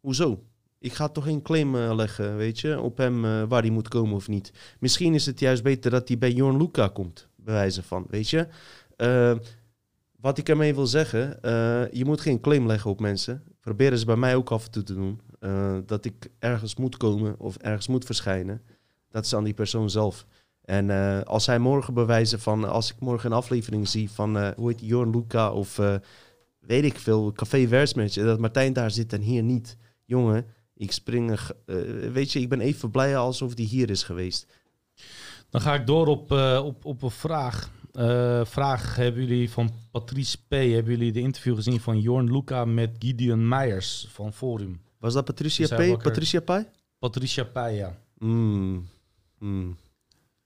Hoezo? 0.00 0.42
Ik 0.78 0.92
ga 0.92 1.08
toch 1.08 1.24
geen 1.24 1.42
claim 1.42 1.76
eh, 1.76 1.94
leggen, 1.94 2.36
weet 2.36 2.60
je, 2.60 2.80
op 2.80 2.96
hem 2.96 3.24
eh, 3.24 3.42
waar 3.48 3.62
hij 3.62 3.70
moet 3.70 3.88
komen 3.88 4.14
of 4.14 4.28
niet. 4.28 4.52
Misschien 4.78 5.14
is 5.14 5.26
het 5.26 5.40
juist 5.40 5.62
beter 5.62 5.90
dat 5.90 6.08
hij 6.08 6.18
bij 6.18 6.32
Jorn 6.32 6.56
Luca 6.56 6.88
komt, 6.88 7.28
bij 7.36 7.54
wijze 7.54 7.82
van, 7.82 8.06
weet 8.08 8.30
je. 8.30 8.48
Eh, 8.96 9.34
wat 10.20 10.38
ik 10.38 10.48
ermee 10.48 10.74
wil 10.74 10.86
zeggen, 10.86 11.38
je 11.92 12.04
moet 12.04 12.20
geen 12.20 12.40
claim 12.40 12.66
leggen 12.66 12.90
op 12.90 13.00
mensen. 13.00 13.42
Proberen 13.60 13.98
ze 13.98 14.04
bij 14.04 14.16
mij 14.16 14.34
ook 14.36 14.50
af 14.50 14.64
en 14.64 14.70
toe 14.70 14.82
te 14.82 14.94
doen. 14.94 15.20
dat 15.86 16.04
ik 16.04 16.30
ergens 16.38 16.76
moet 16.76 16.96
komen 16.96 17.38
of 17.38 17.56
ergens 17.56 17.86
moet 17.88 18.04
verschijnen. 18.04 18.62
Dat 19.10 19.24
is 19.24 19.34
aan 19.34 19.44
die 19.44 19.54
persoon 19.54 19.90
zelf. 19.90 20.26
En 20.70 20.90
eh, 20.90 21.20
als 21.20 21.46
hij 21.46 21.58
morgen 21.58 21.94
bewijzen 21.94 22.40
van, 22.40 22.64
als 22.64 22.90
ik 22.90 23.00
morgen 23.00 23.30
een 23.30 23.36
aflevering 23.36 23.88
zie 23.88 24.10
van, 24.10 24.38
eh, 24.38 24.48
hoe 24.56 24.68
heet 24.68 24.80
Jorn 24.80 25.10
Luca 25.10 25.52
of 25.52 25.78
eh, 25.78 25.94
weet 26.58 26.84
ik 26.84 26.98
veel, 26.98 27.32
Café 27.32 27.68
Versmatch, 27.68 28.14
dat 28.14 28.38
Martijn 28.38 28.72
daar 28.72 28.90
zit 28.90 29.12
en 29.12 29.20
hier 29.20 29.42
niet. 29.42 29.76
Jongen, 30.04 30.46
ik 30.74 30.92
spring, 30.92 31.38
weet 32.12 32.32
je, 32.32 32.40
ik 32.40 32.48
ben 32.48 32.60
even 32.60 32.90
blij 32.90 33.16
alsof 33.16 33.54
die 33.54 33.66
hier 33.66 33.90
is 33.90 34.02
geweest. 34.02 34.46
Dan 35.50 35.60
ga 35.60 35.74
ik 35.74 35.86
door 35.86 36.06
op, 36.06 36.30
op, 36.64 36.84
op 36.84 37.02
een 37.02 37.10
vraag. 37.10 37.70
Vraag 38.44 38.96
hebben 38.96 39.26
jullie 39.26 39.50
van 39.50 39.70
Patrice 39.90 40.38
P. 40.38 40.50
Hebben 40.50 40.84
jullie 40.84 41.12
de 41.12 41.20
interview 41.20 41.54
gezien 41.54 41.80
van 41.80 42.00
Jorn 42.00 42.32
Luca 42.32 42.64
met 42.64 42.90
Gideon 42.98 43.48
Meijers 43.48 44.08
van 44.10 44.32
Forum? 44.32 44.80
Was 44.98 45.14
dat 45.14 45.24
Patricia 45.24 45.66
P? 45.66 46.02
Patricia 46.02 46.40
Pai? 46.40 46.64
Patricia 46.98 47.44
P, 47.44 47.56
ja. 47.56 47.98
Mm. 48.18 48.88
Mm. 49.40 49.76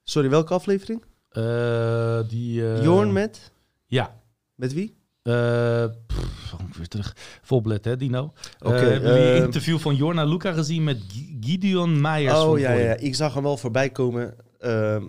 Sorry, 0.03 0.29
welke 0.29 0.55
aflevering? 0.55 1.03
Eh, 1.31 2.21
die, 2.29 2.73
eh, 2.75 2.83
Jorn 2.83 3.13
met? 3.13 3.51
Ja. 3.87 4.21
Met 4.55 4.73
wie? 4.73 4.95
Eh 5.23 5.85
pff, 6.07 6.57
weer 6.77 6.89
terug. 6.89 7.17
Volblet, 7.43 7.85
hè, 7.85 7.97
Dino? 7.97 8.33
Oké, 8.61 8.75
Eh, 8.75 8.81
hebben 8.91 9.13
jullie 9.13 9.29
eh, 9.33 9.37
een 9.37 9.45
interview 9.45 9.79
van 9.79 9.95
Jorna 9.97 10.25
Luca 10.25 10.53
gezien 10.53 10.85
met 10.85 10.99
G- 11.09 11.47
Gideon 11.47 12.01
Meijers 12.01 12.39
Oh 12.39 12.59
ja, 12.59 12.73
ja, 12.73 12.95
ik 12.97 13.15
zag 13.15 13.35
hem 13.35 13.43
wel 13.43 13.57
voorbij 13.57 13.91
komen. 13.91 14.35
Ehm, 14.59 15.03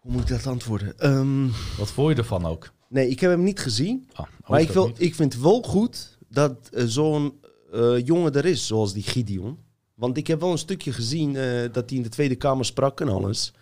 hoe 0.00 0.12
moet 0.12 0.22
ik 0.22 0.28
dat 0.28 0.46
antwoorden? 0.46 0.98
Ehm, 0.98 1.46
Wat 1.78 1.90
vond 1.90 2.08
je 2.10 2.14
ervan 2.22 2.46
ook? 2.46 2.72
nee, 2.88 3.08
ik 3.08 3.20
heb 3.20 3.30
hem 3.30 3.42
niet 3.42 3.60
gezien. 3.60 4.08
Ah, 4.12 4.26
Maar 4.46 4.60
ik, 4.60 4.70
wil, 4.70 4.90
ik 4.96 5.14
vind 5.14 5.32
het 5.32 5.42
wel 5.42 5.62
goed 5.62 6.18
dat 6.28 6.68
eh, 6.72 6.84
zo'n 6.84 7.40
eh, 7.72 8.06
jongen 8.06 8.32
er 8.32 8.44
is, 8.44 8.66
zoals 8.66 8.92
die 8.92 9.02
Gideon. 9.02 9.58
Want 10.00 10.16
ik 10.16 10.26
heb 10.26 10.40
wel 10.40 10.52
een 10.52 10.58
stukje 10.58 10.92
gezien 10.92 11.36
eh, 11.36 11.72
dat 11.72 11.88
hij 11.88 11.98
in 11.98 12.02
de 12.02 12.08
Tweede 12.08 12.34
Kamer 12.36 12.64
sprak 12.64 13.00
en 13.00 13.08
alles. 13.08 13.52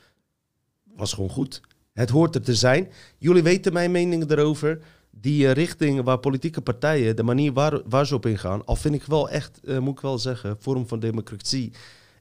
Was 0.94 1.12
gewoon 1.12 1.30
goed. 1.30 1.60
Het 1.92 2.10
hoort 2.10 2.34
er 2.34 2.42
te 2.42 2.54
zijn. 2.54 2.88
Jullie 3.18 3.42
weten 3.42 3.72
mijn 3.72 3.90
mening 3.90 4.30
erover. 4.30 4.78
Die 5.10 5.46
eh, 5.46 5.52
richting 5.52 6.02
waar 6.02 6.18
politieke 6.18 6.60
partijen, 6.60 7.16
de 7.16 7.22
manier 7.22 7.52
waar, 7.52 7.80
waar 7.88 8.06
ze 8.06 8.14
op 8.14 8.26
ingaan, 8.26 8.64
al 8.64 8.76
vind 8.76 8.94
ik 8.94 9.02
wel 9.02 9.28
echt, 9.30 9.60
eh, 9.64 9.78
moet 9.78 9.92
ik 9.96 10.00
wel 10.00 10.18
zeggen, 10.18 10.56
vorm 10.58 10.88
van 10.88 11.00
democratie, 11.00 11.72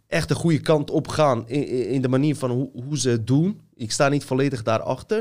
echt 0.08 0.28
de 0.28 0.36
goede 0.36 0.60
kant 0.60 0.90
op 0.92 1.08
gaan 1.08 1.48
in, 1.50 1.68
in 1.68 2.02
de 2.02 2.08
manier 2.08 2.36
van 2.36 2.52
hoe, 2.52 2.70
hoe 2.84 2.98
ze 2.98 3.10
het 3.10 3.28
doen. 3.28 3.62
Ik 3.74 3.92
sta 3.92 4.10
niet 4.10 4.24
volledig 4.24 4.64
daarachter. 4.64 5.18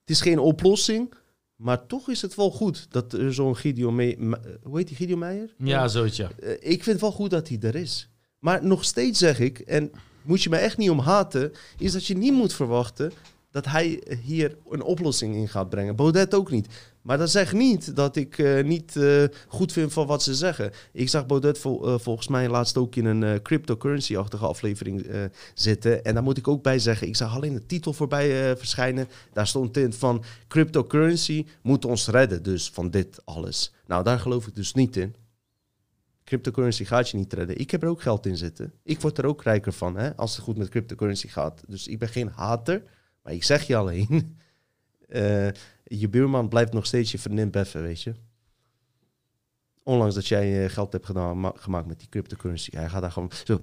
Het 0.00 0.10
is 0.10 0.20
geen 0.20 0.38
oplossing, 0.38 1.14
maar 1.56 1.86
toch 1.86 2.08
is 2.08 2.22
het 2.22 2.34
wel 2.34 2.50
goed 2.50 2.86
dat 2.90 3.12
er 3.12 3.34
zo'n 3.34 3.56
Gideon... 3.56 3.94
Me 3.94 4.14
Me- 4.18 4.58
hoe 4.62 4.76
heet 4.76 4.88
die, 4.88 4.96
Gideon 4.96 5.18
Meijer? 5.18 5.54
Ja, 5.58 5.88
zoiets, 5.88 6.16
ja. 6.16 6.30
Eh, 6.42 6.52
ik 6.52 6.82
vind 6.82 6.86
het 6.86 7.00
wel 7.00 7.12
goed 7.12 7.30
dat 7.30 7.48
hij 7.48 7.58
er 7.60 7.74
is. 7.74 8.07
Maar 8.38 8.64
nog 8.64 8.84
steeds 8.84 9.18
zeg 9.18 9.40
ik, 9.40 9.58
en 9.58 9.90
moet 10.22 10.42
je 10.42 10.50
me 10.50 10.56
echt 10.56 10.76
niet 10.76 10.90
om 10.90 10.98
haten, 10.98 11.52
is 11.78 11.92
dat 11.92 12.06
je 12.06 12.16
niet 12.16 12.32
moet 12.32 12.54
verwachten 12.54 13.12
dat 13.50 13.64
hij 13.64 14.02
hier 14.22 14.56
een 14.70 14.82
oplossing 14.82 15.34
in 15.34 15.48
gaat 15.48 15.68
brengen. 15.68 15.96
Baudet 15.96 16.34
ook 16.34 16.50
niet. 16.50 16.66
Maar 17.02 17.18
dat 17.18 17.30
zegt 17.30 17.52
niet 17.52 17.96
dat 17.96 18.16
ik 18.16 18.38
eh, 18.38 18.64
niet 18.64 18.96
eh, 18.96 19.24
goed 19.48 19.72
vind 19.72 19.92
van 19.92 20.06
wat 20.06 20.22
ze 20.22 20.34
zeggen. 20.34 20.72
Ik 20.92 21.08
zag 21.08 21.26
Baudet 21.26 21.64
eh, 21.64 21.98
volgens 21.98 22.28
mij 22.28 22.48
laatst 22.48 22.76
ook 22.76 22.96
in 22.96 23.04
een 23.04 23.42
cryptocurrency-achtige 23.42 24.46
aflevering 24.46 25.06
zitten. 25.54 26.04
En 26.04 26.14
daar 26.14 26.22
moet 26.22 26.38
ik 26.38 26.48
ook 26.48 26.62
bij 26.62 26.78
zeggen, 26.78 27.06
ik 27.06 27.16
zag 27.16 27.34
alleen 27.34 27.54
de 27.54 27.66
titel 27.66 27.92
voorbij 27.92 28.56
verschijnen. 28.56 29.08
Daar 29.32 29.46
stond 29.46 29.76
in 29.76 29.92
van 29.92 30.24
cryptocurrency 30.48 31.46
moet 31.62 31.84
ons 31.84 32.08
redden 32.08 32.42
dus 32.42 32.70
van 32.70 32.90
dit 32.90 33.20
alles. 33.24 33.72
Nou, 33.86 34.04
daar 34.04 34.18
geloof 34.18 34.46
ik 34.46 34.54
dus 34.54 34.74
niet 34.74 34.96
in. 34.96 35.14
Cryptocurrency 36.28 36.84
gaat 36.84 37.10
je 37.10 37.16
niet 37.16 37.32
redden. 37.32 37.58
Ik 37.58 37.70
heb 37.70 37.82
er 37.82 37.88
ook 37.88 38.02
geld 38.02 38.26
in 38.26 38.36
zitten. 38.36 38.72
Ik 38.82 39.00
word 39.00 39.18
er 39.18 39.26
ook 39.26 39.42
rijker 39.42 39.72
van, 39.72 39.96
hè, 39.96 40.16
als 40.16 40.34
het 40.36 40.44
goed 40.44 40.56
met 40.58 40.68
cryptocurrency 40.68 41.28
gaat. 41.28 41.62
Dus 41.66 41.86
ik 41.86 41.98
ben 41.98 42.08
geen 42.08 42.28
hater, 42.34 42.82
maar 43.22 43.32
ik 43.32 43.44
zeg 43.44 43.62
je 43.66 43.76
alleen. 43.76 44.06
eh, 45.08 45.48
je 45.84 46.08
buurman 46.08 46.48
blijft 46.48 46.72
nog 46.72 46.86
steeds 46.86 47.12
je 47.12 47.18
vriendin 47.18 47.50
beffen, 47.50 47.82
weet 47.82 48.02
je. 48.02 48.12
Ondanks 49.82 50.14
dat 50.14 50.26
jij 50.26 50.64
eh, 50.64 50.70
geld 50.70 50.92
hebt 50.92 51.06
gedaan, 51.06 51.40
ma- 51.40 51.52
gemaakt 51.56 51.86
met 51.86 51.98
die 51.98 52.08
cryptocurrency. 52.08 52.70
Hij 52.76 52.88
gaat 52.88 53.00
daar 53.00 53.12
gewoon 53.12 53.30
zo. 53.44 53.60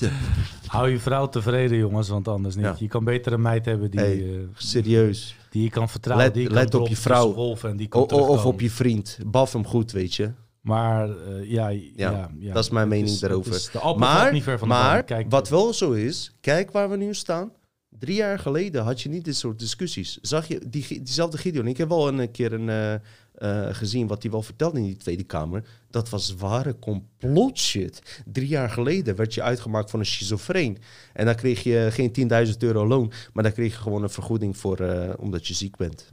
Hou 0.66 0.88
je 0.90 0.98
vrouw 0.98 1.28
tevreden, 1.28 1.78
jongens, 1.78 2.08
want 2.08 2.28
anders 2.28 2.54
niet. 2.54 2.64
Ja. 2.64 2.76
Je 2.78 2.88
kan 2.88 3.04
beter 3.04 3.32
een 3.32 3.42
meid 3.42 3.64
hebben 3.64 3.90
die, 3.90 4.00
Hey, 4.00 4.34
eh, 4.34 4.40
Serieus. 4.54 5.36
die 5.50 5.62
je 5.62 5.70
kan 5.70 5.88
vertrouwen. 5.88 6.26
Let- 6.26 6.34
die 6.34 6.42
je 6.48 6.50
let 6.50 6.70
kan 6.70 6.80
op 6.80 6.88
je 6.88 6.96
vrouw. 6.96 7.56
En 7.62 7.76
die 7.76 7.88
kan 7.88 8.00
O- 8.02 8.06
o- 8.08 8.26
of 8.26 8.44
op 8.44 8.60
je 8.60 8.70
vriend. 8.70 9.18
Baf 9.26 9.52
hem 9.52 9.66
goed, 9.66 9.92
weet 9.92 10.14
je. 10.14 10.30
Maar 10.68 11.10
eh, 11.10 11.50
ja, 11.50 11.68
ja, 11.68 12.30
ja, 12.38 12.52
dat 12.52 12.64
is 12.64 12.70
mijn 12.70 12.88
mening 12.88 13.18
daarover. 13.18 13.96
Maar, 13.96 14.32
niet 14.32 14.42
ver 14.42 14.58
van 14.58 14.68
de 14.68 14.74
maar. 14.74 15.02
Kijk, 15.02 15.30
wat 15.30 15.48
wel 15.48 15.72
zo 15.72 15.92
is, 15.92 16.32
kijk 16.40 16.70
waar 16.70 16.90
we 16.90 16.96
nu 16.96 17.14
staan. 17.14 17.52
Drie 17.88 18.16
jaar 18.16 18.38
geleden 18.38 18.82
had 18.82 19.00
je 19.00 19.08
niet 19.08 19.24
dit 19.24 19.36
soort 19.36 19.58
discussies. 19.58 20.18
Zag 20.20 20.48
je 20.48 20.68
die, 20.68 20.86
diezelfde 20.86 21.38
Gideon? 21.38 21.66
Ik 21.66 21.76
heb 21.76 21.88
wel 21.88 22.08
een 22.08 22.30
keer 22.30 22.52
een, 22.52 22.68
eh, 22.68 22.94
eh, 22.94 23.74
gezien 23.74 24.06
wat 24.06 24.22
hij 24.22 24.30
wel 24.30 24.42
vertelde 24.42 24.78
in 24.78 24.84
die 24.84 24.96
Tweede 24.96 25.24
Kamer. 25.24 25.64
Dat 25.90 26.08
was 26.08 26.34
ware 26.34 26.78
complot 26.78 27.58
shit. 27.58 28.22
Drie 28.26 28.48
jaar 28.48 28.70
geleden 28.70 29.16
werd 29.16 29.34
je 29.34 29.42
uitgemaakt 29.42 29.90
voor 29.90 29.98
een 29.98 30.06
schizofreen. 30.06 30.78
En 31.12 31.24
dan 31.24 31.34
kreeg 31.34 31.62
je 31.62 31.88
geen 31.90 32.12
10.000 32.12 32.62
euro 32.62 32.86
loon, 32.86 33.12
maar 33.32 33.42
dan 33.42 33.52
kreeg 33.52 33.72
je 33.72 33.80
gewoon 33.80 34.02
een 34.02 34.10
vergoeding 34.10 34.56
voor, 34.56 34.78
omdat 35.18 35.46
je 35.46 35.54
ziek 35.54 35.76
bent. 35.76 36.12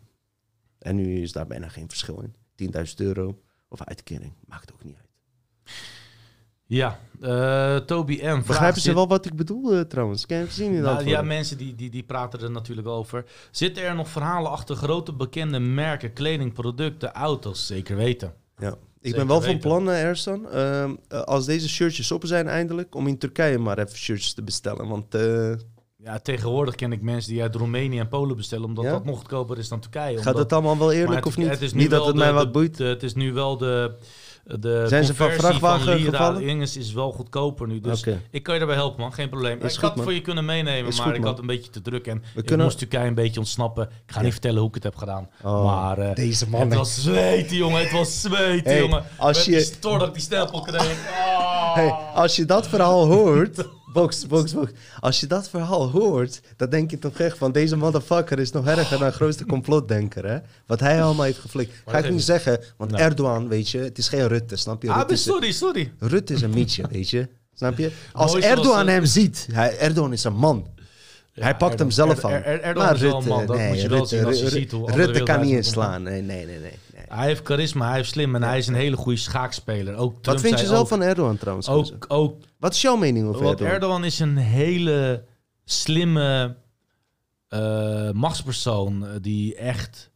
En 0.80 0.96
nu 0.96 1.22
is 1.22 1.32
daar 1.32 1.48
bijna 1.48 1.70
geen 1.70 1.90
verschil 1.90 2.22
in. 2.22 2.34
10.000 2.56 2.96
euro 2.96 3.36
of 3.68 3.84
uitkering, 3.84 4.34
maakt 4.46 4.74
ook 4.74 4.84
niet 4.84 4.96
uit. 4.96 5.04
Ja, 6.68 7.00
eh, 7.22 7.76
Toby 7.76 8.20
M. 8.24 8.44
Begrijpen 8.48 8.82
ze 8.82 8.94
wel 8.94 9.08
wat 9.08 9.26
ik 9.26 9.36
bedoel 9.36 9.74
eh, 9.74 9.80
trouwens? 9.80 10.26
Kan 10.26 10.38
je 10.38 10.46
zien 10.50 10.74
in 10.74 10.82
Nou, 10.82 11.08
ja, 11.08 11.22
mensen 11.22 11.58
die, 11.58 11.76
die, 11.76 11.90
die 11.90 12.04
praten 12.04 12.42
er 12.42 12.52
natuurlijk 12.52 12.88
over. 12.88 13.26
Zitten 13.52 13.84
er 13.84 13.96
nog 13.96 14.10
verhalen 14.10 14.52
achter 14.52 14.76
grote 14.76 15.14
bekende 15.14 15.60
merken, 15.60 16.14
kleding, 16.14 16.54
producten, 16.54 17.12
auto's? 17.12 17.68
Zeker 17.68 17.96
weten. 17.96 18.34
Ja. 18.58 18.76
Ik 19.02 19.16
ben 19.16 19.28
wel 19.28 19.42
van 19.42 19.60
plan, 19.60 19.90
eh, 19.90 20.04
Ersan, 20.04 20.50
ehm, 20.50 20.96
eh, 21.08 21.22
als 21.22 21.46
deze 21.46 21.70
shirtjes 21.70 22.12
op 22.12 22.26
zijn 22.26 22.48
eindelijk, 22.48 22.96
om 22.96 23.08
in 23.08 23.18
Turkije 23.18 23.58
maar 23.58 23.78
even 23.78 23.98
shirtjes 23.98 24.34
te 24.34 24.44
bestellen. 24.44 24.88
Want 24.88 25.12
Ja, 26.06 26.20
tegenwoordig 26.20 26.76
ken 26.76 26.92
ik 26.92 27.02
mensen 27.02 27.32
die 27.32 27.42
uit 27.42 27.56
Roemenië 27.56 28.00
en 28.00 28.08
Polen 28.08 28.36
bestellen, 28.36 28.66
omdat 28.66 28.84
Ja? 28.84 28.92
dat 28.92 29.06
nog 29.06 29.18
goedkoper 29.18 29.58
is 29.58 29.70
dan 29.70 29.80
Turkije. 29.80 30.18
gaat 30.22 30.38
het 30.38 30.54
allemaal 30.54 30.78
wel 30.78 30.92
eerlijk 30.92 31.16
het- 31.16 31.26
of 31.26 31.38
niet? 31.38 31.50
Het 31.50 31.62
is 31.62 31.74
nu 31.74 31.80
niet 31.82 31.90
dat 31.90 32.06
het 32.06 32.14
de- 32.16 32.20
mij 32.22 32.34
wat 32.34 32.52
boeit. 32.52 32.78
de- 32.78 32.84
het 32.84 33.04
is 33.04 33.14
nu 33.14 33.34
wel 33.34 33.58
de. 33.58 33.96
De 34.60 34.86
Zijn 34.88 35.04
ze 35.06 35.16
van 35.16 35.32
vrachtwagen 35.32 36.00
gevallen? 36.00 36.48
Engels 36.48 36.78
is 36.78 36.94
wel 36.94 37.12
goedkoper 37.12 37.68
nu. 37.68 37.80
Dus 37.80 38.04
ik 38.32 38.44
kan 38.44 38.54
je 38.54 38.60
daarbij 38.60 38.78
helpen, 38.78 39.02
man. 39.02 39.14
Geen 39.14 39.30
probleem. 39.30 39.58
Is 39.58 39.64
ik 39.64 39.72
goed, 39.72 39.82
had 39.82 39.94
het 39.94 40.04
voor 40.04 40.14
je 40.14 40.22
kunnen 40.22 40.46
meenemen, 40.46 40.88
Is 40.88 40.98
maar 40.98 41.08
goed, 41.08 41.16
ik 41.16 41.24
had 41.24 41.40
een 41.40 41.46
beetje 41.46 41.70
te 41.72 41.82
druk. 41.82 42.08
En 42.08 42.24
ik 42.36 42.46
kunnen- 42.46 42.66
moest 42.66 42.78
Turkije 42.78 43.08
een 43.08 43.14
beetje 43.14 43.40
ontsnappen. 43.40 43.84
Ik 43.84 44.12
ga 44.12 44.18
Ja. 44.18 44.24
niet 44.24 44.32
vertellen 44.32 44.60
hoe 44.60 44.68
ik 44.68 44.74
het 44.76 44.84
heb 44.84 44.96
gedaan. 44.96 45.30
Oh, 45.44 45.66
maar 45.66 45.98
eh, 45.98 46.16
deze 46.16 46.50
man. 46.50 46.62
het 46.62 46.74
was 46.74 47.02
zweten, 47.02 47.56
jongen. 47.58 47.80
Het 47.82 47.92
was 47.92 48.22
zweten, 48.22 48.72
Hey, 48.72 48.80
jongen. 48.80 49.04
als 49.18 49.36
Met 49.38 49.46
je- 49.46 49.52
die 49.52 49.62
stor 49.62 50.00
dat 50.00 50.08
ik 50.08 50.14
die 50.14 50.24
stempel 50.24 50.62
kreeg. 50.62 50.98
Hey, 51.74 51.90
als 52.14 52.36
je 52.36 52.46
dat 52.46 52.68
verhaal 52.68 53.06
hoort, 53.08 53.68
box, 53.96 54.28
box, 54.28 54.54
box. 54.54 54.72
Als 55.00 55.20
je 55.20 55.28
dat 55.28 55.50
verhaal 55.50 55.90
hoort, 55.90 56.42
dan 56.56 56.70
denk 56.70 56.92
je 56.92 57.00
toch 57.00 57.18
echt 57.20 57.38
van 57.38 57.52
deze 57.52 57.76
motherfucker 57.76 58.40
is 58.40 58.52
nog 58.52 58.68
erger 58.68 59.00
dan 59.00 59.12
grootste 59.12 59.46
complotdenker, 59.56 60.26
hè? 60.28 60.38
Wat 60.66 60.80
hij 60.80 61.04
allemaal 61.04 61.26
heeft 61.26 61.40
geflikt. 61.40 61.74
Ga 61.86 61.98
ik 61.98 62.10
niet 62.10 62.24
zeggen, 62.24 62.60
want. 62.78 62.94
Erdogan, 62.94 63.48
weet 63.48 63.70
je, 63.70 63.78
het 63.78 63.98
is 63.98 64.08
geen 64.08 64.28
Rutte, 64.28 64.56
snap 64.56 64.82
je? 64.82 64.90
Ah, 64.90 64.98
Rutte, 64.98 65.14
is, 65.14 65.24
sorry, 65.24 65.52
sorry. 65.52 65.92
Rutte 66.00 66.34
is 66.34 66.42
een 66.42 66.50
mietje, 66.50 66.84
weet 66.92 67.10
je? 67.10 67.28
Snap 67.54 67.78
je? 67.78 67.92
Als 68.14 68.36
Erdogan 68.36 68.88
hem 68.88 69.06
ziet, 69.06 69.48
hij, 69.52 69.78
Erdogan 69.78 70.14
is 70.14 70.24
een 70.24 70.36
man. 70.36 70.68
hij 71.34 71.56
pakt 71.56 71.80
hem 71.80 71.92
zelf 71.92 72.26
aan. 72.26 72.32
Er- 72.32 72.62
Erdogan 72.62 72.94
is 72.96 73.02
wel 73.02 73.18
een 73.22 73.28
man, 73.28 73.46
dat 73.46 73.60
moet 73.60 73.82
je 73.82 73.90
wel 73.90 74.06
zien 74.06 74.26
als 74.26 74.40
je 74.40 74.50
ziet 74.50 74.72
hoe 74.72 74.86
andere 74.86 75.06
Rutte 75.06 75.24
kan 75.24 75.42
niet 75.42 75.56
inslaan. 75.56 76.04
Nee, 76.04 76.22
nee, 76.22 76.46
nee, 76.46 76.60
nee. 76.60 76.74
Hij 77.10 77.28
heeft 77.28 77.46
charisma, 77.46 77.90
hij 77.90 78.00
is 78.00 78.08
slim 78.08 78.36
en 78.36 78.44
hij 78.44 78.58
is 78.58 78.68
een 78.68 78.74
hele 78.74 78.96
goede 78.96 79.20
schaakspeler. 79.20 79.96
Ook 79.96 80.12
Trump 80.12 80.26
Wat 80.26 80.42
vind 80.42 80.60
je 80.60 80.66
zelf 80.66 80.80
ook, 80.80 80.88
van 80.88 81.02
Erdogan 81.02 81.38
trouwens? 81.38 81.70
Ook, 81.70 82.06
ook 82.08 82.44
Wat 82.60 82.74
is 82.74 82.82
jouw 82.82 82.96
mening 82.96 83.28
over 83.28 83.46
Erdogan? 83.46 83.74
Erdogan 83.74 84.04
is 84.04 84.20
een 84.20 84.38
hele 84.38 85.24
slimme 85.66 86.56
eh, 87.48 88.12
machtspersoon 88.12 89.06
eh, 89.06 89.12
die 89.22 89.56
echt 89.56 90.12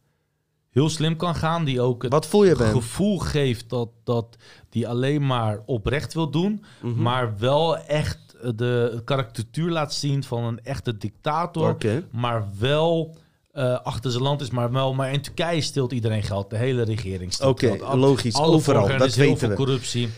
heel 0.70 0.90
slim 0.90 1.16
kan 1.16 1.36
gaan. 1.36 1.64
Die 1.64 1.82
ook 1.82 2.04
het 2.04 2.12
Wat 2.12 2.28
voel 2.28 2.44
je 2.44 2.56
bij 2.56 2.66
hem? 2.66 2.76
gevoel 2.76 3.18
geeft 3.18 3.70
dat, 3.70 3.90
dat 4.04 4.38
die 4.70 4.88
alleen 4.88 5.26
maar 5.26 5.60
oprecht 5.66 6.14
wil 6.14 6.30
doen. 6.30 6.64
Mhm. 6.82 7.02
Maar 7.02 7.38
wel 7.38 7.78
echt 7.78 8.20
de 8.56 9.02
karikatuur 9.06 9.70
laat 9.70 9.94
zien 9.94 10.24
van 10.24 10.44
een 10.44 10.64
echte 10.64 10.98
dictator. 10.98 11.78
Maar 12.12 12.48
wel 12.60 13.18
eh, 13.52 13.80
achter 13.84 14.12
zijn 14.12 14.24
land 14.24 14.42
is. 14.42 14.50
Maar, 14.50 14.72
wel, 14.72 14.94
maar 14.94 15.14
in 15.14 15.22
Turkije 15.22 15.62
stilt 15.62 15.92
iedereen 15.92 16.24
geld. 16.24 16.50
De 16.50 16.58
hele 16.58 16.84
regering 16.84 17.34
stilt 17.34 17.50
Oké, 17.50 17.96
logisch. 17.96 18.36
alle 18.36 18.56
Overal, 18.56 18.90
er 18.90 18.98
dat 18.98 19.08
is 19.08 19.16
heel 19.16 19.26
weten 19.26 19.40
veel 19.40 19.50
we. 19.50 19.56
corruptie. 19.56 20.10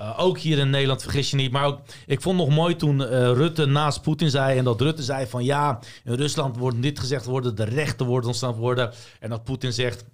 Uh, 0.00 0.18
ook 0.18 0.38
hier 0.38 0.58
in 0.58 0.70
Nederland, 0.70 1.02
vergis 1.02 1.30
je 1.30 1.36
niet. 1.36 1.50
Maar 1.50 1.64
ook, 1.64 1.80
ik 2.06 2.20
vond 2.20 2.38
nog 2.38 2.48
mooi 2.48 2.76
toen 2.76 3.00
uh, 3.00 3.08
Rutte 3.08 3.66
naast 3.66 4.02
Poetin 4.02 4.30
zei... 4.30 4.58
en 4.58 4.64
dat 4.64 4.80
Rutte 4.80 5.02
zei 5.02 5.26
van 5.26 5.44
ja, 5.44 5.78
in 6.04 6.14
Rusland 6.14 6.56
wordt 6.56 6.82
dit 6.82 6.98
gezegd 6.98 7.24
worden... 7.24 7.54
de 7.54 7.64
rechten 7.64 8.06
worden 8.06 8.28
ontstaan 8.28 8.54
worden. 8.54 8.92
En 9.20 9.30
dat 9.30 9.44
Poetin 9.44 9.72
zegt... 9.72 10.04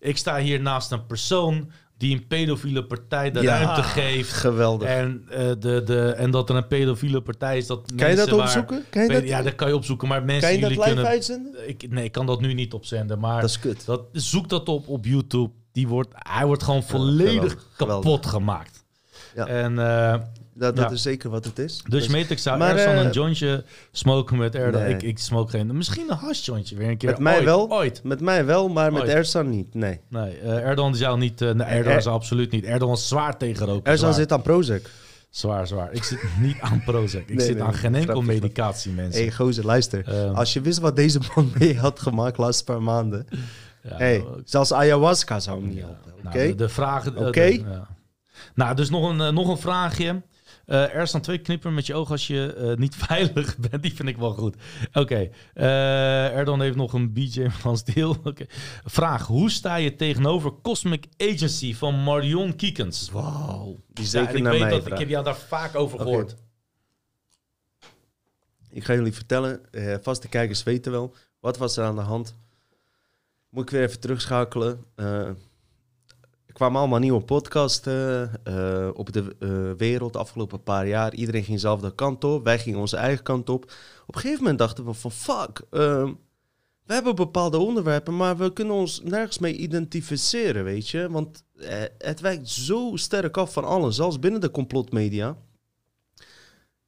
ik 0.00 0.16
sta 0.16 0.38
hier 0.38 0.60
naast 0.60 0.90
een 0.90 1.06
persoon 1.06 1.70
die 1.96 2.14
een 2.16 2.26
pedofiele 2.26 2.84
partij 2.84 3.30
de 3.30 3.40
Ja, 3.40 3.58
ruimte 3.62 3.82
geeft. 3.82 4.32
Geweldig. 4.32 4.88
En, 4.88 5.24
uh, 5.30 5.36
de, 5.36 5.82
de, 5.84 6.12
en 6.16 6.30
dat 6.30 6.50
er 6.50 6.56
een 6.56 6.66
pedofiele 6.66 7.20
partij 7.20 7.56
is. 7.56 7.66
Dat 7.66 7.92
kan 7.96 8.10
je 8.10 8.16
dat 8.16 8.28
waar- 8.28 8.38
opzoeken? 8.40 8.84
Kan 8.90 9.02
je 9.02 9.08
dat, 9.08 9.28
ja, 9.28 9.42
dat 9.42 9.54
kan 9.54 9.68
je 9.68 9.74
opzoeken. 9.76 10.08
Maar 10.08 10.24
mensen 10.24 10.42
kan 10.48 10.54
je 10.54 10.60
dat 10.60 10.70
live 10.70 10.82
kunnen... 10.82 11.06
uitzenden? 11.06 11.68
Ik, 11.68 11.90
nee, 11.90 12.04
ik 12.04 12.12
kan 12.12 12.26
dat 12.26 12.40
nu 12.40 12.54
niet 12.54 12.72
opzenden. 12.72 13.18
Maar 13.18 13.40
Dat 13.40 13.50
is 13.50 13.58
kut. 13.58 13.86
dat, 13.86 14.02
zoek 14.12 14.48
dat 14.48 14.68
op 14.68 14.88
op 14.88 15.04
YouTube. 15.04 15.50
Die 15.72 15.88
wordt, 15.88 16.08
hij 16.12 16.46
wordt 16.46 16.62
gewoon 16.62 16.82
volledig 16.82 17.26
geweldig, 17.26 17.66
kapot 17.76 18.02
geweldig. 18.02 18.30
gemaakt. 18.30 18.84
Ja. 19.34 19.46
En 19.46 19.72
uh, 19.72 20.14
Dat, 20.58 20.76
dat 20.76 20.84
Ja. 20.88 20.94
is 20.94 21.02
zeker 21.02 21.30
wat 21.30 21.44
het 21.44 21.58
is. 21.58 21.82
dus 21.88 22.08
Matrix 22.08 22.42
zou 22.42 22.58
maar, 22.58 22.78
van 22.78 22.92
eh, 22.92 23.02
een 23.04 23.10
jointje 23.10 23.64
smoken 23.92 24.36
met 24.36 24.54
Erdogan. 24.54 24.86
nee. 24.86 24.94
Ik, 24.96 25.02
ik 25.02 25.18
smoke 25.18 25.50
geen. 25.50 25.76
Misschien 25.76 26.10
een 26.10 26.16
hashjointje 26.16 26.76
weer 26.76 26.88
een 26.88 26.96
keer. 26.96 27.10
Met 27.10 27.18
mij 27.18 27.34
Ooit, 27.36 27.44
wel. 27.44 27.70
Ooit. 27.72 28.00
Met 28.04 28.20
mij 28.20 28.44
wel, 28.44 28.68
maar 28.68 28.92
met. 28.92 29.02
Ersan 29.02 29.50
niet. 29.50 29.74
Nee. 29.74 30.00
Nee, 30.08 30.38
eh, 30.38 30.58
Erdogan 30.68 30.92
die 30.92 31.00
zou 31.00 31.18
niet. 31.18 31.40
eh, 31.42 31.50
nee, 31.50 31.66
Erdogan 31.66 31.96
Er- 31.96 32.02
zou 32.02 32.14
absoluut 32.14 32.50
niet. 32.50 32.64
Erdogan 32.64 32.94
is 32.94 33.08
zwaar 33.08 33.36
tegen 33.38 33.66
roken. 33.66 33.92
Ersan 33.92 34.14
zit 34.14 34.32
aan 34.32 34.42
Prozac. 34.42 34.80
Zwaar, 35.30 35.66
zwaar. 35.66 35.92
Ik 35.92 36.02
zit 36.04 36.18
niet 36.40 36.56
aan 36.60 36.82
Prozac. 36.84 37.20
Ik 37.20 37.34
Nee, 37.36 37.46
zit 37.46 37.54
nee, 37.54 37.64
aan 37.64 37.74
geen 37.74 37.94
enkel 37.94 38.22
medicatie, 38.22 38.92
mensen. 38.92 39.22
Hey, 39.22 39.32
gozer, 39.32 39.64
luister. 39.64 40.08
Ehm. 40.08 40.34
Als 40.34 40.52
je 40.52 40.60
wist 40.60 40.78
wat 40.78 40.96
deze 40.96 41.20
man 41.34 41.52
mee 41.58 41.78
had 41.78 42.00
gemaakt 42.00 42.36
de 42.36 42.42
laatste 42.42 42.64
paar 42.64 42.82
maanden. 42.82 43.26
Ja, 43.82 43.96
hey, 43.96 44.24
zelfs 44.44 44.72
ayahuasca 44.72 45.40
zou 45.40 45.60
hem 45.60 45.68
niet 45.68 45.78
helpen. 45.80 46.12
Oké? 46.24 46.36
Nou, 46.36 46.48
de, 46.48 46.54
de 46.54 46.68
vragen. 46.68 47.16
eh, 47.16 47.26
Oké. 47.26 47.42
ja. 47.44 47.86
Nou, 48.54 48.74
dus 48.76 48.90
nog 48.90 49.10
een, 49.10 49.20
eh, 49.20 49.32
nog 49.32 49.48
een 49.48 49.58
vraagje. 49.58 50.22
Eh, 50.66 50.94
er 50.94 51.06
staan 51.06 51.20
twee 51.20 51.38
knippen 51.38 51.74
met 51.74 51.86
je 51.86 51.94
ogen 51.94 52.10
als 52.12 52.26
je 52.26 52.54
eh, 52.54 52.76
niet 52.76 52.96
veilig 53.06 53.58
bent. 53.58 53.82
Die 53.82 53.94
vind 53.94 54.08
ik 54.08 54.16
wel 54.16 54.32
goed. 54.32 54.56
Oké. 54.92 55.30
eh, 55.54 56.36
Erdogan 56.36 56.60
heeft 56.60 56.76
nog 56.76 56.92
een 56.92 57.12
BJ 57.12 57.48
van. 57.48 57.78
Oké. 58.24 58.46
Vraag. 58.84 59.26
Hoe 59.26 59.50
sta 59.50 59.76
je 59.76 59.96
tegenover 59.96 60.52
Cosmic 60.62 61.06
Agency 61.16 61.74
van 61.74 62.02
Marion 62.02 62.56
Kiekens? 62.56 63.10
Wauw. 63.10 63.76
Die 63.92 64.06
zeker 64.06 64.34
ik 64.34 64.42
naar 64.42 64.52
weet 64.52 64.60
mij 64.60 64.70
dat, 64.70 64.86
ik 64.86 64.98
heb 64.98 65.08
jou 65.08 65.24
daar 65.24 65.36
vaak 65.36 65.74
over 65.74 65.98
gehoord. 65.98 66.36
Ik 68.70 68.84
ga 68.84 68.94
jullie 68.94 69.12
vertellen, 69.12 69.72
eh, 69.72 69.96
vaste 70.02 70.28
kijkers 70.28 70.62
weten 70.62 70.92
wel, 70.92 71.14
wat 71.40 71.56
was 71.56 71.76
er 71.76 71.84
aan 71.84 71.94
de 71.96 72.00
hand? 72.00 72.36
Moet 73.48 73.62
ik 73.62 73.70
weer 73.70 73.82
even 73.82 74.00
terugschakelen. 74.00 74.84
Kwamen 76.56 76.80
allemaal 76.80 76.98
nieuwe 76.98 77.20
podcasten 77.20 78.30
eh, 78.44 78.88
op 78.94 79.12
de 79.12 79.36
eh, 79.38 79.70
wereld 79.78 80.12
de 80.12 80.18
afgelopen 80.18 80.62
paar 80.62 80.86
jaar. 80.86 81.14
Iedereen 81.14 81.42
ging 81.42 81.54
dezelfde 81.54 81.94
kant 81.94 82.24
op, 82.24 82.44
wij 82.44 82.58
gingen 82.58 82.78
onze 82.78 82.96
eigen 82.96 83.24
kant 83.24 83.48
op. 83.48 83.64
Op 84.06 84.14
een 84.14 84.20
gegeven 84.20 84.42
moment 84.42 84.58
dachten 84.58 84.84
we 84.84 84.92
van 84.92 85.10
fuck, 85.10 85.62
ehm, 85.70 86.12
we 86.84 86.94
hebben 86.94 87.14
bepaalde 87.14 87.58
onderwerpen, 87.58 88.16
maar 88.16 88.36
we 88.36 88.52
kunnen 88.52 88.74
ons 88.74 89.00
nergens 89.04 89.38
mee 89.38 89.56
identificeren, 89.56 90.64
weet 90.64 90.88
je. 90.88 91.10
Want 91.10 91.44
eh, 91.56 91.82
het 91.98 92.20
wijkt 92.20 92.48
zo 92.48 92.90
sterk 92.94 93.36
af 93.36 93.52
van 93.52 93.64
alles, 93.64 93.96
zelfs 93.96 94.18
binnen 94.18 94.40
de 94.40 94.50
complotmedia. 94.50 95.36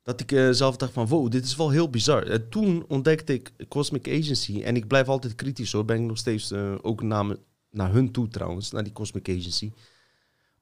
Dat 0.02 0.20
ik 0.20 0.54
zelf 0.54 0.76
dacht 0.76 0.92
van, 0.92 1.06
wow, 1.06 1.30
dit 1.30 1.44
is 1.44 1.56
wel 1.56 1.70
heel 1.70 1.90
bizar. 1.90 2.22
En 2.22 2.48
toen 2.48 2.84
ontdekte 2.86 3.32
ik 3.32 3.52
Cosmic 3.68 4.08
Agency. 4.08 4.62
En 4.62 4.76
ik 4.76 4.86
blijf 4.86 5.08
altijd 5.08 5.34
kritisch 5.34 5.72
hoor. 5.72 5.84
Ben 5.84 5.96
ik 5.96 6.06
nog 6.06 6.18
steeds 6.18 6.52
ook 6.82 7.02
me- 7.02 7.38
naar 7.70 7.92
hun 7.92 8.12
toe 8.12 8.28
trouwens, 8.28 8.70
naar 8.70 8.84
die 8.84 8.92
Cosmic 8.92 9.28
Agency. 9.28 9.72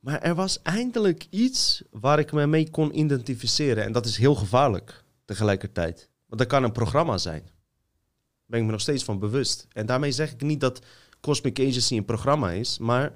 Maar 0.01 0.21
er 0.21 0.35
was 0.35 0.63
eindelijk 0.63 1.27
iets 1.31 1.83
waar 1.91 2.19
ik 2.19 2.33
me 2.33 2.47
mee 2.47 2.71
kon 2.71 2.99
identificeren. 2.99 3.85
En 3.85 3.93
dat 3.93 4.07
is 4.07 4.17
heel 4.17 4.35
gevaarlijk 4.35 5.05
tegelijkertijd. 5.25 6.09
Want 6.27 6.41
dat 6.41 6.51
kan 6.51 6.63
een 6.63 6.73
programma 6.73 7.19
zijn. 7.19 7.43
Daar 7.43 8.45
ben 8.47 8.59
ik 8.61 8.67
me 8.67 8.73
nog 8.73 8.81
steeds 8.81 9.05
van 9.05 9.19
bewust. 9.19 9.67
En 9.73 9.87
daarmee 9.87 10.13
zeg 10.13 10.33
ik 10.33 10.43
niet 10.43 10.61
dat 10.61 10.85
Cosmic 11.21 11.61
Agency 11.61 11.97
een 11.97 12.05
programma 12.05 12.51
is. 12.51 12.79
Maar 12.79 13.13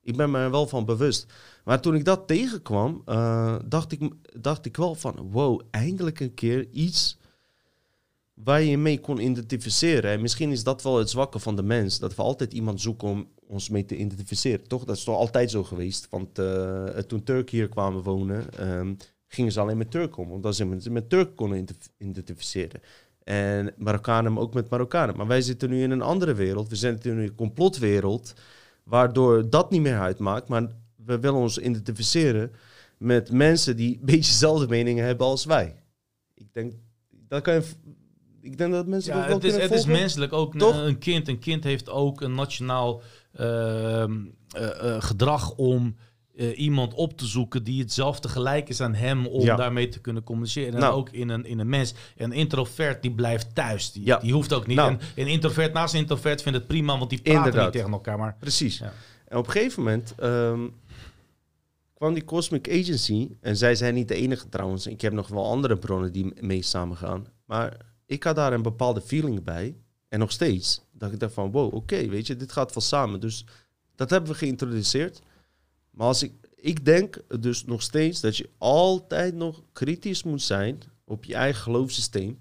ik 0.00 0.16
ben 0.16 0.30
me 0.30 0.38
er 0.38 0.50
wel 0.50 0.66
van 0.66 0.84
bewust. 0.84 1.26
Maar 1.64 1.80
toen 1.80 1.94
ik 1.94 2.04
dat 2.04 2.26
tegenkwam, 2.26 3.02
eh, 3.04 3.56
dacht, 3.64 3.92
ik, 3.92 4.12
dacht 4.40 4.66
ik 4.66 4.76
wel 4.76 4.94
van... 4.94 5.30
wow, 5.30 5.60
eindelijk 5.70 6.20
een 6.20 6.34
keer 6.34 6.68
iets 6.70 7.17
waar 8.44 8.62
je 8.62 8.78
mee 8.78 9.00
kon 9.00 9.18
identificeren. 9.20 10.10
En 10.10 10.20
misschien 10.20 10.50
is 10.50 10.64
dat 10.64 10.82
wel 10.82 10.98
het 10.98 11.10
zwakke 11.10 11.38
van 11.38 11.56
de 11.56 11.62
mens. 11.62 11.98
Dat 11.98 12.14
we 12.14 12.22
altijd 12.22 12.52
iemand 12.52 12.80
zoeken 12.80 13.08
om 13.08 13.28
ons 13.46 13.68
mee 13.68 13.84
te 13.84 13.96
identificeren. 13.96 14.68
Toch? 14.68 14.84
Dat 14.84 14.96
is 14.96 15.04
toch 15.04 15.16
altijd 15.16 15.50
zo 15.50 15.64
geweest. 15.64 16.06
Want 16.10 16.38
eh, 16.38 16.84
toen 16.84 17.22
Turken 17.22 17.56
hier 17.56 17.68
kwamen 17.68 18.02
wonen, 18.02 18.54
ehm, 18.58 18.94
gingen 19.26 19.52
ze 19.52 19.60
alleen 19.60 19.76
met 19.76 19.90
Turken 19.90 20.22
om. 20.22 20.32
Omdat 20.32 20.56
ze 20.56 20.64
met, 20.90 21.10
Turken 21.10 21.34
konden 21.34 21.58
identif- 21.58 21.92
identificeren. 21.98 22.80
En 23.24 23.74
Marokkanen 23.76 24.38
ook 24.38 24.54
met 24.54 24.68
Marokkanen. 24.68 25.16
Maar 25.16 25.26
wij 25.26 25.40
zitten 25.40 25.70
nu 25.70 25.82
in 25.82 25.90
een 25.90 26.02
andere 26.02 26.34
wereld. 26.34 26.68
We 26.68 26.76
zitten 26.76 27.14
nu 27.14 27.22
in 27.22 27.28
een 27.28 27.34
complotwereld. 27.34 28.34
Waardoor 28.82 29.50
dat 29.50 29.70
niet 29.70 29.82
meer 29.82 29.98
uitmaakt. 29.98 30.48
Maar 30.48 30.66
we 31.04 31.18
willen 31.18 31.40
ons 31.40 31.58
identificeren 31.58 32.52
met 32.98 33.30
mensen 33.30 33.76
die 33.76 33.94
een 33.94 34.06
beetje 34.06 34.32
dezelfde 34.32 34.68
meningen 34.68 35.04
hebben 35.04 35.26
als 35.26 35.44
wij. 35.44 35.82
Ik 36.34 36.52
denk, 36.52 36.72
dat 37.10 37.42
kan 37.42 37.54
je, 37.54 37.62
ik 38.40 38.58
denk 38.58 38.72
dat 38.72 38.86
mensen 38.86 39.12
dat 39.12 39.20
Ja, 39.22 39.26
wel 39.28 39.36
het 39.36 39.44
is, 39.44 39.56
het 39.56 39.70
is 39.72 39.86
menselijk 39.86 40.32
ook 40.32 40.52
een- 40.52 40.58
Toch? 40.60 40.76
een 40.76 40.98
kind. 40.98 41.28
Een 41.28 41.38
kind 41.38 41.64
heeft 41.64 41.90
ook 41.90 42.20
een 42.20 42.34
nationaal 42.34 43.02
ehm, 43.32 44.16
eh, 44.50 44.94
eh, 44.94 45.02
gedrag 45.02 45.54
om 45.54 45.96
eh, 46.36 46.58
iemand 46.58 46.94
op 46.94 47.16
te 47.18 47.26
zoeken 47.26 47.64
die 47.64 47.80
hetzelfde 47.80 48.28
gelijk 48.28 48.68
is 48.68 48.80
aan 48.80 48.94
hem 48.94 49.26
om 49.26 49.40
Ja. 49.40 49.56
daarmee 49.56 49.88
te 49.88 50.00
kunnen 50.00 50.22
communiceren. 50.22 50.74
En 50.74 50.80
Nou. 50.80 50.94
ook 50.94 51.10
in 51.10 51.28
een, 51.28 51.44
in 51.44 51.58
een 51.58 51.68
mens. 51.68 51.94
Een 52.16 52.32
introvert 52.32 53.02
die 53.02 53.10
blijft 53.10 53.54
thuis. 53.54 53.92
Die, 53.92 54.04
Ja. 54.04 54.16
die 54.18 54.32
hoeft 54.32 54.52
ook 54.52 54.66
niet. 54.66 54.76
Nou. 54.76 54.90
En 54.92 54.98
een 55.14 55.26
introvert 55.26 55.72
naast 55.72 55.94
een 55.94 56.00
introvert 56.00 56.42
vindt 56.42 56.58
het 56.58 56.66
prima, 56.66 56.98
want 56.98 57.10
die 57.10 57.20
praten 57.22 57.38
Inderdaad. 57.38 57.64
niet 57.64 57.72
tegen 57.72 57.92
elkaar. 57.92 58.18
Maar 58.18 58.36
Precies. 58.40 58.78
Ja. 58.78 58.92
En 59.28 59.38
op 59.38 59.46
een 59.46 59.52
gegeven 59.52 59.82
moment 59.82 60.14
ehm, 60.16 60.66
kwam 61.94 62.14
die 62.14 62.24
Cosmic 62.24 62.68
Agency, 62.70 63.28
en 63.40 63.56
zij 63.56 63.74
zijn 63.74 63.94
niet 63.94 64.08
de 64.08 64.14
enige 64.14 64.48
trouwens, 64.48 64.86
ik 64.86 65.00
heb 65.00 65.12
nog 65.12 65.28
wel 65.28 65.46
andere 65.46 65.76
bronnen 65.76 66.12
die 66.12 66.32
mee 66.40 66.62
samengaan, 66.62 67.26
maar 67.44 67.76
ik 68.08 68.22
had 68.22 68.36
daar 68.36 68.52
een 68.52 68.62
bepaalde 68.62 69.00
feeling 69.00 69.44
bij, 69.44 69.76
en 70.08 70.18
nog 70.18 70.32
steeds, 70.32 70.80
dat 70.92 71.12
ik 71.12 71.20
dacht 71.20 71.32
van, 71.32 71.50
wow, 71.50 71.74
oké, 71.74 72.08
weet 72.08 72.26
je, 72.26 72.36
dit 72.36 72.52
gaat 72.52 72.74
wel 72.74 72.82
samen. 72.82 73.20
Dus 73.20 73.44
dat 73.94 74.10
hebben 74.10 74.30
we 74.30 74.36
geïntroduceerd. 74.38 75.22
Maar 75.90 76.06
als 76.06 76.22
ik, 76.22 76.32
ik 76.54 76.84
denk 76.84 77.20
dus 77.40 77.64
nog 77.64 77.82
steeds 77.82 78.20
dat 78.20 78.36
je 78.36 78.48
altijd 78.58 79.34
nog 79.34 79.62
kritisch 79.72 80.22
moet 80.22 80.42
zijn 80.42 80.80
op 81.04 81.24
je 81.24 81.34
eigen 81.34 81.62
geloofssysteem. 81.62 82.36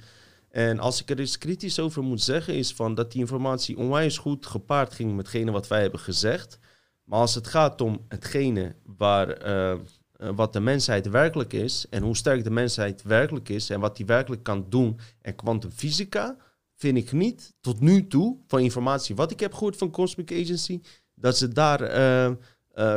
En 0.50 0.80
als 0.80 1.02
ik 1.02 1.10
er 1.10 1.20
eens 1.20 1.38
kritisch 1.38 1.80
over 1.80 2.04
moet 2.04 2.22
zeggen, 2.22 2.54
is 2.54 2.74
van 2.74 2.96
dat 2.96 3.12
die 3.12 3.22
informatie 3.22 3.78
onwijs 3.78 4.18
goed 4.18 4.46
gepaard 4.46 4.94
ging 4.94 5.16
met 5.16 5.26
hetgene 5.26 5.52
wat 5.52 5.68
wij 5.68 5.82
hebben 5.82 6.00
gezegd. 6.00 6.60
Maar 7.04 7.20
als 7.20 7.36
het 7.36 7.48
gaat 7.48 7.82
om 7.82 8.06
hetgene 8.08 8.76
waar, 8.84 9.30
eh, 9.30 9.80
eh, 10.18 10.30
wat 10.36 10.54
de 10.54 10.60
mensheid 10.60 11.10
werkelijk 11.10 11.54
is 11.54 11.86
en 11.90 12.04
hoe 12.04 12.16
sterk 12.16 12.44
de 12.44 12.50
mensheid 12.50 13.04
werkelijk 13.04 13.50
is 13.50 13.70
en 13.70 13.80
wat 13.80 13.98
die 13.98 14.06
werkelijk 14.06 14.44
kan 14.44 14.66
doen 14.70 15.00
en 15.22 15.36
kwantumfysica, 15.36 16.38
vind 16.76 16.98
ik 16.98 17.12
niet 17.12 17.54
tot 17.62 17.80
nu 17.80 18.08
toe 18.08 18.38
van 18.48 18.60
informatie 18.60 19.16
wat 19.16 19.32
ik 19.32 19.40
heb 19.40 19.54
gehoord 19.54 19.78
van 19.78 19.92
Cosmic 19.92 20.32
Agency, 20.32 20.82
dat 21.16 21.38
ze 21.38 21.48
daar 21.48 21.82
eh, 21.82 22.26
eh, 22.26 22.36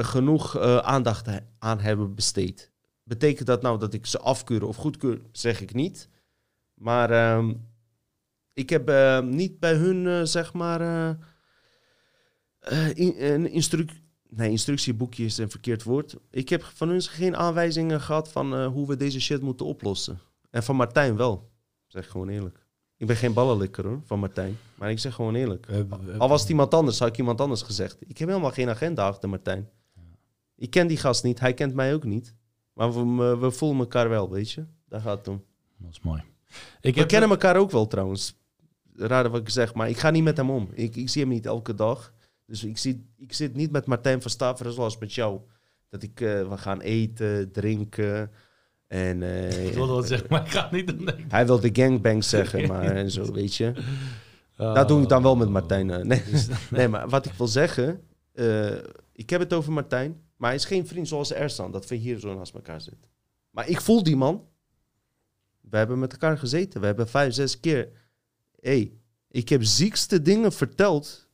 genoeg 0.04 0.58
aandacht 0.82 1.28
aan 1.58 1.80
hebben 1.80 2.14
besteed. 2.14 2.70
Betekent 3.02 3.46
dat 3.46 3.62
nou 3.62 3.78
dat 3.78 3.94
ik 3.94 4.06
ze 4.06 4.18
afkeur 4.18 4.64
of 4.64 4.76
goedkeur? 4.76 5.20
Zeg 5.32 5.60
ik 5.60 5.74
niet. 5.74 6.08
Maar 6.74 7.10
ehm, 7.10 7.52
ik 8.52 8.70
heb 8.70 8.92
niet 9.24 9.58
bij 9.58 9.74
hun, 9.74 10.26
zeg 10.28 10.52
maar, 10.52 10.80
een 12.60 13.50
instruc 13.50 13.90
nee, 14.30 14.50
instructieboekje 14.50 15.24
is 15.24 15.38
een 15.38 15.50
verkeerd 15.50 15.82
woord. 15.82 16.16
Ik 16.30 16.48
heb 16.48 16.62
van 16.62 16.88
hun 16.88 17.02
geen 17.02 17.36
aanwijzingen 17.36 18.00
gehad 18.00 18.28
van 18.28 18.54
eh, 18.54 18.66
hoe 18.66 18.86
we 18.86 18.96
deze 18.96 19.20
shit 19.20 19.40
moeten 19.40 19.66
oplossen. 19.66 20.20
En 20.50 20.62
van 20.62 20.76
Martijn 20.76 21.16
wel. 21.16 21.50
Zeg 21.86 22.10
gewoon 22.10 22.28
eerlijk. 22.28 22.66
Ik 22.96 23.06
ben 23.06 23.16
geen 23.16 23.32
ballenlikker 23.32 23.86
hoor, 23.86 24.00
van 24.04 24.18
Martijn. 24.18 24.58
Maar 24.74 24.90
ik 24.90 24.98
zeg 24.98 25.14
gewoon 25.14 25.34
eerlijk. 25.34 25.66
Al 26.18 26.28
was 26.28 26.40
het 26.40 26.50
iemand 26.50 26.74
anders, 26.74 26.98
had 26.98 27.08
ik 27.08 27.18
iemand 27.18 27.40
anders 27.40 27.62
gezegd. 27.62 27.96
Ik 28.06 28.18
heb 28.18 28.28
helemaal 28.28 28.50
geen 28.50 28.68
agenda 28.68 29.06
achter 29.06 29.28
Martijn. 29.28 29.68
Ik 30.56 30.70
ken 30.70 30.86
die 30.86 30.96
gast 30.96 31.24
niet, 31.24 31.40
hij 31.40 31.54
kent 31.54 31.74
mij 31.74 31.94
ook 31.94 32.04
niet. 32.04 32.34
Maar 32.72 33.16
we, 33.16 33.36
we 33.36 33.50
voelen 33.50 33.78
elkaar 33.78 34.08
wel, 34.08 34.30
weet 34.30 34.50
je. 34.50 34.64
Daar 34.88 35.00
gaat 35.00 35.18
het 35.18 35.28
om. 35.28 35.44
Dat 35.76 35.90
is 35.90 36.00
mooi. 36.00 36.22
Ik 36.80 36.94
We 36.94 37.06
kennen 37.06 37.30
elkaar 37.30 37.56
ook 37.56 37.70
wel 37.70 37.86
trouwens. 37.86 38.38
Raar 38.94 39.30
wat 39.30 39.40
ik 39.40 39.48
zeg, 39.48 39.74
maar 39.74 39.88
ik 39.88 39.98
ga 39.98 40.10
niet 40.10 40.22
met 40.22 40.36
hem 40.36 40.50
om. 40.50 40.68
Ik, 40.72 40.96
ik 40.96 41.08
zie 41.08 41.22
hem 41.22 41.30
niet 41.30 41.46
elke 41.46 41.74
dag. 41.74 42.12
Dus 42.50 42.64
ik, 42.64 42.78
zie, 42.78 43.06
ik 43.16 43.32
zit 43.32 43.54
niet 43.54 43.70
met 43.70 43.86
Martijn 43.86 44.22
van 44.22 44.30
Staveren 44.30 44.72
zoals 44.72 44.98
met 44.98 45.14
jou. 45.14 45.40
Dat 45.88 46.02
ik, 46.02 46.20
eh, 46.20 46.48
we 46.48 46.56
gaan 46.58 46.80
eten, 46.80 47.52
drinken. 47.52 48.30
En 48.86 49.22
eh, 49.22 49.66
Ik 49.68 49.74
wilde 49.74 49.92
wat 49.92 50.06
zeggen, 50.06 50.26
maar 50.30 50.44
ik 50.44 50.50
ga 50.50 50.62
het 50.62 50.70
niet 50.70 50.86
doen. 50.86 51.08
hij 51.28 51.46
wil 51.46 51.60
de 51.60 51.70
gangbang 51.72 52.24
zeggen, 52.24 52.68
maar 52.68 52.96
en 52.96 53.10
zo, 53.10 53.32
weet 53.32 53.54
je. 53.54 53.72
Oh. 54.58 54.74
Dat 54.74 54.88
doe 54.88 55.02
ik 55.02 55.08
dan 55.08 55.22
wel 55.22 55.36
met 55.36 55.48
Martijn. 55.48 55.90
eh. 55.90 56.04
Nee, 56.04 56.22
Dus- 56.30 56.48
nee, 56.70 56.88
maar 56.88 57.08
wat 57.08 57.26
ik 57.26 57.32
wil 57.32 57.48
zeggen... 57.48 58.00
ik 59.12 59.30
heb 59.30 59.40
het 59.40 59.52
over 59.52 59.72
Martijn, 59.72 60.22
maar 60.36 60.48
hij 60.48 60.58
is 60.58 60.64
geen 60.64 60.86
vriend 60.86 61.08
zoals 61.08 61.32
Ersan. 61.32 61.70
Dat 61.72 61.88
we 61.88 61.94
hier 61.94 62.18
zo 62.18 62.34
naast 62.34 62.54
elkaar 62.54 62.80
zitten. 62.80 63.08
Maar 63.50 63.68
ik 63.68 63.80
voel 63.80 64.02
die 64.02 64.16
man. 64.16 64.48
We 65.60 65.76
hebben 65.76 65.98
met 65.98 66.12
elkaar 66.12 66.38
gezeten. 66.38 66.80
We 66.80 66.86
hebben 66.86 67.08
vijf, 67.08 67.34
zes 67.34 67.60
keer... 67.60 67.88
hey, 68.60 68.92
ik 69.28 69.48
heb 69.48 69.62
ziekste 69.64 70.22
dingen 70.22 70.52
verteld 70.52 71.28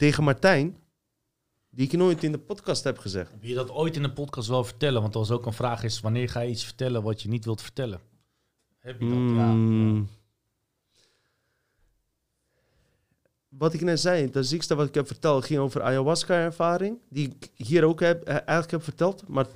tegen 0.00 0.24
Martijn... 0.24 0.76
die 1.70 1.86
ik 1.86 1.92
nooit 1.92 2.24
in 2.24 2.32
de 2.32 2.38
podcast 2.38 2.84
heb 2.84 2.98
gezegd. 2.98 3.30
Wil 3.40 3.48
je 3.48 3.54
dat 3.54 3.70
ooit 3.70 3.96
in 3.96 4.04
een 4.04 4.12
podcast 4.12 4.48
wel 4.48 4.64
vertellen? 4.64 5.02
Want 5.02 5.14
was 5.14 5.30
ook 5.30 5.46
een 5.46 5.52
vraag 5.52 5.82
is, 5.82 6.00
wanneer 6.00 6.28
ga 6.28 6.40
je 6.40 6.50
iets 6.50 6.64
vertellen 6.64 7.02
wat 7.02 7.22
je 7.22 7.28
niet 7.28 7.44
wilt 7.44 7.62
vertellen? 7.62 8.00
Heb 8.78 9.00
je 9.00 9.08
dat? 9.08 9.36
Ja. 9.36 9.52
Mm. 9.52 10.08
Wat 13.48 13.74
ik 13.74 13.80
net 13.80 14.00
zei, 14.00 14.30
het 14.32 14.46
ziekste 14.46 14.74
wat 14.74 14.88
ik 14.88 14.94
heb 14.94 15.06
verteld 15.06 15.44
ging 15.44 15.60
over 15.60 15.82
ayahuasca-ervaring. 15.82 16.98
Die 17.08 17.28
ik 17.28 17.66
hier 17.66 17.84
ook 17.84 18.00
heb, 18.00 18.22
eh, 18.22 18.34
eigenlijk 18.34 18.70
heb 18.70 18.82
verteld. 18.82 19.28
Maar 19.28 19.46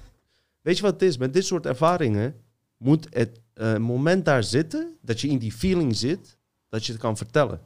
weet 0.60 0.76
je 0.76 0.82
wat 0.82 0.92
het 0.92 1.02
is? 1.02 1.16
Met 1.16 1.32
dit 1.32 1.46
soort 1.46 1.66
ervaringen 1.66 2.40
moet 2.76 3.06
het 3.10 3.40
eh, 3.54 3.76
moment 3.76 4.24
daar 4.24 4.44
zitten, 4.44 4.96
dat 5.00 5.20
je 5.20 5.28
in 5.28 5.38
die 5.38 5.52
feeling 5.52 5.96
zit, 5.96 6.36
dat 6.68 6.86
je 6.86 6.92
het 6.92 7.00
kan 7.00 7.16
vertellen. 7.16 7.60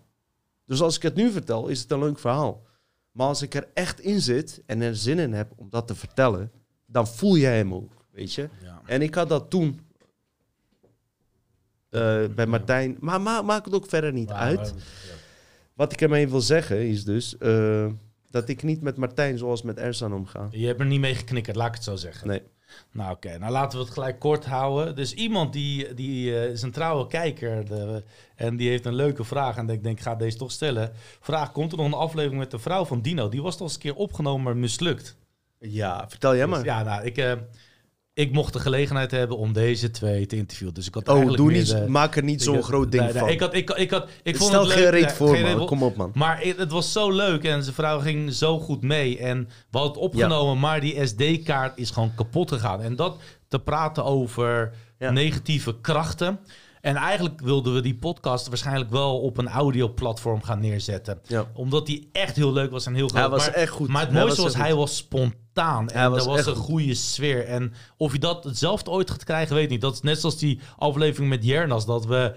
Dus 0.65 0.81
als 0.81 0.97
ik 0.97 1.03
het 1.03 1.15
nu 1.15 1.31
vertel, 1.31 1.69
is 1.69 1.81
het 1.81 1.91
een 1.91 1.99
leuk 1.99 2.19
verhaal. 2.19 2.67
Maar 3.19 3.27
als 3.27 3.43
ik 3.43 3.55
er 3.55 3.69
echt 3.75 4.01
in 4.01 4.21
zit 4.21 4.63
en 4.67 4.81
er 4.81 4.97
zin 4.97 5.19
in 5.19 5.33
heb 5.33 5.53
om 5.57 5.71
dat 5.71 5.87
te 5.87 5.95
vertellen, 5.95 6.51
dan 6.87 7.07
voel 7.09 7.37
jij 7.37 7.57
hem 7.57 7.75
ook, 7.75 7.93
weet 8.11 8.35
je? 8.35 8.49
Ja. 8.63 8.81
En 8.87 9.03
ik 9.03 9.15
had 9.15 9.29
dat 9.29 9.51
toen 9.51 9.81
eh, 11.91 12.25
bij 12.35 12.47
Martijn. 12.47 12.97
Maar 13.01 13.21
ma 13.21 13.43
maakt 13.43 13.65
het 13.65 13.75
ook 13.75 13.89
verder 13.89 14.13
niet 14.13 14.29
Maar- 14.29 14.39
uit. 14.39 14.57
maar- 14.75 14.83
Wat 15.75 15.93
ik 15.93 16.01
ermee 16.01 16.29
wil 16.29 16.41
zeggen 16.41 16.89
is 16.89 17.05
dus 17.05 17.39
eh, 17.39 17.87
dat 18.31 18.49
ik 18.49 18.63
niet 18.63 18.81
met 18.83 18.97
Martijn 18.97 19.39
zoals 19.39 19.63
met 19.63 19.79
Ersan 19.79 20.13
omga. 20.15 20.49
Je 20.51 20.67
hebt 20.67 20.81
er 20.81 20.87
niet 20.87 21.01
mee 21.01 21.15
geknikkerd, 21.15 21.57
laat 21.57 21.69
ik 21.69 21.75
het 21.75 21.85
zo 21.85 21.97
zeggen. 21.97 22.29
Nee. 22.29 22.43
Nou 22.93 23.13
oké, 23.13 23.39
nou 23.39 23.53
laten 23.53 23.79
we 23.79 23.85
het 23.85 23.93
gelijk 23.95 24.19
kort 24.19 24.45
houden. 24.47 24.97
Dus 24.97 25.13
iemand 25.15 25.53
die, 25.53 25.95
die 25.95 26.35
eh, 26.39 26.51
is 26.51 26.63
een 26.63 26.71
trouwe 26.73 27.07
kijker 27.07 27.65
de- 27.69 28.03
en 28.35 28.57
die 28.57 28.69
heeft 28.69 28.85
een 28.87 28.95
leuke 28.95 29.25
vraag 29.25 29.57
en 29.57 29.71
ik 29.71 29.83
denk, 29.83 29.97
ik 29.99 30.03
ga 30.05 30.15
deze 30.15 30.37
toch 30.37 30.53
stellen. 30.53 30.93
Vraag, 31.21 31.53
komt 31.53 31.73
er 31.73 31.79
nog 31.79 31.87
een 31.87 31.93
aflevering 31.93 32.39
met 32.41 32.51
de 32.51 32.59
vrouw 32.59 32.85
van 32.85 33.01
Dino? 33.03 33.29
Die 33.29 33.43
was 33.43 33.55
toch 33.57 33.67
eens 33.67 33.75
een 33.75 33.81
keer 33.81 33.95
opgenomen, 33.95 34.43
maar 34.43 34.57
mislukt. 34.57 35.17
Ja, 35.59 36.09
vertel 36.09 36.37
jij 36.37 36.47
maar. 36.47 36.59
Dus 36.59 36.67
ja, 36.69 36.83
nou, 36.83 37.05
ik, 37.05 37.17
eh, 37.17 37.33
ik 38.19 38.33
mocht 38.33 38.53
de 38.53 38.59
gelegenheid 38.61 39.11
hebben 39.11 39.37
om 39.37 39.53
deze 39.53 39.91
twee 39.91 40.27
te 40.27 40.37
interviewen. 40.37 40.75
Dus 40.75 40.87
ik 40.87 40.95
had 40.95 41.09
oh, 41.09 41.33
doe 41.33 41.51
niet, 41.51 41.67
de- 41.69 41.85
maak 41.89 42.17
er 42.17 42.23
niet 42.23 42.43
zo'n 42.43 42.63
groot 42.63 42.93
ding 42.93 43.11
van. 43.13 43.29
Ik 43.29 43.41
had, 43.41 43.55
ik, 43.55 43.71
ik 43.71 43.91
had, 43.91 44.09
ik 44.23 44.37
vond 44.37 44.49
Stel 44.51 44.63
het 44.63 44.73
geen 44.73 44.83
leuk. 44.83 44.91
reet 44.93 45.13
voor, 45.13 45.35
geen 45.35 45.45
reet- 45.45 45.57
man. 45.57 45.67
Kom 45.67 45.83
op, 45.83 45.97
man. 45.97 46.11
maar 46.15 46.41
het, 46.43 46.57
het 46.57 46.71
was 46.71 46.93
zo 46.93 47.11
leuk 47.11 47.45
en 47.45 47.63
zijn 47.63 47.75
vrouw 47.75 47.99
ging 48.01 48.33
zo 48.33 48.59
goed 48.61 48.83
mee. 48.83 49.19
En 49.19 49.49
we 49.71 49.79
hadden 49.79 49.93
het 49.93 50.03
opgenomen, 50.03 50.59
maar 50.59 50.81
die 50.81 51.07
SD-kaart 51.07 51.79
is 51.79 51.91
gewoon 51.91 52.15
kapot 52.15 52.53
gegaan. 52.53 52.83
En 52.83 52.97
dat 52.97 53.17
te 53.49 53.59
praten 53.59 54.05
over 54.05 54.73
Ja. 54.99 55.11
negatieve 55.11 55.81
krachten. 55.81 56.39
En 56.81 56.97
eigenlijk 56.97 57.41
wilden 57.41 57.75
we 57.75 57.81
die 57.81 57.97
podcast 57.97 58.49
waarschijnlijk 58.49 58.91
wel 58.91 59.21
op 59.21 59.37
een 59.39 59.49
audioplatform 59.49 60.43
gaan 60.43 60.61
neerzetten. 60.61 61.21
Ja. 61.27 61.45
Omdat 61.55 61.87
die 61.87 62.09
echt 62.13 62.37
heel 62.37 62.53
leuk 62.53 62.71
was 62.71 62.87
en 62.87 62.95
heel 62.95 63.09
groot. 63.09 63.21
Hij 63.21 63.29
was 63.31 63.47
maar, 63.47 63.55
echt 63.55 63.71
goed. 63.73 63.89
Maar 63.89 64.01
het 64.03 64.11
Hij 64.13 64.21
mooiste 64.23 64.43
was 64.43 64.55
hij 64.57 64.75
was 64.75 64.97
spontaan. 64.97 65.89
En 65.89 65.99
Hij 65.99 66.09
was 66.11 66.23
er 66.23 66.29
was 66.29 66.39
echt 66.39 66.47
een 66.47 66.55
goed. 66.55 66.65
goede 66.65 66.95
sfeer. 66.95 67.45
En 67.47 67.73
of 67.97 68.13
je 68.13 68.19
dat 68.19 68.45
hetzelfde 68.45 68.91
ooit 68.91 69.11
gaat 69.11 69.25
krijgen, 69.25 69.55
weet 69.55 69.65
ik 69.65 69.71
niet. 69.71 69.81
Dat 69.81 69.95
is 69.95 70.01
net 70.01 70.21
zoals 70.21 70.39
die 70.39 70.61
aflevering 70.77 71.31
met 71.31 71.45
Jernas. 71.45 71.87
Dat 71.87 72.07
we 72.07 72.35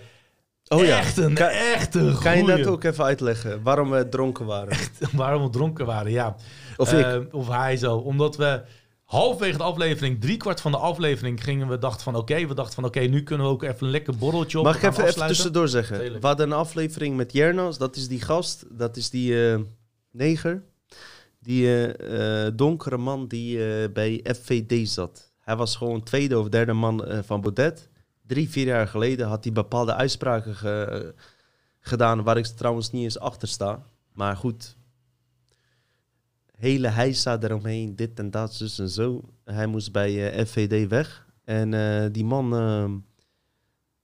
Oh 0.68 0.86
ja. 0.86 0.98
echt 0.98 1.18
een, 1.18 1.34
Kan- 1.34 1.48
echt 1.48 1.96
een 1.96 2.18
Kan 2.20 2.38
je 2.38 2.46
dat 2.46 2.66
ook 2.68 2.84
even 2.84 3.04
uitleggen? 3.04 3.64
Waarom 3.64 3.90
we 3.90 4.10
dronken 4.10 4.46
waren? 4.46 4.78
waarom 5.12 5.44
we 5.44 5.50
dronken 5.50 5.86
waren, 5.86 6.12
ja. 6.12 6.36
Of 6.78 6.94
ik? 6.94 7.06
Eh, 7.06 7.18
of 7.32 7.48
hij 7.48 7.78
zo. 7.78 7.96
Omdat 7.98 8.36
we 8.36 8.62
halverwege 9.12 9.58
de 9.58 9.64
aflevering, 9.64 10.22
driekwart 10.22 10.62
van 10.62 10.72
de 10.72 10.78
aflevering, 10.78 11.44
gingen 11.44 11.68
we 11.68 11.78
dachten 11.78 12.04
van 12.04 12.16
oké, 12.16 12.48
we 12.48 12.54
dachten 12.54 12.74
van 12.74 12.84
oké, 12.86 13.00
nu 13.00 13.24
kunnen 13.24 13.46
we 13.48 13.52
ook 13.52 13.64
even 13.64 13.86
een 13.86 13.92
lekker 13.92 14.18
borreltje 14.18 14.58
op. 14.60 14.64
Mag 14.66 14.76
ik 14.76 14.84
even, 14.84 15.06
even 15.06 15.28
tussendoor 15.28 15.68
zeggen? 15.68 15.98
We 16.20 16.28
hadden 16.28 16.46
een 16.52 16.58
aflevering 16.58 17.16
met 17.16 17.32
Jernas. 17.32 17.78
Dat 17.78 17.96
is 17.96 18.08
die 18.08 18.22
gast. 18.22 18.66
Dat 18.70 18.98
is 18.98 19.10
die 19.10 19.52
eh, 19.52 19.60
neger. 20.12 20.64
Die 21.40 21.66
eh, 21.66 22.46
eh, 22.46 22.54
donkere 22.56 22.98
man 22.98 23.28
die 23.28 23.58
bij 23.90 24.24
FVD 24.42 24.90
zat. 24.90 25.32
Hij 25.40 25.56
was 25.56 25.76
gewoon 25.76 26.04
tweede 26.04 26.40
of 26.40 26.50
derde 26.50 26.74
man 26.74 27.06
van 27.24 27.42
Baudet. 27.42 27.90
Drie, 28.28 28.50
vier 28.50 28.66
jaar 28.66 28.88
geleden 28.88 29.28
had 29.28 29.44
hij 29.44 29.54
bepaalde 29.54 29.94
uitspraken 29.94 30.56
ge- 30.56 31.14
gedaan... 31.80 32.24
waar 32.24 32.38
ik 32.38 32.46
trouwens 32.46 32.92
niet 32.92 33.04
eens 33.04 33.20
achter 33.20 33.48
sta. 33.48 33.84
Maar 34.14 34.38
goed. 34.38 34.76
Hele 36.62 36.88
heisa 36.88 37.42
eromheen, 37.42 37.96
dit 37.96 38.20
en 38.20 38.32
dat, 38.32 38.54
zus 38.54 38.80
en 38.80 38.90
zo. 38.90 39.22
Hij 39.44 39.68
moest 39.68 39.92
bij 39.92 40.32
eh, 40.32 40.46
FVD 40.46 40.88
weg. 40.88 41.28
En 41.44 41.74
eh, 41.74 42.12
die 42.12 42.26
man... 42.26 42.56
ehm, 42.56 42.98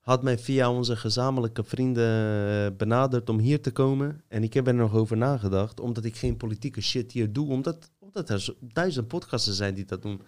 had 0.07 0.23
mij 0.23 0.37
via 0.37 0.71
onze 0.71 0.95
gezamenlijke 0.95 1.63
vrienden 1.63 2.03
eh, 2.05 2.77
benaderd 2.77 3.29
om 3.29 3.39
hier 3.39 3.61
te 3.61 3.71
komen. 3.71 4.23
En 4.27 4.43
ik 4.43 4.53
heb 4.53 4.67
er 4.67 4.73
nog 4.73 4.93
over 4.93 5.17
nagedacht, 5.17 5.79
omdat 5.79 6.05
ik 6.05 6.15
geen 6.15 6.37
politieke 6.37 6.81
shit 6.81 7.11
hier 7.11 7.33
doe. 7.33 7.47
Omdat, 7.47 7.91
er 8.13 8.55
duizend 8.59 9.07
podcasten 9.07 9.53
zijn 9.53 9.73
die 9.73 9.85
dat 9.85 10.01
doen. 10.01 10.21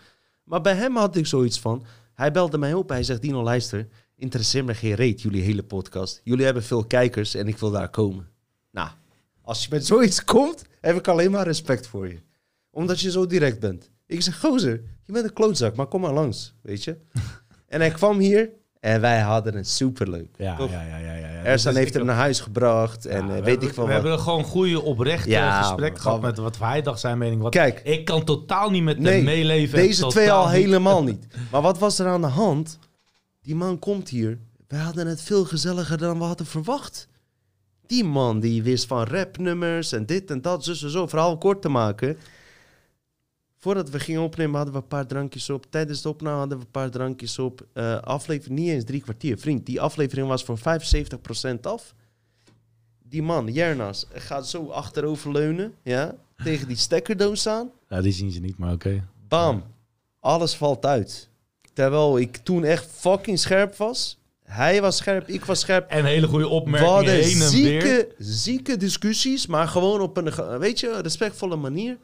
Maar 0.44 0.62
bij 0.62 0.76
hem 0.76 0.96
had 0.96 1.16
ik 1.16 1.26
zoiets 1.26 1.60
van, 1.60 1.86
hij 2.14 2.32
belde 2.32 2.58
mij 2.58 2.74
op. 2.74 2.90
Hij 2.90 3.04
zegt, 3.04 3.22
Dino, 3.22 3.44
luister, 3.44 3.88
interesseer 4.16 4.66
me 4.66 4.74
geen 4.74 4.94
reet, 4.94 5.22
jullie 5.22 5.42
hele 5.42 5.64
podcast. 5.64 6.22
Jullie 6.24 6.46
hebben 6.46 6.64
veel 6.64 6.86
kijkers 6.86 7.36
en 7.36 7.48
ik 7.48 7.58
wil 7.58 7.72
daar 7.72 7.90
komen. 7.90 8.28
Nou, 8.72 8.90
als 9.50 9.64
je 9.64 9.68
met 9.72 9.86
zoiets 9.86 10.24
komt, 10.24 10.64
heb 10.82 10.96
ik 10.96 11.08
alleen 11.08 11.32
maar 11.32 11.46
respect 11.46 11.88
voor 11.88 12.08
je. 12.08 12.20
Omdat 12.72 13.00
je 13.00 13.12
zo 13.12 13.26
direct 13.26 13.60
bent. 13.60 13.90
Ik 14.06 14.22
zeg, 14.22 14.40
gozer, 14.40 14.82
je 15.04 15.12
bent 15.12 15.26
een 15.26 15.34
klootzak, 15.34 15.76
maar 15.76 15.86
kom 15.88 16.02
maar 16.02 16.14
langs, 16.14 16.54
weet 16.62 16.84
je. 16.84 16.98
en 17.68 17.80
hij 17.80 17.90
kwam 17.92 18.20
hier 18.20 18.50
En 18.80 19.02
wij 19.02 19.20
hadden 19.20 19.56
het 19.56 19.68
superleuk. 19.68 20.30
Ja, 20.38 20.56
Toch? 20.56 20.72
ja, 20.72 20.82
ja, 20.82 20.98
ja. 20.98 21.14
ja, 21.14 21.28
ja. 21.30 21.44
Ersan 21.44 21.74
Dus 21.74 21.82
heeft 21.82 21.94
hem 21.94 22.06
naar 22.06 22.16
huis 22.16 22.40
gebracht 22.40 23.06
en 23.06 23.18
ja, 23.18 23.22
eh, 23.22 23.28
we 23.28 23.34
weet 23.34 23.46
hebben- 23.46 23.68
ik 23.68 23.74
veel 23.74 23.86
We 23.88 23.94
wat. 23.94 24.02
hebben 24.02 24.20
gewoon 24.20 24.44
goede, 24.44 24.82
oprechte 24.82 25.30
Ja, 25.30 25.62
gesprek 25.62 26.00
gehad 26.00 26.22
met 26.22 26.38
wat 26.38 26.58
hij 26.60 26.82
dacht, 26.82 27.00
zijn 27.00 27.18
mening. 27.18 27.42
Wat 27.42 27.52
Kijk, 27.52 27.80
ik 27.84 28.06
kan 28.06 28.24
totaal 28.24 28.70
niet 28.70 28.84
met 28.84 28.96
hem 28.96 29.04
Nee, 29.04 29.24
meeleven. 29.24 29.78
deze 29.78 30.08
twee 30.08 30.32
al 30.32 30.46
niet. 30.46 30.54
helemaal 30.56 31.04
niet. 31.12 31.28
Maar 31.52 31.62
wat 31.62 31.78
was 31.80 32.00
er 32.00 32.08
aan 32.08 32.22
de 32.22 32.28
hand? 32.28 32.80
Die 33.42 33.56
man 33.56 33.80
komt 33.80 34.10
hier. 34.10 34.38
We 34.68 34.78
hadden 34.78 35.08
het 35.08 35.22
veel 35.22 35.46
gezelliger 35.46 35.98
dan 35.98 36.18
we 36.18 36.24
hadden 36.24 36.46
verwacht. 36.46 37.08
Die 37.90 38.04
man 38.04 38.40
die 38.40 38.64
wist 38.64 38.86
van 38.86 39.04
rapnummers 39.04 39.92
en 39.92 40.06
dit 40.06 40.32
en 40.32 40.42
dat, 40.42 40.64
zus 40.64 40.84
en 40.84 40.90
zo. 40.90 41.08
Verhaal 41.08 41.38
kort 41.38 41.62
te 41.62 41.70
maken. 41.70 42.18
Voordat 43.58 43.90
we 43.90 44.00
gingen 44.00 44.22
opnemen 44.22 44.56
hadden 44.56 44.74
we 44.74 44.80
een 44.80 44.88
paar 44.88 45.08
drankjes 45.08 45.50
op. 45.50 45.66
Tijdens 45.70 46.02
de 46.02 46.10
opname 46.10 46.38
hadden 46.38 46.58
we 46.58 46.64
een 46.64 46.72
paar 46.72 46.90
drankjes 46.90 47.40
op. 47.40 47.68
Eh 47.74 48.00
aflevering 48.00 48.60
niet 48.60 48.70
eens 48.70 48.84
drie 48.84 49.02
kwartier. 49.02 49.38
Vriend, 49.38 49.66
die 49.66 49.82
aflevering 49.82 50.28
was 50.28 50.44
voor 50.44 50.60
75% 50.60 50.62
af. 51.62 51.94
Die 53.04 53.24
man, 53.24 53.48
Jernas, 53.48 54.06
gaat 54.14 54.48
zo 54.48 54.68
achteroverleunen. 54.68 55.74
Ja, 55.84 56.16
tegen 56.44 56.68
die 56.68 56.78
stekkerdoos 56.78 57.48
aan. 57.48 57.72
Ja, 57.88 58.02
die 58.02 58.12
zien 58.12 58.32
ze 58.32 58.40
niet, 58.40 58.58
maar 58.58 58.74
oké. 58.74 59.08
Bam. 59.28 59.64
Alles 60.20 60.56
valt 60.56 60.86
uit. 60.86 61.30
Terwijl 61.74 62.20
ik 62.20 62.38
toen 62.38 62.64
echt 62.64 62.88
fucking 62.92 63.40
scherp 63.40 63.76
was. 63.76 64.19
Hij 64.50 64.82
was 64.82 64.98
scherp, 64.98 65.28
ik 65.28 65.46
was 65.46 65.60
scherp. 65.60 65.90
En 65.90 66.06
hele 66.06 66.28
goede 66.28 66.48
opmerkingen 66.48 67.14
heen 67.14 67.42
en 67.42 67.52
weer. 67.52 67.82
zieke, 67.82 68.14
zieke 68.18 68.78
discussies, 68.78 69.48
maar 69.48 69.68
gewoon 69.68 70.02
op 70.02 70.18
een, 70.18 70.60
weet 70.60 70.80
je, 70.80 71.02
respectvolle 71.02 71.56
manier. 71.56 71.98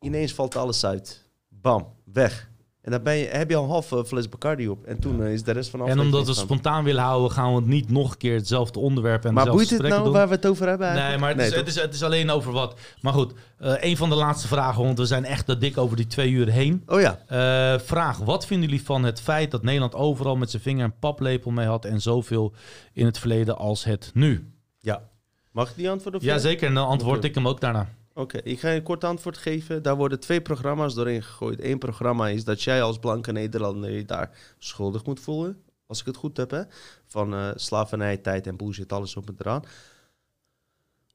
Ineens 0.00 0.32
valt 0.32 0.56
alles 0.56 0.84
uit. 0.84 1.28
Bam, 1.48 1.94
weg. 2.04 2.50
En 2.82 2.90
dan 2.90 3.02
ben 3.02 3.14
je, 3.16 3.24
heb 3.26 3.50
je 3.50 3.56
al 3.56 3.62
een 3.64 3.70
halve 3.70 4.04
fles 4.04 4.28
Bacardi 4.28 4.68
op. 4.68 4.84
En 4.84 5.00
toen 5.00 5.22
eh, 5.22 5.32
is 5.32 5.42
de 5.42 5.52
rest 5.52 5.70
van 5.70 5.80
de 5.80 5.86
En 5.90 6.00
omdat 6.00 6.26
we 6.26 6.34
spontaan 6.34 6.84
willen 6.84 7.02
houden, 7.02 7.30
gaan 7.30 7.48
we 7.50 7.56
het 7.56 7.66
niet 7.66 7.90
nog 7.90 8.10
een 8.10 8.16
keer 8.16 8.34
hetzelfde 8.34 8.78
onderwerp 8.78 9.24
en 9.24 9.34
Maar 9.34 9.50
boeit 9.50 9.70
het 9.70 9.82
nou 9.82 10.04
doen. 10.04 10.12
waar 10.12 10.28
we 10.28 10.34
het 10.34 10.46
over 10.46 10.68
hebben 10.68 10.94
Nee, 10.94 11.18
maar 11.18 11.28
het, 11.36 11.40
is, 11.40 11.54
het, 11.54 11.68
is, 11.68 11.74
het 11.74 11.94
is 11.94 12.02
alleen 12.02 12.30
over 12.30 12.52
wat. 12.52 12.78
Maar 13.00 13.12
goed, 13.12 13.32
eh, 13.58 13.74
een 13.80 13.96
van 13.96 14.08
de 14.08 14.14
laatste 14.14 14.48
vragen, 14.48 14.82
want 14.82 14.98
we 14.98 15.06
zijn 15.06 15.24
echt 15.24 15.46
te 15.46 15.58
dik 15.58 15.78
over 15.78 15.96
die 15.96 16.06
twee 16.06 16.30
uur 16.30 16.48
heen. 16.48 16.82
Oh 16.86 17.00
ja. 17.00 17.18
Eh, 17.26 17.80
vraag, 17.80 18.18
wat 18.18 18.46
vinden 18.46 18.68
jullie 18.68 18.84
van 18.84 19.04
het 19.04 19.20
feit 19.20 19.50
dat 19.50 19.62
Nederland 19.62 19.94
overal 19.94 20.36
met 20.36 20.50
zijn 20.50 20.62
vinger 20.62 20.84
een 20.84 20.98
paplepel 20.98 21.50
mee 21.50 21.66
had 21.66 21.84
en 21.84 22.00
zoveel 22.00 22.52
in 22.92 23.04
het 23.06 23.18
verleden 23.18 23.56
als 23.58 23.84
het 23.84 24.10
nu? 24.14 24.52
ja. 24.80 25.10
Mag 25.50 25.70
ik 25.70 25.76
die 25.76 25.90
antwoorden? 25.90 26.20
of 26.20 26.26
Ja, 26.26 26.32
jij? 26.32 26.40
zeker. 26.42 26.68
En 26.68 26.74
dan 26.74 26.86
antwoord 26.86 27.24
ik 27.24 27.34
hem 27.34 27.48
ook 27.48 27.60
daarna. 27.60 27.88
Oké, 28.14 28.38
ik 28.38 28.60
ga 28.60 28.68
je 28.68 28.76
een 28.76 28.82
kort 28.82 29.04
antwoord 29.04 29.38
geven. 29.38 29.82
Daar 29.82 29.96
worden 29.96 30.20
twee 30.20 30.40
programma's 30.40 30.94
doorheen 30.94 31.22
gegooid. 31.22 31.64
Eén 31.64 31.78
programma 31.78 32.28
is 32.28 32.44
dat 32.44 32.62
jij 32.62 32.82
als 32.82 32.98
blanke 32.98 33.32
Nederlander 33.32 33.90
je 33.90 34.04
daar 34.04 34.54
schuldig 34.58 35.04
moet 35.04 35.20
voelen. 35.20 35.62
Als 35.86 36.00
ik 36.00 36.06
het 36.06 36.16
goed 36.16 36.36
heb, 36.36 36.50
hè. 36.50 36.62
Van 37.06 37.34
eh 37.34 37.50
slavernij, 37.54 38.16
tijd 38.16 38.46
en 38.46 38.56
bullshit, 38.56 38.92
alles 38.92 39.16
op 39.16 39.28
en 39.28 39.34
eraan. 39.38 39.62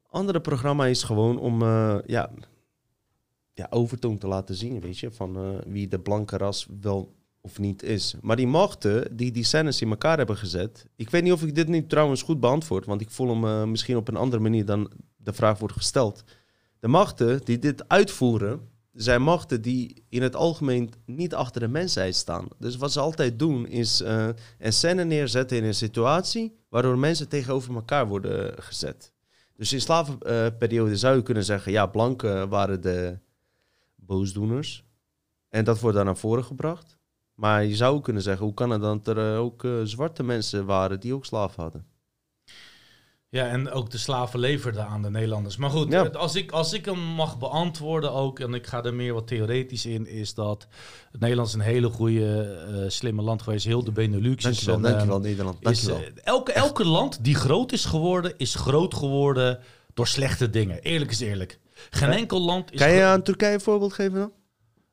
Andere 0.09 0.41
programma 0.41 0.85
is 0.85 1.03
gewoon 1.03 1.39
om 1.39 1.61
eh, 1.61 1.97
ja, 2.05 2.31
ja, 3.53 3.67
overtoon 3.69 4.17
te 4.17 4.27
laten 4.27 4.55
zien, 4.55 4.79
weet 4.79 4.99
je. 4.99 5.11
Van 5.11 5.37
eh, 5.37 5.71
wie 5.71 5.87
de 5.87 5.99
blanke 5.99 6.37
ras 6.37 6.67
wel 6.81 7.15
of 7.41 7.59
niet 7.59 7.83
is. 7.83 8.15
Maar 8.21 8.35
die 8.35 8.47
machten 8.47 9.17
die 9.17 9.31
die 9.31 9.43
scènes 9.43 9.81
in 9.81 9.89
elkaar 9.89 10.17
hebben 10.17 10.37
gezet. 10.37 10.85
Ik 10.95 11.09
weet 11.09 11.23
niet 11.23 11.33
of 11.33 11.43
ik 11.43 11.55
dit 11.55 11.67
nu 11.67 11.87
trouwens 11.87 12.21
goed 12.21 12.39
beantwoord. 12.39 12.85
Want 12.85 13.01
ik 13.01 13.09
voel 13.09 13.43
hem 13.43 13.71
misschien 13.71 13.97
op 13.97 14.07
een 14.07 14.15
andere 14.15 14.41
manier 14.41 14.65
dan 14.65 14.91
de 15.17 15.33
vraag 15.33 15.59
wordt 15.59 15.75
gesteld. 15.75 16.23
De 16.79 16.87
machten 16.87 17.41
die 17.43 17.59
dit 17.59 17.89
uitvoeren, 17.89 18.69
zijn 18.93 19.21
machten 19.21 19.61
die 19.61 20.03
in 20.09 20.21
het 20.21 20.35
algemeen 20.35 20.89
niet 21.05 21.33
achter 21.33 21.61
de 21.61 21.67
mensheid 21.67 22.15
staan. 22.15 22.47
Dus 22.59 22.75
wat 22.75 22.91
ze 22.91 22.99
altijd 22.99 23.39
doen 23.39 23.67
is 23.67 24.01
eh, 24.01 24.27
een 24.59 24.73
scène 24.73 25.03
neerzetten 25.03 25.57
in 25.57 25.63
een 25.63 25.73
situatie 25.73 26.57
waardoor 26.69 26.97
mensen 26.97 27.29
tegenover 27.29 27.75
elkaar 27.75 28.07
worden 28.07 28.63
gezet. 28.63 29.13
Dus 29.55 29.73
in 29.73 29.81
slavenperiode 29.81 30.97
zou 30.97 31.15
je 31.15 31.23
kunnen 31.23 31.43
zeggen, 31.43 31.71
ja, 31.71 31.85
blanken 31.85 32.49
waren 32.49 32.81
de 32.81 33.19
boosdoeners. 33.95 34.85
En 35.49 35.63
dat 35.63 35.79
wordt 35.79 35.95
dan 35.95 36.05
naar 36.05 36.17
voren 36.17 36.43
gebracht. 36.43 36.97
Maar 37.33 37.65
je 37.65 37.75
zou 37.75 38.01
kunnen 38.01 38.21
zeggen, 38.21 38.45
hoe 38.45 38.53
kan 38.53 38.69
het 38.69 38.81
dan 38.81 39.01
dat 39.03 39.17
er 39.17 39.37
ook 39.37 39.63
eh, 39.63 39.71
zwarte 39.83 40.23
mensen 40.23 40.65
waren 40.65 40.99
die 40.99 41.13
ook 41.13 41.25
slaven 41.25 41.63
hadden? 41.63 41.85
Ja, 43.29 43.47
en 43.47 43.71
ook 43.71 43.89
de 43.91 43.97
slaven 43.97 44.39
leverden 44.39 44.85
aan 44.85 45.01
de 45.01 45.09
Nederlanders. 45.09 45.57
Maar 45.57 45.69
goed, 45.69 45.91
Ja. 45.91 46.03
als, 46.03 46.35
ik, 46.35 46.51
als 46.51 46.73
ik 46.73 46.85
hem 46.85 46.99
mag 46.99 47.37
beantwoorden 47.37 48.11
ook, 48.11 48.39
en 48.39 48.53
ik 48.53 48.67
ga 48.67 48.83
er 48.83 48.93
meer 48.93 49.13
wat 49.13 49.27
theoretisch 49.27 49.85
in, 49.85 50.07
is 50.07 50.33
dat 50.33 50.67
het 51.11 51.21
Nederland 51.21 51.47
is 51.47 51.53
een 51.53 51.59
hele 51.59 51.89
goede, 51.89 52.41
eh, 52.67 52.89
slimme 52.89 53.21
land 53.21 53.41
geweest. 53.41 53.65
Heel 53.65 53.83
de 53.83 53.91
Benelux 53.91 54.35
is 54.35 54.41
Dankjewel, 54.43 54.75
een, 54.75 54.81
dankjewel 54.81 55.15
eh, 55.17 55.21
Nederland, 55.23 55.57
is, 55.59 55.61
dankjewel. 55.81 55.97
eh, 56.15 56.21
elke, 56.23 56.51
elke 56.51 56.85
land 56.85 57.23
die 57.23 57.35
groot 57.35 57.71
is 57.71 57.85
geworden, 57.85 58.33
is 58.37 58.55
groot 58.55 58.93
geworden 58.93 59.59
door 59.93 60.07
slechte 60.07 60.49
dingen. 60.49 60.79
Eerlijk 60.81 61.11
is 61.11 61.19
eerlijk. 61.19 61.59
Geen 61.89 62.09
Ja. 62.09 62.15
enkel 62.17 62.39
land 62.41 62.71
is... 62.73 62.79
kan 62.79 62.91
je 62.91 63.03
aan 63.03 63.21
Turkije 63.21 63.53
een 63.53 63.61
voorbeeld 63.61 63.93
geven 63.93 64.17
dan? 64.19 64.31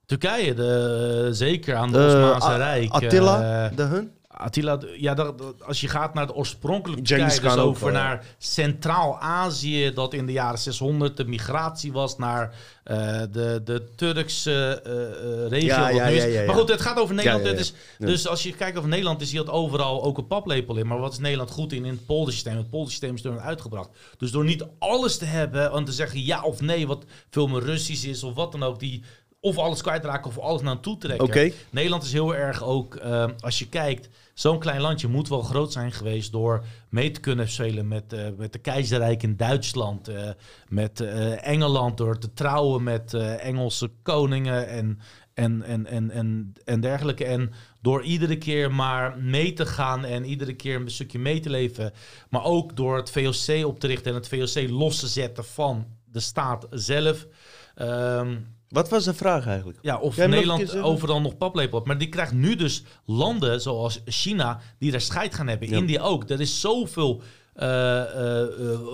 Turkije, 0.06 0.54
de, 0.54 1.28
zeker 1.32 1.74
aan 1.76 1.96
Eh, 1.96 2.06
Osmaanse 2.06 2.56
Rijk. 2.56 2.90
Attila, 2.90 3.66
eh, 3.70 3.76
de 3.76 3.82
hun? 3.82 4.10
Attila, 4.36 4.78
ja, 4.96 5.14
dat, 5.14 5.38
dat- 5.38 5.62
als 5.62 5.80
je 5.80 5.88
gaat 5.88 6.14
naar 6.14 6.26
het 6.26 6.36
oorspronkelijke 6.36 7.02
Turkije, 7.02 7.40
dus 7.40 7.56
over 7.56 7.84
wel, 7.84 7.94
ja. 7.94 8.02
naar 8.02 8.24
Centraal-Azië, 8.38 9.92
dat 9.92 10.14
in 10.14 10.26
de 10.26 10.32
jaren 10.32 10.58
600 10.58 11.16
de 11.16 11.24
migratie 11.24 11.92
was 11.92 12.18
naar 12.18 12.54
eh, 12.84 13.20
de, 13.32 13.60
de 13.64 13.84
Turkse 13.96 14.80
eh, 14.84 15.44
eh, 15.44 15.48
regio. 15.48 15.66
Ja, 15.66 15.88
ja, 15.88 16.06
is. 16.06 16.46
Maar 16.46 16.56
goed, 16.56 16.68
het 16.68 16.80
gaat 16.80 16.98
over 16.98 17.14
Nederland. 17.14 17.46
Het 17.46 17.58
is. 17.58 17.74
Dus 17.98 18.28
als 18.28 18.42
je 18.42 18.52
kijkt 18.52 18.76
over 18.76 18.88
Nederland, 18.88 19.20
is 19.20 19.32
dat 19.32 19.50
overal 19.50 20.02
ook 20.02 20.18
een 20.18 20.26
paplepel 20.26 20.76
in. 20.76 20.86
Maar 20.86 20.98
wat 20.98 21.12
is 21.12 21.18
Nederland 21.18 21.50
goed 21.50 21.72
in? 21.72 21.84
In 21.84 21.92
het 21.92 22.06
poldersysteem. 22.06 22.56
Het 22.56 22.70
poldersysteem 22.70 23.14
is 23.14 23.22
door 23.22 23.40
uitgebracht. 23.40 23.90
Dus 24.18 24.30
door 24.30 24.44
niet 24.44 24.64
alles 24.78 25.18
te 25.18 25.24
hebben 25.24 25.72
en 25.72 25.84
te 25.84 25.92
zeggen 25.92 26.24
ja 26.24 26.42
of 26.42 26.60
nee, 26.60 26.86
wat 26.86 27.04
veel 27.30 27.46
meer 27.46 27.62
Russisch 27.62 28.04
is 28.04 28.22
of 28.22 28.34
wat 28.34 28.52
dan 28.52 28.62
ook, 28.62 28.78
die 28.78 29.02
of 29.40 29.58
alles 29.58 29.82
kwijtraken 29.82 30.30
of 30.30 30.38
alles 30.38 30.62
naar 30.62 30.80
toe 30.80 30.98
trekken. 30.98 31.52
Nederland 31.70 32.02
is 32.02 32.12
heel 32.12 32.34
erg 32.34 32.64
ook, 32.64 32.98
als 33.40 33.58
je 33.58 33.68
kijkt, 33.68 34.08
zo'n 34.34 34.58
klein 34.58 34.80
landje 34.80 35.08
moet 35.08 35.28
wel 35.28 35.42
groot 35.42 35.72
zijn 35.72 35.92
geweest 35.92 36.32
door 36.32 36.64
mee 36.88 37.10
te 37.10 37.20
kunnen 37.20 37.48
spelen 37.48 37.88
met, 37.88 38.12
eh, 38.12 38.26
met 38.36 38.52
de 38.52 38.58
keizerrijk 38.58 39.22
in 39.22 39.36
Duitsland, 39.36 40.08
eh, 40.08 40.30
met 40.68 41.00
eh, 41.00 41.46
Engeland, 41.46 41.96
door 41.96 42.18
te 42.18 42.32
trouwen 42.32 42.82
met 42.82 43.14
Engelse 43.14 43.90
koningen 44.02 44.68
en, 44.68 44.98
en, 45.34 45.62
en, 45.62 45.86
en, 45.86 46.10
en, 46.10 46.52
en 46.64 46.80
dergelijke. 46.80 47.24
En 47.24 47.52
door 47.80 48.02
iedere 48.02 48.38
keer 48.38 48.72
maar 48.72 49.18
mee 49.18 49.52
te 49.52 49.66
gaan 49.66 50.04
en 50.04 50.24
iedere 50.24 50.54
keer 50.54 50.80
een 50.80 50.90
stukje 50.90 51.18
mee 51.18 51.40
te 51.40 51.50
leven, 51.50 51.92
maar 52.30 52.44
ook 52.44 52.76
door 52.76 52.96
het 52.96 53.10
VOC 53.10 53.66
op 53.66 53.80
te 53.80 53.86
richten 53.86 54.10
en 54.10 54.16
het 54.18 54.28
VOC 54.28 54.68
los 54.70 55.00
te 55.00 55.08
zetten 55.08 55.44
van 55.44 55.86
de 56.04 56.20
staat 56.20 56.66
zelf. 56.70 57.26
Ehm, 57.74 58.36
Wat 58.74 58.88
was 58.88 59.04
de 59.04 59.14
vraag 59.14 59.46
eigenlijk? 59.46 59.78
ja, 59.82 59.98
of 59.98 60.16
Nederland 60.16 60.76
overal 60.76 61.20
nog 61.20 61.36
paplepel 61.36 61.78
had. 61.78 61.86
Maar 61.86 61.98
die 61.98 62.08
krijgt 62.08 62.32
nu 62.32 62.56
dus 62.56 62.82
landen 63.04 63.60
zoals 63.60 64.00
China 64.04 64.60
die 64.78 64.90
daar 64.90 65.00
scheid 65.00 65.34
gaan 65.34 65.48
hebben. 65.48 65.68
Ja. 65.68 65.76
India 65.76 66.02
ook. 66.02 66.30
Er 66.30 66.40
is 66.40 66.60
zoveel 66.60 67.22
eh, 67.54 68.02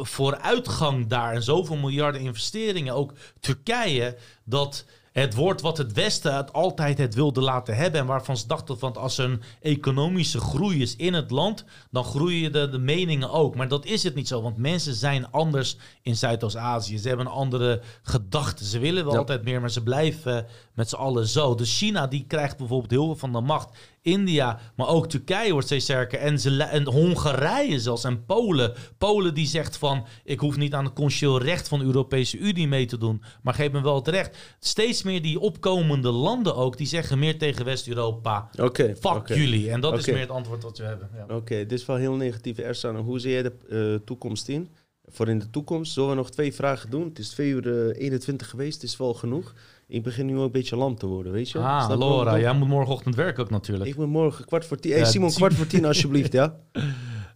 vooruitgang 0.00 1.06
daar 1.06 1.34
en 1.34 1.42
zoveel 1.42 1.76
miljarden 1.76 2.20
investeringen. 2.20 2.94
Ook 2.94 3.12
Turkije, 3.40 4.16
dat 4.44 4.84
het 5.12 5.34
woord 5.34 5.60
wat 5.60 5.78
het 5.78 5.92
Westen 5.92 6.36
het 6.36 6.52
altijd 6.52 6.98
het 6.98 7.14
wilde 7.14 7.40
laten 7.40 7.76
hebben. 7.76 8.00
En 8.00 8.06
waarvan 8.06 8.36
ze 8.36 8.46
dachten 8.46 8.78
van 8.78 8.96
als 8.96 9.18
er 9.18 9.24
een 9.30 9.42
economische 9.60 10.40
groei 10.40 10.82
is 10.82 10.96
in 10.96 11.14
het 11.14 11.30
land, 11.30 11.64
dan 11.90 12.04
groeien 12.04 12.52
de, 12.52 12.68
de 12.68 12.78
meningen 12.78 13.30
ook. 13.30 13.54
Maar 13.56 13.68
dat 13.68 13.84
is 13.84 14.02
het 14.02 14.14
niet 14.14 14.28
zo, 14.28 14.42
want 14.42 14.56
mensen 14.56 14.94
zijn 14.94 15.30
anders 15.30 15.76
in 16.02 16.16
Zuidoost-Azië. 16.16 16.98
Ze 16.98 17.08
hebben 17.08 17.26
een 17.26 17.32
andere 17.32 17.80
gedachten. 18.02 18.66
Ze 18.66 18.78
willen 18.78 19.04
wel 19.04 19.12
Ja. 19.12 19.18
altijd 19.18 19.44
meer, 19.44 19.60
maar 19.60 19.70
ze 19.70 19.82
blijven 19.82 20.46
met 20.80 20.88
z'n 20.88 20.96
allen 20.96 21.26
zo. 21.26 21.54
Dus 21.54 21.78
China 21.78 22.06
die 22.06 22.24
krijgt 22.26 22.56
bijvoorbeeld 22.56 22.90
heel 22.90 23.04
veel 23.04 23.16
van 23.16 23.32
de 23.32 23.40
macht. 23.40 23.78
India, 24.02 24.60
maar 24.76 24.88
ook 24.88 25.08
Turkije 25.08 25.52
wordt 25.52 25.66
steeds 25.66 25.84
sterker. 25.84 26.18
En, 26.18 26.38
ze, 26.38 26.62
en 26.62 26.86
Hongarije 26.86 27.80
zelfs. 27.80 28.04
En 28.04 28.24
Polen. 28.24 28.72
Polen 28.98 29.34
die 29.34 29.46
zegt 29.46 29.76
van... 29.76 30.06
ik 30.24 30.40
hoef 30.40 30.56
niet 30.56 30.74
aan 30.74 30.84
het 30.84 30.92
constitutioneel 30.92 31.42
recht 31.42 31.68
van 31.68 31.78
de 31.78 31.84
Europese 31.84 32.38
Unie 32.38 32.68
mee 32.68 32.86
te 32.86 32.98
doen. 32.98 33.22
Maar 33.42 33.54
geef 33.54 33.70
me 33.72 33.82
wel 33.82 33.94
het 33.94 34.08
recht. 34.08 34.36
Steeds 34.58 35.02
meer 35.02 35.22
die 35.22 35.40
opkomende 35.40 36.10
landen 36.10 36.56
ook... 36.56 36.76
die 36.76 36.86
zeggen 36.86 37.18
meer 37.18 37.38
tegen 37.38 37.64
West-Europa... 37.64 38.50
Oké. 38.58 38.96
fuck 39.00 39.28
jullie. 39.28 39.70
En 39.70 39.80
dat 39.80 39.98
is 39.98 40.06
meer 40.06 40.18
het 40.18 40.30
antwoord 40.30 40.62
wat 40.62 40.78
we 40.78 40.84
hebben. 40.84 41.10
Ja. 41.14 41.34
Oké, 41.36 41.56
dit 41.56 41.72
is 41.72 41.86
wel 41.86 41.96
heel 41.96 42.14
negatief. 42.14 42.58
Ersan, 42.58 42.96
hoe 42.96 43.18
zie 43.18 43.30
jij 43.30 43.42
de 43.42 43.52
eh, 43.68 44.06
toekomst 44.06 44.48
in? 44.48 44.68
Voor 45.06 45.28
in 45.28 45.38
de 45.38 45.50
toekomst 45.50 45.92
zullen 45.92 46.08
we 46.08 46.14
nog 46.14 46.30
twee 46.30 46.54
vragen 46.54 46.90
doen. 46.90 47.04
Het 47.04 47.18
is 47.18 47.28
2 47.28 47.48
uur 47.48 47.90
eh, 47.90 48.02
21 48.02 48.48
geweest, 48.50 48.74
het 48.80 48.90
is 48.90 48.96
wel 48.96 49.14
genoeg. 49.14 49.54
Ik 49.90 50.02
begin 50.02 50.26
nu 50.26 50.36
ook 50.36 50.44
een 50.44 50.50
beetje 50.50 50.76
lam 50.76 50.96
te 50.96 51.06
worden, 51.06 51.32
weet 51.32 51.50
je? 51.50 51.58
Ah, 51.58 51.84
Snap 51.84 51.98
Laura, 51.98 52.38
jij 52.38 52.52
moet 52.54 52.68
morgenochtend 52.68 53.14
werken 53.14 53.42
ook 53.42 53.50
natuurlijk. 53.50 53.90
Ik 53.90 53.96
moet 53.96 54.08
morgen 54.08 54.44
kwart 54.44 54.66
voor 54.66 54.76
tien. 54.76 54.92
Hey, 54.92 55.04
Simon, 55.04 55.30
kwart 55.30 55.54
voor 55.54 55.66
tien 55.66 55.84
alsjeblieft, 55.84 56.32
ja? 56.32 56.54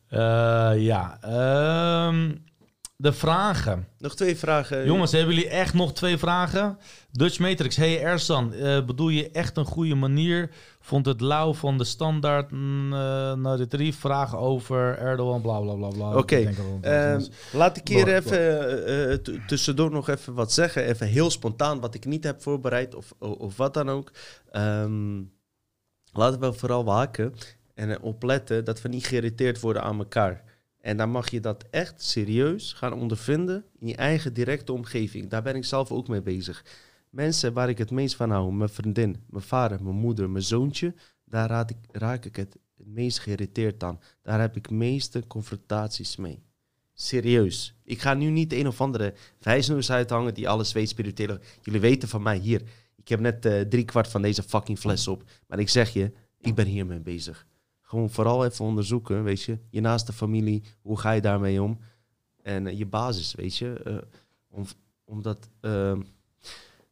Eh, 0.09 0.73
ja. 0.77 1.19
ehm, 1.21 2.31
de 2.97 3.13
vragen. 3.13 3.89
Nog 3.99 4.17
twee 4.17 4.37
vragen. 4.37 4.87
Jongens, 4.87 5.13
hebben 5.13 5.35
jullie 5.35 5.51
echt 5.51 5.75
nog 5.75 5.93
twee 5.93 6.19
vragen? 6.19 6.79
Dutch 7.11 7.39
Matrix, 7.39 7.77
hey 7.77 8.03
Ersan, 8.03 8.53
eh, 8.53 8.85
bedoel 8.85 9.09
je 9.09 9.31
echt 9.31 9.57
een 9.57 9.65
goede 9.65 9.95
manier? 9.95 10.51
Vond 10.81 11.07
het 11.07 11.21
lauw 11.21 11.55
van 11.55 11.79
de 11.79 11.85
standaard 11.85 12.51
mm, 12.51 12.93
eh, 12.93 13.33
naar 13.33 13.57
de 13.57 13.67
drie 13.67 13.95
vragen 13.95 14.39
over 14.39 14.99
Erdogan, 14.99 15.41
bla 15.41 15.61
bla 15.61 15.75
bla 15.75 15.89
bla. 15.89 16.17
Oké, 16.17 16.37
is. 16.37 17.31
laat 17.53 17.77
ik 17.77 17.89
hier 17.89 18.15
even 18.15 18.39
eh, 18.87 19.13
eh, 19.13 19.19
tussendoor 19.47 19.91
nog 19.91 20.09
even 20.09 20.35
wat 20.35 20.53
zeggen. 20.53 20.85
Even 20.85 21.07
heel 21.07 21.31
spontaan, 21.31 21.81
wat 21.81 21.95
ik 21.95 22.05
niet 22.05 22.25
heb 22.25 22.43
voorbereid 22.43 22.95
of, 22.95 23.13
of 23.19 23.57
wat 23.57 23.75
dan 23.75 23.91
ook. 23.91 24.13
Ehm, 24.51 25.23
laten 26.13 26.41
we 26.41 26.53
vooral 26.53 26.85
waken 26.85 27.35
en 27.75 27.91
eh, 27.91 28.05
opletten 28.05 28.65
dat 28.65 28.83
we 28.83 28.89
niet 28.89 29.07
geïrriteerd 29.07 29.61
worden 29.61 29.83
aan 29.83 29.99
elkaar. 29.99 30.43
En 30.85 30.97
dan 30.97 31.11
mag 31.11 31.31
je 31.31 31.41
dat 31.41 31.65
echt 31.71 32.03
serieus 32.03 32.73
gaan 32.73 32.93
ondervinden 32.93 33.65
in 33.79 33.87
je 33.87 33.97
eigen 33.97 34.35
directe 34.35 34.73
omgeving. 34.73 35.31
Daar 35.31 35.43
ben 35.43 35.57
ik 35.57 35.65
zelf 35.65 35.91
ook 35.91 36.09
mee 36.09 36.23
bezig. 36.23 36.65
Mensen 37.11 37.53
waar 37.53 37.69
ik 37.69 37.79
het 37.79 37.91
meest 37.91 38.17
van 38.17 38.31
hou, 38.31 38.53
mijn 38.53 38.69
vriendin, 38.69 39.17
mijn 39.27 39.45
vader, 39.45 39.83
mijn 39.83 39.97
moeder, 39.97 40.31
mijn 40.31 40.45
zoontje, 40.45 40.95
daar 41.25 41.67
raak 41.91 42.25
ik 42.25 42.37
het 42.37 42.57
meest 42.77 43.19
geïrriteerd 43.19 43.83
aan. 43.83 44.01
Daar 44.23 44.41
heb 44.41 44.57
ik 44.57 44.71
meeste 44.71 45.27
confrontaties 45.27 46.17
mee. 46.17 46.43
Serieus. 46.95 47.75
Ik 47.85 48.01
ga 48.01 48.15
nu 48.15 48.31
niet 48.31 48.53
een 48.53 48.67
of 48.67 48.81
andere 48.81 49.15
vijsnoes 49.41 49.91
uithangen 49.91 50.35
die 50.35 50.49
alles 50.49 50.73
weet 50.73 50.89
spiritueel. 50.89 51.39
Jullie 51.63 51.81
weten 51.81 52.09
van 52.09 52.23
mij 52.23 52.39
hier. 52.39 52.63
Ik 52.97 53.09
heb 53.09 53.21
net 53.21 53.47
eh 53.47 53.61
drie 53.61 53.85
kwart 53.85 54.09
van 54.09 54.23
deze 54.23 54.43
fucking 54.43 54.79
fles 54.79 55.09
op. 55.09 55.23
Maar 55.47 55.59
ik 55.59 55.69
zeg 55.69 55.93
je, 55.93 56.13
ik 56.41 56.55
ben 56.55 56.67
hiermee 56.67 57.01
bezig. 57.01 57.47
Gewoon 57.85 58.11
vooral 58.11 58.45
even 58.45 58.65
onderzoeken, 58.65 59.25
weet 59.25 59.43
je. 59.43 59.59
Je 59.71 59.81
naaste 59.81 60.13
familie, 60.13 60.63
hoe 60.83 60.99
ga 60.99 61.11
je 61.11 61.21
daarmee 61.21 61.63
om? 61.63 61.79
En 62.43 62.67
eh, 62.67 62.79
je 62.79 62.87
basis, 62.87 63.35
weet 63.35 63.57
je. 63.57 63.73
eh, 63.85 63.97
om, 64.49 64.65
omdat 65.05 65.49
ehm, 65.61 66.01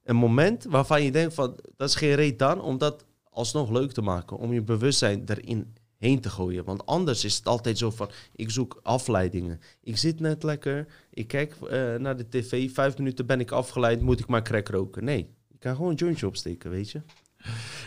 een 0.05 0.17
moment 0.17 0.65
waarvan 0.65 1.03
je 1.03 1.12
denkt 1.12 1.35
van, 1.35 1.57
dat 1.77 1.89
is 1.89 1.95
geen 1.95 2.15
reet 2.15 2.39
dan, 2.39 2.61
om 2.61 2.79
dat 2.79 3.05
alsnog 3.31 3.71
leuk 3.71 3.93
te 3.93 4.03
maken. 4.03 4.37
Om 4.37 4.53
je 4.53 4.62
bewustzijn 4.62 5.23
erin 5.27 5.75
heen 5.97 6.21
te 6.21 6.31
gooien. 6.31 6.65
Want 6.65 6.87
anders 6.87 7.25
is 7.25 7.37
het 7.37 7.47
altijd 7.47 7.79
zo 7.79 7.91
van, 7.91 8.11
ik 8.35 8.51
zoek 8.51 8.81
afleidingen. 8.83 9.61
Ik 9.81 9.97
zit 9.97 10.21
net 10.21 10.43
lekker, 10.43 10.87
ik 11.11 11.27
kijk 11.29 11.55
eh, 11.61 11.95
naar 11.95 12.17
de 12.17 12.29
tv, 12.29 12.73
vijf 12.73 12.99
minuten 12.99 13.27
ben 13.27 13.41
ik 13.41 13.51
afgeleid, 13.51 14.01
moet 14.01 14.21
ik 14.21 14.27
maar 14.27 14.43
crack 14.43 14.69
roken. 14.69 15.05
Nee, 15.05 15.35
ik 15.49 15.61
kan 15.61 15.75
gewoon 15.77 15.91
een 15.91 15.97
jointje 15.97 16.27
opsteken, 16.27 16.71
weet 16.71 16.91
je. 16.91 17.01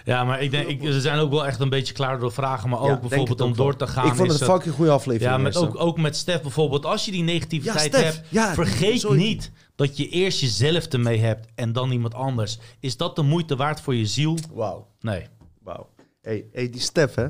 Ja, 0.05 0.23
maar 0.23 0.41
ik 0.41 0.51
denk, 0.51 0.67
ik, 0.67 0.81
ze 0.83 1.01
zijn 1.01 1.19
ook 1.19 1.29
wel 1.31 1.45
echt 1.45 1.59
een 1.59 1.69
beetje 1.69 1.93
klaar 1.93 2.19
door 2.19 2.31
vragen, 2.31 2.69
maar 2.69 2.79
ook 2.79 3.01
bijvoorbeeld 3.01 3.41
om 3.41 3.55
wel. 3.55 3.65
door 3.65 3.75
te 3.75 3.87
gaan. 3.87 4.07
ik 4.07 4.13
vond 4.13 4.31
het 4.31 4.41
een 4.41 4.47
fucking 4.47 4.73
goede 4.75 4.91
aflevering. 4.91 5.31
Ja, 5.35 5.37
met 5.41 5.55
ook, 5.57 5.79
ook 5.79 5.97
met 5.97 6.15
Stef 6.15 6.41
bijvoorbeeld. 6.41 6.85
Als 6.85 7.05
je 7.05 7.11
die 7.11 7.23
negativiteit 7.23 7.91
Ja, 7.91 7.99
hebt, 7.99 8.21
Ja, 8.29 8.53
vergeet 8.53 8.99
sorry. 8.99 9.17
niet 9.17 9.51
dat 9.75 9.97
je 9.97 10.09
eerst 10.09 10.39
jezelf 10.39 10.85
ermee 10.85 11.19
hebt 11.19 11.47
en 11.55 11.71
dan 11.73 11.91
iemand 11.91 12.13
anders. 12.13 12.59
Is 12.79 12.97
dat 12.97 13.15
de 13.15 13.21
moeite 13.21 13.55
waard 13.55 13.81
voor 13.81 13.95
je 13.95 14.05
ziel? 14.05 14.37
Wauw. 14.53 14.87
Nee. 14.99 15.27
Wauw. 15.63 15.89
Hey, 16.21 16.45
hey, 16.51 16.69
die 16.69 16.81
Stef, 16.81 17.15
hè. 17.15 17.25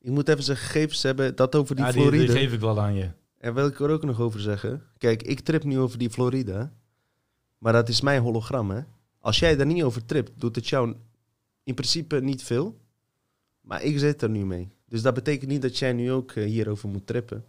Ik 0.00 0.10
moet 0.10 0.28
even 0.28 0.42
zijn 0.42 0.56
gegevens 0.56 1.02
hebben, 1.02 1.36
dat 1.36 1.54
over 1.54 1.76
die 1.76 1.84
Ja, 1.84 1.92
die, 1.92 2.00
Floride. 2.02 2.24
die 2.32 2.36
geef 2.36 2.52
ik 2.52 2.60
wel 2.60 2.80
aan 2.80 2.94
je. 2.94 3.10
En 3.38 3.54
wil 3.54 3.66
ik 3.66 3.80
er 3.80 3.90
ook 3.90 4.04
nog 4.04 4.20
over 4.20 4.40
zeggen. 4.40 4.82
Kijk, 4.98 5.22
ik 5.22 5.40
trip 5.40 5.64
nu 5.64 5.78
over 5.78 5.98
die 5.98 6.10
Floride. 6.10 6.52
hè. 6.52 6.64
Maar 7.58 7.72
dat 7.72 7.88
is 7.88 8.00
mijn 8.00 8.22
hologram, 8.22 8.70
hè. 8.70 8.80
Als 9.20 9.38
jij 9.38 9.56
daar 9.56 9.66
niet 9.66 9.82
over 9.82 10.04
tript, 10.04 10.30
doet 10.40 10.56
het 10.56 10.68
jou 10.68 10.94
in 11.64 11.74
principe 11.74 12.20
niet 12.20 12.42
veel. 12.42 12.78
Maar 13.60 13.82
ik 13.82 13.98
zit 13.98 14.22
er 14.22 14.30
nu 14.30 14.44
mee. 14.46 14.68
Dus 14.88 15.02
dat 15.02 15.14
betekent 15.14 15.50
niet 15.50 15.62
dat 15.62 15.78
jij 15.78 15.92
nu 15.92 16.12
ook 16.12 16.32
eh, 16.32 16.44
hierover 16.44 16.88
moet 16.88 17.06
trippen. 17.06 17.44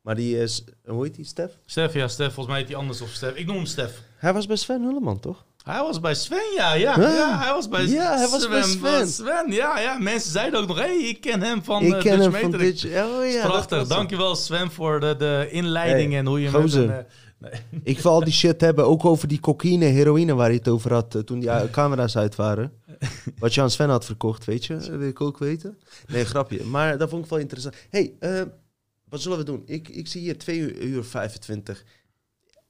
Maar 0.00 0.14
die 0.14 0.40
is, 0.40 0.64
hoe 0.84 1.04
heet 1.04 1.14
die, 1.14 1.24
Stef? 1.24 1.58
Stef, 1.64 1.94
ja, 1.94 2.08
Stef, 2.08 2.26
volgens 2.26 2.46
mij 2.46 2.58
heet 2.58 2.68
hij 2.68 2.76
anders 2.76 3.00
of 3.00 3.08
Stef. 3.08 3.34
Ik 3.34 3.46
noem 3.46 3.56
hem 3.56 3.66
Stef. 3.66 4.02
Hij 4.16 4.32
was 4.32 4.46
bij 4.46 4.56
Sven 4.56 4.82
Hulleman, 4.82 5.20
toch? 5.20 5.44
Hij 5.64 5.80
was 5.80 6.00
bij 6.00 6.14
Sven, 6.14 6.52
ja, 6.56 6.74
ja. 6.74 7.00
Hij 7.38 7.52
was 7.52 7.68
bij 7.68 7.84
Ja, 7.86 8.16
hij 8.16 8.28
was 8.28 8.48
bij 8.48 8.62
Sven. 8.62 9.08
Sven, 9.08 9.52
ja, 9.52 9.78
ja. 9.80 9.98
Mensen 9.98 10.30
zeiden 10.30 10.60
ook 10.60 10.66
nog, 10.68 10.76
hé, 10.76 10.82
hey, 10.82 11.08
ik 11.08 11.20
ken 11.20 11.42
hem 11.42 11.64
van 11.64 11.82
ik 11.82 11.92
eh, 11.92 12.00
ken 12.00 12.18
Dutch 12.18 12.32
hem 12.40 12.50
van 12.50 12.60
dit. 12.60 12.84
Oh 12.84 13.30
ja, 13.32 13.46
Prachtig. 13.46 13.78
hem. 13.78 13.88
Dankjewel 13.88 14.36
Sven 14.36 14.70
voor 14.70 15.00
de, 15.00 15.16
de 15.18 15.48
inleiding 15.50 16.10
Hey, 16.10 16.18
en 16.20 16.26
hoe 16.26 16.40
je 16.40 16.48
gozer. 16.48 16.86
met 16.86 16.96
een, 16.98 17.04
nee. 17.38 17.80
Ik 17.82 17.98
wil 17.98 18.12
al 18.12 18.24
die 18.24 18.32
shit 18.32 18.60
hebben, 18.60 18.86
ook 18.86 19.04
over 19.04 19.28
die 19.28 19.40
cocaïne, 19.40 19.84
heroïne 19.84 20.34
waar 20.34 20.50
je 20.50 20.58
het 20.58 20.68
over 20.68 20.92
had 20.92 21.14
eh, 21.14 21.20
toen 21.20 21.40
die 21.40 21.50
camera's 21.70 22.16
uit 22.16 22.36
waren. 22.36 22.72
Wat 23.38 23.54
je 23.54 23.60
aan 23.60 23.70
Sven 23.70 23.88
had 23.88 24.04
verkocht, 24.04 24.44
weet 24.44 24.64
je? 24.64 24.74
Dat 24.76 24.86
wil 24.86 25.08
ik 25.08 25.20
ook 25.20 25.38
weten. 25.38 25.78
Nee, 26.06 26.24
grapje. 26.24 26.64
Maar 26.64 26.98
dat 26.98 27.08
vond 27.08 27.24
ik 27.24 27.30
wel 27.30 27.38
interessant. 27.38 27.74
hey, 27.90 28.12
eh, 28.18 28.42
wat 29.08 29.20
zullen 29.20 29.38
we 29.38 29.44
doen? 29.44 29.62
Ik, 29.66 29.88
ik 29.88 30.06
zie 30.08 30.20
hier 30.20 30.38
2 30.38 30.58
uur, 30.58 30.82
uur 30.82 31.04
25. 31.04 31.84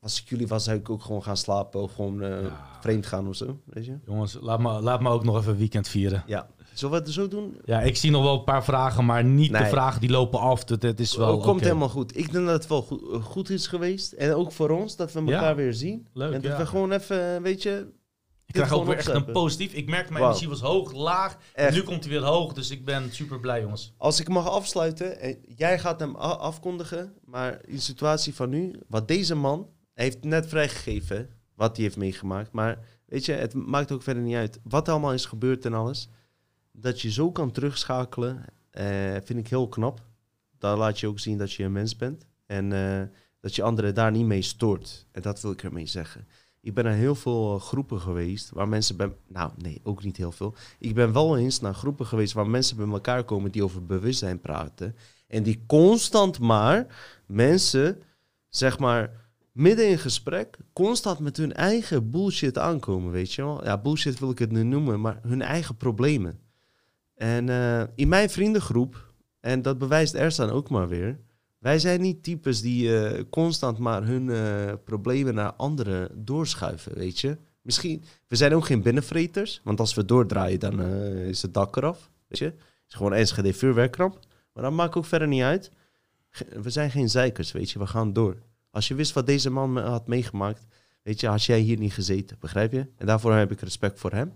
Als 0.01 0.21
ik 0.23 0.29
jullie 0.29 0.47
was, 0.47 0.65
zou 0.65 0.77
ik 0.79 0.91
ook 0.91 1.03
gewoon 1.03 1.23
gaan 1.23 1.37
slapen 1.37 1.81
of 1.81 1.95
gewoon 1.95 2.23
eh, 2.23 2.43
Ja. 2.43 2.79
vreemd 2.81 3.07
gaan 3.07 3.29
of 3.29 3.37
zo, 3.37 3.61
weet 3.65 3.85
je? 3.87 3.99
Jongens, 4.07 4.39
laat 4.41 4.61
me, 4.61 4.81
laat 4.83 5.01
me 5.01 5.09
ook 5.11 5.25
nog 5.25 5.39
even 5.39 5.57
weekend 5.57 5.89
vieren. 5.89 6.23
Ja. 6.27 6.49
Zullen 6.75 6.95
we 6.99 7.05
het 7.05 7.13
zo 7.15 7.29
doen? 7.29 7.57
Ja, 7.65 7.81
ik 7.81 7.97
zie 7.97 8.11
nog 8.11 8.23
wel 8.23 8.35
een 8.39 8.45
paar 8.45 8.65
vragen, 8.65 9.05
maar 9.05 9.25
niet 9.25 9.53
de 9.53 9.67
vragen 9.67 10.01
die 10.01 10.11
lopen 10.11 10.41
af. 10.41 10.69
Het, 10.69 10.83
het 10.83 11.01
is 11.01 11.17
wel 11.17 11.37
Oh, 11.37 11.43
komt 11.43 11.61
helemaal 11.61 11.89
goed. 11.89 12.17
Ik 12.17 12.33
denk 12.33 12.45
dat 12.47 12.55
het 12.55 12.67
wel 12.67 12.83
goed, 12.83 13.23
goed 13.23 13.51
is 13.51 13.67
geweest. 13.67 14.13
En 14.13 14.35
ook 14.35 14.53
voor 14.53 14.71
ons, 14.71 14.97
dat 14.97 15.13
we 15.13 15.19
elkaar 15.19 15.43
Ja. 15.49 15.55
weer 15.55 15.75
zien. 15.75 16.07
Leuk, 16.13 16.33
en 16.33 16.41
dat 16.41 16.51
ja. 16.53 16.59
we 16.59 16.67
gewoon 16.67 16.93
even, 16.93 17.43
weet 17.43 17.63
je... 17.63 17.87
Ik 18.47 18.53
krijg 18.53 18.73
ook 18.73 18.87
weer 18.87 18.97
echt 18.97 19.09
een 19.09 19.33
positief. 19.33 19.73
Ik 19.73 19.89
merkte 19.89 20.13
mijn 20.13 20.25
energie 20.25 20.49
was 20.49 20.61
hoog, 20.61 20.93
laag. 20.93 21.37
Echt. 21.53 21.75
Nu 21.75 21.83
komt 21.83 22.05
hij 22.05 22.13
weer 22.13 22.25
hoog, 22.25 22.53
dus 22.53 22.71
ik 22.71 22.85
ben 22.85 23.13
super 23.13 23.41
blij, 23.41 23.61
jongens. 23.61 23.95
Als 23.97 24.21
ik 24.21 24.29
mag 24.29 24.49
afsluiten, 24.49 25.21
en 25.21 25.39
jij 25.57 25.79
gaat 25.79 26.01
hem 26.01 26.15
afkondigen, 26.17 27.15
maar 27.25 27.59
in 27.65 27.75
de 27.75 27.81
situatie 27.81 28.35
van 28.35 28.49
nu, 28.49 28.81
wat 28.89 29.09
deze 29.09 29.35
man 29.35 29.69
hij 29.97 30.05
heeft 30.05 30.25
net 30.25 30.47
vrijgegeven, 30.47 31.31
wat 31.55 31.77
hij 31.77 31.85
heeft 31.85 31.97
meegemaakt, 31.97 32.53
maar 32.53 32.79
weet 33.07 33.25
je, 33.25 33.33
het 33.33 33.55
maakt 33.55 33.93
ook 33.93 34.03
verder 34.03 34.23
niet 34.23 34.35
uit 34.35 34.61
wat 34.63 34.87
er 34.87 34.93
allemaal 34.93 35.13
is 35.13 35.25
gebeurd 35.25 35.65
en 35.65 35.75
alles, 35.75 36.09
dat 36.73 37.01
je 37.01 37.11
zo 37.11 37.33
kan 37.33 37.51
terugschakelen, 37.51 38.45
eh, 38.71 39.17
vind 39.25 39.39
ik 39.39 39.49
heel 39.49 39.69
knap. 39.69 40.05
Dan 40.59 40.79
laat 40.79 41.01
je 41.01 41.07
ook 41.07 41.19
zien 41.19 41.39
dat 41.39 41.53
je 41.53 41.65
een 41.65 41.73
mens 41.73 41.97
bent 41.97 42.27
en 42.47 42.73
eh, 42.73 43.03
dat 43.41 43.55
je 43.55 43.63
anderen 43.63 43.95
daar 43.95 44.11
niet 44.11 44.27
mee 44.27 44.43
stoort. 44.43 45.07
En 45.13 45.23
dat 45.23 45.41
wil 45.41 45.51
ik 45.51 45.63
ermee 45.63 45.87
zeggen. 45.87 46.27
Ik 46.67 46.75
ben 46.75 46.85
naar 46.85 46.95
heel 46.95 47.15
veel 47.15 47.55
eh, 47.55 47.61
groepen 47.61 48.01
geweest 48.01 48.51
waar 48.51 48.69
mensen 48.69 48.97
bij... 48.97 49.13
Nou, 49.29 49.51
nee, 49.57 49.81
ook 49.83 50.03
niet 50.05 50.17
heel 50.17 50.33
veel. 50.33 50.55
Ik 50.79 50.95
ben 50.95 51.13
wel 51.13 51.39
eens 51.39 51.61
naar 51.61 51.75
groepen 51.75 52.07
geweest 52.07 52.33
waar 52.33 52.49
mensen 52.49 52.77
bij 52.77 52.87
elkaar 52.87 53.25
komen 53.25 53.53
die 53.53 53.65
over 53.65 53.87
bewustzijn 53.87 54.41
praten. 54.41 54.97
En 55.27 55.43
die 55.43 55.65
constant 55.67 56.39
maar 56.39 56.87
mensen, 57.27 58.03
zeg 58.49 58.79
maar, 58.79 59.11
midden 59.53 59.89
in 59.89 59.99
gesprek, 59.99 60.59
constant 60.73 61.19
met 61.19 61.37
hun 61.37 61.53
eigen 61.53 62.11
bullshit 62.11 62.59
aankomen, 62.59 63.13
weet 63.13 63.33
je 63.33 63.43
wel. 63.43 63.65
Ja, 63.65 63.79
bullshit 63.79 64.19
wil 64.19 64.31
ik 64.31 64.39
het 64.39 64.53
nu 64.53 64.63
noemen, 64.63 65.01
maar 65.01 65.21
hun 65.23 65.43
eigen 65.43 65.77
problemen. 65.77 66.39
En 67.15 67.49
eh, 67.49 67.83
in 67.95 68.09
mijn 68.09 68.31
vriendengroep, 68.31 69.13
en 69.41 69.63
dat 69.63 69.79
bewijst 69.79 70.15
Ersan 70.15 70.51
ook 70.51 70.71
maar 70.71 70.89
weer, 70.89 71.21
wij 71.67 71.79
zijn 71.79 72.01
niet 72.01 72.23
types 72.23 72.61
die 72.61 72.99
eh, 72.99 73.23
constant 73.31 73.79
maar 73.79 74.05
hun 74.05 74.31
eh, 74.31 74.73
problemen 74.85 75.35
naar 75.35 75.53
anderen 75.53 76.25
doorschuiven, 76.25 76.95
weet 76.95 77.21
je. 77.21 77.37
Misschien, 77.63 78.05
we 78.27 78.37
zijn 78.37 78.55
ook 78.55 78.67
geen 78.67 78.83
binnenvreters, 78.83 79.61
want 79.65 79.81
als 79.81 79.95
we 79.95 80.05
doordraaien, 80.05 80.61
dan 80.61 80.81
eh, 80.81 81.29
is 81.29 81.43
het 81.43 81.55
dak 81.55 81.77
eraf, 81.77 82.11
weet 82.29 82.39
je. 82.39 82.45
Het 82.45 82.89
is 82.89 82.95
gewoon 82.95 83.13
Enschede 83.13 83.53
vuurwerkramp. 83.53 84.19
Maar 84.53 84.63
dat 84.63 84.73
maakt 84.73 84.95
ook 84.95 85.05
verder 85.05 85.29
niet 85.29 85.43
uit. 85.43 85.71
We 86.63 86.71
zijn 86.71 86.91
geen 86.91 87.11
zeikers, 87.11 87.53
weet 87.53 87.71
je. 87.71 87.79
We 87.79 87.87
gaan 87.87 88.13
door. 88.13 88.37
Als 88.71 88.89
je 88.89 88.95
wist 88.95 89.13
wat 89.13 89.27
deze 89.27 89.51
man 89.51 89.79
had 89.79 90.07
meegemaakt, 90.07 90.67
weet 91.03 91.21
je, 91.21 91.27
had 91.27 91.45
jij 91.45 91.59
hier 91.59 91.79
niet 91.79 91.93
gezeten, 91.93 92.37
begrijp 92.41 92.73
je? 92.73 92.87
En 92.97 93.07
daarvoor 93.07 93.33
heb 93.33 93.53
ik 93.53 93.61
respect 93.61 93.99
voor 93.99 94.13
hem. 94.13 94.33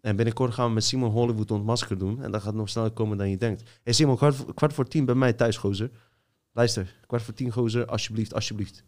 En 0.00 0.16
binnenkort 0.16 0.54
gaan 0.54 0.68
we 0.68 0.74
met 0.74 0.84
Simon 0.84 1.10
Hollywood 1.10 1.50
ontmasker 1.50 1.98
doen. 1.98 2.22
En 2.22 2.30
dat 2.30 2.42
gaat 2.42 2.54
nog 2.54 2.68
sneller 2.68 2.90
komen 2.90 3.18
dan 3.18 3.30
je 3.30 3.36
denkt. 3.36 3.62
Hey 3.82 3.92
Simon, 3.92 4.16
kwart, 4.16 4.54
kwart 4.54 4.72
voor 4.72 4.88
tien 4.88 5.04
bij 5.04 5.14
mij 5.14 5.32
thuis, 5.32 5.56
gozer. 5.56 5.90
Luister, 6.56 6.94
kwart 7.06 7.22
voor 7.22 7.34
tien, 7.34 7.50
gozer, 7.50 7.86
alsjeblieft, 7.86 8.34
alsjeblieft. 8.34 8.84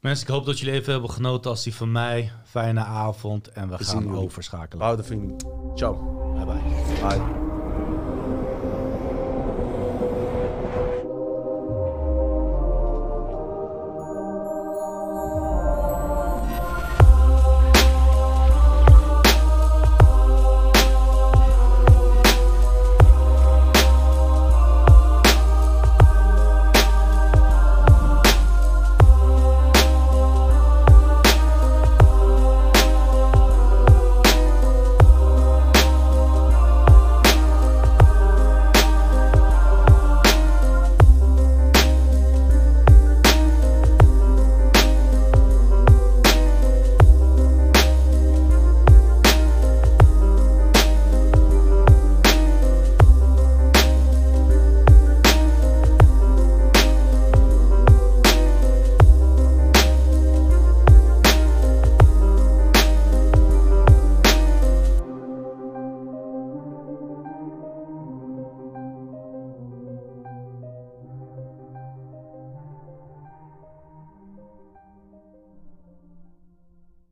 Mensen, 0.00 0.26
ik 0.26 0.32
hoop 0.32 0.46
dat 0.46 0.58
jullie 0.58 0.74
even 0.74 0.92
hebben 0.92 1.10
genoten 1.10 1.50
als 1.50 1.62
die 1.62 1.74
van 1.74 1.92
mij. 1.92 2.32
Fijne 2.44 2.80
avond 2.80 3.48
en 3.48 3.68
we 3.68 3.76
We 3.76 3.84
gaan 3.84 4.16
overschakelen. 4.16 4.78
Behouden 4.78 5.04
vrienden. 5.04 5.36
Ciao. 5.74 5.94
Bye 6.34 6.44
bye. 6.44 7.08
Bye. 7.08 7.51